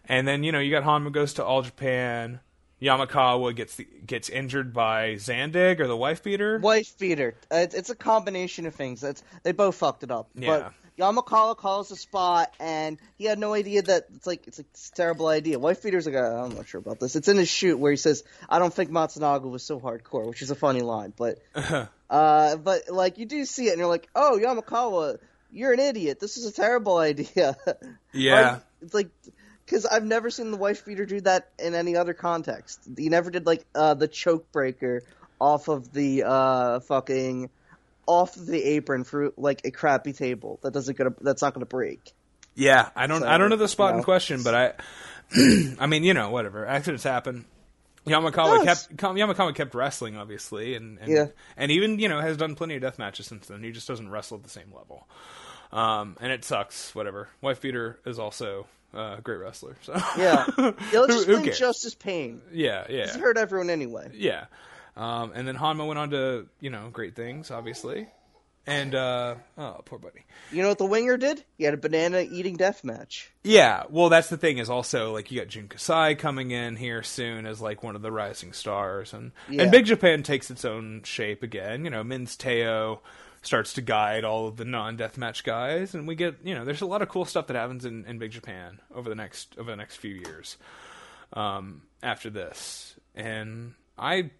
and 0.06 0.27
then 0.27 0.44
you 0.44 0.52
know 0.52 0.60
you 0.60 0.72
got 0.72 0.84
Honma 0.84 1.11
goes 1.11 1.34
to 1.34 1.45
All 1.45 1.61
Japan. 1.61 2.40
Yamakawa 2.82 3.56
gets 3.56 3.76
the, 3.76 3.88
gets 4.06 4.30
injured 4.30 4.73
by 4.73 5.14
Zandig 5.14 5.80
or 5.80 5.88
the 5.88 5.95
wife 5.95 6.22
beater. 6.23 6.60
Wife 6.60 6.98
beater. 6.99 7.36
Uh, 7.52 7.57
It's, 7.57 7.73
it's 7.73 7.90
a 7.90 7.95
combination 7.95 8.65
of 8.65 8.76
things. 8.76 9.02
That's 9.02 9.23
they 9.44 9.53
both 9.53 9.76
fucked 9.76 10.03
it 10.03 10.11
up. 10.11 10.30
Yeah. 10.36 10.48
But 10.48 10.73
Yamakawa 10.98 11.57
calls 11.57 11.90
the 11.90 11.95
spot, 11.95 12.53
and 12.60 12.98
he 13.18 13.26
had 13.26 13.40
no 13.40 13.53
idea 13.53 13.82
that 13.82 14.06
it's 14.15 14.27
like 14.27 14.48
it's, 14.48 14.60
like, 14.60 14.68
it's 14.72 14.90
a 14.90 14.94
terrible 14.94 15.27
idea. 15.27 15.60
Wife 15.60 15.84
beater's 15.84 16.06
like, 16.06 16.15
I'm 16.15 16.56
not 16.56 16.68
sure 16.68 16.80
about 16.80 16.99
this. 16.99 17.15
It's 17.15 17.27
in 17.27 17.38
his 17.38 17.49
shoot 17.49 17.77
where 17.77 17.91
he 17.91 17.98
says, 17.98 18.23
"I 18.49 18.60
don't 18.60 18.73
think 18.73 18.91
Matsunaga 18.91 19.49
was 19.49 19.64
so 19.64 19.80
hardcore," 19.80 20.27
which 20.27 20.41
is 20.41 20.52
a 20.52 20.56
funny 20.56 20.82
line. 20.82 21.14
But, 21.15 21.40
uh, 22.10 22.57
but 22.57 22.90
like 22.90 23.18
you 23.18 23.26
do 23.26 23.45
see 23.45 23.68
it, 23.68 23.72
and 23.72 23.80
you're 23.80 23.88
like, 23.88 24.07
"Oh, 24.15 24.40
Yamakawa, 24.41 25.18
you're 25.52 25.73
an 25.73 25.80
idiot. 25.80 26.19
This 26.19 26.38
is 26.38 26.45
a 26.45 26.53
terrible 26.53 26.98
idea." 26.98 27.57
Yeah. 28.18 28.34
Like, 28.34 28.61
it's 28.82 28.94
like 28.94 29.10
because 29.65 29.86
I've 29.86 30.06
never 30.06 30.30
seen 30.30 30.52
the 30.52 30.57
wife 30.57 30.86
beater 30.86 31.06
do 31.06 31.19
that 31.22 31.49
in 31.60 31.76
any 31.76 31.98
other 31.98 32.14
context. 32.14 32.80
He 32.98 33.10
never 33.10 33.30
did 33.30 33.45
like 33.45 33.65
uh, 33.76 33.94
the 33.94 34.07
choke 34.07 34.52
breaker 34.53 35.03
off 35.38 35.68
of 35.68 35.91
the 35.91 36.23
uh 36.26 36.80
fucking 36.80 37.49
off 38.06 38.38
of 38.38 38.45
the 38.45 38.64
apron 38.64 39.03
for 39.03 39.34
like 39.36 39.61
a 39.65 39.72
crappy 39.72 40.14
table 40.14 40.60
that 40.64 40.72
doesn't 40.72 40.98
gonna 40.98 41.14
that's 41.22 41.41
not 41.41 41.53
gonna 41.53 41.65
break. 41.65 42.14
Yeah, 42.56 42.90
I 42.95 43.07
don't 43.07 43.22
So, 43.22 43.27
I 43.27 43.38
don't 43.38 43.49
know 43.49 43.57
the 43.57 43.68
spot 43.68 43.94
you 43.94 43.98
in 43.98 44.03
question, 44.03 44.44
but 44.44 44.56
I 44.56 44.73
I 45.80 45.88
mean, 45.88 46.03
you 46.03 46.14
know, 46.14 46.30
whatever. 46.30 46.65
Accidents 46.65 47.03
happen. 47.03 47.45
Yamakawa 48.06 48.64
Yes. 48.65 48.88
kept 48.88 49.02
Yamakawa 49.02 49.56
kept 49.56 49.73
wrestling, 49.76 50.15
obviously, 50.18 50.76
and, 50.76 50.99
and 50.99 51.11
Yeah. 51.11 51.26
and 51.57 51.72
even 51.72 51.99
you 51.99 52.07
know 52.10 52.22
has 52.22 52.38
done 52.38 52.56
plenty 52.56 52.76
of 52.76 52.82
death 52.82 52.99
matches 52.99 53.26
since 53.27 53.48
then. 53.48 53.64
He 53.64 53.72
just 53.72 53.88
doesn't 53.88 54.10
wrestle 54.10 54.38
at 54.38 54.44
the 54.44 54.49
same 54.49 54.72
level, 54.76 55.07
um, 55.72 56.18
and 56.22 56.32
it 56.32 56.44
sucks. 56.45 56.94
Whatever. 56.95 57.30
Wife 57.41 57.61
beater 57.61 57.99
is 58.06 58.19
also 58.19 58.68
uh, 58.94 59.15
a 59.18 59.22
great 59.22 59.38
wrestler. 59.38 59.76
So 59.82 59.94
Yeah. 60.18 60.45
yeah 60.57 60.72
let's 60.94 61.14
just 61.15 61.27
blame? 61.27 61.52
Justice 61.52 61.95
Pain. 61.95 62.41
yeah, 62.52 62.86
yeah, 62.90 63.11
He 63.14 63.19
hurt 63.19 63.38
everyone 63.38 63.69
anyway. 63.69 64.10
yeah. 64.14 64.45
Um, 64.98 65.34
and 65.36 65.45
then 65.45 65.57
Honma 65.57 65.86
went 65.86 65.99
on 65.99 66.11
to 66.11 66.48
you 66.61 66.69
know 66.69 66.90
great 66.91 67.15
things, 67.15 67.52
obviously, 67.52 68.07
and 68.67 68.95
uh, 68.95 69.35
oh 69.57 69.81
poor 69.85 69.99
buddy. 69.99 70.25
You 70.51 70.61
know 70.61 70.69
what 70.69 70.77
the 70.77 70.85
winger 70.85 71.17
did? 71.17 71.43
He 71.57 71.63
had 71.63 71.73
a 71.73 71.77
banana 71.77 72.21
eating 72.21 72.55
death 72.55 72.83
match. 72.83 73.31
Yeah, 73.43 73.83
well, 73.89 74.09
that's 74.09 74.29
the 74.29 74.37
thing 74.37 74.57
is 74.57 74.69
also 74.69 75.13
like 75.13 75.31
you 75.31 75.39
got 75.39 75.47
Jun 75.49 75.67
Kasai 75.67 76.15
coming 76.15 76.51
in 76.51 76.75
here 76.75 77.03
soon 77.03 77.45
as 77.45 77.61
like 77.61 77.83
one 77.83 77.95
of 77.95 78.01
the 78.01 78.11
rising 78.11 78.53
stars, 78.53 79.13
and 79.13 79.31
Yeah. 79.49 79.63
and 79.63 79.71
Big 79.71 79.85
Japan 79.85 80.23
takes 80.23 80.49
its 80.49 80.65
own 80.65 81.03
shape 81.03 81.43
again. 81.43 81.83
You 81.85 81.91
know, 81.91 82.03
Min's 82.03 82.35
Teo 82.35 83.01
starts 83.41 83.73
to 83.73 83.81
guide 83.81 84.23
all 84.23 84.47
of 84.47 84.57
the 84.57 84.65
non 84.65 84.97
death 84.97 85.17
match 85.17 85.43
guys, 85.43 85.93
and 85.93 86.07
we 86.07 86.15
get 86.15 86.35
you 86.43 86.55
know 86.55 86.65
there's 86.65 86.81
a 86.81 86.85
lot 86.87 87.01
of 87.01 87.09
cool 87.09 87.25
stuff 87.25 87.47
that 87.47 87.55
happens 87.55 87.85
in, 87.85 88.05
in 88.05 88.17
Big 88.17 88.31
Japan 88.31 88.79
over 88.93 89.07
the 89.09 89.15
next 89.15 89.55
over 89.59 89.69
the 89.69 89.77
next 89.77 89.97
few 89.97 90.15
years 90.15 90.57
um, 91.33 91.83
after 92.01 92.29
this, 92.29 92.95
and 93.15 93.73
I. 93.97 94.31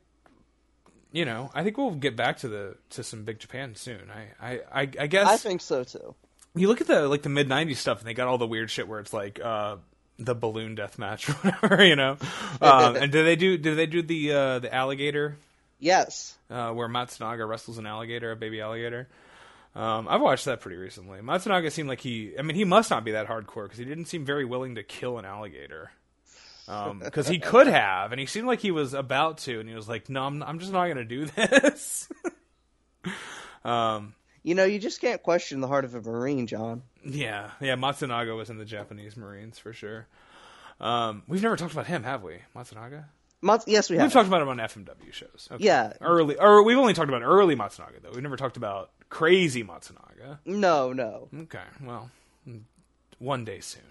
You 1.16 1.24
know, 1.24 1.50
I 1.54 1.64
think 1.64 1.78
we'll 1.78 1.92
get 1.92 2.18
back 2.18 2.40
to 2.40 2.50
the 2.50 2.76
to 2.90 3.02
some 3.04 3.24
Big 3.24 3.40
Japan 3.40 3.74
soon. 3.76 4.12
I 4.12 4.50
I, 4.52 4.60
I, 4.70 4.82
I 5.00 5.08
guess 5.08 5.28
I 5.28 5.38
think 5.38 5.62
so 5.62 5.86
too. 5.86 6.14
you 6.56 6.68
look 6.68 6.82
at 6.82 6.88
the 6.88 7.08
like 7.08 7.22
the 7.22 7.30
mid 7.30 7.48
'90s 7.48 7.78
stuff, 7.78 8.00
and 8.00 8.08
they 8.08 8.14
got 8.14 8.28
all 8.28 8.38
the 8.38 8.46
weird 8.46 8.70
shit 8.70 8.86
where 8.88 9.00
it's 9.00 9.14
like 9.14 9.40
uh, 9.42 9.78
the 10.20 10.36
balloon 10.36 10.76
death 10.76 11.00
match 11.00 11.30
or 11.30 11.34
whatever, 11.36 11.86
you 11.86 11.96
know. 11.96 12.18
Um, 12.62 12.96
and 12.98 13.12
do 13.14 13.24
they 13.24 13.38
do 13.38 13.58
do 13.58 13.76
they 13.76 13.86
do 13.86 14.02
the 14.02 14.32
uh, 14.34 14.60
the 14.60 14.74
alligator 14.76 15.38
Yes. 15.80 16.36
uh, 16.50 16.72
where 16.72 16.88
Matsunaga 16.90 17.48
wrestles 17.48 17.78
an 17.78 17.86
alligator, 17.86 18.32
a 18.32 18.36
baby 18.36 18.60
alligator? 18.60 19.08
Um, 19.74 20.08
I've 20.10 20.22
watched 20.22 20.46
that 20.46 20.60
pretty 20.62 20.78
recently. 20.78 21.20
Matsunaga 21.20 21.70
seemed 21.72 21.90
like 21.90 22.00
he, 22.02 22.34
I 22.40 22.42
mean, 22.44 22.56
he 22.56 22.64
must 22.64 22.90
not 22.90 23.04
be 23.04 23.12
that 23.12 23.28
hardcore 23.28 23.64
because 23.64 23.78
he 23.78 23.84
didn't 23.86 24.06
seem 24.06 24.24
very 24.26 24.46
willing 24.46 24.76
to 24.76 24.84
kill 24.84 25.18
an 25.18 25.26
alligator. 25.26 25.92
Because 26.68 27.28
he 27.28 27.40
could 27.40 27.68
have, 27.68 28.12
and 28.12 28.20
he 28.20 28.26
seemed 28.26 28.48
like 28.48 28.60
he 28.60 28.72
was 28.72 28.94
about 28.94 29.38
to, 29.40 29.60
and 29.60 29.70
he 29.70 29.76
was 29.76 29.88
like, 29.90 30.10
"No, 30.10 30.24
I'm, 30.24 30.42
I'm 30.44 30.60
just 30.60 30.72
not 30.72 30.86
going 30.86 30.98
to 30.98 31.06
do 31.06 31.26
this." 31.36 32.10
You 34.44 34.54
know, 34.54 34.64
you 34.64 34.78
just 34.78 35.02
can't 35.02 35.24
question 35.24 35.60
the 35.60 35.68
heart 35.68 35.86
of 35.86 35.96
a 35.96 36.02
Marine, 36.02 36.46
John. 36.46 36.84
Yeah, 37.04 37.50
yeah. 37.60 37.76
Matsunaga 37.76 38.36
was 38.38 38.50
in 38.52 38.58
the 38.60 38.66
Japanese 38.66 39.18
Marines 39.18 39.58
for 39.58 39.74
sure. 39.74 40.06
Um, 40.80 41.24
we've 41.28 41.42
never 41.42 41.56
talked 41.56 41.74
about 41.74 41.88
him, 41.88 42.04
have 42.04 42.22
we? 42.22 42.38
Matsunaga. 42.56 43.06
Mats- 43.42 43.66
yes, 43.68 43.90
we 43.90 43.98
have. 43.98 44.06
We've 44.06 44.14
talked 44.14 44.28
about 44.28 44.42
him 44.42 44.50
on 44.50 44.58
FMW 44.58 45.12
shows. 45.12 45.48
Okay. 45.52 45.64
Yeah. 45.64 45.94
early, 46.02 46.38
or 46.38 46.64
we've 46.64 46.78
only 46.78 46.94
talked 46.94 47.10
about 47.10 47.22
early 47.24 47.56
Matsunaga 47.56 48.02
though. 48.04 48.12
We've 48.12 48.24
never 48.24 48.38
talked 48.38 48.58
about 48.58 48.92
crazy 49.10 49.64
Matsunaga. 49.64 50.40
no, 50.46 50.94
no. 50.94 51.28
Okay, 51.44 51.60
well, 51.84 52.10
one 53.20 53.46
day 53.46 53.60
soon. 53.62 53.82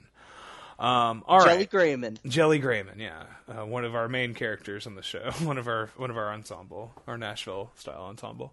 Um, 0.79 1.23
all 1.27 1.45
Jelly 1.45 1.59
right, 1.59 1.71
Grayman. 1.71 2.19
Jelly 2.27 2.59
Grayman, 2.59 2.99
yeah, 2.99 3.23
uh, 3.49 3.65
one 3.65 3.85
of 3.85 3.95
our 3.95 4.09
main 4.09 4.35
characters 4.35 4.87
on 4.87 4.97
the 4.97 5.03
show, 5.03 5.31
one 5.43 5.59
of 5.59 5.69
our 5.69 5.91
one 5.97 6.11
of 6.11 6.17
our 6.17 6.33
ensemble, 6.33 6.93
our 7.07 7.17
Nashville 7.17 7.71
style 7.77 8.07
ensemble. 8.09 8.53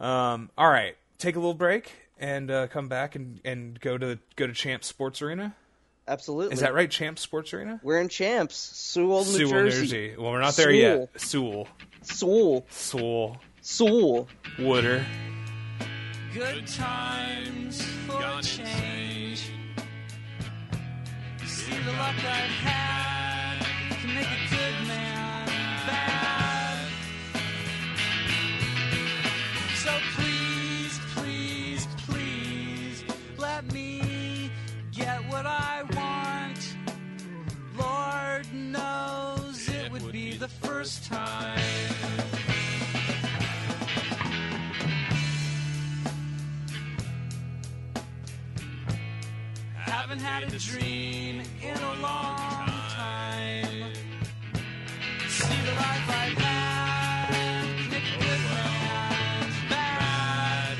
Um, 0.00 0.50
all 0.58 0.68
right, 0.70 0.96
take 1.18 1.36
a 1.36 1.38
little 1.38 1.54
break 1.54 1.90
and 2.18 2.50
uh, 2.50 2.66
come 2.68 2.88
back 2.88 3.14
and, 3.16 3.40
and 3.44 3.80
go 3.80 3.96
to 3.96 4.18
go 4.36 4.46
to 4.46 4.52
Champs 4.52 4.86
Sports 4.86 5.22
Arena. 5.22 5.54
Absolutely. 6.06 6.54
Is 6.54 6.60
that 6.60 6.72
right? 6.74 6.90
Champs 6.90 7.20
Sports 7.22 7.52
Arena? 7.52 7.80
We're 7.82 8.00
in 8.00 8.08
Champs, 8.08 8.56
Sewell, 8.56 9.24
New 9.24 9.30
Sewell, 9.38 9.50
Jersey. 9.50 9.80
Jersey. 9.80 10.14
Well, 10.18 10.32
we're 10.32 10.40
not 10.40 10.54
there 10.56 10.70
yet. 10.70 11.10
Sewell, 11.20 11.68
Sewell, 12.02 12.66
Sewell, 12.70 13.36
Sewell. 13.60 14.28
Wooder. 14.58 15.04
Good 16.32 16.66
times 16.66 17.82
for 18.06 18.22
a 18.22 18.42
change. 18.42 19.07
See 21.68 21.78
the 21.80 21.92
luck 21.92 22.14
I've 22.16 22.56
had 22.64 23.58
to 24.00 24.06
make 24.06 24.24
a 24.24 24.48
good 24.48 24.88
man 24.88 25.46
bad. 25.86 26.78
So 29.74 29.92
please, 30.16 30.98
please, 31.14 31.86
please 32.06 33.04
let 33.36 33.70
me 33.70 34.50
get 34.94 35.20
what 35.28 35.44
I 35.44 35.82
want. 35.94 36.76
Lord 37.78 38.46
knows 38.54 39.68
it 39.68 39.92
would 39.92 40.10
be 40.10 40.38
the 40.38 40.48
first 40.48 41.04
time. 41.04 41.67
I 50.08 50.12
haven't 50.12 50.24
had 50.24 50.42
a 50.54 50.58
dream 50.58 51.42
in 51.60 51.76
a 51.76 51.94
long 52.00 52.38
time. 52.88 53.92
See 55.28 55.60
the 55.66 55.72
life 55.72 56.08
I've 56.08 56.38
had, 56.38 57.90
make 57.90 58.04
a 58.04 58.18
good 58.18 58.40
man 58.48 59.52
bad. 59.68 60.78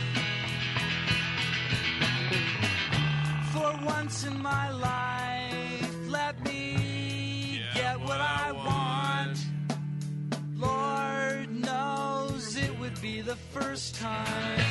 For 3.52 3.70
once 3.84 4.24
in 4.24 4.40
my 4.40 4.70
life, 4.70 5.94
let 6.09 6.42
me 6.46 7.60
get 7.74 8.00
what 8.00 8.22
I 8.22 8.52
want. 8.52 9.38
Lord 10.56 11.50
knows 11.55 12.56
it 12.56 12.78
would 12.78 12.98
be 13.02 13.20
the 13.20 13.36
first 13.36 13.94
time. 13.94 14.68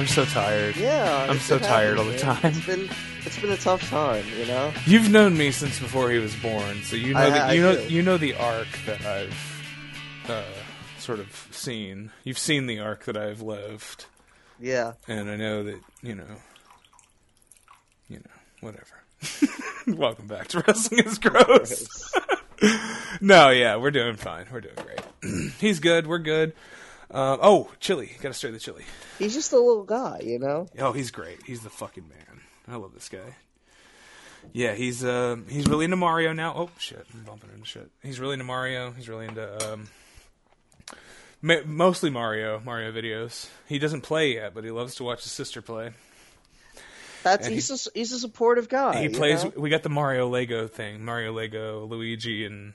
We're 0.00 0.06
so 0.06 0.24
tired. 0.24 0.76
Yeah, 0.76 1.26
I'm 1.28 1.38
so 1.38 1.58
tired 1.58 1.98
all 1.98 2.04
the 2.04 2.12
man. 2.12 2.18
time. 2.20 2.38
It's 2.44 2.64
been 2.64 2.88
it's 3.26 3.38
been 3.38 3.50
a 3.50 3.56
tough 3.58 3.86
time, 3.90 4.24
you 4.38 4.46
know. 4.46 4.72
You've 4.86 5.10
known 5.10 5.36
me 5.36 5.50
since 5.50 5.78
before 5.78 6.10
he 6.10 6.16
was 6.18 6.34
born, 6.36 6.82
so 6.84 6.96
you 6.96 7.12
know 7.12 7.20
I- 7.20 7.28
that 7.28 7.50
I 7.50 7.52
you 7.52 7.60
know 7.60 7.76
do. 7.76 7.92
you 7.94 8.00
know 8.02 8.16
the 8.16 8.32
arc 8.34 8.66
that 8.86 9.04
I've 9.04 9.62
uh, 10.26 10.42
sort 10.98 11.18
of 11.20 11.48
seen. 11.50 12.12
You've 12.24 12.38
seen 12.38 12.66
the 12.66 12.78
arc 12.78 13.04
that 13.04 13.18
I've 13.18 13.42
lived, 13.42 14.06
Yeah. 14.58 14.94
and 15.06 15.28
I 15.30 15.36
know 15.36 15.64
that 15.64 15.78
you 16.02 16.14
know, 16.14 16.36
you 18.08 18.20
know, 18.20 18.30
whatever. 18.62 19.02
Welcome 19.86 20.28
back 20.28 20.48
to 20.48 20.64
Wrestling 20.66 21.04
is 21.04 21.18
Gross. 21.18 22.10
no, 23.20 23.50
yeah, 23.50 23.76
we're 23.76 23.90
doing 23.90 24.16
fine. 24.16 24.46
We're 24.50 24.62
doing 24.62 24.76
great. 24.76 25.52
He's 25.60 25.78
good. 25.78 26.06
We're 26.06 26.16
good. 26.20 26.54
Um, 27.10 27.38
oh, 27.42 27.70
chili. 27.80 28.12
Got 28.20 28.28
to 28.28 28.34
stir 28.34 28.52
the 28.52 28.58
chili. 28.58 28.84
He's 29.18 29.34
just 29.34 29.52
a 29.52 29.58
little 29.58 29.84
guy, 29.84 30.20
you 30.24 30.38
know. 30.38 30.68
Oh, 30.78 30.92
he's 30.92 31.10
great. 31.10 31.42
He's 31.44 31.60
the 31.62 31.70
fucking 31.70 32.08
man. 32.08 32.40
I 32.68 32.76
love 32.76 32.94
this 32.94 33.08
guy. 33.08 33.36
Yeah, 34.52 34.74
he's 34.74 35.04
uh, 35.04 35.36
he's 35.48 35.66
really 35.66 35.84
into 35.84 35.96
Mario 35.96 36.32
now. 36.32 36.54
Oh 36.56 36.70
shit, 36.78 37.04
I'm 37.12 37.24
bumping 37.24 37.50
into 37.52 37.66
shit. 37.66 37.90
He's 38.02 38.18
really 38.18 38.34
into 38.34 38.44
Mario. 38.46 38.90
He's 38.92 39.08
really 39.08 39.26
into 39.26 39.72
um, 39.72 39.88
ma- 41.42 41.62
mostly 41.66 42.10
Mario 42.10 42.60
Mario 42.64 42.90
videos. 42.90 43.48
He 43.66 43.78
doesn't 43.78 44.00
play 44.00 44.34
yet, 44.34 44.54
but 44.54 44.64
he 44.64 44.70
loves 44.70 44.94
to 44.96 45.04
watch 45.04 45.22
his 45.24 45.32
sister 45.32 45.60
play. 45.60 45.90
That's 47.22 47.46
And 47.46 47.54
he's 47.54 47.70
a, 47.70 47.90
he's 47.92 48.12
a 48.12 48.18
supportive 48.18 48.68
guy. 48.70 49.02
he 49.02 49.08
plays. 49.10 49.44
know? 49.44 49.52
We 49.56 49.68
got 49.68 49.82
the 49.82 49.90
Mario 49.90 50.26
Lego 50.28 50.66
thing. 50.66 51.04
Mario 51.04 51.32
Lego, 51.32 51.84
Luigi, 51.84 52.46
and 52.46 52.72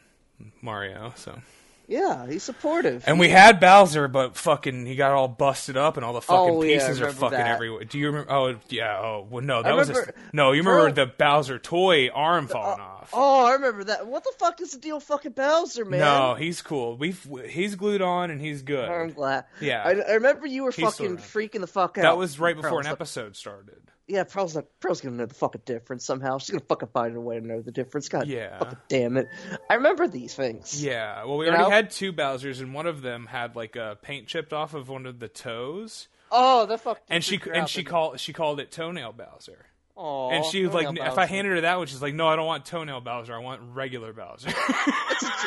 Mario. 0.62 1.14
So 1.16 1.40
Yeah, 1.88 2.26
he's 2.28 2.44
supportive. 2.44 3.04
And 3.08 3.20
we 3.20 3.30
had 3.30 3.60
Bowser, 3.60 4.08
but 4.08 4.36
fucking 4.38 4.86
he 4.86 4.96
got 4.96 5.12
all 5.12 5.28
busted 5.28 5.78
up, 5.78 5.98
and 5.98 6.06
all 6.06 6.14
the 6.14 6.18
oh, 6.18 6.22
fucking 6.22 6.56
Oh, 6.56 6.62
yeah, 6.64 6.72
I 6.72 6.80
pieces 6.80 7.00
are 7.02 7.06
remember 7.06 7.20
fucking 7.20 7.38
that. 7.38 7.48
everywhere. 7.52 7.84
Do 7.84 8.00
you 8.00 8.08
remember? 8.08 8.32
Oh 8.32 8.56
yeah. 8.70 8.98
Oh 9.00 9.28
well, 9.30 9.44
no, 9.44 9.62
that 9.64 9.76
was 9.76 9.90
remember- 9.90 10.14
no. 10.34 10.52
You 10.52 10.62
remember 10.62 10.92
Bro. 10.94 11.06
the 11.06 11.12
Bowser 11.18 11.60
toy 11.60 12.10
arm 12.10 12.46
uh, 12.46 12.48
falling 12.48 12.82
off? 12.82 13.10
Oh, 13.14 13.46
I 13.46 13.54
remember 13.54 13.84
that. 13.86 14.08
What 14.08 14.24
the 14.24 14.34
fuck 14.40 14.60
is 14.62 14.72
the 14.72 14.80
deal, 14.80 14.96
with 14.96 15.04
fucking 15.04 15.34
Bowser, 15.34 15.86
man? 15.86 16.00
No, 16.00 16.34
he's 16.36 16.62
cool. 16.62 16.98
We've 16.98 17.24
he's 17.48 17.76
glued 17.76 18.02
on 18.02 18.32
and 18.32 18.42
he's 18.42 18.64
good. 18.64 18.90
I'm 18.90 19.12
glad. 19.12 19.46
Yeah. 19.62 19.84
I, 19.86 19.92
I 19.92 20.14
remember 20.16 20.48
you 20.48 20.64
were 20.64 20.72
He's 20.72 20.76
still 20.76 20.92
fucking 20.92 21.06
around. 21.08 21.18
freaking 21.20 21.62
the 21.62 21.68
fuck 21.68 21.98
out. 22.00 22.02
that 22.04 22.18
was 22.18 22.40
right 22.40 22.56
before 22.56 22.80
an 22.80 22.86
like- 22.86 22.94
episode 22.94 23.36
started. 23.36 23.82
Yeah, 24.08 24.24
Pearl's 24.24 24.56
like, 24.56 24.68
Pearl's 24.80 25.02
gonna 25.02 25.16
know 25.16 25.26
the 25.26 25.34
fucking 25.34 25.64
difference 25.66 26.06
somehow. 26.06 26.38
She's 26.38 26.52
gonna 26.52 26.64
fucking 26.68 26.90
find 26.94 27.16
a 27.16 27.20
way 27.20 27.40
to 27.40 27.46
know 27.46 27.62
the 27.62 27.72
difference. 27.72 28.08
God, 28.08 28.28
Yeah. 28.28 28.60
fucking 28.60 28.78
damn 28.88 29.18
it. 29.18 29.28
I 29.70 29.76
remember 29.76 30.08
these 30.08 30.34
things. 30.36 30.82
Yeah. 30.84 31.24
Well, 31.26 31.38
we 31.38 31.46
You 31.46 31.52
already 31.52 31.64
know? 31.64 31.70
had 31.72 31.90
two 31.90 32.14
Bowsers, 32.14 32.60
and 32.62 32.74
one 32.74 32.86
of 32.86 33.02
them 33.02 33.26
had 33.26 33.56
like 33.56 33.76
a 33.76 33.98
paint 34.02 34.28
chipped 34.28 34.54
off 34.54 34.74
of 34.76 34.90
one 34.90 35.06
of 35.08 35.20
the 35.20 35.28
toes. 35.28 36.08
Oh, 36.32 36.66
the 36.66 36.78
fuck. 36.78 37.02
and 37.10 37.24
she 37.24 37.40
and 37.54 37.68
she 37.70 37.84
called 37.84 38.20
she 38.20 38.32
called 38.34 38.60
it 38.60 38.72
toenail 38.72 39.14
Bowser. 39.14 39.66
Aww, 39.98 40.34
And 40.34 40.44
she 40.46 40.66
was 40.66 40.74
like, 40.74 40.88
toenail 40.88 41.06
if 41.06 41.18
I 41.18 41.26
handed 41.26 41.52
her 41.54 41.62
that 41.62 41.78
one, 41.78 41.88
she's 41.88 42.02
like, 42.02 42.14
no, 42.14 42.28
I 42.28 42.36
don't 42.36 42.46
want 42.46 42.66
toenail 42.66 43.00
Bowser. 43.02 43.34
I 43.34 43.38
want 43.40 43.62
regular 43.74 44.12
Bowser. 44.14 44.50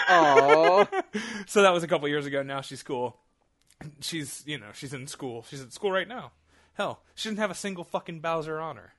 So 1.46 1.62
that 1.62 1.70
was 1.72 1.82
a 1.82 1.86
couple 1.88 2.08
years 2.08 2.26
ago. 2.26 2.42
Now 2.42 2.60
she's 2.60 2.82
cool. 2.82 3.16
She's 4.00 4.42
you 4.46 4.58
know 4.58 4.66
she's 4.74 4.92
in 4.94 5.06
school. 5.06 5.44
She's 5.48 5.62
at 5.62 5.72
school 5.72 5.92
right 5.92 6.08
now. 6.08 6.32
Hell, 6.78 7.00
she 7.16 7.28
didn't 7.28 7.40
have 7.40 7.50
a 7.50 7.54
single 7.56 7.84
fucking 7.84 8.20
Bowser 8.20 8.58
on 8.60 8.76
her. 8.76 8.92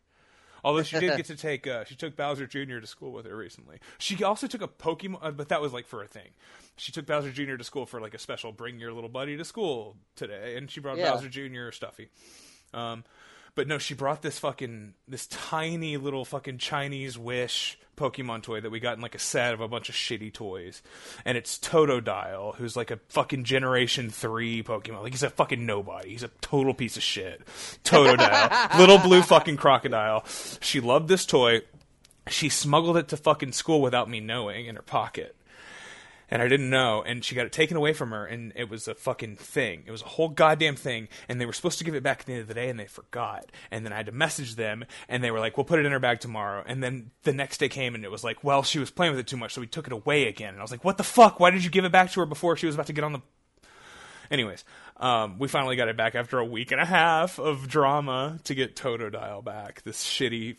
Although 0.65 0.83
she 0.83 0.99
did 0.99 1.15
get 1.15 1.25
to 1.27 1.35
take, 1.37 1.65
uh, 1.65 1.85
she 1.85 1.95
took 1.95 2.17
Bowser 2.17 2.45
Jr. 2.45 2.79
to 2.79 2.85
school 2.87 3.13
with 3.13 3.25
her 3.25 3.35
recently. 3.35 3.79
She 3.97 4.21
also 4.21 4.45
took 4.47 4.61
a 4.61 4.67
Pokemon, 4.67 5.19
uh, 5.21 5.31
but 5.31 5.47
that 5.49 5.61
was 5.61 5.71
like 5.71 5.87
for 5.87 6.03
a 6.03 6.07
thing. 6.07 6.27
She 6.75 6.91
took 6.91 7.05
Bowser 7.05 7.31
Jr. 7.31 7.55
to 7.55 7.63
school 7.63 7.85
for 7.85 8.01
like 8.01 8.13
a 8.13 8.19
special 8.19 8.51
bring 8.51 8.79
your 8.79 8.91
little 8.91 9.09
buddy 9.09 9.37
to 9.37 9.45
school 9.45 9.95
today, 10.17 10.57
and 10.57 10.69
she 10.69 10.81
brought 10.81 10.97
Yeah. 10.97 11.11
Bowser 11.13 11.29
Jr. 11.29 11.71
Stuffy. 11.71 12.09
Um, 12.73 13.05
but 13.59 13.67
no, 13.67 13.77
she 13.77 13.93
brought 13.93 14.21
this 14.21 14.39
fucking 14.39 14.93
this 15.05 15.27
tiny 15.27 15.97
little 15.97 16.23
fucking 16.23 16.59
Chinese 16.59 17.17
Wish 17.17 17.77
Pokemon 17.97 18.41
toy 18.41 18.61
that 18.61 18.69
we 18.69 18.79
got 18.79 18.95
in 18.95 19.01
like 19.01 19.15
a 19.15 19.19
set 19.19 19.53
of 19.53 19.59
a 19.59 19.67
bunch 19.67 19.89
of 19.89 19.95
shitty 19.95 20.31
toys, 20.31 20.81
and 21.25 21.37
it's 21.37 21.59
Totodile, 21.59 22.55
who's 22.55 22.77
like 22.77 22.89
a 22.89 23.01
fucking 23.09 23.43
Generation 23.43 24.09
Three 24.11 24.63
Pokemon. 24.63 25.03
Like 25.03 25.11
he's 25.11 25.23
a 25.23 25.29
fucking 25.29 25.65
nobody. 25.65 26.11
He's 26.11 26.23
a 26.23 26.29
total 26.39 26.73
piece 26.73 26.95
of 26.95 27.03
shit. 27.03 27.41
Totodile, 27.83 28.79
little 28.79 28.97
blue 28.97 29.21
fucking 29.21 29.57
crocodile. 29.57 30.23
She 30.61 30.79
loved 30.79 31.09
this 31.09 31.25
toy. 31.25 31.63
She 32.29 32.47
smuggled 32.47 32.95
it 32.95 33.09
to 33.09 33.17
fucking 33.17 33.51
school 33.51 33.81
without 33.81 34.09
me 34.09 34.21
knowing 34.21 34.67
in 34.67 34.77
her 34.77 34.81
pocket 34.81 35.35
and 36.31 36.41
I 36.41 36.47
didn't 36.47 36.69
know, 36.69 37.01
and 37.01 37.23
she 37.23 37.35
got 37.35 37.45
it 37.45 37.51
taken 37.51 37.77
away 37.77 37.93
from 37.93 38.11
her, 38.11 38.25
and 38.25 38.53
it 38.55 38.69
was 38.69 38.87
a 38.87 38.95
fucking 38.95 39.37
thing. 39.37 39.83
It 39.85 39.91
was 39.91 40.01
a 40.01 40.07
whole 40.07 40.29
goddamn 40.29 40.75
thing, 40.75 41.07
and 41.27 41.39
they 41.39 41.45
were 41.45 41.53
supposed 41.53 41.79
to 41.79 41.83
give 41.83 41.95
it 41.95 42.03
back 42.03 42.21
at 42.21 42.25
the 42.25 42.33
end 42.33 42.41
of 42.41 42.47
the 42.47 42.53
day, 42.53 42.69
and 42.69 42.79
they 42.79 42.85
forgot. 42.85 43.51
And 43.71 43.85
then 43.85 43.93
I 43.93 43.97
had 43.97 44.05
to 44.07 44.11
message 44.11 44.55
them, 44.55 44.85
and 45.07 45.23
they 45.23 45.31
were 45.31 45.39
like, 45.39 45.57
"We'll 45.57 45.65
put 45.65 45.79
it 45.79 45.85
in 45.85 45.91
her 45.91 45.99
bag 45.99 46.19
tomorrow." 46.19 46.63
And 46.65 46.83
then 46.83 47.11
the 47.23 47.33
next 47.33 47.59
day 47.59 47.69
came, 47.69 47.95
and 47.95 48.03
it 48.03 48.11
was 48.11 48.23
like, 48.23 48.43
"Well, 48.43 48.63
she 48.63 48.79
was 48.79 48.91
playing 48.91 49.13
with 49.13 49.19
it 49.19 49.27
too 49.27 49.37
much, 49.37 49.53
so 49.53 49.61
we 49.61 49.67
took 49.67 49.87
it 49.87 49.93
away 49.93 50.27
again." 50.27 50.49
And 50.49 50.59
I 50.59 50.61
was 50.61 50.71
like, 50.71 50.85
"What 50.85 50.97
the 50.97 51.03
fuck? 51.03 51.39
Why 51.39 51.49
did 51.49 51.63
you 51.63 51.69
give 51.69 51.85
it 51.85 51.91
back 51.91 52.11
to 52.11 52.19
her 52.19 52.25
before 52.25 52.55
she 52.55 52.65
was 52.65 52.75
about 52.75 52.87
to 52.87 52.93
get 52.93 53.03
on 53.03 53.13
the?" 53.13 53.21
Anyways, 54.31 54.63
um, 54.97 55.39
we 55.39 55.47
finally 55.47 55.75
got 55.75 55.87
it 55.87 55.97
back 55.97 56.13
after 56.13 56.37
a 56.37 56.45
week 56.45 56.71
and 56.71 56.79
a 56.79 56.85
half 56.85 57.39
of 57.39 57.67
drama 57.67 58.39
to 58.43 58.53
get 58.53 58.75
Totodile 58.75 59.43
back. 59.43 59.81
This 59.83 60.03
shitty 60.03 60.57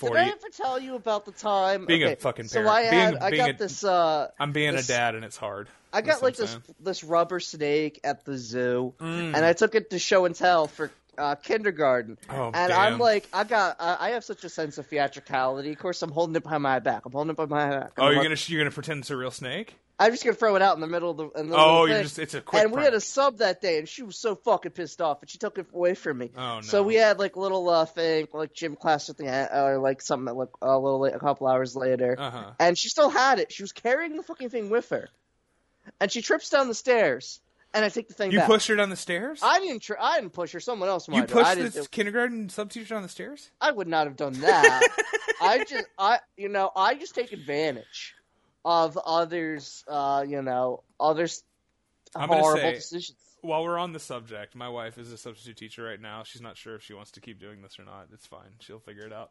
Did. 0.00 0.16
I 0.16 0.24
ever 0.28 0.48
tell 0.56 0.80
you 0.80 0.94
about 0.94 1.24
the 1.26 1.32
time? 1.32 1.86
Being 1.86 2.02
a 2.02 2.06
okay, 2.06 2.14
fucking 2.16 2.48
So 2.48 2.62
parent. 2.62 2.70
I 2.74 2.82
Being- 2.90 2.92
had, 3.02 3.16
I 3.16 3.30
being 3.30 3.40
got 3.46 3.50
a- 3.50 3.58
this. 3.58 3.84
Uh, 3.84 4.28
I'm 4.38 4.52
being 4.52 4.74
this- 4.74 4.88
a 4.88 4.92
dad, 4.92 5.14
and 5.14 5.24
it's 5.24 5.36
hard. 5.36 5.68
I 5.92 6.02
got 6.02 6.22
like 6.22 6.36
this. 6.36 6.54
Mm. 6.54 6.60
this 6.80 7.02
rubber 7.02 7.40
snake 7.40 8.00
at 8.04 8.24
the 8.26 8.36
zoo, 8.36 8.92
and 9.00 9.34
I 9.36 9.54
took 9.54 9.74
it 9.74 9.90
to 9.90 9.98
show 9.98 10.26
and 10.26 10.34
tell 10.34 10.66
for 10.66 10.90
uh, 11.18 11.34
kindergarten. 11.34 12.16
Oh, 12.30 12.46
and 12.54 12.70
damn. 12.70 12.94
I'm 12.94 12.98
like, 12.98 13.28
I 13.32 13.44
got, 13.44 13.76
I 13.80 13.96
I 14.00 14.10
have 14.10 14.24
such 14.24 14.44
a 14.44 14.48
sense 14.48 14.78
of 14.78 14.86
theatricality. 14.86 15.72
Of 15.72 15.78
course, 15.78 16.00
I'm 16.02 16.10
holding 16.12 16.36
it 16.36 16.42
behind 16.42 16.62
my 16.62 16.78
back. 16.78 17.04
I'm 17.06 17.12
holding 17.12 17.30
it 17.30 17.36
behind 17.36 17.50
my 17.50 17.70
back. 17.80 17.92
Oh, 17.98 18.04
I'm 18.04 18.12
you're 18.12 18.22
like- 18.22 18.28
gonna 18.30 18.40
you're 18.46 18.60
gonna 18.60 18.70
pretend 18.70 19.00
it's 19.00 19.10
a 19.10 19.16
real 19.16 19.30
snake? 19.30 19.76
I'm 20.00 20.12
just 20.12 20.22
gonna 20.22 20.36
throw 20.36 20.54
it 20.54 20.62
out 20.62 20.76
in 20.76 20.80
the 20.80 20.86
middle 20.86 21.10
of 21.10 21.16
the. 21.16 21.42
The 21.42 21.56
Oh, 21.56 21.84
you're 21.86 21.96
thing. 21.96 22.02
just- 22.04 22.18
it's 22.20 22.34
a 22.34 22.40
quick 22.40 22.62
And 22.62 22.70
we 22.72 22.82
had 22.82 22.94
a 22.94 23.00
sub 23.00 23.38
that 23.38 23.60
day, 23.60 23.78
and 23.78 23.88
she 23.88 24.04
was 24.04 24.16
so 24.16 24.36
fucking 24.36 24.70
pissed 24.70 25.00
off, 25.00 25.20
and 25.22 25.28
she 25.28 25.38
took 25.38 25.58
it 25.58 25.66
away 25.74 25.94
from 25.94 26.18
me. 26.18 26.30
Oh, 26.36 26.56
no. 26.56 26.60
So 26.60 26.84
we 26.84 26.94
had 26.94 27.18
like 27.18 27.34
a 27.34 27.40
little 27.40 27.68
uh, 27.68 27.84
thing, 27.84 28.28
like 28.32 28.52
gym 28.54 28.76
class 28.76 29.08
at 29.10 29.16
the 29.16 29.26
end, 29.26 29.48
or 29.52 29.78
like 29.78 30.00
something 30.00 30.32
like 30.36 30.50
a 30.62 30.78
little, 30.78 31.00
late, 31.00 31.14
a 31.14 31.18
couple 31.18 31.48
hours 31.48 31.74
later, 31.74 32.14
Uh-huh. 32.16 32.52
and 32.60 32.78
she 32.78 32.88
still 32.88 33.10
had 33.10 33.40
it. 33.40 33.50
She 33.52 33.64
was 33.64 33.72
carrying 33.72 34.16
the 34.16 34.22
fucking 34.22 34.50
thing 34.50 34.70
with 34.70 34.88
her, 34.90 35.08
and 36.00 36.12
she 36.12 36.22
trips 36.22 36.48
down 36.48 36.68
the 36.68 36.74
stairs, 36.74 37.40
and 37.74 37.84
I 37.84 37.88
take 37.88 38.08
the 38.08 38.14
thing 38.14 38.30
You 38.32 38.38
back. 38.38 38.46
pushed 38.48 38.68
her 38.68 38.76
down 38.76 38.90
the 38.90 38.96
stairs? 38.96 39.40
I 39.42 39.58
didn't. 39.60 39.80
Tr- 39.82 39.94
I 40.00 40.20
didn't 40.20 40.32
push 40.32 40.52
her. 40.52 40.60
Someone 40.60 40.88
else 40.88 41.08
might. 41.08 41.16
you 41.16 41.20
have. 41.22 41.30
pushed 41.30 41.46
I 41.46 41.54
this 41.56 41.88
kindergarten 41.88 42.48
substitute 42.48 42.84
teacher 42.84 42.94
down 42.94 43.02
the 43.02 43.08
stairs? 43.08 43.50
I 43.60 43.70
would 43.70 43.88
not 43.88 44.06
have 44.06 44.16
done 44.16 44.32
that. 44.40 44.88
I 45.40 45.64
just, 45.64 45.86
I, 45.98 46.18
you 46.36 46.48
know, 46.48 46.70
I 46.74 46.94
just 46.94 47.14
take 47.14 47.32
advantage 47.32 48.14
of 48.64 48.98
others, 49.04 49.84
uh, 49.88 50.24
you 50.26 50.42
know, 50.42 50.82
others 50.98 51.44
I'm 52.16 52.28
horrible 52.28 52.60
say- 52.62 52.74
decisions. 52.74 53.18
While 53.40 53.62
we're 53.62 53.78
on 53.78 53.92
the 53.92 54.00
subject, 54.00 54.56
my 54.56 54.68
wife 54.68 54.98
is 54.98 55.12
a 55.12 55.16
substitute 55.16 55.56
teacher 55.56 55.84
right 55.84 56.00
now. 56.00 56.24
She's 56.24 56.40
not 56.42 56.56
sure 56.56 56.74
if 56.74 56.82
she 56.82 56.92
wants 56.92 57.12
to 57.12 57.20
keep 57.20 57.38
doing 57.38 57.62
this 57.62 57.78
or 57.78 57.84
not. 57.84 58.08
It's 58.12 58.26
fine. 58.26 58.48
She'll 58.58 58.80
figure 58.80 59.06
it 59.06 59.12
out. 59.12 59.30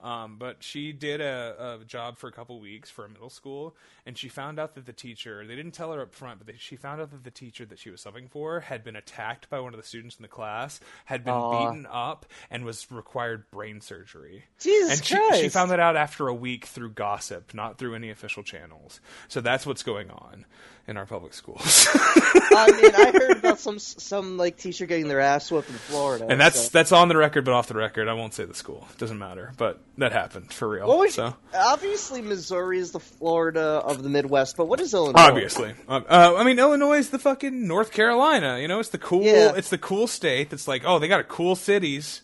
Um, 0.00 0.36
but 0.38 0.62
she 0.62 0.92
did 0.92 1.20
a, 1.20 1.78
a 1.80 1.84
job 1.84 2.18
for 2.18 2.28
a 2.28 2.32
couple 2.32 2.60
weeks 2.60 2.90
for 2.90 3.04
a 3.04 3.08
middle 3.08 3.30
school, 3.30 3.76
and 4.04 4.18
she 4.18 4.28
found 4.28 4.58
out 4.58 4.74
that 4.74 4.86
the 4.86 4.92
teacher, 4.92 5.46
they 5.46 5.56
didn't 5.56 5.72
tell 5.72 5.92
her 5.92 6.02
up 6.02 6.14
front, 6.14 6.38
but 6.38 6.46
they, 6.46 6.54
she 6.58 6.76
found 6.76 7.00
out 7.00 7.10
that 7.10 7.24
the 7.24 7.30
teacher 7.30 7.64
that 7.66 7.78
she 7.78 7.90
was 7.90 8.02
subbing 8.02 8.30
for 8.30 8.60
had 8.60 8.84
been 8.84 8.96
attacked 8.96 9.48
by 9.48 9.60
one 9.60 9.72
of 9.72 9.80
the 9.80 9.86
students 9.86 10.16
in 10.16 10.22
the 10.22 10.28
class, 10.28 10.80
had 11.06 11.24
been 11.24 11.34
Aw. 11.34 11.68
beaten 11.70 11.86
up, 11.90 12.26
and 12.50 12.64
was 12.64 12.90
required 12.90 13.50
brain 13.50 13.80
surgery. 13.80 14.44
Jesus 14.60 14.98
and 14.98 15.04
she, 15.04 15.14
Christ! 15.14 15.40
she 15.40 15.48
found 15.48 15.70
that 15.70 15.80
out 15.80 15.96
after 15.96 16.28
a 16.28 16.34
week 16.34 16.66
through 16.66 16.90
gossip, 16.90 17.54
not 17.54 17.78
through 17.78 17.94
any 17.94 18.10
official 18.10 18.42
channels. 18.42 19.00
So 19.28 19.40
that's 19.40 19.64
what's 19.66 19.82
going 19.82 20.10
on 20.10 20.44
in 20.86 20.96
our 20.96 21.06
public 21.06 21.32
schools. 21.32 21.88
I 21.94 22.70
mean, 22.70 22.94
I 22.94 23.10
heard 23.12 23.36
about 23.38 23.58
some 23.58 23.78
some 23.78 24.36
like 24.36 24.56
teacher 24.56 24.86
getting 24.86 25.08
their 25.08 25.20
ass 25.20 25.50
whooped 25.50 25.68
in 25.68 25.74
Florida, 25.74 26.26
and 26.28 26.40
that's 26.40 26.64
so. 26.64 26.70
that's 26.72 26.92
on 26.92 27.08
the 27.08 27.16
record, 27.16 27.44
but 27.44 27.54
off 27.54 27.68
the 27.68 27.74
record, 27.74 28.08
I 28.08 28.14
won't 28.14 28.34
say 28.34 28.44
the 28.44 28.54
school. 28.54 28.86
It 28.92 28.98
doesn't 28.98 29.18
matter, 29.18 29.52
but 29.56 29.80
that 29.98 30.12
happened 30.12 30.52
for 30.52 30.68
real. 30.68 30.86
What 30.88 31.10
so 31.12 31.34
obviously 31.54 32.20
Missouri 32.22 32.78
is 32.78 32.92
the 32.92 33.00
Florida 33.00 33.60
of 33.84 34.02
the 34.02 34.08
Midwest, 34.08 34.56
but 34.56 34.66
what 34.66 34.80
is 34.80 34.92
Illinois? 34.94 35.20
obviously, 35.20 35.74
uh, 35.88 36.00
uh, 36.08 36.34
I 36.36 36.44
mean, 36.44 36.58
Illinois 36.58 36.98
is 36.98 37.10
the 37.10 37.18
fucking 37.18 37.66
North 37.68 37.92
Carolina. 37.92 38.58
You 38.60 38.68
know, 38.68 38.80
it's 38.80 38.88
the 38.90 38.98
cool. 38.98 39.22
Yeah. 39.22 39.52
It's 39.56 39.70
the 39.70 39.78
cool 39.78 40.06
state 40.06 40.50
that's 40.50 40.66
like, 40.68 40.82
oh, 40.84 40.98
they 40.98 41.08
got 41.08 41.20
a 41.20 41.24
cool 41.24 41.54
cities. 41.56 42.22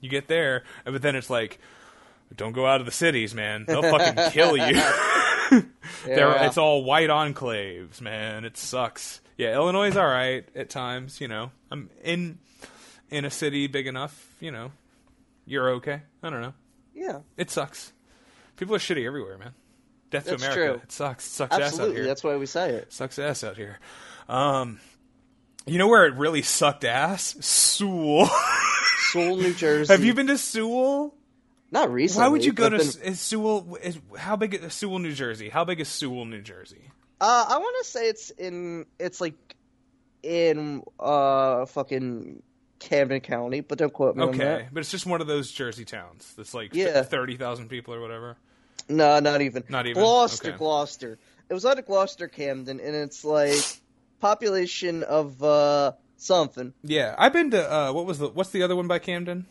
You 0.00 0.08
get 0.08 0.28
there, 0.28 0.64
but 0.84 1.02
then 1.02 1.14
it's 1.16 1.28
like, 1.28 1.58
don't 2.36 2.52
go 2.52 2.66
out 2.66 2.80
of 2.80 2.86
the 2.86 2.92
cities, 2.92 3.34
man. 3.34 3.64
They'll 3.66 3.82
fucking 3.82 4.30
kill 4.32 4.56
you. 4.56 4.80
They're, 6.06 6.28
Yeah. 6.28 6.46
it's 6.46 6.56
all 6.56 6.84
white 6.84 7.10
enclaves, 7.10 8.00
man. 8.00 8.44
It 8.44 8.56
sucks. 8.56 9.20
Yeah, 9.36 9.54
Illinois 9.54 9.88
is 9.88 9.96
all 9.96 10.06
right 10.06 10.46
at 10.54 10.70
times. 10.70 11.20
You 11.20 11.28
know, 11.28 11.50
I'm 11.70 11.90
in 12.04 12.38
in 13.10 13.24
a 13.24 13.30
city 13.30 13.66
big 13.66 13.86
enough. 13.88 14.32
You 14.38 14.52
know, 14.52 14.70
you're 15.44 15.70
okay. 15.72 16.02
I 16.22 16.30
don't 16.30 16.40
know. 16.40 16.54
Yeah, 16.94 17.20
It 17.36 17.50
sucks. 17.50 17.92
People 18.56 18.74
are 18.74 18.78
shitty 18.78 19.06
everywhere, 19.06 19.38
man. 19.38 19.54
Death 20.10 20.24
That's 20.24 20.42
to 20.42 20.50
America. 20.50 20.72
true. 20.74 20.82
It 20.84 20.92
sucks. 20.92 21.26
It 21.26 21.30
sucks 21.30 21.56
ass 21.56 21.80
out 21.80 21.92
here. 21.92 22.04
That's 22.04 22.22
why 22.24 22.36
we 22.36 22.46
say 22.46 22.70
it. 22.70 22.92
Sucks 22.92 23.18
ass 23.18 23.44
out 23.44 23.56
here. 23.56 23.78
Um, 24.28 24.80
you 25.66 25.78
know 25.78 25.88
where 25.88 26.06
it 26.06 26.14
really 26.16 26.42
sucked 26.42 26.84
ass? 26.84 27.36
Sewell. 27.40 28.28
Sewell, 29.12 29.36
New 29.36 29.54
Jersey. 29.54 29.92
Have 29.92 30.04
you 30.04 30.12
been 30.14 30.26
to 30.26 30.36
Sewell? 30.38 31.14
Not 31.70 31.92
recently. 31.92 32.24
Why 32.24 32.28
would 32.28 32.44
you 32.44 32.52
go 32.52 32.68
to 32.68 32.78
been- 32.78 33.02
is 33.02 33.20
Sewell? 33.20 33.76
Is, 33.80 33.98
how 34.18 34.34
big 34.36 34.54
is 34.54 34.74
Sewell, 34.74 34.98
New 34.98 35.12
Jersey? 35.12 35.48
How 35.48 35.64
big 35.64 35.80
is 35.80 35.88
Sewell, 35.88 36.24
New 36.24 36.42
Jersey? 36.42 36.90
Uh, 37.20 37.46
I 37.48 37.58
want 37.58 37.76
to 37.84 37.90
say 37.90 38.08
it's 38.08 38.30
in. 38.30 38.86
It's 38.98 39.20
like 39.20 39.34
in 40.22 40.82
uh 40.98 41.64
fucking 41.66 42.42
Camden 42.80 43.20
County, 43.20 43.60
but 43.60 43.78
don't 43.78 43.92
quote 43.92 44.16
me 44.16 44.22
on 44.24 44.28
Okay, 44.30 44.66
but 44.72 44.80
it's 44.80 44.90
just 44.90 45.06
one 45.06 45.20
of 45.20 45.28
those 45.28 45.52
Jersey 45.52 45.84
towns 45.84 46.34
that's 46.36 46.52
like 46.54 46.74
Yeah. 46.74 47.02
thirty 47.02 47.36
thousand 47.36 47.68
people 47.68 47.94
or 47.94 48.00
whatever. 48.00 48.36
No, 48.88 49.20
not 49.20 49.40
even. 49.42 49.62
Not 49.68 49.86
even? 49.86 50.02
Gloucester, 50.02 50.48
Okay. 50.48 50.56
Gloucester. 50.58 51.18
It 51.48 51.54
was 51.54 51.64
out 51.64 51.78
of 51.78 51.86
Gloucester, 51.86 52.26
Camden, 52.26 52.80
and 52.80 52.96
it's 52.96 53.24
like 53.24 53.54
population 54.20 55.02
of 55.04 55.42
uh 55.42 55.92
something. 56.16 56.72
Yeah, 56.82 57.14
I've 57.18 57.32
been 57.32 57.50
to 57.52 57.72
uh, 57.72 57.92
what 57.92 58.06
was 58.06 58.18
the 58.18 58.28
what's 58.28 58.50
the 58.50 58.62
other 58.62 58.74
one 58.74 58.88
by 58.88 58.98
Camden? 58.98 59.46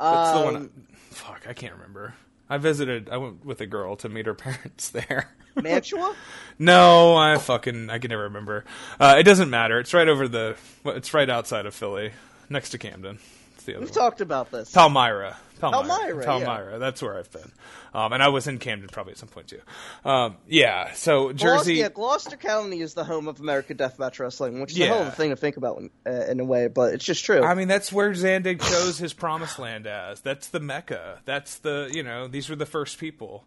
That's 0.00 0.38
the 0.38 0.44
one. 0.44 0.56
Um, 0.56 0.70
Fuck, 1.10 1.46
I 1.48 1.52
can't 1.52 1.74
remember. 1.74 2.14
I 2.48 2.58
visited. 2.58 3.08
I 3.08 3.16
went 3.16 3.44
with 3.44 3.60
a 3.60 3.66
girl 3.66 3.96
to 3.96 4.08
meet 4.08 4.26
her 4.26 4.34
parents 4.34 4.90
there. 4.90 5.30
Mantua. 5.56 6.14
no, 6.58 7.16
I 7.16 7.38
fucking 7.38 7.88
I 7.90 7.98
can 7.98 8.08
never 8.10 8.24
remember. 8.24 8.64
Uh, 8.98 9.16
it 9.18 9.22
doesn't 9.22 9.50
matter. 9.50 9.78
It's 9.78 9.94
right 9.94 10.08
over 10.08 10.26
the. 10.28 10.56
It's 10.84 11.14
right 11.14 11.30
outside 11.30 11.66
of 11.66 11.74
Philly, 11.74 12.12
next 12.48 12.70
to 12.70 12.78
Camden. 12.78 13.18
It's 13.54 13.64
the 13.64 13.74
other 13.74 13.80
We've 13.86 13.90
one. 13.90 13.98
talked 13.98 14.20
about 14.20 14.50
this. 14.50 14.72
Palmyra. 14.72 15.36
Palmyra. 15.72 16.24
Palmyra, 16.24 16.46
Palmyra. 16.46 16.78
That's 16.78 17.00
where 17.02 17.18
I've 17.18 17.30
been. 17.30 17.50
Um, 17.94 18.12
and 18.12 18.22
I 18.22 18.28
was 18.28 18.46
in 18.46 18.58
Camden 18.58 18.88
probably 18.90 19.12
at 19.12 19.18
some 19.18 19.28
point 19.28 19.48
too. 19.48 19.60
Um, 20.04 20.36
yeah. 20.48 20.92
So 20.94 21.28
Gloucester, 21.32 21.34
Jersey. 21.46 21.74
yeah, 21.74 21.88
Gloucester 21.88 22.36
County 22.36 22.80
is 22.80 22.94
the 22.94 23.04
home 23.04 23.28
of 23.28 23.40
American 23.40 23.76
Deathmatch 23.76 24.18
Wrestling, 24.18 24.60
which 24.60 24.72
is 24.72 24.78
a 24.78 24.80
Yeah. 24.80 24.86
hell 24.88 25.02
of 25.02 25.08
a 25.08 25.12
thing 25.12 25.30
to 25.30 25.36
think 25.36 25.56
about 25.56 25.78
in, 25.78 25.90
uh, 26.06 26.10
in 26.30 26.40
a 26.40 26.44
way, 26.44 26.68
but 26.68 26.94
it's 26.94 27.04
just 27.04 27.24
true. 27.24 27.42
I 27.42 27.54
mean, 27.54 27.68
that's 27.68 27.92
where 27.92 28.10
Zandig 28.12 28.60
chose 28.60 28.98
his 28.98 29.12
promised 29.12 29.58
land 29.58 29.86
as. 29.86 30.20
That's 30.20 30.48
the 30.48 30.60
Mecca. 30.60 31.20
That's 31.24 31.58
the, 31.58 31.88
you 31.92 32.02
know, 32.02 32.26
these 32.28 32.48
were 32.48 32.56
the 32.56 32.66
first 32.66 32.98
people. 32.98 33.44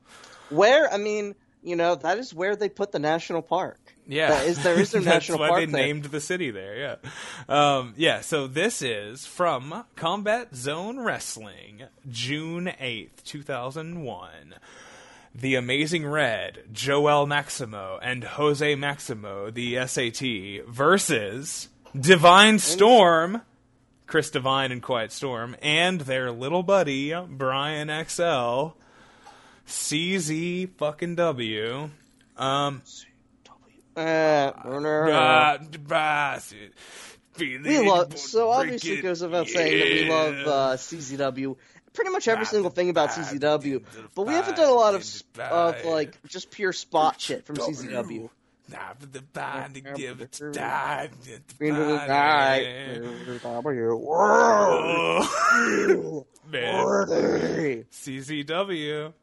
where, 0.49 0.91
I 0.93 0.97
mean, 0.97 1.35
you 1.61 1.75
know, 1.75 1.95
that 1.95 2.17
is 2.17 2.33
where 2.33 2.55
they 2.55 2.69
put 2.69 2.91
the 2.93 2.99
national 2.99 3.41
park. 3.41 3.86
Yeah. 4.07 4.29
That 4.29 4.45
is, 4.47 4.63
there 4.63 4.79
is 4.79 4.93
no 4.93 4.99
That's 5.01 5.15
national 5.15 5.39
why 5.39 5.49
park 5.49 5.59
they 5.61 5.65
there. 5.71 5.85
named 5.85 6.05
the 6.05 6.21
city 6.21 6.51
there, 6.51 6.77
yeah. 6.77 6.95
Um, 7.49 7.93
yeah, 7.97 8.21
so 8.21 8.47
this 8.47 8.81
is 8.81 9.25
from 9.25 9.83
Combat 9.95 10.55
Zone 10.55 10.99
Wrestling, 10.99 11.83
June 12.09 12.71
8th, 12.79 13.23
2001. 13.25 14.29
The 15.35 15.55
Amazing 15.55 16.07
Red, 16.07 16.63
Joel 16.73 17.27
Maximo, 17.27 17.99
and 18.01 18.23
Jose 18.23 18.73
Maximo, 18.75 19.51
the 19.51 19.85
SAT, 19.85 20.65
versus 20.67 21.67
Divine 21.99 22.57
Storm, 22.57 23.41
Chris 24.07 24.31
Divine 24.31 24.71
and 24.71 24.81
Quiet 24.81 25.11
Storm, 25.11 25.55
and 25.61 26.01
their 26.01 26.31
little 26.31 26.63
buddy 26.63 27.13
Brian 27.29 27.89
XL, 28.07 28.69
CZ 29.67 30.69
fucking 30.77 31.15
W. 31.15 31.89
Um, 32.37 32.81
Uh, 33.97 34.51
we 37.63 37.79
love. 37.89 38.17
So 38.17 38.49
obviously, 38.51 38.91
it 38.93 39.01
goes 39.01 39.21
without 39.21 39.47
saying 39.47 39.79
that 39.79 39.85
we 39.85 40.09
love 40.09 40.47
uh, 40.47 40.77
CZW. 40.77 41.55
Pretty 41.93 42.11
much 42.11 42.27
every 42.27 42.45
single 42.45 42.69
thing 42.69 42.89
about 42.89 43.09
CZW, 43.09 43.83
but 44.13 44.27
we 44.27 44.33
haven't 44.33 44.55
done 44.55 44.69
a 44.69 44.73
lot 44.73 44.93
of 44.95 45.01
of 45.51 45.75
like 45.85 46.17
just 46.27 46.51
pure 46.51 46.71
spot 46.73 47.19
shit 47.19 47.45
from 47.45 47.55
CZW. 47.57 48.29
CZW. 57.91 59.13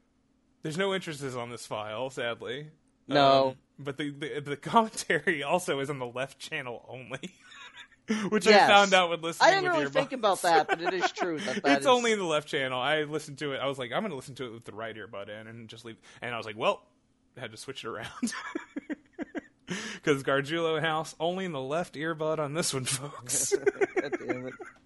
There's 0.63 0.79
no 0.79 0.95
interests 0.95 1.35
on 1.37 1.51
this 1.51 1.67
file, 1.67 2.09
sadly. 2.11 2.69
No. 3.07 3.49
Um, 3.49 3.57
but 3.79 3.97
the, 3.99 4.11
the 4.11 4.41
the 4.41 4.57
commentary 4.71 5.43
also 5.43 5.81
is 5.81 5.91
on 5.91 5.99
the 5.99 6.07
left 6.07 6.39
channel 6.39 6.85
only, 6.89 7.35
which 8.31 8.47
Yes. 8.47 8.69
I 8.71 8.73
found 8.73 8.95
out 8.95 9.11
when 9.11 9.21
listening. 9.21 9.49
I 9.49 9.55
didn't 9.55 9.71
really 9.71 9.81
your 9.83 9.91
think 9.91 10.13
about 10.13 10.43
that, 10.43 10.69
but 10.69 10.81
it 10.81 10.93
is 10.95 11.11
true 11.13 11.39
that 11.41 11.55
that 11.63 11.73
it's 11.79 11.81
is- 11.83 11.87
only 11.87 12.13
in 12.13 12.19
the 12.19 12.25
left 12.25 12.49
channel. 12.49 12.81
I 12.81 13.03
listened 13.03 13.39
to 13.39 13.53
it. 13.53 13.59
I 13.59 13.67
was 13.67 13.79
like, 13.79 13.93
I'm 13.93 14.01
going 14.01 14.11
to 14.11 14.17
listen 14.17 14.35
to 14.37 14.45
it 14.47 14.53
with 14.53 14.65
the 14.65 14.73
right 14.75 14.95
earbud 14.97 15.29
in 15.29 15.47
and 15.47 15.69
just 15.69 15.85
leave. 15.85 15.97
And 16.23 16.35
I 16.35 16.37
was 16.37 16.47
like, 16.47 16.57
well, 16.57 16.83
I 17.37 17.41
had 17.41 17.51
to 17.53 17.57
switch 17.57 17.85
it 17.85 17.89
around. 17.89 18.33
Because 19.67 20.23
Gargiulo 20.23 20.79
House 20.81 21.15
only 21.19 21.47
in 21.47 21.53
the 21.53 21.61
left 21.61 21.95
earbud 21.95 22.39
on 22.39 22.53
this 22.53 22.75
one, 22.75 22.85
folks. 22.85 23.55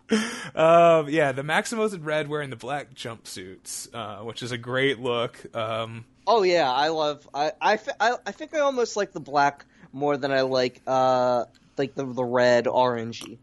God 0.08 0.20
damn 0.20 0.20
it. 0.20 0.56
um, 0.56 1.08
yeah, 1.08 1.32
the 1.32 1.42
Maximos 1.42 1.94
in 1.94 2.02
red 2.04 2.28
wearing 2.28 2.50
the 2.50 2.56
black 2.56 2.94
jumpsuits, 2.94 3.88
uh, 3.94 4.24
which 4.24 4.42
is 4.42 4.52
a 4.52 4.58
great 4.58 4.98
look. 4.98 5.54
Um, 5.54 6.04
Oh 6.26 6.42
yeah, 6.42 6.70
I 6.70 6.88
love. 6.88 7.26
I 7.32 7.52
I, 7.60 7.78
I 8.00 8.32
think 8.32 8.54
I 8.54 8.58
almost 8.60 8.96
like 8.96 9.12
the 9.12 9.20
black 9.20 9.64
more 9.92 10.16
than 10.18 10.30
I 10.30 10.42
like 10.42 10.82
uh 10.86 11.44
like 11.78 11.94
the 11.94 12.04
the 12.04 12.24
red 12.24 12.66
orangey. 12.66 13.38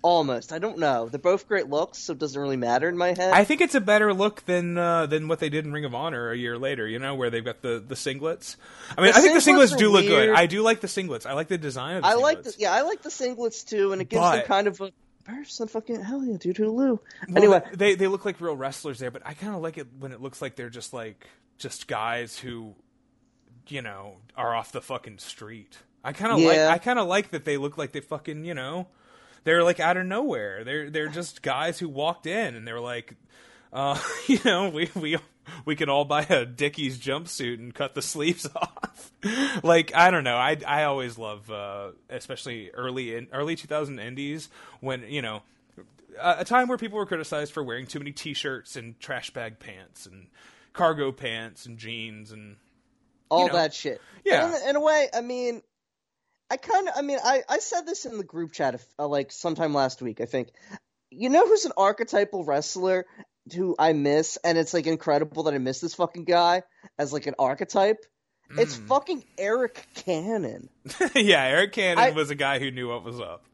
Almost. 0.00 0.52
I 0.52 0.58
don't 0.60 0.78
know. 0.78 1.08
They're 1.08 1.18
both 1.18 1.48
great 1.48 1.66
looks, 1.68 1.98
so 1.98 2.12
it 2.12 2.20
doesn't 2.20 2.40
really 2.40 2.56
matter 2.56 2.88
in 2.88 2.96
my 2.96 3.08
head. 3.08 3.32
I 3.32 3.42
think 3.42 3.60
it's 3.60 3.74
a 3.74 3.80
better 3.80 4.14
look 4.14 4.44
than 4.46 4.78
uh, 4.78 5.06
than 5.06 5.26
what 5.26 5.40
they 5.40 5.48
did 5.48 5.64
in 5.64 5.72
Ring 5.72 5.84
of 5.84 5.92
Honor 5.94 6.30
a 6.30 6.36
year 6.36 6.56
later. 6.56 6.86
You 6.86 7.00
know, 7.00 7.16
where 7.16 7.30
they've 7.30 7.44
got 7.44 7.62
the, 7.62 7.82
the 7.84 7.96
singlets. 7.96 8.54
I 8.96 9.00
mean, 9.00 9.10
The 9.12 9.18
I 9.18 9.20
think 9.22 9.34
the 9.34 9.50
singlets 9.50 9.76
do 9.76 9.90
look 9.90 10.06
good. 10.06 10.30
I 10.30 10.46
do 10.46 10.62
like 10.62 10.80
the 10.80 10.86
singlets. 10.86 11.26
I 11.26 11.32
like 11.32 11.48
the 11.48 11.58
design 11.58 11.96
of 11.96 12.02
the 12.04 12.08
I 12.08 12.14
singlets. 12.14 12.22
like 12.22 12.42
the 12.44 12.54
yeah, 12.58 12.72
I 12.72 12.82
like 12.82 13.02
the 13.02 13.08
singlets 13.08 13.66
too, 13.66 13.92
and 13.92 14.00
it 14.00 14.08
gives 14.08 14.22
them 14.22 14.44
kind 14.46 14.68
of 14.68 14.80
a 14.80 14.92
some 15.44 15.68
fucking 15.68 16.02
hell 16.02 16.24
yeah, 16.24 16.36
dude, 16.36 16.56
Hulu. 16.56 16.74
Well, 16.74 17.00
anyway, 17.36 17.62
they 17.74 17.94
they 17.94 18.06
look 18.06 18.24
like 18.24 18.40
real 18.40 18.56
wrestlers 18.56 18.98
there, 18.98 19.10
but 19.10 19.22
I 19.24 19.34
kind 19.34 19.54
of 19.54 19.62
like 19.62 19.78
it 19.78 19.86
when 19.98 20.12
it 20.12 20.20
looks 20.20 20.40
like 20.40 20.56
they're 20.56 20.70
just 20.70 20.92
like 20.92 21.26
just 21.58 21.88
guys 21.88 22.38
who, 22.38 22.74
you 23.68 23.82
know, 23.82 24.16
are 24.36 24.54
off 24.54 24.72
the 24.72 24.80
fucking 24.80 25.18
street. 25.18 25.78
I 26.04 26.12
kind 26.12 26.32
of 26.32 26.40
like 26.40 26.58
I 26.58 26.78
kind 26.78 26.98
of 26.98 27.06
like 27.08 27.30
that 27.30 27.44
they 27.44 27.56
look 27.56 27.76
like 27.76 27.92
they 27.92 28.00
fucking 28.00 28.44
you 28.44 28.54
know, 28.54 28.88
they're 29.44 29.62
like 29.62 29.80
out 29.80 29.96
of 29.96 30.06
nowhere. 30.06 30.64
They're 30.64 30.90
they're 30.90 31.08
just 31.08 31.42
guys 31.42 31.78
who 31.78 31.88
walked 31.88 32.26
in 32.26 32.54
and 32.54 32.66
they're 32.66 32.80
like, 32.80 33.14
uh, 33.72 34.00
you 34.26 34.38
know, 34.44 34.68
we 34.70 34.90
we 34.94 35.16
we 35.64 35.76
can 35.76 35.88
all 35.88 36.04
buy 36.04 36.22
a 36.28 36.44
Dickies 36.44 36.98
jumpsuit 36.98 37.58
and 37.58 37.74
cut 37.74 37.94
the 37.94 38.02
sleeves 38.02 38.46
off. 38.54 39.12
like 39.62 39.94
I 39.94 40.10
don't 40.10 40.24
know. 40.24 40.36
I 40.36 40.56
I 40.66 40.84
always 40.84 41.18
love, 41.18 41.50
uh, 41.50 41.90
especially 42.08 42.70
early 42.70 43.16
in 43.16 43.28
early 43.32 43.56
2000 43.56 43.98
indies 43.98 44.48
when 44.80 45.04
you 45.08 45.22
know 45.22 45.42
a 46.20 46.36
a 46.40 46.44
time 46.44 46.68
where 46.68 46.78
people 46.78 46.98
were 46.98 47.06
criticized 47.06 47.52
for 47.52 47.62
wearing 47.62 47.86
too 47.86 47.98
many 47.98 48.12
t-shirts 48.12 48.76
and 48.76 48.98
trash 49.00 49.30
bag 49.30 49.58
pants 49.58 50.06
and 50.06 50.26
cargo 50.72 51.12
pants 51.12 51.66
and 51.66 51.78
jeans 51.78 52.32
and 52.32 52.56
all 53.30 53.48
know. 53.48 53.54
that 53.54 53.74
shit. 53.74 54.00
Yeah. 54.24 54.48
In, 54.48 54.70
in 54.70 54.76
a 54.76 54.80
way, 54.80 55.08
I 55.12 55.20
mean, 55.20 55.62
I 56.50 56.56
kind 56.56 56.88
of, 56.88 56.94
I 56.96 57.02
mean, 57.02 57.18
I, 57.22 57.42
I 57.48 57.58
said 57.58 57.86
this 57.86 58.06
in 58.06 58.16
the 58.16 58.24
group 58.24 58.52
chat 58.52 58.80
uh, 58.98 59.06
like 59.06 59.32
sometime 59.32 59.74
last 59.74 60.00
week, 60.00 60.20
I 60.20 60.24
think. 60.24 60.48
You 61.10 61.30
know 61.30 61.46
who's 61.46 61.64
an 61.64 61.72
archetypal 61.76 62.44
wrestler 62.44 63.06
who 63.52 63.74
I 63.78 63.92
miss, 63.92 64.38
and 64.44 64.56
it's 64.58 64.72
like 64.74 64.86
incredible 64.86 65.44
that 65.44 65.54
I 65.54 65.58
miss 65.58 65.80
this 65.80 65.94
fucking 65.94 66.24
guy 66.24 66.62
as 66.98 67.12
like 67.12 67.26
an 67.26 67.34
archetype? 67.38 68.04
It's 68.56 68.76
Hmm. 68.76 68.86
fucking 68.86 69.24
Eric 69.36 69.86
Cannon. 69.94 70.70
yeah, 71.14 71.44
Eric 71.44 71.72
Cannon 71.72 71.98
I- 72.02 72.10
was 72.12 72.30
a 72.30 72.34
guy 72.34 72.58
who 72.58 72.70
knew 72.70 72.88
what 72.88 73.04
was 73.04 73.20
up. 73.20 73.44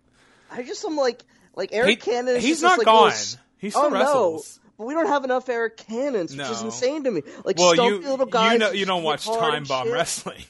I 0.51 0.63
just 0.63 0.85
am 0.85 0.97
like, 0.97 1.25
like 1.57 1.71
Eric 1.73 1.89
He- 1.91 1.97
Cannon. 1.97 2.37
Is 2.37 2.45
he's 2.45 2.63
not 2.63 2.79
like, 2.79 2.85
gone. 2.85 3.13
He 3.59 3.71
still 3.71 3.83
oh, 3.87 3.91
wrestles. 3.91 4.59
No. 4.63 4.71
But 4.79 4.87
we 4.87 4.95
don't 4.95 5.07
have 5.07 5.25
enough 5.25 5.49
Eric 5.49 5.77
Cannons, 5.77 6.37
which 6.37 6.47
is 6.49 6.63
insane 6.63 7.05
to 7.05 7.11
me. 7.11 7.23
Like 7.45 7.59
Well, 7.59 7.75
stumpy 7.75 8.05
you 8.05 8.11
little 8.11 8.27
guys. 8.27 8.53
you 8.55 8.59
know 8.59 8.71
you 8.73 8.87
don't 8.87 9.03
watch 9.05 9.25
Time 9.25 9.65
Bomb 9.65 9.87
shit. 9.87 9.93
Wrestling. 9.95 10.45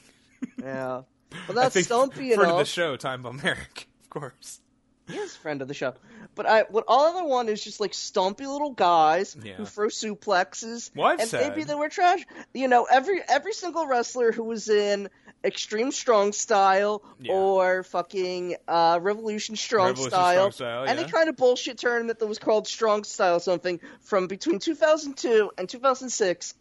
Yeah, 0.61 1.01
but 1.47 1.55
that's 1.55 1.79
stumpy 1.83 2.33
for 2.33 2.43
enough. 2.43 2.57
the 2.59 2.65
show 2.65 2.95
Time 2.97 3.21
Bomb 3.21 3.39
Eric, 3.43 3.87
of 4.03 4.09
course. 4.09 4.61
He 5.07 5.17
is 5.17 5.35
friend 5.35 5.61
of 5.61 5.67
the 5.67 5.73
show. 5.73 5.93
But 6.33 6.45
I, 6.47 6.63
what 6.63 6.83
all 6.87 7.17
I 7.17 7.21
want 7.23 7.49
is 7.49 7.63
just 7.63 7.79
like 7.79 7.93
stumpy 7.93 8.45
little 8.47 8.71
guys 8.71 9.37
Yeah. 9.41 9.53
who 9.53 9.65
throw 9.65 9.87
suplexes. 9.87 10.89
Well, 10.95 11.11
and 11.11 11.21
said- 11.21 11.49
maybe 11.49 11.63
they 11.63 11.75
were 11.75 11.89
trash. 11.89 12.25
You 12.53 12.67
know, 12.67 12.85
every 12.91 13.21
every 13.27 13.53
single 13.53 13.85
wrestler 13.87 14.31
who 14.31 14.43
was 14.43 14.67
in 14.67 15.09
Extreme 15.43 15.91
Strong 15.91 16.31
Style 16.33 17.03
Yeah. 17.19 17.33
or 17.33 17.83
fucking 17.83 18.55
uh, 18.67 18.99
Revolution 19.01 19.55
Strong 19.55 19.89
Revolution 19.89 20.09
Style, 20.11 20.33
Strong 20.33 20.51
Style, 20.53 20.85
any 20.87 21.01
yeah. 21.01 21.07
kind 21.07 21.29
of 21.29 21.35
bullshit 21.37 21.77
tournament 21.77 22.17
that 22.19 22.25
was 22.27 22.39
called 22.39 22.67
Strong 22.67 23.03
Style 23.03 23.39
something 23.39 23.79
from 24.01 24.25
between 24.27 24.57
2002 24.59 25.51
and 25.57 25.69
2006 25.69 26.55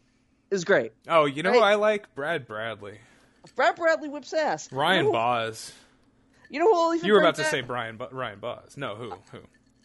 is 0.51 0.65
great. 0.65 0.93
Oh, 1.09 1.25
you 1.25 1.43
know 1.43 1.51
Right. 1.51 1.59
who 1.59 1.65
I 1.65 1.75
like? 1.77 2.15
Brad 2.15 2.47
Bradley. 2.47 2.99
Brad 3.57 3.77
Bradley 3.77 4.09
whips 4.11 4.33
ass. 4.35 4.71
Ryan 4.71 4.99
you 5.07 5.13
know, 5.13 5.13
Boz. 5.13 5.73
You 6.55 6.61
know 6.61 6.93
who 6.93 7.05
You 7.05 7.13
were 7.15 7.19
about 7.19 7.35
to 7.37 7.45
say 7.45 7.63
Brian 7.63 7.97
Bo- 7.97 8.11
Ryan 8.13 8.39
Boz. 8.39 8.77
No, 8.77 8.95
who? 8.95 9.11
Who? 9.33 9.41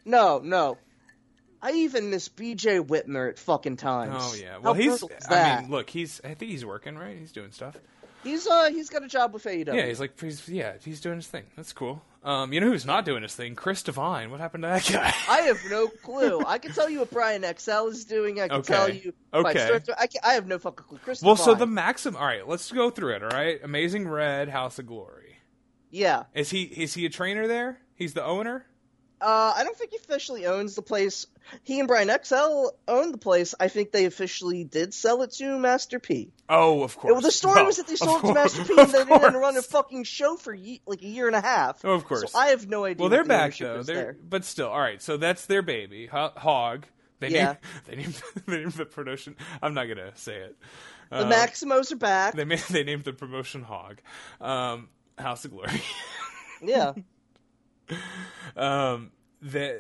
No, 0.06 0.38
no. 0.44 0.78
I 1.64 1.72
even 1.72 2.12
miss 2.12 2.30
BJ 2.30 2.80
Whitmer 2.86 3.28
at 3.30 3.40
fucking 3.40 3.78
times. 3.78 4.14
Oh 4.16 4.36
yeah. 4.40 4.54
How 4.54 4.60
Well, 4.62 4.74
he's. 4.76 5.04
I 5.30 5.62
mean, 5.62 5.72
look, 5.72 5.90
he's. 5.90 6.22
I 6.24 6.36
think 6.36 6.52
he's 6.52 6.64
working 6.64 6.96
right. 6.96 7.18
He's 7.18 7.32
doing 7.32 7.52
stuff. 7.52 7.76
he's 8.24 8.46
uh 8.48 8.70
he's 8.70 8.90
got 8.92 9.04
a 9.04 9.08
job 9.08 9.34
with 9.34 9.46
AEW. 9.46 9.74
Yeah, 9.74 9.88
he's 9.88 10.00
like, 10.00 10.20
he's 10.22 10.48
yeah, 10.48 10.74
he's 10.86 11.02
doing 11.02 11.16
his 11.18 11.28
thing. 11.28 11.46
That's 11.56 11.74
cool. 11.74 12.02
Um, 12.24 12.52
you 12.54 12.60
know 12.62 12.68
who's 12.68 12.86
not 12.86 13.04
doing 13.04 13.24
his 13.24 13.34
thing? 13.34 13.56
Chris 13.56 13.82
Divine. 13.82 14.30
What 14.30 14.40
happened 14.40 14.64
to 14.64 14.68
that 14.68 14.86
guy? 14.92 15.14
I 15.28 15.42
have 15.48 15.60
no 15.70 15.88
clue. 15.88 16.44
I 16.46 16.60
can 16.60 16.72
tell 16.74 16.90
you 16.90 17.00
what 17.00 17.12
Brian 17.12 17.44
XL 17.58 17.88
is 17.88 18.06
doing. 18.06 18.40
I 18.42 18.48
can 18.50 18.58
Okay. 18.60 18.74
tell 18.74 18.94
you. 18.94 19.14
Okay. 19.34 19.80
I, 19.98 20.08
I 20.24 20.34
have 20.36 20.46
no 20.46 20.60
fucking 20.60 20.86
clue. 20.86 21.00
Chris 21.04 21.22
well, 21.24 21.36
so 21.36 21.52
the 21.54 21.60
Divine. 21.60 21.74
maxim. 21.74 22.16
All 22.16 22.26
right, 22.26 22.48
let's 22.48 22.72
go 22.72 22.90
through 22.90 23.16
it. 23.16 23.24
All 23.24 23.30
right, 23.30 23.60
Amazing 23.64 24.08
Red, 24.08 24.50
House 24.50 24.80
of 24.80 24.86
Glory. 24.88 25.19
Yeah. 25.92 26.24
Is 26.34 26.50
he 26.50 26.64
is 26.64 26.94
he 26.94 27.06
a 27.06 27.10
trainer 27.10 27.48
there? 27.48 27.80
He's 27.96 28.14
the 28.14 28.24
owner. 28.24 28.66
Uh, 29.22 29.54
I 29.58 29.66
don't 29.66 29.76
think 29.76 29.92
he 29.92 29.98
officially 29.98 30.46
owns 30.46 30.76
the 30.76 30.82
place. 30.82 31.28
He 31.64 31.80
and 31.80 31.90
Brian 31.90 32.10
XL 32.24 32.68
own 32.88 33.12
the 33.12 33.18
place. 33.18 33.54
I 33.60 33.68
think 33.68 33.92
they 33.92 34.06
officially 34.06 34.64
did 34.64 34.94
sell 34.94 35.22
it 35.24 35.32
to 35.34 35.58
Master 35.60 36.00
P. 36.00 36.32
Oh, 36.48 36.84
of 36.84 36.96
course. 36.96 37.12
Well, 37.12 37.20
the 37.22 37.30
story 37.32 37.56
Well, 37.56 37.66
was 37.66 37.76
that 37.78 37.88
they 37.88 37.98
sold 37.98 38.24
it 38.24 38.28
to 38.28 38.34
Master 38.34 38.64
P 38.64 38.80
and 38.80 38.90
they 38.90 39.04
didn't 39.04 39.34
run 39.34 39.58
a 39.58 39.62
fucking 39.62 40.06
show 40.06 40.38
for 40.38 40.54
ye- 40.54 40.82
like 40.86 41.02
a 41.02 41.06
year 41.08 41.28
and 41.28 41.36
a 41.36 41.42
half. 41.42 41.84
Oh, 41.84 41.92
of 41.96 42.06
course. 42.06 42.32
So 42.32 42.40
I 42.40 42.48
have 42.52 42.70
no 42.70 42.86
idea. 42.86 43.02
Well, 43.02 43.10
they're 43.10 43.24
the 43.24 43.28
back 43.28 43.58
though. 43.58 43.84
They're 43.84 43.96
there. 43.96 44.18
but 44.24 44.46
still. 44.46 44.70
All 44.70 44.80
right, 44.80 45.02
so 45.02 45.18
that's 45.18 45.48
their 45.48 45.64
baby, 45.64 46.06
Hog. 46.08 46.86
They 47.20 47.28
Yeah. 47.32 47.56
named 47.56 47.58
they 47.88 47.96
named 47.98 48.22
they 48.48 48.58
named 48.60 48.72
the 48.74 48.86
promotion. 48.86 49.36
I'm 49.62 49.74
not 49.74 49.90
gonna 49.90 50.16
say 50.16 50.38
it. 50.38 50.56
The 51.10 51.26
Uh, 51.26 51.30
Maximos 51.30 51.92
are 51.92 51.98
back. 51.98 52.36
They 52.36 52.46
they 52.70 52.86
named 52.86 53.04
the 53.04 53.12
promotion 53.12 53.64
Hog, 53.64 53.98
um, 54.40 54.88
House 55.22 55.46
of 55.46 55.52
Glory. 55.52 55.82
Yeah. 56.62 56.92
um, 58.58 59.12
the 59.42 59.80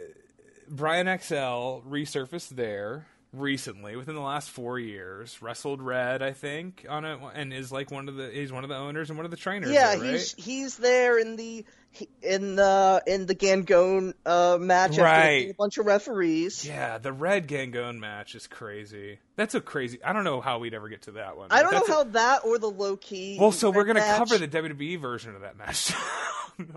Brian 0.69 1.07
XL 1.19 1.81
resurfaced 1.85 2.49
there 2.49 3.05
recently 3.33 3.95
within 3.97 4.15
the 4.15 4.21
last 4.21 4.49
four 4.49 4.79
years. 4.79 5.41
Wrestled 5.41 5.81
Red, 5.81 6.21
I 6.21 6.31
think, 6.31 6.85
on 6.87 7.03
it, 7.05 7.19
and 7.35 7.51
is 7.53 7.71
like 7.71 7.91
one 7.91 8.07
of 8.07 8.15
the 8.15 8.29
he's 8.29 8.51
one 8.51 8.63
of 8.63 8.69
the 8.69 8.77
owners 8.77 9.09
and 9.09 9.17
one 9.17 9.25
of 9.25 9.31
the 9.31 9.37
trainers. 9.37 9.71
Yeah, 9.71 9.95
there, 9.95 10.11
he's 10.13 10.33
he's 10.35 10.77
there 10.77 11.19
in 11.19 11.35
the 11.35 11.65
in 12.21 12.55
the 12.55 13.03
in 13.07 13.25
the 13.25 13.35
Gangone 13.35 14.13
uh, 14.25 14.57
match 14.59 14.91
after 14.91 15.03
Right. 15.03 15.49
a 15.49 15.53
bunch 15.53 15.77
of 15.77 15.85
referees. 15.85 16.65
Yeah, 16.65 16.97
the 16.97 17.11
Red 17.11 17.47
Gangone 17.47 17.99
match 17.99 18.35
is 18.35 18.47
crazy. 18.47 19.19
That's 19.35 19.55
a 19.55 19.61
crazy. 19.61 20.01
I 20.03 20.13
don't 20.13 20.23
know 20.23 20.39
how 20.41 20.59
we'd 20.59 20.73
ever 20.73 20.87
get 20.89 21.03
to 21.03 21.11
that 21.13 21.35
one. 21.37 21.47
I 21.51 21.61
don't 21.63 21.71
know 21.71 21.79
that's 21.79 21.89
a- 21.89 21.93
how 21.93 22.03
that 22.05 22.45
or 22.45 22.57
the 22.59 22.69
low 22.69 22.95
key. 22.97 23.37
Well, 23.39 23.51
so 23.51 23.69
we're 23.71 23.85
gonna 23.85 23.99
match- 24.01 24.17
cover 24.17 24.37
the 24.37 24.47
WWE 24.47 24.99
version 24.99 25.35
of 25.35 25.41
that 25.41 25.57
match. 25.57 25.93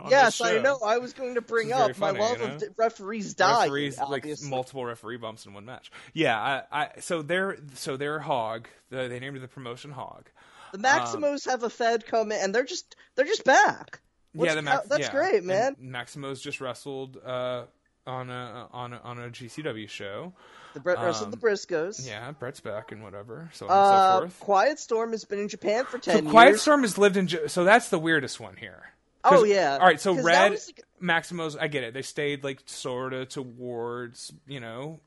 Yes, 0.08 0.40
I 0.40 0.58
know. 0.58 0.78
I 0.84 0.98
was 0.98 1.12
going 1.12 1.34
to 1.34 1.40
bring 1.40 1.72
up 1.72 1.96
very 1.96 2.12
my 2.12 2.16
love 2.16 2.38
you 2.40 2.46
know? 2.46 2.54
of 2.54 2.60
d- 2.60 2.66
referees 2.76 3.34
dying. 3.34 3.62
referees 3.64 3.98
like 3.98 4.24
multiple 4.44 4.84
referee 4.84 5.16
bumps 5.16 5.44
in 5.44 5.54
one 5.54 5.64
match. 5.64 5.90
Yeah, 6.12 6.38
I, 6.40 6.62
I 6.70 6.88
so 7.00 7.20
they're 7.20 7.56
so 7.74 7.96
they're 7.96 8.20
Hog. 8.20 8.68
They 8.90 9.08
they 9.08 9.18
named 9.18 9.40
the 9.42 9.48
promotion 9.48 9.90
Hog. 9.90 10.30
the 10.72 10.78
Maximos 10.78 11.46
have 11.50 11.64
a 11.64 11.70
Fed 11.70 12.06
come 12.06 12.30
in, 12.30 12.38
and 12.40 12.54
they're 12.54 12.62
just 12.62 12.94
they're 13.16 13.24
just 13.26 13.42
back. 13.42 14.00
What's- 14.32 14.48
yeah, 14.50 14.54
the 14.54 14.62
Max, 14.62 14.84
uh, 14.84 14.88
that's 14.88 15.00
yeah. 15.02 15.12
great, 15.12 15.44
man. 15.44 15.76
And 15.80 15.90
Maximo's 15.92 16.40
just 16.40 16.60
wrestled 16.60 17.18
uh, 17.24 17.64
on 18.06 18.30
a 18.30 18.68
on 18.72 18.92
a 18.92 19.00
on 19.04 19.18
a 19.18 19.28
GCW 19.30 19.88
show. 19.88 20.32
The 20.74 20.80
Brett 20.80 20.98
wrestled 21.00 21.30
the 21.32 21.36
Briscoes. 21.36 22.00
Um, 22.00 22.06
Yeah, 22.08 22.30
Brett's 22.32 22.60
back 22.60 22.92
and 22.92 23.02
whatever, 23.02 23.50
so 23.52 23.66
on 23.68 23.70
and 23.72 23.80
Uh, 23.80 24.14
so 24.14 24.20
forth. 24.20 24.40
Quiet 24.40 24.78
Storm 24.78 25.10
has 25.12 25.24
been 25.26 25.38
in 25.40 25.48
Japan 25.48 25.84
for 25.84 26.00
So 26.00 26.12
ten 26.12 26.30
Quiet 26.30 26.48
years. 26.52 26.62
Storm 26.62 26.80
has 26.82 26.96
lived 26.96 27.16
in. 27.18 27.28
Ja- 27.28 27.46
So 27.48 27.64
that's 27.64 27.90
the 27.90 27.98
weirdest 27.98 28.40
one 28.40 28.56
here. 28.56 28.84
Oh, 29.24 29.44
yeah. 29.44 29.74
All 29.80 29.86
right, 29.86 30.00
so 30.00 30.14
Red 30.20 30.52
like- 30.52 30.82
Maximo's. 31.00 31.56
I 31.56 31.68
get 31.68 31.84
it. 31.84 31.94
They 31.94 32.02
stayed 32.02 32.42
like 32.42 32.62
sort 32.66 33.12
of 33.12 33.28
towards 33.28 34.32
you 34.46 34.60
know 34.60 35.00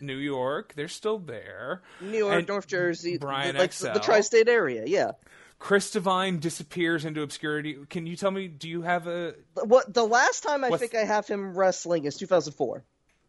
New 0.00 0.16
York. 0.16 0.74
They're 0.76 0.88
still 0.88 1.18
there. 1.18 1.82
New 2.00 2.18
York, 2.18 2.34
And 2.34 2.46
North 2.48 2.66
Jersey, 2.68 3.18
Brian 3.18 3.56
like 3.56 3.72
the, 3.72 3.92
the 3.94 4.00
tri-state 4.00 4.48
area. 4.48 4.84
Yeah. 4.86 5.12
Chris 5.58 5.90
Divine 5.90 6.38
disappears 6.38 7.04
into 7.04 7.22
obscurity. 7.22 7.76
Can 7.90 8.06
you 8.06 8.16
tell 8.16 8.30
me? 8.30 8.46
Do 8.48 8.68
you 8.68 8.82
have 8.82 9.06
a? 9.06 9.34
What 9.54 9.92
the 9.92 10.04
last 10.06 10.42
time 10.42 10.64
I 10.64 10.68
What's- 10.70 10.80
think 10.80 10.94
I 10.94 11.04
have 11.04 11.26
him 11.26 11.56
wrestling 11.56 12.04
is 12.04 12.16
2004. 12.16 12.84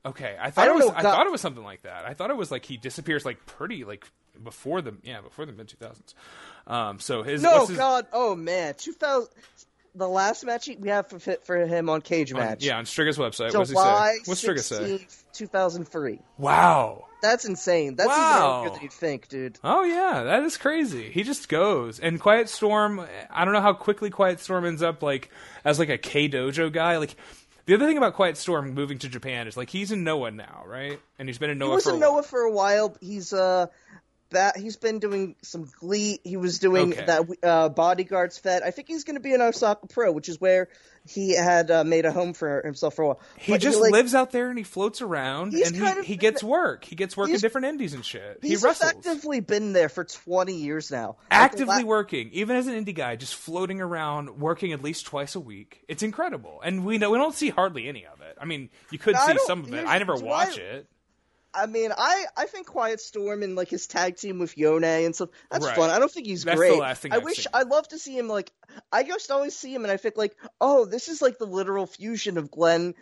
Okay, 0.06 0.38
I 0.40 0.50
thought 0.52 0.68
it 0.68 0.74
was. 0.76 0.86
know, 0.86 0.92
I 0.96 1.02
God- 1.02 1.16
thought 1.16 1.26
it 1.28 1.32
was 1.32 1.42
something 1.42 1.64
like 1.64 1.82
that. 1.82 2.06
I 2.06 2.14
thought 2.14 2.30
it 2.30 2.38
was 2.38 2.52
like 2.52 2.66
he 2.66 2.78
disappears 2.78 3.26
like 3.26 3.46
pretty 3.46 3.84
like 3.84 4.10
before 4.42 4.82
the 4.82 4.96
yeah 5.04 5.22
before 5.22 5.46
the 5.46 5.52
mid 5.52 5.68
two 5.68 5.78
thousands. 5.78 6.14
Um. 6.68 7.00
So 7.00 7.24
his 7.24 7.42
No, 7.42 7.66
his, 7.66 7.76
God, 7.76 8.06
oh 8.14 8.36
man, 8.36 8.76
2000. 8.76 9.28
The 9.96 10.08
last 10.08 10.46
match 10.46 10.70
we 10.80 10.90
have 10.90 11.08
for 11.10 11.20
fit 11.20 11.44
for 11.46 11.66
him 11.66 11.90
on 11.90 12.02
Cage 12.02 12.32
on- 12.34 12.40
Match. 12.40 12.64
yeah 12.64 12.78
on 12.78 12.86
Striga's 12.86 13.18
website. 13.18 13.54
What 13.56 13.68
July 13.68 14.14
say? 14.14 14.22
What's 14.26 14.44
Striga 14.44 14.60
say? 14.64 15.08
2003. 15.34 16.20
Wow. 16.38 17.06
That's 17.22 17.44
insane. 17.46 17.96
That's 17.96 18.08
Wow. 18.08 18.62
even 18.62 18.74
than 18.74 18.84
you'd 18.84 18.94
think, 18.94 19.28
dude. 19.28 19.60
Oh 19.64 19.84
yeah, 19.84 20.24
that 20.24 20.44
is 20.44 20.58
crazy. 20.58 21.10
He 21.12 21.24
just 21.24 21.50
goes. 21.50 22.00
And 22.00 22.20
Quiet 22.20 22.48
Storm, 22.50 23.06
I 23.30 23.44
don't 23.46 23.54
know 23.54 23.62
how 23.62 23.74
quickly 23.74 24.10
Quiet 24.10 24.40
Storm 24.40 24.66
ends 24.66 24.82
up 24.82 25.04
like 25.04 25.30
as 25.66 25.80
like 25.80 25.90
a 25.90 25.98
K 25.98 26.30
Dojo 26.30 26.72
guy. 26.72 26.98
Like 26.98 27.16
the 27.66 27.74
other 27.76 27.86
thing 27.86 27.98
about 27.98 28.14
Quiet 28.14 28.38
Storm 28.38 28.74
moving 28.74 29.00
to 29.00 29.10
Japan 29.10 29.48
is 29.48 29.58
like 29.58 29.70
he's 29.70 29.92
in 29.92 30.04
Noah 30.06 30.32
now, 30.32 30.64
right? 30.66 31.00
And 31.18 31.28
he's 31.28 31.38
been 31.38 31.50
in 31.50 31.58
Noah 31.58 31.72
he 31.72 31.76
was 31.76 31.84
for 31.84 31.90
a 31.92 31.94
in 31.96 32.00
while. 32.00 32.14
Noah 32.14 32.24
for 32.24 32.40
a 32.42 32.52
while. 32.52 32.96
He's 33.02 33.34
uh, 33.34 33.68
he's 34.58 34.78
been 34.78 35.00
doing 35.00 35.36
some 35.42 35.68
Glee. 35.80 36.20
He 36.24 36.38
was 36.38 36.60
doing 36.60 36.94
Okay. 36.94 37.06
that 37.06 37.26
uh, 37.44 37.70
Bodyguards 37.70 38.38
Fed. 38.38 38.62
I 38.64 38.72
think 38.72 38.88
he's 38.88 39.04
going 39.04 39.16
to 39.16 39.20
be 39.22 39.34
in 39.34 39.42
Osaka 39.42 39.88
Pro, 39.88 40.12
which 40.12 40.30
is 40.30 40.40
where 40.40 40.70
he 41.08 41.34
had 41.36 41.72
uh, 41.72 41.84
made 41.84 42.06
a 42.06 42.12
home 42.12 42.34
for 42.34 42.62
himself 42.64 42.96
for 42.96 43.02
a 43.04 43.08
while. 43.08 43.20
He 43.38 43.52
But 43.54 43.62
just 43.62 43.80
like, 43.80 43.92
lives 43.92 44.14
out 44.14 44.32
there 44.32 44.50
and 44.50 44.58
he 44.58 44.64
floats 44.64 45.02
around 45.02 45.54
and 45.54 45.76
he, 45.76 45.86
of 45.88 46.06
he 46.06 46.18
gets 46.18 46.44
work. 46.44 46.84
He 46.84 46.96
gets 46.96 47.18
work 47.18 47.30
in 47.30 47.38
different 47.38 47.66
indies 47.68 47.94
and 47.94 48.06
shit. 48.06 48.40
He 48.42 48.50
He's 48.50 48.62
wrestles. 48.64 48.92
effectively 48.92 49.40
been 49.40 49.74
there 49.74 49.90
for 49.90 50.04
20 50.04 50.54
years 50.54 50.92
now. 50.92 51.16
Like, 51.32 51.40
Actively 51.42 51.84
la- 51.84 51.90
working, 51.90 52.30
even 52.34 52.56
as 52.56 52.68
an 52.68 52.74
indie 52.86 52.94
guy, 52.94 53.16
just 53.16 53.34
floating 53.36 53.82
around, 53.82 54.40
working 54.40 54.74
at 54.74 54.84
least 54.84 55.06
twice 55.08 55.36
a 55.36 55.40
week. 55.40 55.84
It's 55.88 56.04
incredible, 56.04 56.62
and 56.64 56.86
we 56.86 56.98
know 56.98 57.10
we 57.10 57.18
don't 57.18 57.34
see 57.34 57.50
hardly 57.50 57.88
any 57.88 58.06
of 58.06 58.22
it. 58.22 58.38
I 58.40 58.46
mean, 58.46 58.70
you 58.92 59.00
could 59.00 59.18
see 59.18 59.38
some 59.48 59.64
of 59.64 59.74
it. 59.74 59.86
I 59.88 59.98
never 59.98 60.16
watch 60.16 60.58
it. 60.58 60.88
I 61.54 61.66
mean, 61.66 61.92
I, 61.98 62.26
I 62.38 62.46
think 62.46 62.68
Quiet 62.68 63.02
Storm 63.02 63.42
and 63.44 63.56
like 63.56 63.70
his 63.70 63.88
tag 63.88 64.18
team 64.18 64.40
with 64.40 64.58
Yone 64.58 64.84
and 64.84 65.16
stuff. 65.16 65.30
That's 65.50 65.66
Right. 65.66 65.76
fun. 65.76 65.90
I 65.90 66.00
don't 66.00 66.12
think 66.12 66.28
he's 66.28 66.44
That's 66.44 66.58
great. 66.58 66.80
I 66.80 66.96
I've 67.12 67.24
wish 67.24 67.38
seen. 67.38 67.46
I'd 67.54 67.68
love 67.68 67.88
to 67.90 67.98
see 68.00 68.18
him 68.18 68.28
like. 68.28 68.52
I 68.92 69.04
just 69.04 69.32
always 69.32 69.56
see 69.56 69.74
him 69.74 69.84
and 69.84 69.92
I 69.92 69.98
think 69.98 70.16
like, 70.18 70.36
oh, 70.62 70.86
this 70.86 71.08
is 71.08 71.22
like 71.22 71.38
the 71.40 71.46
literal 71.48 71.88
fusion 71.88 72.38
of 72.38 72.52
Glenn 72.52 72.94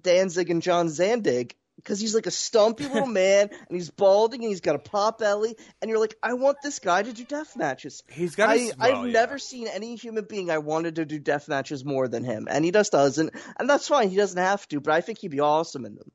Danzig 0.00 0.50
and 0.50 0.62
John 0.62 0.88
Zandig. 0.88 1.52
Because 1.76 1.98
he's 2.00 2.14
like 2.14 2.26
a 2.26 2.30
stumpy 2.30 2.84
little 2.86 3.06
man, 3.24 3.50
and 3.50 3.76
he's 3.76 3.90
balding, 3.90 4.42
and 4.42 4.48
he's 4.48 4.60
got 4.60 4.76
a 4.76 4.78
pop 4.78 5.18
belly, 5.18 5.56
and 5.82 5.90
you're 5.90 5.98
like, 5.98 6.14
I 6.22 6.32
want 6.34 6.58
this 6.62 6.78
guy 6.78 7.02
to 7.02 7.12
do 7.12 7.24
death 7.24 7.56
matches. 7.56 8.04
He's 8.08 8.36
got. 8.36 8.50
I, 8.50 8.70
I've 8.78 9.06
yeah. 9.06 9.12
never 9.12 9.38
seen 9.38 9.66
any 9.66 9.96
human 9.96 10.24
being 10.24 10.50
I 10.50 10.58
wanted 10.58 10.94
to 10.96 11.04
do 11.04 11.18
death 11.18 11.48
matches 11.48 11.84
more 11.84 12.06
than 12.06 12.22
him, 12.22 12.46
and 12.48 12.64
he 12.64 12.70
just 12.70 12.92
doesn't, 12.92 13.32
and 13.58 13.68
that's 13.68 13.88
fine. 13.88 14.08
He 14.08 14.16
doesn't 14.16 14.38
have 14.38 14.66
to, 14.68 14.80
but 14.80 14.94
I 14.94 15.00
think 15.00 15.18
he'd 15.18 15.32
be 15.32 15.40
awesome 15.40 15.84
in 15.84 15.96
them. 15.96 16.10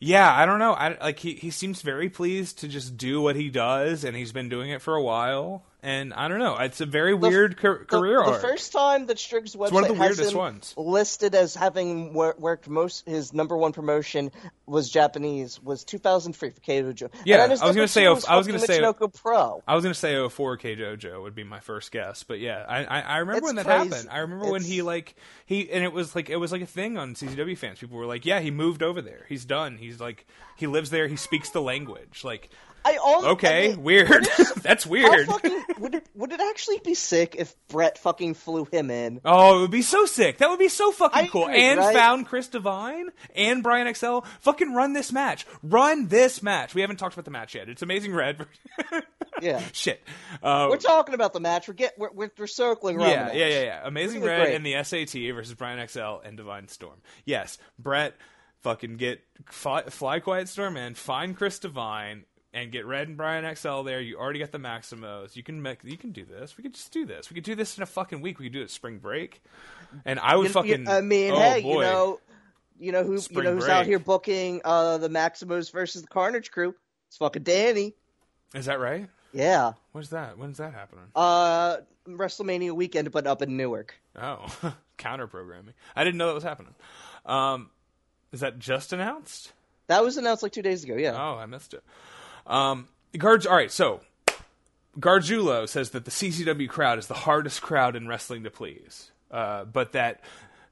Yeah, 0.00 0.34
I 0.34 0.46
don't 0.46 0.58
know. 0.58 0.72
I 0.72 0.96
like 0.98 1.18
he 1.18 1.34
he 1.34 1.50
seems 1.50 1.82
very 1.82 2.08
pleased 2.08 2.58
to 2.60 2.68
just 2.68 2.96
do 2.96 3.20
what 3.20 3.36
he 3.36 3.50
does, 3.50 4.02
and 4.02 4.16
he's 4.16 4.32
been 4.32 4.48
doing 4.48 4.70
it 4.70 4.80
for 4.80 4.94
a 4.94 5.02
while. 5.02 5.66
And 5.82 6.12
I 6.12 6.28
don't 6.28 6.38
know. 6.40 6.56
It's 6.58 6.80
a 6.82 6.86
very 6.86 7.14
weird 7.14 7.56
car- 7.56 7.78
The- 7.78 7.84
career 7.86 8.22
the, 8.24 8.34
first 8.34 8.70
time 8.72 9.06
that 9.06 9.16
Strig's 9.18 9.56
website 9.56 9.72
one 9.72 9.84
of 9.84 9.96
the 9.96 10.02
has 10.04 10.18
him 10.18 10.36
ones. 10.36 10.74
listed 10.76 11.34
as 11.34 11.54
having 11.54 12.12
wor- 12.12 12.34
worked 12.38 12.68
most 12.68 13.08
his 13.08 13.32
number 13.32 13.56
one 13.56 13.72
promotion 13.72 14.30
was 14.66 14.90
Japanese 14.90 15.58
was 15.62 15.82
2003 15.84 16.50
for 16.50 16.92
Joe. 16.92 17.08
Yeah, 17.24 17.44
I 17.44 17.48
was 17.48 17.60
gonna 17.60 17.88
say- 17.88 18.06
oh, 18.06 18.14
was 18.14 18.24
I 18.26 18.36
was 18.36 18.46
gonna 18.46 18.58
say- 18.58 18.80
oh, 18.82 18.92
Michinoku 18.92 19.14
Pro. 19.22 19.62
I 19.66 19.74
was 19.74 19.82
gonna 19.82 19.94
say 19.94 20.14
04K 20.14 20.76
Dojo 20.78 21.22
would 21.22 21.34
be 21.34 21.44
my 21.44 21.60
first 21.60 21.90
guess, 21.92 22.24
but 22.24 22.40
yeah, 22.40 22.64
I 22.68 22.84
I, 22.84 23.00
I 23.00 23.16
remember 23.18 23.38
It's 23.38 23.46
when 23.46 23.56
that 23.56 23.64
crazy. 23.64 23.88
happened. 23.88 24.08
I 24.10 24.18
remember 24.18 24.50
when 24.50 24.62
he 24.62 24.82
like 24.82 25.14
he 25.46 25.70
and 25.70 25.82
it 25.82 25.92
was 25.94 26.14
like 26.14 26.28
it 26.28 26.36
was 26.36 26.52
like 26.52 26.62
a 26.62 26.66
thing 26.66 26.98
on 26.98 27.14
CZW 27.14 27.56
fans. 27.56 27.78
People 27.78 27.96
were 27.96 28.06
like, 28.06 28.26
"Yeah, 28.26 28.40
he 28.40 28.50
moved 28.50 28.82
over 28.82 29.00
there. 29.00 29.24
He's 29.30 29.44
done. 29.46 29.78
He's 29.78 29.98
like 29.98 30.26
he 30.56 30.66
lives 30.66 30.90
there. 30.90 31.08
He 31.08 31.16
speaks 31.16 31.48
the 31.50 31.62
language." 31.62 32.22
Like, 32.22 32.50
I 32.84 32.96
almost, 32.96 33.26
okay, 33.34 33.66
I 33.66 33.68
mean, 33.72 33.82
weird. 33.82 34.26
That's 34.62 34.86
weird. 34.86 35.26
fucking, 35.26 35.64
would 35.78 35.94
it 35.94 36.06
would 36.14 36.32
it 36.32 36.40
actually 36.40 36.78
be 36.78 36.94
sick 36.94 37.36
if 37.38 37.54
Brett 37.68 37.98
fucking 37.98 38.34
flew 38.34 38.64
him 38.64 38.90
in? 38.90 39.20
Oh, 39.24 39.58
it 39.58 39.60
would 39.62 39.70
be 39.70 39.82
so 39.82 40.06
sick. 40.06 40.38
That 40.38 40.48
would 40.50 40.58
be 40.58 40.68
so 40.68 40.90
fucking 40.92 41.24
I 41.24 41.26
cool. 41.26 41.44
agree, 41.44 41.62
and 41.62 41.78
right? 41.78 41.94
found 41.94 42.26
Chris 42.26 42.48
Divine 42.48 43.10
and 43.34 43.62
Brian 43.62 43.92
XL. 43.94 44.20
Fucking 44.40 44.72
run 44.74 44.92
this 44.94 45.12
match. 45.12 45.46
Run 45.62 46.08
this 46.08 46.42
match. 46.42 46.74
We 46.74 46.80
haven't 46.80 46.96
talked 46.96 47.14
about 47.14 47.24
the 47.26 47.30
match 47.30 47.54
yet. 47.54 47.68
It's 47.68 47.82
Amazing 47.82 48.14
Red. 48.14 48.46
Yeah. 49.40 49.62
Shit. 49.72 50.02
Uh, 50.42 50.66
We're 50.68 50.76
talking 50.76 51.14
about 51.14 51.32
the 51.32 51.40
match. 51.40 51.66
We're 51.66 51.72
get 51.72 51.94
we're, 51.98 52.10
we're, 52.12 52.30
we're 52.36 52.46
circling 52.46 52.98
around. 52.98 53.08
yeah, 53.10 53.28
the 53.30 53.38
yeah, 53.38 53.44
match. 53.44 53.52
yeah, 53.54 53.62
yeah. 53.62 53.80
Amazing 53.84 54.22
Red 54.22 54.42
great. 54.44 54.54
and 54.54 54.66
the 54.66 54.82
SAT 54.84 55.34
versus 55.34 55.54
Brian 55.54 55.86
XL 55.88 56.18
and 56.24 56.36
Divine 56.36 56.68
Storm. 56.68 57.00
Yes, 57.24 57.56
Brett, 57.78 58.14
fucking 58.62 58.96
get 58.98 59.22
fly, 59.50 59.84
fly 59.84 60.20
Quiet 60.20 60.48
Storm 60.48 60.76
in, 60.76 60.94
find 60.94 61.34
Chris 61.36 61.58
Divine, 61.58 62.24
and 62.52 62.72
get 62.72 62.84
Red 62.86 63.08
and 63.08 63.16
Brian 63.16 63.54
XL 63.56 63.82
there. 63.82 64.00
You 64.00 64.18
already 64.18 64.38
got 64.40 64.50
the 64.52 64.58
Maximos. 64.58 65.36
You 65.36 65.42
can 65.42 65.62
make, 65.62 65.84
you 65.84 65.96
can 65.96 66.10
do 66.12 66.24
this. 66.24 66.56
We 66.56 66.62
could 66.62 66.74
just 66.74 66.92
do 66.92 67.06
this. 67.06 67.30
We 67.30 67.34
could 67.34 67.44
do 67.44 67.54
this 67.54 67.76
in 67.76 67.82
a 67.82 67.86
fucking 67.86 68.20
week. 68.20 68.38
We 68.38 68.46
could 68.46 68.52
do 68.52 68.62
it 68.62 68.70
spring 68.70 68.98
break. 68.98 69.42
And 70.04 70.18
I 70.18 70.36
would 70.36 70.48
You- 70.48 70.52
fucking. 70.52 70.84
you- 70.86 70.90
I 70.90 71.00
mean, 71.00 71.32
oh, 71.32 71.38
hey, 71.38 71.62
boy. 71.62 71.74
you 71.74 71.80
know, 71.80 72.20
you 72.78 72.92
know 72.92 73.04
who 73.04 73.18
you 73.30 73.42
know 73.42 73.54
who's 73.54 73.68
out 73.68 73.84
here 73.86 73.98
booking 73.98 74.62
uh 74.64 74.98
the 74.98 75.08
Maximos 75.10 75.70
versus 75.70 76.02
the 76.02 76.08
Carnage 76.08 76.50
crew? 76.50 76.74
It's 77.08 77.16
fucking 77.18 77.42
Danny. 77.42 77.94
is 78.54 78.66
that 78.66 78.80
right? 78.80 79.08
Yeah. 79.32 79.72
When's 79.92 80.10
that? 80.10 80.38
When's 80.38 80.58
that 80.58 80.72
happening? 80.72 81.04
Uh, 81.14 81.78
WrestleMania 82.08 82.72
weekend, 82.72 83.10
but 83.12 83.26
up 83.26 83.42
in 83.42 83.56
Newark. 83.56 83.94
Oh, 84.20 84.46
counter 84.96 85.26
programming. 85.28 85.74
I 85.94 86.02
didn't 86.04 86.18
know 86.18 86.26
that 86.28 86.34
was 86.34 86.42
happening. 86.42 86.74
Um, 87.26 87.70
is 88.32 88.40
that 88.40 88.58
just 88.58 88.92
announced? 88.92 89.52
That 89.86 90.02
was 90.02 90.16
announced 90.16 90.42
like 90.42 90.52
two 90.52 90.62
days 90.62 90.82
ago. 90.84 90.96
Yeah. 90.96 91.12
Oh, 91.16 91.36
I 91.36 91.46
missed 91.46 91.74
it. 91.74 91.82
Um, 92.50 92.88
Guards. 93.16 93.46
All 93.46 93.56
right, 93.56 93.70
so 93.70 94.00
Gargiulo 94.98 95.68
says 95.68 95.90
that 95.90 96.04
the 96.04 96.10
CZW 96.10 96.68
crowd 96.68 96.98
is 96.98 97.06
the 97.06 97.14
hardest 97.14 97.62
crowd 97.62 97.96
in 97.96 98.08
wrestling 98.08 98.42
to 98.44 98.50
please, 98.50 99.10
uh, 99.30 99.64
but 99.64 99.92
that 99.92 100.20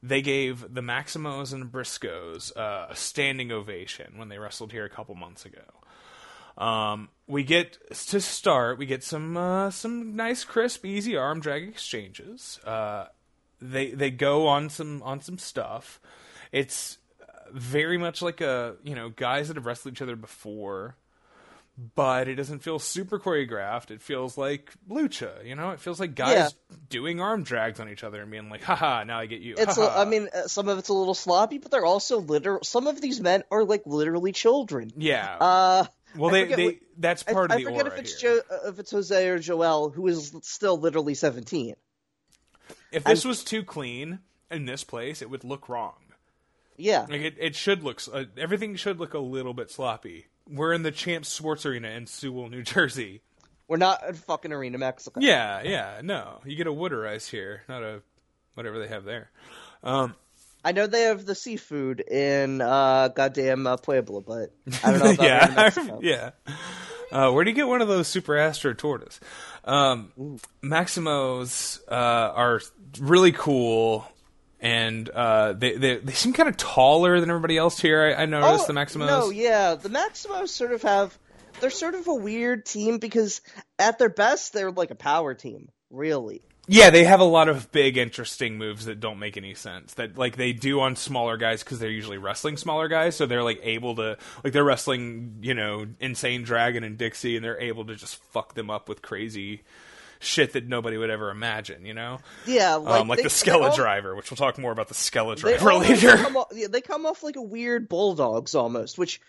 they 0.03 0.23
gave 0.23 0.75
the 0.75 0.81
Maximos 0.81 1.53
and 1.53 1.73
Briscoes 1.73 2.57
uh, 2.57 2.89
a 2.91 2.97
standing 2.97 3.51
ovation 3.51 4.19
when 4.19 4.29
they 4.29 4.39
wrestled 4.39 4.73
here 4.73 4.85
a 4.85 4.91
couple 4.91 5.15
months 5.15 5.47
ago. 5.47 5.63
Um, 6.63 7.09
we 7.29 7.45
get 7.45 7.79
to 8.09 8.21
start. 8.21 8.79
We 8.79 8.87
get 8.87 9.05
some 9.05 9.37
uh, 9.37 9.71
some 9.71 10.17
nice, 10.17 10.45
crisp, 10.45 10.85
easy 10.85 11.17
arm 11.17 11.41
drag 11.41 11.69
exchanges. 11.69 12.59
Uh, 12.65 13.07
they 13.61 13.93
they 13.93 14.11
go 14.11 14.49
on 14.49 14.69
some 14.69 15.03
on 15.05 15.21
some 15.21 15.39
stuff. 15.39 16.01
It's 16.51 16.99
very 17.53 17.99
much 17.99 18.21
like 18.23 18.41
a 18.41 18.75
you 18.83 18.97
know 18.97 19.09
guys 19.09 19.49
that 19.49 19.57
have 19.57 19.67
wrestled 19.67 19.95
each 19.95 20.03
other 20.03 20.17
before, 20.17 20.97
but 21.95 22.27
it 22.27 22.35
doesn't 22.35 22.59
feel 22.59 22.79
super 22.81 23.19
choreographed. 23.21 23.91
It 23.93 24.03
feels 24.03 24.37
like 24.37 24.73
lucha. 24.91 25.45
You 25.47 25.55
know, 25.55 25.71
it 25.71 25.79
feels 25.81 26.01
like 26.01 26.15
guys 26.17 26.35
Yeah. 26.35 26.77
doing 26.89 27.21
arm 27.21 27.45
drags 27.45 27.79
on 27.79 27.89
each 27.89 28.03
other 28.03 28.21
and 28.23 28.31
being 28.31 28.49
like, 28.51 28.63
"Haha, 28.65 29.05
now 29.05 29.19
I 29.21 29.27
get 29.27 29.41
you." 29.43 29.55
It's. 29.57 29.77
A, 29.79 29.83
haha." 29.83 30.03
I 30.03 30.05
mean, 30.05 30.29
uh, 30.35 30.49
some 30.49 30.69
of 30.69 30.79
it's 30.79 30.89
a 30.89 30.93
little 30.95 31.15
sloppy, 31.15 31.59
but 31.59 31.71
they're 31.71 31.85
also 31.85 32.19
literal. 32.21 32.65
Some 32.65 32.87
of 32.89 33.01
these 33.01 33.21
men 33.21 33.45
are 33.51 33.63
like 33.65 33.83
literally 33.87 34.33
children. 34.33 34.91
yeah. 34.97 35.37
Uh, 35.41 35.85
well, 36.17 36.31
I 36.31 36.33
they, 36.33 36.43
forget 36.43 36.57
they 36.57 36.65
what- 36.67 36.75
that's 36.99 37.23
part 37.23 37.53
I 37.53 37.55
of 37.57 37.61
the 37.63 37.69
I 37.69 37.77
forget 37.79 37.93
if 37.93 37.99
it's 38.01 38.21
jo- 38.21 38.41
uh, 38.51 38.69
if 38.71 38.79
it's 38.81 38.91
Jose 38.91 39.29
or 39.29 39.39
Joel, 39.39 39.91
who 39.91 40.07
is 40.09 40.35
still 40.43 40.79
literally 40.79 41.15
seventeen. 41.15 41.77
if 42.91 43.05
this 43.05 43.25
was 43.25 43.45
too 43.45 43.63
clean 43.63 44.19
in 44.51 44.65
this 44.65 44.83
place, 44.85 45.23
it 45.23 45.31
would 45.31 45.45
look 45.45 45.69
wrong. 45.69 45.95
Yeah. 46.77 47.07
Like 47.09 47.21
it, 47.21 47.35
it 47.39 47.55
should 47.57 47.83
look 47.85 48.01
uh, 48.13 48.25
everything 48.37 48.75
should 48.77 48.99
look 48.99 49.15
a 49.15 49.19
little 49.19 49.53
bit 49.55 49.71
sloppy. 49.71 50.27
We're 50.51 50.73
in 50.73 50.83
the 50.83 50.91
Champs 50.91 51.29
Sports 51.29 51.67
Arena 51.67 51.89
in 51.91 52.07
Sewell, 52.07 52.49
New 52.49 52.63
Jersey. 52.63 53.21
We're 53.69 53.77
not 53.77 54.07
in 54.09 54.15
fucking 54.15 54.53
Arena, 54.53 54.79
Mexico. 54.79 55.21
Yeah, 55.21 55.63
yeah, 55.63 56.01
no, 56.03 56.41
you 56.45 56.57
get 56.57 56.67
a 56.67 56.73
Wooderize 56.73 57.29
here, 57.29 57.63
not 57.69 57.83
a 57.83 58.01
whatever 58.55 58.79
they 58.79 58.89
have 58.89 59.05
there. 59.05 59.31
Um, 59.83 60.15
I 60.65 60.73
know 60.73 60.87
they 60.87 61.03
have 61.03 61.25
the 61.25 61.35
seafood 61.35 62.01
in 62.01 62.61
uh, 62.61 63.09
goddamn 63.09 63.67
uh, 63.67 63.77
Puebla, 63.77 64.23
but 64.23 64.53
I 64.83 64.91
don't 64.91 65.01
know 65.01 65.11
about 65.13 65.27
yeah, 65.27 65.53
Mexico. 65.55 66.01
yeah. 66.03 66.31
Uh, 67.13 67.31
where 67.31 67.45
do 67.45 67.51
you 67.51 67.57
get 67.57 67.69
one 67.69 67.81
of 67.81 67.89
those 67.89 68.09
Super 68.09 68.37
Astro 68.37 68.75
Tortoise? 68.75 69.21
Um, 69.65 70.39
Maximos 70.63 71.81
uh, 71.89 71.95
are 71.95 72.61
really 72.99 73.33
cool, 73.33 74.07
and 74.61 75.09
uh, 75.11 75.53
they, 75.53 75.77
they 75.77 75.97
they 75.99 76.13
seem 76.13 76.33
kind 76.33 76.49
of 76.49 76.57
taller 76.57 77.21
than 77.21 77.31
everybody 77.31 77.57
else 77.57 77.79
here. 77.81 78.03
I, 78.03 78.23
I 78.23 78.27
noticed 78.27 78.67
the 78.67 78.73
Maximos. 78.73 79.09
Oh, 79.09 79.21
No, 79.27 79.31
yeah, 79.31 79.75
the 79.75 79.89
Maximos 79.89 80.49
sort 80.49 80.73
of 80.73 80.83
have 80.83 81.19
they're 81.61 81.71
sort 81.71 81.95
of 81.95 82.07
a 82.09 82.15
weird 82.15 82.67
team 82.67 82.99
because 82.99 83.41
at 83.79 83.99
their 83.99 84.09
best 84.09 84.53
they're 84.53 84.71
like 84.71 84.91
a 84.91 84.97
power 84.97 85.35
team, 85.35 85.69
really. 85.91 86.43
Yeah, 86.71 86.91
they 86.91 87.05
have 87.05 87.21
a 87.21 87.25
lot 87.25 87.49
of 87.49 87.73
big, 87.73 87.97
interesting 87.97 88.59
moves 88.59 88.85
that 88.85 89.01
don't 89.01 89.19
make 89.19 89.39
any 89.39 89.55
sense. 89.55 89.95
That 89.95 90.19
like 90.19 90.37
they 90.37 90.53
do 90.53 90.81
on 90.81 90.97
smaller 90.97 91.39
guys 91.39 91.63
because 91.63 91.79
they're 91.79 91.89
usually 91.89 92.19
wrestling 92.19 92.59
smaller 92.59 92.89
guys, 92.89 93.17
so 93.17 93.25
they're 93.25 93.43
like 93.43 93.61
able 93.63 93.95
to 93.97 94.19
like 94.45 94.53
they're 94.53 94.65
wrestling, 94.65 95.39
you 95.41 95.55
know, 95.55 95.87
Insane 95.99 96.43
Dragon 96.43 96.85
and 96.85 96.99
Dixie, 96.99 97.37
and 97.37 97.45
they're 97.45 97.61
able 97.61 97.87
to 97.87 97.95
just 97.95 98.17
fuck 98.17 98.55
them 98.55 98.69
up 98.69 98.87
with 98.89 99.01
crazy 99.01 99.63
shit 100.21 100.53
that 100.55 100.67
nobody 100.67 100.97
would 100.97 101.11
ever 101.11 101.31
imagine. 101.31 101.85
You 101.87 101.95
know, 101.95 102.19
Yeah, 102.47 102.75
like, 102.77 103.01
um, 103.01 103.09
like 103.09 103.19
they- 103.19 103.23
the 103.25 103.29
Skella 103.29 103.75
Driver, 103.75 104.15
which 104.15 104.31
we'll 104.31 104.37
talk 104.37 104.59
more 104.59 104.73
about 104.73 104.89
the 104.89 104.95
Skella 104.95 105.37
Driver 105.41 105.75
later. 105.75 106.17
Come 106.17 106.37
off, 106.37 106.49
yeah, 106.53 106.67
they 106.71 106.81
come 106.81 107.07
off 107.07 107.23
like 107.23 107.37
a 107.37 107.43
weird 107.43 107.89
bulldogs 107.89 108.55
almost, 108.55 108.99
which 108.99 109.21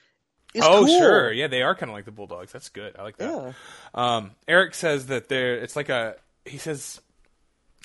is 0.53 0.63
Oh 0.65 0.85
cool. 0.85 0.99
sure, 0.99 1.31
yeah, 1.31 1.47
they 1.47 1.61
are 1.61 1.75
kind 1.75 1.89
of 1.91 1.95
like 1.95 2.05
the 2.05 2.11
Bulldogs. 2.11 2.51
That's 2.51 2.69
good. 2.69 2.95
I 2.97 3.03
like 3.03 3.17
that. 3.17 3.29
Yeah. 3.29 3.51
Um, 3.93 4.31
Eric 4.47 4.73
says 4.73 5.05
that 5.07 5.29
they're. 5.29 5.55
It's 5.57 5.75
like 5.75 5.89
a. 5.89 6.15
He 6.45 6.57
says. 6.57 7.01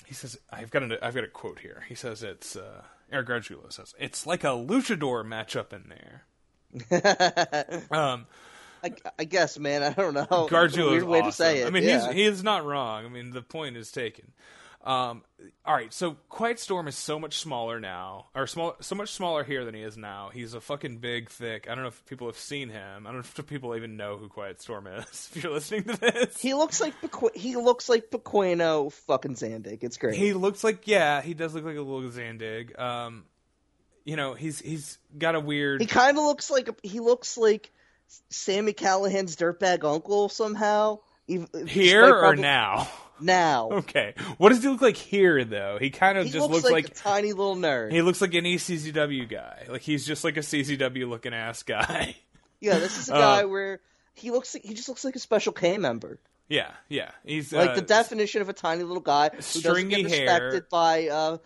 He 0.07 0.13
says 0.15 0.37
I've 0.51 0.71
got 0.71 0.83
a. 0.83 1.05
I've 1.05 1.13
got 1.15 1.23
a 1.23 1.27
quote 1.27 1.59
here. 1.59 1.83
He 1.87 1.93
says 1.95 2.23
it's. 2.23 2.55
Uh, 2.55 2.81
Eric 3.11 3.27
Gargiulo 3.27 3.71
says 3.71 3.93
it's 3.99 4.25
like 4.25 4.43
a 4.43 4.47
luchador 4.47 5.23
matchup 5.23 5.73
in 5.73 5.91
there. 6.89 7.85
um, 7.91 8.25
I, 8.85 8.91
I 9.19 9.23
guess, 9.23 9.57
man. 9.57 9.81
I 9.83 9.93
don't 9.93 10.13
know. 10.13 10.25
Gargiulo's 10.25 10.91
weird 10.91 11.03
way 11.03 11.19
awesome. 11.19 11.31
to 11.31 11.35
say 11.35 11.61
it. 11.61 11.67
I 11.67 11.69
mean, 11.71 11.83
yeah. 11.83 12.05
he's 12.07 12.15
he 12.15 12.23
is 12.23 12.43
not 12.43 12.65
wrong. 12.65 13.05
I 13.05 13.09
mean, 13.09 13.31
the 13.31 13.41
point 13.41 13.77
is 13.77 13.91
taken. 13.91 14.31
Um, 14.83 15.23
all 15.65 15.73
right, 15.73 15.91
so 15.91 16.15
Quiet 16.29 16.59
Storm 16.59 16.87
is 16.87 16.95
so 16.95 17.17
much 17.17 17.39
smaller 17.39 17.79
now, 17.79 18.27
or 18.35 18.45
small, 18.45 18.75
so 18.81 18.93
much 18.93 19.09
smaller 19.09 19.43
here 19.43 19.65
than 19.65 19.73
he 19.73 19.81
is 19.81 19.97
now. 19.97 20.29
He's 20.31 20.53
a 20.53 20.61
fucking 20.61 20.97
big, 20.97 21.29
thick. 21.29 21.67
I 21.67 21.73
don't 21.73 21.83
know 21.83 21.87
if 21.87 22.05
people 22.05 22.27
have 22.27 22.37
seen 22.37 22.69
him. 22.69 23.07
I 23.07 23.11
don't 23.11 23.15
know 23.15 23.27
if 23.39 23.47
people 23.47 23.75
even 23.75 23.97
know 23.97 24.17
who 24.17 24.27
Quiet 24.29 24.61
Storm 24.61 24.85
is. 24.85 25.31
If 25.35 25.43
you're 25.43 25.51
listening 25.51 25.85
to 25.85 25.97
this, 25.97 26.39
He 26.39 26.53
looks 26.53 26.79
like 26.79 26.93
Bequ- 27.01 27.35
he 27.35 27.55
looks 27.55 27.89
like 27.89 28.11
Pequeno 28.11 28.91
fucking 28.91 29.33
Zandig. 29.33 29.83
It's 29.83 29.97
great. 29.97 30.15
He 30.17 30.33
looks 30.33 30.63
like 30.63 30.87
yeah, 30.87 31.23
he 31.23 31.33
does 31.33 31.55
look 31.55 31.65
like 31.65 31.77
a 31.77 31.81
little 31.81 32.07
Zandig. 32.11 32.79
Um, 32.79 33.23
you 34.03 34.15
know, 34.15 34.35
he's 34.35 34.59
he's 34.59 34.99
got 35.17 35.33
a 35.33 35.39
weird. 35.39 35.81
He 35.81 35.87
kind 35.87 36.15
of 36.15 36.23
looks 36.23 36.51
like 36.51 36.69
he 36.83 36.99
looks 36.99 37.37
like 37.37 37.71
Sammy 38.29 38.73
Callahan's 38.73 39.35
dirtbag 39.35 39.83
uncle 39.83 40.29
somehow. 40.29 40.99
Here 41.27 42.03
or 42.05 42.19
probably- 42.19 42.41
now? 42.41 42.87
Now. 43.19 43.69
Okay, 43.71 44.13
what 44.37 44.49
does 44.49 44.61
he 44.61 44.67
look 44.69 44.81
like 44.81 44.97
here 44.97 45.43
though? 45.45 45.77
He 45.79 45.89
kind 45.89 46.17
of 46.17 46.25
He 46.25 46.31
just 46.31 46.41
looks, 46.49 46.63
looks 46.63 46.63
like, 46.65 46.83
like, 46.85 46.87
a 46.87 46.95
tiny 46.95 47.31
little 47.31 47.55
nerd. 47.55 47.91
he 47.93 48.01
looks 48.01 48.19
like 48.21 48.33
an 48.33 48.45
E 48.45 48.57
ECZW 48.57 49.29
guy. 49.29 49.67
Like 49.69 49.81
he's 49.81 50.05
just 50.05 50.23
like 50.25 50.35
a 50.35 50.41
CZW 50.41 51.07
looking 51.09 51.33
ass 51.33 51.63
guy. 51.63 52.15
yeah, 52.59 52.77
this 52.79 52.97
is 52.97 53.09
a 53.09 53.13
Uh, 53.15 53.17
guy 53.19 53.45
where 53.45 53.79
he 54.15 54.31
looks 54.31 54.53
like 54.53 54.63
he 54.63 54.73
just 54.73 54.89
looks 54.89 55.05
like 55.05 55.15
a 55.15 55.19
special 55.19 55.53
K 55.53 55.77
member. 55.77 56.19
Yeah, 56.47 56.71
yeah. 56.89 57.11
He's 57.25 57.51
Like 57.53 57.71
uh, 57.71 57.75
the 57.75 57.81
definition 57.81 58.41
of 58.41 58.49
a 58.49 58.53
tiny 58.53 58.83
little 58.83 59.01
guy 59.01 59.29
who 59.29 59.37
doesn't 59.37 59.61
stringy 59.61 60.03
get 60.03 60.11
hair. 60.11 60.21
respected 60.25 60.69
by 60.69 61.07
uh 61.07 61.37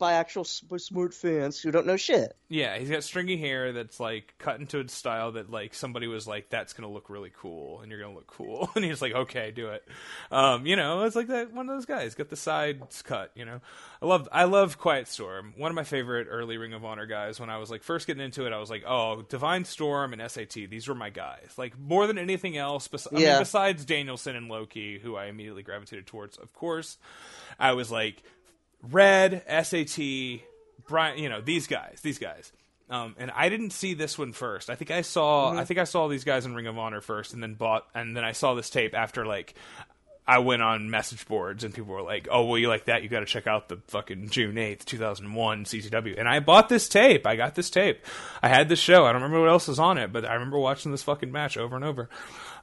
by 0.00 0.14
actual 0.14 0.42
smart 0.44 1.14
fans 1.14 1.60
who 1.60 1.70
don't 1.70 1.86
know 1.86 1.96
shit. 1.96 2.36
Yeah, 2.48 2.76
he's 2.78 2.90
got 2.90 3.04
stringy 3.04 3.36
hair 3.36 3.72
that's 3.72 4.00
like 4.00 4.34
cut 4.38 4.58
into 4.58 4.80
a 4.80 4.88
style 4.88 5.32
that 5.32 5.50
like 5.50 5.72
somebody 5.72 6.08
was 6.08 6.26
like, 6.26 6.48
"That's 6.48 6.72
gonna 6.72 6.90
look 6.90 7.08
really 7.10 7.30
cool," 7.38 7.80
and 7.80 7.90
you're 7.90 8.00
gonna 8.00 8.14
look 8.14 8.26
cool, 8.26 8.68
and 8.74 8.84
he's 8.84 9.00
like, 9.00 9.12
"Okay, 9.12 9.52
do 9.52 9.68
it." 9.68 9.86
Um, 10.32 10.66
you 10.66 10.74
know, 10.74 11.04
it's 11.04 11.14
like 11.14 11.28
that 11.28 11.52
one 11.52 11.68
of 11.68 11.76
those 11.76 11.86
guys 11.86 12.16
got 12.16 12.28
the 12.28 12.36
sides 12.36 13.02
cut. 13.02 13.30
You 13.36 13.44
know, 13.44 13.60
I 14.02 14.06
love 14.06 14.28
I 14.32 14.44
love 14.44 14.78
Quiet 14.78 15.06
Storm. 15.06 15.54
One 15.56 15.70
of 15.70 15.76
my 15.76 15.84
favorite 15.84 16.26
early 16.28 16.56
Ring 16.56 16.72
of 16.72 16.84
Honor 16.84 17.06
guys. 17.06 17.38
When 17.38 17.50
I 17.50 17.58
was 17.58 17.70
like 17.70 17.84
first 17.84 18.06
getting 18.08 18.22
into 18.24 18.46
it, 18.46 18.52
I 18.52 18.58
was 18.58 18.70
like, 18.70 18.82
"Oh, 18.86 19.22
Divine 19.28 19.64
Storm 19.64 20.12
and 20.12 20.28
SAT, 20.28 20.54
these 20.68 20.88
were 20.88 20.94
my 20.96 21.10
guys." 21.10 21.52
Like 21.56 21.78
more 21.78 22.06
than 22.08 22.18
anything 22.18 22.56
else, 22.56 22.88
bes- 22.88 23.06
I 23.12 23.14
mean, 23.14 23.38
besides 23.38 23.84
Danielson 23.84 24.34
and 24.34 24.47
Low 24.48 24.66
Ki, 24.66 24.98
who 24.98 25.16
I 25.16 25.26
immediately 25.26 25.62
gravitated 25.62 26.06
towards. 26.06 26.36
Of 26.36 26.52
course, 26.52 26.98
I 27.58 27.72
was 27.72 27.90
like, 27.90 28.22
Red, 28.82 29.42
SAT, 29.48 30.40
Brian, 30.86 31.18
you 31.18 31.28
know, 31.28 31.40
these 31.40 31.66
guys, 31.66 32.00
these 32.02 32.18
guys. 32.18 32.52
Um, 32.90 33.16
and 33.18 33.30
I 33.32 33.50
didn't 33.50 33.70
see 33.70 33.92
this 33.94 34.16
one 34.16 34.32
first. 34.32 34.70
I 34.70 34.74
think 34.74 34.90
I 34.90 35.02
saw, 35.02 35.52
I 35.52 35.64
think 35.66 35.78
I 35.78 35.84
saw 35.84 36.08
these 36.08 36.24
guys 36.24 36.46
in 36.46 36.54
Ring 36.54 36.66
of 36.66 36.78
Honor 36.78 37.02
first, 37.02 37.34
and 37.34 37.42
then 37.42 37.54
bought, 37.54 37.86
and 37.94 38.16
then 38.16 38.24
I 38.24 38.32
saw 38.32 38.54
this 38.54 38.70
tape 38.70 38.94
after 38.94 39.26
like 39.26 39.54
I 40.28 40.40
went 40.40 40.60
on 40.60 40.90
message 40.90 41.26
boards, 41.26 41.64
and 41.64 41.72
people 41.72 41.94
were 41.94 42.02
like, 42.02 42.28
"Oh, 42.30 42.44
well, 42.44 42.58
you 42.58 42.68
like 42.68 42.84
that? 42.84 43.02
You 43.02 43.08
got 43.08 43.20
to 43.20 43.26
check 43.26 43.46
out 43.46 43.70
the 43.70 43.78
fucking 43.86 44.28
June 44.28 44.58
eighth, 44.58 44.84
two 44.84 44.98
thousand 44.98 45.32
one 45.32 45.64
CZW." 45.64 46.18
And 46.18 46.28
I 46.28 46.40
bought 46.40 46.68
this 46.68 46.86
tape. 46.86 47.26
I 47.26 47.34
got 47.34 47.54
this 47.54 47.70
tape. 47.70 48.04
I 48.42 48.48
had 48.48 48.68
this 48.68 48.78
show. 48.78 49.06
I 49.06 49.12
don't 49.12 49.22
remember 49.22 49.40
what 49.40 49.48
else 49.48 49.68
was 49.68 49.78
on 49.78 49.96
it, 49.96 50.12
but 50.12 50.26
I 50.26 50.34
remember 50.34 50.58
watching 50.58 50.92
this 50.92 51.02
fucking 51.02 51.32
match 51.32 51.56
over 51.56 51.76
and 51.76 51.84
over. 51.84 52.10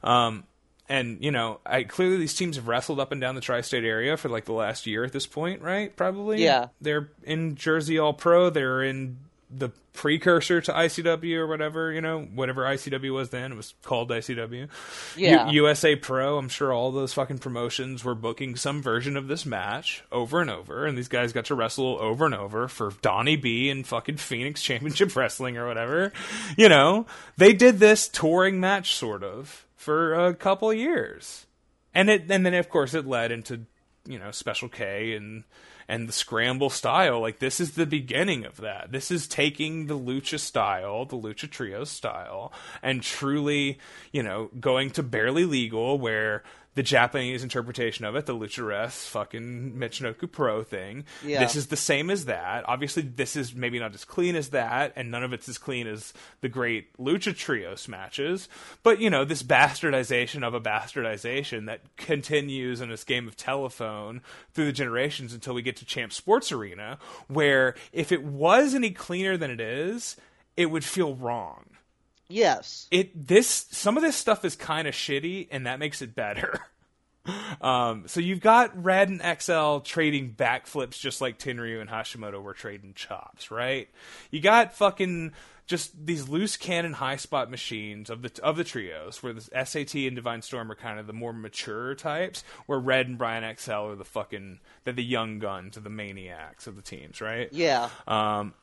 Um, 0.04 0.44
and 0.88 1.22
you 1.22 1.30
know, 1.30 1.60
I 1.64 1.84
clearly 1.84 2.16
these 2.16 2.34
teams 2.34 2.56
have 2.56 2.68
wrestled 2.68 3.00
up 3.00 3.12
and 3.12 3.20
down 3.20 3.34
the 3.34 3.40
tri-state 3.40 3.84
area 3.84 4.16
for 4.16 4.28
like 4.28 4.44
the 4.44 4.52
last 4.52 4.86
year 4.86 5.04
at 5.04 5.12
this 5.12 5.26
point, 5.26 5.62
right? 5.62 5.94
Probably. 5.96 6.42
Yeah. 6.42 6.68
They're 6.80 7.10
in 7.24 7.56
Jersey 7.56 7.98
All 7.98 8.12
Pro. 8.12 8.50
They're 8.50 8.82
in 8.82 9.18
the 9.50 9.70
precursor 9.92 10.60
to 10.60 10.72
ICW 10.72 11.36
or 11.36 11.46
whatever, 11.46 11.92
you 11.92 12.00
know, 12.00 12.22
whatever 12.22 12.64
ICW 12.64 13.12
was 13.14 13.30
then. 13.30 13.52
It 13.52 13.54
was 13.54 13.74
called 13.82 14.10
ICW. 14.10 14.68
Yeah. 15.16 15.48
U- 15.48 15.54
USA 15.62 15.96
Pro. 15.96 16.36
I'm 16.38 16.48
sure 16.48 16.72
all 16.72 16.92
those 16.92 17.12
fucking 17.14 17.38
promotions 17.38 18.04
were 18.04 18.14
booking 18.14 18.56
some 18.56 18.82
version 18.82 19.16
of 19.16 19.28
this 19.28 19.46
match 19.46 20.04
over 20.12 20.40
and 20.40 20.50
over, 20.50 20.84
and 20.84 20.98
these 20.98 21.08
guys 21.08 21.32
got 21.32 21.46
to 21.46 21.54
wrestle 21.54 21.98
over 22.00 22.26
and 22.26 22.34
over 22.34 22.68
for 22.68 22.92
Donnie 23.02 23.36
B 23.36 23.70
and 23.70 23.86
fucking 23.86 24.18
Phoenix 24.18 24.62
Championship 24.64 25.14
Wrestling 25.16 25.56
or 25.56 25.66
whatever. 25.66 26.12
You 26.56 26.68
know, 26.68 27.06
they 27.36 27.52
did 27.52 27.78
this 27.78 28.08
touring 28.08 28.60
match 28.60 28.94
sort 28.94 29.22
of 29.24 29.65
for 29.76 30.14
a 30.14 30.34
couple 30.34 30.72
years, 30.72 31.46
and 31.94 32.10
it 32.10 32.30
and 32.30 32.44
then 32.44 32.54
of 32.54 32.68
course 32.68 32.94
it 32.94 33.06
led 33.06 33.30
into 33.30 33.62
you 34.06 34.18
know 34.18 34.30
Special 34.30 34.68
K 34.68 35.14
and 35.14 35.44
and 35.88 36.08
the 36.08 36.12
scramble 36.12 36.70
style. 36.70 37.20
Like 37.20 37.38
this 37.38 37.60
is 37.60 37.72
the 37.72 37.86
beginning 37.86 38.44
of 38.44 38.56
that. 38.58 38.90
This 38.90 39.10
is 39.10 39.28
taking 39.28 39.86
the 39.86 39.98
lucha 39.98 40.40
style, 40.40 41.04
the 41.04 41.16
lucha 41.16 41.48
trio 41.48 41.84
style, 41.84 42.52
and 42.82 43.02
truly, 43.02 43.78
you 44.12 44.22
know, 44.22 44.50
going 44.58 44.90
to 44.92 45.02
barely 45.02 45.44
legal 45.44 45.98
where 45.98 46.42
the 46.76 46.82
Japanese 46.82 47.42
interpretation 47.42 48.04
of 48.04 48.14
it, 48.16 48.26
the 48.26 48.34
Luchares 48.34 49.08
fucking 49.08 49.72
Michinoku 49.72 50.30
Pro 50.30 50.62
thing. 50.62 51.06
Yeah. 51.24 51.40
This 51.40 51.56
is 51.56 51.68
the 51.68 51.76
same 51.76 52.10
as 52.10 52.26
that. 52.26 52.68
Obviously, 52.68 53.02
this 53.02 53.34
is 53.34 53.54
maybe 53.54 53.78
not 53.78 53.94
as 53.94 54.04
clean 54.04 54.36
as 54.36 54.50
that, 54.50 54.92
and 54.94 55.10
none 55.10 55.24
of 55.24 55.32
it's 55.32 55.48
as 55.48 55.56
clean 55.56 55.86
as 55.86 56.12
the 56.42 56.50
great 56.50 56.94
Lucha 56.98 57.34
Trios 57.34 57.88
matches. 57.88 58.48
But, 58.82 59.00
you 59.00 59.08
know, 59.08 59.24
this 59.24 59.42
bastardization 59.42 60.46
of 60.46 60.52
a 60.52 60.60
bastardization 60.60 61.64
that 61.64 61.80
continues 61.96 62.82
in 62.82 62.90
this 62.90 63.04
game 63.04 63.26
of 63.26 63.36
telephone 63.36 64.20
through 64.52 64.66
the 64.66 64.72
generations 64.72 65.32
until 65.32 65.54
we 65.54 65.62
get 65.62 65.76
to 65.76 65.86
Champ 65.86 66.12
Sports 66.12 66.52
Arena, 66.52 66.98
where 67.26 67.74
if 67.90 68.12
it 68.12 68.22
was 68.22 68.74
any 68.74 68.90
cleaner 68.90 69.38
than 69.38 69.50
it 69.50 69.62
is, 69.62 70.16
it 70.58 70.66
would 70.66 70.84
feel 70.84 71.14
wrong 71.14 71.64
Yes. 72.28 72.88
it 72.90 73.26
this 73.28 73.66
some 73.70 73.96
of 73.96 74.02
this 74.02 74.16
stuff 74.16 74.44
is 74.44 74.56
kind 74.56 74.88
of 74.88 74.94
shitty 74.94 75.48
and 75.50 75.66
that 75.66 75.78
makes 75.78 76.02
it 76.02 76.14
better 76.14 76.60
um 77.60 78.04
so 78.06 78.20
you've 78.20 78.40
got 78.40 78.82
red 78.82 79.08
and 79.08 79.20
xl 79.40 79.78
trading 79.78 80.34
backflips 80.36 80.98
just 81.00 81.20
like 81.20 81.38
tenryu 81.38 81.80
and 81.80 81.90
hashimoto 81.90 82.42
were 82.42 82.54
trading 82.54 82.92
chops 82.94 83.50
right 83.50 83.88
you 84.30 84.40
got 84.40 84.72
fucking 84.74 85.32
just 85.66 86.06
these 86.06 86.28
loose 86.28 86.56
cannon 86.56 86.92
high 86.92 87.16
spot 87.16 87.50
machines 87.50 88.08
of 88.10 88.22
the 88.22 88.30
of 88.42 88.56
the 88.56 88.62
trios 88.62 89.22
where 89.22 89.32
the 89.32 89.40
sat 89.64 89.94
and 89.94 90.14
divine 90.14 90.40
storm 90.40 90.70
are 90.70 90.76
kind 90.76 91.00
of 91.00 91.08
the 91.08 91.12
more 91.12 91.32
mature 91.32 91.94
types 91.96 92.44
where 92.66 92.78
red 92.78 93.08
and 93.08 93.18
brian 93.18 93.56
xl 93.56 93.72
are 93.72 93.96
the 93.96 94.04
fucking 94.04 94.60
they're 94.84 94.92
the 94.92 95.02
young 95.02 95.40
guns 95.40 95.76
or 95.76 95.80
the 95.80 95.90
maniacs 95.90 96.66
of 96.68 96.76
the 96.76 96.82
teams 96.82 97.20
right 97.20 97.48
Yeah. 97.52 97.88
um, 98.06 98.54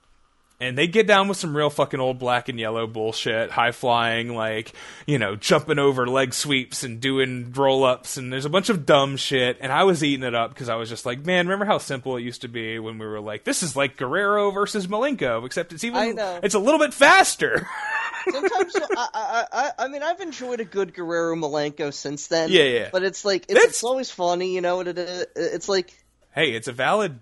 and 0.64 0.78
they 0.78 0.88
get 0.88 1.06
down 1.08 1.28
with 1.28 1.38
some 1.38 1.56
real 1.56 1.70
fucking 1.70 2.00
old 2.00 2.18
black 2.20 2.50
and 2.50 2.60
yellow 2.60 2.88
bullshit, 2.88 3.52
high 3.52 3.72
flying, 3.72 4.34
like, 4.36 4.72
you 5.06 5.20
know, 5.20 5.36
jumping 5.36 5.80
over 5.80 6.08
leg 6.08 6.34
sweeps 6.34 6.84
and 6.84 7.00
doing 7.00 7.52
roll 7.56 7.84
ups, 7.84 8.18
and 8.18 8.32
there's 8.32 8.46
a 8.46 8.50
bunch 8.50 8.70
of 8.70 8.86
dumb 8.86 9.18
shit. 9.18 9.58
And 9.62 9.72
I 9.72 9.84
was 9.84 10.04
eating 10.04 10.26
it 10.26 10.34
up 10.34 10.50
because 10.50 10.70
I 10.70 10.76
was 10.76 10.90
just 10.90 11.06
like, 11.06 11.26
man, 11.26 11.48
remember 11.48 11.66
how 11.66 11.78
simple 11.78 12.18
it 12.18 12.22
used 12.22 12.42
to 12.42 12.48
be 12.48 12.80
when 12.80 12.98
we 12.98 13.06
were 13.06 13.20
like, 13.20 13.44
this 13.44 13.62
is 13.64 13.76
like 13.76 13.98
Guerrero 13.98 14.52
versus 14.52 14.88
Malenko, 14.88 15.46
except 15.46 15.74
it's 15.74 15.84
even, 15.84 16.18
it's 16.44 16.56
a 16.56 16.60
little 16.60 16.80
bit 16.80 16.94
faster. 16.94 17.68
Sometimes 18.32 18.74
I, 18.76 19.08
I, 19.14 19.46
I, 19.52 19.72
I 19.80 19.88
mean, 19.90 20.02
I've 20.02 20.22
enjoyed 20.22 20.62
a 20.62 20.66
good 20.66 20.94
Guerrero 20.94 21.36
Malenko 21.36 21.94
since 21.94 22.28
then. 22.28 22.50
Yeah, 22.50 22.64
yeah. 22.64 22.90
But 22.92 23.04
it's 23.04 23.26
like 23.26 23.44
it's, 23.44 23.52
It's- 23.52 23.70
it's 23.70 23.84
always 23.84 24.10
funny, 24.10 24.56
you 24.56 24.62
know 24.62 24.78
what 24.78 24.88
it 24.88 24.98
is? 24.98 25.26
It's 25.36 25.68
like 25.68 25.94
hey, 26.34 26.52
it's 26.54 26.68
a 26.68 26.72
valid 26.72 27.20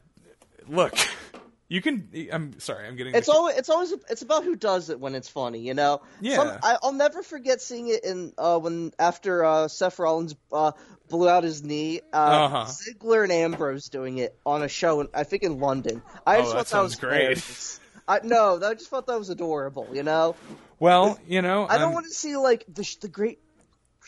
look. 0.70 0.94
You 1.72 1.82
can. 1.82 2.10
I'm 2.34 2.60
sorry. 2.60 2.86
I'm 2.86 2.98
getting. 2.98 3.16
It's 3.16 3.30
always 3.30 3.56
it's 3.56 3.70
always 3.70 3.94
it's 4.10 4.22
about 4.22 4.44
who 4.44 4.58
does 4.58 4.90
it 4.90 5.00
when 5.00 5.16
it's 5.16 5.30
funny, 5.30 5.60
you 5.60 5.74
know. 5.74 6.02
Yeah. 6.20 6.36
Some, 6.36 6.48
I, 6.62 6.78
I'll 6.84 6.92
never 6.92 7.24
forget 7.24 7.62
seeing 7.62 7.88
it 7.88 8.04
in 8.04 8.34
uh, 8.38 8.60
when 8.60 8.92
after 9.00 9.46
uh, 9.46 9.70
Seth 9.70 9.98
Rollins 9.98 10.36
uh, 10.52 10.74
blew 11.08 11.30
out 11.30 11.46
his 11.46 11.64
knee. 11.64 12.02
Uh, 12.12 12.18
Uh-huh. 12.18 12.66
Ziggler 12.66 13.24
and 13.24 13.32
Ambrose 13.32 13.88
doing 13.88 14.18
it 14.18 14.38
on 14.46 14.64
a 14.64 14.68
show, 14.68 15.00
in, 15.00 15.08
I 15.14 15.24
think 15.24 15.44
in 15.44 15.62
London. 15.62 16.02
I 16.28 16.40
Oh, 16.40 16.42
just 16.42 16.56
that 16.56 16.68
thought 16.68 16.78
that 16.78 16.84
was 16.84 16.96
great. 16.98 17.80
I 18.06 18.20
no, 18.22 18.60
I 18.62 18.74
just 18.74 18.90
thought 18.90 19.08
that 19.08 19.18
was 19.18 19.30
adorable. 19.30 19.88
You 19.94 20.04
know, 20.04 20.36
Well, 20.78 21.18
you 21.26 21.42
know, 21.42 21.68
I 21.70 21.78
don't 21.78 21.94
want 21.94 22.06
to 22.06 22.14
see 22.14 22.36
like 22.36 22.66
the 22.68 22.84
the 23.00 23.08
great 23.08 23.40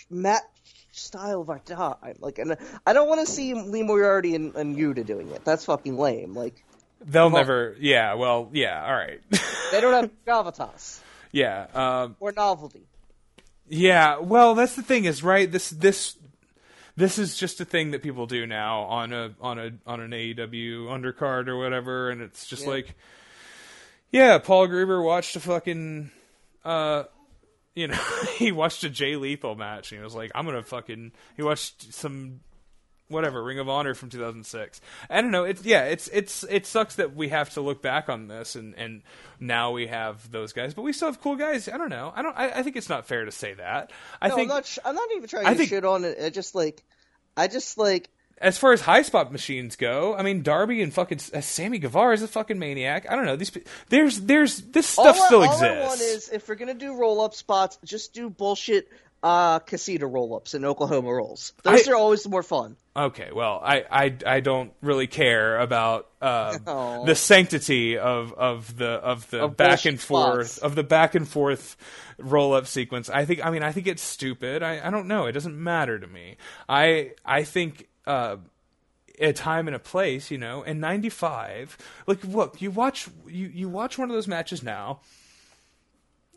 Matt 0.10 0.44
style 0.92 1.40
of 1.40 1.50
our 1.50 1.60
time. 1.60 2.18
Like, 2.20 2.40
and 2.40 2.58
I 2.86 2.92
don't 2.92 3.08
want 3.08 3.26
to 3.26 3.32
see 3.32 3.54
Lee 3.54 3.84
Moriarty 3.84 4.36
and, 4.36 4.54
and 4.54 4.76
Yuta 4.76 5.06
doing 5.06 5.30
it. 5.30 5.46
That's 5.46 5.64
fucking 5.64 5.98
lame. 5.98 6.34
Like, 6.34 6.62
They'll 7.06 7.30
Well- 7.30 7.42
never. 7.42 7.76
Yeah. 7.80 8.14
Well. 8.16 8.50
Yeah. 8.54 8.84
All 8.86 8.94
right. 8.96 9.20
they 9.72 9.82
don't 9.82 9.94
have 9.94 10.12
gravitas 10.26 11.00
yeah. 11.32 11.66
Um, 11.74 12.16
or 12.20 12.32
novelty. 12.32 12.84
yeah. 13.68 14.20
Well, 14.20 14.56
that's 14.56 14.76
the 14.76 14.84
thing 14.84 15.06
is 15.06 15.24
right. 15.24 15.52
This 15.52 15.70
this 15.72 16.16
this 16.96 17.18
is 17.18 17.36
just 17.38 17.60
a 17.60 17.66
thing 17.66 17.92
that 17.92 18.04
people 18.04 18.28
do 18.28 18.46
now 18.46 18.82
on 18.84 19.12
a 19.14 19.34
on 19.42 19.58
a 19.60 19.72
on 19.88 20.00
an 20.00 20.12
AEW 20.12 20.86
undercard 20.86 21.48
or 21.48 21.58
whatever, 21.58 22.10
and 22.12 22.22
it's 22.22 22.46
just 22.46 22.64
Yeah. 22.64 22.70
like, 22.70 22.96
yeah, 24.12 24.38
Paul 24.38 24.68
Gruber 24.68 25.02
watched 25.02 25.36
a 25.36 25.40
fucking. 25.40 26.12
uh 26.64 27.04
you 27.76 27.88
know, 27.88 28.00
he 28.38 28.52
watched 28.52 28.84
a 28.84 28.90
Jay 28.90 29.16
Lethal 29.16 29.56
match 29.56 29.92
and 29.92 30.00
he 30.00 30.04
was 30.04 30.14
like, 30.14 30.32
I'm 30.36 30.46
gonna 30.46 30.62
fucking. 30.62 31.12
He 31.36 31.42
watched 31.42 31.92
some 31.94 32.42
whatever 33.14 33.42
Ring 33.44 33.60
of 33.60 33.70
Honor 33.70 33.94
from 33.94 34.10
2006. 34.10 34.82
I 35.10 35.22
don't 35.22 35.32
know. 35.32 35.46
It's 35.46 35.64
yeah. 35.64 35.84
It's 35.86 36.08
it's 36.10 36.44
it 36.50 36.66
sucks 36.66 36.96
that 36.96 37.16
we 37.16 37.30
have 37.30 37.52
to 37.52 37.62
look 37.62 37.82
back 37.82 38.10
on 38.10 38.28
this 38.28 38.56
and 38.56 38.76
and 38.76 39.02
now 39.40 39.72
we 39.72 39.88
have 39.88 40.30
those 40.32 40.52
guys, 40.54 40.74
but 40.74 40.82
we 40.82 40.92
still 40.92 41.08
have 41.10 41.22
cool 41.22 41.36
guys. 41.36 41.70
I 41.70 41.78
don't 41.78 41.90
know. 41.90 42.12
I 42.16 42.22
don't. 42.22 42.38
I, 42.38 42.50
I 42.50 42.64
think 42.64 42.76
it's 42.76 42.90
not 42.90 43.06
fair 43.06 43.24
to 43.26 43.32
say 43.32 43.54
that. 43.54 43.92
I 44.22 44.28
no, 44.30 44.36
think 44.36 44.50
I'm 44.52 44.58
not. 44.58 44.66
sh- 44.66 44.80
I'm 44.84 44.96
not 44.96 45.10
even 45.16 45.30
trying 45.30 45.46
I 45.46 45.52
to 45.52 45.56
think- 45.56 45.70
shit 45.70 45.86
on 45.86 46.04
it. 46.04 46.18
I 46.22 46.30
just 46.30 46.56
like, 46.56 46.84
I 47.38 47.48
just 47.48 47.78
like. 47.78 48.10
as 48.40 48.58
far 48.58 48.74
as 48.74 48.82
high 48.82 49.02
spot 49.04 49.32
machines 49.32 49.76
go, 49.76 50.16
I 50.16 50.24
mean 50.24 50.42
Darby 50.44 50.82
and 50.82 50.94
fucking 50.94 51.20
uh, 51.34 51.42
Sammy 51.42 51.80
Guevara 51.80 52.14
is 52.14 52.22
a 52.22 52.28
fucking 52.28 52.58
maniac. 52.60 53.06
I 53.10 53.16
don't 53.16 53.26
know. 53.26 53.36
These 53.36 53.52
there's 53.90 54.22
there's 54.22 54.58
this 54.62 54.88
stuff 54.88 55.18
all 55.20 55.26
still 55.26 55.42
I, 55.44 55.48
all 55.48 55.54
exists. 55.54 55.64
I 55.84 55.88
want 55.88 56.02
is 56.02 56.30
if 56.30 56.48
we're 56.48 56.56
gonna 56.56 56.74
do 56.74 56.96
roll 56.96 57.22
up 57.22 57.34
spots, 57.34 57.78
just 57.84 58.14
do 58.14 58.30
bullshit 58.30 58.88
uh 59.24 59.60
casita 59.60 60.06
roll 60.06 60.36
ups 60.36 60.54
and 60.54 60.66
Oklahoma 60.66 61.12
rolls. 61.14 61.54
Those 61.64 61.88
I- 61.88 61.92
are 61.92 61.96
always 61.96 62.28
more 62.28 62.44
fun. 62.44 62.76
Okay, 62.96 63.30
well, 63.34 63.60
I, 63.64 63.84
I, 63.90 64.16
I 64.24 64.40
don't 64.42 64.72
really 64.84 65.08
care 65.08 65.58
about 65.60 66.08
Oh. 66.22 67.06
the 67.08 67.16
sanctity 67.16 67.98
of, 67.98 68.32
of 68.34 68.78
the 68.78 68.86
of 68.90 69.28
the 69.32 69.46
Of 69.46 69.58
back 69.58 69.86
and 69.86 70.00
forth 70.00 70.48
spots. 70.52 70.58
of 70.60 70.76
the 70.76 70.84
back 70.84 71.16
and 71.16 71.28
forth 71.28 71.76
roll 72.20 72.54
up 72.54 72.68
sequence. 72.68 73.10
I 73.10 73.26
think 73.26 73.44
I 73.44 73.50
mean 73.50 73.64
I 73.64 73.72
think 73.72 73.88
it's 73.88 74.04
stupid. 74.04 74.62
I, 74.62 74.86
I 74.86 74.92
don't 74.92 75.08
know. 75.08 75.26
It 75.26 75.32
doesn't 75.32 75.58
matter 75.58 75.98
to 75.98 76.06
me. 76.06 76.38
I 76.70 77.14
I 77.26 77.44
think 77.44 77.88
uh, 78.06 78.36
a 79.20 79.34
time 79.34 79.68
and 79.68 79.76
a 79.76 79.80
place, 79.80 80.30
you 80.30 80.38
know. 80.38 80.62
In 80.64 80.80
'95, 80.80 81.78
like 82.08 82.24
look, 82.26 82.62
you 82.62 82.70
watch 82.72 83.08
you 83.28 83.48
you 83.48 83.70
watch 83.70 83.98
one 83.98 84.10
of 84.10 84.14
those 84.16 84.28
matches 84.28 84.62
now. 84.62 85.00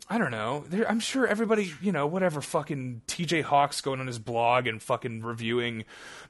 I 0.09 0.17
don't 0.17 0.31
know. 0.31 0.63
There, 0.69 0.89
I'm 0.89 1.01
sure 1.01 1.27
everybody, 1.27 1.73
you 1.81 1.91
know, 1.91 2.07
whatever 2.07 2.39
fucking 2.41 3.01
TJ 3.07 3.43
Hawk's 3.43 3.81
going 3.81 3.99
on 3.99 4.07
his 4.07 4.19
blog 4.19 4.65
and 4.65 4.81
fucking 4.81 5.21
reviewing 5.21 5.83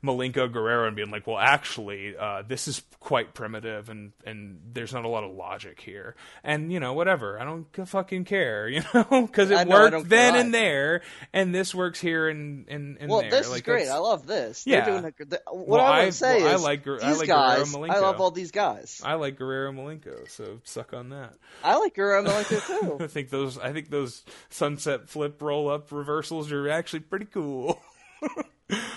Malenko 0.04 0.52
Guerrero 0.52 0.88
and 0.88 0.96
being 0.96 1.12
like, 1.12 1.28
well, 1.28 1.38
actually, 1.38 2.18
uh, 2.18 2.42
this 2.48 2.68
is 2.68 2.82
quite 3.00 3.36
primitive 3.36 3.90
and, 3.90 4.14
and 4.26 4.60
there's 4.74 4.94
not 4.94 5.06
a 5.06 5.08
lot 5.08 5.24
of 5.24 5.32
logic 5.36 5.80
here. 5.80 6.16
And, 6.44 6.72
you 6.74 6.80
know, 6.80 6.94
whatever. 6.94 7.40
I 7.40 7.44
don't 7.44 7.68
fucking 7.88 8.26
care, 8.26 8.68
you 8.70 8.82
know, 8.96 9.06
because 9.28 9.52
it 9.52 9.68
know, 9.68 9.76
worked 9.92 10.10
then 10.10 10.36
and 10.36 10.52
there, 10.52 11.02
and 11.32 11.54
this 11.54 11.76
works 11.76 12.00
here 12.00 12.30
and, 12.30 12.66
and, 12.68 12.98
and 13.00 13.12
Well, 13.12 13.22
there. 13.22 13.30
this 13.30 13.48
like, 13.48 13.58
is 13.58 13.62
great. 13.62 13.80
that's- 13.86 13.96
I 13.96 14.00
love 14.00 14.26
this. 14.26 14.66
Yeah. 14.66 14.86
They're 14.86 15.02
doing 15.02 15.14
a, 15.20 15.26
the, 15.26 15.42
what 15.52 15.68
Well, 15.68 15.86
I 15.86 16.06
to 16.06 16.12
say 16.14 16.42
well, 16.42 16.52
I 16.54 16.56
like 16.56 16.84
Guer- 16.84 17.04
I 17.04 17.10
these 17.10 17.20
like 17.20 17.28
Guerrero 17.28 17.66
guys. 17.66 17.76
I 17.76 18.00
love 18.00 18.22
all 18.22 18.32
these 18.32 18.50
guys. 18.52 19.02
I 19.06 19.14
like 19.14 19.38
Guerrero 19.38 19.72
Malenko, 19.72 20.28
so 20.32 20.62
suck 20.64 20.94
on 20.94 21.10
that. 21.10 21.36
I 21.64 21.78
like 21.78 21.94
Guerrero 21.94 22.24
Malenko 22.24 22.66
too. 22.98 22.98
I 23.04 23.08
think 23.08 23.30
those 23.30 23.60
I 23.68 23.74
think 23.74 23.90
those 23.90 24.24
sunset 24.50 25.10
flip 25.10 25.42
roll 25.42 25.70
up 25.70 25.92
reversals 25.92 26.52
are 26.52 26.70
actually 26.70 27.02
pretty 27.02 27.26
cool. 27.26 27.82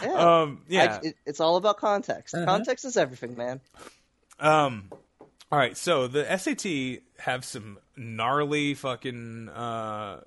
Yeah. 0.02 0.40
um 0.40 0.62
yeah. 0.66 0.98
I, 1.00 1.06
it, 1.06 1.16
it's 1.24 1.38
all 1.38 1.54
about 1.54 1.76
context. 1.76 2.34
Uh-huh. 2.34 2.44
Context 2.44 2.84
is 2.84 2.96
everything, 2.96 3.36
man. 3.36 3.60
Um 4.40 4.90
all 5.52 5.58
right, 5.58 5.76
so 5.76 6.08
the 6.08 6.24
SAT 6.38 7.02
have 7.22 7.44
some 7.44 7.78
gnarly 7.96 8.74
fucking 8.74 9.48
uh 9.48 10.22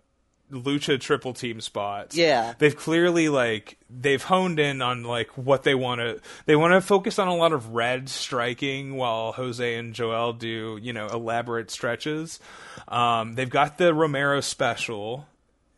lucha 0.53 0.99
triple 0.99 1.34
team 1.34 1.59
spots. 1.61 2.15
Yeah. 2.15 2.53
They've 2.57 2.75
clearly 2.75 3.30
like 3.30 3.77
they've 3.89 4.21
honed 4.21 4.59
in 4.59 4.81
on 4.81 5.03
like 5.03 5.30
what 5.38 5.63
they 5.63 5.75
want 5.75 5.99
to 5.99 6.21
they 6.45 6.55
want 6.55 6.73
to 6.73 6.81
focus 6.81 7.19
on 7.19 7.27
a 7.27 7.35
lot 7.35 7.53
of 7.53 7.69
red 7.69 8.09
striking 8.09 8.95
while 8.95 9.34
Jose 9.34 9.75
and 9.75 9.93
Joel 9.93 10.34
do, 10.34 10.80
you 10.81 10.93
know, 10.93 11.07
elaborate 11.07 11.71
stretches. 11.71 12.39
Um 12.88 13.34
they've 13.35 13.49
got 13.49 13.77
the 13.77 13.93
Romero 13.93 14.39
special. 14.41 15.27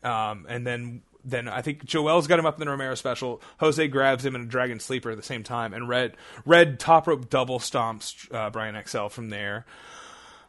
Um 0.02 0.46
and 0.48 0.66
then 0.66 1.02
then 1.26 1.48
I 1.48 1.60
think 1.60 1.84
Joel's 1.84 2.28
got 2.28 2.38
him 2.38 2.46
up 2.46 2.54
in 2.54 2.64
the 2.64 2.70
Romero 2.70 2.94
special. 2.94 3.42
Jose 3.58 3.88
grabs 3.88 4.24
him 4.24 4.36
in 4.36 4.42
a 4.42 4.46
Dragon 4.46 4.78
Sleeper 4.78 5.10
at 5.10 5.16
the 5.16 5.24
same 5.24 5.42
time, 5.42 5.74
and 5.74 5.88
Red 5.88 6.16
Red 6.44 6.78
top 6.78 7.08
rope 7.08 7.28
double 7.28 7.58
stomps 7.58 8.32
uh, 8.32 8.48
Brian 8.50 8.80
XL 8.86 9.08
from 9.08 9.30
there. 9.30 9.66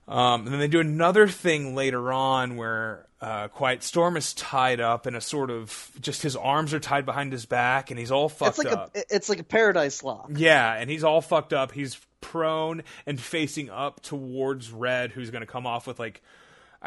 Um, 0.08 0.46
and 0.46 0.54
then 0.54 0.60
they 0.60 0.68
do 0.70 0.80
another 0.80 1.28
thing 1.28 1.76
later 1.76 2.14
on 2.14 2.56
where 2.56 3.06
uh, 3.20 3.50
Quiet 3.50 3.84
Storm 3.84 4.16
is 4.16 4.34
tied 4.34 4.80
up 4.80 5.06
in 5.06 5.16
a 5.16 5.22
sort 5.22 5.50
of 5.52 5.92
just 6.00 6.22
his 6.22 6.36
arms 6.36 6.74
are 6.74 6.80
tied 6.80 7.06
behind 7.06 7.34
his 7.34 7.46
back, 7.46 7.90
and 7.92 8.00
he's 8.00 8.12
all 8.12 8.30
fucked 8.30 8.60
It's 8.60 8.66
like 8.66 8.74
up. 8.74 8.96
a 8.96 9.04
it's 9.14 9.28
like 9.28 9.40
a 9.40 9.44
paradise 9.44 10.04
lock. 10.04 10.30
Yeah, 10.36 10.74
and 10.74 10.90
he's 10.90 11.04
all 11.04 11.20
fucked 11.22 11.52
up. 11.52 11.72
He's 11.72 12.00
prone 12.22 12.84
and 13.06 13.20
facing 13.20 13.70
up 13.70 14.02
towards 14.02 14.72
Red, 14.72 15.12
who's 15.12 15.30
going 15.30 15.42
to 15.42 15.48
come 15.48 15.68
off 15.68 15.88
with 15.88 16.00
like, 16.00 16.22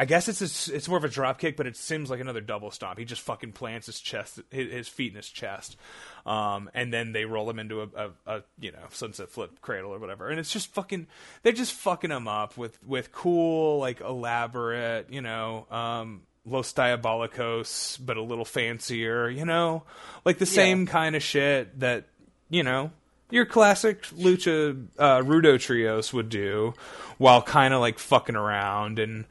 I 0.01 0.07
guess 0.07 0.29
it's 0.29 0.41
a, 0.41 0.75
it's 0.75 0.89
more 0.89 0.97
of 0.97 1.05
a 1.05 1.11
drop 1.11 1.39
kick, 1.39 1.59
but 1.59 1.67
it 1.67 1.77
seems 1.77 2.09
like 2.09 2.21
another 2.21 2.41
double 2.41 2.71
stomp. 2.71 2.99
He 2.99 3.05
just 3.05 3.21
fucking 3.21 3.53
plants 3.53 3.85
his 3.85 4.01
chest, 4.01 4.41
his, 4.49 4.89
feet 4.89 5.11
in 5.11 5.17
his 5.17 5.29
chest, 5.29 5.77
um, 6.25 6.71
and 6.73 6.91
then 6.91 7.13
they 7.13 7.27
roll 7.27 7.51
him 7.51 7.59
into 7.59 7.83
a, 7.83 7.89
a, 7.95 8.11
a 8.27 8.43
you 8.59 8.73
know 8.73 8.79
sunset 8.89 9.29
flip 9.29 9.61
cradle 9.61 9.93
or 9.93 9.99
whatever. 9.99 10.31
And 10.31 10.41
it's 10.41 10.51
just 10.51 10.73
fucking, 10.73 11.07
they're 11.43 11.53
just 11.53 11.75
fucking 11.75 12.11
him 12.11 12.29
up 12.29 12.57
with 12.57 12.83
with 12.83 13.13
cool 13.13 13.79
like 13.79 14.01
elaborate, 14.01 15.13
you 15.13 15.21
know. 15.21 15.67
Um, 15.71 16.23
Los 16.47 16.73
Diabolicos, 16.73 17.99
but 18.05 18.17
a 18.17 18.23
little 18.23 18.47
fancier, 18.47 19.29
you 19.29 19.45
know, 19.45 19.83
like 20.25 20.39
the 20.39 20.47
same 20.47 20.87
kind 20.87 21.15
of 21.15 21.23
shit 21.23 21.79
that 21.81 22.07
you 22.49 22.63
know 22.63 22.91
your 23.29 23.45
classic 23.45 24.05
lucha 24.07 24.87
uh, 24.99 25.19
rudo 25.19 25.61
trios 25.61 26.11
would 26.15 26.31
do, 26.31 26.73
while 27.19 27.43
kind 27.43 27.75
of 27.75 27.81
like 27.81 27.99
fucking 27.99 28.37
around 28.37 28.99
and 28.99 29.27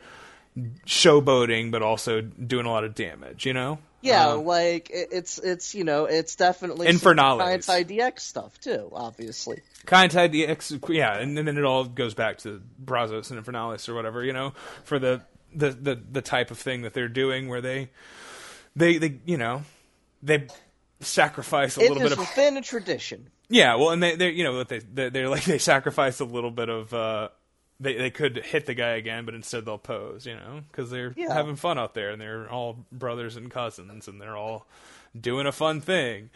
showboating, 0.85 1.71
but 1.71 1.81
also 1.81 2.21
doing 2.21 2.65
a 2.65 2.71
lot 2.71 2.83
of 2.83 2.95
damage. 2.95 3.45
You 3.45 3.53
know? 3.53 3.79
Yeah, 4.01 4.29
Um, 4.29 4.45
like 4.45 4.89
it, 4.91 5.09
it's 5.11 5.37
it's 5.39 5.75
you 5.75 5.83
know 5.83 6.05
it's 6.05 6.35
definitely 6.35 6.87
Infernales. 6.87 7.63
some 7.63 7.83
DX 7.83 8.19
stuff 8.21 8.59
too. 8.61 8.89
Obviously, 8.93 9.61
kind 9.85 10.13
of 10.15 10.31
DX, 10.31 10.87
yeah, 10.95 11.17
and, 11.17 11.37
and 11.37 11.45
then 11.47 11.57
it 11.57 11.65
all 11.65 11.83
goes 11.83 12.13
back 12.13 12.37
to 12.39 12.61
Brazos 12.77 13.29
and 13.29 13.43
Infernales 13.43 13.89
or 13.89 13.95
whatever, 13.95 14.23
you 14.23 14.31
know, 14.31 14.53
for 14.85 14.99
the, 14.99 15.21
the 15.53 15.71
the 15.71 16.01
the 16.11 16.21
type 16.21 16.49
of 16.49 16.57
thing 16.57 16.83
that 16.83 16.93
they're 16.93 17.09
doing 17.09 17.49
where 17.49 17.59
they 17.59 17.89
they 18.73 18.97
they 18.97 19.19
you 19.25 19.37
know 19.37 19.63
they 20.23 20.47
sacrifice 21.01 21.77
a 21.77 21.81
it 21.81 21.89
little 21.89 22.03
bit 22.03 22.11
of 22.13 22.19
within 22.19 22.55
a 22.55 22.61
tradition. 22.61 23.29
Yeah, 23.49 23.75
well, 23.75 23.89
and 23.89 24.01
they 24.01 24.15
they 24.15 24.29
you 24.29 24.45
know 24.45 24.63
they- 24.63 24.79
they're 25.09 25.27
like 25.27 25.43
they 25.43 25.57
sacrifice 25.57 26.21
a 26.21 26.25
little 26.25 26.51
bit 26.51 26.69
of 26.69 26.93
uh 26.93 27.29
they 27.79 27.95
they 27.95 28.09
could 28.11 28.37
hit 28.37 28.65
the 28.65 28.73
guy 28.73 28.89
again, 28.91 29.25
but 29.25 29.33
instead 29.35 29.65
they'll 29.65 29.77
pose, 29.77 30.25
you 30.25 30.35
know, 30.35 30.61
because 30.71 30.89
they're 30.91 31.13
Yeah. 31.15 31.33
having 31.33 31.55
fun 31.55 31.77
out 31.79 31.93
there 31.93 32.09
and 32.11 32.19
they're 32.21 32.49
all 32.49 32.85
brothers 32.91 33.35
and 33.35 33.49
cousins 33.49 34.07
and 34.07 34.19
they're 34.21 34.35
all 34.37 34.67
doing 35.19 35.47
a 35.47 35.51
fun 35.51 35.81
thing. 35.81 36.29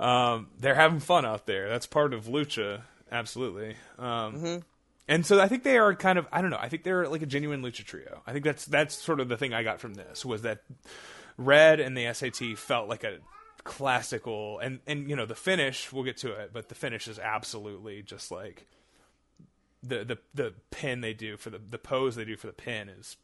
Um, 0.00 0.48
they're 0.58 0.74
having 0.74 1.00
fun 1.00 1.24
out 1.24 1.46
there. 1.46 1.68
That's 1.68 1.86
part 1.86 2.12
of 2.14 2.24
lucha, 2.26 2.82
absolutely. 3.12 3.76
Um, 3.98 4.62
And 5.08 5.24
so 5.24 5.40
I 5.40 5.46
think 5.46 5.62
they 5.62 5.78
are 5.78 5.94
kind 5.94 6.18
of 6.18 6.26
I 6.32 6.42
don't 6.42 6.50
know. 6.50 6.58
I 6.60 6.68
think 6.68 6.82
they're 6.82 7.06
like 7.08 7.22
a 7.22 7.26
genuine 7.26 7.62
lucha 7.62 7.84
trio. 7.84 8.22
I 8.26 8.32
think 8.32 8.44
that's 8.44 8.64
that's 8.64 8.94
sort 8.96 9.20
of 9.20 9.28
the 9.28 9.36
thing 9.36 9.54
I 9.54 9.62
got 9.62 9.80
from 9.80 9.94
this 9.94 10.24
was 10.24 10.42
that 10.42 10.62
Red 11.38 11.78
and 11.80 11.96
the 11.96 12.12
SAT 12.12 12.56
felt 12.58 12.88
like 12.88 13.04
a 13.04 13.18
classical 13.62 14.58
and 14.60 14.80
and 14.86 15.10
you 15.10 15.16
know 15.16 15.26
the 15.26 15.34
finish 15.34 15.92
we'll 15.92 16.04
get 16.04 16.16
to 16.16 16.30
it 16.32 16.50
but 16.52 16.68
the 16.68 16.74
finish 16.76 17.08
is 17.08 17.18
absolutely 17.18 18.00
just 18.00 18.30
like 18.30 18.64
the 19.86 20.04
the 20.04 20.18
the 20.34 20.54
pin 20.70 21.00
they 21.00 21.14
do 21.14 21.36
for 21.36 21.50
the 21.50 21.60
the 21.70 21.78
pose 21.78 22.16
they 22.16 22.24
do 22.24 22.36
for 22.36 22.46
the 22.46 22.52
pin 22.52 22.88
is 22.88 23.16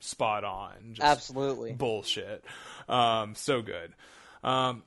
spot 0.00 0.44
on 0.44 0.72
just 0.92 1.02
Absolutely. 1.02 1.72
bullshit 1.72 2.44
um 2.88 3.34
so 3.34 3.62
good 3.62 3.92
um 4.44 4.82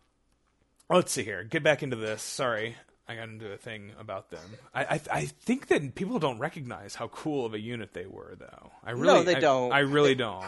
let's 0.90 1.12
see 1.12 1.24
here 1.24 1.44
get 1.44 1.64
back 1.64 1.84
into 1.84 1.96
this 1.96 2.22
sorry 2.22 2.76
I 3.08 3.16
got 3.16 3.28
into 3.28 3.52
a 3.52 3.58
thing 3.58 3.92
about 4.00 4.30
them. 4.30 4.40
I, 4.74 4.86
I 4.86 5.02
I 5.12 5.26
think 5.26 5.68
that 5.68 5.96
people 5.96 6.18
don't 6.18 6.40
recognize 6.40 6.96
how 6.96 7.10
cool 7.10 7.46
of 7.46 7.54
a 7.54 7.60
unit 7.60 7.94
they 7.94 8.06
were, 8.06 8.38
though. 8.40 8.72
I 8.86 8.92
really 8.92 9.06
no, 9.06 9.24
they 9.24 9.36
I- 9.36 9.40
don't. 9.42 9.74
I 9.74 9.80
really 9.80 10.16
don't. 10.16 10.46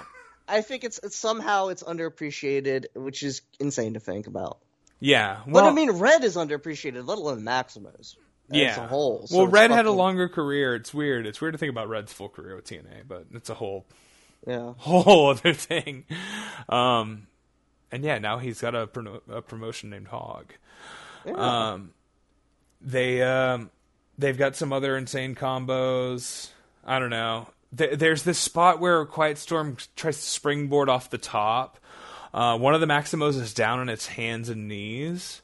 I 0.47 0.61
think 0.61 0.83
it's, 0.83 0.99
it's 1.03 1.15
somehow 1.15 1.67
it's 1.69 1.83
underappreciated, 1.83 2.85
which 2.95 3.23
is 3.23 3.41
insane 3.59 3.93
to 3.93 3.99
think 3.99 4.27
about. 4.27 4.59
Yeah. 4.99 5.39
But 5.47 5.63
I 5.65 5.71
mean, 5.71 5.91
Red 5.91 6.23
is 6.23 6.35
underappreciated, 6.35 7.05
let 7.05 7.17
alone 7.17 7.41
Maximos. 7.41 8.15
Yeah. 8.49 8.83
A 8.83 8.87
whole. 8.87 9.25
so 9.27 9.37
well, 9.39 9.47
Red 9.47 9.71
had 9.71 9.85
a 9.85 9.91
longer 9.91 10.27
career. 10.29 10.75
It's 10.75 10.93
weird. 10.93 11.25
It's 11.25 11.39
weird 11.41 11.53
to 11.53 11.57
think 11.57 11.69
about 11.71 11.89
Red's 11.89 12.11
full 12.13 12.29
career 12.29 12.55
with 12.55 12.65
TNA, 12.65 13.07
but 13.07 13.25
it's 13.33 13.49
a 13.49 13.53
whole 13.55 13.85
Yeah. 14.47 14.73
whole 14.77 15.27
other 15.29 15.53
thing. 15.53 16.05
Um, 16.69 17.27
and 17.91 18.03
yeah, 18.03 18.17
now 18.19 18.39
he's 18.39 18.59
got 18.61 18.75
a, 18.75 18.87
prono- 18.87 19.21
a 19.29 19.41
promotion 19.41 19.89
named 19.89 20.07
Hog. 20.07 20.53
Um, 21.33 21.91
they 22.81 23.21
um, 23.21 23.69
they've 24.17 24.37
got 24.37 24.55
some 24.55 24.73
other 24.73 24.97
insane 24.97 25.35
combos. 25.35 26.49
I 26.85 26.99
don't 26.99 27.09
know. 27.11 27.47
Th- 27.77 27.97
there's 27.97 28.23
this 28.23 28.37
spot 28.37 28.79
where 28.79 29.05
Quiet 29.05 29.37
Storm 29.37 29.77
tries 29.95 30.17
to 30.17 30.23
springboard 30.23 30.89
off 30.89 31.09
the 31.09 31.17
top. 31.17 31.79
Uh, 32.33 32.57
one 32.57 32.73
of 32.75 32.81
the 32.81 32.87
Maximos 32.87 33.39
is 33.39 33.53
down 33.53 33.79
on 33.79 33.89
its 33.89 34.07
hands 34.07 34.49
and 34.49 34.67
knees. 34.67 35.41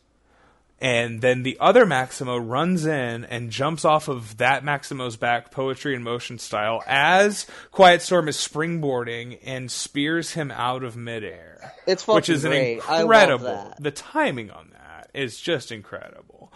And 0.82 1.20
then 1.20 1.44
the 1.44 1.58
other 1.60 1.86
Maximo 1.86 2.38
runs 2.38 2.86
in 2.86 3.26
and 3.26 3.52
jumps 3.52 3.84
off 3.84 4.08
of 4.08 4.38
that 4.38 4.64
Maximo's 4.64 5.18
back, 5.18 5.52
poetry 5.52 5.94
in 5.94 6.04
motion 6.04 6.40
style, 6.40 6.82
as 6.88 7.46
Quiet 7.72 8.02
Storm 8.02 8.30
is 8.30 8.38
springboarding 8.38 9.40
and 9.44 9.70
spears 9.70 10.32
him 10.32 10.52
out 10.52 10.84
of 10.84 10.96
midair. 10.96 11.74
It's 11.86 12.08
which 12.08 12.28
fucking 12.28 12.36
is 12.36 12.46
great. 12.46 12.80
I 12.88 13.02
love 13.02 13.02
incredible. 13.02 13.46
that. 13.46 13.84
The 13.84 13.92
timing 13.92 14.52
on 14.52 14.70
that 14.72 15.10
is 15.14 15.40
just 15.40 15.72
incredible. 15.72 16.54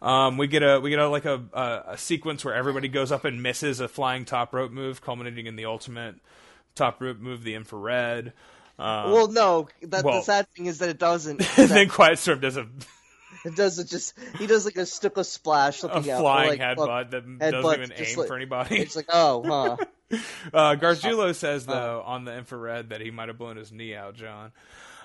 Um, 0.00 0.38
we 0.38 0.46
get 0.46 0.62
a 0.62 0.80
we 0.80 0.90
get 0.90 0.98
a 0.98 1.08
like 1.08 1.24
a, 1.24 1.42
a 1.52 1.82
a 1.92 1.98
sequence 1.98 2.44
where 2.44 2.54
everybody 2.54 2.88
goes 2.88 3.12
up 3.12 3.24
and 3.24 3.42
misses 3.42 3.80
a 3.80 3.88
flying 3.88 4.24
top 4.24 4.54
rope 4.54 4.70
move, 4.70 5.02
culminating 5.02 5.46
in 5.46 5.56
the 5.56 5.66
ultimate 5.66 6.16
top 6.74 7.00
rope 7.02 7.18
move, 7.18 7.42
the 7.42 7.54
infrared. 7.54 8.32
Um, 8.78 9.10
well, 9.12 9.28
no, 9.28 9.68
that, 9.82 10.04
well- 10.04 10.18
the 10.18 10.22
sad 10.22 10.48
thing 10.54 10.66
is 10.66 10.78
that 10.78 10.88
it 10.90 10.98
doesn't. 10.98 11.40
and 11.58 11.68
then 11.68 11.88
Quiet 11.88 12.18
Storm 12.18 12.40
does 12.40 12.56
a, 12.56 12.66
it 13.46 13.56
doesn't 13.56 13.88
just. 13.88 14.14
He 14.38 14.46
does 14.46 14.64
like 14.64 14.76
a 14.76 14.86
stick 14.86 15.16
of 15.16 15.26
splash, 15.26 15.82
a 15.82 15.86
looking 15.86 16.10
out. 16.10 16.20
flying 16.20 16.58
like, 16.58 16.60
headbutt 16.60 17.10
that 17.10 17.24
headbutt, 17.24 17.62
doesn't 17.62 17.82
even 17.82 17.92
aim 17.96 18.18
like- 18.18 18.28
for 18.28 18.36
anybody. 18.36 18.80
It's 18.80 18.96
like, 18.96 19.08
oh, 19.12 19.76
huh. 20.10 20.18
Uh, 20.52 20.76
Gargiulo 20.76 21.34
says 21.34 21.66
though 21.66 22.02
on 22.06 22.24
the 22.24 22.36
infrared 22.36 22.90
that 22.90 23.00
he 23.00 23.10
might 23.10 23.28
have 23.28 23.38
blown 23.38 23.56
his 23.56 23.72
knee 23.72 23.94
out, 23.94 24.14
John. 24.14 24.52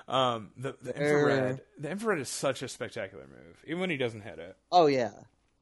Um, 0.08 0.50
the, 0.56 0.76
the 0.82 0.90
infrared, 0.90 1.60
the 1.78 1.90
infrared 1.90 2.18
is 2.20 2.28
such 2.28 2.62
a 2.62 2.68
spectacular 2.68 3.24
move, 3.24 3.64
even 3.66 3.80
when 3.80 3.90
he 3.90 3.96
doesn't 3.96 4.20
hit 4.20 4.38
it. 4.38 4.56
Oh 4.70 4.86
yeah. 4.86 5.10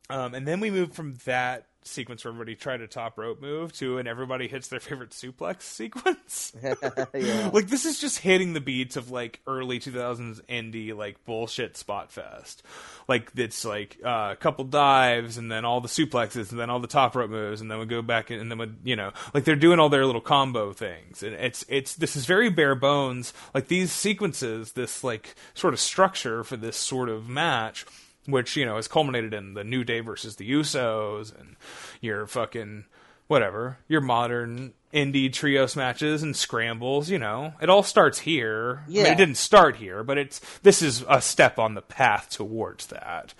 Um, 0.08 0.34
and 0.34 0.46
then 0.46 0.60
we 0.60 0.70
move 0.70 0.92
from 0.92 1.16
that 1.24 1.66
sequence 1.82 2.24
where 2.24 2.32
everybody 2.32 2.54
tried 2.54 2.80
a 2.80 2.86
top 2.86 3.18
rope 3.18 3.40
move 3.40 3.72
to 3.72 3.98
and 3.98 4.06
everybody 4.06 4.48
hits 4.48 4.68
their 4.68 4.80
favorite 4.80 5.10
suplex 5.10 5.62
sequence. 5.62 6.52
yeah. 7.14 7.50
like 7.52 7.68
this 7.68 7.84
is 7.84 8.00
just 8.00 8.18
hitting 8.18 8.52
the 8.52 8.60
beats 8.60 8.96
of 8.96 9.10
like 9.10 9.40
early 9.46 9.78
2000s 9.78 10.40
indie 10.46 10.96
like 10.96 11.24
bullshit 11.24 11.76
spot 11.76 12.10
fest. 12.10 12.62
Like 13.08 13.30
it's 13.36 13.64
like 13.64 13.98
uh, 14.04 14.30
a 14.32 14.36
couple 14.36 14.64
dives 14.64 15.38
and 15.38 15.50
then 15.50 15.64
all 15.64 15.80
the 15.80 15.88
suplexes 15.88 16.50
and 16.50 16.60
then 16.60 16.70
all 16.70 16.80
the 16.80 16.86
top 16.86 17.16
rope 17.16 17.30
moves 17.30 17.60
and 17.60 17.70
then 17.70 17.78
we 17.78 17.86
go 17.86 18.02
back 18.02 18.30
and 18.30 18.50
then 18.50 18.58
we, 18.58 18.70
you 18.84 18.96
know 18.96 19.12
like 19.34 19.44
they're 19.44 19.56
doing 19.56 19.78
all 19.78 19.88
their 19.88 20.06
little 20.06 20.20
combo 20.20 20.72
things 20.72 21.22
and 21.22 21.34
it's 21.34 21.64
it's 21.68 21.94
this 21.94 22.16
is 22.16 22.26
very 22.26 22.50
bare 22.50 22.74
bones 22.74 23.32
like 23.54 23.68
these 23.68 23.92
sequences 23.92 24.72
this 24.72 25.02
like 25.02 25.34
sort 25.54 25.74
of 25.74 25.80
structure 25.80 26.44
for 26.44 26.56
this 26.56 26.76
sort 26.76 27.08
of 27.08 27.28
match 27.28 27.84
which 28.26 28.56
you 28.56 28.64
know 28.66 28.76
has 28.76 28.88
culminated 28.88 29.32
in 29.34 29.54
the 29.54 29.64
New 29.64 29.84
Day 29.84 30.00
versus 30.00 30.36
the 30.36 30.50
Usos 30.50 31.38
and 31.38 31.56
your 32.00 32.26
fucking 32.26 32.84
whatever 33.28 33.78
your 33.88 34.00
modern 34.00 34.72
indie 34.92 35.32
trios 35.32 35.76
matches 35.76 36.22
and 36.22 36.34
scrambles. 36.36 37.08
You 37.10 37.18
know, 37.18 37.54
it 37.62 37.70
all 37.70 37.82
starts 37.82 38.18
here. 38.20 38.82
I 38.84 38.88
mean, 38.88 38.96
Yeah. 39.04 39.12
it 39.12 39.16
didn't 39.16 39.36
start 39.36 39.76
here, 39.76 40.02
but 40.02 40.18
it's 40.18 40.40
this 40.62 40.82
is 40.82 41.04
a 41.08 41.20
step 41.20 41.58
on 41.58 41.74
the 41.74 41.82
path 41.82 42.28
towards 42.30 42.86
that. 42.88 43.32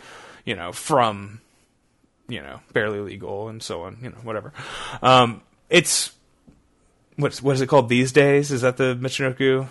You 0.44 0.54
know, 0.56 0.72
from 0.72 1.40
you 2.28 2.40
know 2.40 2.60
barely 2.72 3.00
legal 3.00 3.48
and 3.48 3.62
so 3.62 3.82
on. 3.82 3.98
You 4.02 4.10
know, 4.10 4.18
whatever. 4.22 4.52
Um, 5.02 5.42
it's 5.68 6.12
what's 7.16 7.42
what 7.42 7.54
is 7.56 7.60
it 7.60 7.66
called 7.66 7.88
these 7.88 8.12
days? 8.12 8.50
Is 8.50 8.62
that 8.62 8.76
the 8.76 8.96
Michinoku 8.96 9.68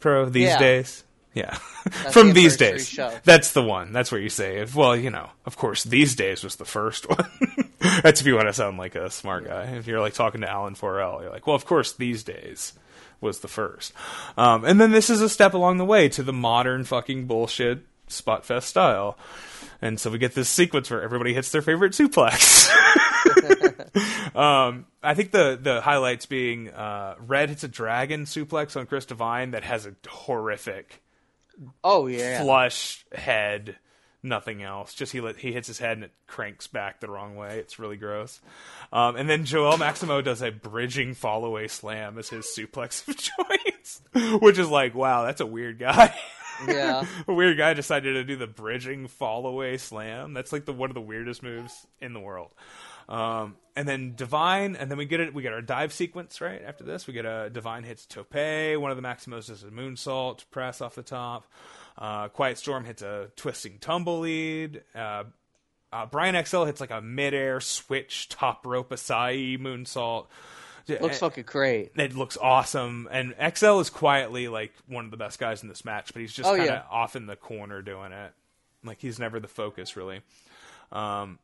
Pro 0.00 0.26
these 0.26 0.48
Yeah. 0.50 0.58
days? 0.58 1.04
Yeah, 1.34 1.54
from 2.12 2.28
the 2.28 2.34
these 2.34 2.56
days. 2.56 2.88
show. 2.88 3.12
That's 3.24 3.52
the 3.52 3.62
one. 3.62 3.92
That's 3.92 4.12
where 4.12 4.20
you 4.20 4.28
say, 4.28 4.58
if, 4.58 4.74
well, 4.74 4.94
you 4.94 5.10
know, 5.10 5.30
of 5.46 5.56
course, 5.56 5.82
these 5.82 6.14
days 6.14 6.44
was 6.44 6.56
the 6.56 6.66
first 6.66 7.08
one. 7.08 7.26
That's 8.02 8.20
if 8.20 8.26
you 8.26 8.34
want 8.34 8.48
to 8.48 8.52
sound 8.52 8.76
like 8.78 8.94
a 8.94 9.10
smart 9.10 9.46
guy. 9.46 9.64
If 9.76 9.86
you're 9.86 10.00
like 10.00 10.14
talking 10.14 10.42
to 10.42 10.50
Alan 10.50 10.74
Forel, 10.74 11.22
you're 11.22 11.30
like, 11.30 11.46
well, 11.46 11.56
of 11.56 11.64
course, 11.64 11.92
these 11.92 12.22
days 12.22 12.74
was 13.20 13.40
the 13.40 13.48
first. 13.48 13.92
Um, 14.36 14.64
and 14.64 14.80
then 14.80 14.90
this 14.90 15.08
is 15.08 15.20
a 15.22 15.28
step 15.28 15.54
along 15.54 15.78
the 15.78 15.84
way 15.84 16.08
to 16.10 16.22
the 16.22 16.32
modern 16.32 16.84
fucking 16.84 17.26
bullshit 17.26 17.86
Spotfest 18.08 18.64
style. 18.64 19.16
And 19.80 19.98
so 19.98 20.10
we 20.10 20.18
get 20.18 20.34
this 20.34 20.48
sequence 20.48 20.90
where 20.90 21.02
everybody 21.02 21.34
hits 21.34 21.50
their 21.50 21.62
favorite 21.62 21.92
suplex. 21.92 22.68
um, 24.36 24.86
I 25.02 25.14
think 25.14 25.32
the 25.32 25.58
the 25.60 25.80
highlights 25.80 26.26
being 26.26 26.70
uh, 26.70 27.16
Red 27.18 27.48
hits 27.48 27.64
a 27.64 27.68
dragon 27.68 28.24
suplex 28.24 28.76
on 28.76 28.86
Chris 28.86 29.06
Divine 29.06 29.52
that 29.52 29.64
has 29.64 29.86
a 29.86 29.94
horrific 30.08 31.01
Oh 31.82 32.06
yeah. 32.06 32.42
flush 32.42 33.04
head, 33.12 33.76
nothing 34.22 34.62
else. 34.62 34.94
Just 34.94 35.12
he 35.12 35.20
let, 35.20 35.36
he 35.36 35.52
hits 35.52 35.68
his 35.68 35.78
head 35.78 35.96
and 35.96 36.04
it 36.04 36.12
cranks 36.26 36.66
back 36.66 37.00
the 37.00 37.10
wrong 37.10 37.36
way. 37.36 37.58
It's 37.58 37.78
really 37.78 37.96
gross. 37.96 38.40
Um, 38.92 39.16
and 39.16 39.28
then 39.28 39.44
Joel 39.44 39.78
Maximo 39.78 40.20
does 40.20 40.42
a 40.42 40.50
bridging 40.50 41.14
fall 41.14 41.44
away 41.44 41.68
slam 41.68 42.18
as 42.18 42.28
his 42.28 42.46
suplex 42.46 43.06
of 43.08 43.16
choice, 43.16 44.02
which 44.40 44.58
is 44.58 44.68
like, 44.68 44.94
wow, 44.94 45.24
that's 45.24 45.40
a 45.40 45.46
weird 45.46 45.78
guy. 45.78 46.14
Yeah. 46.66 47.04
a 47.28 47.32
weird 47.32 47.58
guy 47.58 47.74
decided 47.74 48.14
to 48.14 48.24
do 48.24 48.36
the 48.36 48.46
bridging 48.46 49.08
fall 49.08 49.46
away 49.46 49.78
slam. 49.78 50.34
That's 50.34 50.52
like 50.52 50.64
the 50.64 50.72
one 50.72 50.90
of 50.90 50.94
the 50.94 51.00
weirdest 51.00 51.42
moves 51.42 51.86
in 52.00 52.12
the 52.12 52.20
world. 52.20 52.50
Um, 53.12 53.56
and 53.76 53.86
then 53.86 54.14
Divine, 54.16 54.74
and 54.76 54.90
then 54.90 54.96
we 54.98 55.04
get 55.04 55.20
it. 55.20 55.34
We 55.34 55.42
get 55.42 55.52
our 55.52 55.60
dive 55.62 55.92
sequence 55.92 56.40
right 56.40 56.62
after 56.66 56.82
this. 56.84 57.06
We 57.06 57.12
get 57.12 57.24
a 57.26 57.50
Divine 57.50 57.84
hits 57.84 58.06
Tope. 58.06 58.34
One 58.34 58.90
of 58.90 58.96
the 58.96 59.02
Maximos 59.02 59.46
does 59.48 59.62
a 59.62 59.68
moonsault 59.68 60.44
press 60.50 60.80
off 60.80 60.94
the 60.94 61.02
top. 61.02 61.46
Uh, 61.96 62.28
Quiet 62.28 62.56
Storm 62.58 62.84
hits 62.84 63.02
a 63.02 63.28
twisting 63.36 63.78
tumble 63.80 64.20
lead. 64.20 64.82
Uh, 64.94 65.24
uh, 65.92 66.06
Brian 66.06 66.42
XL 66.42 66.64
hits 66.64 66.80
like 66.80 66.90
a 66.90 67.02
midair 67.02 67.60
switch 67.60 68.28
top 68.30 68.64
rope 68.66 68.90
Asai 68.90 69.58
moonsault. 69.58 70.26
Looks 70.88 71.18
fucking 71.20 71.44
great. 71.44 71.92
It 71.96 72.14
looks 72.16 72.36
awesome, 72.40 73.08
and 73.12 73.34
XL 73.56 73.78
is 73.80 73.88
quietly 73.90 74.48
like 74.48 74.72
one 74.88 75.04
of 75.04 75.10
the 75.10 75.16
best 75.16 75.38
guys 75.38 75.62
in 75.62 75.68
this 75.68 75.84
match, 75.84 76.12
but 76.12 76.20
he's 76.20 76.32
just 76.32 76.48
Oh, 76.48 76.56
kind 76.56 76.62
of 76.62 76.74
yeah. 76.74 76.82
off 76.90 77.14
in 77.14 77.26
the 77.26 77.36
corner 77.36 77.82
doing 77.82 78.12
it. 78.12 78.32
Like 78.84 79.00
he's 79.00 79.18
never 79.18 79.38
the 79.38 79.48
focus, 79.48 79.96
really. 79.96 80.22
Um, 80.90 81.38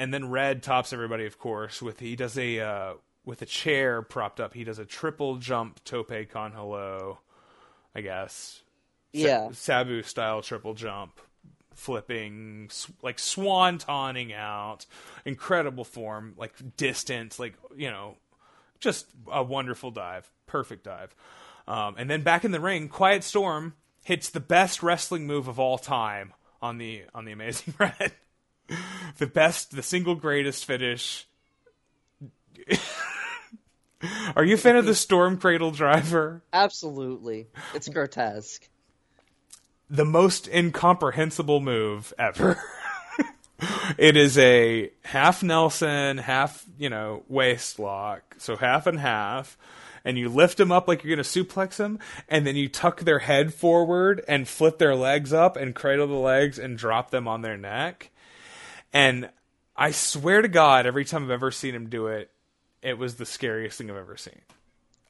and 0.00 0.14
then 0.14 0.30
Red 0.30 0.62
tops 0.62 0.94
everybody, 0.94 1.26
of 1.26 1.38
course, 1.38 1.82
with 1.82 2.00
he 2.00 2.16
does 2.16 2.38
a 2.38 2.58
uh, 2.58 2.94
with 3.26 3.42
a 3.42 3.46
chair 3.46 4.00
propped 4.00 4.40
up. 4.40 4.54
He 4.54 4.64
does 4.64 4.78
a 4.78 4.86
triple 4.86 5.36
jump 5.36 5.84
tope 5.84 6.30
con 6.32 6.52
hilo, 6.52 7.20
I 7.94 8.00
guess. 8.00 8.62
Yeah. 9.12 9.50
Sabu 9.52 10.02
style 10.02 10.40
triple 10.40 10.72
jump, 10.72 11.20
flipping 11.74 12.70
like 13.02 13.18
swan 13.18 13.76
taunting 13.76 14.32
out, 14.32 14.86
incredible 15.26 15.84
form, 15.84 16.32
like 16.38 16.54
distance, 16.78 17.38
like 17.38 17.54
you 17.76 17.90
know, 17.90 18.16
just 18.80 19.06
a 19.30 19.42
wonderful 19.42 19.90
dive, 19.90 20.30
perfect 20.46 20.84
dive. 20.84 21.14
Um, 21.68 21.96
and 21.98 22.08
then 22.08 22.22
back 22.22 22.46
in 22.46 22.52
the 22.52 22.60
ring, 22.60 22.88
Quiet 22.88 23.22
Storm 23.22 23.74
hits 24.02 24.30
the 24.30 24.40
best 24.40 24.82
wrestling 24.82 25.26
move 25.26 25.46
of 25.46 25.60
all 25.60 25.76
time 25.76 26.32
on 26.62 26.78
the 26.78 27.02
on 27.14 27.26
the 27.26 27.32
Amazing 27.32 27.74
Red. 27.78 28.12
the 29.18 29.26
best, 29.26 29.72
the 29.74 29.82
single 29.82 30.14
greatest 30.14 30.64
finish. 30.64 31.26
Are 34.36 34.44
you 34.44 34.54
a 34.54 34.58
fan 34.58 34.76
of 34.76 34.86
the 34.86 34.94
Storm 35.06 35.36
Cradle 35.38 35.72
Driver? 35.72 36.42
Absolutely. 36.52 37.48
It's 37.74 37.88
grotesque. 37.88 38.68
the 39.90 40.04
most 40.04 40.48
incomprehensible 40.48 41.60
move 41.60 42.14
ever. 42.18 42.58
it 43.98 44.16
is 44.16 44.38
a 44.38 44.90
half 45.04 45.42
Nelson, 45.42 46.18
half, 46.18 46.64
you 46.78 46.88
know, 46.88 47.24
waist 47.28 47.78
lock. 47.78 48.36
So 48.38 48.56
half 48.56 48.86
and 48.86 48.98
half. 49.00 49.58
And 50.02 50.16
you 50.16 50.30
lift 50.30 50.56
them 50.56 50.72
up 50.72 50.88
like 50.88 51.04
you're 51.04 51.14
going 51.14 51.22
to 51.22 51.44
suplex 51.44 51.76
them. 51.76 51.98
And 52.26 52.46
then 52.46 52.56
you 52.56 52.68
tuck 52.70 53.00
their 53.00 53.18
head 53.18 53.52
forward 53.52 54.24
and 54.26 54.48
flip 54.48 54.78
their 54.78 54.94
legs 54.94 55.30
up 55.34 55.58
and 55.58 55.74
cradle 55.74 56.06
the 56.06 56.14
legs 56.14 56.58
and 56.58 56.78
drop 56.78 57.10
them 57.10 57.28
on 57.28 57.42
their 57.42 57.58
neck. 57.58 58.10
And 58.92 59.30
I 59.76 59.92
swear 59.92 60.42
to 60.42 60.48
God, 60.48 60.86
every 60.86 61.04
time 61.04 61.24
I've 61.24 61.30
ever 61.30 61.50
seen 61.50 61.74
him 61.74 61.88
do 61.88 62.08
it, 62.08 62.30
it 62.82 62.98
was 62.98 63.16
the 63.16 63.26
scariest 63.26 63.78
thing 63.78 63.90
I've 63.90 63.96
ever 63.96 64.16
seen. 64.16 64.40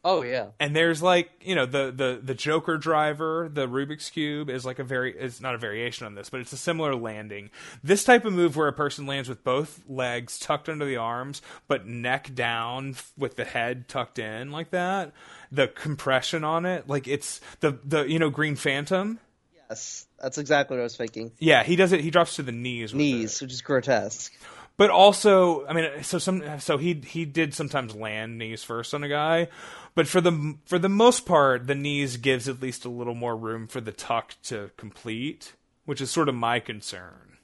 Oh 0.02 0.23
yeah. 0.23 0.47
and 0.59 0.74
there's 0.74 1.02
like 1.02 1.31
you 1.43 1.55
know 1.55 1.66
the 1.66 1.93
the 1.94 2.20
the 2.23 2.35
Joker 2.35 2.78
driver, 2.78 3.51
the 3.52 3.69
Rubik's 3.69 4.09
cube 4.09 4.48
is 4.48 4.65
like 4.65 4.78
a 4.78 4.85
very 4.85 5.15
it's 5.15 5.43
not 5.43 5.55
a 5.55 5.59
variation 5.59 6.07
on 6.07 6.15
this, 6.15 6.31
but 6.31 6.40
it's 6.40 6.55
a 6.55 6.57
similar 6.57 6.94
landing. 6.94 7.51
This 7.85 8.02
type 8.02 8.24
of 8.24 8.32
move 8.32 8.57
where 8.57 8.69
a 8.69 8.73
person 8.73 9.07
lands 9.07 9.28
with 9.28 9.44
both 9.44 9.82
legs 9.89 10.39
tucked 10.39 10.70
under 10.70 10.86
the 10.86 10.97
arms, 10.97 11.43
but 11.69 11.86
neck 11.86 12.35
down 12.35 12.97
with 13.19 13.36
the 13.36 13.44
head 13.44 13.89
tucked 13.89 14.19
in 14.19 14.51
like 14.51 14.70
that. 14.70 15.12
The 15.52 15.69
compression 15.69 16.44
on 16.44 16.65
it, 16.65 16.89
like 16.89 17.07
it's 17.07 17.43
the 17.61 17.78
the 17.85 18.05
you 18.05 18.19
know 18.19 18.31
Green 18.31 18.57
Phantom. 18.57 19.20
Yes, 19.69 20.07
that's 20.21 20.39
exactly 20.39 20.77
what 20.77 20.81
I 20.81 20.85
was 20.85 20.97
thinking. 20.97 21.33
Yeah, 21.39 21.63
he 21.63 21.77
does 21.77 21.93
it. 21.93 22.01
He 22.01 22.11
drops 22.11 22.37
to 22.37 22.43
the 22.43 22.53
knees. 22.53 22.93
It. 22.93 22.97
Knees, 22.97 23.41
which 23.41 23.53
is 23.53 23.61
grotesque. 23.63 24.33
but 24.77 24.89
also 24.91 25.67
i 25.67 25.73
mean 25.75 25.91
so 26.03 26.19
some 26.19 26.43
so 26.59 26.79
he 26.79 26.95
he 27.07 27.25
did 27.27 27.53
sometimes 27.55 27.95
land 27.95 28.39
knees 28.39 28.63
first 28.65 28.95
on 28.95 29.03
a 29.05 29.09
guy 29.09 29.47
but 29.95 30.07
for 30.09 30.21
the 30.23 30.57
for 30.65 30.79
the 30.79 30.89
most 30.89 31.27
part 31.27 31.67
the 31.67 31.75
knees 31.75 32.17
gives 32.17 32.49
at 32.49 32.63
least 32.63 32.87
a 32.87 32.89
little 32.89 33.15
more 33.15 33.37
room 33.37 33.67
for 33.67 33.81
the 33.83 33.93
tuck 33.93 34.35
to 34.43 34.71
complete 34.79 35.53
which 35.85 36.01
is 36.01 36.11
sort 36.11 36.29
of 36.31 36.35
my 36.35 36.61
concern 36.61 37.37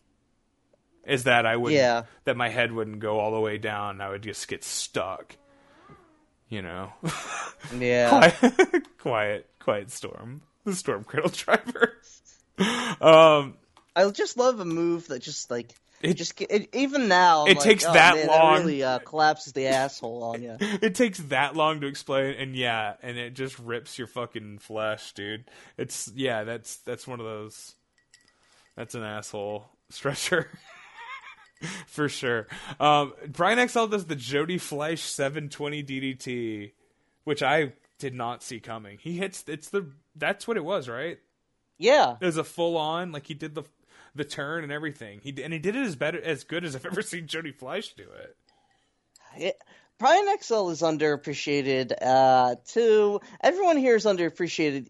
is 1.04 1.24
that 1.24 1.44
i 1.44 1.54
would 1.54 1.72
Yeah. 1.74 2.04
that 2.24 2.36
my 2.38 2.48
head 2.48 2.72
wouldn't 2.72 3.00
go 3.00 3.18
all 3.20 3.32
the 3.32 3.40
way 3.40 3.58
down 3.58 3.90
and 3.96 4.02
i 4.02 4.08
would 4.08 4.22
just 4.22 4.48
get 4.48 4.64
stuck 4.64 5.36
you 6.48 6.62
know 6.62 6.92
Yeah. 7.78 8.30
quiet 8.40 8.98
quiet 8.98 9.46
quiet 9.58 9.90
storm 9.90 10.40
the 10.64 10.74
storm 10.74 11.04
cradle 11.04 11.30
driver 11.34 11.92
um 13.00 13.54
I 13.94 14.10
just 14.10 14.36
love 14.36 14.60
a 14.60 14.64
move 14.64 15.08
that 15.08 15.22
just 15.22 15.50
like 15.50 15.72
It- 16.02 16.14
just 16.14 16.40
it, 16.42 16.68
even 16.74 17.08
now. 17.08 17.42
I'm 17.44 17.52
It 17.52 17.56
like, 17.58 17.64
takes 17.64 17.84
oh, 17.86 17.92
that 17.94 18.16
man, 18.16 18.26
long. 18.26 18.58
really 18.58 18.82
uh, 18.82 18.98
collapses 18.98 19.52
the 19.54 19.66
asshole 19.68 20.22
on 20.22 20.42
you. 20.42 20.56
it 20.60 20.94
takes 20.94 21.18
that 21.18 21.56
long 21.56 21.80
to 21.80 21.86
explain 21.86 22.34
and 22.34 22.54
yeah 22.54 22.94
and 23.02 23.16
it 23.16 23.34
just 23.34 23.58
rips 23.58 23.98
your 23.98 24.06
fucking 24.06 24.58
flesh 24.58 25.12
dude 25.12 25.44
it's 25.78 26.10
yeah 26.14 26.44
that's 26.44 26.76
that's 26.78 27.06
one 27.06 27.20
of 27.20 27.26
those 27.26 27.74
that's 28.76 28.94
an 28.94 29.02
asshole 29.02 29.66
stretcher 29.88 30.50
for 31.86 32.06
sure 32.08 32.46
um 32.78 33.14
brian 33.28 33.66
xl 33.68 33.86
does 33.86 34.04
the 34.06 34.14
jody 34.16 34.58
fleisch 34.58 35.00
720 35.00 35.82
ddt 35.82 36.72
which 37.24 37.42
i 37.42 37.72
did 37.98 38.14
not 38.14 38.42
see 38.42 38.60
coming 38.60 38.98
he 39.00 39.16
hits 39.16 39.42
it's 39.48 39.70
the 39.70 39.90
that's 40.16 40.46
what 40.46 40.58
it 40.58 40.64
was 40.64 40.86
right 40.88 41.18
Yeah, 41.78 42.16
it 42.20 42.24
was 42.26 42.36
a 42.36 42.44
full 42.44 42.76
on 42.76 43.12
like 43.12 43.26
he 43.26 43.34
did 43.34 43.54
the 43.54 43.64
the 44.14 44.24
turn 44.24 44.62
and 44.62 44.72
everything 44.72 45.20
he 45.22 45.42
and 45.42 45.52
he 45.52 45.58
did 45.58 45.76
it 45.76 45.84
as 45.84 45.94
better 45.94 46.18
as 46.22 46.42
good 46.42 46.64
as 46.64 46.74
i've 46.74 46.86
ever 46.86 47.02
seen 47.02 47.26
jody 47.26 47.52
fleisch 47.52 47.92
do 47.94 48.04
it 48.04 48.34
it, 49.36 49.58
Brian 49.98 50.26
XL 50.40 50.68
is 50.70 50.82
underappreciated. 50.82 51.92
Uh, 52.00 52.56
too, 52.66 53.20
everyone 53.40 53.76
here 53.76 53.96
is 53.96 54.04
underappreciated, 54.04 54.88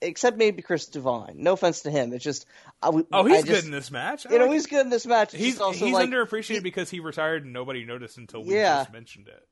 except 0.00 0.36
maybe 0.36 0.62
Chris 0.62 0.86
Divine. 0.86 1.34
No 1.38 1.52
offense 1.52 1.82
to 1.82 1.90
him. 1.90 2.12
It's 2.12 2.24
just, 2.24 2.46
I, 2.80 2.90
oh 3.12 3.24
he's 3.24 3.44
I 3.44 3.46
good 3.46 3.64
in 3.64 3.70
this 3.70 3.90
match 3.90 4.26
I 4.26 4.32
You 4.32 4.38
know, 4.38 4.44
like 4.46 4.54
he's 4.54 4.66
good 4.66 4.82
in 4.82 4.90
this 4.90 5.06
match. 5.06 5.34
It's 5.34 5.42
He's 5.42 5.60
also 5.60 5.84
he's 5.84 5.94
like, 5.94 6.08
underappreciated 6.08 6.62
because 6.62 6.90
he 6.90 7.00
retired 7.00 7.44
and 7.44 7.52
nobody 7.52 7.84
noticed 7.84 8.18
until 8.18 8.44
we 8.44 8.54
Yeah. 8.54 8.78
just 8.80 8.92
mentioned 8.92 9.28
it. 9.28 9.46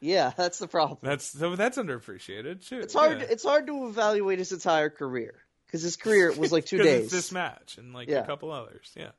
Yeah, 0.00 0.32
that's 0.36 0.60
the 0.60 0.68
problem. 0.68 0.98
That's 1.02 1.24
so 1.24 1.56
that's 1.56 1.76
underappreciated. 1.76 2.64
Too. 2.68 2.78
It's 2.78 2.94
hard. 2.94 3.18
Yeah. 3.20 3.26
It's 3.30 3.42
hard 3.44 3.66
to 3.66 3.86
evaluate 3.88 4.38
his 4.38 4.52
entire 4.52 4.90
career 4.90 5.34
because 5.68 5.82
his 5.82 5.96
career 5.96 6.32
was 6.32 6.50
like 6.50 6.66
two 6.66 6.78
days. 6.82 7.10
This 7.12 7.30
match 7.30 7.78
and 7.78 7.92
like 7.94 8.08
Yeah. 8.08 8.18
a 8.22 8.26
couple 8.26 8.50
others. 8.50 8.90
Yeah. 8.96 9.10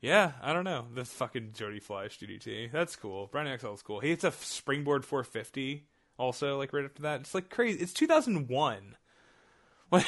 Yeah, 0.00 0.32
I 0.42 0.52
don't 0.52 0.64
know. 0.64 0.84
The 0.94 1.06
fucking 1.06 1.52
Jody 1.54 1.80
Fleisch 1.80 2.18
DDT. 2.20 2.70
That's 2.70 2.94
cool. 2.94 3.28
Brian 3.32 3.46
is 3.48 3.82
cool. 3.82 4.00
He 4.00 4.10
hits 4.10 4.22
a 4.22 4.32
springboard 4.32 5.02
450 5.06 5.84
also, 6.18 6.58
like 6.58 6.74
right 6.74 6.84
after 6.84 7.02
that. 7.02 7.20
It's 7.20 7.34
like 7.34 7.48
crazy. 7.48 7.80
It's 7.80 7.92
2001. 7.94 8.96
Like, 9.90 10.06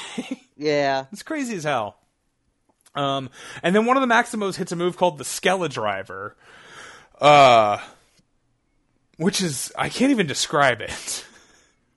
Yeah, 0.56 1.04
It's 1.12 1.22
crazy 1.22 1.54
as 1.56 1.64
hell. 1.64 1.96
Um, 2.94 3.28
and 3.62 3.74
then 3.76 3.84
one 3.86 3.96
of 3.96 4.00
the 4.06 4.12
Maximos 4.12 4.56
hits 4.56 4.72
a 4.72 4.76
move 4.76 4.96
called 4.96 5.18
the 5.18 5.24
Skella 5.24 5.68
Driver, 5.70 6.34
uh, 7.20 7.78
which 9.18 9.42
is 9.42 9.72
I 9.78 9.88
can't 9.90 10.10
even 10.10 10.26
describe 10.26 10.80
it. 10.80 11.24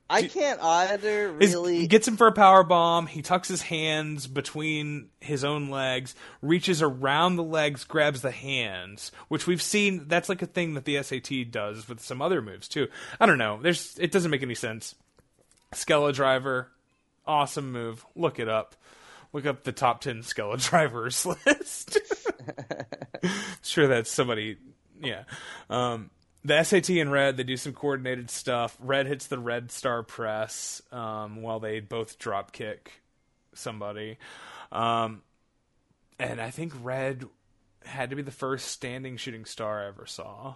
I 0.10 0.24
can't 0.24 0.62
either. 0.62 1.32
Really, 1.32 1.80
He 1.80 1.88
gets 1.88 2.08
him 2.08 2.18
for 2.18 2.28
a 2.28 2.32
power 2.32 2.64
bomb. 2.64 3.06
He 3.08 3.22
tucks 3.22 3.48
his 3.48 3.62
hands 3.62 4.26
between 4.28 5.10
his 5.20 5.44
own 5.44 5.70
legs, 5.70 6.16
reaches 6.42 6.82
around 6.82 7.36
the 7.36 7.44
legs, 7.44 7.84
grabs 7.84 8.22
the 8.22 8.32
hands, 8.32 9.12
which 9.28 9.46
we've 9.46 9.62
seen. 9.62 10.08
That's 10.08 10.30
like 10.30 10.42
a 10.42 10.48
thing 10.48 10.74
that 10.74 10.86
the 10.86 11.02
SAT 11.04 11.52
does 11.52 11.88
with 11.88 12.00
some 12.00 12.22
other 12.22 12.42
moves 12.42 12.68
too. 12.68 12.88
I 13.20 13.26
don't 13.26 13.38
know. 13.38 13.60
There's 13.62 13.98
it 14.00 14.12
doesn't 14.12 14.32
make 14.32 14.42
any 14.44 14.56
sense. 14.56 14.96
Skella 15.74 16.14
driver, 16.14 16.72
awesome 17.28 17.72
move. 17.72 18.06
Look 18.16 18.40
it 18.40 18.50
up. 18.50 18.76
Look 19.32 19.46
up 19.46 19.64
the 19.64 19.72
top 19.72 20.02
ten 20.02 20.22
Skella 20.22 20.58
drivers 20.70 21.26
list. 21.26 22.00
sure, 23.62 23.88
that's 23.88 24.12
somebody. 24.12 24.58
Yeah. 25.02 25.24
Um, 25.70 26.10
the 26.44 26.64
SAT 26.64 26.90
and 26.92 27.12
Red, 27.12 27.38
they 27.38 27.44
do 27.44 27.58
some 27.58 27.74
coordinated 27.74 28.30
stuff. 28.30 28.78
Red 28.80 29.08
hits 29.08 29.28
the 29.28 29.40
Red 29.40 29.72
Star 29.72 30.04
press 30.04 30.82
um, 30.92 31.42
while 31.42 31.60
they 31.60 31.80
both 31.80 32.18
drop 32.18 32.52
kick 32.52 33.02
somebody. 33.54 34.18
Um, 34.72 35.22
and 36.18 36.40
I 36.40 36.50
think 36.50 36.74
Red 36.82 37.26
had 37.84 38.10
to 38.10 38.16
be 38.16 38.22
the 38.22 38.32
first 38.32 38.68
standing 38.68 39.18
shooting 39.18 39.46
star 39.46 39.84
I 39.84 39.88
ever 39.88 40.06
saw. 40.06 40.56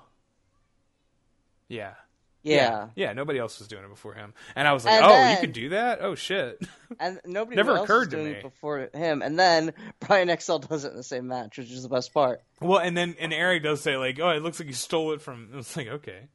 Yeah. 1.67 1.93
Yeah. 2.43 2.89
Yeah, 2.95 3.13
nobody 3.13 3.39
else 3.39 3.57
was 3.59 3.67
doing 3.67 3.83
it 3.83 3.89
before 3.89 4.13
him. 4.13 4.33
And 4.55 4.67
I 4.67 4.73
was 4.73 4.85
like, 4.85 4.95
And 4.95 5.05
oh, 5.05 5.07
you 5.09 5.13
then- 5.15 5.41
can 5.41 5.51
do 5.51 5.69
that? 5.69 5.99
Oh, 6.01 6.15
shit. 6.15 6.61
And 6.99 7.19
nobody 7.25 7.55
Never 7.55 7.71
else 7.77 7.85
occurred 7.85 8.13
was 8.13 8.19
to 8.19 8.23
me. 8.23 8.31
it 8.31 8.41
before 8.43 8.87
him. 8.93 9.23
And 9.23 9.39
then 9.39 9.73
Brian 9.99 10.29
XL 10.39 10.57
does 10.57 10.85
it 10.85 10.91
in 10.91 10.97
the 10.97 11.01
same 11.03 11.27
match, 11.27 11.57
which 11.57 11.71
is 11.71 11.81
the 11.81 11.89
best 11.89 12.13
part. 12.13 12.41
Well, 12.61 12.77
and 12.79 12.95
then 12.95 13.15
and 13.19 13.33
Eric 13.33 13.63
does 13.63 13.81
say 13.81 13.97
like, 13.97 14.19
"Oh, 14.19 14.29
it 14.29 14.43
looks 14.43 14.59
like 14.59 14.67
you 14.67 14.75
stole 14.75 15.11
it 15.13 15.21
from." 15.21 15.49
It's 15.55 15.75
like, 15.75 15.87
okay, 15.87 16.27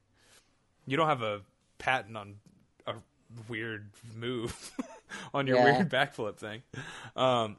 you 0.85 0.97
don't 0.97 1.07
have 1.07 1.23
a 1.23 1.43
patent 1.79 2.17
on 2.17 2.35
a 2.89 2.95
weird 3.49 3.91
move 4.17 4.73
on 5.35 5.47
your 5.47 5.59
Yeah. 5.59 5.65
weird 5.77 5.91
backflip 5.91 6.39
thing. 6.39 6.63
Um, 7.15 7.57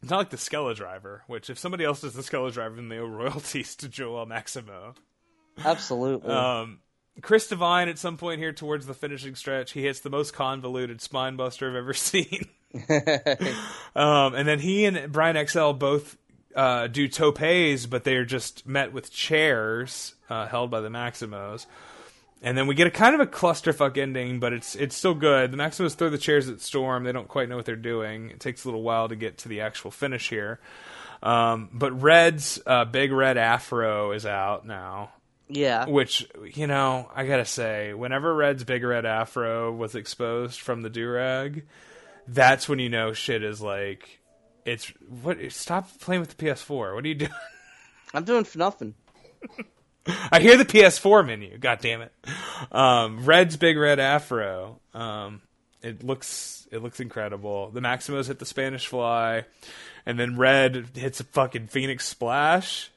it's 0.00 0.10
not 0.10 0.16
like 0.18 0.30
the 0.30 0.36
Skella 0.38 0.74
driver, 0.74 1.22
which 1.26 1.50
if 1.50 1.58
somebody 1.58 1.84
else 1.84 2.00
does 2.00 2.14
the 2.14 2.22
Skella 2.22 2.50
driver, 2.50 2.76
then 2.76 2.88
they 2.88 2.98
owe 2.98 3.04
royalties 3.06 3.76
to 3.76 3.88
Joel 3.90 4.24
Maximo. 4.24 4.94
Absolutely. 5.62 6.30
Um, 6.30 6.80
Chris 7.20 7.46
Divine 7.46 7.88
at 7.88 7.98
some 7.98 8.16
point 8.16 8.40
here 8.40 8.52
towards 8.52 8.86
the 8.86 8.94
finishing 8.94 9.34
stretch, 9.34 9.72
he 9.72 9.82
hits 9.82 10.00
the 10.00 10.10
most 10.10 10.32
convoluted 10.32 11.00
spine 11.02 11.36
buster 11.36 11.68
I've 11.68 11.76
ever 11.76 11.94
seen. 11.94 12.48
um, 13.94 14.34
and 14.34 14.48
then 14.48 14.58
he 14.58 14.86
and 14.86 15.12
Brian 15.12 15.46
XL 15.46 15.72
both 15.72 16.16
uh, 16.56 16.86
do 16.86 17.08
topes, 17.08 17.86
but 17.86 18.04
they're 18.04 18.24
just 18.24 18.66
met 18.66 18.92
with 18.92 19.12
chairs 19.12 20.14
uh, 20.30 20.46
held 20.46 20.70
by 20.70 20.80
the 20.80 20.88
Maximos. 20.88 21.66
And 22.44 22.58
then 22.58 22.66
we 22.66 22.74
get 22.74 22.88
a 22.88 22.90
kind 22.90 23.14
of 23.14 23.20
a 23.20 23.26
clusterfuck 23.26 23.96
ending, 23.96 24.40
but 24.40 24.52
it's 24.52 24.74
it's 24.74 24.96
still 24.96 25.14
good. 25.14 25.52
The 25.52 25.56
Maximos 25.56 25.94
throw 25.94 26.10
the 26.10 26.18
chairs 26.18 26.48
at 26.48 26.60
Storm. 26.60 27.04
They 27.04 27.12
don't 27.12 27.28
quite 27.28 27.48
know 27.48 27.54
what 27.54 27.66
they're 27.66 27.76
doing. 27.76 28.30
It 28.30 28.40
takes 28.40 28.64
a 28.64 28.68
little 28.68 28.82
while 28.82 29.08
to 29.08 29.14
get 29.14 29.38
to 29.38 29.48
the 29.48 29.60
actual 29.60 29.92
finish 29.92 30.28
here. 30.28 30.58
Um, 31.22 31.68
but 31.72 31.92
Red's 32.02 32.60
uh, 32.66 32.84
big 32.86 33.12
red 33.12 33.36
afro 33.36 34.10
is 34.10 34.26
out 34.26 34.66
now 34.66 35.10
yeah. 35.52 35.86
which 35.86 36.26
you 36.54 36.66
know 36.66 37.10
i 37.14 37.26
gotta 37.26 37.44
say 37.44 37.94
whenever 37.94 38.34
red's 38.34 38.64
big 38.64 38.82
red 38.82 39.04
afro 39.04 39.72
was 39.72 39.94
exposed 39.94 40.60
from 40.60 40.82
the 40.82 40.90
do-rag 40.90 41.64
that's 42.26 42.68
when 42.68 42.78
you 42.78 42.88
know 42.88 43.12
shit 43.12 43.42
is 43.42 43.60
like 43.60 44.20
it's 44.64 44.86
what 45.22 45.38
stop 45.50 45.88
playing 46.00 46.20
with 46.20 46.36
the 46.36 46.44
ps4 46.44 46.94
what 46.94 47.04
are 47.04 47.08
you 47.08 47.14
doing? 47.14 47.30
I'm 48.14 48.24
doing 48.24 48.44
for 48.44 48.58
nothing. 48.58 48.94
i 50.32 50.40
hear 50.40 50.56
the 50.56 50.64
ps4 50.64 51.26
menu 51.26 51.58
god 51.58 51.78
damn 51.80 52.02
it 52.02 52.12
um 52.70 53.24
red's 53.24 53.56
big 53.56 53.76
red 53.76 54.00
afro 54.00 54.80
um 54.94 55.40
it 55.82 56.04
looks 56.04 56.66
it 56.70 56.82
looks 56.82 57.00
incredible. 57.00 57.70
The 57.70 57.80
maximos 57.80 58.28
hit 58.28 58.38
the 58.38 58.46
spanish 58.46 58.86
fly 58.86 59.44
and 60.06 60.18
then 60.18 60.38
red 60.38 60.90
hits 60.94 61.20
a 61.20 61.24
fucking 61.24 61.66
phoenix 61.66 62.06
splash. 62.06 62.90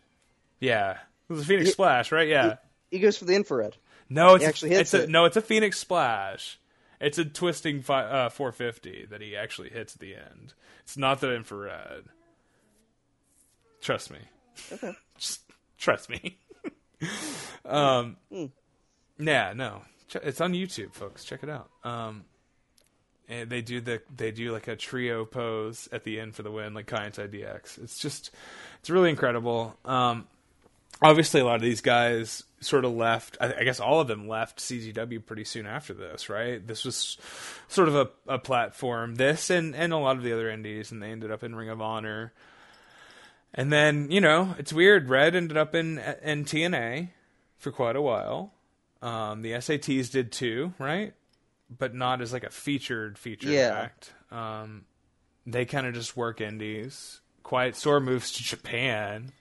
Yeah 0.59 0.97
it 1.29 1.33
was 1.33 1.41
a 1.41 1.45
phoenix 1.45 1.71
splash 1.71 2.11
right 2.11 2.27
yeah 2.27 2.55
He 2.91 2.99
goes 2.99 3.17
for 3.17 3.25
the 3.25 3.35
infrared. 3.35 3.75
No, 4.09 4.35
it's 4.35 4.43
He 4.43 4.45
a- 4.45 4.49
actually 4.49 4.69
hits 4.69 4.93
it's 4.93 4.93
a, 4.93 5.03
it. 5.03 5.09
no, 5.09 5.25
it's 5.25 5.35
a 5.35 5.41
Phoenix 5.41 5.79
Splash. 5.79 6.59
It's 7.01 7.17
a 7.17 7.25
twisting 7.25 7.81
fi- 7.81 8.03
uh, 8.05 8.29
450 8.29 9.07
that 9.09 9.19
he 9.19 9.35
actually 9.35 9.69
hits 9.69 9.95
at 9.95 9.99
the 9.99 10.13
end. 10.15 10.53
It's 10.83 10.95
not 10.95 11.19
the 11.21 11.33
infrared. 11.33 12.03
Trust 13.81 14.11
me. 14.11 14.19
Just 15.17 15.41
trust 15.77 16.09
me. 16.09 16.37
um, 17.65 18.17
Hmm. 18.31 18.45
yeah, 19.17 19.53
no, 19.55 19.81
it's 20.21 20.41
on 20.41 20.53
YouTube, 20.53 20.93
folks. 20.93 21.23
Check 21.25 21.43
it 21.43 21.49
out. 21.49 21.69
Um, 21.83 22.25
and 23.27 23.49
they 23.49 23.61
do 23.61 23.81
the 23.81 24.01
they 24.15 24.31
do 24.31 24.51
like 24.51 24.67
a 24.67 24.75
trio 24.75 25.25
pose 25.25 25.89
at 25.91 26.03
the 26.03 26.19
end 26.19 26.35
for 26.35 26.43
the 26.43 26.51
win, 26.51 26.73
like 26.73 26.85
Kaientai 26.87 27.27
DX. 27.27 27.83
It's 27.83 27.97
just 27.99 28.31
it's 28.79 28.89
really 28.89 29.09
incredible. 29.09 29.75
Um, 29.83 30.27
obviously 31.09 31.41
a 31.41 31.45
lot 31.45 31.55
of 31.55 31.61
these 31.61 31.81
guys 31.81 32.43
sort 32.59 32.83
of 32.85 32.93
left. 32.93 33.37
I, 33.39 33.53
I 33.59 33.63
guess 33.63 33.79
all 33.79 33.99
of 33.99 34.07
them 34.07 34.27
left 34.27 34.59
CZW 34.59 35.25
pretty 35.25 35.43
soon 35.43 35.65
after 35.65 35.93
this, 35.93 36.29
right? 36.29 36.65
This 36.65 36.83
was 36.83 37.17
sort 37.67 37.87
of 37.87 37.95
a, 37.95 38.09
a 38.27 38.39
platform. 38.39 39.15
This 39.15 39.49
and 39.49 39.75
and 39.75 39.93
a 39.93 39.97
lot 39.97 40.17
of 40.17 40.23
the 40.23 40.33
other 40.33 40.49
indies, 40.49 40.91
and 40.91 41.01
they 41.01 41.11
ended 41.11 41.31
up 41.31 41.43
in 41.43 41.55
Ring 41.55 41.69
of 41.69 41.81
Honor. 41.81 42.33
And 43.53 43.71
then 43.71 44.09
you 44.11 44.19
know 44.21 44.55
it's 44.57 44.73
weird. 44.73 45.07
Red 45.09 45.35
ended 45.35 45.57
up 45.57 45.75
in 45.75 45.99
in 46.23 46.45
TNA 46.45 47.09
for 47.57 47.71
quite 47.71 47.95
a 47.95 48.01
while. 48.01 48.51
Um, 49.01 49.41
the 49.43 49.51
SATs 49.51 50.11
did 50.11 50.31
too, 50.31 50.73
right? 50.79 51.13
But 51.69 51.93
not 51.93 52.21
as 52.21 52.33
like 52.33 52.43
a 52.43 52.49
featured 52.49 53.17
feature 53.17 53.49
Yeah. 53.49 53.79
act. 53.83 54.13
Um, 54.31 54.85
they 55.45 55.65
kind 55.65 55.85
of 55.87 55.93
just 55.93 56.17
work 56.17 56.41
indies. 56.41 57.21
Quiet 57.43 57.75
Storm 57.75 58.05
moves 58.05 58.31
to 58.33 58.43
Japan. 58.43 59.31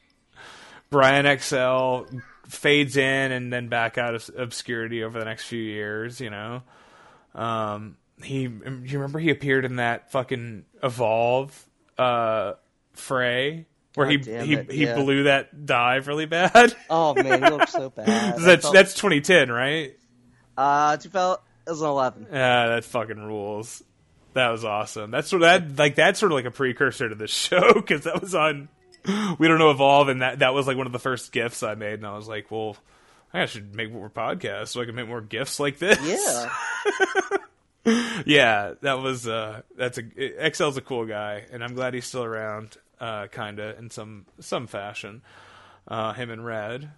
Brian 0.95 1.39
XL 1.41 2.17
fades 2.47 2.97
in 2.97 3.33
and 3.33 3.53
then 3.53 3.69
back 3.69 3.99
out 3.99 4.15
of 4.15 4.31
obscurity 4.37 5.03
over 5.03 5.19
the 5.19 5.25
next 5.25 5.45
few 5.47 5.61
years. 5.61 6.21
You 6.21 6.31
know, 6.31 6.63
um, 7.35 7.97
he. 8.23 8.43
You 8.43 8.61
remember 8.65 9.19
he 9.19 9.31
appeared 9.31 9.65
in 9.65 9.77
that 9.77 10.13
fucking 10.13 10.65
Evolve 10.85 11.69
uh, 11.99 12.53
fray 12.93 13.67
where 13.97 14.09
he 14.09 14.19
God 14.19 14.45
he 14.45 14.55
it, 14.55 14.71
he 14.71 14.85
yeah. 14.85 14.95
blew 14.95 15.25
that 15.25 15.67
dive 15.67 16.07
really 16.07 16.27
bad. 16.27 16.77
Oh 16.91 17.15
man, 17.15 17.43
he 17.43 17.51
looks 17.51 17.73
so 17.73 17.91
bad. 17.97 18.37
That's 18.39 18.63
felt- 18.63 18.75
that's 18.75 18.95
2010, 18.95 19.51
right? 19.51 19.97
uh 20.57 20.97
2011. 20.97 22.29
Yeah, 22.31 22.69
that 22.69 22.85
fucking 22.85 23.21
rules. 23.21 23.83
That 24.35 24.51
was 24.51 24.65
awesome. 24.65 25.11
That's 25.11 25.29
sort 25.29 25.43
of 25.43 25.49
that 25.49 25.77
like 25.77 25.97
that's 25.97 26.21
sort 26.21 26.31
of 26.31 26.37
like 26.37 26.45
a 26.45 26.53
precursor 26.53 27.09
to 27.09 27.17
the 27.17 27.27
show 27.29 27.75
because 27.75 28.05
that 28.05 28.21
was 28.21 28.37
on. 28.37 28.69
We 29.39 29.49
don't 29.49 29.59
know 29.59 29.71
evolve, 29.71 30.09
and 30.09 30.23
that 30.23 30.39
that 30.39 30.55
was 30.55 30.67
like 30.67 30.77
one 30.77 30.87
of 30.87 30.93
the 30.93 30.99
first 30.99 31.33
gifts 31.33 31.63
I 31.63 31.75
made, 31.75 31.95
and 31.95 32.07
I 32.07 32.17
was 32.17 32.29
like, 32.29 32.51
well, 32.51 32.77
I 33.33 33.47
should 33.47 33.75
make 33.75 33.93
more 33.93 34.09
podcasts 34.09 34.69
so 34.69 34.81
I 34.81 34.87
can 34.87 34.95
make 34.95 35.09
more 35.09 35.21
gifts 35.21 35.61
like 35.61 35.79
this. 35.79 35.99
Yeah. 36.03 36.49
yeah, 38.27 38.75
that 38.81 39.03
was 39.03 39.27
uh 39.29 39.63
that's 39.77 39.99
a 39.99 40.03
XL's 40.03 40.77
a 40.77 40.81
cool 40.81 41.05
guy, 41.05 41.45
and 41.53 41.63
I'm 41.63 41.75
glad 41.75 41.95
he's 41.95 42.07
still 42.07 42.25
around, 42.25 42.77
uh, 43.01 43.27
kinda 43.27 43.77
in 43.79 43.91
some 43.91 44.27
some 44.41 44.67
fashion. 44.67 45.23
Uh, 45.87 46.15
him 46.15 46.31
and 46.31 46.47
Red, 46.47 46.91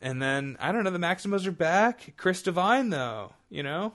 and 0.00 0.20
then 0.20 0.56
I 0.58 0.72
don't 0.72 0.82
know, 0.82 0.90
the 0.90 0.98
Maximos 0.98 1.46
are 1.46 1.52
back. 1.52 2.14
Chris 2.16 2.42
Divine 2.42 2.90
though, 2.90 3.34
you 3.50 3.62
know, 3.62 3.92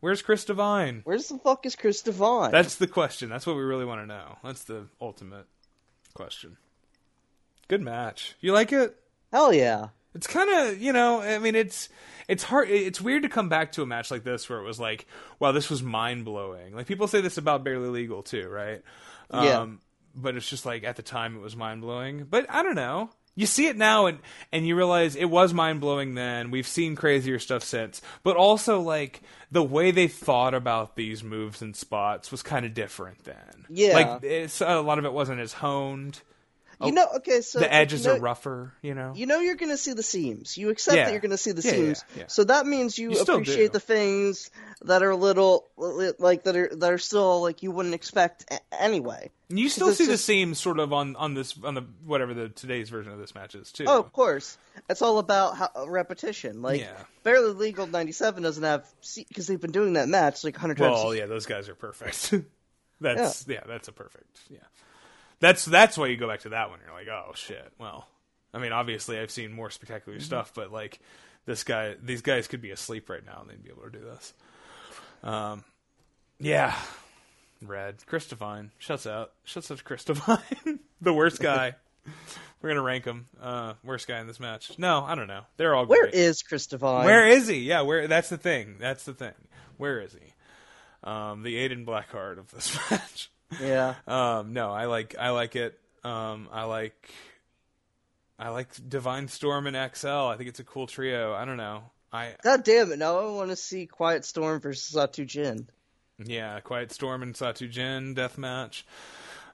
where's 0.00 0.20
Chris 0.20 0.44
Divine? 0.44 1.00
Where's 1.04 1.28
the 1.28 1.38
fuck 1.38 1.64
is 1.64 1.76
Chris 1.76 2.02
Divine? 2.02 2.50
That's 2.50 2.74
the 2.74 2.88
question. 2.88 3.30
That's 3.30 3.46
what 3.46 3.56
we 3.56 3.62
really 3.62 3.86
want 3.86 4.02
to 4.02 4.06
know. 4.06 4.36
That's 4.44 4.64
the 4.64 4.88
ultimate 5.00 5.46
question. 6.12 6.58
Good 7.68 7.82
match. 7.82 8.36
You 8.40 8.52
like 8.52 8.72
it? 8.72 8.96
Hell 9.32 9.52
yeah. 9.52 9.88
It's 10.14 10.26
kind 10.26 10.50
of, 10.50 10.80
you 10.80 10.92
know, 10.92 11.20
I 11.20 11.38
mean, 11.38 11.54
it's 11.54 11.88
it's 12.28 12.42
hard. 12.42 12.70
It's 12.70 13.00
weird 13.00 13.22
to 13.22 13.28
come 13.28 13.48
back 13.48 13.72
to 13.72 13.82
a 13.82 13.86
match 13.86 14.10
like 14.10 14.24
this 14.24 14.48
where 14.48 14.58
it 14.58 14.64
was 14.64 14.80
like, 14.80 15.06
wow, 15.38 15.52
this 15.52 15.68
was 15.68 15.82
mind 15.82 16.24
blowing. 16.24 16.74
Like 16.74 16.86
people 16.86 17.06
say 17.06 17.20
this 17.20 17.38
about 17.38 17.64
Barely 17.64 17.88
Legal 17.88 18.22
too, 18.22 18.48
right? 18.48 18.82
Yeah. 19.32 19.60
Um, 19.60 19.80
but 20.14 20.36
it's 20.36 20.48
just 20.48 20.64
like 20.64 20.84
at 20.84 20.96
the 20.96 21.02
time 21.02 21.36
it 21.36 21.40
was 21.40 21.54
mind 21.54 21.82
blowing. 21.82 22.26
But 22.28 22.46
I 22.48 22.62
don't 22.62 22.74
know. 22.74 23.10
You 23.38 23.44
see 23.44 23.66
it 23.66 23.76
now 23.76 24.06
and 24.06 24.18
and 24.50 24.66
you 24.66 24.74
realize 24.76 25.14
it 25.14 25.26
was 25.26 25.52
mind 25.52 25.80
blowing 25.80 26.14
then. 26.14 26.50
We've 26.50 26.66
seen 26.66 26.96
crazier 26.96 27.38
stuff 27.38 27.62
since, 27.62 28.00
but 28.22 28.36
also 28.36 28.80
like 28.80 29.20
the 29.50 29.62
way 29.62 29.90
they 29.90 30.08
thought 30.08 30.54
about 30.54 30.96
these 30.96 31.22
moves 31.22 31.60
and 31.60 31.76
spots 31.76 32.30
was 32.30 32.42
kind 32.42 32.64
of 32.64 32.72
different 32.72 33.24
then. 33.24 33.66
Yeah. 33.68 33.92
like 33.92 34.24
it's 34.24 34.62
a 34.62 34.80
lot 34.80 34.98
of 34.98 35.04
it 35.04 35.12
wasn't 35.12 35.40
as 35.40 35.52
honed. 35.52 36.22
You 36.80 36.88
oh, 36.88 36.90
know, 36.90 37.06
okay, 37.16 37.40
so 37.40 37.58
Oh, 37.58 37.62
the 37.62 37.72
edges 37.72 38.04
you 38.04 38.12
know, 38.12 38.18
are 38.18 38.20
rougher, 38.20 38.74
you 38.82 38.94
know. 38.94 39.14
You 39.16 39.24
know 39.24 39.40
you're 39.40 39.54
going 39.54 39.70
to 39.70 39.78
see 39.78 39.94
the 39.94 40.02
seams. 40.02 40.58
You 40.58 40.68
accept 40.68 40.96
Yeah. 40.96 41.04
that 41.06 41.12
you're 41.12 41.22
going 41.22 41.30
to 41.30 41.38
see 41.38 41.52
the 41.52 41.62
Yeah, 41.62 41.70
seams. 41.70 42.04
yeah. 42.14 42.24
So 42.26 42.44
that 42.44 42.66
means 42.66 42.98
you, 42.98 43.12
You 43.12 43.20
appreciate 43.20 43.72
the 43.72 43.80
things 43.80 44.50
that 44.82 45.02
are 45.02 45.08
a 45.08 45.16
little 45.16 45.66
like 45.78 46.44
that 46.44 46.54
are 46.54 46.76
that 46.76 46.92
are 46.92 46.98
still 46.98 47.40
like 47.40 47.62
you 47.62 47.70
wouldn't 47.70 47.94
expect 47.94 48.44
a- 48.52 48.60
anyway. 48.78 49.30
You 49.48 49.70
still 49.70 49.92
see 49.92 50.04
the 50.04 50.18
seams 50.18 50.58
sort 50.60 50.78
of 50.78 50.92
on 50.92 51.16
on 51.16 51.32
this 51.32 51.54
on 51.64 51.74
the 51.74 51.82
whatever 52.04 52.34
the 52.34 52.50
today's 52.50 52.90
version 52.90 53.10
of 53.10 53.18
this 53.18 53.34
match 53.34 53.54
is 53.54 53.72
too. 53.72 53.84
Oh, 53.86 53.98
of 53.98 54.12
course. 54.12 54.58
It's 54.90 55.00
all 55.00 55.18
about 55.18 55.56
how, 55.56 55.70
repetition. 55.86 56.60
Like 56.60 56.86
barely 57.22 57.54
legal 57.54 57.86
97 57.86 58.42
doesn't 58.42 58.62
have 58.62 58.86
because 59.16 59.46
they've 59.46 59.60
been 59.60 59.72
doing 59.72 59.94
that 59.94 60.08
match 60.08 60.44
like 60.44 60.56
100 60.56 60.76
times. 60.76 60.92
well, 60.92 61.14
yeah, 61.14 61.24
those 61.24 61.46
guys 61.46 61.70
are 61.70 61.74
perfect. 61.74 62.34
that's 63.00 63.46
yeah. 63.48 63.60
that's 63.66 63.88
a 63.88 63.92
perfect 63.92 64.40
yeah. 64.50 64.58
That's 65.40 65.64
that's 65.64 65.98
why 65.98 66.06
you 66.06 66.16
go 66.16 66.28
back 66.28 66.40
to 66.40 66.50
that 66.50 66.70
one. 66.70 66.78
You're 66.84 66.94
like, 66.94 67.08
oh 67.08 67.32
shit. 67.34 67.72
Well, 67.78 68.06
I 68.54 68.58
mean, 68.58 68.72
obviously 68.72 69.18
I've 69.18 69.30
seen 69.30 69.52
more 69.52 69.70
spectacular 69.70 70.18
stuff, 70.20 70.52
but 70.54 70.72
like 70.72 70.98
this 71.44 71.62
guy, 71.64 71.94
these 72.02 72.22
guys 72.22 72.48
could 72.48 72.62
be 72.62 72.70
asleep 72.70 73.08
right 73.10 73.24
now 73.24 73.40
and 73.42 73.50
they'd 73.50 73.62
be 73.62 73.70
able 73.70 73.82
to 73.82 73.90
do 73.90 74.04
this. 74.04 74.32
Um, 75.22 75.64
yeah. 76.40 76.74
Red, 77.62 77.96
Chris 78.06 78.26
Divine, 78.26 78.70
shuts 78.78 79.06
out, 79.06 79.32
shuts 79.44 79.70
out 79.70 79.78
to 79.78 79.84
Chris 79.84 80.04
Divine, 80.04 80.38
the 81.00 81.12
worst 81.12 81.40
guy. 81.40 81.74
We're 82.62 82.70
gonna 82.70 82.82
rank 82.82 83.04
him, 83.04 83.26
uh, 83.40 83.74
worst 83.84 84.06
guy 84.08 84.20
in 84.20 84.26
this 84.26 84.40
match. 84.40 84.78
No, 84.78 85.04
I 85.04 85.14
don't 85.14 85.26
know. 85.26 85.42
They're 85.56 85.74
all 85.74 85.86
Where 85.86 86.02
great. 86.04 86.14
is 86.14 86.42
Chris 86.42 86.66
Divine? 86.66 87.04
Where 87.04 87.26
is 87.28 87.46
he? 87.48 87.58
Yeah, 87.60 87.82
where? 87.82 88.08
That's 88.08 88.28
the 88.28 88.38
thing. 88.38 88.76
That's 88.78 89.04
the 89.04 89.14
thing. 89.14 89.34
Where 89.76 90.00
is 90.00 90.12
he? 90.12 90.32
Um, 91.08 91.42
the 91.42 91.56
Aiden 91.56 91.84
Blackheart 91.86 92.38
of 92.38 92.50
this 92.50 92.78
match. 92.90 93.30
Yeah. 93.60 93.94
Um, 94.08 94.52
no, 94.52 94.70
I 94.70 94.86
like 94.86 95.16
I 95.18 95.30
like 95.30 95.56
it. 95.56 95.78
Um, 96.04 96.48
I 96.52 96.64
like 96.64 97.10
I 98.38 98.50
like 98.50 98.68
Divine 98.88 99.28
Storm 99.28 99.66
and 99.66 99.76
XL. 99.96 100.08
I 100.08 100.36
think 100.36 100.48
it's 100.48 100.60
a 100.60 100.64
cool 100.64 100.86
trio. 100.86 101.32
I 101.32 101.44
don't 101.44 101.56
know. 101.56 101.84
I 102.12 102.34
God 102.42 102.64
damn 102.64 102.92
it! 102.92 102.98
Now 102.98 103.18
I 103.18 103.30
want 103.30 103.50
to 103.50 103.56
see 103.56 103.86
Quiet 103.86 104.24
Storm 104.24 104.60
versus 104.60 104.94
Satu 104.94 105.26
Jin. 105.26 105.68
yeah, 106.24 106.60
Quiet 106.60 106.92
Storm 106.92 107.22
and 107.22 107.34
Satu 107.34 107.68
Jin 107.70 108.14
death 108.14 108.38
match. 108.38 108.86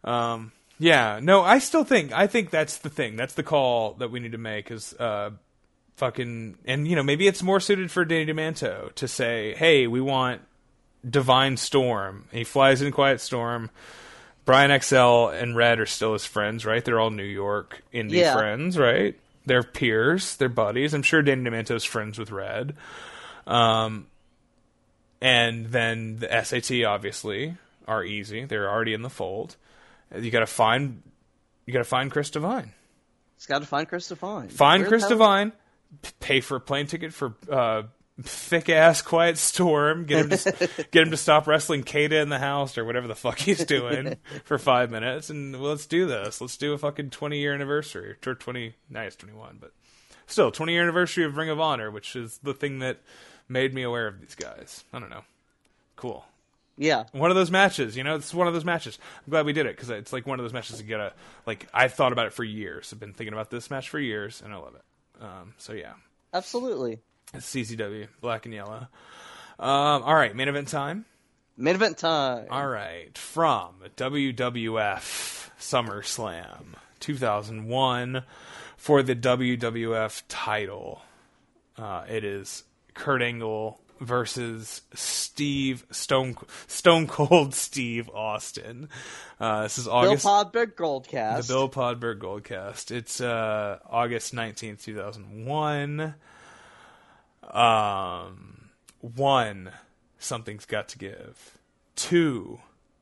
Um, 0.05 0.53
yeah, 0.79 1.21
no, 1.23 1.43
I 1.43 1.59
still 1.59 1.85
think 1.85 2.13
I 2.13 2.27
think 2.27 2.51
that's 2.51 2.79
the 2.79 2.91
thing. 2.91 3.17
That's 3.17 3.35
the 3.35 3.43
call 3.43 3.95
that 3.95 4.11
we 4.11 4.21
need 4.21 4.33
to 4.33 4.39
make 4.39 4.71
is 4.71 4.95
uh, 4.95 5.31
fucking 5.97 6.59
and 6.65 6.89
you 6.89 6.97
know 6.97 7.03
maybe 7.03 7.27
it's 7.27 7.43
more 7.43 7.61
suited 7.61 7.91
for 7.91 8.05
Danny 8.05 8.27
Demanto 8.33 8.93
to 8.95 9.07
say, 9.09 9.55
hey, 9.55 9.87
we 9.87 10.01
want 10.01 10.43
Divine 11.09 11.57
Storm. 11.57 12.25
He 12.33 12.45
flies 12.45 12.83
in 12.83 12.93
Quiet 12.93 13.21
Storm. 13.21 13.71
Brian 14.45 14.81
XL 14.81 15.29
and 15.29 15.55
Red 15.57 15.79
are 15.81 15.87
still 15.87 16.13
his 16.15 16.25
friends, 16.27 16.65
right? 16.67 16.85
They're 16.85 16.99
all 17.01 17.11
New 17.11 17.23
York 17.23 17.83
indie 17.95 18.13
Yeah. 18.13 18.35
friends, 18.35 18.77
right? 18.79 19.17
They're 19.47 19.63
peers, 19.63 20.37
they're 20.37 20.49
buddies. 20.49 20.95
I'm 20.95 21.03
sure 21.03 21.23
Danny 21.23 21.45
Demanto's 21.45 21.85
friends 21.85 22.19
with 22.19 22.31
Red. 22.31 22.75
Um, 23.47 24.07
and 25.21 25.67
then 25.67 26.19
the 26.19 26.29
SAT 26.45 26.85
obviously 26.85 27.57
are 27.87 28.05
easy. 28.05 28.45
They're 28.45 28.69
already 28.71 28.95
in 28.95 29.03
the 29.03 29.11
fold. 29.11 29.57
You 30.17 30.31
got 30.31 30.41
to 30.41 30.47
find, 30.47 31.03
you 31.67 31.73
got 31.73 31.81
to 31.81 31.85
find 31.85 32.11
Chris 32.11 32.31
Divine. 32.31 32.73
He's 33.37 33.47
got 33.47 33.61
to 33.61 33.67
find 33.67 33.89
Chris 33.89 34.09
Divine. 34.09 34.49
Find 34.49 34.83
Where 34.83 34.89
Chris 34.89 35.07
Divine. 35.07 35.53
Pay 36.21 36.41
for 36.41 36.57
a 36.57 36.61
plane 36.61 36.87
ticket 36.87 37.13
for 37.13 37.35
uh, 37.51 37.83
thick 38.23 38.69
ass 38.69 39.03
Quiet 39.03 39.39
Storm. 39.39 40.05
Get 40.05 40.25
him 40.25 40.31
to 40.31 40.87
get 40.91 41.03
him 41.03 41.11
to 41.11 41.17
stop 41.17 41.47
wrestling 41.47 41.83
Kata 41.83 42.21
in 42.21 42.29
the 42.29 42.39
house 42.39 42.77
or 42.79 42.85
whatever 42.85 43.09
the 43.09 43.15
fuck 43.15 43.39
he's 43.39 43.65
doing 43.65 44.17
for 44.45 44.59
five 44.59 44.91
minutes, 44.91 45.31
and 45.31 45.53
well, 45.55 45.71
let's 45.71 45.87
do 45.87 46.07
this. 46.07 46.41
Let's 46.41 46.57
do 46.57 46.73
a 46.73 46.79
fucking 46.79 47.11
twenty 47.11 47.39
year 47.39 47.55
anniversary 47.55 48.17
or 48.27 48.35
twenty. 48.35 48.75
No, 48.89 49.01
it's 49.01 49.17
twenty 49.17 49.37
one, 49.37 49.59
but 49.61 49.73
still 50.27 50.51
twenty 50.51 50.73
year 50.73 50.83
anniversary 50.83 51.25
of 51.25 51.37
Ring 51.37 51.51
of 51.51 51.61
Honor, 51.61 51.91
which 51.91 52.17
is 52.17 52.39
the 52.43 52.55
thing 52.55 52.81
that 52.81 53.01
made 53.49 53.75
me 53.75 53.83
aware 53.83 54.07
of 54.07 54.21
these 54.21 54.35
guys. 54.35 54.85
I 54.93 54.99
don't 54.99 55.11
know. 55.11 55.25
Cool. 55.97 56.25
Yeah. 56.79 57.05
One 57.13 57.31
of 57.31 57.37
those 57.37 57.51
matches, 57.51 57.97
you 57.97 58.03
know, 58.03 58.17
it's 58.17 58.33
one 58.33 58.47
of 58.47 58.55
those 58.55 58.65
matches. 58.65 58.99
I'm 59.27 59.31
glad 59.31 59.45
we 59.45 59.53
did 59.53 59.67
it 59.67 59.77
because 59.77 59.91
it's 59.91 60.13
like 60.13 60.27
one 60.27 60.41
of 60.41 60.45
those 60.45 60.55
matches 60.55 60.81
you 60.81 60.89
gotta 60.89 61.13
like. 61.47 61.69
I've 61.73 61.93
thought 61.93 62.13
about 62.13 62.27
it 62.27 62.33
for 62.33 62.45
years. 62.45 62.93
I've 62.93 63.01
been 63.01 63.13
thinking 63.13 63.35
about 63.35 63.51
this 63.51 63.71
match 63.71 63.89
for 63.89 64.01
years, 64.01 64.43
and 64.43 64.53
I 64.53 64.57
love 64.57 64.75
it. 64.75 65.23
Um, 65.23 65.55
so 65.59 65.75
yeah, 65.75 65.93
Absolutely. 66.35 66.99
CZW, 67.35 68.09
black 68.21 68.45
and 68.45 68.55
yellow. 68.55 68.89
Um, 69.59 70.03
all 70.03 70.15
right, 70.15 70.35
main 70.35 70.49
event 70.49 70.69
time. 70.69 71.05
Main 71.57 71.75
event 71.75 71.99
time. 71.99 72.47
All 72.51 72.67
right, 72.67 73.17
from 73.17 73.75
WWF 73.97 75.51
SummerSlam 75.59 76.75
2001 77.01 78.23
for 78.77 79.03
the 79.03 79.15
WWF 79.15 80.23
title. 80.29 81.03
Uh, 81.77 82.05
it 82.09 82.25
is 82.25 82.65
Kurt 82.95 83.23
Angle 83.23 83.81
versus 84.01 84.83
Steve 84.95 85.87
Stone 85.91 86.37
Stone 86.67 87.07
Cold 87.07 87.55
Steve 87.55 88.11
Austin. 88.11 88.89
Uh, 89.41 89.63
this 89.63 89.79
is 89.79 89.89
August. 89.89 90.25
Bill 90.25 90.45
Podberg 90.45 90.75
Goldcast. 90.75 91.47
The 91.47 91.53
Bill 91.53 91.69
Podberg 91.69 92.19
Goldcast. 92.19 92.91
It's 92.91 93.21
uh, 93.21 93.79
August 93.89 94.35
nineteenth, 94.35 94.83
two 94.85 94.97
thousand 94.97 95.47
one. 95.47 96.15
Um, 97.51 98.71
one, 99.01 99.71
something's 100.19 100.65
got 100.65 100.89
to 100.91 100.99
give. 100.99 101.59
Two, 101.97 102.61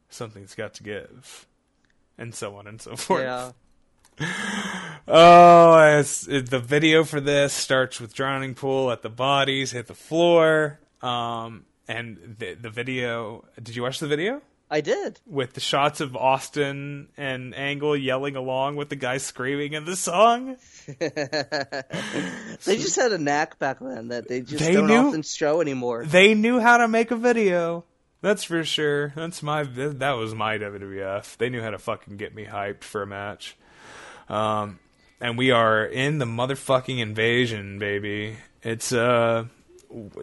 something's 0.08 0.54
got 0.54 0.74
to 0.74 0.82
give, 0.82 1.46
and 2.18 2.34
so 2.34 2.56
on 2.56 2.66
and 2.66 2.80
so 2.80 2.96
forth. 2.96 3.22
Yeah. 3.22 3.52
Oh, 5.12 5.98
it's, 5.98 6.28
it, 6.28 6.50
the 6.50 6.60
video 6.60 7.02
for 7.02 7.20
this 7.20 7.52
starts 7.52 8.00
with 8.00 8.14
drowning 8.14 8.54
pool 8.54 8.92
at 8.92 9.02
the 9.02 9.08
bodies 9.08 9.72
hit 9.72 9.88
the 9.88 9.94
floor. 9.94 10.78
Um, 11.02 11.64
and 11.90 12.36
the 12.38 12.54
the 12.54 12.70
video. 12.70 13.44
Did 13.60 13.74
you 13.74 13.82
watch 13.82 13.98
the 13.98 14.06
video 14.06 14.40
I 14.70 14.80
did. 14.82 15.18
with 15.26 15.54
the 15.54 15.60
shots 15.60 16.00
of 16.00 16.14
Austin 16.14 17.08
and 17.16 17.54
Angle 17.56 17.96
yelling 17.96 18.36
along 18.36 18.76
with 18.76 18.88
the 18.88 18.96
guy 18.96 19.16
screaming 19.18 19.72
in 19.72 19.84
the 19.84 19.96
song? 19.96 20.56
They 22.64 22.76
just 22.76 22.96
had 22.96 23.12
a 23.12 23.18
knack 23.18 23.58
back 23.58 23.78
then 23.80 24.08
that 24.08 24.28
they 24.28 24.42
just 24.42 24.58
They 24.62 24.72
don't 24.72 24.86
knew- 24.86 25.08
often 25.08 25.22
show 25.22 25.60
anymore. 25.60 26.04
They 26.04 26.34
knew 26.34 26.60
how 26.60 26.76
to 26.78 26.88
make 26.88 27.10
a 27.10 27.16
video. 27.16 27.84
That's 28.22 28.44
for 28.44 28.62
sure. 28.64 29.12
That's 29.16 29.42
my 29.42 29.62
that 29.62 30.12
was 30.12 30.34
my 30.34 30.58
WWF. 30.58 31.36
They 31.38 31.48
knew 31.48 31.62
how 31.62 31.70
to 31.70 31.78
fucking 31.78 32.18
get 32.18 32.34
me 32.34 32.44
hyped 32.44 32.84
for 32.84 33.02
a 33.02 33.06
match. 33.06 33.56
Um, 34.28 34.78
and 35.22 35.38
we 35.38 35.50
are 35.52 35.84
in 35.86 36.18
the 36.18 36.26
motherfucking 36.26 36.98
invasion, 36.98 37.78
baby. 37.78 38.36
It's 38.62 38.92
uh, 38.92 39.46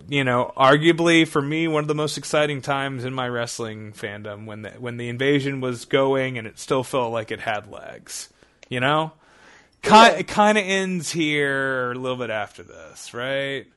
you 0.08 0.24
know, 0.24 0.54
arguably 0.56 1.28
for 1.28 1.42
me 1.42 1.68
one 1.68 1.84
of 1.84 1.88
the 1.88 1.96
most 1.96 2.18
exciting 2.18 2.62
times 2.62 3.04
in 3.04 3.14
my 3.14 3.28
wrestling 3.28 3.92
fandom 3.94 4.46
when 4.46 4.62
the 4.62 4.72
when 4.72 4.98
the 4.98 5.10
invasion 5.10 5.62
was 5.62 5.86
going 5.86 6.38
and 6.38 6.48
it 6.48 6.58
still 6.60 6.84
felt 6.84 7.12
like 7.12 7.32
it 7.32 7.42
had 7.42 7.70
legs. 7.70 8.30
You 8.70 8.80
know, 8.80 9.14
kind 9.82 10.20
it 10.20 10.28
kind 10.28 10.58
of 10.58 10.64
ends 10.66 11.12
here 11.12 11.92
a 11.92 11.96
little 11.96 12.18
bit 12.18 12.30
after 12.30 12.64
this, 12.64 13.14
right? 13.14 13.68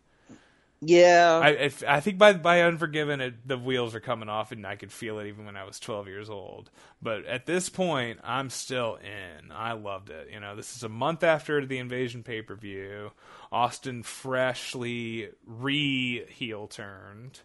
Yeah. 0.83 1.41
I, 1.43 1.49
if, 1.51 1.85
I 1.87 2.01
think 2.01 2.17
by 2.17 2.33
by 2.33 2.63
Unforgiven, 2.63 3.21
it, 3.21 3.47
the 3.47 3.59
wheels 3.59 3.95
are 3.95 4.01
coming 4.01 4.29
off, 4.31 4.51
and 4.51 4.67
I 4.67 4.77
could 4.77 4.91
feel 4.91 5.19
it 5.19 5.27
even 5.27 5.45
when 5.45 5.57
I 5.57 5.65
was 5.65 5.79
12 5.79 6.09
years 6.09 6.31
old. 6.31 6.71
But 7.03 7.27
at 7.27 7.47
this 7.47 7.69
point, 7.69 8.19
I'm 8.25 8.49
still 8.49 8.97
in. 8.97 9.53
I 9.53 9.73
loved 9.73 10.11
it. 10.11 10.29
You 10.33 10.41
know, 10.41 10.57
this 10.57 10.75
is 10.75 10.83
a 10.83 10.89
month 10.89 11.23
after 11.23 11.65
the 11.67 11.79
Invasion 11.79 12.23
pay 12.23 12.41
per 12.41 12.55
view. 12.55 13.13
Austin 13.53 14.03
freshly 14.03 15.29
re 15.47 16.25
heel 16.27 16.67
turned 16.67 17.41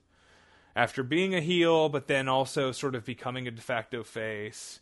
after 0.76 1.04
being 1.04 1.34
a 1.34 1.42
heel, 1.42 1.90
but 1.90 2.08
then 2.08 2.28
also 2.28 2.72
sort 2.72 2.96
of 2.96 3.06
becoming 3.06 3.48
a 3.48 3.52
de 3.52 3.62
facto 3.62 4.04
face 4.04 4.82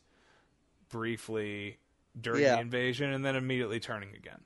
briefly 0.90 1.78
during 2.20 2.42
Yeah. 2.44 2.56
the 2.56 2.62
invasion, 2.62 3.12
and 3.12 3.24
then 3.26 3.36
immediately 3.36 3.80
turning 3.80 4.10
again. 4.16 4.42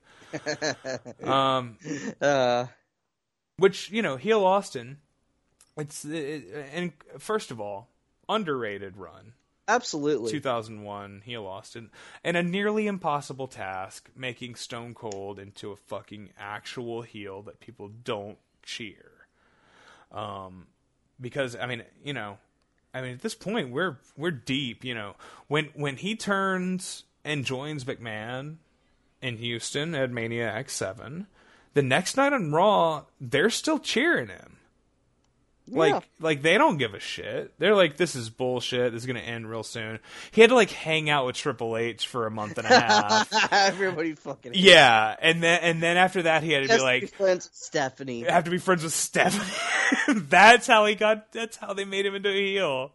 um, 1.23 1.77
uh, 2.21 2.65
which 3.57 3.89
you 3.91 4.01
know 4.01 4.17
heel 4.17 4.43
austin 4.43 4.97
it's 5.77 6.03
it, 6.03 6.43
and 6.73 6.91
first 7.17 7.49
of 7.49 7.61
all 7.61 7.87
underrated 8.27 8.97
run 8.97 9.33
absolutely. 9.67 10.31
2001 10.31 11.21
he 11.25 11.37
lost 11.37 11.75
austin 11.75 11.89
and 12.23 12.37
a 12.37 12.43
nearly 12.43 12.87
impossible 12.87 13.47
task 13.47 14.09
making 14.15 14.55
stone 14.55 14.93
cold 14.93 15.39
into 15.39 15.71
a 15.71 15.75
fucking 15.75 16.29
actual 16.37 17.01
heel 17.01 17.41
that 17.41 17.59
people 17.59 17.89
don't 18.03 18.37
cheer. 18.63 19.11
Um 20.11 20.67
because 21.19 21.55
i 21.55 21.65
mean 21.65 21.83
you 22.03 22.13
know 22.13 22.37
i 22.93 23.01
mean 23.01 23.13
at 23.13 23.21
this 23.21 23.35
point 23.35 23.71
we're 23.71 23.97
we're 24.15 24.31
deep 24.31 24.83
you 24.83 24.93
know. 24.93 25.15
When 25.47 25.65
when 25.73 25.97
he 25.97 26.15
turns 26.15 27.03
and 27.23 27.43
joins 27.43 27.83
mcmahon 27.85 28.57
in 29.21 29.37
houston 29.37 29.95
at 29.95 30.11
mania 30.11 30.53
x7 30.55 31.25
the 31.73 31.81
next 31.81 32.17
night 32.17 32.33
on 32.33 32.51
raw 32.51 33.03
they're 33.19 33.49
still 33.49 33.79
cheering 33.79 34.27
him 34.27 34.56
like 35.67 35.93
Yeah. 35.93 35.99
like 36.19 36.41
they 36.41 36.57
don't 36.57 36.77
give 36.77 36.93
a 36.93 36.99
shit. 36.99 37.53
They're 37.59 37.75
like, 37.75 37.97
this 37.97 38.15
is 38.15 38.29
bullshit. 38.29 38.91
This 38.93 39.03
is 39.03 39.05
gonna 39.07 39.19
end 39.19 39.49
real 39.49 39.63
soon. 39.63 39.99
He 40.31 40.41
had 40.41 40.49
to 40.51 40.55
like 40.55 40.71
hang 40.71 41.09
out 41.09 41.25
with 41.25 41.35
Triple 41.35 41.77
H 41.77 42.07
for 42.07 42.25
a 42.27 42.31
month 42.31 42.57
and 42.57 42.65
a 42.67 42.69
half. 42.69 43.51
Everybody 43.53 44.13
fucking. 44.13 44.53
yeah, 44.55 45.15
and 45.21 45.41
then 45.43 45.59
and 45.61 45.81
then 45.83 45.97
after 45.97 46.23
that, 46.23 46.43
he 46.43 46.51
had 46.51 46.61
to 46.63 46.67
Just 46.67 46.79
be 46.79 46.83
like, 46.83 47.01
be 47.01 47.07
friends 47.07 47.45
with 47.47 47.55
Stephanie. 47.55 48.21
have 48.23 48.43
to 48.45 48.51
be 48.51 48.57
friends 48.57 48.83
with 48.83 48.93
Stephanie. 48.93 49.45
that's 50.29 50.67
how 50.67 50.85
he 50.85 50.95
got. 50.95 51.31
That's 51.31 51.57
how 51.57 51.73
they 51.73 51.85
made 51.85 52.05
him 52.05 52.15
into 52.15 52.29
a 52.29 52.33
heel, 52.35 52.91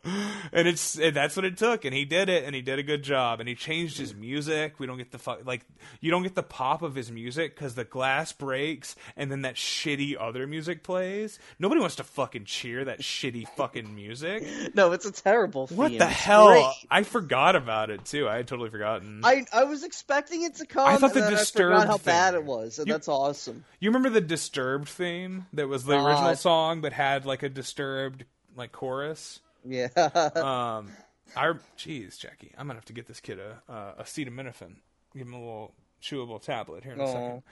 and 0.53 0.69
it's 0.69 0.99
and 0.99 1.15
that's 1.15 1.37
what 1.37 1.45
it 1.45 1.57
took. 1.57 1.85
And 1.85 1.95
he 1.95 2.05
did 2.05 2.29
it, 2.29 2.45
and 2.45 2.55
he 2.55 2.63
did 2.63 2.79
a 2.79 2.83
good 2.83 3.03
job. 3.03 3.41
And 3.41 3.49
he 3.49 3.55
changed 3.55 3.99
his 3.99 4.15
music. 4.15 4.75
We 4.79 4.87
don't 4.87 4.99
get 4.99 5.11
the 5.13 5.19
fu- 5.19 5.43
like 5.45 5.65
you 6.01 6.11
don't 6.11 6.23
get 6.23 6.35
the 6.35 6.43
pop 6.43 6.83
of 6.83 6.95
his 6.95 7.11
music 7.11 7.55
because 7.55 7.75
the 7.75 7.85
glass 7.85 8.33
breaks, 8.33 8.95
and 9.17 9.31
then 9.31 9.43
that 9.43 9.55
shitty 9.57 10.17
other 10.19 10.47
music 10.47 10.83
plays. 10.83 11.39
Nobody 11.59 11.81
wants 11.81 11.97
to 11.97 12.05
fucking 12.05 12.45
cheer 12.63 12.85
that 12.85 13.01
shitty 13.01 13.47
fucking 13.57 13.95
music. 13.95 14.45
No, 14.75 14.93
it's 14.93 15.05
a 15.05 15.13
terrible. 15.13 15.67
What 15.69 15.89
the 15.91 15.97
It's 15.97 16.05
hell? 16.05 16.49
great. 16.49 16.67
I 16.91 17.03
forgot 17.03 17.57
about 17.57 17.91
it 17.91 18.05
too. 18.05 18.29
I 18.29 18.37
had 18.37 18.47
totally 18.49 18.71
forgotten. 18.71 19.21
I 19.25 19.45
I 19.53 19.65
was 19.65 19.85
expecting 19.85 20.43
it 20.43 20.55
to 20.57 20.67
come. 20.67 20.87
I 20.89 20.97
thought 20.97 21.15
the 21.15 21.27
I 21.27 21.31
Disturbed 21.31 21.75
forgot 21.75 21.87
how 21.89 21.99
bad 21.99 22.35
it 22.35 22.45
was, 22.45 22.79
and 22.79 22.87
You- 22.89 22.95
that's 22.95 23.09
awesome. 23.09 23.65
You 23.81 23.91
remember 23.91 24.09
the 24.11 24.21
Disturbed 24.21 24.89
theme 24.89 25.47
that 25.53 25.69
was 25.69 25.85
the 25.85 25.97
Uh, 25.99 26.05
original 26.07 26.37
song, 26.37 26.81
but 26.81 26.93
had 26.93 27.27
like 27.27 27.43
a 27.43 27.49
Disturbed 27.49 28.25
like 28.57 28.73
chorus. 28.73 29.41
Yeah. 29.65 29.89
Um, 29.97 30.93
I 31.37 31.53
jeez, 31.79 32.19
Jackie, 32.19 32.53
I'm 32.59 32.67
gonna 32.67 32.79
have 32.79 32.85
to 32.87 32.93
get 32.93 33.07
this 33.07 33.21
kid 33.21 33.39
a 33.39 33.63
uh, 33.69 33.95
a 33.99 34.03
acetaminophen. 34.05 34.77
Give 35.17 35.27
him 35.27 35.35
a 35.35 35.39
little 35.39 35.75
chewable 36.03 36.41
tablet 36.43 36.85
here 36.85 36.93
in 36.93 37.01
a 37.01 37.07
second. 37.07 37.43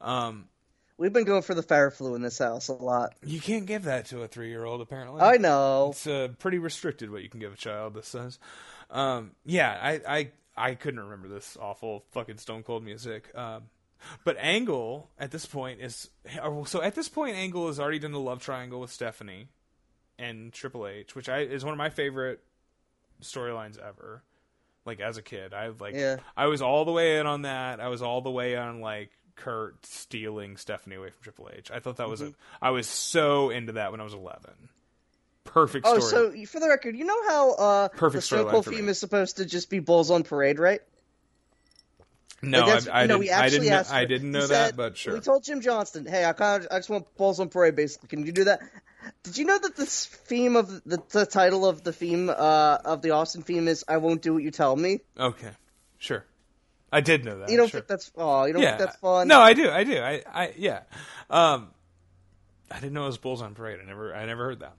Um, 0.00 0.48
We've 1.00 1.14
been 1.14 1.24
going 1.24 1.40
for 1.40 1.54
the 1.54 1.62
Fireflu 1.62 2.14
in 2.14 2.20
this 2.20 2.38
house 2.38 2.68
a 2.68 2.74
lot. 2.74 3.14
you 3.24 3.40
can't 3.40 3.64
give 3.64 3.84
that 3.84 4.04
to 4.06 4.22
a 4.22 4.28
three 4.28 4.50
year 4.50 4.66
old. 4.66 4.82
Apparently, 4.82 5.22
I 5.22 5.38
know. 5.38 5.88
it's 5.92 6.06
uh, 6.06 6.28
pretty 6.38 6.58
restricted 6.58 7.10
what 7.10 7.22
you 7.22 7.30
can 7.30 7.40
give 7.40 7.54
a 7.54 7.56
child. 7.56 7.94
This 7.94 8.06
says, 8.06 8.38
um, 8.90 9.30
yeah, 9.46 9.78
I, 9.82 10.00
I 10.06 10.30
I 10.54 10.74
couldn't 10.74 11.00
remember 11.00 11.26
this 11.28 11.56
awful 11.58 12.04
fucking 12.10 12.36
Stone 12.36 12.64
Cold 12.64 12.84
music. 12.84 13.34
Um, 13.34 13.62
but 14.24 14.36
Angle 14.38 15.08
at 15.18 15.30
this 15.30 15.46
point 15.46 15.80
is 15.80 16.10
so 16.66 16.82
at 16.82 16.94
this 16.94 17.08
point 17.08 17.34
Angle 17.34 17.68
has 17.68 17.80
already 17.80 17.98
done 17.98 18.12
the 18.12 18.20
love 18.20 18.42
triangle 18.42 18.78
with 18.80 18.92
Stephanie 18.92 19.48
and 20.18 20.52
Triple 20.52 20.86
H, 20.86 21.14
which 21.14 21.30
I 21.30 21.40
is 21.40 21.64
one 21.64 21.72
of 21.72 21.78
my 21.78 21.88
favorite 21.88 22.40
storylines 23.22 23.78
ever. 23.78 24.22
Like 24.84 25.00
as 25.00 25.16
a 25.16 25.22
kid, 25.22 25.54
I 25.54 25.68
like 25.68 25.94
Yeah. 25.94 26.16
I 26.36 26.46
was 26.46 26.60
all 26.60 26.84
the 26.84 26.92
way 26.92 27.18
in 27.18 27.26
on 27.26 27.42
that. 27.42 27.80
I 27.80 27.88
was 27.88 28.02
all 28.02 28.20
the 28.20 28.30
way 28.30 28.56
on 28.56 28.82
like 28.82 29.10
Kurt 29.40 29.84
stealing 29.86 30.56
Stephanie 30.56 30.96
away 30.96 31.10
from 31.10 31.22
Triple 31.22 31.50
H. 31.52 31.70
I 31.70 31.80
thought 31.80 31.96
that 31.96 32.08
was 32.08 32.20
a 32.20 32.32
I 32.62 32.70
was 32.70 32.86
so 32.86 33.50
into 33.50 33.72
that 33.72 33.90
when 33.90 34.00
I 34.00 34.04
was 34.04 34.14
11. 34.14 34.38
Perfect 35.44 35.86
Oh, 35.88 35.98
so 35.98 36.32
for 36.46 36.60
the 36.60 36.68
record, 36.68 36.96
you 36.96 37.04
know 37.04 37.26
how 37.28 37.52
uh, 37.54 37.88
Perfect 37.88 38.28
the 38.30 38.70
me. 38.70 38.76
theme 38.76 38.88
is 38.88 38.98
supposed 39.00 39.38
to 39.38 39.44
just 39.46 39.68
be 39.70 39.78
Bulls 39.80 40.10
on 40.10 40.22
Parade, 40.22 40.58
right? 40.58 40.80
no, 42.42 42.60
Like, 42.60 42.88
I, 42.88 43.02
I, 43.02 43.06
know, 43.06 43.18
didn't, 43.18 43.20
we 43.20 43.30
I 43.30 43.48
didn't. 43.48 43.68
asked 43.68 43.92
I 43.92 44.04
didn't 44.04 44.30
know 44.30 44.46
that, 44.46 44.68
said- 44.68 44.76
but 44.76 44.96
sure. 44.96 45.14
We 45.14 45.20
told 45.20 45.42
Jim 45.44 45.60
Johnston, 45.60 46.06
"Hey, 46.06 46.24
I 46.24 46.32
kind 46.32 46.62
of, 46.64 46.68
I 46.70 46.78
just 46.78 46.88
want 46.88 47.06
Bulls 47.16 47.40
on 47.40 47.48
Parade. 47.48 47.76
Basically, 47.76 48.08
can 48.08 48.24
you 48.24 48.32
do 48.32 48.44
that?" 48.44 48.60
Did 49.24 49.38
you 49.38 49.44
know 49.46 49.58
that 49.58 49.76
this 49.76 50.06
theme 50.06 50.56
of 50.56 50.68
the, 50.84 51.02
the 51.10 51.26
title 51.26 51.66
of 51.66 51.82
the 51.84 51.92
theme 51.92 52.30
uh, 52.30 52.78
of 52.84 53.02
the 53.02 53.10
Austin 53.10 53.42
theme 53.42 53.66
is 53.68 53.84
"I 53.88 53.96
won't 53.98 54.22
do 54.22 54.34
what 54.34 54.42
you 54.42 54.50
tell 54.50 54.74
me"? 54.76 55.00
Okay, 55.18 55.50
sure. 55.98 56.24
I 56.92 57.00
did 57.00 57.24
know 57.24 57.38
that. 57.38 57.50
You 57.50 57.56
don't 57.56 57.68
sure. 57.68 57.80
think 57.80 57.88
that's 57.88 58.10
oh, 58.16 58.44
you 58.44 58.52
don't 58.52 58.62
yeah, 58.62 58.76
think 58.76 58.80
that's 58.80 58.96
fun? 58.96 59.28
No, 59.28 59.40
I 59.40 59.52
do. 59.52 59.70
I 59.70 59.84
do. 59.84 59.98
I, 59.98 60.22
I 60.32 60.54
yeah. 60.56 60.82
Um, 61.28 61.68
I 62.70 62.80
didn't 62.80 62.92
know 62.92 63.04
it 63.04 63.08
was 63.08 63.18
Bulls 63.18 63.42
on 63.42 63.54
Parade. 63.54 63.78
I 63.82 63.86
never, 63.86 64.14
I 64.14 64.26
never 64.26 64.44
heard 64.44 64.60
that. 64.60 64.74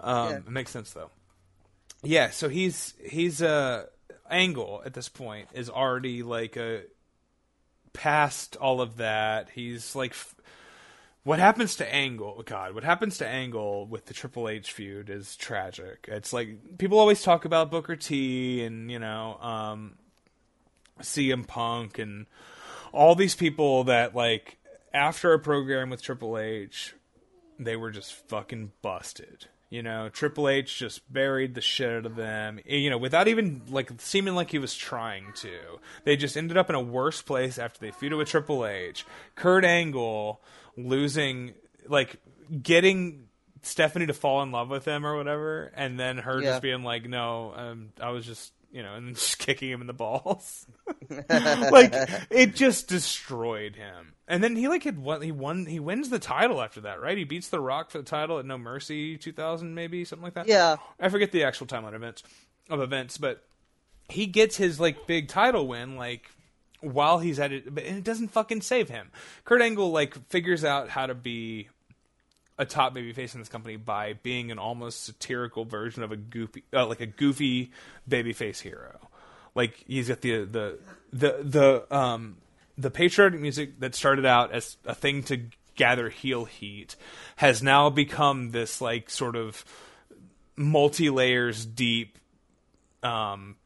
Um, 0.00 0.30
Yeah. 0.30 0.36
It 0.36 0.48
makes 0.48 0.70
sense 0.70 0.92
though. 0.92 1.10
Yeah. 2.02 2.30
So 2.30 2.48
he's 2.48 2.94
he's 3.04 3.42
uh 3.42 3.86
Angle 4.30 4.82
at 4.84 4.94
this 4.94 5.08
point 5.08 5.48
is 5.54 5.70
already 5.70 6.22
like 6.22 6.56
a 6.56 6.82
past 7.92 8.56
all 8.56 8.80
of 8.80 8.98
that. 8.98 9.50
He's 9.50 9.94
like. 9.96 10.12
F- 10.12 10.34
what 11.24 11.40
happens 11.40 11.76
to 11.76 11.94
Angle? 11.94 12.42
God, 12.46 12.74
what 12.74 12.84
happens 12.84 13.18
to 13.18 13.26
Angle 13.26 13.86
with 13.86 14.06
the 14.06 14.14
Triple 14.14 14.48
H 14.48 14.72
feud 14.72 15.10
is 15.10 15.36
tragic. 15.36 16.08
It's 16.08 16.32
like 16.32 16.78
people 16.78 16.98
always 16.98 17.22
talk 17.22 17.44
about 17.44 17.70
Booker 17.70 17.96
T 17.96 18.64
and 18.64 18.90
you 18.90 18.98
know 18.98 19.36
um, 19.40 19.98
CM 21.00 21.46
Punk 21.46 21.98
and 21.98 22.26
all 22.92 23.14
these 23.14 23.34
people 23.34 23.84
that 23.84 24.14
like 24.14 24.56
after 24.92 25.32
a 25.32 25.38
program 25.38 25.90
with 25.90 26.02
Triple 26.02 26.38
H, 26.38 26.94
they 27.58 27.76
were 27.76 27.90
just 27.90 28.12
fucking 28.28 28.72
busted. 28.82 29.46
You 29.70 29.82
know, 29.82 30.08
Triple 30.08 30.48
H 30.48 30.78
just 30.78 31.12
buried 31.12 31.54
the 31.54 31.60
shit 31.60 31.90
out 31.90 32.06
of 32.06 32.16
them. 32.16 32.58
You 32.64 32.88
know, 32.88 32.96
without 32.96 33.28
even 33.28 33.60
like 33.68 33.90
seeming 33.98 34.34
like 34.34 34.50
he 34.50 34.58
was 34.58 34.74
trying 34.74 35.32
to. 35.36 35.58
They 36.04 36.16
just 36.16 36.38
ended 36.38 36.56
up 36.56 36.70
in 36.70 36.74
a 36.74 36.80
worse 36.80 37.20
place 37.20 37.58
after 37.58 37.78
they 37.78 37.90
feuded 37.90 38.16
with 38.16 38.28
Triple 38.28 38.64
H. 38.64 39.04
Kurt 39.34 39.66
Angle 39.66 40.40
losing, 40.78 41.52
like 41.86 42.16
getting 42.62 43.26
Stephanie 43.60 44.06
to 44.06 44.14
fall 44.14 44.42
in 44.42 44.52
love 44.52 44.70
with 44.70 44.86
him 44.86 45.04
or 45.04 45.16
whatever, 45.16 45.70
and 45.74 46.00
then 46.00 46.16
her 46.18 46.40
Yeah. 46.40 46.52
just 46.52 46.62
being 46.62 46.82
like, 46.82 47.06
"No, 47.06 47.52
um, 47.54 47.88
I 48.00 48.08
was 48.10 48.24
just." 48.24 48.52
You 48.70 48.82
know, 48.82 48.94
and 48.96 49.06
then 49.08 49.14
just 49.14 49.38
kicking 49.38 49.70
him 49.70 49.80
in 49.80 49.86
the 49.86 49.92
balls. 49.92 50.66
like 51.28 51.92
it 52.30 52.54
just 52.54 52.88
destroyed 52.88 53.76
him. 53.76 54.14
And 54.26 54.42
then 54.44 54.56
he 54.56 54.68
like 54.68 54.84
had 54.84 54.98
won. 54.98 55.22
He 55.22 55.32
won. 55.32 55.66
He 55.66 55.80
wins 55.80 56.10
the 56.10 56.18
title 56.18 56.60
after 56.60 56.82
that, 56.82 57.00
right? 57.00 57.16
He 57.16 57.24
beats 57.24 57.48
The 57.48 57.60
Rock 57.60 57.90
for 57.90 57.98
the 57.98 58.04
title 58.04 58.38
at 58.38 58.44
No 58.44 58.58
Mercy 58.58 59.16
2000, 59.16 59.74
maybe 59.74 60.04
something 60.04 60.24
like 60.24 60.34
that. 60.34 60.46
Yeah. 60.46 60.76
I 61.00 61.08
forget 61.08 61.32
the 61.32 61.44
actual 61.44 61.66
timeline 61.66 61.94
events 61.94 62.22
of 62.68 62.80
events, 62.80 63.16
but 63.18 63.42
he 64.08 64.26
gets 64.26 64.56
his 64.56 64.78
like 64.78 65.06
big 65.06 65.28
title 65.28 65.66
win 65.66 65.96
like 65.96 66.30
while 66.80 67.18
he's 67.18 67.38
at 67.38 67.52
it, 67.52 67.74
but 67.74 67.84
and 67.84 67.98
it 67.98 68.04
doesn't 68.04 68.28
fucking 68.28 68.62
save 68.62 68.88
him. 68.88 69.10
Kurt 69.44 69.62
Angle 69.62 69.90
like 69.90 70.28
figures 70.28 70.64
out 70.64 70.88
how 70.88 71.06
to 71.06 71.14
be 71.14 71.68
a 72.58 72.64
top 72.64 72.94
babyface 72.94 73.34
in 73.34 73.40
this 73.40 73.48
company 73.48 73.76
by 73.76 74.14
being 74.14 74.50
an 74.50 74.58
almost 74.58 75.04
satirical 75.04 75.64
version 75.64 76.02
of 76.02 76.10
a 76.12 76.16
goofy, 76.16 76.64
uh, 76.72 76.86
like 76.86 77.00
a 77.00 77.06
goofy 77.06 77.70
babyface 78.08 78.60
hero. 78.60 79.08
Like 79.54 79.84
he's 79.86 80.08
got 80.08 80.20
the 80.20 80.44
the 80.44 80.78
the 81.12 81.36
the 81.42 81.96
um 81.96 82.36
the 82.76 82.90
patriotic 82.90 83.40
music 83.40 83.80
that 83.80 83.94
started 83.94 84.26
out 84.26 84.52
as 84.52 84.76
a 84.84 84.94
thing 84.94 85.22
to 85.24 85.40
gather 85.74 86.08
heel 86.08 86.44
heat 86.44 86.96
has 87.36 87.62
now 87.62 87.88
become 87.88 88.50
this 88.50 88.80
like 88.80 89.08
sort 89.08 89.36
of 89.36 89.64
multi 90.56 91.08
layers 91.08 91.64
deep 91.64 92.18
um 93.02 93.56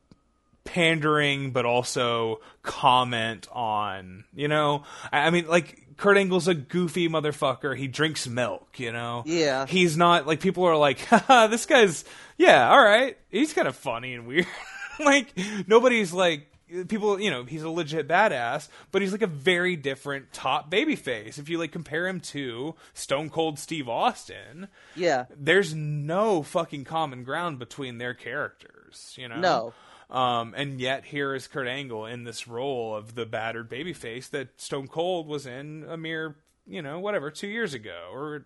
pandering 0.64 1.50
but 1.50 1.64
also 1.64 2.40
comment 2.62 3.48
on 3.50 4.24
you 4.34 4.46
know 4.46 4.84
I, 5.10 5.20
I 5.20 5.30
mean 5.30 5.46
like 5.48 5.91
kurt 6.02 6.16
angle's 6.18 6.48
a 6.48 6.54
goofy 6.54 7.08
motherfucker 7.08 7.76
he 7.76 7.86
drinks 7.86 8.26
milk 8.28 8.78
you 8.78 8.90
know 8.92 9.22
Yeah. 9.24 9.66
he's 9.66 9.96
not 9.96 10.26
like 10.26 10.40
people 10.40 10.64
are 10.64 10.76
like 10.76 10.98
Haha, 11.06 11.46
this 11.46 11.64
guy's 11.64 12.04
yeah 12.36 12.68
all 12.70 12.82
right 12.82 13.16
he's 13.30 13.52
kind 13.52 13.68
of 13.68 13.76
funny 13.76 14.14
and 14.14 14.26
weird 14.26 14.46
like 15.04 15.32
nobody's 15.66 16.12
like 16.12 16.48
people 16.88 17.20
you 17.20 17.30
know 17.30 17.44
he's 17.44 17.62
a 17.62 17.68
legit 17.70 18.08
badass 18.08 18.68
but 18.90 19.02
he's 19.02 19.12
like 19.12 19.20
a 19.22 19.26
very 19.26 19.76
different 19.76 20.32
top 20.32 20.70
babyface 20.70 21.38
if 21.38 21.48
you 21.50 21.58
like 21.58 21.70
compare 21.70 22.08
him 22.08 22.18
to 22.18 22.74
stone 22.94 23.28
cold 23.30 23.58
steve 23.58 23.88
austin 23.90 24.68
Yeah. 24.96 25.26
there's 25.38 25.74
no 25.74 26.42
fucking 26.42 26.84
common 26.84 27.24
ground 27.24 27.58
between 27.58 27.98
their 27.98 28.14
characters, 28.14 29.14
you 29.18 29.28
know. 29.28 29.38
No. 29.40 29.74
Um, 30.12 30.52
and 30.54 30.78
yet 30.78 31.06
here 31.06 31.34
is 31.34 31.48
Kurt 31.48 31.66
Angle 31.66 32.04
in 32.04 32.24
this 32.24 32.46
role 32.46 32.94
of 32.94 33.14
the 33.14 33.24
battered 33.24 33.70
babyface 33.70 34.28
that 34.30 34.60
Stone 34.60 34.88
Cold 34.88 35.26
was 35.26 35.46
in 35.46 35.86
a 35.88 35.96
mere, 35.96 36.36
you 36.66 36.82
know, 36.82 37.00
whatever, 37.00 37.30
two 37.30 37.48
years 37.48 37.72
ago, 37.72 38.10
or 38.12 38.44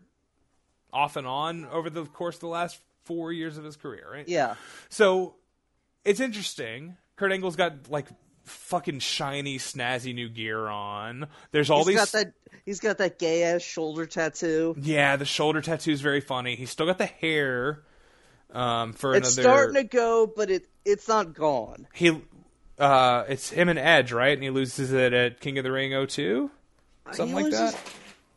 off 0.92 1.16
and 1.16 1.26
on 1.26 1.66
over 1.66 1.90
the 1.90 2.04
course 2.04 2.36
of 2.36 2.40
the 2.42 2.46
last 2.46 2.78
four 3.04 3.32
years 3.32 3.58
of 3.58 3.64
his 3.64 3.74
career, 3.74 4.06
right? 4.10 4.28
Yeah. 4.28 4.54
So 4.90 5.34
it's 6.04 6.20
interesting. 6.20 6.96
Kurt 7.16 7.32
Angle's 7.32 7.56
got 7.56 7.90
like 7.90 8.06
fucking 8.44 9.00
shiny, 9.00 9.58
snazzy 9.58 10.14
new 10.14 10.28
gear 10.28 10.68
on. 10.68 11.26
There's 11.50 11.68
all 11.68 11.78
He's 11.78 11.88
these. 11.88 11.96
got 11.96 12.12
that. 12.12 12.32
He's 12.64 12.80
got 12.80 12.98
that 12.98 13.18
gay 13.18 13.42
ass 13.42 13.62
shoulder 13.62 14.06
tattoo. 14.06 14.76
Yeah, 14.80 15.16
the 15.16 15.24
shoulder 15.24 15.60
tattoo 15.60 15.90
is 15.90 16.00
very 16.00 16.20
funny. 16.20 16.54
He's 16.54 16.70
still 16.70 16.86
got 16.86 16.98
the 16.98 17.06
hair. 17.06 17.82
Um, 18.52 18.92
for 18.92 19.14
It's 19.14 19.36
another, 19.36 19.48
starting 19.56 19.74
to 19.74 19.84
go, 19.84 20.26
but 20.34 20.50
it 20.50 20.68
it's 20.84 21.08
not 21.08 21.34
gone. 21.34 21.86
he, 21.92 22.22
uh, 22.78 23.24
it's 23.28 23.50
him 23.50 23.68
and 23.68 23.78
Edge, 23.78 24.12
right? 24.12 24.32
And 24.32 24.42
he 24.42 24.50
loses 24.50 24.92
it 24.92 25.12
at 25.12 25.40
King 25.40 25.58
of 25.58 25.64
the 25.64 25.72
Ring 25.72 25.92
02? 26.06 26.50
something 27.12 27.34
like 27.34 27.44
loses- 27.46 27.72
that. 27.74 27.80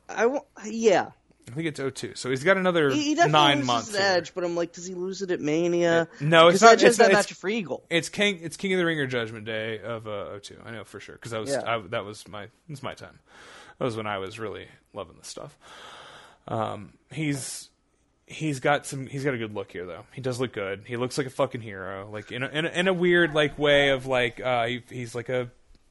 I 0.10 0.26
wa- 0.26 0.42
yeah. 0.66 1.12
I 1.48 1.52
think 1.52 1.68
it's 1.68 1.80
02. 1.80 2.14
So 2.16 2.30
he's 2.30 2.44
got 2.44 2.58
another 2.58 2.90
He, 2.92 3.16
he 3.16 3.16
nine 3.16 3.66
months. 3.66 3.96
Edge, 3.96 4.34
but 4.36 4.44
I'm 4.44 4.56
like, 4.56 4.72
does 4.74 4.86
he 4.86 4.94
lose 4.94 5.22
it 5.24 5.32
at 5.32 5.40
Mania? 5.42 6.08
No, 6.20 6.48
it's 6.50 6.62
not- 6.62 6.74
Edge 6.74 6.82
has 6.82 6.98
that 6.98 7.10
it's- 7.12 7.26
match 7.30 7.34
for 7.34 7.50
Eagle. 7.50 7.84
It's 7.90 8.10
King. 8.10 8.40
It's 8.42 8.58
King 8.58 8.74
of 8.74 8.80
the 8.80 8.86
Ring 8.86 9.00
or 9.00 9.08
Judgment 9.08 9.46
Day 9.46 9.80
of 9.80 10.08
uh, 10.08 10.40
02. 10.40 10.58
I 10.66 10.72
know 10.72 10.84
for 10.84 11.00
sure 11.00 11.16
because 11.16 11.34
I 11.34 11.40
was 11.40 11.50
Yeah. 11.50 11.64
I, 11.66 11.80
that 11.90 12.06
was 12.06 12.28
my 12.28 12.48
it's 12.70 12.84
my 12.84 12.94
time. 12.94 13.18
That 13.78 13.86
was 13.86 13.96
when 13.96 14.06
I 14.08 14.18
was 14.18 14.38
really 14.40 14.68
loving 14.94 15.16
this 15.18 15.28
stuff. 15.28 15.58
Um, 16.48 16.94
he's 17.12 17.69
he's 18.30 18.60
got 18.60 18.86
some 18.86 19.08
he's 19.08 19.24
got 19.24 19.34
a 19.34 19.38
good 19.38 19.54
look 19.54 19.72
here 19.72 19.86
though. 19.86 20.06
He 20.14 20.22
does 20.22 20.40
look 20.40 20.54
good. 20.54 20.84
He 20.86 20.96
looks 20.96 21.18
like 21.18 21.28
a 21.28 21.32
fucking 21.32 21.62
hero. 21.62 22.08
Like 22.10 22.32
in 22.32 22.44
a, 22.44 22.48
in 22.48 22.66
a, 22.66 22.70
in 22.70 22.88
a 22.88 22.94
weird 22.94 23.34
like 23.34 23.58
way 23.58 23.90
of 23.90 24.06
like 24.06 24.40
uh, 24.40 24.68
he, 24.68 24.84
he's 24.90 25.16
like 25.16 25.30
a 25.30 25.50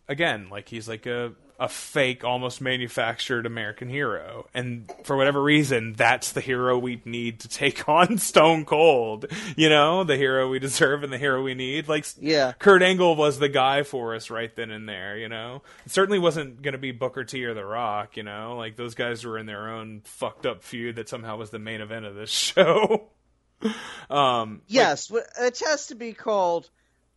again 0.08 0.48
like 0.48 0.68
he's 0.68 0.88
like 0.88 1.04
a 1.06 1.32
a 1.60 1.68
fake 1.68 2.22
almost 2.22 2.60
manufactured 2.60 3.44
American 3.44 3.88
hero. 3.88 4.46
And 4.54 4.88
for 5.02 5.16
whatever 5.16 5.42
reason, 5.42 5.94
that's 5.94 6.30
the 6.30 6.40
hero 6.40 6.78
we 6.78 7.02
need 7.04 7.40
to 7.40 7.48
take 7.48 7.88
on 7.88 8.18
Stone 8.18 8.64
Cold. 8.64 9.26
You 9.56 9.68
know, 9.68 10.04
the 10.04 10.16
hero 10.16 10.48
we 10.48 10.60
deserve 10.60 11.02
and 11.02 11.12
the 11.12 11.18
hero 11.18 11.42
we 11.42 11.54
need. 11.54 11.88
Like 11.88 12.06
Yeah. 12.20 12.52
Kurt 12.52 12.82
Angle 12.82 13.16
was 13.16 13.40
the 13.40 13.48
guy 13.48 13.82
for 13.82 14.14
us 14.14 14.30
right 14.30 14.54
then 14.54 14.70
and 14.70 14.88
there, 14.88 15.18
you 15.18 15.28
know? 15.28 15.62
It 15.84 15.90
certainly 15.90 16.20
wasn't 16.20 16.62
going 16.62 16.72
to 16.72 16.78
be 16.78 16.92
Booker 16.92 17.24
T 17.24 17.44
or 17.44 17.54
The 17.54 17.64
Rock, 17.64 18.16
you 18.16 18.22
know? 18.22 18.56
Like, 18.56 18.76
those 18.76 18.94
guys 18.94 19.24
were 19.24 19.36
in 19.36 19.46
their 19.46 19.68
own 19.68 20.02
fucked 20.04 20.46
up 20.46 20.62
feud 20.62 20.94
that 20.96 21.08
somehow 21.08 21.36
was 21.38 21.50
the 21.50 21.58
main 21.58 21.80
event 21.80 22.06
of 22.06 22.14
this 22.14 22.30
show. 22.54 23.08
um, 24.10 24.62
Yes, 24.68 25.08
but 25.08 25.24
it 25.40 25.60
has 25.66 25.88
to 25.88 25.96
be 25.96 26.12
called 26.12 26.70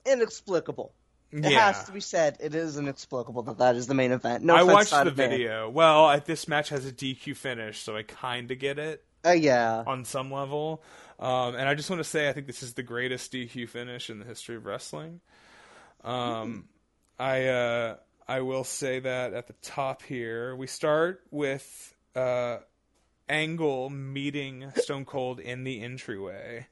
inexplicable. 0.05 0.93
It 1.31 1.45
Yeah. 1.51 1.71
has 1.71 1.85
to 1.85 1.91
be 1.91 2.01
said. 2.01 2.37
It 2.41 2.53
is 2.55 2.77
inexplicable 2.77 3.43
that 3.43 3.57
that 3.59 3.75
is 3.75 3.87
the 3.87 3.93
main 3.93 4.11
event. 4.11 4.43
No 4.43 4.55
I 4.55 4.63
watched 4.63 4.91
the 4.91 5.11
video. 5.11 5.69
Well, 5.69 6.05
I, 6.05 6.19
this 6.19 6.47
match 6.47 6.69
has 6.69 6.85
a 6.85 6.91
DQ 6.91 7.35
finish, 7.37 7.79
so 7.79 7.95
I 7.95 8.03
kind 8.03 8.51
of 8.51 8.59
get 8.59 8.77
it 8.79 9.03
Uh, 9.25 9.31
yeah. 9.31 9.83
on 9.87 10.03
some 10.05 10.31
level. 10.31 10.83
Um, 11.19 11.55
and 11.55 11.69
I 11.69 11.75
just 11.75 11.89
want 11.89 11.99
to 12.01 12.03
say, 12.09 12.27
I 12.27 12.33
think 12.33 12.47
this 12.47 12.63
is 12.63 12.73
the 12.73 12.83
greatest 12.83 13.31
DQ 13.31 13.69
finish 13.69 14.09
in 14.09 14.19
the 14.19 14.25
history 14.25 14.55
of 14.55 14.65
wrestling. 14.65 15.21
Um, 16.03 16.67
I 17.19 17.47
uh, 17.47 17.95
I 18.27 18.41
will 18.41 18.63
say 18.63 18.99
that 18.99 19.33
at 19.33 19.47
the 19.47 19.53
top 19.61 20.01
here, 20.01 20.55
we 20.55 20.65
start 20.67 21.21
with 21.29 21.95
uh, 22.15 22.57
Angle 23.29 23.89
meeting 23.91 24.71
Stone 24.75 25.05
Cold 25.05 25.39
in 25.39 25.63
the 25.63 25.81
entryway. 25.81 26.67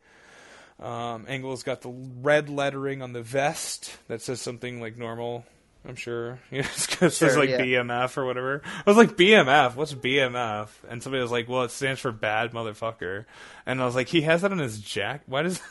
Um, 0.79 1.25
Angle's 1.27 1.63
got 1.63 1.81
the 1.81 1.89
red 1.89 2.49
lettering 2.49 3.01
on 3.01 3.13
the 3.13 3.21
vest 3.21 3.97
that 4.07 4.21
says 4.21 4.41
something 4.41 4.79
like 4.79 4.97
normal. 4.97 5.45
I'm 5.85 5.95
sure. 5.95 6.39
You 6.51 6.61
know, 6.61 6.67
it 7.01 7.11
says 7.11 7.37
like 7.37 7.49
yeah. 7.49 7.59
BMF 7.61 8.17
or 8.17 8.25
whatever. 8.25 8.61
I 8.65 8.89
was 8.89 8.97
like, 8.97 9.17
BMF? 9.17 9.75
What's 9.75 9.93
BMF? 9.93 10.69
And 10.87 11.03
somebody 11.03 11.21
was 11.21 11.31
like, 11.31 11.47
well, 11.49 11.63
it 11.63 11.71
stands 11.71 11.99
for 11.99 12.11
bad 12.11 12.51
motherfucker. 12.51 13.25
And 13.65 13.81
I 13.81 13.85
was 13.85 13.95
like, 13.95 14.07
he 14.07 14.21
has 14.21 14.41
that 14.41 14.51
on 14.51 14.59
his 14.59 14.79
jacket? 14.79 15.23
Why 15.27 15.43
does. 15.43 15.61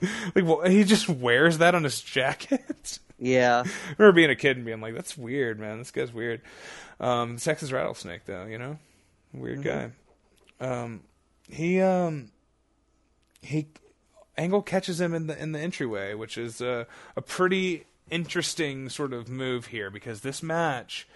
like, 0.34 0.44
well, 0.44 0.62
he 0.62 0.84
just 0.84 1.08
wears 1.08 1.58
that 1.58 1.74
on 1.74 1.84
his 1.84 2.00
jacket? 2.00 2.98
Yeah. 3.16 3.62
I 3.64 3.94
remember 3.96 4.16
being 4.16 4.30
a 4.30 4.36
kid 4.36 4.56
and 4.56 4.66
being 4.66 4.80
like, 4.80 4.94
"That's 4.94 5.16
weird, 5.16 5.60
man. 5.60 5.78
This 5.78 5.92
guy's 5.92 6.12
weird." 6.12 6.42
Um, 6.98 7.36
Texas 7.36 7.70
rattlesnake, 7.70 8.26
though, 8.26 8.44
you 8.44 8.58
know, 8.58 8.76
weird 9.32 9.62
guy. 9.62 9.92
Um, 10.60 11.02
he 11.48 11.80
um, 11.80 12.32
he 13.40 13.68
Angle 14.36 14.62
catches 14.62 15.00
him 15.00 15.14
in 15.14 15.26
the 15.28 15.40
in 15.40 15.52
the 15.52 15.60
entryway, 15.60 16.14
which 16.14 16.36
is 16.38 16.60
a 16.60 16.86
a 17.16 17.22
pretty 17.22 17.84
interesting 18.10 18.88
sort 18.88 19.12
of 19.12 19.28
move 19.28 19.66
here 19.66 19.90
because 19.90 20.20
this 20.20 20.42
match 20.42 21.08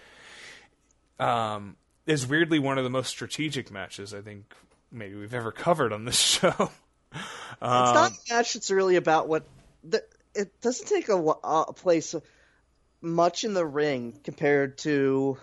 um 1.19 1.75
is 2.07 2.25
weirdly 2.25 2.57
one 2.59 2.77
of 2.77 2.83
the 2.83 2.89
most 2.89 3.09
strategic 3.09 3.69
matches 3.71 4.13
I 4.13 4.21
think 4.21 4.53
maybe 4.91 5.15
we've 5.15 5.33
ever 5.33 5.51
covered 5.51 5.93
on 5.93 6.05
this 6.05 6.17
show. 6.39 6.71
It's 7.11 7.21
Um, 7.61 7.93
not 7.93 8.11
a 8.11 8.33
match 8.33 8.53
that's 8.53 8.71
really 8.71 8.95
about 8.95 9.27
what. 9.27 9.43
The, 9.83 10.03
it 10.35 10.61
doesn't 10.61 10.87
take 10.87 11.09
a, 11.09 11.15
a 11.17 11.73
place 11.73 12.15
much 13.01 13.43
in 13.43 13.53
the 13.53 13.65
ring 13.65 14.19
compared 14.23 14.77
to. 14.79 15.37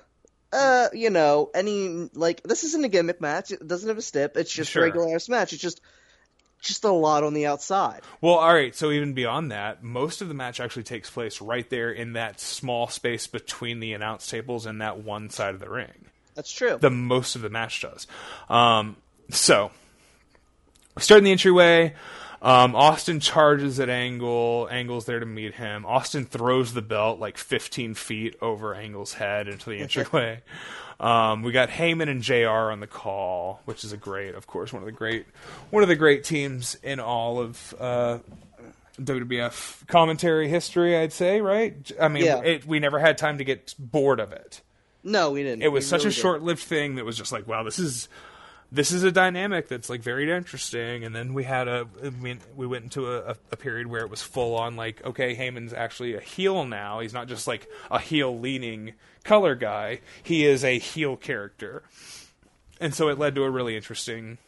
Uh, 0.53 0.89
you 0.93 1.11
know, 1.11 1.51
any 1.55 2.09
like 2.15 2.43
this 2.45 2.65
isn't 2.65 2.85
a 2.85 2.89
gimmick 2.89 3.21
match. 3.21 3.51
It 3.51 3.67
doesn't 3.67 3.89
have 3.89 3.99
a 3.99 4.03
stip. 4.03 4.37
It's 4.37 4.51
just 4.53 4.71
Sure. 4.71 4.83
a 4.83 4.87
regular 4.87 5.15
ass 5.15 5.29
match. 5.29 5.53
It's 5.53 5.61
just, 5.61 5.81
just 6.67 6.85
a 6.85 6.91
lot 6.91 7.25
on 7.25 7.35
the 7.35 7.47
outside. 7.47 8.03
Well, 8.21 8.35
all 8.35 8.55
right. 8.55 8.75
So 8.75 8.91
even 8.91 9.13
beyond 9.13 9.51
that, 9.53 9.83
most 9.83 10.21
of 10.21 10.29
the 10.29 10.35
match 10.35 10.61
actually 10.61 10.85
takes 10.85 11.11
place 11.11 11.41
right 11.41 11.69
there 11.71 11.91
in 11.91 12.15
that 12.15 12.41
small 12.41 12.89
space 12.89 13.27
between 13.27 13.81
the 13.81 13.93
announce 13.93 14.27
tables 14.27 14.67
and 14.67 14.81
that 14.81 14.99
one 14.99 15.31
side 15.31 15.55
of 15.55 15.61
the 15.61 15.71
ring. 15.71 16.07
That's 16.35 16.53
true. 16.53 16.79
The 16.81 16.91
most 16.91 17.35
of 17.35 17.43
the 17.43 17.49
match 17.49 17.81
does. 17.81 18.07
Um, 18.49 18.97
so 19.31 19.71
we 20.95 21.03
start 21.03 21.19
in 21.19 21.25
the 21.25 21.33
entryway. 21.33 21.95
Um, 22.43 22.75
Austin 22.77 23.19
charges 23.21 23.81
at 23.81 23.89
Angle. 23.89 24.69
Angle's 24.71 25.07
there 25.07 25.21
to 25.21 25.27
meet 25.27 25.55
him. 25.55 25.87
Austin 25.87 26.25
throws 26.27 26.75
the 26.75 26.83
belt 26.83 27.19
like 27.19 27.39
15 27.39 27.95
feet 27.95 28.37
over 28.43 28.75
Angle's 28.75 29.15
head 29.15 29.49
into 29.49 29.71
the 29.71 29.79
entryway. 29.81 30.43
um, 31.01 31.43
we 31.43 31.53
got 31.53 31.71
Heyman 31.71 32.09
and 32.11 32.23
Jr. 32.23 32.71
on 32.71 32.81
the 32.81 32.87
call, 32.87 33.61
which 33.65 33.85
is 33.85 33.93
a 33.93 33.97
great, 33.97 34.35
of 34.35 34.47
course, 34.47 34.73
one 34.73 34.83
of 34.83 34.87
the 34.87 34.93
great, 34.93 35.27
one 35.71 35.83
of 35.83 35.89
the 35.89 35.97
great 35.97 36.25
teams 36.25 36.77
in 36.83 37.01
all 37.01 37.41
of 37.41 37.75
uh, 37.81 38.19
WWF 39.01 39.87
commentary 39.87 40.49
history. 40.49 40.97
I'd 40.97 41.13
say, 41.13 41.41
right? 41.41 41.91
I 42.01 42.09
mean, 42.09 42.25
Yeah. 42.25 42.43
it, 42.43 42.67
we 42.67 42.79
never 42.81 42.99
had 42.99 43.19
time 43.19 43.39
to 43.39 43.45
get 43.45 43.75
bored 43.79 44.21
of 44.21 44.33
it 44.33 44.61
no, 45.09 45.31
we 45.31 45.45
didn't. 45.45 45.63
it 45.63 45.69
was 45.69 45.85
We 45.85 45.89
such 45.89 45.99
really 46.01 46.09
a 46.09 46.11
didn't. 46.11 46.23
short-lived 46.23 46.63
thing 46.63 46.95
that 46.97 47.05
was 47.05 47.17
just 47.17 47.31
like 47.31 47.47
wow 47.47 47.63
this 47.63 47.79
is 47.79 48.09
this 48.73 48.91
is 48.93 49.03
a 49.05 49.13
dynamic 49.13 49.69
that's 49.69 49.89
like 49.89 50.03
very 50.03 50.31
interesting 50.31 51.05
and 51.05 51.15
then 51.15 51.35
we 51.35 51.45
had 51.45 51.69
a 51.69 51.87
I 52.05 52.11
mean, 52.11 52.41
we 52.57 52.67
went 52.67 52.85
into 52.85 53.11
a, 53.13 53.37
a 53.53 53.57
period 53.57 53.87
where 53.87 54.01
it 54.03 54.11
was 54.11 54.23
full 54.23 54.57
on 54.57 54.77
like 54.77 55.05
okay 55.05 55.37
Heyman's 55.37 55.73
actually 55.73 56.15
a 56.15 56.21
heel 56.21 56.65
now 56.65 57.01
he's 57.01 57.15
not 57.15 57.29
just 57.29 57.47
like 57.47 57.69
a 57.91 57.99
heel 58.01 58.39
leaning 58.39 58.95
color 59.25 59.55
guy 59.55 60.01
he 60.23 60.45
is 60.45 60.65
a 60.65 60.79
heel 60.79 61.17
character 61.17 61.83
and 62.81 62.95
so 62.95 63.09
it 63.09 63.19
led 63.19 63.35
to 63.37 63.45
a 63.45 63.51
really 63.51 63.77
interesting 63.77 64.39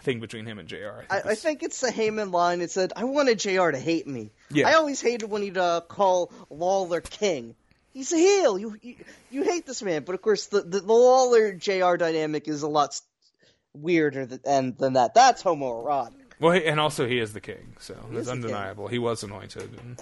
thing 0.00 0.20
between 0.20 0.46
him 0.46 0.58
and 0.58 0.68
JR 0.68 1.04
I, 1.10 1.18
I 1.18 1.20
this- 1.22 1.42
think 1.42 1.62
it's 1.62 1.80
the 1.80 1.88
Heyman 1.90 2.32
line. 2.32 2.60
It 2.60 2.70
said, 2.70 2.92
"I 2.94 3.04
wanted 3.04 3.38
Jr. 3.40 3.70
to 3.70 3.78
hate 3.78 4.06
me. 4.06 4.30
Yeah. 4.50 4.68
I 4.68 4.74
always 4.74 5.00
hated 5.00 5.28
when 5.28 5.42
he'd 5.42 5.58
uh, 5.58 5.80
call 5.88 6.30
Lawler 6.50 7.00
King. 7.00 7.54
he's 7.92 8.12
a 8.12 8.16
heel. 8.16 8.58
You, 8.58 8.76
you 8.80 8.94
you 9.30 9.42
hate 9.42 9.66
this 9.66 9.82
man, 9.82 10.04
but 10.04 10.14
of 10.14 10.22
course 10.22 10.46
the 10.46 10.60
the, 10.60 10.80
the 10.80 10.92
Lawler 10.92 11.52
Jr. 11.52 11.96
dynamic 11.96 12.46
is 12.46 12.62
a 12.62 12.68
lot 12.68 13.00
weirder 13.74 14.26
than 14.26 14.74
than 14.76 14.92
that. 14.94 15.14
That's 15.14 15.42
homoerotic. 15.42 16.12
Well, 16.40 16.52
he, 16.52 16.64
and 16.66 16.78
also 16.78 17.06
he 17.06 17.18
is 17.18 17.32
the 17.32 17.40
king, 17.40 17.74
so 17.80 17.94
is 18.12 18.18
it's 18.20 18.28
undeniable. 18.28 18.86
He 18.88 18.98
was 18.98 19.22
anointed 19.22 19.70
and, 19.80 20.00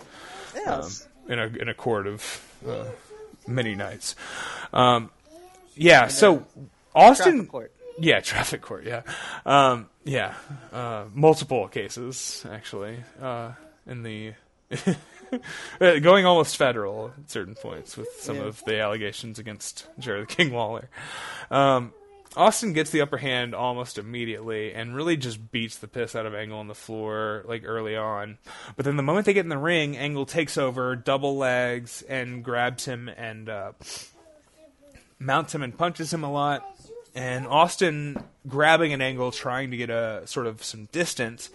Yes. 0.54 1.06
um, 1.26 1.32
in 1.32 1.38
a 1.38 1.46
in 1.46 1.68
a 1.68 1.74
court 1.74 2.06
of 2.06 2.42
uh, 2.68 2.84
many 3.46 3.74
knights. 3.74 4.14
Um, 4.72 5.10
yeah, 5.74 6.08
so 6.08 6.44
Austin. 6.94 7.32
Traffic 7.34 7.50
court. 7.50 7.72
Yeah, 7.98 8.20
traffic 8.32 8.60
court. 8.62 8.84
Yeah, 8.84 9.02
um, 9.46 9.88
yeah, 10.04 10.34
uh, 10.72 11.04
multiple 11.14 11.68
cases 11.68 12.44
actually 12.50 12.98
uh, 13.20 13.52
in 13.86 14.02
the 14.02 14.34
uh, 15.80 15.98
going 16.00 16.26
almost 16.26 16.56
federal 16.56 17.12
at 17.18 17.30
certain 17.30 17.54
points 17.54 17.96
with 17.96 18.08
some 18.18 18.36
Yeah. 18.36 18.42
of 18.42 18.62
the 18.64 18.78
allegations 18.80 19.38
against 19.38 19.86
Jerry 19.98 20.20
the 20.20 20.26
King 20.26 20.52
Lawler. 20.52 20.88
Um, 21.50 21.92
Austin 22.36 22.74
gets 22.74 22.90
the 22.90 23.00
upper 23.00 23.16
hand 23.16 23.54
almost 23.54 23.96
immediately 23.96 24.74
and 24.74 24.94
really 24.94 25.16
just 25.16 25.50
beats 25.50 25.78
the 25.78 25.88
piss 25.88 26.14
out 26.14 26.26
of 26.26 26.34
Angle 26.34 26.58
on 26.58 26.68
the 26.68 26.74
floor 26.74 27.42
like 27.46 27.62
early 27.64 27.96
on. 27.96 28.36
But 28.76 28.84
then 28.84 28.96
the 28.96 29.02
moment 29.02 29.24
they 29.24 29.32
get 29.32 29.46
in 29.46 29.48
the 29.48 29.56
ring, 29.56 29.96
Angle 29.96 30.26
takes 30.26 30.58
over, 30.58 30.94
double 30.94 31.36
legs, 31.36 32.02
and 32.02 32.44
grabs 32.44 32.84
him 32.84 33.08
and 33.08 33.48
uh, 33.48 33.72
mounts 35.18 35.54
him 35.54 35.62
and 35.62 35.76
punches 35.76 36.12
him 36.12 36.22
a 36.22 36.30
lot. 36.30 36.62
And 37.14 37.46
Austin, 37.46 38.22
grabbing 38.46 38.92
an 38.92 39.00
angle, 39.00 39.32
trying 39.32 39.70
to 39.70 39.78
get 39.78 39.88
a 39.88 40.22
sort 40.26 40.46
of 40.46 40.62
some 40.62 40.84
distance, 40.92 41.48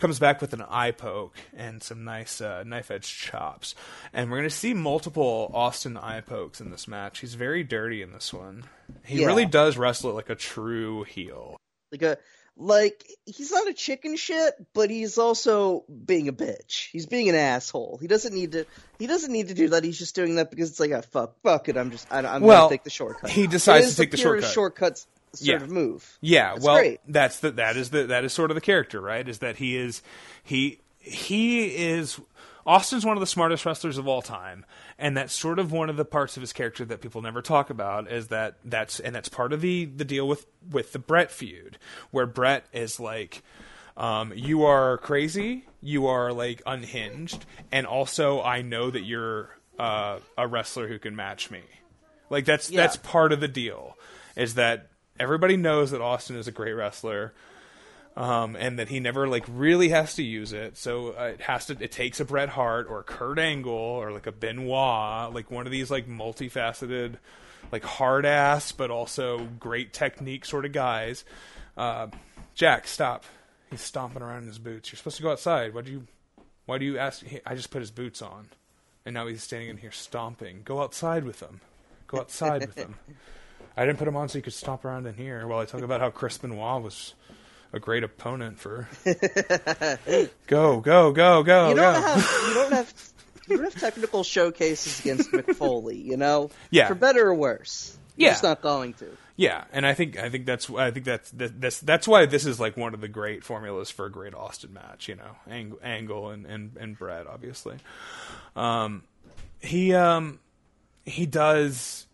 comes 0.00 0.18
back 0.18 0.40
with 0.40 0.52
an 0.52 0.62
eye 0.62 0.90
poke 0.90 1.36
and 1.56 1.82
some 1.82 2.04
nice 2.04 2.40
uh, 2.40 2.62
knife 2.64 2.90
edge 2.90 3.06
chops. 3.06 3.74
And 4.12 4.30
we're 4.30 4.38
going 4.38 4.48
to 4.48 4.54
see 4.54 4.74
multiple 4.74 5.50
Austin 5.54 5.96
eye 5.96 6.20
pokes 6.22 6.60
in 6.60 6.70
this 6.70 6.88
match. 6.88 7.20
He's 7.20 7.34
very 7.34 7.62
dirty 7.62 8.02
in 8.02 8.12
this 8.12 8.32
one. 8.32 8.64
He 9.04 9.20
Yeah. 9.20 9.26
really 9.26 9.46
does 9.46 9.76
wrestle 9.76 10.10
it 10.10 10.14
like 10.14 10.30
a 10.30 10.34
true 10.34 11.04
heel. 11.04 11.56
Like 11.92 12.02
a 12.02 12.18
like 12.56 13.06
he's 13.24 13.52
not 13.52 13.68
a 13.68 13.72
chicken 13.72 14.16
shit, 14.16 14.52
but 14.74 14.90
he's 14.90 15.16
also 15.16 15.84
being 16.04 16.28
a 16.28 16.32
bitch. 16.32 16.90
He's 16.90 17.06
being 17.06 17.28
an 17.30 17.34
asshole. 17.34 17.98
He 18.00 18.06
doesn't 18.06 18.34
need 18.34 18.52
to. 18.52 18.66
He 18.98 19.06
doesn't 19.06 19.32
need 19.32 19.48
to 19.48 19.54
do 19.54 19.68
that. 19.70 19.82
He's 19.82 19.98
just 19.98 20.14
doing 20.14 20.34
that 20.36 20.50
because 20.50 20.70
it's 20.70 20.80
like, 20.80 20.90
ah, 20.94 21.00
fuck, 21.00 21.36
fuck 21.42 21.68
it. 21.70 21.76
I'm 21.78 21.90
just. 21.90 22.06
I, 22.12 22.18
I'm 22.18 22.42
Well, 22.42 22.62
gonna 22.66 22.70
take 22.70 22.84
the 22.84 22.90
shortcut. 22.90 23.30
he 23.30 23.46
decides 23.46 23.90
to 23.90 23.96
take 23.96 24.10
the 24.10 24.18
pure 24.18 24.34
shortcut. 24.42 24.52
shortcuts 24.52 25.06
sort 25.34 25.46
Yeah. 25.46 25.56
of 25.64 25.70
move. 25.70 26.18
Yeah, 26.20 26.52
That's 26.54 26.64
well, 26.64 26.76
great. 26.76 27.00
that's 27.08 27.40
the 27.40 27.50
that 27.52 27.76
is 27.76 27.90
the 27.90 28.04
that 28.06 28.24
is 28.24 28.32
sort 28.32 28.50
of 28.50 28.54
the 28.54 28.60
character, 28.60 29.00
right? 29.00 29.26
Is 29.28 29.38
that 29.38 29.56
he 29.56 29.76
is 29.76 30.02
he 30.42 30.80
he 30.98 31.66
is 31.76 32.20
Austin's 32.66 33.06
one 33.06 33.16
of 33.16 33.20
the 33.20 33.26
smartest 33.26 33.64
wrestlers 33.64 33.96
of 33.96 34.06
all 34.06 34.20
time, 34.22 34.66
and 34.98 35.16
that's 35.16 35.32
sort 35.32 35.58
of 35.58 35.72
one 35.72 35.88
of 35.88 35.96
the 35.96 36.04
parts 36.04 36.36
of 36.36 36.42
his 36.42 36.52
character 36.52 36.84
that 36.84 37.00
people 37.00 37.22
never 37.22 37.40
talk 37.42 37.70
about. 37.70 38.10
Is 38.12 38.28
that 38.28 38.56
that's 38.64 39.00
and 39.00 39.14
that's 39.14 39.28
part 39.30 39.52
of 39.52 39.60
the 39.62 39.86
the 39.86 40.04
deal 40.04 40.28
with 40.28 40.46
with 40.70 40.92
the 40.92 40.98
Bret 40.98 41.30
feud, 41.30 41.78
where 42.10 42.26
Bret 42.26 42.66
is 42.72 43.00
like. 43.00 43.42
Um, 43.96 44.32
you 44.34 44.64
are 44.64 44.96
crazy. 44.98 45.66
You 45.82 46.06
are 46.06 46.32
like 46.32 46.62
unhinged, 46.64 47.44
and 47.70 47.86
also 47.86 48.40
I 48.40 48.62
know 48.62 48.88
that 48.90 49.02
you're 49.02 49.50
uh, 49.78 50.20
a 50.38 50.46
wrestler 50.46 50.86
who 50.88 50.98
can 50.98 51.14
match 51.16 51.50
me. 51.50 51.60
Like 52.30 52.44
that's 52.46 52.70
Yeah. 52.70 52.82
that's 52.82 52.96
part 52.96 53.32
of 53.32 53.40
the 53.40 53.48
deal, 53.48 53.98
is 54.36 54.54
that 54.54 54.86
everybody 55.20 55.56
knows 55.56 55.90
that 55.92 56.00
Austin 56.00 56.36
is 56.36 56.48
a 56.48 56.52
great 56.52 56.72
wrestler, 56.72 57.32
um, 58.16 58.56
and 58.56 58.78
that 58.78 58.88
he 58.88 58.98
never 58.98 59.28
like 59.28 59.44
really 59.48 59.90
has 59.90 60.14
to 60.14 60.22
use 60.22 60.52
it. 60.52 60.76
So 60.76 61.10
uh, 61.10 61.32
it 61.34 61.42
has 61.42 61.66
to. 61.66 61.76
It 61.78 61.92
takes 61.92 62.18
a 62.18 62.24
Bret 62.24 62.48
Hart 62.48 62.88
or 62.88 63.00
a 63.00 63.04
Kurt 63.04 63.38
Angle 63.38 63.72
or 63.72 64.10
like 64.10 64.26
a 64.26 64.32
Benoit, 64.32 65.32
like 65.32 65.50
one 65.50 65.66
of 65.66 65.72
these 65.72 65.90
like 65.90 66.08
multifaceted, 66.08 67.16
like 67.70 67.84
hard 67.84 68.26
ass 68.26 68.72
but 68.72 68.90
also 68.90 69.46
great 69.60 69.92
technique 69.92 70.44
sort 70.44 70.64
of 70.64 70.72
guys. 70.72 71.24
Uh, 71.76 72.08
Jack, 72.54 72.88
stop! 72.88 73.24
He's 73.70 73.80
stomping 73.80 74.22
around 74.22 74.42
in 74.42 74.48
his 74.48 74.58
boots. 74.58 74.90
You're 74.90 74.96
supposed 74.96 75.18
to 75.18 75.22
go 75.22 75.30
outside. 75.30 75.74
Why 75.74 75.82
do 75.82 75.92
you? 75.92 76.06
Why 76.66 76.78
do 76.78 76.84
you 76.84 76.98
ask? 76.98 77.24
I 77.46 77.54
just 77.54 77.70
put 77.70 77.80
his 77.80 77.90
boots 77.90 78.22
on, 78.22 78.48
and 79.04 79.14
now 79.14 79.26
he's 79.26 79.42
standing 79.42 79.68
in 79.68 79.76
here 79.76 79.92
stomping. 79.92 80.62
Go 80.64 80.82
outside 80.82 81.24
with 81.24 81.40
him. 81.40 81.60
Go 82.06 82.18
outside 82.18 82.66
with 82.66 82.76
him. 82.76 82.96
I 83.76 83.86
didn't 83.86 83.98
put 83.98 84.08
him 84.08 84.16
on 84.16 84.28
so 84.28 84.38
you 84.38 84.42
could 84.42 84.52
stomp 84.52 84.84
around 84.84 85.06
in 85.06 85.14
here 85.14 85.46
while 85.46 85.58
I 85.58 85.64
talk 85.64 85.82
about 85.82 86.00
how 86.00 86.10
Chris 86.10 86.38
Benoit 86.38 86.82
was 86.82 87.14
a 87.72 87.78
great 87.78 88.04
opponent 88.04 88.58
for. 88.58 88.88
go, 90.46 90.80
go, 90.80 91.12
go, 91.12 91.42
go, 91.42 91.68
You 91.70 91.74
don't 91.76 92.02
have. 92.02 92.46
You 92.48 92.54
don't 92.54 92.72
have. 92.72 92.94
You 93.48 93.56
don't 93.56 93.64
have 93.64 93.80
technical 93.80 94.22
showcases 94.24 95.00
against 95.00 95.30
Mick 95.32 95.54
Foley. 95.56 95.98
You 95.98 96.16
know. 96.16 96.50
Yeah. 96.70 96.88
For 96.88 96.94
better 96.94 97.28
or 97.28 97.34
worse. 97.34 97.96
Yeah. 98.16 98.30
just 98.30 98.42
not 98.42 98.60
going 98.60 98.94
to. 98.94 99.16
Yeah, 99.36 99.64
and 99.72 99.86
I 99.86 99.94
think 99.94 100.18
I 100.18 100.28
think 100.28 100.44
that's 100.44 100.68
I 100.68 100.90
think 100.90 101.06
that's 101.06 101.30
that's 101.30 101.80
that's 101.80 102.06
why 102.06 102.26
this 102.26 102.44
is 102.44 102.60
like 102.60 102.76
one 102.76 102.92
of 102.92 103.00
the 103.00 103.08
great 103.08 103.42
formulas 103.42 103.90
for 103.90 104.04
a 104.04 104.10
great 104.10 104.34
Austin 104.34 104.74
match. 104.74 105.08
You 105.08 105.16
know, 105.16 105.36
Ang- 105.48 105.78
Angle 105.82 106.28
and 106.28 106.44
and 106.44 106.76
and 106.76 106.98
Brad 106.98 107.26
obviously. 107.26 107.78
Um, 108.54 109.04
he 109.60 109.94
um 109.94 110.40
he 111.06 111.24
does 111.24 112.06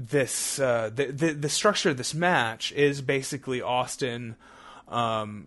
this 0.00 0.58
uh 0.58 0.90
the, 0.94 1.06
the 1.06 1.32
the 1.34 1.48
structure 1.50 1.90
of 1.90 1.98
this 1.98 2.14
match 2.14 2.72
is 2.72 3.02
basically 3.02 3.60
Austin 3.60 4.34
um 4.88 5.46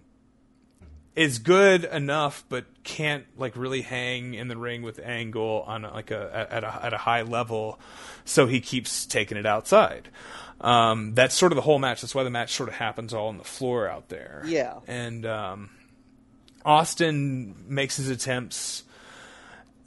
is 1.16 1.40
good 1.40 1.84
enough 1.86 2.44
but 2.50 2.66
can't 2.84 3.26
like 3.36 3.56
really 3.56 3.82
hang 3.82 4.36
in 4.36 4.50
the 4.50 4.58
ring 4.58 4.84
with 4.84 5.00
Angle 5.00 5.64
on 5.66 5.82
like 5.82 6.12
a 6.12 6.48
at 6.52 6.64
a 6.64 6.86
at 6.86 6.94
a 6.94 6.98
high 6.98 7.24
level 7.24 7.80
so 8.26 8.46
he 8.46 8.62
keeps 8.62 9.08
taking 9.08 9.38
it 9.38 9.46
outside. 9.48 10.10
Um 10.62 11.16
that's 11.16 11.34
sort 11.34 11.52
of 11.52 11.56
the 11.56 11.64
whole 11.64 11.80
match. 11.80 12.02
That's 12.02 12.14
why 12.14 12.24
the 12.24 12.30
match 12.30 12.54
sort 12.54 12.70
of 12.70 12.76
happens 12.76 13.12
all 13.12 13.30
on 13.30 13.40
the 13.40 13.44
floor 13.44 13.90
out 13.90 14.10
there. 14.10 14.44
Yeah. 14.46 14.82
And 14.88 15.26
um 15.26 15.72
Austin 16.64 17.56
makes 17.68 17.98
his 17.98 18.10
attempts 18.10 18.84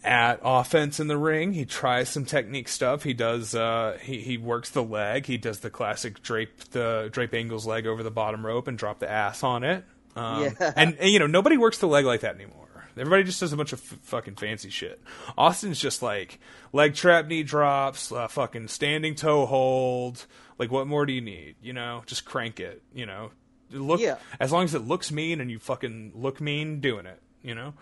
at 0.06 0.40
offense 0.42 1.00
in 1.00 1.08
the 1.08 1.18
ring. 1.18 1.52
He 1.52 1.64
tries 1.64 2.08
some 2.08 2.24
technique 2.24 2.68
stuff. 2.68 3.02
He 3.02 3.12
does. 3.12 3.54
Uh, 3.54 3.98
he 4.00 4.20
he 4.22 4.38
works 4.38 4.70
the 4.70 4.82
leg. 4.82 5.26
He 5.26 5.36
does 5.36 5.58
the 5.60 5.70
classic 5.70 6.22
drape 6.22 6.70
the 6.70 7.08
drape 7.12 7.34
Angle's 7.34 7.66
leg 7.66 7.86
over 7.86 8.02
the 8.02 8.10
bottom 8.10 8.46
rope 8.46 8.68
and 8.68 8.78
drop 8.78 9.00
the 9.00 9.10
ass 9.10 9.42
on 9.42 9.64
it. 9.64 9.84
Um, 10.14 10.42
Yeah. 10.44 10.72
and, 10.76 10.96
and 10.98 11.10
you 11.10 11.18
know 11.18 11.26
nobody 11.26 11.56
works 11.58 11.78
the 11.78 11.88
leg 11.88 12.04
like 12.04 12.20
that 12.20 12.34
anymore. 12.36 12.62
Everybody 12.98 13.24
just 13.24 13.40
does 13.40 13.52
a 13.52 13.56
bunch 13.58 13.74
of 13.74 13.80
f- 13.80 13.98
fucking 14.04 14.36
fancy 14.36 14.70
shit. 14.70 15.02
Austin's 15.36 15.78
just 15.78 16.00
like 16.00 16.40
leg 16.72 16.94
trap, 16.94 17.26
knee 17.26 17.42
drops, 17.42 18.10
uh, 18.10 18.26
fucking 18.28 18.68
standing 18.68 19.14
toe 19.14 19.44
hold. 19.44 20.24
Like 20.58 20.70
what 20.70 20.86
more 20.86 21.04
do 21.04 21.12
you 21.12 21.20
need? 21.20 21.56
You 21.60 21.74
know, 21.74 22.02
just 22.06 22.24
crank 22.24 22.58
it. 22.58 22.80
You 22.94 23.04
know, 23.04 23.32
look 23.70 24.00
Yeah. 24.00 24.16
as 24.40 24.50
long 24.50 24.64
as 24.64 24.74
it 24.74 24.78
looks 24.86 25.12
mean 25.12 25.42
and 25.42 25.50
you 25.50 25.58
fucking 25.58 26.12
look 26.14 26.40
mean 26.40 26.80
doing 26.80 27.04
it. 27.04 27.20
You 27.42 27.54
know. 27.54 27.74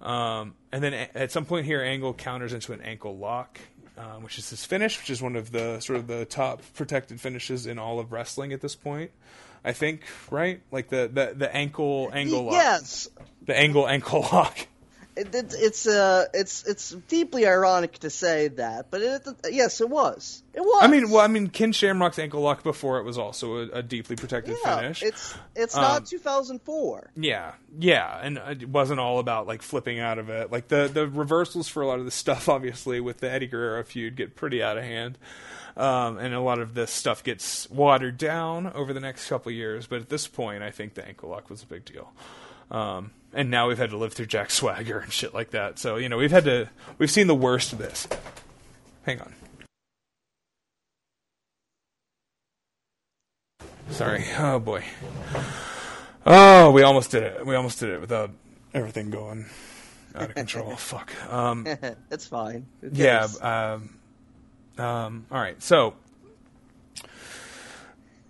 Um, 0.00 0.54
and 0.72 0.82
then 0.82 0.92
a- 0.94 1.08
at 1.18 1.32
some 1.32 1.44
point 1.44 1.66
here, 1.66 1.82
Angle 1.82 2.14
counters 2.14 2.52
into 2.52 2.72
an 2.72 2.80
ankle 2.82 3.16
lock, 3.16 3.58
um, 3.96 4.22
which 4.22 4.38
is 4.38 4.50
his 4.50 4.64
finish, 4.64 4.98
which 4.98 5.10
is 5.10 5.22
one 5.22 5.36
of 5.36 5.50
the 5.52 5.80
sort 5.80 5.98
of 5.98 6.06
the 6.06 6.24
top 6.24 6.60
protected 6.74 7.20
finishes 7.20 7.66
in 7.66 7.78
all 7.78 7.98
of 8.00 8.12
wrestling 8.12 8.52
at 8.52 8.60
this 8.60 8.74
point. 8.74 9.10
I 9.64 9.72
think, 9.72 10.02
right? 10.30 10.60
Like 10.70 10.88
the 10.90 11.08
the, 11.12 11.32
the 11.34 11.54
ankle 11.56 12.10
angle 12.12 12.42
lock, 12.44 12.52
Yes. 12.54 13.08
the 13.46 13.56
angle 13.58 13.88
ankle 13.88 14.20
lock. 14.32 14.58
It, 15.16 15.32
it, 15.32 15.54
it's 15.56 15.86
uh, 15.86 16.24
it's 16.34 16.64
it's 16.64 16.90
deeply 16.90 17.46
ironic 17.46 17.98
to 18.00 18.10
say 18.10 18.48
that, 18.48 18.90
but 18.90 19.00
it, 19.00 19.22
yes, 19.48 19.80
it 19.80 19.88
was. 19.88 20.42
It 20.52 20.60
was. 20.60 20.82
I 20.82 20.88
mean, 20.88 21.08
well, 21.10 21.20
I 21.20 21.28
mean, 21.28 21.48
Ken 21.48 21.70
Shamrock's 21.70 22.18
ankle 22.18 22.40
lock 22.40 22.64
before 22.64 22.98
it 22.98 23.04
was 23.04 23.16
also 23.16 23.58
a, 23.58 23.68
a 23.74 23.82
deeply 23.82 24.16
protected 24.16 24.56
yeah, 24.64 24.80
finish. 24.80 25.02
it's 25.04 25.34
it's 25.54 25.76
Um, 25.76 25.82
not 25.82 26.06
2004. 26.06 27.10
Yeah, 27.16 27.52
yeah, 27.78 28.18
and 28.22 28.38
it 28.38 28.68
wasn't 28.68 28.98
all 28.98 29.20
about 29.20 29.46
like 29.46 29.62
flipping 29.62 30.00
out 30.00 30.18
of 30.18 30.30
it. 30.30 30.50
Like 30.50 30.66
the 30.66 30.90
the 30.92 31.06
reversals 31.06 31.68
for 31.68 31.80
a 31.82 31.86
lot 31.86 32.00
of 32.00 32.04
the 32.06 32.10
stuff, 32.10 32.48
obviously, 32.48 32.98
with 33.00 33.18
the 33.18 33.30
Eddie 33.30 33.46
Guerrero 33.46 33.84
feud, 33.84 34.16
get 34.16 34.34
pretty 34.34 34.64
out 34.64 34.76
of 34.76 34.82
hand, 34.82 35.16
um, 35.76 36.18
and 36.18 36.34
a 36.34 36.40
lot 36.40 36.58
of 36.58 36.74
this 36.74 36.90
stuff 36.90 37.22
gets 37.22 37.70
watered 37.70 38.18
down 38.18 38.66
over 38.72 38.92
the 38.92 38.98
next 39.00 39.28
couple 39.28 39.52
years. 39.52 39.86
But 39.86 40.00
at 40.00 40.08
this 40.08 40.26
point, 40.26 40.64
I 40.64 40.72
think 40.72 40.94
the 40.94 41.06
ankle 41.06 41.28
lock 41.28 41.50
was 41.50 41.62
a 41.62 41.66
big 41.66 41.84
deal. 41.84 42.12
Um, 42.70 43.12
and 43.34 43.50
now 43.50 43.68
we've 43.68 43.78
had 43.78 43.90
to 43.90 43.96
live 43.96 44.12
through 44.12 44.26
Jack 44.26 44.50
Swagger 44.50 44.98
and 44.98 45.12
shit 45.12 45.34
like 45.34 45.50
that. 45.50 45.78
So 45.78 45.96
you 45.96 46.08
know, 46.08 46.16
we've 46.16 46.30
had 46.30 46.44
to 46.44 46.68
we've 46.98 47.10
seen 47.10 47.26
the 47.26 47.34
worst 47.34 47.72
of 47.72 47.78
this. 47.78 48.08
Hang 49.04 49.20
on. 49.20 49.34
Sorry. 53.90 54.24
Oh 54.38 54.58
boy. 54.58 54.84
Oh, 56.26 56.70
we 56.70 56.82
almost 56.82 57.10
did 57.10 57.22
it. 57.22 57.44
We 57.44 57.54
almost 57.54 57.80
did 57.80 57.90
it 57.90 58.00
without 58.00 58.30
everything 58.72 59.10
going 59.10 59.46
out 60.14 60.30
of 60.30 60.34
control. 60.34 60.70
Fuck. 60.76 61.12
Um, 61.30 61.66
it's 62.10 62.26
fine. 62.26 62.66
Yeah. 62.92 63.26
Um, 63.40 63.98
um, 64.78 65.26
all 65.30 65.40
right. 65.40 65.62
So, 65.62 65.94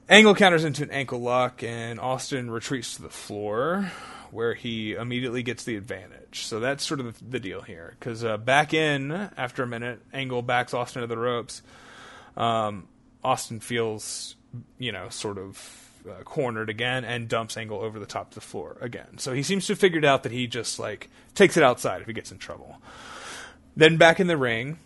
Angle 0.09 0.35
counters 0.35 0.65
into 0.65 0.83
an 0.83 0.91
ankle 0.91 1.21
lock, 1.21 1.63
and 1.63 1.99
Austin 1.99 2.51
retreats 2.51 2.97
to 2.97 3.03
the 3.03 3.09
floor, 3.09 3.91
where 4.35 4.55
he 4.55 4.95
immediately 4.95 5.45
gets 5.45 5.63
the 5.63 5.77
advantage. 5.77 6.45
So 6.45 6.59
that's 6.59 6.85
sort 6.85 6.99
of 6.99 7.31
the 7.31 7.39
deal 7.39 7.63
here. 7.63 7.95
Because 7.99 8.25
uh, 8.25 8.37
back 8.37 8.75
in, 8.75 9.13
after 9.13 9.63
a 9.63 9.67
minute, 9.67 10.03
Angle 10.13 10.43
backs 10.43 10.75
Austin 10.75 11.03
to 11.03 11.07
the 11.07 11.17
ropes. 11.17 11.63
Um, 12.37 12.89
Austin 13.23 13.61
feels, 13.61 14.35
you 14.77 14.91
know, 14.91 15.09
sort 15.09 15.39
of 15.39 15.91
uh, 16.11 16.23
cornered 16.25 16.69
again 16.69 17.05
and 17.05 17.29
dumps 17.29 17.57
Angle 17.57 17.79
over 17.79 18.01
the 18.01 18.07
top 18.07 18.29
of 18.31 18.35
the 18.35 18.41
floor 18.41 18.77
again. 18.81 19.19
So 19.19 19.33
he 19.33 19.45
seems 19.45 19.67
to 19.69 19.73
have 19.73 19.79
figured 19.79 20.05
out 20.05 20.25
that 20.25 20.33
he 20.33 20.49
just, 20.49 20.81
like, 20.81 21.11
takes 21.37 21.57
it 21.57 21.63
outside 21.63 22.01
if 22.01 22.09
he 22.09 22.13
gets 22.13 22.33
in 22.33 22.39
trouble. 22.39 22.79
Then 23.77 23.99
back 23.99 24.19
in 24.19 24.27
the 24.27 24.37
ring, 24.37 24.79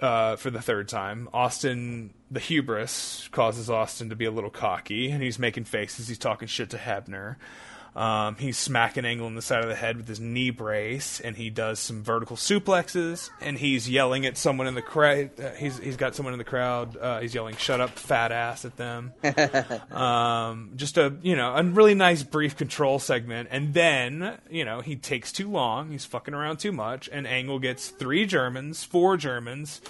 uh, 0.00 0.36
for 0.36 0.50
the 0.50 0.62
third 0.62 0.88
time. 0.88 1.28
Austin, 1.32 2.14
the 2.30 2.40
hubris, 2.40 3.28
causes 3.32 3.68
Austin 3.68 4.10
to 4.10 4.16
be 4.16 4.24
a 4.24 4.30
little 4.30 4.50
cocky, 4.50 5.10
and 5.10 5.22
he's 5.22 5.38
making 5.38 5.64
faces. 5.64 6.08
He's 6.08 6.18
talking 6.18 6.48
shit 6.48 6.70
to 6.70 6.78
Hebner. 6.78 7.36
Um, 7.96 8.36
he's 8.36 8.56
smacking 8.56 9.04
Angle 9.04 9.26
in 9.26 9.34
the 9.34 9.42
side 9.42 9.62
of 9.62 9.68
the 9.68 9.74
head 9.74 9.96
with 9.96 10.06
his 10.06 10.20
knee 10.20 10.50
brace, 10.50 11.18
and 11.20 11.36
he 11.36 11.50
does 11.50 11.80
some 11.80 12.02
vertical 12.02 12.36
suplexes, 12.36 13.30
and 13.40 13.58
he's 13.58 13.88
yelling 13.90 14.26
at 14.26 14.36
someone 14.36 14.66
in 14.66 14.74
the 14.74 14.82
crowd. 14.82 15.30
Uh, 15.40 15.50
he's 15.52 15.78
he's 15.78 15.96
got 15.96 16.14
someone 16.14 16.32
in 16.32 16.38
the 16.38 16.44
crowd. 16.44 16.96
Uh, 16.96 17.20
he's 17.20 17.34
yelling 17.34 17.56
"Shut 17.56 17.80
up, 17.80 17.90
fat 17.90 18.30
ass" 18.30 18.64
at 18.64 18.76
them. 18.76 19.12
um, 19.90 20.72
just 20.76 20.98
a 20.98 21.14
you 21.22 21.34
know 21.34 21.54
a 21.54 21.62
really 21.64 21.94
nice 21.94 22.22
brief 22.22 22.56
control 22.56 22.98
segment, 23.00 23.48
and 23.50 23.74
then 23.74 24.38
you 24.48 24.64
know 24.64 24.80
he 24.80 24.94
takes 24.94 25.32
too 25.32 25.50
long. 25.50 25.90
He's 25.90 26.04
fucking 26.04 26.34
around 26.34 26.58
too 26.58 26.72
much, 26.72 27.08
and 27.12 27.26
Angle 27.26 27.58
gets 27.58 27.88
three 27.88 28.24
Germans, 28.26 28.84
four 28.84 29.16
Germans. 29.16 29.80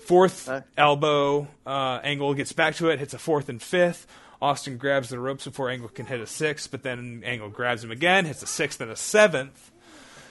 Fourth 0.00 0.48
elbow, 0.78 1.48
uh, 1.66 2.00
Angle 2.02 2.32
gets 2.32 2.54
back 2.54 2.76
to 2.76 2.88
it, 2.88 2.98
hits 2.98 3.12
a 3.12 3.18
fourth 3.18 3.50
and 3.50 3.60
fifth. 3.60 4.06
Austin 4.40 4.76
grabs 4.76 5.08
the 5.08 5.18
ropes 5.18 5.44
before 5.44 5.70
Angle 5.70 5.88
can 5.88 6.06
hit 6.06 6.20
a 6.20 6.26
sixth, 6.26 6.70
but 6.70 6.82
then 6.82 7.22
Angle 7.24 7.50
grabs 7.50 7.82
him 7.82 7.90
again, 7.90 8.24
hits 8.24 8.42
a 8.42 8.46
sixth 8.46 8.80
and 8.80 8.90
a 8.90 8.96
seventh. 8.96 9.72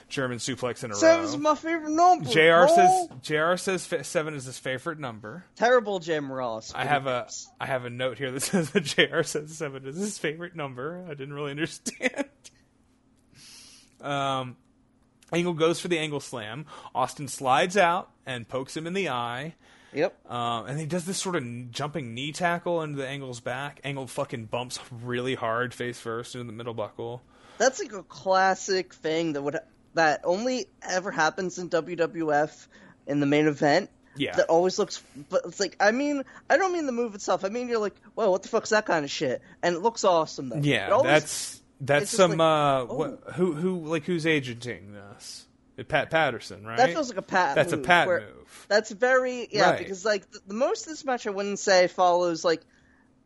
German 0.08 0.38
suplex 0.38 0.82
in 0.82 0.90
a 0.90 0.94
row. 0.94 1.00
Seven's 1.00 1.36
my 1.36 1.54
favorite 1.54 1.90
number. 1.90 2.30
JR 2.30 2.38
bro. 2.38 2.66
says 2.68 3.08
JR 3.22 3.56
says 3.56 4.06
seven 4.06 4.32
is 4.32 4.46
his 4.46 4.58
favorite 4.58 4.98
number. 4.98 5.44
terrible 5.54 5.98
Jim 5.98 6.32
Ross. 6.32 6.72
I 6.74 6.86
have 6.86 7.06
a 7.06 7.28
I 7.60 7.66
have 7.66 7.84
a 7.84 7.90
note 7.90 8.16
here 8.16 8.30
that 8.30 8.40
says 8.42 8.70
that 8.70 8.84
JR 8.84 9.22
says 9.22 9.54
seven 9.54 9.86
is 9.86 9.96
his 9.96 10.18
favorite 10.18 10.56
number. 10.56 11.04
I 11.06 11.10
didn't 11.10 11.34
really 11.34 11.50
understand. 11.50 12.24
um, 14.00 14.56
Angle 15.30 15.52
goes 15.54 15.78
for 15.78 15.88
the 15.88 15.98
angle 15.98 16.20
slam. 16.20 16.64
Austin 16.94 17.28
slides 17.28 17.76
out 17.76 18.10
and 18.24 18.48
pokes 18.48 18.76
him 18.76 18.86
in 18.86 18.94
the 18.94 19.10
eye. 19.10 19.56
Yep. 19.92 20.30
Um, 20.30 20.66
and 20.66 20.78
he 20.78 20.86
does 20.86 21.04
this 21.04 21.18
sort 21.18 21.36
of 21.36 21.70
jumping 21.70 22.14
knee 22.14 22.32
tackle 22.32 22.82
into 22.82 22.98
the 22.98 23.08
Angle's 23.08 23.40
back. 23.40 23.80
Angle 23.84 24.06
fucking 24.06 24.46
bumps 24.46 24.78
really 25.02 25.34
hard 25.34 25.72
face 25.72 25.98
first 25.98 26.34
into 26.34 26.46
the 26.46 26.52
middle 26.52 26.74
buckle. 26.74 27.22
That's 27.58 27.80
like 27.80 27.92
a 27.92 28.02
classic 28.02 28.94
thing 28.94 29.32
that 29.32 29.42
would 29.42 29.58
that 29.94 30.20
only 30.24 30.66
ever 30.82 31.10
happens 31.10 31.58
in 31.58 31.70
WWF 31.70 32.66
in 33.06 33.20
the 33.20 33.26
main 33.26 33.46
event. 33.46 33.90
Yeah. 34.16 34.36
That 34.36 34.46
always 34.46 34.78
looks, 34.78 35.02
but 35.28 35.42
it's 35.44 35.60
like 35.60 35.76
I 35.80 35.90
mean, 35.90 36.24
I 36.50 36.56
don't 36.56 36.72
mean 36.72 36.86
the 36.86 36.92
move 36.92 37.14
itself. 37.14 37.44
I 37.44 37.48
mean 37.48 37.68
you're 37.68 37.78
like, 37.78 37.96
well, 38.14 38.30
what 38.30 38.42
the 38.42 38.48
fuck's 38.48 38.70
that 38.70 38.86
kind 38.86 39.04
of 39.04 39.10
shit? 39.10 39.42
And 39.62 39.74
it 39.74 39.80
looks 39.80 40.04
awesome 40.04 40.50
though. 40.50 40.60
Yeah, 40.60 40.90
always- 40.90 41.04
that's 41.04 41.62
that's 41.80 42.10
some 42.10 42.32
like, 42.32 42.40
uh, 42.40 42.86
oh. 42.88 42.94
what, 42.94 43.22
who 43.34 43.52
who 43.54 43.86
like 43.86 44.04
who's 44.04 44.26
agenting 44.26 44.92
this? 44.92 45.46
Pat 45.84 46.10
Patterson, 46.10 46.64
right? 46.66 46.76
that 46.76 46.90
feels 46.90 47.08
like 47.08 47.18
a 47.18 47.22
pat. 47.22 47.54
That's 47.54 47.72
a 47.72 47.78
Pat 47.78 48.06
where- 48.06 48.20
move. 48.20 48.66
That's 48.68 48.90
very 48.90 49.46
yeah, 49.50 49.70
Right. 49.70 49.78
because 49.78 50.04
like 50.04 50.30
the, 50.30 50.40
the 50.48 50.54
most 50.54 50.86
of 50.86 50.92
this 50.92 51.04
match 51.04 51.26
I 51.26 51.30
wouldn't 51.30 51.58
say 51.58 51.86
follows 51.88 52.44
like 52.44 52.62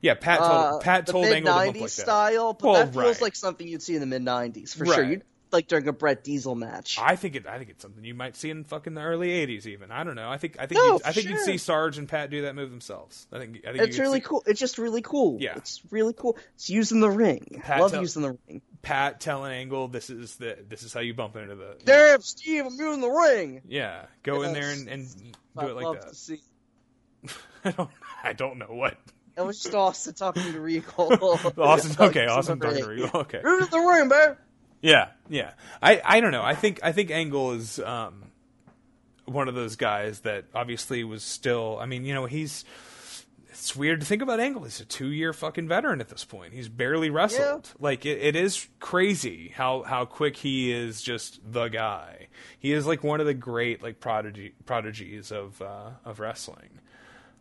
Yeah, 0.00 0.14
Pat 0.14 0.38
told 0.40 0.50
uh, 0.50 0.78
Pat 0.78 1.06
the 1.06 1.12
told 1.12 1.24
mid 1.26 1.34
Angle 1.34 1.52
to 1.54 1.58
'90s 1.60 1.66
like 1.66 1.74
that. 1.82 1.90
style, 1.90 2.52
but 2.54 2.64
Well, 2.70 2.74
that 2.86 2.92
feels 2.92 3.04
right. 3.16 3.20
like 3.22 3.36
something 3.36 3.66
you'd 3.66 3.82
see 3.82 3.94
in 3.94 4.00
the 4.00 4.06
mid 4.06 4.22
'90s 4.22 4.74
for 4.76 4.84
Right. 4.84 4.94
sure. 4.94 5.04
You'd 5.04 5.22
like 5.52 5.68
during 5.68 5.86
a 5.88 5.92
Bret 5.92 6.24
Diesel 6.24 6.54
match. 6.54 6.98
I 7.00 7.16
think 7.16 7.36
it. 7.36 7.46
I 7.46 7.58
think 7.58 7.70
it's 7.70 7.82
something 7.82 8.04
you 8.04 8.14
might 8.14 8.36
see 8.36 8.50
in 8.50 8.64
fucking 8.64 8.94
the 8.94 9.02
early 9.02 9.28
'80s. 9.28 9.66
Even 9.66 9.90
I 9.90 10.04
don't 10.04 10.16
know. 10.16 10.30
I 10.30 10.38
think. 10.38 10.56
I 10.58 10.66
think. 10.66 10.78
No, 10.80 10.94
you'd, 10.94 11.02
I 11.04 11.12
think 11.12 11.28
you'd 11.28 11.40
see 11.40 11.58
Sarge 11.58 11.98
and 11.98 12.08
Pat 12.08 12.30
do 12.30 12.42
that 12.42 12.54
move 12.54 12.70
themselves. 12.70 13.26
I 13.32 13.38
think. 13.38 13.60
I 13.66 13.72
think 13.72 13.84
it's 13.84 13.98
really 13.98 14.20
see 14.20 14.26
cool. 14.26 14.42
It's 14.46 14.60
just 14.60 14.78
really 14.78 15.02
cool. 15.02 15.38
Yeah. 15.40 15.56
it's 15.56 15.82
really 15.90 16.12
cool. 16.12 16.36
It's 16.54 16.70
using 16.70 17.00
the 17.00 17.10
ring. 17.10 17.60
Pat 17.62 17.80
Love 17.80 17.92
tell- 17.92 18.00
using 18.00 18.22
the 18.22 18.38
ring. 18.48 18.62
Pat 18.82 19.20
telling 19.20 19.52
Angle, 19.52 19.88
"This 19.88 20.10
is 20.10 20.36
the. 20.36 20.58
This 20.68 20.82
is 20.82 20.92
how 20.92 21.00
you 21.00 21.14
bump 21.14 21.36
into 21.36 21.54
the. 21.54 21.76
Damn, 21.84 22.20
Steve, 22.20 22.66
I'm 22.66 22.72
using 22.78 23.00
the 23.00 23.10
ring. 23.10 23.62
Yeah, 23.68 24.06
go 24.22 24.42
in 24.42 24.52
there 24.52 24.70
and, 24.70 24.88
and 24.88 25.08
I'd 25.56 25.60
do 25.62 25.68
it 25.68 25.74
like 25.76 25.84
love 25.84 26.00
that. 26.00 26.08
to 26.08 26.14
see. 26.14 26.40
I 27.64 27.70
don't. 27.70 27.90
I 28.24 28.32
don't 28.32 28.58
know 28.58 28.66
what. 28.70 28.96
It 29.36 29.40
was 29.46 29.62
just 29.62 29.74
Austin 29.74 30.14
talking 30.14 30.52
to 30.52 30.60
Regal. 30.60 31.12
Austin. 31.58 31.96
Okay, 32.06 32.26
Austin 32.26 32.60
talking 32.60 32.82
to. 32.82 32.88
Regal. 32.88 33.20
Okay. 33.20 33.40
Using 33.42 33.70
the 33.70 33.78
ring, 33.78 34.08
man. 34.08 34.36
Yeah, 34.82 35.08
yeah. 35.28 35.52
I, 35.80 36.02
I 36.04 36.20
don't 36.20 36.32
know. 36.32 36.42
I 36.42 36.54
think 36.54 36.80
I 36.82 36.92
think 36.92 37.10
Angle 37.10 37.52
is 37.52 37.78
um, 37.78 38.24
one 39.24 39.48
of 39.48 39.54
those 39.54 39.76
guys 39.76 40.20
that 40.20 40.44
obviously 40.54 41.04
was 41.04 41.22
still. 41.22 41.78
I 41.80 41.86
mean, 41.86 42.04
you 42.04 42.12
know, 42.12 42.26
he's. 42.26 42.64
It's 43.48 43.76
weird 43.76 44.00
to 44.00 44.06
think 44.06 44.22
about 44.22 44.40
Angle. 44.40 44.64
He's 44.64 44.80
a 44.80 44.84
two-year 44.84 45.32
fucking 45.32 45.68
veteran 45.68 46.00
at 46.00 46.08
this 46.08 46.24
point. 46.24 46.52
He's 46.52 46.68
barely 46.68 47.10
wrestled. 47.10 47.70
Like 47.78 48.04
it, 48.04 48.18
it 48.20 48.34
is 48.34 48.66
crazy 48.80 49.52
how 49.54 49.82
how 49.82 50.04
quick 50.04 50.36
he 50.36 50.72
is. 50.72 51.00
Just 51.00 51.38
the 51.44 51.68
guy. 51.68 52.26
He 52.58 52.72
is 52.72 52.86
like 52.86 53.04
one 53.04 53.20
of 53.20 53.26
the 53.26 53.34
great 53.34 53.80
like 53.82 54.00
prodigy 54.00 54.54
prodigies 54.66 55.30
of 55.30 55.62
uh, 55.62 55.90
of 56.04 56.18
wrestling. 56.18 56.80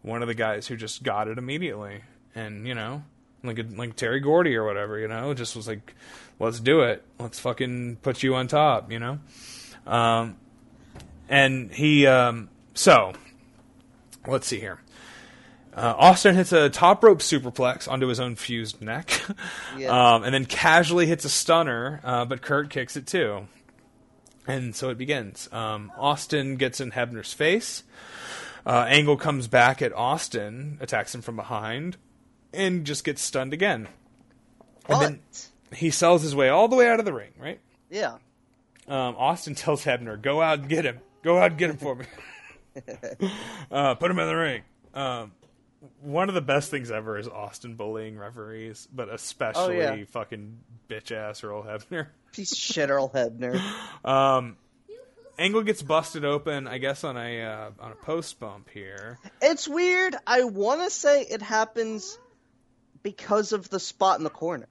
One 0.03 0.21
of 0.21 0.27
the 0.27 0.35
guys 0.35 0.67
who 0.67 0.75
just 0.75 1.01
got 1.01 1.27
it 1.27 1.39
immediately, 1.39 2.01
and 2.35 2.67
you 2.67 2.75
know, 2.75 3.03
like 3.43 3.59
a, 3.59 3.63
like 3.63 3.95
Terry 3.95 4.19
Gordy 4.19 4.55
or 4.55 4.65
whatever, 4.65 4.99
you 4.99 5.07
know, 5.07 5.33
just 5.33 5.55
was 5.55 5.67
like, 5.67 5.95
let's 6.39 6.59
do 6.59 6.81
it, 6.81 7.03
let's 7.19 7.39
fucking 7.39 7.97
put 8.01 8.23
you 8.23 8.35
on 8.35 8.47
top, 8.47 8.91
you 8.91 8.99
know. 8.99 9.19
Um, 9.85 10.37
and 11.29 11.71
he, 11.71 12.05
um, 12.07 12.49
so 12.73 13.13
let's 14.27 14.47
see 14.47 14.59
here. 14.59 14.79
Uh, 15.73 15.95
Austin 15.97 16.35
hits 16.35 16.51
a 16.51 16.69
top 16.69 17.01
rope 17.03 17.19
superplex 17.19 17.89
onto 17.89 18.07
his 18.07 18.19
own 18.19 18.35
fused 18.35 18.81
neck, 18.81 19.21
Yeah. 19.77 20.15
um, 20.15 20.23
and 20.23 20.33
then 20.33 20.45
casually 20.45 21.07
hits 21.07 21.23
a 21.23 21.29
stunner, 21.29 22.01
uh, 22.03 22.25
but 22.25 22.41
Kurt 22.41 22.69
kicks 22.69 22.97
it 22.97 23.07
too. 23.07 23.47
And 24.47 24.75
so 24.75 24.89
it 24.89 24.97
begins. 24.97 25.47
Um, 25.53 25.91
Austin 25.97 26.57
gets 26.57 26.81
in 26.81 26.91
Hebner's 26.91 27.31
face. 27.31 27.83
Uh, 28.65 28.85
Angle 28.89 29.15
comes 29.15 29.47
back 29.47 29.81
at 29.81 29.93
Austin, 29.93 30.77
attacks 30.81 31.15
him 31.15 31.21
from 31.21 31.35
behind, 31.37 31.95
and 32.53 32.85
just 32.85 33.03
gets 33.03 33.21
stunned 33.21 33.53
again. 33.53 33.87
And 34.89 35.01
then 35.01 35.19
he 35.73 35.89
sells 35.91 36.21
his 36.21 36.35
way 36.35 36.49
all 36.49 36.67
the 36.67 36.75
way 36.75 36.87
out 36.89 36.99
of 36.99 37.05
the 37.05 37.13
ring, 37.13 37.31
right? 37.39 37.59
yeah. 37.89 38.17
Um, 38.87 39.15
Austin 39.17 39.55
tells 39.55 39.85
Hebner, 39.85 40.19
"Go 40.21 40.41
out 40.41 40.59
and 40.59 40.67
get 40.69 40.85
him. 40.85 40.99
Go 41.23 41.37
out 41.37 41.51
and 41.51 41.57
get 41.57 41.69
him 41.69 41.77
for 41.77 41.95
me. 41.95 42.05
uh, 43.71 43.95
put 43.95 44.09
him 44.11 44.19
in 44.19 44.27
the 44.27 44.35
ring." 44.35 44.61
Um, 44.93 45.31
one 46.01 46.29
of 46.29 46.35
the 46.35 46.41
best 46.41 46.69
things 46.71 46.91
ever 46.91 47.17
is 47.17 47.27
Austin 47.27 47.75
bullying 47.75 48.17
referees, 48.17 48.87
but 48.93 49.07
especially 49.09 49.83
Oh, 49.83 49.93
yeah. 49.95 50.05
fucking 50.09 50.57
bitch 50.89 51.11
ass 51.11 51.43
Earl 51.43 51.63
Hebner. 51.63 52.07
Piece 52.33 52.51
of 52.51 52.57
shit, 52.57 52.89
Earl 52.89 53.09
Hebner. 53.09 53.61
Um, 54.03 54.57
Angle 55.39 55.63
gets 55.63 55.81
busted 55.81 56.25
open, 56.25 56.67
I 56.67 56.77
guess, 56.77 57.03
on 57.03 57.17
a 57.17 57.41
uh, 57.43 57.69
on 57.79 57.91
a 57.91 57.95
post 57.95 58.39
bump 58.39 58.69
here. 58.69 59.19
It's 59.41 59.67
weird. 59.67 60.15
I 60.27 60.43
want 60.43 60.81
to 60.81 60.89
say 60.89 61.21
it 61.21 61.41
happens 61.41 62.17
because 63.03 63.51
of 63.51 63.69
the 63.69 63.79
spot 63.79 64.17
in 64.17 64.23
the 64.23 64.29
corner. 64.29 64.67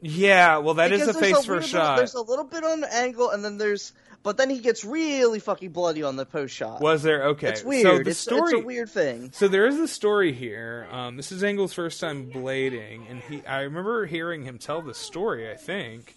Yeah, 0.00 0.58
well, 0.58 0.74
that 0.74 0.92
is 0.92 1.00
Because 1.00 1.16
a 1.16 1.20
face 1.20 1.32
weird 1.32 1.44
first 1.44 1.72
little- 1.72 1.86
shot. 1.86 1.96
There's 1.96 2.14
a 2.14 2.20
little 2.22 2.44
bit 2.44 2.62
on 2.62 2.80
the 2.80 2.94
angle, 2.94 3.30
and 3.30 3.44
then 3.44 3.58
there's, 3.58 3.92
but 4.22 4.36
then 4.36 4.48
he 4.48 4.60
gets 4.60 4.84
really 4.84 5.40
fucking 5.40 5.70
bloody 5.70 6.04
on 6.04 6.14
the 6.14 6.24
post 6.24 6.54
shot. 6.54 6.80
Was 6.80 7.02
there 7.02 7.24
okay? 7.30 7.48
It's 7.48 7.64
weird. 7.64 7.82
So 7.82 7.98
the 8.04 8.10
it's, 8.10 8.18
story, 8.20 8.52
it's 8.54 8.62
a 8.62 8.64
weird 8.64 8.90
thing. 8.90 9.30
So 9.32 9.48
there 9.48 9.66
is 9.66 9.76
a 9.78 9.88
story 9.88 10.32
here. 10.32 10.86
Um, 10.92 11.16
this 11.16 11.32
is 11.32 11.42
Angle's 11.42 11.72
first 11.72 12.00
time 12.00 12.30
blading, 12.30 13.10
and 13.10 13.20
he. 13.22 13.44
I 13.44 13.62
remember 13.62 14.06
hearing 14.06 14.44
him 14.44 14.58
tell 14.58 14.82
this 14.82 14.98
story. 14.98 15.50
I 15.50 15.56
think 15.56 16.14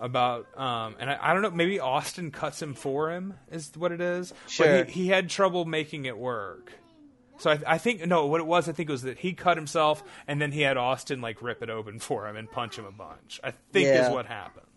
about, 0.00 0.46
um, 0.58 0.96
and 0.98 1.08
I, 1.08 1.18
I 1.22 1.32
don't 1.32 1.40
know. 1.40 1.50
Maybe 1.50 1.80
Austin 1.80 2.30
cuts 2.30 2.60
him 2.60 2.74
for 2.74 3.10
him. 3.10 3.34
Is 3.50 3.72
what 3.74 3.90
it 3.90 4.02
is. 4.02 4.34
Sure. 4.48 4.66
But 4.80 4.90
he, 4.90 5.04
he 5.04 5.08
had 5.08 5.30
trouble 5.30 5.64
making 5.64 6.04
it 6.04 6.18
work. 6.18 6.72
So 7.38 7.50
I, 7.50 7.58
I 7.66 7.78
think 7.78 8.06
no. 8.06 8.26
What 8.26 8.40
it 8.40 8.46
was, 8.46 8.68
I 8.68 8.72
think, 8.72 8.88
it 8.88 8.92
was 8.92 9.02
that 9.02 9.18
he 9.18 9.32
cut 9.32 9.56
himself, 9.56 10.02
and 10.28 10.40
then 10.40 10.52
he 10.52 10.60
had 10.62 10.76
Austin 10.76 11.20
like 11.20 11.42
rip 11.42 11.62
it 11.62 11.70
open 11.70 11.98
for 11.98 12.28
him 12.28 12.36
and 12.36 12.50
punch 12.50 12.78
him 12.78 12.84
a 12.84 12.92
bunch. 12.92 13.40
I 13.42 13.52
think 13.72 13.86
Yeah. 13.86 14.06
is 14.06 14.12
what 14.12 14.26
happens. 14.26 14.68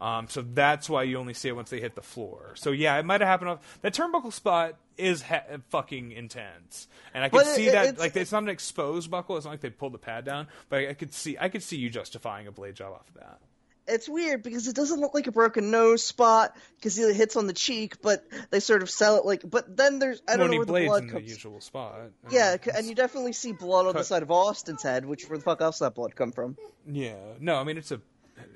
Um, 0.00 0.28
so 0.28 0.42
that's 0.42 0.90
why 0.90 1.04
you 1.04 1.18
only 1.18 1.34
see 1.34 1.48
it 1.48 1.56
once 1.56 1.70
they 1.70 1.80
hit 1.80 1.94
the 1.94 2.02
floor. 2.02 2.52
So 2.56 2.70
yeah, 2.72 2.98
it 2.98 3.04
might 3.04 3.20
have 3.20 3.28
happened. 3.28 3.50
Off, 3.50 3.78
that 3.82 3.94
turnbuckle 3.94 4.32
spot 4.32 4.74
is 4.98 5.22
ha- 5.22 5.44
fucking 5.70 6.12
intense, 6.12 6.88
and 7.14 7.22
I 7.24 7.28
could 7.28 7.38
But 7.38 7.46
it- 7.46 7.54
see 7.56 7.70
that. 7.70 7.84
it's- 7.86 7.98
like 7.98 8.16
it's 8.16 8.32
not 8.32 8.42
an 8.42 8.48
exposed 8.48 9.10
buckle. 9.10 9.36
It's 9.36 9.44
not 9.46 9.52
like 9.52 9.60
they 9.60 9.70
pulled 9.70 9.92
the 9.94 9.98
pad 9.98 10.24
down, 10.24 10.48
but 10.68 10.80
I, 10.80 10.88
I 10.90 10.94
could 10.94 11.14
see. 11.14 11.36
I 11.40 11.48
could 11.48 11.62
see 11.62 11.76
you 11.76 11.90
justifying 11.90 12.46
a 12.46 12.52
blade 12.52 12.74
job 12.74 12.92
off 12.92 13.08
of 13.08 13.14
that. 13.14 13.40
It's 13.86 14.08
weird 14.08 14.42
because 14.42 14.66
it 14.66 14.74
doesn't 14.74 14.98
look 15.00 15.12
like 15.14 15.26
a 15.26 15.32
broken 15.32 15.70
nose 15.70 16.02
spot 16.02 16.56
because 16.76 16.98
it 16.98 17.14
hits 17.14 17.36
on 17.36 17.46
the 17.46 17.52
cheek, 17.52 18.00
but 18.00 18.24
they 18.50 18.60
sort 18.60 18.82
of 18.82 18.88
sell 18.88 19.16
it 19.18 19.26
like. 19.26 19.42
But 19.48 19.76
then 19.76 19.98
there's 19.98 20.22
I 20.26 20.36
don't 20.36 20.50
know 20.50 20.56
where 20.56 20.64
the 20.66 20.72
blood 20.72 21.02
in 21.02 21.06
the 21.08 21.12
comes. 21.14 21.28
usual 21.30 21.60
spot. 21.60 21.94
I 22.26 22.32
Yeah, 22.32 22.52
mean, 22.52 22.76
and 22.76 22.86
you 22.88 22.94
definitely 22.94 23.34
see 23.34 23.52
blood 23.52 23.86
on 23.86 23.94
the 23.94 24.04
side 24.04 24.22
of 24.22 24.30
Austin's 24.30 24.82
head, 24.82 25.04
which 25.04 25.28
where 25.28 25.36
the 25.38 25.44
fuck 25.44 25.60
else 25.60 25.80
that 25.80 25.94
blood 25.94 26.16
come 26.16 26.32
from? 26.32 26.56
yeah. 26.90 27.16
No, 27.40 27.56
I 27.56 27.64
mean 27.64 27.76
it's 27.76 27.92
a 27.92 28.00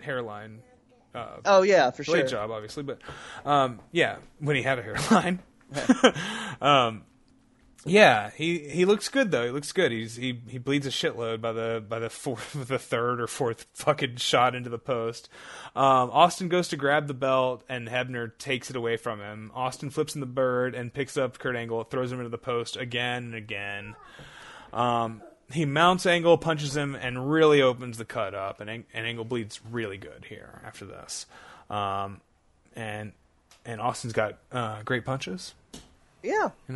hairline 0.01 0.61
uh, 1.15 1.27
Oh 1.45 1.63
yeah, 1.63 1.91
for 1.91 2.05
sure. 2.05 2.15
Blade 2.17 2.29
job, 2.29 2.51
obviously, 2.51 2.83
but 2.83 2.99
um, 3.45 3.81
yeah, 3.93 4.17
when 4.39 4.57
he 4.57 4.63
had 4.63 4.79
a 4.79 4.83
hairline. 4.83 5.41
um, 6.61 7.05
yeah, 7.85 8.31
he 8.35 8.59
he 8.59 8.85
looks 8.85 9.09
good 9.09 9.31
though. 9.31 9.45
He 9.45 9.51
looks 9.51 9.73
good. 9.73 9.93
He's 9.93 10.17
he 10.17 10.41
he 10.49 10.59
bleeds 10.59 10.87
a 10.87 10.91
shitload 10.91 11.41
by 11.41 11.53
the 11.53 11.83
by 11.87 11.99
the 11.99 12.11
fourth, 12.11 12.53
the 12.69 12.79
third 12.79 13.21
or 13.21 13.27
fourth 13.27 13.67
fucking 13.75 14.17
shot 14.17 14.55
into 14.55 14.69
the 14.69 14.79
post. 14.79 15.29
Um, 15.77 16.11
Austin 16.11 16.49
goes 16.49 16.69
to 16.69 16.77
grab 16.77 17.07
the 17.07 17.15
belt 17.15 17.63
and 17.69 17.89
Hebner 17.89 18.37
takes 18.39 18.69
it 18.71 18.77
away 18.77 18.97
from 18.97 19.21
him. 19.21 19.53
Austin 19.55 19.91
flips 19.91 20.15
in 20.15 20.21
the 20.21 20.27
bird 20.27 20.75
and 20.75 20.93
picks 20.93 21.17
up 21.17 21.39
Kurt 21.39 21.57
Angle, 21.57 21.85
throws 21.85 22.11
him 22.11 22.19
into 22.19 22.31
the 22.31 22.39
post 22.39 22.77
again 22.77 23.25
and 23.25 23.35
again. 23.35 23.95
Um, 24.73 25.23
he 25.51 25.65
mounts 25.65 26.05
Angle, 26.05 26.37
punches 26.37 26.77
him, 26.77 26.95
and 26.95 27.31
really 27.31 27.63
opens 27.63 27.97
the 27.97 28.05
cut 28.05 28.35
up. 28.35 28.61
And, 28.61 28.69
and 28.69 29.07
Angle 29.07 29.25
bleeds 29.25 29.61
really 29.71 29.97
good 29.97 30.27
here 30.29 30.61
after 30.65 30.85
this. 30.85 31.27
Um, 31.71 32.21
and 32.77 33.13
and 33.65 33.81
Austin's 33.81 34.13
got 34.13 34.39
uh, 34.51 34.83
great 34.83 35.05
punches. 35.05 35.55
Yeah, 36.23 36.51
You 36.69 36.75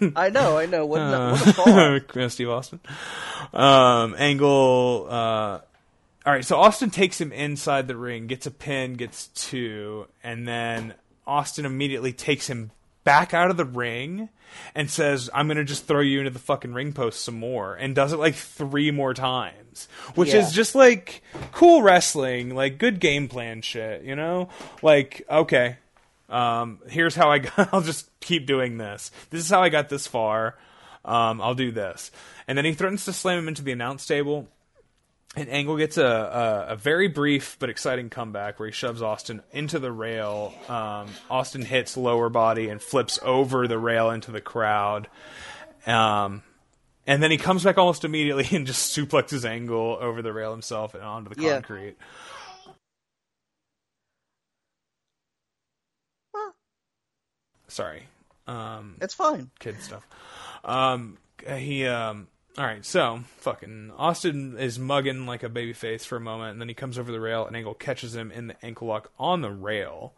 know, 0.00 0.12
I 0.16 0.30
know, 0.30 0.58
I 0.58 0.66
know. 0.66 0.86
What, 0.86 1.00
Uh, 1.00 1.36
what 1.36 2.16
a. 2.16 2.24
Uh, 2.24 2.28
Steve 2.28 2.48
Austin. 2.50 2.80
Um, 3.52 4.14
Angle. 4.16 5.06
Uh, 5.10 5.58
all 6.24 6.32
right, 6.32 6.44
so 6.44 6.56
Austin 6.56 6.90
takes 6.90 7.20
him 7.20 7.32
inside 7.32 7.88
the 7.88 7.96
ring, 7.96 8.26
gets 8.26 8.46
a 8.46 8.50
pin, 8.50 8.94
gets 8.94 9.28
two, 9.28 10.06
and 10.24 10.46
then 10.46 10.94
Austin 11.26 11.64
immediately 11.64 12.12
takes 12.12 12.48
him 12.48 12.70
back 13.04 13.32
out 13.34 13.50
of 13.50 13.56
the 13.56 13.64
ring 13.64 14.28
and 14.74 14.90
says, 14.90 15.30
"I'm 15.34 15.46
gonna 15.48 15.62
just 15.64 15.86
throw 15.86 16.00
you 16.00 16.18
into 16.20 16.30
the 16.30 16.38
fucking 16.40 16.72
ring 16.72 16.92
post 16.92 17.24
some 17.24 17.38
more," 17.38 17.74
and 17.74 17.94
does 17.94 18.12
it 18.12 18.16
like 18.18 18.34
three 18.34 18.90
more 18.90 19.14
times, 19.14 19.86
which 20.16 20.30
Yeah. 20.32 20.40
is 20.40 20.52
just 20.52 20.74
like 20.74 21.22
cool 21.52 21.82
wrestling, 21.82 22.54
like 22.54 22.78
good 22.78 22.98
game 23.00 23.28
plan 23.28 23.62
shit, 23.62 24.02
you 24.02 24.16
know? 24.16 24.48
Like 24.82 25.24
okay, 25.30 25.76
um, 26.28 26.80
here's 26.88 27.14
how 27.14 27.30
I 27.30 27.38
got. 27.38 27.68
I'll 27.72 27.80
just 27.82 28.08
keep 28.20 28.46
doing 28.46 28.78
this. 28.78 29.10
This 29.30 29.42
is 29.44 29.50
how 29.50 29.62
I 29.62 29.68
got 29.68 29.88
this 29.88 30.06
far. 30.06 30.56
Um, 31.04 31.40
I'll 31.40 31.54
do 31.54 31.70
this, 31.70 32.10
and 32.48 32.58
then 32.58 32.64
he 32.64 32.72
threatens 32.74 33.04
to 33.04 33.12
slam 33.12 33.38
him 33.38 33.48
into 33.48 33.62
the 33.62 33.72
announce 33.72 34.06
table. 34.06 34.48
And 35.38 35.50
Angle 35.50 35.76
gets 35.76 35.98
a, 35.98 36.04
a, 36.04 36.72
a 36.72 36.76
very 36.76 37.08
brief 37.08 37.58
but 37.60 37.68
exciting 37.68 38.08
comeback 38.08 38.58
where 38.58 38.68
he 38.68 38.72
shoves 38.72 39.02
Austin 39.02 39.42
into 39.52 39.78
the 39.78 39.92
rail. 39.92 40.54
Um, 40.66 41.10
Austin 41.28 41.60
hits 41.60 41.94
lower 41.96 42.30
body 42.30 42.70
and 42.70 42.80
flips 42.80 43.18
over 43.22 43.68
the 43.68 43.76
rail 43.78 44.08
into 44.10 44.30
the 44.30 44.40
crowd. 44.40 45.08
Um, 45.86 46.42
and 47.06 47.22
then 47.22 47.30
he 47.30 47.36
comes 47.36 47.64
back 47.64 47.76
almost 47.76 48.02
immediately 48.04 48.48
and 48.56 48.66
just 48.66 48.96
suplexes 48.96 49.44
Angle 49.44 49.98
over 50.00 50.22
the 50.22 50.32
rail 50.32 50.52
himself 50.52 50.94
and 50.94 51.02
onto 51.04 51.34
the 51.34 51.42
Yeah. 51.42 51.52
concrete. 51.54 51.96
Sorry. 57.76 58.04
Um, 58.46 58.96
It's 59.02 59.12
fine. 59.12 59.50
kid 59.58 59.82
stuff. 59.82 60.06
Um, 60.64 61.18
he 61.46 61.86
um. 61.86 62.28
All 62.56 62.64
right, 62.64 62.82
so 62.86 63.20
fucking 63.40 63.92
Austin 63.98 64.56
is 64.58 64.78
mugging 64.78 65.26
like 65.26 65.42
a 65.42 65.50
baby 65.50 65.74
face 65.74 66.06
for 66.06 66.16
a 66.16 66.20
moment, 66.20 66.52
and 66.52 66.60
then 66.60 66.68
he 66.68 66.74
comes 66.74 66.98
over 66.98 67.12
the 67.12 67.20
rail, 67.20 67.46
and 67.46 67.54
Angle 67.54 67.74
catches 67.74 68.16
him 68.16 68.30
in 68.32 68.46
the 68.46 68.56
ankle 68.64 68.88
lock 68.88 69.12
on 69.18 69.42
the 69.42 69.50
rail. 69.50 70.14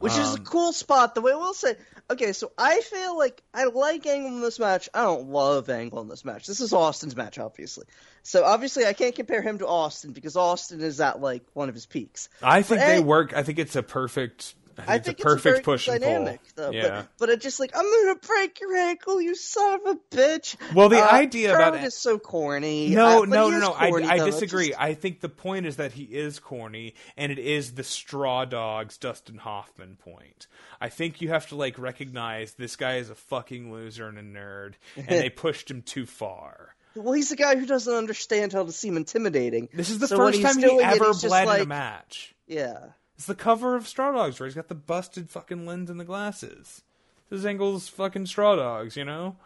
Which 0.00 0.14
is 0.14 0.34
Um, 0.34 0.40
a 0.40 0.44
cool 0.44 0.72
spot. 0.72 1.14
The 1.14 1.20
way 1.20 1.32
we'll 1.32 1.54
say, 1.54 1.76
okay, 2.10 2.32
so 2.32 2.50
I 2.58 2.80
feel 2.80 3.16
like 3.16 3.40
I 3.54 3.64
like 3.66 4.04
Angle 4.04 4.30
in 4.34 4.40
this 4.40 4.58
match. 4.58 4.88
I 4.92 5.02
don't 5.02 5.28
love 5.28 5.70
Angle 5.70 6.00
in 6.00 6.08
this 6.08 6.24
match. 6.24 6.48
This 6.48 6.60
is 6.60 6.72
Austin's 6.72 7.14
match, 7.14 7.38
obviously. 7.38 7.84
So 8.24 8.42
obviously, 8.44 8.84
I 8.86 8.92
can't 8.94 9.14
compare 9.14 9.40
him 9.42 9.58
to 9.58 9.68
Austin 9.68 10.10
because 10.12 10.34
Austin 10.36 10.80
is 10.80 11.00
at 11.00 11.20
like 11.20 11.44
one 11.52 11.68
of 11.68 11.76
his 11.76 11.86
peaks. 11.86 12.28
I 12.42 12.62
think 12.62 12.80
But, 12.80 12.86
they 12.86 12.94
hey, 12.94 13.00
work. 13.00 13.32
I 13.36 13.44
think 13.44 13.60
it's 13.60 13.76
a 13.76 13.82
perfect. 13.84 14.54
I 14.88 14.98
think, 14.98 15.18
it's 15.18 15.20
a 15.20 15.24
perfect 15.24 15.58
it's 15.58 15.60
a 15.60 15.62
push 15.64 15.86
good 15.86 15.94
and 15.94 16.02
dynamic, 16.02 16.40
pull. 16.56 16.64
though. 16.66 16.70
yeah. 16.72 16.88
But, 16.88 17.08
but 17.18 17.28
it's 17.30 17.42
just 17.42 17.60
like 17.60 17.70
I'm 17.76 17.84
gonna 17.84 18.18
break 18.20 18.60
your 18.60 18.76
ankle, 18.76 19.20
you 19.20 19.34
son 19.34 19.80
of 19.80 19.96
a 19.96 20.14
bitch. 20.16 20.56
Well, 20.74 20.88
the 20.88 20.98
Uh, 21.02 21.10
idea 21.12 21.54
about 21.54 21.74
it- 21.76 21.84
is 21.84 21.96
so 21.96 22.18
corny. 22.18 22.88
No, 22.90 23.22
uh, 23.22 23.26
no, 23.26 23.50
no, 23.50 23.58
no. 23.58 23.70
corny, 23.72 24.06
I, 24.06 24.14
I 24.14 24.24
disagree. 24.24 24.68
just- 24.68 24.80
I 24.80 24.94
think 24.94 25.20
the 25.20 25.28
point 25.28 25.66
is 25.66 25.76
that 25.76 25.92
he 25.92 26.04
is 26.04 26.38
corny, 26.38 26.94
and 27.16 27.30
it 27.32 27.38
is 27.38 27.72
the 27.72 27.84
straw 27.84 28.44
dogs 28.44 28.96
Dustin 28.98 29.38
Hoffman 29.38 29.96
point. 29.96 30.46
I 30.80 30.88
think 30.88 31.20
you 31.20 31.28
have 31.30 31.48
to 31.48 31.56
like 31.56 31.78
recognize 31.78 32.54
this 32.54 32.76
guy 32.76 32.96
is 32.96 33.10
a 33.10 33.14
fucking 33.14 33.72
loser 33.72 34.08
and 34.08 34.18
a 34.18 34.22
nerd, 34.22 34.74
and 34.96 35.06
they 35.08 35.30
pushed 35.30 35.70
him 35.70 35.82
too 35.82 36.06
far. 36.06 36.74
Well, 36.96 37.12
he's 37.12 37.28
the 37.28 37.36
guy 37.36 37.54
who 37.54 37.66
doesn't 37.66 37.92
understand 37.94 38.52
how 38.52 38.64
to 38.64 38.72
seem 38.72 38.96
intimidating. 38.96 39.68
This 39.72 39.90
is 39.90 40.00
the 40.00 40.08
So 40.08 40.16
first 40.16 40.42
time 40.42 40.58
he 40.58 40.64
it, 40.64 40.80
ever 40.82 41.12
bled 41.14 41.48
in 41.56 41.62
a 41.62 41.66
match. 41.66 42.34
Yeah. 42.48 42.78
It's 43.20 43.26
the 43.26 43.34
cover 43.34 43.76
of 43.76 43.86
Straw 43.86 44.12
Dogs 44.12 44.40
where 44.40 44.46
he's 44.46 44.54
got 44.54 44.68
the 44.68 44.74
busted 44.74 45.28
fucking 45.28 45.66
lens 45.66 45.90
and 45.90 46.00
the 46.00 46.06
glasses. 46.06 46.80
This 47.28 47.40
is 47.40 47.44
Angle's 47.44 47.86
fucking 47.86 48.24
Straw 48.24 48.56
Dogs, 48.56 48.96
you 48.96 49.04
know? 49.04 49.36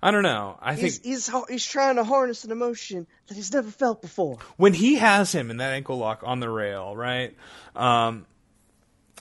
I 0.00 0.12
don't 0.12 0.22
know. 0.22 0.56
I 0.62 0.76
think 0.76 1.02
He's, 1.02 1.26
he's 1.28 1.30
he's 1.48 1.66
trying 1.66 1.96
to 1.96 2.04
harness 2.04 2.44
an 2.44 2.52
emotion 2.52 3.08
that 3.26 3.34
he's 3.34 3.52
never 3.52 3.68
felt 3.68 4.00
before. 4.00 4.38
when 4.58 4.74
he 4.74 4.94
has 4.94 5.32
him 5.32 5.50
in 5.50 5.56
that 5.56 5.72
ankle 5.72 5.98
lock 5.98 6.22
on 6.24 6.38
the 6.38 6.48
rail, 6.48 6.94
right? 6.94 7.36
Um, 7.74 8.26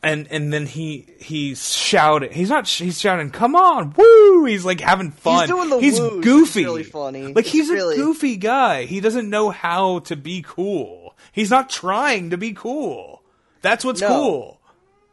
and 0.04 0.28
and 0.30 0.54
then 0.54 0.68
he 0.68 1.08
he's 1.20 1.76
shouting. 1.76 2.32
He's 2.32 2.52
not. 2.52 2.68
He's 2.68 3.00
shouting, 3.02 3.32
"Come 3.32 3.56
on, 3.56 3.96
woo!" 3.98 4.46
He's 4.46 4.66
like 4.66 4.82
having 4.82 5.10
fun. 5.10 5.48
doing 5.48 5.70
the 5.72 5.80
He's 5.80 6.00
woos, 6.00 6.12
which 6.12 6.20
is 6.20 6.24
goofy. 6.26 6.64
really 6.64 6.84
funny. 6.84 7.24
Like 7.34 7.38
It's 7.46 7.52
he's 7.52 7.70
really- 7.72 7.96
a 7.96 7.98
goofy 7.98 8.38
guy. 8.38 8.86
He 8.86 9.00
doesn't 9.00 9.28
know 9.32 9.50
how 9.50 10.00
to 10.02 10.16
be 10.16 10.44
cool. 10.48 11.16
He's 11.32 11.50
not 11.50 11.72
trying 11.72 12.30
to 12.30 12.38
be 12.38 12.54
cool. 12.54 13.19
That's 13.62 13.84
what's 13.86 14.02
No. 14.02 14.08
cool. 14.08 14.56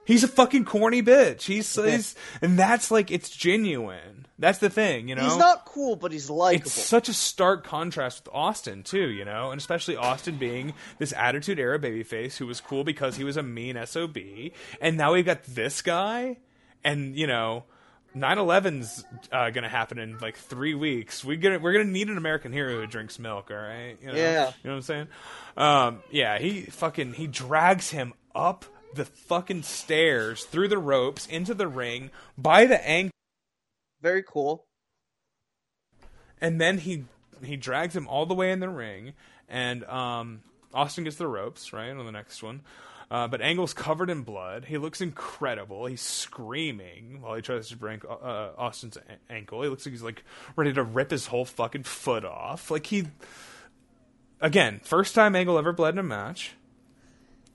He's 0.05 0.23
a 0.23 0.29
fucking 0.29 0.67
corny 0.67 1.03
bitch. 1.03 1.43
He's, 1.43 1.75
he's 1.85 2.15
and 2.41 2.59
that's 2.59 2.91
like 2.91 3.11
it's 3.11 3.29
genuine. 3.29 4.27
That's 4.39 4.59
the 4.59 4.69
thing, 4.71 5.09
you 5.09 5.15
know. 5.15 5.23
He's 5.25 5.37
not 5.39 5.65
cool, 5.65 5.97
but 5.97 6.13
he's 6.13 6.29
likable. 6.29 6.67
It's 6.67 6.73
such 6.73 7.09
a 7.09 7.15
stark 7.15 7.65
contrast 7.65 8.25
with 8.25 8.35
Austin 8.35 8.83
too, 8.83 9.09
you 9.09 9.25
know, 9.25 9.51
and 9.51 9.59
especially 9.59 9.97
Austin 9.97 10.37
being 10.37 10.75
this 10.99 11.13
attitude 11.15 11.59
era 11.59 11.79
babyface 11.79 12.37
who 12.37 12.47
was 12.47 12.61
cool 12.61 12.85
because 12.85 13.17
he 13.17 13.25
was 13.25 13.37
a 13.39 13.43
mean 13.43 13.79
sob, 13.87 14.17
and 14.81 14.97
now 14.99 15.15
we've 15.15 15.25
got 15.25 15.43
this 15.45 15.81
guy, 15.81 16.37
and 16.85 17.17
you 17.17 17.27
know, 17.27 17.65
9/11's 18.15 19.05
uh, 19.33 19.51
gonna 19.51 19.69
happen 19.69 19.99
in 19.99 20.19
like 20.19 20.37
three 20.37 20.75
weeks. 20.75 21.25
We 21.25 21.37
gonna 21.37 21.59
we're 21.59 21.73
gonna 21.73 21.85
need 21.85 22.09
an 22.09 22.17
American 22.19 22.53
hero 22.53 22.81
who 22.81 22.87
drinks 22.87 23.19
milk, 23.19 23.51
all 23.51 23.57
right? 23.57 23.97
You 24.01 24.09
know, 24.09 24.15
Yeah. 24.15 24.53
you 24.63 24.71
know 24.71 24.71
what 24.71 24.77
I'm 24.77 24.83
saying? 24.83 25.09
Um, 25.57 26.03
yeah, 26.11 26.39
he 26.39 26.63
fucking 26.63 27.15
he 27.15 27.27
drags 27.27 27.91
him 27.91 28.15
up 28.37 28.65
the 28.95 29.05
fucking 29.05 29.63
stairs 29.63 30.45
through 30.45 30.69
the 30.69 30.79
ropes 30.79 31.27
into 31.27 31.55
the 31.55 31.67
ring 31.69 32.11
by 32.39 32.67
the 32.67 32.87
ankle. 32.87 33.11
Very 34.01 34.23
cool. 34.23 34.67
and 36.41 36.61
then 36.61 36.79
he 36.79 37.05
he 37.45 37.57
drags 37.57 37.97
him 37.97 38.07
all 38.09 38.27
the 38.27 38.35
way 38.35 38.51
in 38.53 38.61
the 38.61 38.69
ring, 38.69 39.13
and 39.49 39.85
um, 39.85 40.41
Austin 40.73 41.05
gets 41.05 41.17
the 41.17 41.27
ropes 41.27 41.73
right 41.73 41.91
on 41.91 42.05
the 42.07 42.13
next 42.13 42.43
one. 42.43 42.61
Uh, 43.09 43.29
but 43.29 43.41
Angle's 43.41 43.73
covered 43.73 44.11
in 44.11 44.23
blood. 44.23 44.65
He 44.65 44.79
looks 44.79 45.01
incredible. 45.01 45.87
He's 45.87 46.01
screaming 46.01 47.21
while 47.23 47.37
he 47.37 47.43
tries 47.43 47.69
to 47.69 47.77
break 47.77 48.05
uh, 48.05 48.51
Austin's 48.59 48.97
a- 48.97 49.33
ankle. 49.33 49.63
He 49.63 49.69
looks 49.69 49.87
like 49.87 49.93
he's 49.93 50.03
like 50.03 50.25
ready 50.57 50.73
to 50.73 50.83
rip 50.83 51.13
his 51.13 51.27
whole 51.27 51.45
fucking 51.45 51.85
foot 51.85 52.25
off. 52.25 52.69
Like 52.69 52.87
he, 52.87 53.05
again, 54.41 54.81
first 54.83 55.15
time 55.15 55.37
Angle 55.37 55.57
ever 55.57 55.73
bled 55.73 55.95
in 55.95 55.99
a 55.99 56.03
match. 56.03 56.56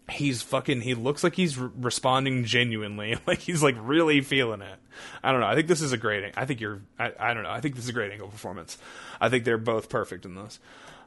He's 0.09 0.41
fucking. 0.41 0.81
He 0.81 0.93
looks 0.93 1.23
like 1.23 1.35
he's 1.35 1.57
re- 1.57 1.69
responding 1.79 2.43
genuinely. 2.45 3.17
Like 3.27 3.39
he's 3.39 3.63
like 3.63 3.75
really 3.79 4.21
feeling 4.21 4.61
it. 4.61 4.77
I 5.23 5.31
don't 5.31 5.39
know. 5.41 5.47
I 5.47 5.55
think 5.55 5.67
this 5.67 5.81
is 5.81 5.93
a 5.93 5.97
great. 5.97 6.33
I 6.35 6.45
think 6.45 6.59
you're. 6.59 6.81
I, 6.99 7.13
I 7.19 7.33
don't 7.33 7.43
know. 7.43 7.49
I 7.51 7.61
think 7.61 7.75
this 7.75 7.85
is 7.85 7.89
a 7.89 7.93
great 7.93 8.11
angle 8.11 8.27
performance. 8.27 8.77
I 9.21 9.29
think 9.29 9.45
they're 9.45 9.57
both 9.57 9.87
perfect 9.89 10.25
in 10.25 10.35
this. 10.35 10.59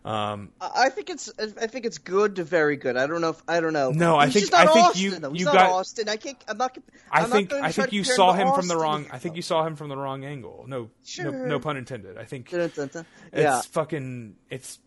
Um, 0.07 0.51
I 0.61 0.71
I 0.85 0.89
think 0.91 1.09
it's 1.09 1.31
I 1.39 1.67
think 1.67 1.87
it's 1.87 1.97
good 1.99 2.37
to 2.37 2.45
very 2.45 2.77
good. 2.77 2.97
I 2.97 3.07
don't 3.07 3.21
know 3.23 3.31
if 3.31 3.43
I 3.49 3.61
don't 3.61 3.73
know. 3.73 3.91
No, 3.91 4.17
I 4.17 4.25
think- 4.27 4.41
just 4.47 4.53
not 4.53 4.69
I 4.69 4.73
think 4.73 4.87
Austin, 4.87 5.03
you- 5.03 5.11
though. 5.19 5.31
He's 5.31 5.41
you 5.41 5.45
not 5.47 5.55
got- 5.55 5.71
Austin. 5.71 6.09
I 6.11 6.17
can't. 6.17 6.37
I'm 6.47 6.59
not. 6.59 6.77
I 7.11 7.23
I'm 7.23 7.31
think 7.31 7.51
Not 7.51 7.63
I 7.63 7.73
think 7.73 7.93
you 7.93 8.05
saw 8.05 8.33
him 8.33 8.53
from 8.55 8.69
the 8.69 8.77
wrong. 8.77 9.07
I 9.11 9.19
think 9.19 9.37
you 9.37 9.43
saw 9.43 9.67
him 9.67 9.77
from 9.77 9.89
the 9.89 9.97
wrong 9.97 10.25
angle. 10.25 10.65
No, 10.69 10.83
no, 10.83 10.91
Sure. 11.05 11.33
no 11.47 11.59
pun 11.59 11.77
intended. 11.79 12.17
I 12.19 12.25
think 12.25 12.51
Dun, 12.51 12.71
dun, 12.75 12.89
dun. 12.93 13.07
it's 13.33 13.43
Yeah, 13.43 13.61
fucking. 13.63 14.37
It's. 14.51 14.79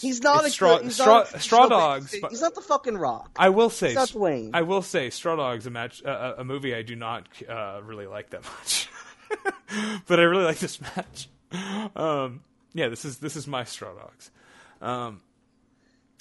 He's 0.00 0.22
not 0.22 0.38
it's 0.44 0.48
a 0.48 0.50
straw- 0.50 0.78
he's 0.78 0.94
straw- 0.94 1.06
not 1.06 1.34
a 1.34 1.40
straw 1.40 1.58
traditional 1.66 1.68
dogs, 1.68 2.16
but- 2.20 2.30
He's 2.30 2.40
not 2.40 2.54
the 2.54 2.60
fucking 2.60 2.96
Rock. 2.98 3.30
I 3.36 3.48
will 3.50 3.70
say. 3.70 3.88
He's 3.88 3.94
not 3.96 4.08
Dwayne. 4.08 4.50
I 4.54 4.62
will 4.62 4.82
say, 4.82 5.10
Straw 5.10 5.36
Dogs, 5.36 5.66
a 5.66 5.70
match, 5.70 6.04
uh, 6.04 6.34
a 6.38 6.44
movie 6.44 6.74
I 6.74 6.82
do 6.82 6.96
not 6.96 7.26
uh, 7.48 7.80
really 7.84 8.06
like 8.06 8.30
that 8.30 8.42
much, 8.58 8.88
but 10.06 10.18
I 10.20 10.22
really 10.24 10.44
like 10.44 10.58
this 10.58 10.80
match. 10.80 11.28
Um, 11.94 12.42
yeah, 12.74 12.88
this 12.88 13.04
is 13.04 13.18
this 13.18 13.36
is 13.36 13.46
my 13.46 13.64
Straw 13.64 13.92
Dogs. 13.94 14.30
Um, 14.80 15.20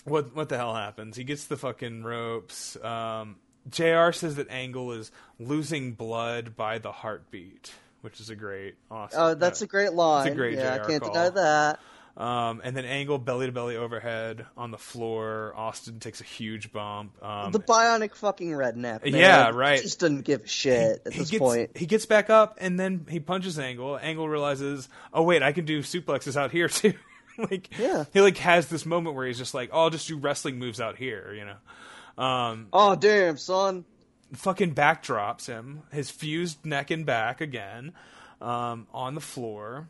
what 0.03 0.35
what 0.35 0.49
the 0.49 0.57
hell 0.57 0.75
happens? 0.75 1.15
He 1.15 1.23
gets 1.23 1.45
the 1.45 1.57
fucking 1.57 2.03
ropes. 2.03 2.75
Um, 2.83 3.37
Jr. 3.69 4.11
says 4.11 4.35
that 4.35 4.49
Angle 4.49 4.91
is 4.93 5.11
losing 5.39 5.93
blood 5.93 6.55
by 6.55 6.79
the 6.79 6.91
heartbeat, 6.91 7.71
which 8.01 8.19
is 8.19 8.29
a 8.31 8.35
great, 8.35 8.75
awesome. 8.89 9.19
Oh, 9.21 9.33
that's 9.35 9.61
a 9.61 9.67
great 9.67 9.93
line. 9.93 10.33
great 10.35 10.57
yeah, 10.57 10.77
JR 10.77 10.83
I 10.83 10.87
can't 10.87 11.03
call. 11.03 11.13
deny 11.13 11.29
that. 11.29 11.79
Um, 12.17 12.61
and 12.63 12.75
then 12.75 12.83
Angle 12.85 13.19
belly 13.19 13.45
to 13.45 13.51
belly 13.53 13.77
overhead 13.77 14.45
on 14.57 14.71
the 14.71 14.77
floor. 14.77 15.53
Austin 15.55 15.99
takes 15.99 16.19
a 16.19 16.25
huge 16.25 16.71
bump. 16.73 17.23
Um, 17.23 17.51
The 17.53 17.59
bionic 17.59 18.15
fucking 18.15 18.49
redneck. 18.49 19.03
Man. 19.03 19.13
Yeah, 19.15 19.49
right. 19.51 19.77
He 19.77 19.83
just 19.83 19.99
doesn't 20.01 20.23
give 20.23 20.43
a 20.43 20.47
shit 20.47 21.01
at 21.05 21.13
he 21.13 21.19
this 21.19 21.29
gets, 21.31 21.39
point. 21.39 21.71
He 21.77 21.85
gets 21.85 22.05
back 22.05 22.29
up 22.29 22.57
and 22.59 22.77
then 22.79 23.05
he 23.09 23.19
punches 23.21 23.57
Angle. 23.57 23.97
Angle 24.01 24.27
realizes, 24.27 24.89
oh 25.13 25.23
wait, 25.23 25.41
I 25.41 25.53
can 25.53 25.63
do 25.65 25.79
suplexes 25.81 26.35
out 26.35 26.51
here 26.51 26.67
too. 26.69 26.93
like, 27.37 27.69
Yeah. 27.79 28.03
he 28.13 28.19
like 28.19 28.37
has 28.37 28.67
this 28.67 28.85
moment 28.85 29.15
where 29.15 29.25
he's 29.25 29.37
just 29.37 29.53
like, 29.53 29.69
oh, 29.71 29.83
I'll 29.83 29.89
just 29.89 30.07
do 30.07 30.17
wrestling 30.17 30.59
moves 30.59 30.81
out 30.81 30.97
here, 30.97 31.33
you 31.33 31.45
know. 31.45 32.23
Um, 32.23 32.67
Oh 32.73 32.95
damn, 32.95 33.37
son. 33.37 33.85
fucking 34.33 34.75
backdrops 34.75 35.47
him, 35.47 35.83
his 35.93 36.11
fused 36.11 36.65
neck 36.65 36.91
and 36.91 37.05
back 37.05 37.39
again, 37.39 37.93
um, 38.41 38.87
on 38.93 39.15
the 39.15 39.21
floor. 39.21 39.87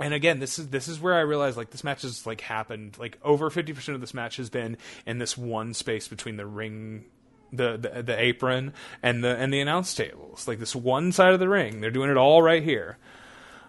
And 0.00 0.14
again, 0.14 0.38
this 0.38 0.58
is 0.58 0.68
this 0.68 0.86
is 0.86 1.00
where 1.00 1.14
I 1.14 1.20
realized 1.20 1.56
like 1.56 1.70
this 1.70 1.82
match 1.82 2.02
has 2.02 2.26
like 2.26 2.40
happened 2.40 2.96
like 2.98 3.18
over 3.22 3.50
fifty 3.50 3.72
percent 3.72 3.94
of 3.94 4.00
this 4.00 4.14
match 4.14 4.36
has 4.36 4.48
been 4.48 4.76
in 5.06 5.18
this 5.18 5.36
one 5.36 5.74
space 5.74 6.06
between 6.06 6.36
the 6.36 6.46
ring, 6.46 7.04
the, 7.52 7.76
the 7.76 8.02
the 8.02 8.18
apron 8.18 8.72
and 9.02 9.24
the 9.24 9.36
and 9.36 9.52
the 9.52 9.60
announce 9.60 9.94
tables, 9.94 10.46
like 10.46 10.60
this 10.60 10.76
one 10.76 11.10
side 11.10 11.32
of 11.32 11.40
the 11.40 11.48
ring. 11.48 11.80
They're 11.80 11.90
doing 11.90 12.10
it 12.10 12.16
all 12.16 12.42
right 12.42 12.62
here. 12.62 12.98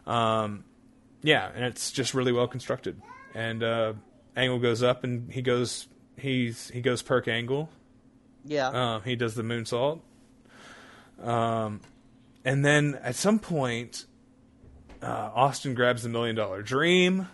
Um, 0.06 0.66
yeah, 1.22 1.50
and 1.54 1.66
it's 1.66 1.92
just 1.92 2.14
really 2.14 2.32
well 2.32 2.48
constructed. 2.48 3.02
And 3.34 3.64
uh, 3.64 3.94
Angle 4.36 4.60
goes 4.60 4.84
up 4.84 5.04
and 5.04 5.32
he 5.32 5.42
goes 5.42 5.88
he's 6.18 6.70
he 6.70 6.82
goes 6.82 7.02
perk 7.02 7.28
Angle. 7.28 7.70
Yeah. 8.46 8.68
Um, 8.68 9.02
he 9.04 9.16
does 9.16 9.36
the 9.36 9.44
moonsault. 9.44 10.02
Um, 11.22 11.82
and 12.46 12.64
then 12.64 13.00
at 13.04 13.16
some 13.16 13.40
point, 13.40 14.06
uh, 15.02 15.32
Austin 15.34 15.74
grabs 15.74 16.04
the 16.04 16.10
million 16.10 16.36
dollar 16.36 16.62
dream. 16.62 17.28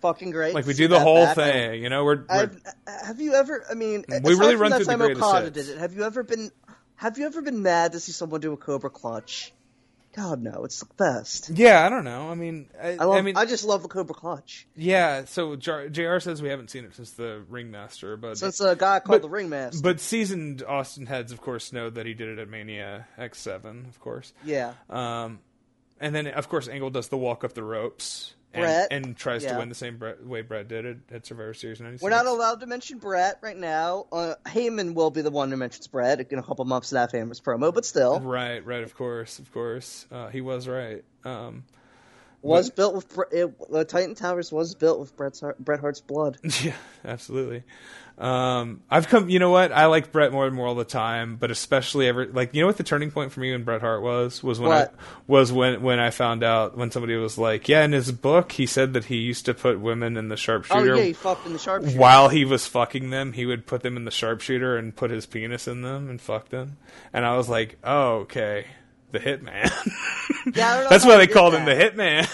fucking 0.00 0.30
great. 0.30 0.54
Like 0.54 0.66
we 0.66 0.74
do 0.74 0.88
the 0.88 1.00
whole 1.00 1.24
back. 1.26 1.36
thing, 1.36 1.82
you 1.82 1.88
know. 1.88 2.04
We're, 2.04 2.24
we're 2.28 2.50
have 3.06 3.20
you 3.20 3.34
ever? 3.34 3.64
I 3.70 3.74
mean, 3.74 4.04
We 4.22 4.34
really 4.34 4.56
run 4.56 4.70
through 4.72 4.80
the 4.80 4.84
time 4.86 4.98
greatest 4.98 5.22
Okada 5.22 5.44
hits. 5.46 5.66
did 5.66 5.76
it. 5.76 5.78
Have 5.78 5.94
you 5.94 6.04
ever 6.04 6.22
been? 6.22 6.50
Have 6.96 7.16
you 7.18 7.26
ever 7.26 7.40
been 7.42 7.62
mad 7.62 7.92
to 7.92 8.00
see 8.00 8.12
someone 8.12 8.40
do 8.40 8.52
a 8.52 8.56
Cobra 8.56 8.90
Clutch? 8.90 9.52
God 10.16 10.42
no, 10.42 10.64
it's 10.64 10.80
the 10.80 10.88
best. 10.96 11.50
yeah. 11.50 11.86
I 11.86 11.88
don't 11.88 12.02
know. 12.02 12.30
I 12.30 12.34
mean, 12.34 12.68
I, 12.82 12.96
I 12.98 13.04
love. 13.04 13.24
I 13.28 13.32
I, 13.36 13.44
just 13.46 13.64
love 13.64 13.82
the 13.82 13.88
Cobra 13.88 14.12
Clutch. 14.12 14.66
yeah. 14.74 15.24
So 15.26 15.54
Jr. 15.54 16.18
says 16.18 16.42
we 16.42 16.48
haven't 16.48 16.68
seen 16.70 16.84
it 16.84 16.96
since 16.96 17.12
the 17.12 17.44
Ringmaster, 17.48 18.16
but 18.16 18.36
So 18.36 18.48
it's 18.48 18.60
a 18.60 18.74
guy 18.74 18.98
called 18.98 19.20
But- 19.20 19.22
the 19.22 19.28
Ringmaster. 19.30 19.80
but 19.80 20.00
seasoned 20.00 20.64
Austin 20.64 21.06
heads, 21.06 21.30
of 21.30 21.40
course, 21.40 21.72
know 21.72 21.90
that 21.90 22.06
he 22.06 22.14
did 22.14 22.28
it 22.28 22.38
at 22.40 22.48
Mania 22.48 23.06
X7, 23.20 23.88
of 23.88 24.00
course. 24.00 24.32
yeah, 24.44 24.72
Um, 24.90 25.38
and 26.00 26.14
then 26.14 26.26
of 26.26 26.48
course 26.48 26.68
Angle 26.68 26.90
does 26.90 27.08
the 27.08 27.16
walk 27.16 27.44
up 27.44 27.54
the 27.54 27.62
ropes. 27.62 28.34
And, 28.52 28.64
Bret, 28.64 28.88
and 28.90 29.16
tries 29.16 29.44
to 29.44 29.56
win 29.56 29.68
the 29.68 29.76
same 29.76 30.02
way 30.24 30.42
Bret 30.42 30.66
did 30.66 30.84
it 30.84 30.98
at 31.12 31.24
Survivor 31.24 31.54
Series 31.54 31.80
'96. 31.80 32.02
we're 32.02 32.10
not 32.10 32.26
allowed 32.26 32.58
to 32.58 32.66
mention 32.66 32.98
Bret 32.98 33.38
right 33.42 33.56
now. 33.56 34.06
Uh, 34.10 34.34
Heyman 34.44 34.94
will 34.94 35.12
be 35.12 35.22
the 35.22 35.30
one 35.30 35.52
who 35.52 35.56
mentions 35.56 35.86
Bret 35.86 36.32
in 36.32 36.36
a 36.36 36.42
couple 36.42 36.64
months 36.64 36.90
that 36.90 37.12
famous 37.12 37.38
promo, 37.38 37.72
but 37.72 37.86
still 37.86 38.18
Right, 38.18 38.66
right, 38.66 38.82
of 38.82 38.96
course, 38.96 39.38
of 39.38 39.52
course. 39.52 40.04
Uh, 40.10 40.30
he 40.30 40.40
was 40.40 40.66
right. 40.66 41.04
Um, 41.24 41.62
was 42.42 42.70
built 42.70 42.94
with 42.94 43.18
it, 43.32 43.70
the 43.70 43.84
Titan 43.84 44.14
Towers 44.14 44.50
was 44.50 44.74
built 44.74 44.98
with 44.98 45.16
Bret's 45.16 45.40
Hart, 45.40 45.58
Bret 45.58 45.80
Hart's 45.80 46.00
blood. 46.00 46.38
yeah, 46.62 46.72
absolutely. 47.04 47.62
Um, 48.20 48.82
I've 48.90 49.08
come, 49.08 49.30
you 49.30 49.38
know 49.38 49.48
what? 49.48 49.72
I 49.72 49.86
like 49.86 50.12
Bret 50.12 50.30
more 50.30 50.46
and 50.46 50.54
more 50.54 50.66
all 50.66 50.74
the 50.74 50.84
time, 50.84 51.36
but 51.36 51.50
especially 51.50 52.06
ever, 52.06 52.26
like, 52.26 52.54
you 52.54 52.60
know 52.60 52.66
what 52.66 52.76
the 52.76 52.82
turning 52.82 53.10
point 53.10 53.32
for 53.32 53.40
me 53.40 53.50
when 53.52 53.64
Bret 53.64 53.80
Hart 53.80 54.02
was? 54.02 54.42
Was 54.42 54.60
when 54.60 54.68
What? 54.68 54.94
I, 54.94 55.02
was 55.26 55.50
when, 55.50 55.80
when 55.80 55.98
I 55.98 56.10
found 56.10 56.44
out, 56.44 56.76
when 56.76 56.90
somebody 56.90 57.16
was 57.16 57.38
like, 57.38 57.66
yeah, 57.66 57.82
in 57.82 57.92
his 57.92 58.12
book, 58.12 58.52
he 58.52 58.66
said 58.66 58.92
that 58.92 59.06
he 59.06 59.16
used 59.16 59.46
to 59.46 59.54
put 59.54 59.80
women 59.80 60.18
in 60.18 60.28
the 60.28 60.36
sharpshooter. 60.36 60.92
Oh 60.92 60.96
yeah, 60.98 61.04
he 61.04 61.12
fucked 61.14 61.46
in 61.46 61.54
the 61.54 61.58
sharpshooter. 61.58 61.98
While 61.98 62.28
he 62.28 62.44
was 62.44 62.66
fucking 62.66 63.08
them, 63.08 63.32
he 63.32 63.46
would 63.46 63.66
put 63.66 63.80
them 63.80 63.96
in 63.96 64.04
the 64.04 64.10
sharpshooter 64.10 64.76
and 64.76 64.94
put 64.94 65.10
his 65.10 65.24
penis 65.24 65.66
in 65.66 65.80
them 65.80 66.10
and 66.10 66.20
fuck 66.20 66.50
them. 66.50 66.76
And 67.14 67.24
I 67.24 67.38
was 67.38 67.48
like, 67.48 67.78
oh, 67.82 68.16
okay. 68.18 68.66
The 69.12 69.18
Hitman. 69.20 69.70
Yeah, 70.54 70.68
I 70.70 70.74
don't 70.74 70.84
know 70.84 70.90
That's 70.90 71.04
why 71.04 71.16
they 71.18 71.26
called 71.26 71.54
him 71.54 71.64
the. 71.66 71.72
Hitman. 71.72 72.28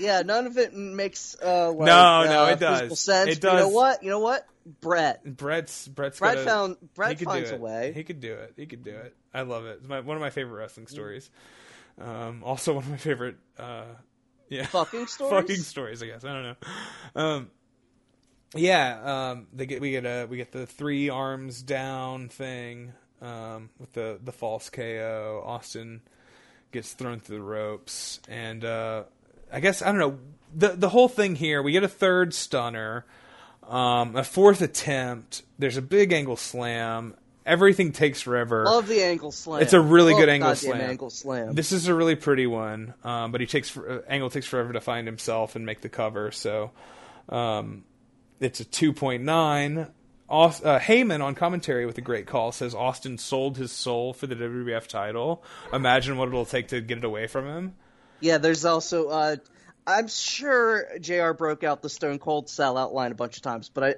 Yeah, 0.00 0.22
none 0.22 0.46
of 0.46 0.58
it 0.58 0.74
makes 0.74 1.36
uh, 1.40 1.68
like, 1.76 1.86
No, 1.86 2.24
no, 2.24 2.44
uh, 2.44 2.48
it 2.48 2.58
does. 2.58 3.00
sense. 3.00 3.30
It 3.30 3.40
but 3.40 3.52
You 3.52 3.58
know 3.58 3.68
what? 3.68 4.02
You 4.02 4.10
know 4.10 4.18
what? 4.18 4.46
Bret. 4.80 5.24
Bret's 5.36 5.86
Bret's 5.88 6.18
Bret 6.18 6.36
got 6.36 6.44
found- 6.44 6.76
Bret 6.94 7.10
he 7.10 7.16
could 7.16 7.26
finds 7.26 7.50
a 7.50 7.56
way. 7.56 7.92
He 7.94 8.04
could 8.04 8.20
do 8.20 8.32
it. 8.34 8.54
He 8.56 8.66
could 8.66 8.82
do 8.84 8.90
it. 8.92 9.14
I 9.32 9.42
love 9.42 9.66
it. 9.66 9.78
It's 9.80 9.88
my, 9.88 10.00
one 10.00 10.16
of 10.16 10.20
my 10.20 10.30
favorite 10.30 10.58
wrestling 10.58 10.86
stories. 10.86 11.30
Um, 12.00 12.42
also 12.44 12.74
one 12.74 12.84
of 12.84 12.90
my 12.90 12.96
favorite 12.96 13.36
uh, 13.58 13.84
yeah 14.48 14.66
Fucking 14.66 15.06
stories? 15.08 15.32
fucking 15.32 15.56
stories. 15.62 16.02
I 16.02 16.06
guess 16.06 16.24
I 16.24 16.32
don't 16.32 16.42
know. 16.42 16.56
Um, 17.22 17.50
yeah, 18.56 19.30
um, 19.30 19.46
they 19.52 19.66
get 19.66 19.80
we 19.80 19.90
get 19.90 20.04
a 20.06 20.26
we 20.28 20.36
get 20.36 20.52
the 20.52 20.66
three 20.66 21.08
arms 21.08 21.62
down 21.62 22.28
thing 22.28 22.92
um, 23.20 23.70
with 23.78 23.92
the 23.92 24.18
the 24.22 24.32
false 24.32 24.70
KO. 24.70 25.42
Austin 25.44 26.02
gets 26.72 26.92
thrown 26.92 27.20
through 27.20 27.36
the 27.38 27.42
ropes, 27.42 28.20
and 28.28 28.64
uh, 28.64 29.04
I 29.52 29.60
guess 29.60 29.82
I 29.82 29.86
don't 29.86 29.98
know 29.98 30.18
the 30.54 30.68
the 30.68 30.88
whole 30.88 31.08
thing 31.08 31.34
here. 31.34 31.62
We 31.62 31.72
get 31.72 31.82
a 31.84 31.88
third 31.88 32.32
stunner, 32.32 33.04
um, 33.68 34.16
a 34.16 34.24
fourth 34.24 34.60
attempt. 34.62 35.42
There's 35.58 35.76
a 35.76 35.82
big 35.82 36.12
angle 36.12 36.36
slam. 36.36 37.14
Everything 37.46 37.92
takes 37.92 38.22
forever. 38.22 38.64
Love 38.64 38.88
the 38.88 39.02
ankle 39.02 39.30
slam. 39.30 39.60
It's 39.62 39.74
a 39.74 39.80
really 39.80 40.12
Love 40.12 40.20
good 40.22 40.28
angle 40.30 40.54
slam. 40.54 40.80
ankle 40.80 41.10
slam. 41.10 41.54
This 41.54 41.72
is 41.72 41.88
a 41.88 41.94
really 41.94 42.14
pretty 42.16 42.46
one, 42.46 42.94
um, 43.04 43.32
but 43.32 43.40
he 43.42 43.46
takes 43.46 43.76
uh, 43.76 44.00
Angle 44.08 44.30
takes 44.30 44.46
forever 44.46 44.72
to 44.72 44.80
find 44.80 45.06
himself 45.06 45.54
and 45.54 45.66
make 45.66 45.82
the 45.82 45.90
cover. 45.90 46.30
So 46.32 46.70
um, 47.28 47.84
it's 48.40 48.60
a 48.60 48.64
two 48.64 48.92
point 48.92 49.24
nine. 49.24 49.88
Aus- 50.26 50.64
uh, 50.64 50.78
Heyman 50.78 51.22
on 51.22 51.34
commentary 51.34 51.84
with 51.84 51.98
a 51.98 52.00
great 52.00 52.26
call 52.26 52.50
says 52.50 52.74
Austin 52.74 53.18
sold 53.18 53.58
his 53.58 53.70
soul 53.72 54.14
for 54.14 54.26
the 54.26 54.34
WWF 54.34 54.86
title. 54.86 55.44
Imagine 55.70 56.16
what 56.16 56.28
it'll 56.28 56.46
take 56.46 56.68
to 56.68 56.80
get 56.80 56.96
it 56.98 57.04
away 57.04 57.26
from 57.26 57.44
him. 57.46 57.74
Yeah, 58.20 58.38
there's 58.38 58.64
also. 58.64 59.08
Uh, 59.08 59.36
I'm 59.86 60.08
sure 60.08 60.98
Jr. 60.98 61.32
broke 61.32 61.62
out 61.64 61.82
the 61.82 61.90
Stone 61.90 62.18
Cold 62.18 62.46
sellout 62.46 62.92
line 62.92 63.12
a 63.12 63.14
bunch 63.14 63.36
of 63.36 63.42
times, 63.42 63.68
but 63.68 63.84
I, 63.84 63.94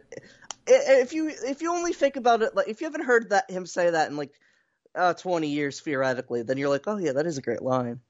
if 0.67 1.13
you 1.13 1.29
if 1.29 1.63
you 1.63 1.73
only 1.73 1.93
think 1.93 2.17
about 2.17 2.43
it, 2.43 2.57
like 2.57 2.69
if 2.69 2.81
you 2.81 2.87
haven't 2.87 3.05
heard 3.05 3.31
that 3.31 3.51
him 3.51 3.67
say 3.67 3.91
that 3.91 4.11
in 4.11 4.17
like 4.17 4.33
uh, 4.95 5.15
20 5.15 5.49
years 5.49 5.81
theoretically, 5.81 6.43
then 6.43 6.59
you're 6.59 6.69
like, 6.71 6.85
oh 6.87 6.97
yeah, 6.97 7.13
that 7.13 7.27
is 7.27 7.39
a 7.39 7.43
great 7.43 7.63
line. 7.63 8.01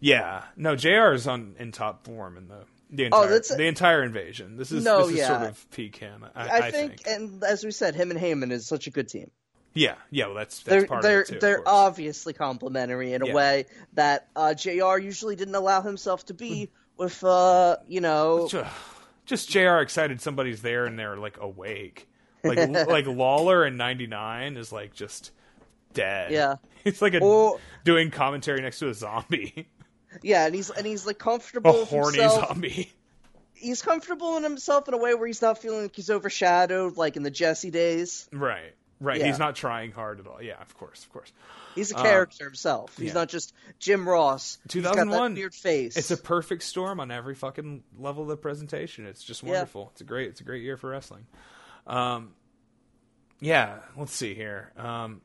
Yeah, 0.00 0.44
no, 0.56 0.76
Jr. 0.76 1.12
is 1.12 1.26
on 1.26 1.56
in 1.58 1.72
top 1.72 2.04
form 2.04 2.36
in 2.36 2.48
the 2.48 2.64
the 2.90 3.04
entire 3.04 3.24
Oh, 3.24 3.28
that's 3.28 3.50
a- 3.50 3.56
the 3.56 3.66
entire 3.66 4.02
invasion. 4.02 4.56
This 4.56 4.72
is 4.72 4.84
No, 4.84 5.02
this 5.02 5.10
is 5.10 5.16
yeah. 5.18 5.26
sort 5.28 5.50
of 5.50 5.70
peak 5.70 5.96
him. 5.96 6.24
I, 6.34 6.48
I, 6.48 6.58
I 6.66 6.70
think, 6.70 7.06
and 7.06 7.42
as 7.44 7.64
we 7.64 7.70
said, 7.70 7.94
him 7.94 8.10
and 8.10 8.18
Heyman 8.18 8.50
is 8.50 8.66
such 8.66 8.86
a 8.86 8.90
good 8.90 9.08
team. 9.08 9.30
Yeah, 9.74 9.94
yeah. 10.10 10.26
Well, 10.26 10.34
that's 10.36 10.60
that's 10.60 10.68
They're 10.80 10.86
part 10.86 11.02
they're 11.02 11.20
of 11.22 11.28
it 11.28 11.32
too. 11.34 11.38
they're 11.40 11.56
course. 11.56 11.68
obviously 11.68 12.32
complementary 12.32 13.12
in 13.12 13.22
a 13.22 13.26
Yeah. 13.26 13.34
way 13.34 13.66
that 13.94 14.28
uh, 14.34 14.54
Jr. 14.54 14.98
usually 14.98 15.36
didn't 15.36 15.54
allow 15.54 15.82
himself 15.82 16.26
to 16.26 16.34
be 16.34 16.70
with 16.96 17.22
uh, 17.22 17.76
you 17.86 18.00
know 18.00 18.48
just 19.26 19.48
Jr. 19.50 19.76
excited 19.78 20.20
somebody's 20.20 20.62
there 20.62 20.86
and 20.86 20.98
they're 20.98 21.16
like 21.16 21.38
awake. 21.40 22.08
Like 22.42 22.58
like 22.88 23.06
Lawler 23.06 23.66
in 23.66 23.76
'99 23.76 24.56
is 24.56 24.72
like 24.72 24.94
just 24.94 25.32
dead. 25.92 26.32
Yeah. 26.32 26.56
he's 26.84 27.00
like 27.02 27.14
a, 27.14 27.20
Or- 27.20 27.60
doing 27.84 28.10
commentary 28.10 28.60
next 28.62 28.78
to 28.80 28.88
a 28.88 28.94
zombie, 28.94 29.68
yeah, 30.22 30.46
and 30.46 30.54
he's 30.54 30.70
and 30.70 30.86
he's 30.86 31.06
like 31.06 31.18
comfortable 31.18 31.82
a 31.82 31.84
horny 31.84 32.18
himself. 32.20 32.48
zombie. 32.48 32.92
He's 33.54 33.82
comfortable 33.82 34.36
in 34.36 34.44
himself 34.44 34.86
in 34.86 34.94
a 34.94 34.98
way 34.98 35.14
where 35.14 35.26
he's 35.26 35.42
not 35.42 35.58
feeling 35.60 35.82
like 35.82 35.96
he's 35.96 36.10
overshadowed, 36.10 36.96
like 36.96 37.16
in 37.16 37.24
the 37.24 37.30
Jesse 37.30 37.72
days. 37.72 38.28
Right, 38.32 38.72
right. 39.00 39.18
Yeah. 39.18 39.26
He's 39.26 39.38
not 39.38 39.54
trying 39.56 39.92
hard 39.92 40.20
at 40.20 40.26
all. 40.26 40.42
Yeah, 40.42 40.60
of 40.60 40.76
course, 40.76 41.04
of 41.04 41.12
course. 41.12 41.32
He's 41.74 41.92
a 41.92 41.94
character 41.94 42.44
himself. 42.44 42.96
He's 42.96 43.08
yeah. 43.08 43.14
not 43.14 43.28
just 43.28 43.54
Jim 43.78 44.08
Ross. 44.08 44.58
He's 44.70 44.82
got 44.82 44.92
2001. 44.94 45.34
that 45.34 45.38
weird 45.38 45.54
face. 45.54 45.96
It's 45.96 46.10
a 46.10 46.16
perfect 46.16 46.62
storm 46.64 47.00
on 47.00 47.10
every 47.10 47.34
fucking 47.34 47.84
level 47.98 48.24
of 48.24 48.28
the 48.28 48.36
presentation. 48.36 49.06
It's 49.06 49.22
just 49.22 49.42
Yeah. 49.42 49.50
wonderful. 49.50 49.90
It's 49.92 50.00
a 50.00 50.04
great. 50.04 50.28
It's 50.30 50.40
a 50.40 50.44
great 50.44 50.62
year 50.62 50.76
for 50.76 50.90
wrestling. 50.90 51.26
Um, 51.86 52.32
yeah. 53.40 53.78
Let's 53.96 54.12
see 54.12 54.34
here. 54.34 54.72
Um, 54.76 55.20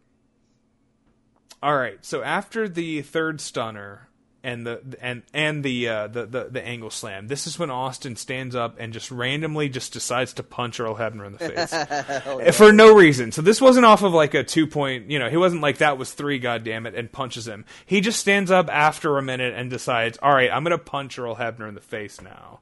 all 1.62 1.76
right. 1.76 2.04
So 2.06 2.22
after 2.22 2.68
the 2.70 3.02
third 3.02 3.42
stunner 3.42 4.10
and 4.44 4.68
the 4.68 4.82
and 5.02 5.24
and 5.34 5.64
the 5.64 5.88
uh, 5.88 6.08
the, 6.08 6.26
the 6.26 6.50
the 6.52 6.68
angle 6.68 6.90
slam, 6.90 7.28
this 7.28 7.48
is 7.48 7.58
when 7.58 7.70
Austin 7.72 8.18
stands 8.18 8.56
up 8.56 8.76
and 8.78 8.92
just 8.92 9.10
randomly 9.10 9.70
just 9.70 9.94
decides 9.94 10.34
to 10.34 10.44
punch 10.44 10.80
Earl 10.80 10.96
Hebner 10.96 11.26
in 11.26 11.34
the 11.34 11.40
face 11.40 12.56
for 12.58 12.74
no 12.74 12.94
reason. 12.94 13.32
So 13.32 13.42
this 13.42 13.62
wasn't 13.62 13.86
off 13.86 14.04
of 14.04 14.14
like 14.14 14.34
a 14.34 14.44
two 14.44 14.68
point. 14.68 15.10
You 15.10 15.18
know, 15.18 15.30
he 15.30 15.38
wasn't 15.38 15.62
like 15.62 15.78
that 15.78 15.98
was 15.98 16.12
three. 16.12 16.40
God 16.40 16.66
damn 16.66 16.86
it, 16.86 16.94
and 16.94 17.10
punches 17.10 17.48
him. 17.48 17.64
He 17.86 18.02
just 18.02 18.20
stands 18.20 18.52
up 18.52 18.70
after 18.70 19.18
a 19.18 19.22
minute 19.22 19.54
and 19.56 19.70
decides, 19.70 20.18
all 20.22 20.34
right, 20.34 20.52
I'm 20.52 20.64
gonna 20.64 20.78
punch 20.78 21.18
Earl 21.18 21.38
Hebner 21.38 21.70
in 21.70 21.76
the 21.76 21.82
face 21.82 22.20
now. 22.22 22.60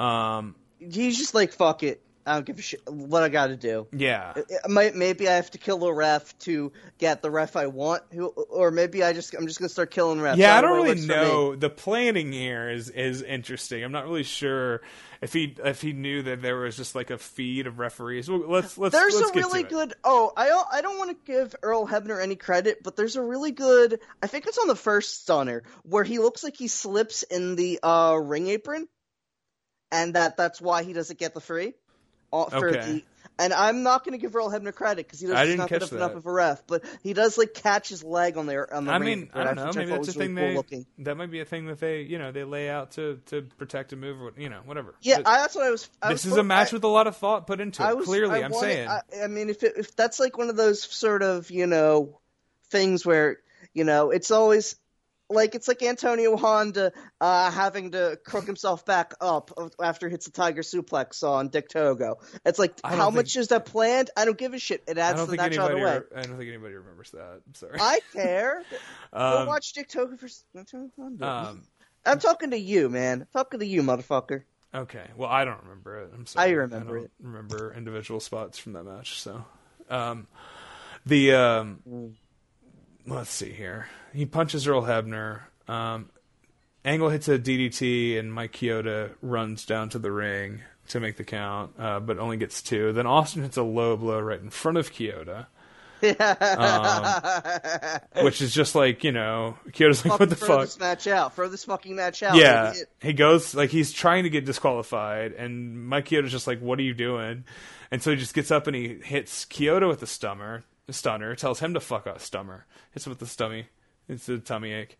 Um, 0.00 0.54
he's 0.78 1.18
just 1.18 1.34
like 1.34 1.52
fuck 1.52 1.82
it. 1.82 2.00
I 2.24 2.34
don't 2.34 2.46
give 2.46 2.58
a 2.58 2.62
shit. 2.62 2.80
What 2.88 3.22
I 3.22 3.28
got 3.28 3.48
to 3.48 3.56
do? 3.56 3.86
Yeah. 3.92 4.32
It- 4.36 4.46
it 4.48 4.70
might- 4.70 4.94
Maybe 4.94 5.28
I 5.28 5.32
have 5.34 5.50
to 5.52 5.58
kill 5.58 5.84
a 5.84 5.92
ref 5.92 6.38
to 6.40 6.72
get 6.98 7.20
the 7.22 7.30
ref 7.30 7.56
I 7.56 7.66
want, 7.66 8.02
who, 8.12 8.26
or 8.26 8.70
maybe 8.70 9.02
I 9.02 9.12
just 9.12 9.34
I'm 9.34 9.46
just 9.46 9.58
gonna 9.58 9.68
start 9.68 9.90
killing 9.90 10.18
refs. 10.18 10.36
Yeah, 10.36 10.56
I 10.56 10.60
don't 10.60 10.76
really 10.76 10.88
works 10.90 11.00
for 11.00 11.06
me. 11.08 11.14
know. 11.14 11.56
The 11.56 11.70
planning 11.70 12.32
here 12.32 12.68
is 12.70 12.90
is 12.90 13.22
interesting. 13.22 13.82
I'm 13.82 13.92
not 13.92 14.04
really 14.04 14.22
sure 14.22 14.82
if 15.20 15.32
he 15.32 15.56
if 15.64 15.82
he 15.82 15.92
knew 15.92 16.22
that 16.22 16.42
there 16.42 16.56
was 16.56 16.76
just 16.76 16.94
like 16.94 17.10
a 17.10 17.18
feed 17.18 17.66
of 17.66 17.78
referees. 17.78 18.28
Well, 18.30 18.44
let's 18.46 18.78
let's 18.78 18.92
There's 18.94 19.14
let's 19.16 19.30
a 19.30 19.34
really 19.40 19.62
good. 19.64 19.94
Oh, 20.04 20.32
I 20.36 20.48
don't- 20.48 20.66
I 20.72 20.80
don't 20.80 20.98
want 20.98 21.10
to 21.10 21.32
give 21.32 21.54
Earl 21.62 21.86
Hebner 21.86 22.22
any 22.22 22.36
credit, 22.36 22.82
but 22.82 22.96
there's 22.96 23.16
a 23.16 23.22
really 23.22 23.50
good. 23.52 23.98
I 24.22 24.26
think 24.28 24.46
it's 24.46 24.58
on 24.58 24.68
the 24.68 24.76
first 24.76 25.22
stunner 25.22 25.62
where 25.82 26.04
he 26.04 26.18
looks 26.18 26.44
like 26.44 26.56
he 26.56 26.68
slips 26.68 27.22
in 27.24 27.56
the 27.56 27.80
uh, 27.82 28.18
ring 28.22 28.46
apron, 28.48 28.88
and 29.90 30.14
that 30.14 30.36
that's 30.36 30.60
why 30.60 30.82
he 30.82 30.92
doesn't 30.92 31.18
get 31.18 31.34
the 31.34 31.40
free. 31.40 31.74
For 32.32 32.68
Okay. 32.70 32.80
the, 32.80 33.04
and 33.38 33.52
I'm 33.52 33.82
not 33.82 34.04
going 34.04 34.12
to 34.12 34.18
give 34.18 34.34
Earl 34.36 34.50
Hebner 34.50 34.74
credit 34.74 35.06
because 35.06 35.20
he 35.20 35.26
doesn't 35.26 35.56
not 35.56 35.68
good 35.68 35.80
catch 35.82 35.92
enough 35.92 36.14
of 36.14 36.26
a 36.26 36.30
ref, 36.32 36.66
but 36.66 36.84
he 37.02 37.12
does 37.12 37.36
like 37.38 37.54
catch 37.54 37.88
his 37.88 38.02
leg 38.04 38.36
on 38.36 38.46
the 38.46 38.74
on 38.74 38.84
the 38.84 38.92
I 38.92 38.98
mean, 38.98 39.30
I 39.34 39.44
don't 39.44 39.56
know. 39.56 39.70
Maybe 39.74 39.90
that's 39.90 40.08
a 40.08 40.12
really 40.18 40.26
thing 40.28 40.36
cool 40.36 40.46
they 40.48 40.54
looking. 40.54 40.86
that 40.98 41.16
might 41.16 41.30
be 41.30 41.40
a 41.40 41.44
thing 41.44 41.66
that 41.66 41.78
they 41.80 42.02
you 42.02 42.18
know 42.18 42.30
they 42.32 42.44
lay 42.44 42.68
out 42.70 42.92
to 42.92 43.20
to 43.26 43.42
protect 43.58 43.92
a 43.92 43.96
move 43.96 44.20
or 44.20 44.32
you 44.36 44.48
know 44.48 44.60
whatever. 44.64 44.94
Yeah, 45.02 45.20
I, 45.24 45.38
that's 45.40 45.54
what 45.54 45.64
I 45.64 45.70
was. 45.70 45.88
I 46.02 46.12
this 46.12 46.24
was 46.24 46.32
is 46.32 46.38
a 46.38 46.42
match 46.42 46.72
I- 46.72 46.76
with 46.76 46.84
a 46.84 46.88
lot 46.88 47.06
of 47.06 47.16
thought 47.16 47.46
put 47.46 47.60
into 47.60 47.86
it. 47.88 47.96
Was, 47.96 48.06
Clearly, 48.06 48.40
I 48.42 48.44
I'm 48.46 48.52
wanted- 48.52 48.66
saying. 48.72 48.88
I, 48.88 49.00
I 49.24 49.26
mean, 49.28 49.48
if 49.50 49.62
it, 49.62 49.74
if 49.76 49.96
that's 49.96 50.18
like 50.20 50.36
one 50.38 50.48
of 50.50 50.56
those 50.56 50.82
sort 50.82 51.22
of 51.22 51.50
you 51.50 51.66
know 51.66 52.20
things 52.70 53.04
where 53.04 53.38
you 53.74 53.84
know 53.84 54.10
it's 54.10 54.30
always 54.30 54.76
like 55.32 55.54
it's 55.54 55.68
like 55.68 55.82
Antonio 55.82 56.36
Honda 56.36 56.92
uh, 57.20 57.50
having 57.50 57.92
to 57.92 58.18
crook 58.24 58.46
himself 58.46 58.84
back 58.86 59.14
up 59.20 59.50
after 59.82 60.08
he 60.08 60.12
hits 60.12 60.26
a 60.26 60.32
tiger 60.32 60.62
suplex 60.62 61.22
on 61.22 61.48
Dick 61.48 61.68
Togo. 61.68 62.18
It's 62.44 62.58
like 62.58 62.74
how 62.84 63.06
think- 63.06 63.14
much 63.16 63.36
is 63.36 63.48
that 63.48 63.64
planned? 63.64 64.10
I 64.16 64.24
don't 64.24 64.38
give 64.38 64.54
a 64.54 64.58
shit. 64.58 64.84
It 64.86 64.98
adds 64.98 65.24
to 65.24 65.30
the 65.30 65.36
match 65.36 65.52
either 65.58 65.72
anybody. 65.72 65.84
way. 65.84 66.00
I 66.16 66.22
don't 66.22 66.36
think 66.38 66.48
anybody 66.48 66.74
remembers 66.74 67.10
that. 67.12 67.40
I'm 67.46 67.54
sorry. 67.54 67.78
I 67.80 68.00
care. 68.12 68.62
Go 69.12 69.18
Um, 69.40 69.46
watch 69.46 69.72
Dick 69.72 69.88
Togo 69.88 70.16
for 70.16 70.28
Antonio 70.56 70.90
Honda. 70.98 71.26
um, 71.28 71.62
I'm 72.04 72.18
talking 72.18 72.50
to 72.50 72.58
you, 72.58 72.88
man. 72.88 73.22
I'm 73.22 73.28
talking 73.32 73.60
to 73.60 73.66
you, 73.66 73.82
motherfucker. 73.82 74.42
Okay. 74.74 75.04
Well, 75.16 75.28
I 75.28 75.44
don't 75.44 75.60
remember 75.62 76.02
it. 76.04 76.10
I'm 76.14 76.26
sorry. 76.26 76.48
I 76.48 76.52
remember 76.52 76.96
don't 76.96 77.04
it. 77.04 77.10
Remember 77.20 77.74
individual 77.76 78.20
spots 78.20 78.58
from 78.58 78.72
that 78.72 78.84
match. 78.84 79.20
So, 79.20 79.44
um, 79.90 80.26
the 81.06 81.34
um, 81.34 81.80
Mm. 81.88 82.14
Let's 83.06 83.30
see 83.30 83.52
here. 83.52 83.88
He 84.12 84.26
punches 84.26 84.66
Earl 84.66 84.82
Hebner. 84.82 85.40
Um, 85.68 86.10
Angle 86.84 87.10
hits 87.10 87.28
a 87.28 87.38
DDT, 87.38 88.18
and 88.18 88.32
Mike 88.32 88.52
Chioda 88.52 89.10
runs 89.22 89.64
down 89.64 89.88
to 89.90 89.98
the 89.98 90.10
ring 90.10 90.62
to 90.88 91.00
make 91.00 91.16
the 91.16 91.24
count, 91.24 91.72
uh, 91.78 92.00
but 92.00 92.18
only 92.18 92.36
gets 92.36 92.62
two. 92.62 92.92
Then 92.92 93.06
Austin 93.06 93.42
hits 93.42 93.56
a 93.56 93.62
low 93.62 93.96
blow 93.96 94.20
right 94.20 94.40
in 94.40 94.50
front 94.50 94.78
of 94.78 94.92
Chioda. 94.92 95.46
Um, 96.02 98.00
which 98.24 98.42
is 98.42 98.52
just 98.52 98.74
like 98.74 99.04
you 99.04 99.12
know, 99.12 99.56
Chioda's 99.70 100.04
like, 100.04 100.18
"What 100.18 100.28
the 100.28 100.34
throw 100.34 100.48
fuck?" 100.48 100.60
this 100.62 100.80
match 100.80 101.06
out. 101.06 101.36
Throw 101.36 101.48
this 101.48 101.64
fucking 101.64 101.94
match 101.94 102.24
out. 102.24 102.34
Yeah, 102.34 102.70
idiot. 102.70 102.88
he 103.00 103.12
goes 103.12 103.54
like 103.54 103.70
he's 103.70 103.92
trying 103.92 104.24
to 104.24 104.30
get 104.30 104.44
disqualified, 104.44 105.32
and 105.32 105.86
Mike 105.86 106.08
Chioda's 106.08 106.32
just 106.32 106.48
like, 106.48 106.60
"What 106.60 106.80
are 106.80 106.82
you 106.82 106.94
doing?" 106.94 107.44
And 107.92 108.02
so 108.02 108.10
he 108.10 108.16
just 108.16 108.34
gets 108.34 108.50
up 108.50 108.66
and 108.66 108.74
he 108.74 108.98
hits 109.04 109.44
Chioda 109.44 109.86
with 109.86 110.00
the 110.00 110.06
stunner, 110.06 110.64
the 110.70 110.71
stunner, 110.92 111.34
tells 111.34 111.60
him 111.60 111.74
to 111.74 111.80
fuck 111.80 112.06
up, 112.06 112.20
stummer, 112.20 112.66
hits 112.92 113.06
him 113.06 113.10
with 113.10 113.18
the 113.18 113.26
stummy, 113.26 113.66
it's 114.08 114.28
a 114.28 114.38
tummy 114.38 114.72
ache. 114.72 114.98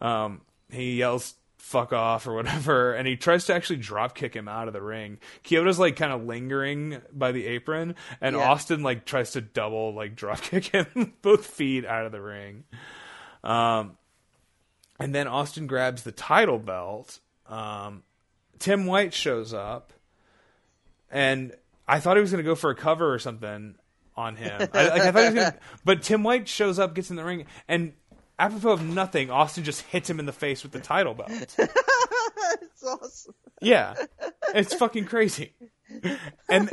Um, 0.00 0.40
he 0.70 0.94
yells 0.96 1.34
"fuck 1.58 1.92
off" 1.92 2.26
or 2.26 2.34
whatever, 2.34 2.92
and 2.94 3.06
he 3.06 3.16
tries 3.16 3.44
to 3.46 3.54
actually 3.54 3.76
drop 3.78 4.14
kick 4.14 4.34
him 4.34 4.48
out 4.48 4.66
of 4.68 4.74
the 4.74 4.82
ring. 4.82 5.18
Chioda's 5.44 5.78
like 5.78 5.96
kind 5.96 6.12
of 6.12 6.24
lingering 6.24 7.00
by 7.12 7.32
the 7.32 7.46
apron, 7.46 7.94
and 8.20 8.36
Yeah. 8.36 8.48
Austin 8.50 8.82
like 8.82 9.04
tries 9.04 9.32
to 9.32 9.40
double 9.40 9.94
like 9.94 10.16
drop 10.16 10.40
kick 10.42 10.66
him 10.66 11.14
both 11.22 11.46
feet 11.46 11.84
out 11.84 12.06
of 12.06 12.12
the 12.12 12.20
ring. 12.20 12.64
Um, 13.44 13.96
and 14.98 15.14
then 15.14 15.26
Austin 15.28 15.66
grabs 15.66 16.02
the 16.02 16.12
title 16.12 16.58
belt. 16.58 17.20
Um, 17.48 18.02
Tim 18.58 18.84
White 18.86 19.14
shows 19.14 19.54
up, 19.54 19.92
and 21.10 21.54
I 21.88 22.00
thought 22.00 22.16
he 22.16 22.20
was 22.20 22.30
going 22.30 22.44
to 22.44 22.48
go 22.48 22.54
for 22.54 22.70
a 22.70 22.74
cover 22.74 23.12
or 23.12 23.18
something 23.18 23.74
on 24.20 24.36
him. 24.36 24.68
I, 24.72 24.88
like, 24.88 25.02
I 25.02 25.12
thought 25.12 25.22
he 25.22 25.24
was 25.26 25.34
gonna, 25.34 25.58
but 25.84 26.02
Tim 26.02 26.22
White 26.22 26.48
shows 26.48 26.78
up, 26.78 26.94
gets 26.94 27.10
in 27.10 27.16
the 27.16 27.24
ring, 27.24 27.46
and 27.66 27.92
apropos 28.38 28.72
of 28.72 28.84
nothing, 28.84 29.30
Austin 29.30 29.64
just 29.64 29.82
hits 29.82 30.08
him 30.08 30.20
in 30.20 30.26
the 30.26 30.32
face 30.32 30.62
with 30.62 30.72
the 30.72 30.80
title 30.80 31.14
belt. 31.14 31.56
It's 32.52 32.82
awesome. 32.84 33.34
Yeah, 33.60 33.94
it's 34.54 34.74
fucking 34.74 35.04
crazy. 35.04 35.52
And 36.48 36.70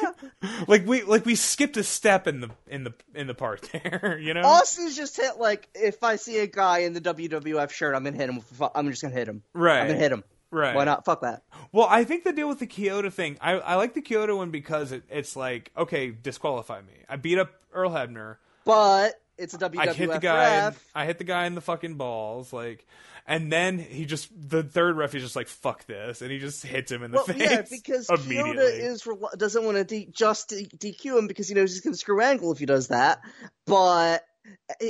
like 0.68 0.86
we 0.86 1.02
like 1.02 1.26
we 1.26 1.34
skipped 1.34 1.76
a 1.76 1.82
step 1.82 2.26
in 2.26 2.40
the 2.40 2.50
in 2.68 2.84
the 2.84 2.94
in 3.14 3.26
the 3.26 3.34
part 3.34 3.68
there, 3.72 4.18
you 4.20 4.32
know. 4.32 4.42
Austin's 4.42 4.96
just 4.96 5.16
hit 5.16 5.38
like 5.38 5.68
if 5.74 6.04
I 6.04 6.16
see 6.16 6.38
a 6.38 6.46
guy 6.46 6.80
in 6.80 6.92
the 6.92 7.00
WWF 7.00 7.70
shirt, 7.70 7.94
I'm 7.94 8.04
gonna 8.04 8.16
hit 8.16 8.30
him. 8.30 8.40
I'm 8.74 8.88
just 8.90 9.02
gonna 9.02 9.14
hit 9.14 9.28
him. 9.28 9.42
Right. 9.52 9.80
I'm 9.80 9.86
gonna 9.88 9.98
hit 9.98 10.12
him. 10.12 10.24
Right. 10.50 10.74
Why 10.74 10.84
not? 10.84 11.04
Fuck 11.04 11.20
that. 11.22 11.42
Well, 11.72 11.86
I 11.88 12.04
think 12.04 12.24
the 12.24 12.32
deal 12.32 12.48
with 12.48 12.58
the 12.58 12.66
Chioda 12.66 13.12
thing, 13.12 13.38
I, 13.40 13.52
I 13.52 13.74
like 13.76 13.94
the 13.94 14.02
Chioda 14.02 14.36
one 14.36 14.50
because 14.50 14.90
it, 14.92 15.04
it's 15.08 15.36
like, 15.36 15.70
okay, 15.76 16.10
disqualify 16.10 16.80
me. 16.80 16.92
I 17.08 17.16
beat 17.16 17.38
up 17.38 17.50
Earl 17.72 17.90
Hebner. 17.90 18.36
But 18.64 19.14
it's 19.38 19.54
a 19.54 19.58
WWF 19.58 19.78
I 19.78 19.92
hit 19.92 20.10
the 20.10 20.18
guy. 20.18 20.56
In, 20.58 20.64
ref. 20.64 20.84
I 20.94 21.06
hit 21.06 21.18
the 21.18 21.24
guy 21.24 21.46
in 21.46 21.54
the 21.54 21.60
fucking 21.60 21.94
balls, 21.94 22.52
like, 22.52 22.84
and 23.26 23.52
then 23.52 23.78
he 23.78 24.06
just 24.06 24.28
the 24.36 24.62
third 24.62 24.96
ref 24.96 25.14
is 25.14 25.22
just 25.22 25.36
like, 25.36 25.46
fuck 25.46 25.86
this, 25.86 26.20
and 26.20 26.30
he 26.32 26.38
just 26.38 26.64
hits 26.66 26.90
him 26.90 27.02
in 27.04 27.10
the 27.12 27.18
Well, 27.18 27.24
face. 27.26 27.38
yeah, 27.40 27.62
because. 27.70 28.06
Chioda 28.08 28.58
is 28.78 29.06
doesn't 29.36 29.64
want 29.64 29.76
to 29.76 29.84
de- 29.84 30.08
just 30.12 30.48
de- 30.48 30.66
DQ 30.66 31.18
him 31.18 31.26
because 31.28 31.46
he 31.48 31.54
knows 31.54 31.70
he's 31.72 31.80
gonna 31.80 31.96
screw 31.96 32.20
Angle 32.20 32.50
if 32.52 32.58
he 32.58 32.66
does 32.66 32.88
that. 32.88 33.20
But 33.66 34.24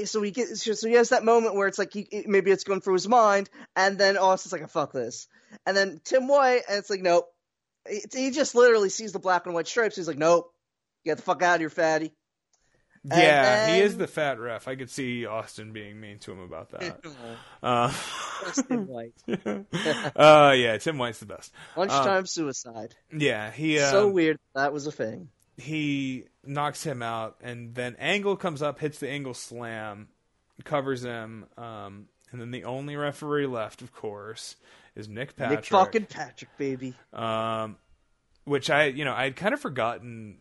so 0.05 0.23
he 0.23 0.31
gets 0.31 0.65
so 0.65 0.89
he 0.89 0.95
has 0.95 1.11
that 1.11 1.25
moment 1.25 1.55
where 1.55 1.69
it's 1.69 1.79
like 1.79 1.93
he, 1.93 2.09
eh, 2.13 2.23
maybe 2.27 2.51
it's 2.51 2.65
going 2.65 2.81
through 2.81 2.95
his 2.95 3.09
mind, 3.09 3.51
and 3.77 3.99
then 3.99 4.17
Austin's 4.17 4.53
like, 4.53 4.69
"Fuck 4.71 4.93
this," 4.93 5.29
and 5.67 5.77
then 5.77 6.01
Tim 6.05 6.29
White, 6.29 6.63
and 6.69 6.79
it's 6.79 6.91
like, 6.91 7.01
nope. 7.03 7.27
He 7.89 8.03
he 8.13 8.31
just 8.31 8.55
literally 8.55 8.91
sees 8.91 9.13
the 9.13 9.19
black 9.19 9.47
and 9.47 9.55
white 9.55 9.67
stripes. 9.67 9.97
He's 9.97 10.07
like, 10.07 10.19
nope, 10.19 10.53
get 11.05 11.17
the 11.17 11.23
fuck 11.23 11.43
out 11.43 11.57
of 11.57 11.61
here, 11.61 11.71
fatty. 11.71 12.13
yeah, 13.05 13.67
and 13.67 13.77
he 13.77 13.83
is 13.83 13.97
the 13.97 14.07
fat 14.07 14.39
ref. 14.39 14.69
I 14.69 14.77
could 14.77 14.91
see 14.91 15.25
Austin 15.25 15.73
being 15.73 15.99
mean 15.99 16.19
to 16.21 16.33
him 16.33 16.41
about 16.41 16.71
that. 16.73 17.01
uh, 17.63 17.93
Tim 18.69 18.87
White. 18.87 19.15
uh, 20.17 20.53
yeah, 20.55 20.77
Tim 20.77 20.99
White's 20.99 21.21
the 21.21 21.27
best. 21.27 21.53
Lunchtime 21.77 22.27
suicide. 22.27 22.95
Yeah, 23.11 23.51
he 23.51 23.79
uh, 23.79 23.91
so 23.91 24.09
weird 24.09 24.39
that 24.55 24.75
was 24.75 24.87
a 24.87 24.93
thing. 24.93 25.29
He 25.61 26.25
knocks 26.45 26.83
him 26.83 27.03
out, 27.03 27.37
and 27.43 27.75
then 27.75 27.97
Angle 27.99 28.37
comes 28.37 28.63
up, 28.63 28.79
hits 28.79 28.99
the 28.99 29.09
Angle 29.09 29.35
slam, 29.35 30.09
covers 30.65 31.05
him, 31.05 31.47
um, 31.57 32.09
and 32.33 32.41
then 32.41 32.51
the 32.51 32.65
only 32.65 32.97
referee 32.97 33.47
left, 33.47 33.83
of 33.83 33.93
course, 33.93 34.57
is 34.95 35.09
Nick 35.09 35.37
Patrick. 35.37 35.61
Nick 35.61 35.67
fucking 35.67 36.07
Patrick, 36.07 36.51
baby. 36.59 36.95
um, 37.13 37.77
which 38.45 38.71
I, 38.71 38.87
you 38.87 39.05
know, 39.05 39.15
I 39.15 39.25
had 39.25 39.37
kind 39.37 39.55
of 39.55 39.61
forgotten 39.61 40.39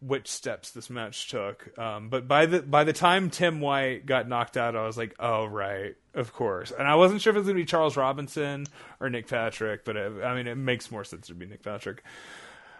which 0.00 0.28
steps 0.28 0.70
this 0.72 0.90
match 0.90 1.28
took. 1.28 1.76
Um, 1.78 2.10
but 2.10 2.28
by 2.28 2.46
the 2.46 2.60
by 2.62 2.84
the 2.84 2.92
time 2.92 3.30
Tim 3.30 3.60
White 3.60 4.04
got 4.06 4.28
knocked 4.28 4.56
out, 4.56 4.76
I 4.76 4.86
was 4.86 4.96
like, 4.96 5.14
oh 5.18 5.46
right, 5.46 5.94
of 6.14 6.32
course. 6.32 6.70
And 6.70 6.86
I 6.86 6.96
wasn't 6.96 7.22
sure 7.22 7.30
if 7.30 7.36
it 7.36 7.40
was 7.40 7.46
going 7.46 7.56
to 7.56 7.62
be 7.62 7.66
Charles 7.66 7.96
Robinson 7.96 8.66
or 9.00 9.08
Nick 9.08 9.26
Patrick, 9.26 9.84
but 9.84 9.96
it, 9.96 10.22
I 10.22 10.34
mean, 10.34 10.46
it 10.46 10.56
makes 10.56 10.90
more 10.90 11.04
sense 11.04 11.28
to 11.28 11.34
be 11.34 11.46
Nick 11.46 11.62
Patrick. 11.62 12.02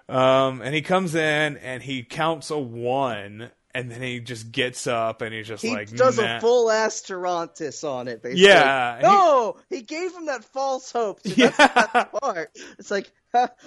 Um, 0.08 0.60
and 0.62 0.74
he 0.74 0.82
comes 0.82 1.14
in 1.14 1.56
and 1.56 1.82
he 1.82 2.02
counts 2.04 2.50
a 2.50 2.58
one, 2.58 3.50
and 3.74 3.90
then 3.90 4.00
he 4.00 4.20
just 4.20 4.52
gets 4.52 4.86
up 4.86 5.20
and 5.20 5.34
he's 5.34 5.48
just 5.48 5.62
He 5.62 5.70
like, 5.74 5.90
does 5.90 6.18
a 6.18 6.40
full 6.40 6.70
ass 6.70 7.02
Torontis 7.02 7.82
on 7.82 8.06
it, 8.08 8.22
basically. 8.22 8.44
Yeah, 8.44 9.00
No, 9.02 9.56
he, 9.68 9.82
gave 9.82 10.14
him 10.14 10.26
that 10.26 10.44
false 10.44 10.92
hope. 10.92 11.20
That's 11.22 11.36
Yeah. 11.36 11.50
best 11.92 12.12
part. 12.12 12.50
It's 12.78 12.90
like, 12.90 13.10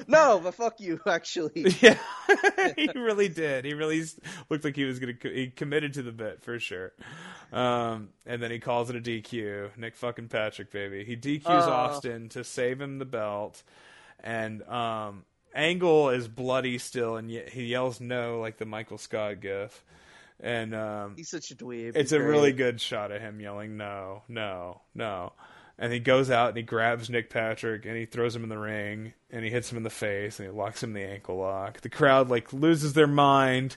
no, 0.08 0.40
but 0.44 0.56
fuck 0.56 0.80
you, 0.80 1.00
actually. 1.08 1.76
Yeah, 1.82 1.98
he 2.76 2.90
really 2.96 3.28
did. 3.30 3.66
He 3.66 3.74
really 3.74 4.02
looked 4.50 4.64
like 4.64 4.76
he 4.76 4.86
was 4.86 4.98
gonna. 5.00 5.14
He 5.22 5.48
committed 5.48 5.94
to 5.96 6.04
the 6.04 6.12
bit 6.12 6.42
for 6.42 6.58
sure. 6.58 6.94
Um, 7.52 8.10
and 8.26 8.42
then 8.42 8.50
he 8.52 8.60
calls 8.60 8.90
it 8.90 8.96
a 8.96 9.00
DQ. 9.02 9.78
Nick 9.78 9.96
fucking 9.96 10.30
Patrick, 10.30 10.72
baby. 10.72 11.04
He 11.04 11.16
DQs 11.18 11.42
Oh. 11.46 11.72
Austin 11.72 12.30
to 12.30 12.44
save 12.44 12.80
him 12.82 12.98
the 12.98 13.06
belt, 13.06 13.62
and 14.24 14.64
um, 14.64 15.24
Angle 15.54 16.10
is 16.10 16.28
bloody 16.28 16.78
still, 16.78 17.16
and 17.18 17.30
yet 17.32 17.50
he 17.50 17.66
yells 17.66 18.00
no 18.00 18.40
like 18.40 18.58
the 18.58 18.66
Michael 18.66 18.98
Scott 18.98 19.42
gif. 19.42 19.84
And 20.42 20.74
um, 20.74 21.16
He's 21.18 21.30
such 21.30 21.52
a 21.52 21.56
dweeb. 21.56 21.96
it's 21.96 22.14
a 22.14 22.22
really 22.22 22.54
good 22.54 22.80
shot 22.80 23.12
of 23.12 23.22
him 23.22 23.42
yelling 23.42 23.76
no, 23.76 24.24
no, 24.30 24.82
no. 24.96 25.34
And 25.78 25.92
he 25.92 26.00
goes 26.00 26.30
out 26.30 26.50
and 26.50 26.58
he 26.58 26.64
grabs 26.64 27.10
Nick 27.10 27.30
Patrick 27.30 27.86
and 27.86 27.96
he 27.96 28.06
throws 28.06 28.36
him 28.36 28.44
in 28.44 28.50
the 28.50 28.58
ring 28.58 29.14
and 29.32 29.44
he 29.44 29.50
hits 29.52 29.72
him 29.72 29.78
in 29.78 29.84
the 29.84 29.90
face 29.90 30.40
and 30.40 30.48
he 30.50 30.54
locks 30.54 30.84
him 30.84 30.96
in 30.96 31.02
the 31.02 31.10
ankle 31.10 31.38
lock. 31.38 31.82
The 31.82 31.90
crowd 31.90 32.30
like 32.30 32.54
loses 32.54 32.94
their 32.94 33.08
mind. 33.08 33.76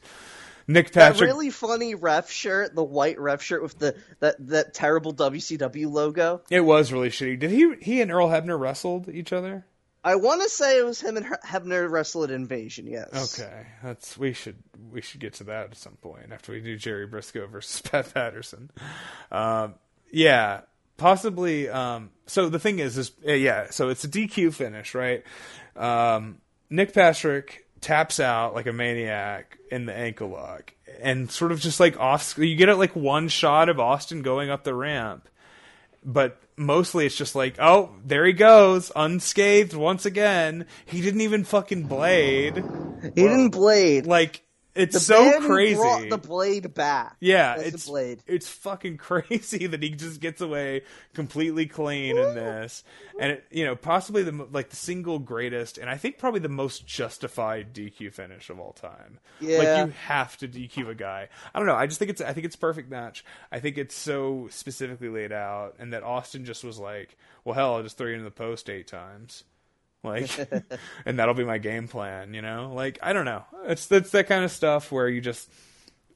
Nick 0.68 0.92
That 0.92 1.12
Patrick 1.15 1.28
really 1.28 1.51
funny 1.51 1.97
ref 1.97 2.31
shirt, 2.31 2.75
the 2.75 2.84
white 2.84 3.18
ref 3.18 3.42
shirt 3.42 3.62
with 3.62 3.78
the 3.78 3.97
that 4.20 4.36
that 4.49 4.75
terrible 4.75 5.12
WCW 5.12 5.91
logo. 5.91 6.42
It 6.51 6.60
was 6.60 6.92
really 6.92 7.10
shitty. 7.10 7.39
Did 7.41 7.51
he 7.51 7.75
he 7.81 8.01
and 8.01 8.12
Earl 8.12 8.28
Hebner 8.28 8.59
wrestled 8.59 9.09
each 9.09 9.33
other? 9.33 9.67
I 10.05 10.17
want 10.17 10.43
to 10.43 10.49
say 10.49 10.79
it 10.79 10.85
was 10.85 11.01
him 11.01 11.17
and 11.17 11.27
Hebner 11.27 11.89
wrestled 11.89 12.31
at 12.31 12.35
Invasion. 12.35 12.87
Yes. 12.87 13.41
Okay, 13.41 13.67
that's 13.83 14.19
we 14.19 14.33
should 14.33 14.57
we 14.91 15.01
should 15.01 15.21
get 15.21 15.35
to 15.35 15.45
that 15.45 15.71
at 15.71 15.77
some 15.77 15.97
point 15.97 16.33
after 16.33 16.53
we 16.53 16.61
do 16.61 16.77
Jerry 16.77 17.07
Brisco 17.07 17.49
versus 17.49 17.81
Pat 17.91 18.13
Patterson. 18.13 18.71
Um, 19.31 19.75
yeah, 20.11 20.63
possibly. 20.97 21.69
Um, 21.69 22.11
so 22.27 22.49
the 22.49 22.59
thing 22.59 22.81
is, 22.81 22.99
is 22.99 23.13
uh, 23.27 23.33
yeah, 23.33 23.71
so 23.71 23.91
it's 23.91 24.03
a 24.03 24.09
DQ 24.09 24.53
finish, 24.55 24.95
right? 24.95 25.23
Um, 25.77 26.39
Nick 26.69 26.93
Patrick 26.93 27.67
taps 27.81 28.19
out 28.19 28.55
like 28.55 28.67
a 28.67 28.73
maniac 28.73 29.59
in 29.71 29.87
the 29.87 29.95
ankle 29.95 30.31
lock, 30.31 30.75
and 31.01 31.31
sort 31.31 31.53
of 31.53 31.61
just 31.61 31.79
like 31.79 31.99
off. 32.01 32.37
You 32.39 32.57
get 32.57 32.69
it 32.69 32.77
like 32.77 32.97
one 32.97 33.29
shot 33.29 33.69
of 33.69 33.79
Austin 33.79 34.23
going 34.23 34.51
up 34.51 34.65
the 34.65 34.75
ramp, 34.75 35.29
but 36.05 36.42
mostly 36.57 37.07
it's 37.07 37.17
just 37.17 37.35
like, 37.35 37.57
oh, 37.59 37.95
there 38.05 38.25
he 38.25 38.33
goes, 38.33 38.93
unscathed 38.95 39.75
once 39.75 40.07
again. 40.07 40.67
He 40.85 41.01
didn't 41.01 41.21
even 41.23 41.45
fucking 41.45 41.85
blade. 41.85 42.63
He 43.03 43.11
didn't 43.11 43.51
blade. 43.51 44.07
Like 44.07 44.43
it's 44.75 44.94
the 44.94 45.01
so 45.01 45.41
crazy. 45.41 45.75
Brought 45.76 46.09
the 46.09 46.18
blade 46.18 46.73
back. 46.75 47.17
yeah, 47.20 47.57
it's 47.59 47.86
blade. 47.86 48.23
it's 48.26 48.49
fucking 48.49 48.97
crazy 48.99 49.67
that 49.67 49.83
he 49.83 49.91
just 49.91 50.20
gets 50.20 50.41
away 50.41 50.83
completely 51.15 51.67
clean 51.67 52.17
in 52.17 52.34
this, 52.34 52.83
and 53.20 53.33
it, 53.33 53.44
you 53.51 53.65
know 53.65 53.76
possibly 53.76 54.23
the 54.23 54.47
like 54.51 54.70
the 54.70 54.76
single 54.76 55.18
greatest, 55.18 55.78
and 55.78 55.91
I 55.91 55.97
think 55.97 56.18
probably 56.18 56.41
the 56.41 56.49
most 56.49 56.86
justified 56.86 57.75
DQ 57.75 58.12
finish 58.12 58.51
of 58.51 58.59
all 58.59 58.73
time. 58.73 59.18
Yeah. 59.41 59.59
like 59.59 59.86
you 59.86 59.94
have 60.07 60.36
to 60.39 60.49
DQ 60.49 60.89
a 60.89 60.94
guy. 60.94 61.28
I 61.55 61.59
don't 61.59 61.67
know. 61.67 61.76
I 61.76 61.86
just 61.86 61.99
think 61.99 62.10
it's 62.10 62.20
I 62.20 62.33
think 62.33 62.47
it's 62.47 62.57
perfect 62.57 62.91
match. 62.91 63.25
I 63.51 63.60
think 63.60 63.76
it's 63.78 63.94
so 63.94 64.49
specifically 64.51 65.09
laid 65.09 65.33
out, 65.33 65.75
and 65.78 65.92
that 65.92 66.02
Austin 66.02 66.44
just 66.44 66.65
was 66.65 66.78
like, 66.78 67.17
well, 67.44 67.55
hell, 67.55 67.75
I'll 67.75 67.83
just 67.83 67.99
throw 67.99 68.07
you 68.09 68.15
into 68.15 68.25
the 68.25 68.31
post 68.31 68.70
eight 68.70 68.86
times. 68.86 69.44
Like, 70.03 70.31
and 71.07 71.19
that'll 71.19 71.35
be 71.35 71.45
my 71.45 71.59
game 71.59 71.87
plan, 71.89 72.35
you 72.35 72.43
know? 72.43 72.73
Like, 72.75 72.99
I 73.03 73.13
don't 73.13 73.25
know. 73.25 73.45
It's 73.67 73.87
that's 73.87 74.11
that 74.11 74.27
kind 74.29 74.45
of 74.45 74.51
stuff 74.51 74.91
where 74.91 75.09
you 75.09 75.21
just 75.21 75.49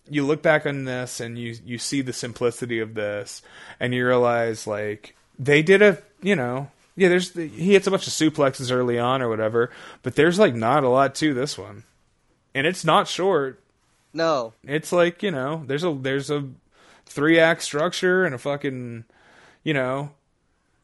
you 0.09 0.25
look 0.25 0.43
back 0.43 0.67
on 0.67 0.85
this 0.85 1.21
and 1.21 1.39
you 1.39 1.57
you 1.65 1.79
see 1.79 2.01
the 2.01 2.13
simplicity 2.13 2.79
of 2.81 2.95
this 2.95 3.43
and 3.81 3.93
you 3.93 4.07
realize 4.07 4.67
like 4.67 5.17
they 5.39 5.63
did 5.63 5.83
a 5.83 6.01
you 6.23 6.37
know 6.37 6.71
yeah 6.95 7.09
there's 7.09 7.33
the, 7.33 7.49
he 7.49 7.73
hits 7.73 7.89
a 7.89 7.91
bunch 7.91 8.07
of 8.07 8.13
suplexes 8.13 8.71
early 8.71 9.01
on 9.01 9.21
or 9.21 9.29
whatever 9.29 9.69
but 10.05 10.15
there's 10.15 10.39
like 10.39 10.55
not 10.55 10.85
a 10.85 10.89
lot 10.89 11.17
to 11.17 11.35
this 11.35 11.59
one 11.59 11.83
and 12.55 12.69
it's 12.69 12.85
not 12.85 13.09
short 13.09 13.61
No. 14.13 14.53
it's 14.63 14.93
like 14.93 15.25
you 15.25 15.33
know 15.33 15.65
there's 15.67 15.83
a 15.83 15.93
there's 15.93 16.31
a 16.31 16.49
three 17.07 17.41
act 17.41 17.63
structure 17.63 18.25
and 18.25 18.33
a 18.33 18.39
fucking 18.39 19.05
you 19.65 19.75
know 19.75 20.11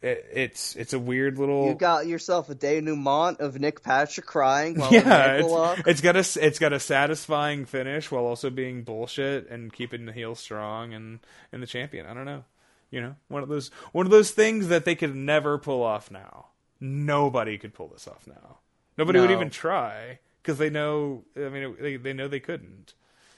it, 0.03 0.27
it's 0.33 0.75
it's 0.77 0.93
a 0.93 0.99
weird 0.99 1.39
little 1.39 1.69
You 1.69 1.75
got 1.75 2.07
yourself 2.07 2.51
a 2.51 2.55
denouement 2.55 3.41
of 3.41 3.59
Nick 3.59 3.83
Patrick 3.83 4.27
crying 4.27 4.79
while 4.79 4.93
yeah, 4.93 5.41
it's, 5.41 5.87
it's 5.87 6.01
got 6.01 6.17
a 6.17 6.45
it's 6.45 6.59
got 6.59 6.73
a 6.73 6.81
satisfying 6.81 7.65
finish 7.65 8.11
while 8.11 8.25
also 8.25 8.51
being 8.51 8.83
bullshit 8.83 9.49
and 9.49 9.73
keeping 9.73 10.07
the 10.07 10.13
heel 10.13 10.35
strong 10.35 10.93
and 10.93 11.21
and 11.53 11.63
the 11.63 11.67
champion. 11.67 12.07
I 12.07 12.15
don't 12.15 12.25
know, 12.27 12.45
you 12.91 13.01
know, 13.01 13.15
one 13.29 13.43
of 13.43 13.49
those 13.49 13.71
one 13.93 14.05
of 14.05 14.11
those 14.11 14.33
things 14.33 14.69
that 14.69 14.85
they 14.85 14.97
could 14.97 15.15
never 15.15 15.57
pull 15.57 15.83
off 15.83 16.11
now. 16.11 16.47
Nobody 16.81 17.57
could 17.59 17.73
pull 17.73 17.89
this 17.89 18.09
off 18.09 18.27
now. 18.27 18.59
Nobody 18.99 19.21
would 19.21 19.31
even 19.31 19.51
try 19.51 20.19
because 20.43 20.59
they 20.59 20.69
know. 20.69 21.23
I 21.37 21.49
mean, 21.49 21.77
they 21.81 21.97
they 21.97 22.13
know 22.13 22.27
they 22.27 22.41
couldn't. 22.41 22.95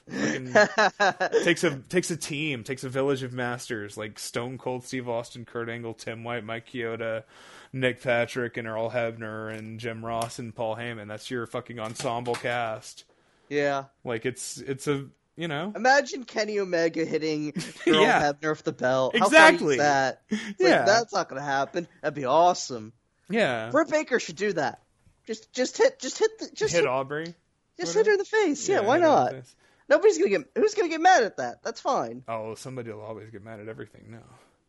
Takes 1.44 1.64
a 1.64 1.76
takes 1.88 2.10
a 2.10 2.16
team, 2.16 2.62
takes 2.64 2.84
a 2.84 2.88
village 2.88 3.22
of 3.22 3.32
masters 3.32 3.96
like 3.96 4.18
Stone 4.18 4.58
Cold 4.58 4.84
Steve 4.84 5.08
Austin, 5.08 5.44
Kurt 5.44 5.68
Angle, 5.68 5.94
Tim 5.94 6.24
White, 6.24 6.44
Mike 6.44 6.68
Chioda, 6.68 7.24
Nick 7.72 8.02
Patrick, 8.02 8.56
and 8.56 8.68
Earl 8.68 8.90
Hebner, 8.90 9.52
and 9.52 9.80
Jim 9.80 10.04
Ross 10.04 10.38
and 10.38 10.54
Paul 10.54 10.76
Heyman. 10.76 11.08
That's 11.08 11.30
your 11.30 11.46
fucking 11.46 11.78
ensemble 11.78 12.34
cast. 12.34 13.04
Yeah. 13.48 13.84
Like 14.04 14.26
it's 14.26 14.58
it's 14.58 14.86
a 14.88 15.06
you 15.36 15.48
know 15.48 15.72
Imagine 15.74 16.24
Kenny 16.24 16.58
Omega 16.58 17.04
hitting 17.04 17.52
Earl 17.86 18.02
Yeah. 18.02 18.32
Hebner 18.32 18.50
with 18.50 18.64
the 18.64 18.72
belt. 18.72 19.14
Exactly. 19.14 19.78
that? 19.78 20.22
It's 20.28 20.42
Yeah. 20.58 20.76
like, 20.78 20.86
that's 20.86 21.12
not 21.14 21.28
going 21.28 21.40
to 21.40 21.46
happen. 21.46 21.88
That'd 22.02 22.14
be 22.14 22.24
awesome. 22.26 22.92
yeah. 23.30 23.70
Britt 23.70 23.88
Baker 23.90 24.20
should 24.20 24.36
do 24.36 24.52
that. 24.54 24.80
Just, 25.26 25.50
just 25.54 25.78
hit, 25.78 25.98
just 25.98 26.18
hit, 26.18 26.38
the, 26.38 26.50
just 26.54 26.74
Hit 26.74 26.82
hit, 26.82 26.86
Aubrey. 26.86 27.34
just 27.80 27.94
hit 27.94 28.04
her 28.04 28.12
in 28.12 28.18
the 28.18 28.26
face. 28.26 28.68
Yeah, 28.68 28.80
why 28.80 28.98
hit 28.98 29.04
her 29.04 29.08
not? 29.08 29.34
Nobody's 29.88 30.18
gonna 30.18 30.30
get. 30.30 30.50
Who's 30.56 30.74
gonna 30.74 30.88
get 30.88 31.00
mad 31.00 31.24
at 31.24 31.36
that? 31.36 31.62
That's 31.62 31.80
fine. 31.80 32.22
Oh, 32.26 32.54
somebody 32.54 32.90
will 32.90 33.02
always 33.02 33.30
get 33.30 33.44
mad 33.44 33.60
at 33.60 33.68
everything 33.68 34.18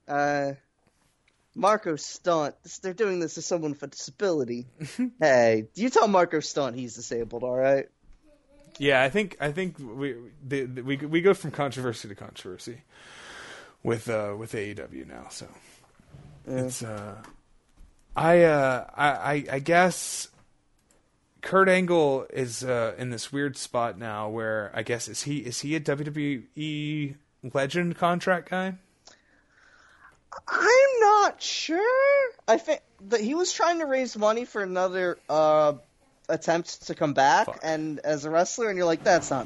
now. 0.07 0.13
Uh, 0.13 0.53
Marko 1.55 1.95
Stunt. 1.95 2.55
They're 2.81 2.93
doing 2.93 3.19
this 3.19 3.35
to 3.35 3.41
someone 3.41 3.71
with 3.71 3.83
a 3.83 3.87
disability. 3.87 4.67
hey, 5.19 5.67
you 5.73 5.89
tell 5.89 6.07
Marko 6.07 6.41
Stunt 6.41 6.75
he's 6.75 6.95
disabled, 6.95 7.43
all 7.43 7.55
right? 7.55 7.87
Yeah, 8.77 9.01
I 9.01 9.09
think 9.09 9.37
I 9.39 9.51
think 9.51 9.77
we 9.79 10.15
the, 10.45 10.63
the, 10.65 10.81
we 10.81 10.97
we 10.97 11.21
go 11.21 11.33
from 11.33 11.51
controversy 11.51 12.09
to 12.09 12.15
controversy 12.15 12.81
with 13.83 14.09
uh 14.09 14.35
with 14.37 14.51
AEW 14.51 15.07
now. 15.07 15.27
So 15.29 15.47
it's 16.45 16.83
uh 16.83 17.15
I 18.17 18.43
uh 18.43 18.85
I 18.93 19.07
I, 19.07 19.45
I 19.53 19.59
guess 19.59 20.27
Kurt 21.45 21.69
Angle 21.69 22.25
is 22.33 22.63
uh 22.63 22.95
in 22.97 23.11
this 23.11 23.31
weird 23.31 23.55
spot 23.55 23.99
now 23.99 24.27
where 24.29 24.71
I 24.73 24.81
guess 24.81 25.07
is 25.07 25.21
he 25.21 25.37
is 25.37 25.61
he 25.61 25.75
a 25.75 25.79
WWE 25.79 27.15
legend 27.53 27.95
contract 27.97 28.49
guy? 28.49 28.73
I'm 30.47 30.99
not 31.01 31.39
sure. 31.43 32.31
I 32.47 32.57
think 32.57 32.81
that 33.09 33.21
he 33.21 33.35
was 33.35 33.53
trying 33.53 33.77
to 33.77 33.85
raise 33.85 34.17
money 34.17 34.45
for 34.45 34.63
another 34.63 35.19
uh 35.29 35.73
attempt 36.27 36.87
to 36.87 36.95
come 36.95 37.13
back, 37.13 37.45
Fuck. 37.45 37.59
and 37.61 37.99
as 37.99 38.25
a 38.25 38.31
wrestler, 38.31 38.69
and 38.69 38.75
you're 38.75 38.87
like, 38.87 39.03
that's 39.03 39.29
not. 39.29 39.45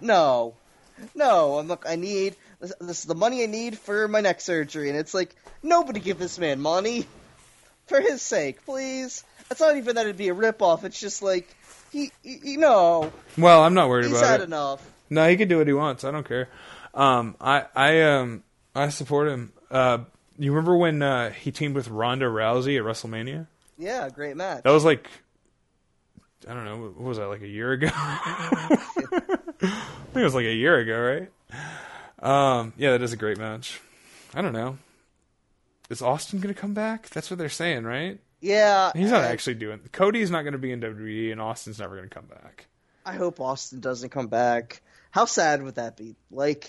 No, 0.00 0.54
no. 1.16 1.58
I'm 1.58 1.66
look. 1.66 1.84
I 1.84 1.96
need 1.96 2.36
this, 2.60 2.72
this 2.80 3.00
is 3.00 3.04
the 3.06 3.16
money 3.16 3.42
I 3.42 3.46
need 3.46 3.76
for 3.76 4.06
my 4.06 4.20
neck 4.20 4.40
surgery, 4.40 4.88
and 4.88 4.96
it's 4.96 5.14
like 5.14 5.34
nobody 5.64 5.98
give 5.98 6.20
this 6.20 6.38
man 6.38 6.60
money 6.60 7.08
for 7.88 8.00
his 8.00 8.22
sake, 8.22 8.64
please. 8.64 9.24
It's 9.50 9.60
not 9.60 9.76
even 9.76 9.96
that 9.96 10.06
it'd 10.06 10.16
be 10.16 10.28
a 10.28 10.34
ripoff. 10.34 10.84
It's 10.84 10.98
just 11.00 11.22
like 11.22 11.54
he, 11.92 12.12
you 12.22 12.58
know. 12.58 13.12
Well, 13.36 13.62
I'm 13.62 13.74
not 13.74 13.88
worried 13.88 14.06
he's 14.06 14.16
about 14.16 14.26
had 14.28 14.40
it. 14.40 14.44
enough. 14.44 14.88
No, 15.08 15.28
he 15.28 15.36
can 15.36 15.48
do 15.48 15.58
what 15.58 15.66
he 15.66 15.72
wants. 15.72 16.04
I 16.04 16.10
don't 16.12 16.26
care. 16.26 16.48
Um, 16.94 17.36
I 17.40 17.64
I 17.74 18.02
um 18.02 18.42
I 18.74 18.88
support 18.90 19.28
him. 19.28 19.52
Uh, 19.70 19.98
you 20.38 20.52
remember 20.52 20.76
when 20.76 21.02
uh, 21.02 21.30
he 21.30 21.50
teamed 21.52 21.74
with 21.74 21.88
Ronda 21.88 22.26
Rousey 22.26 22.78
at 22.78 22.84
WrestleMania? 22.84 23.46
Yeah, 23.76 24.08
great 24.08 24.36
match. 24.36 24.62
That 24.62 24.70
was 24.70 24.84
like 24.84 25.08
I 26.48 26.54
don't 26.54 26.64
know. 26.64 26.78
What 26.78 27.00
was 27.00 27.18
that? 27.18 27.26
Like 27.26 27.42
a 27.42 27.48
year 27.48 27.72
ago? 27.72 27.88
I 27.92 28.76
think 29.60 30.16
it 30.16 30.24
was 30.24 30.34
like 30.34 30.46
a 30.46 30.54
year 30.54 30.78
ago, 30.78 30.98
right? 31.00 31.30
Um, 32.58 32.72
yeah, 32.76 32.92
that 32.92 33.02
is 33.02 33.12
a 33.12 33.16
great 33.16 33.38
match. 33.38 33.80
I 34.34 34.42
don't 34.42 34.52
know. 34.52 34.78
Is 35.90 36.02
Austin 36.02 36.40
going 36.40 36.54
to 36.54 36.58
come 36.60 36.72
back? 36.72 37.08
That's 37.10 37.30
what 37.30 37.38
they're 37.38 37.48
saying, 37.48 37.84
right? 37.84 38.20
Yeah, 38.40 38.92
He's 38.94 39.10
not 39.10 39.22
I- 39.22 39.28
actually 39.28 39.54
doing. 39.54 39.80
Cody's 39.92 40.30
not 40.30 40.42
going 40.42 40.52
to 40.52 40.58
be 40.58 40.72
in 40.72 40.80
WWE, 40.80 41.32
and 41.32 41.40
Austin's 41.40 41.78
never 41.78 41.96
going 41.96 42.08
to 42.08 42.14
come 42.14 42.26
back. 42.26 42.66
I 43.04 43.14
hope 43.14 43.40
Austin 43.40 43.80
doesn't 43.80 44.10
come 44.10 44.28
back. 44.28 44.82
How 45.10 45.24
sad 45.24 45.62
would 45.62 45.74
that 45.76 45.96
be? 45.96 46.16
Like, 46.30 46.68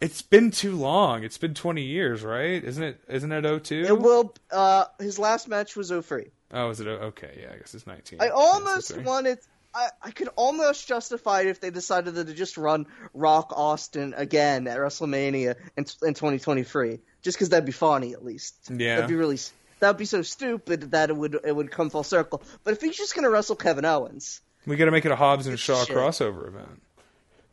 It's 0.00 0.22
been 0.22 0.50
too 0.50 0.76
long. 0.76 1.24
It's 1.24 1.38
been 1.38 1.54
20 1.54 1.82
years, 1.82 2.22
right? 2.22 2.62
Isn't 2.62 2.82
it? 2.82 3.00
Isn't 3.08 3.32
it 3.32 3.62
02? 3.64 3.84
it 3.86 3.98
will. 3.98 4.34
Uh, 4.50 4.86
his 4.98 5.18
last 5.18 5.48
match 5.48 5.76
was 5.76 5.90
03. 5.90 6.26
Oh, 6.52 6.70
is 6.70 6.80
it? 6.80 6.86
Okay, 6.86 7.40
yeah, 7.42 7.52
I 7.54 7.58
guess 7.58 7.74
it's 7.74 7.86
19. 7.86 8.20
I 8.20 8.28
almost 8.28 8.96
wanted. 8.98 9.38
I, 9.74 9.88
I 10.02 10.10
could 10.10 10.28
almost 10.36 10.88
justify 10.88 11.42
it 11.42 11.48
if 11.48 11.60
they 11.60 11.70
decided 11.70 12.14
to 12.14 12.24
just 12.32 12.56
run 12.56 12.86
Rock 13.12 13.52
Austin 13.54 14.14
again 14.16 14.66
at 14.68 14.78
WrestleMania 14.78 15.56
in, 15.76 15.84
in 16.02 16.14
2023, 16.14 17.00
just 17.20 17.36
because 17.36 17.50
that'd 17.50 17.66
be 17.66 17.72
funny 17.72 18.14
at 18.14 18.24
least. 18.24 18.70
Yeah. 18.70 18.96
that'd 18.96 19.08
be 19.10 19.16
really. 19.16 19.38
That'd 19.80 19.98
be 19.98 20.04
so 20.06 20.22
stupid 20.22 20.92
that 20.92 21.10
it 21.10 21.16
would 21.16 21.38
it 21.44 21.54
would 21.54 21.70
come 21.70 21.90
full 21.90 22.02
circle. 22.02 22.42
But 22.64 22.72
if 22.74 22.80
he's 22.80 22.96
just 22.96 23.14
gonna 23.14 23.30
wrestle 23.30 23.56
Kevin 23.56 23.84
Owens, 23.84 24.40
We 24.66 24.76
got 24.76 24.86
to 24.86 24.90
make 24.90 25.04
it 25.04 25.12
a 25.12 25.16
Hobbs 25.16 25.46
and 25.46 25.58
Shaw 25.58 25.84
Shit. 25.84 25.94
crossover 25.96 26.48
event. 26.48 26.82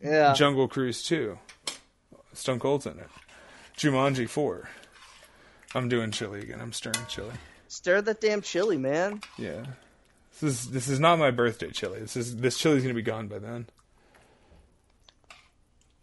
yeah, 0.01 0.33
Jungle 0.33 0.67
Cruise 0.67 1.03
2. 1.03 1.37
Stone 2.33 2.59
Cold's 2.59 2.85
in 2.85 2.97
it. 2.97 3.09
Jumanji 3.77 4.27
4. 4.29 4.69
I'm 5.75 5.89
doing 5.89 6.11
chili 6.11 6.39
again. 6.41 6.61
I'm 6.61 6.71
stirring 6.73 7.05
chili. 7.07 7.33
stir 7.67 8.01
that 8.01 8.21
damn 8.21 8.41
chili, 8.41 8.77
man. 8.77 9.21
Yeah. 9.37 9.65
This 10.31 10.43
is 10.43 10.71
this 10.71 10.87
is 10.87 10.99
not 10.99 11.19
my 11.19 11.29
birthday 11.31 11.69
chili. 11.71 11.99
This 11.99 12.15
is 12.15 12.37
this 12.37 12.57
chili's 12.57 12.83
gonna 12.83 12.93
be 12.95 13.01
gone 13.01 13.27
by 13.27 13.39
then. 13.39 13.67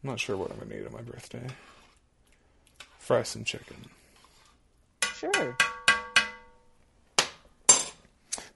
I'm 0.03 0.11
not 0.11 0.21
sure 0.21 0.37
what 0.37 0.51
I'm 0.51 0.59
gonna 0.59 0.75
eat 0.81 0.87
on 0.87 0.93
my 0.93 1.03
birthday. 1.03 1.47
Fry 2.99 3.23
some 3.23 3.45
chicken. 3.45 3.87
Sure. 5.15 5.57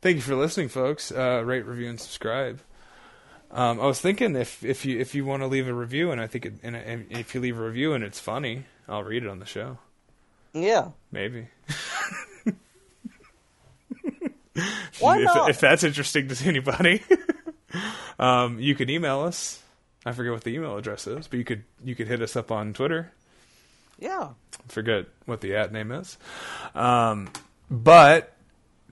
Thank 0.05 0.17
you 0.17 0.23
for 0.23 0.37
listening, 0.37 0.69
folks. 0.69 1.11
Uh, 1.11 1.43
rate, 1.47 1.65
review, 1.65 1.89
and 1.89 1.99
subscribe. 1.99 2.61
Um, 3.51 3.81
I 3.81 3.87
was 3.87 4.03
thinking 4.03 4.37
if 4.37 4.63
if 4.63 4.85
you 4.85 5.01
if 5.01 5.15
you 5.15 5.25
want 5.25 5.43
to 5.43 5.47
leave 5.47 5.67
a 5.67 5.73
review, 5.73 6.11
and 6.11 6.21
I 6.21 6.27
think 6.27 6.45
it, 6.45 6.53
and, 6.63 6.77
and 6.77 7.07
if 7.09 7.35
you 7.35 7.41
leave 7.41 7.59
a 7.59 7.65
review 7.65 7.95
and 7.95 8.05
it's 8.05 8.21
funny, 8.21 8.65
I'll 8.87 9.03
read 9.03 9.23
it 9.23 9.31
on 9.31 9.39
the 9.39 9.47
show. 9.47 9.79
Yeah. 10.53 10.89
Maybe. 11.11 11.47
Why 15.01 15.21
if, 15.21 15.25
not? 15.25 15.49
if 15.49 15.61
that's 15.61 15.85
interesting 15.85 16.29
to 16.29 16.49
anybody. 16.49 17.03
um, 18.19 18.61
you 18.61 18.75
can 18.75 18.91
email 18.91 19.21
us. 19.21 19.63
I 20.05 20.13
forget 20.13 20.35
what 20.35 20.45
the 20.45 20.51
email 20.55 20.77
address 20.77 21.07
is, 21.07 21.29
but 21.29 21.39
you 21.39 21.47
could 21.47 21.65
you 21.83 21.95
could 21.95 22.09
hit 22.09 22.21
us 22.21 22.37
up 22.37 22.53
on 22.53 22.75
Twitter. 22.75 23.11
Yeah. 23.99 24.33
Forget 24.69 25.07
what 25.25 25.41
the 25.41 25.57
at 25.57 25.73
name 25.73 25.91
is. 25.93 26.19
Um, 26.75 27.31
but 27.71 28.34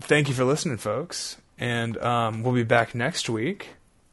thank 0.00 0.28
you 0.28 0.34
for 0.34 0.44
listening, 0.44 0.76
folks, 0.78 1.36
and 1.58 1.96
um, 1.98 2.42
we'll 2.42 2.54
be 2.54 2.62
back 2.64 2.94
next 2.94 3.28
week 3.28 3.70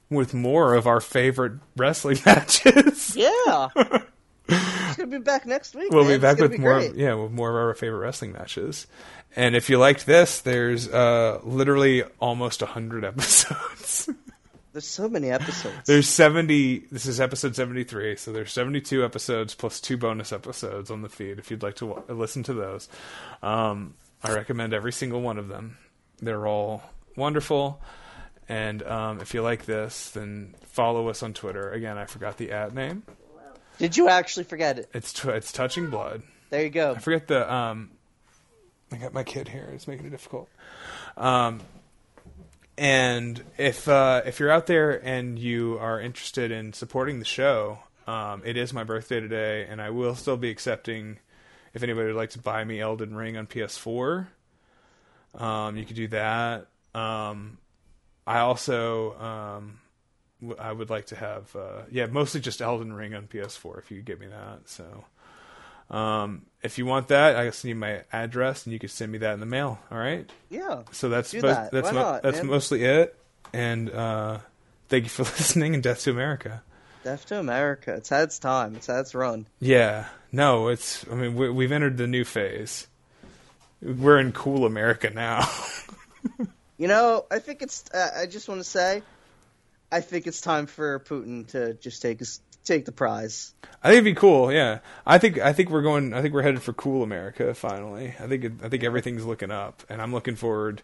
with 0.09 0.33
more 0.33 0.73
of 0.73 0.87
our 0.87 0.99
favorite 1.01 1.53
wrestling 1.77 2.17
matches. 2.25 3.15
Yeah. 3.15 3.67
It's 4.51 4.97
gonna 4.97 5.07
be 5.07 5.19
back 5.19 5.45
next 5.45 5.75
week. 5.75 5.91
we'll 5.91 6.03
man. 6.03 6.13
be 6.17 6.21
back 6.21 6.39
with 6.39 6.51
be 6.51 6.57
more 6.57 6.73
great. 6.79 6.95
yeah 6.95 7.13
with 7.13 7.31
more 7.31 7.49
of 7.51 7.55
our 7.55 7.73
favorite 7.75 7.99
wrestling 7.99 8.31
matches 8.31 8.87
and 9.35 9.55
if 9.55 9.69
you 9.69 9.77
liked 9.77 10.07
this 10.07 10.41
there's 10.41 10.87
uh 10.87 11.39
literally 11.43 12.01
almost 12.19 12.63
100 12.63 13.05
episodes 13.05 14.09
There's 14.73 14.87
so 14.87 15.07
many 15.07 15.29
episodes. 15.29 15.75
there's 15.85 16.07
70 16.09 16.85
this 16.91 17.05
is 17.05 17.21
episode 17.21 17.55
73 17.55 18.15
so 18.15 18.31
there's 18.31 18.51
72 18.51 19.05
episodes 19.05 19.53
plus 19.53 19.79
two 19.79 19.97
bonus 19.97 20.33
episodes 20.33 20.89
on 20.89 21.03
the 21.03 21.09
feed 21.09 21.37
if 21.37 21.51
you'd 21.51 21.61
like 21.61 21.75
to 21.75 21.85
wa- 21.85 22.01
listen 22.09 22.41
to 22.43 22.53
those 22.53 22.89
um 23.43 23.93
i 24.23 24.33
recommend 24.33 24.73
every 24.73 24.91
single 24.91 25.21
one 25.21 25.37
of 25.37 25.47
them 25.47 25.77
they're 26.21 26.47
all 26.47 26.83
wonderful 27.15 27.81
and 28.47 28.81
um, 28.83 29.19
if 29.21 29.33
you 29.33 29.41
like 29.41 29.65
this 29.65 30.09
then 30.11 30.53
follow 30.65 31.07
us 31.09 31.21
on 31.23 31.33
twitter 31.33 31.71
again 31.71 31.97
i 31.97 32.05
forgot 32.05 32.37
the 32.37 32.51
ad 32.51 32.73
name 32.73 33.03
Did 33.77 33.95
you 33.97 34.09
actually 34.09 34.43
forget 34.45 34.79
it? 34.79 34.89
it's 34.93 35.13
t- 35.13 35.29
it's 35.29 35.51
touching 35.51 35.89
blood 35.89 36.23
There 36.49 36.63
you 36.63 36.69
go. 36.69 36.93
I 36.93 36.99
forget 36.99 37.27
the 37.27 37.51
um 37.53 37.91
I 38.91 38.97
got 38.97 39.13
my 39.13 39.23
kid 39.23 39.47
here. 39.47 39.69
It's 39.75 39.87
making 39.87 40.07
it 40.07 40.09
difficult. 40.09 40.49
Um 41.15 41.61
and 42.77 43.43
if 43.57 43.87
uh 43.87 44.23
if 44.25 44.39
you're 44.39 44.49
out 44.51 44.65
there 44.65 44.91
and 45.05 45.37
you 45.37 45.77
are 45.79 45.99
interested 46.01 46.49
in 46.51 46.73
supporting 46.73 47.19
the 47.19 47.25
show, 47.25 47.79
um 48.07 48.41
it 48.45 48.57
is 48.57 48.73
my 48.73 48.83
birthday 48.83 49.19
today 49.19 49.67
and 49.69 49.79
I 49.81 49.91
will 49.91 50.15
still 50.15 50.37
be 50.37 50.49
accepting 50.49 51.19
if 51.73 51.83
anybody 51.83 52.07
would 52.07 52.15
like 52.15 52.31
to 52.31 52.39
buy 52.39 52.63
me 52.63 52.79
Elden 52.79 53.15
Ring 53.15 53.37
on 53.37 53.47
PS4. 53.47 54.27
Um 55.35 55.77
you 55.77 55.85
could 55.85 55.95
do 55.95 56.07
that. 56.09 56.67
Um 56.93 57.57
I 58.25 58.39
also 58.39 59.17
um 59.19 59.79
w- 60.41 60.59
I 60.59 60.71
would 60.71 60.89
like 60.89 61.07
to 61.07 61.15
have 61.15 61.55
uh 61.55 61.81
yeah, 61.91 62.05
mostly 62.07 62.41
just 62.41 62.61
Elden 62.61 62.93
Ring 62.93 63.13
on 63.13 63.27
PS4 63.27 63.79
if 63.79 63.91
you 63.91 63.97
could 63.97 64.05
get 64.05 64.19
me 64.19 64.27
that. 64.27 64.69
So 64.69 65.05
um, 65.89 66.45
if 66.61 66.77
you 66.77 66.85
want 66.85 67.07
that, 67.07 67.35
I 67.35 67.45
just 67.45 67.65
need 67.65 67.73
my 67.75 68.03
address, 68.13 68.65
and 68.65 68.73
you 68.73 68.79
can 68.79 68.89
send 68.89 69.11
me 69.11 69.17
that 69.19 69.33
in 69.33 69.39
the 69.39 69.45
mail. 69.45 69.79
All 69.91 69.97
right. 69.97 70.29
Yeah. 70.49 70.83
So 70.91 71.09
that's 71.09 71.31
that. 71.31 71.71
that's 71.71 71.91
mo- 71.91 71.99
not, 71.99 72.23
that's 72.23 72.37
man? 72.37 72.47
mostly 72.47 72.83
it. 72.83 73.15
And 73.53 73.89
uh, 73.89 74.39
thank 74.87 75.05
you 75.05 75.09
for 75.09 75.23
listening. 75.37 75.73
And 75.73 75.81
death 75.81 76.01
to 76.03 76.11
America. 76.11 76.61
Death 77.03 77.25
to 77.27 77.39
America. 77.39 77.95
It's 77.95 78.09
had 78.09 78.23
its 78.25 78.39
time. 78.39 78.75
It's 78.75 78.87
had 78.87 78.99
its 78.99 79.15
run. 79.15 79.47
Yeah. 79.59 80.05
No, 80.31 80.67
it's. 80.67 81.05
I 81.09 81.15
mean, 81.15 81.35
we, 81.35 81.49
we've 81.49 81.71
entered 81.71 81.97
the 81.97 82.07
new 82.07 82.23
phase. 82.23 82.87
We're 83.81 84.19
in 84.19 84.31
cool 84.31 84.65
America 84.65 85.09
now. 85.09 85.49
You 86.79 86.87
know, 86.87 87.25
I 87.29 87.39
think 87.39 87.61
it's. 87.61 87.83
Uh, 87.93 88.09
I 88.21 88.25
just 88.25 88.47
want 88.47 88.61
to 88.61 88.63
say, 88.63 89.03
I 89.91 89.99
think 89.99 90.27
it's 90.27 90.39
time 90.39 90.65
for 90.65 90.97
Putin 91.01 91.45
to 91.49 91.73
just 91.73 92.01
take 92.01 92.19
his 92.19 92.39
take 92.63 92.85
the 92.85 92.93
prize. 92.93 93.53
I 93.83 93.89
think 93.89 93.97
it'd 93.97 94.15
be 94.15 94.19
cool. 94.19 94.49
Yeah. 94.51 94.79
I 95.05 95.17
think 95.17 95.39
I 95.39 95.51
think 95.51 95.69
we're 95.69 95.81
going. 95.81 96.13
I 96.13 96.21
think 96.21 96.33
we're 96.33 96.41
headed 96.41 96.61
for 96.61 96.71
cool 96.71 97.03
America 97.03 97.53
finally. 97.53 98.15
I 98.17 98.27
think 98.27 98.45
it, 98.45 98.53
I 98.63 98.69
think 98.69 98.85
everything's 98.85 99.25
looking 99.25 99.51
up, 99.51 99.83
and 99.89 100.01
I'm 100.01 100.13
looking 100.13 100.37
forward. 100.37 100.81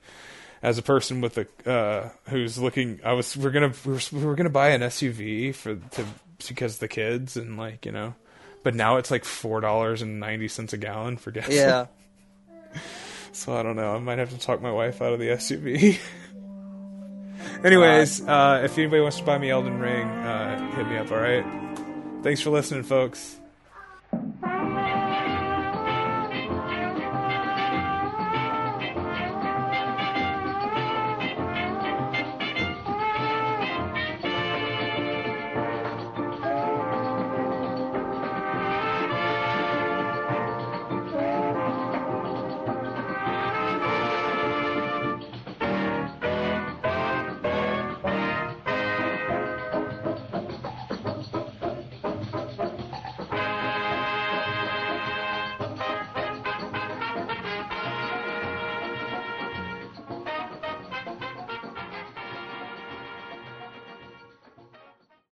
As 0.62 0.78
a 0.78 0.82
person 0.82 1.22
with 1.22 1.38
a 1.38 1.70
uh, 1.70 2.10
who's 2.30 2.58
looking, 2.58 3.00
I 3.04 3.14
was 3.14 3.38
we're 3.38 3.52
gonna 3.52 3.72
we 3.86 3.94
were, 3.94 4.00
we 4.12 4.26
were 4.26 4.36
gonna 4.36 4.50
buy 4.50 4.70
an 4.70 4.82
SUV 4.82 5.56
for 5.56 5.76
to 5.76 6.06
because 6.46 6.80
the 6.80 6.90
kids 6.90 7.38
and 7.38 7.56
like 7.56 7.86
you 7.86 7.94
know, 7.94 8.16
but 8.66 8.74
now 8.74 8.98
it's 8.98 9.12
like 9.12 9.24
four 9.24 9.62
dollars 9.62 10.02
and 10.02 10.20
ninety 10.20 10.48
cents 10.48 10.74
a 10.74 10.78
gallon 10.78 11.18
for 11.18 11.32
gas. 11.32 11.48
Yeah. 11.50 11.86
So 13.32 13.54
I 13.54 13.64
don't 13.64 13.76
know. 13.76 13.94
I 13.94 14.00
might 14.00 14.18
have 14.18 14.30
to 14.30 14.40
talk 14.40 14.62
my 14.62 14.72
wife 14.72 15.02
out 15.02 15.12
of 15.12 15.20
the 15.20 15.28
SUV. 15.28 16.00
Anyways, 17.66 18.26
uh, 18.26 18.62
if 18.64 18.78
anybody 18.78 19.02
wants 19.02 19.18
to 19.18 19.26
buy 19.26 19.38
me 19.38 19.50
Elden 19.50 19.78
Ring, 19.78 20.08
uh, 20.08 20.72
hit 20.78 20.88
me 20.88 20.96
up. 20.96 21.12
All 21.12 21.18
right. 21.18 21.44
Thanks 22.24 22.40
for 22.40 22.52
listening, 22.52 22.84
folks. 22.84 23.36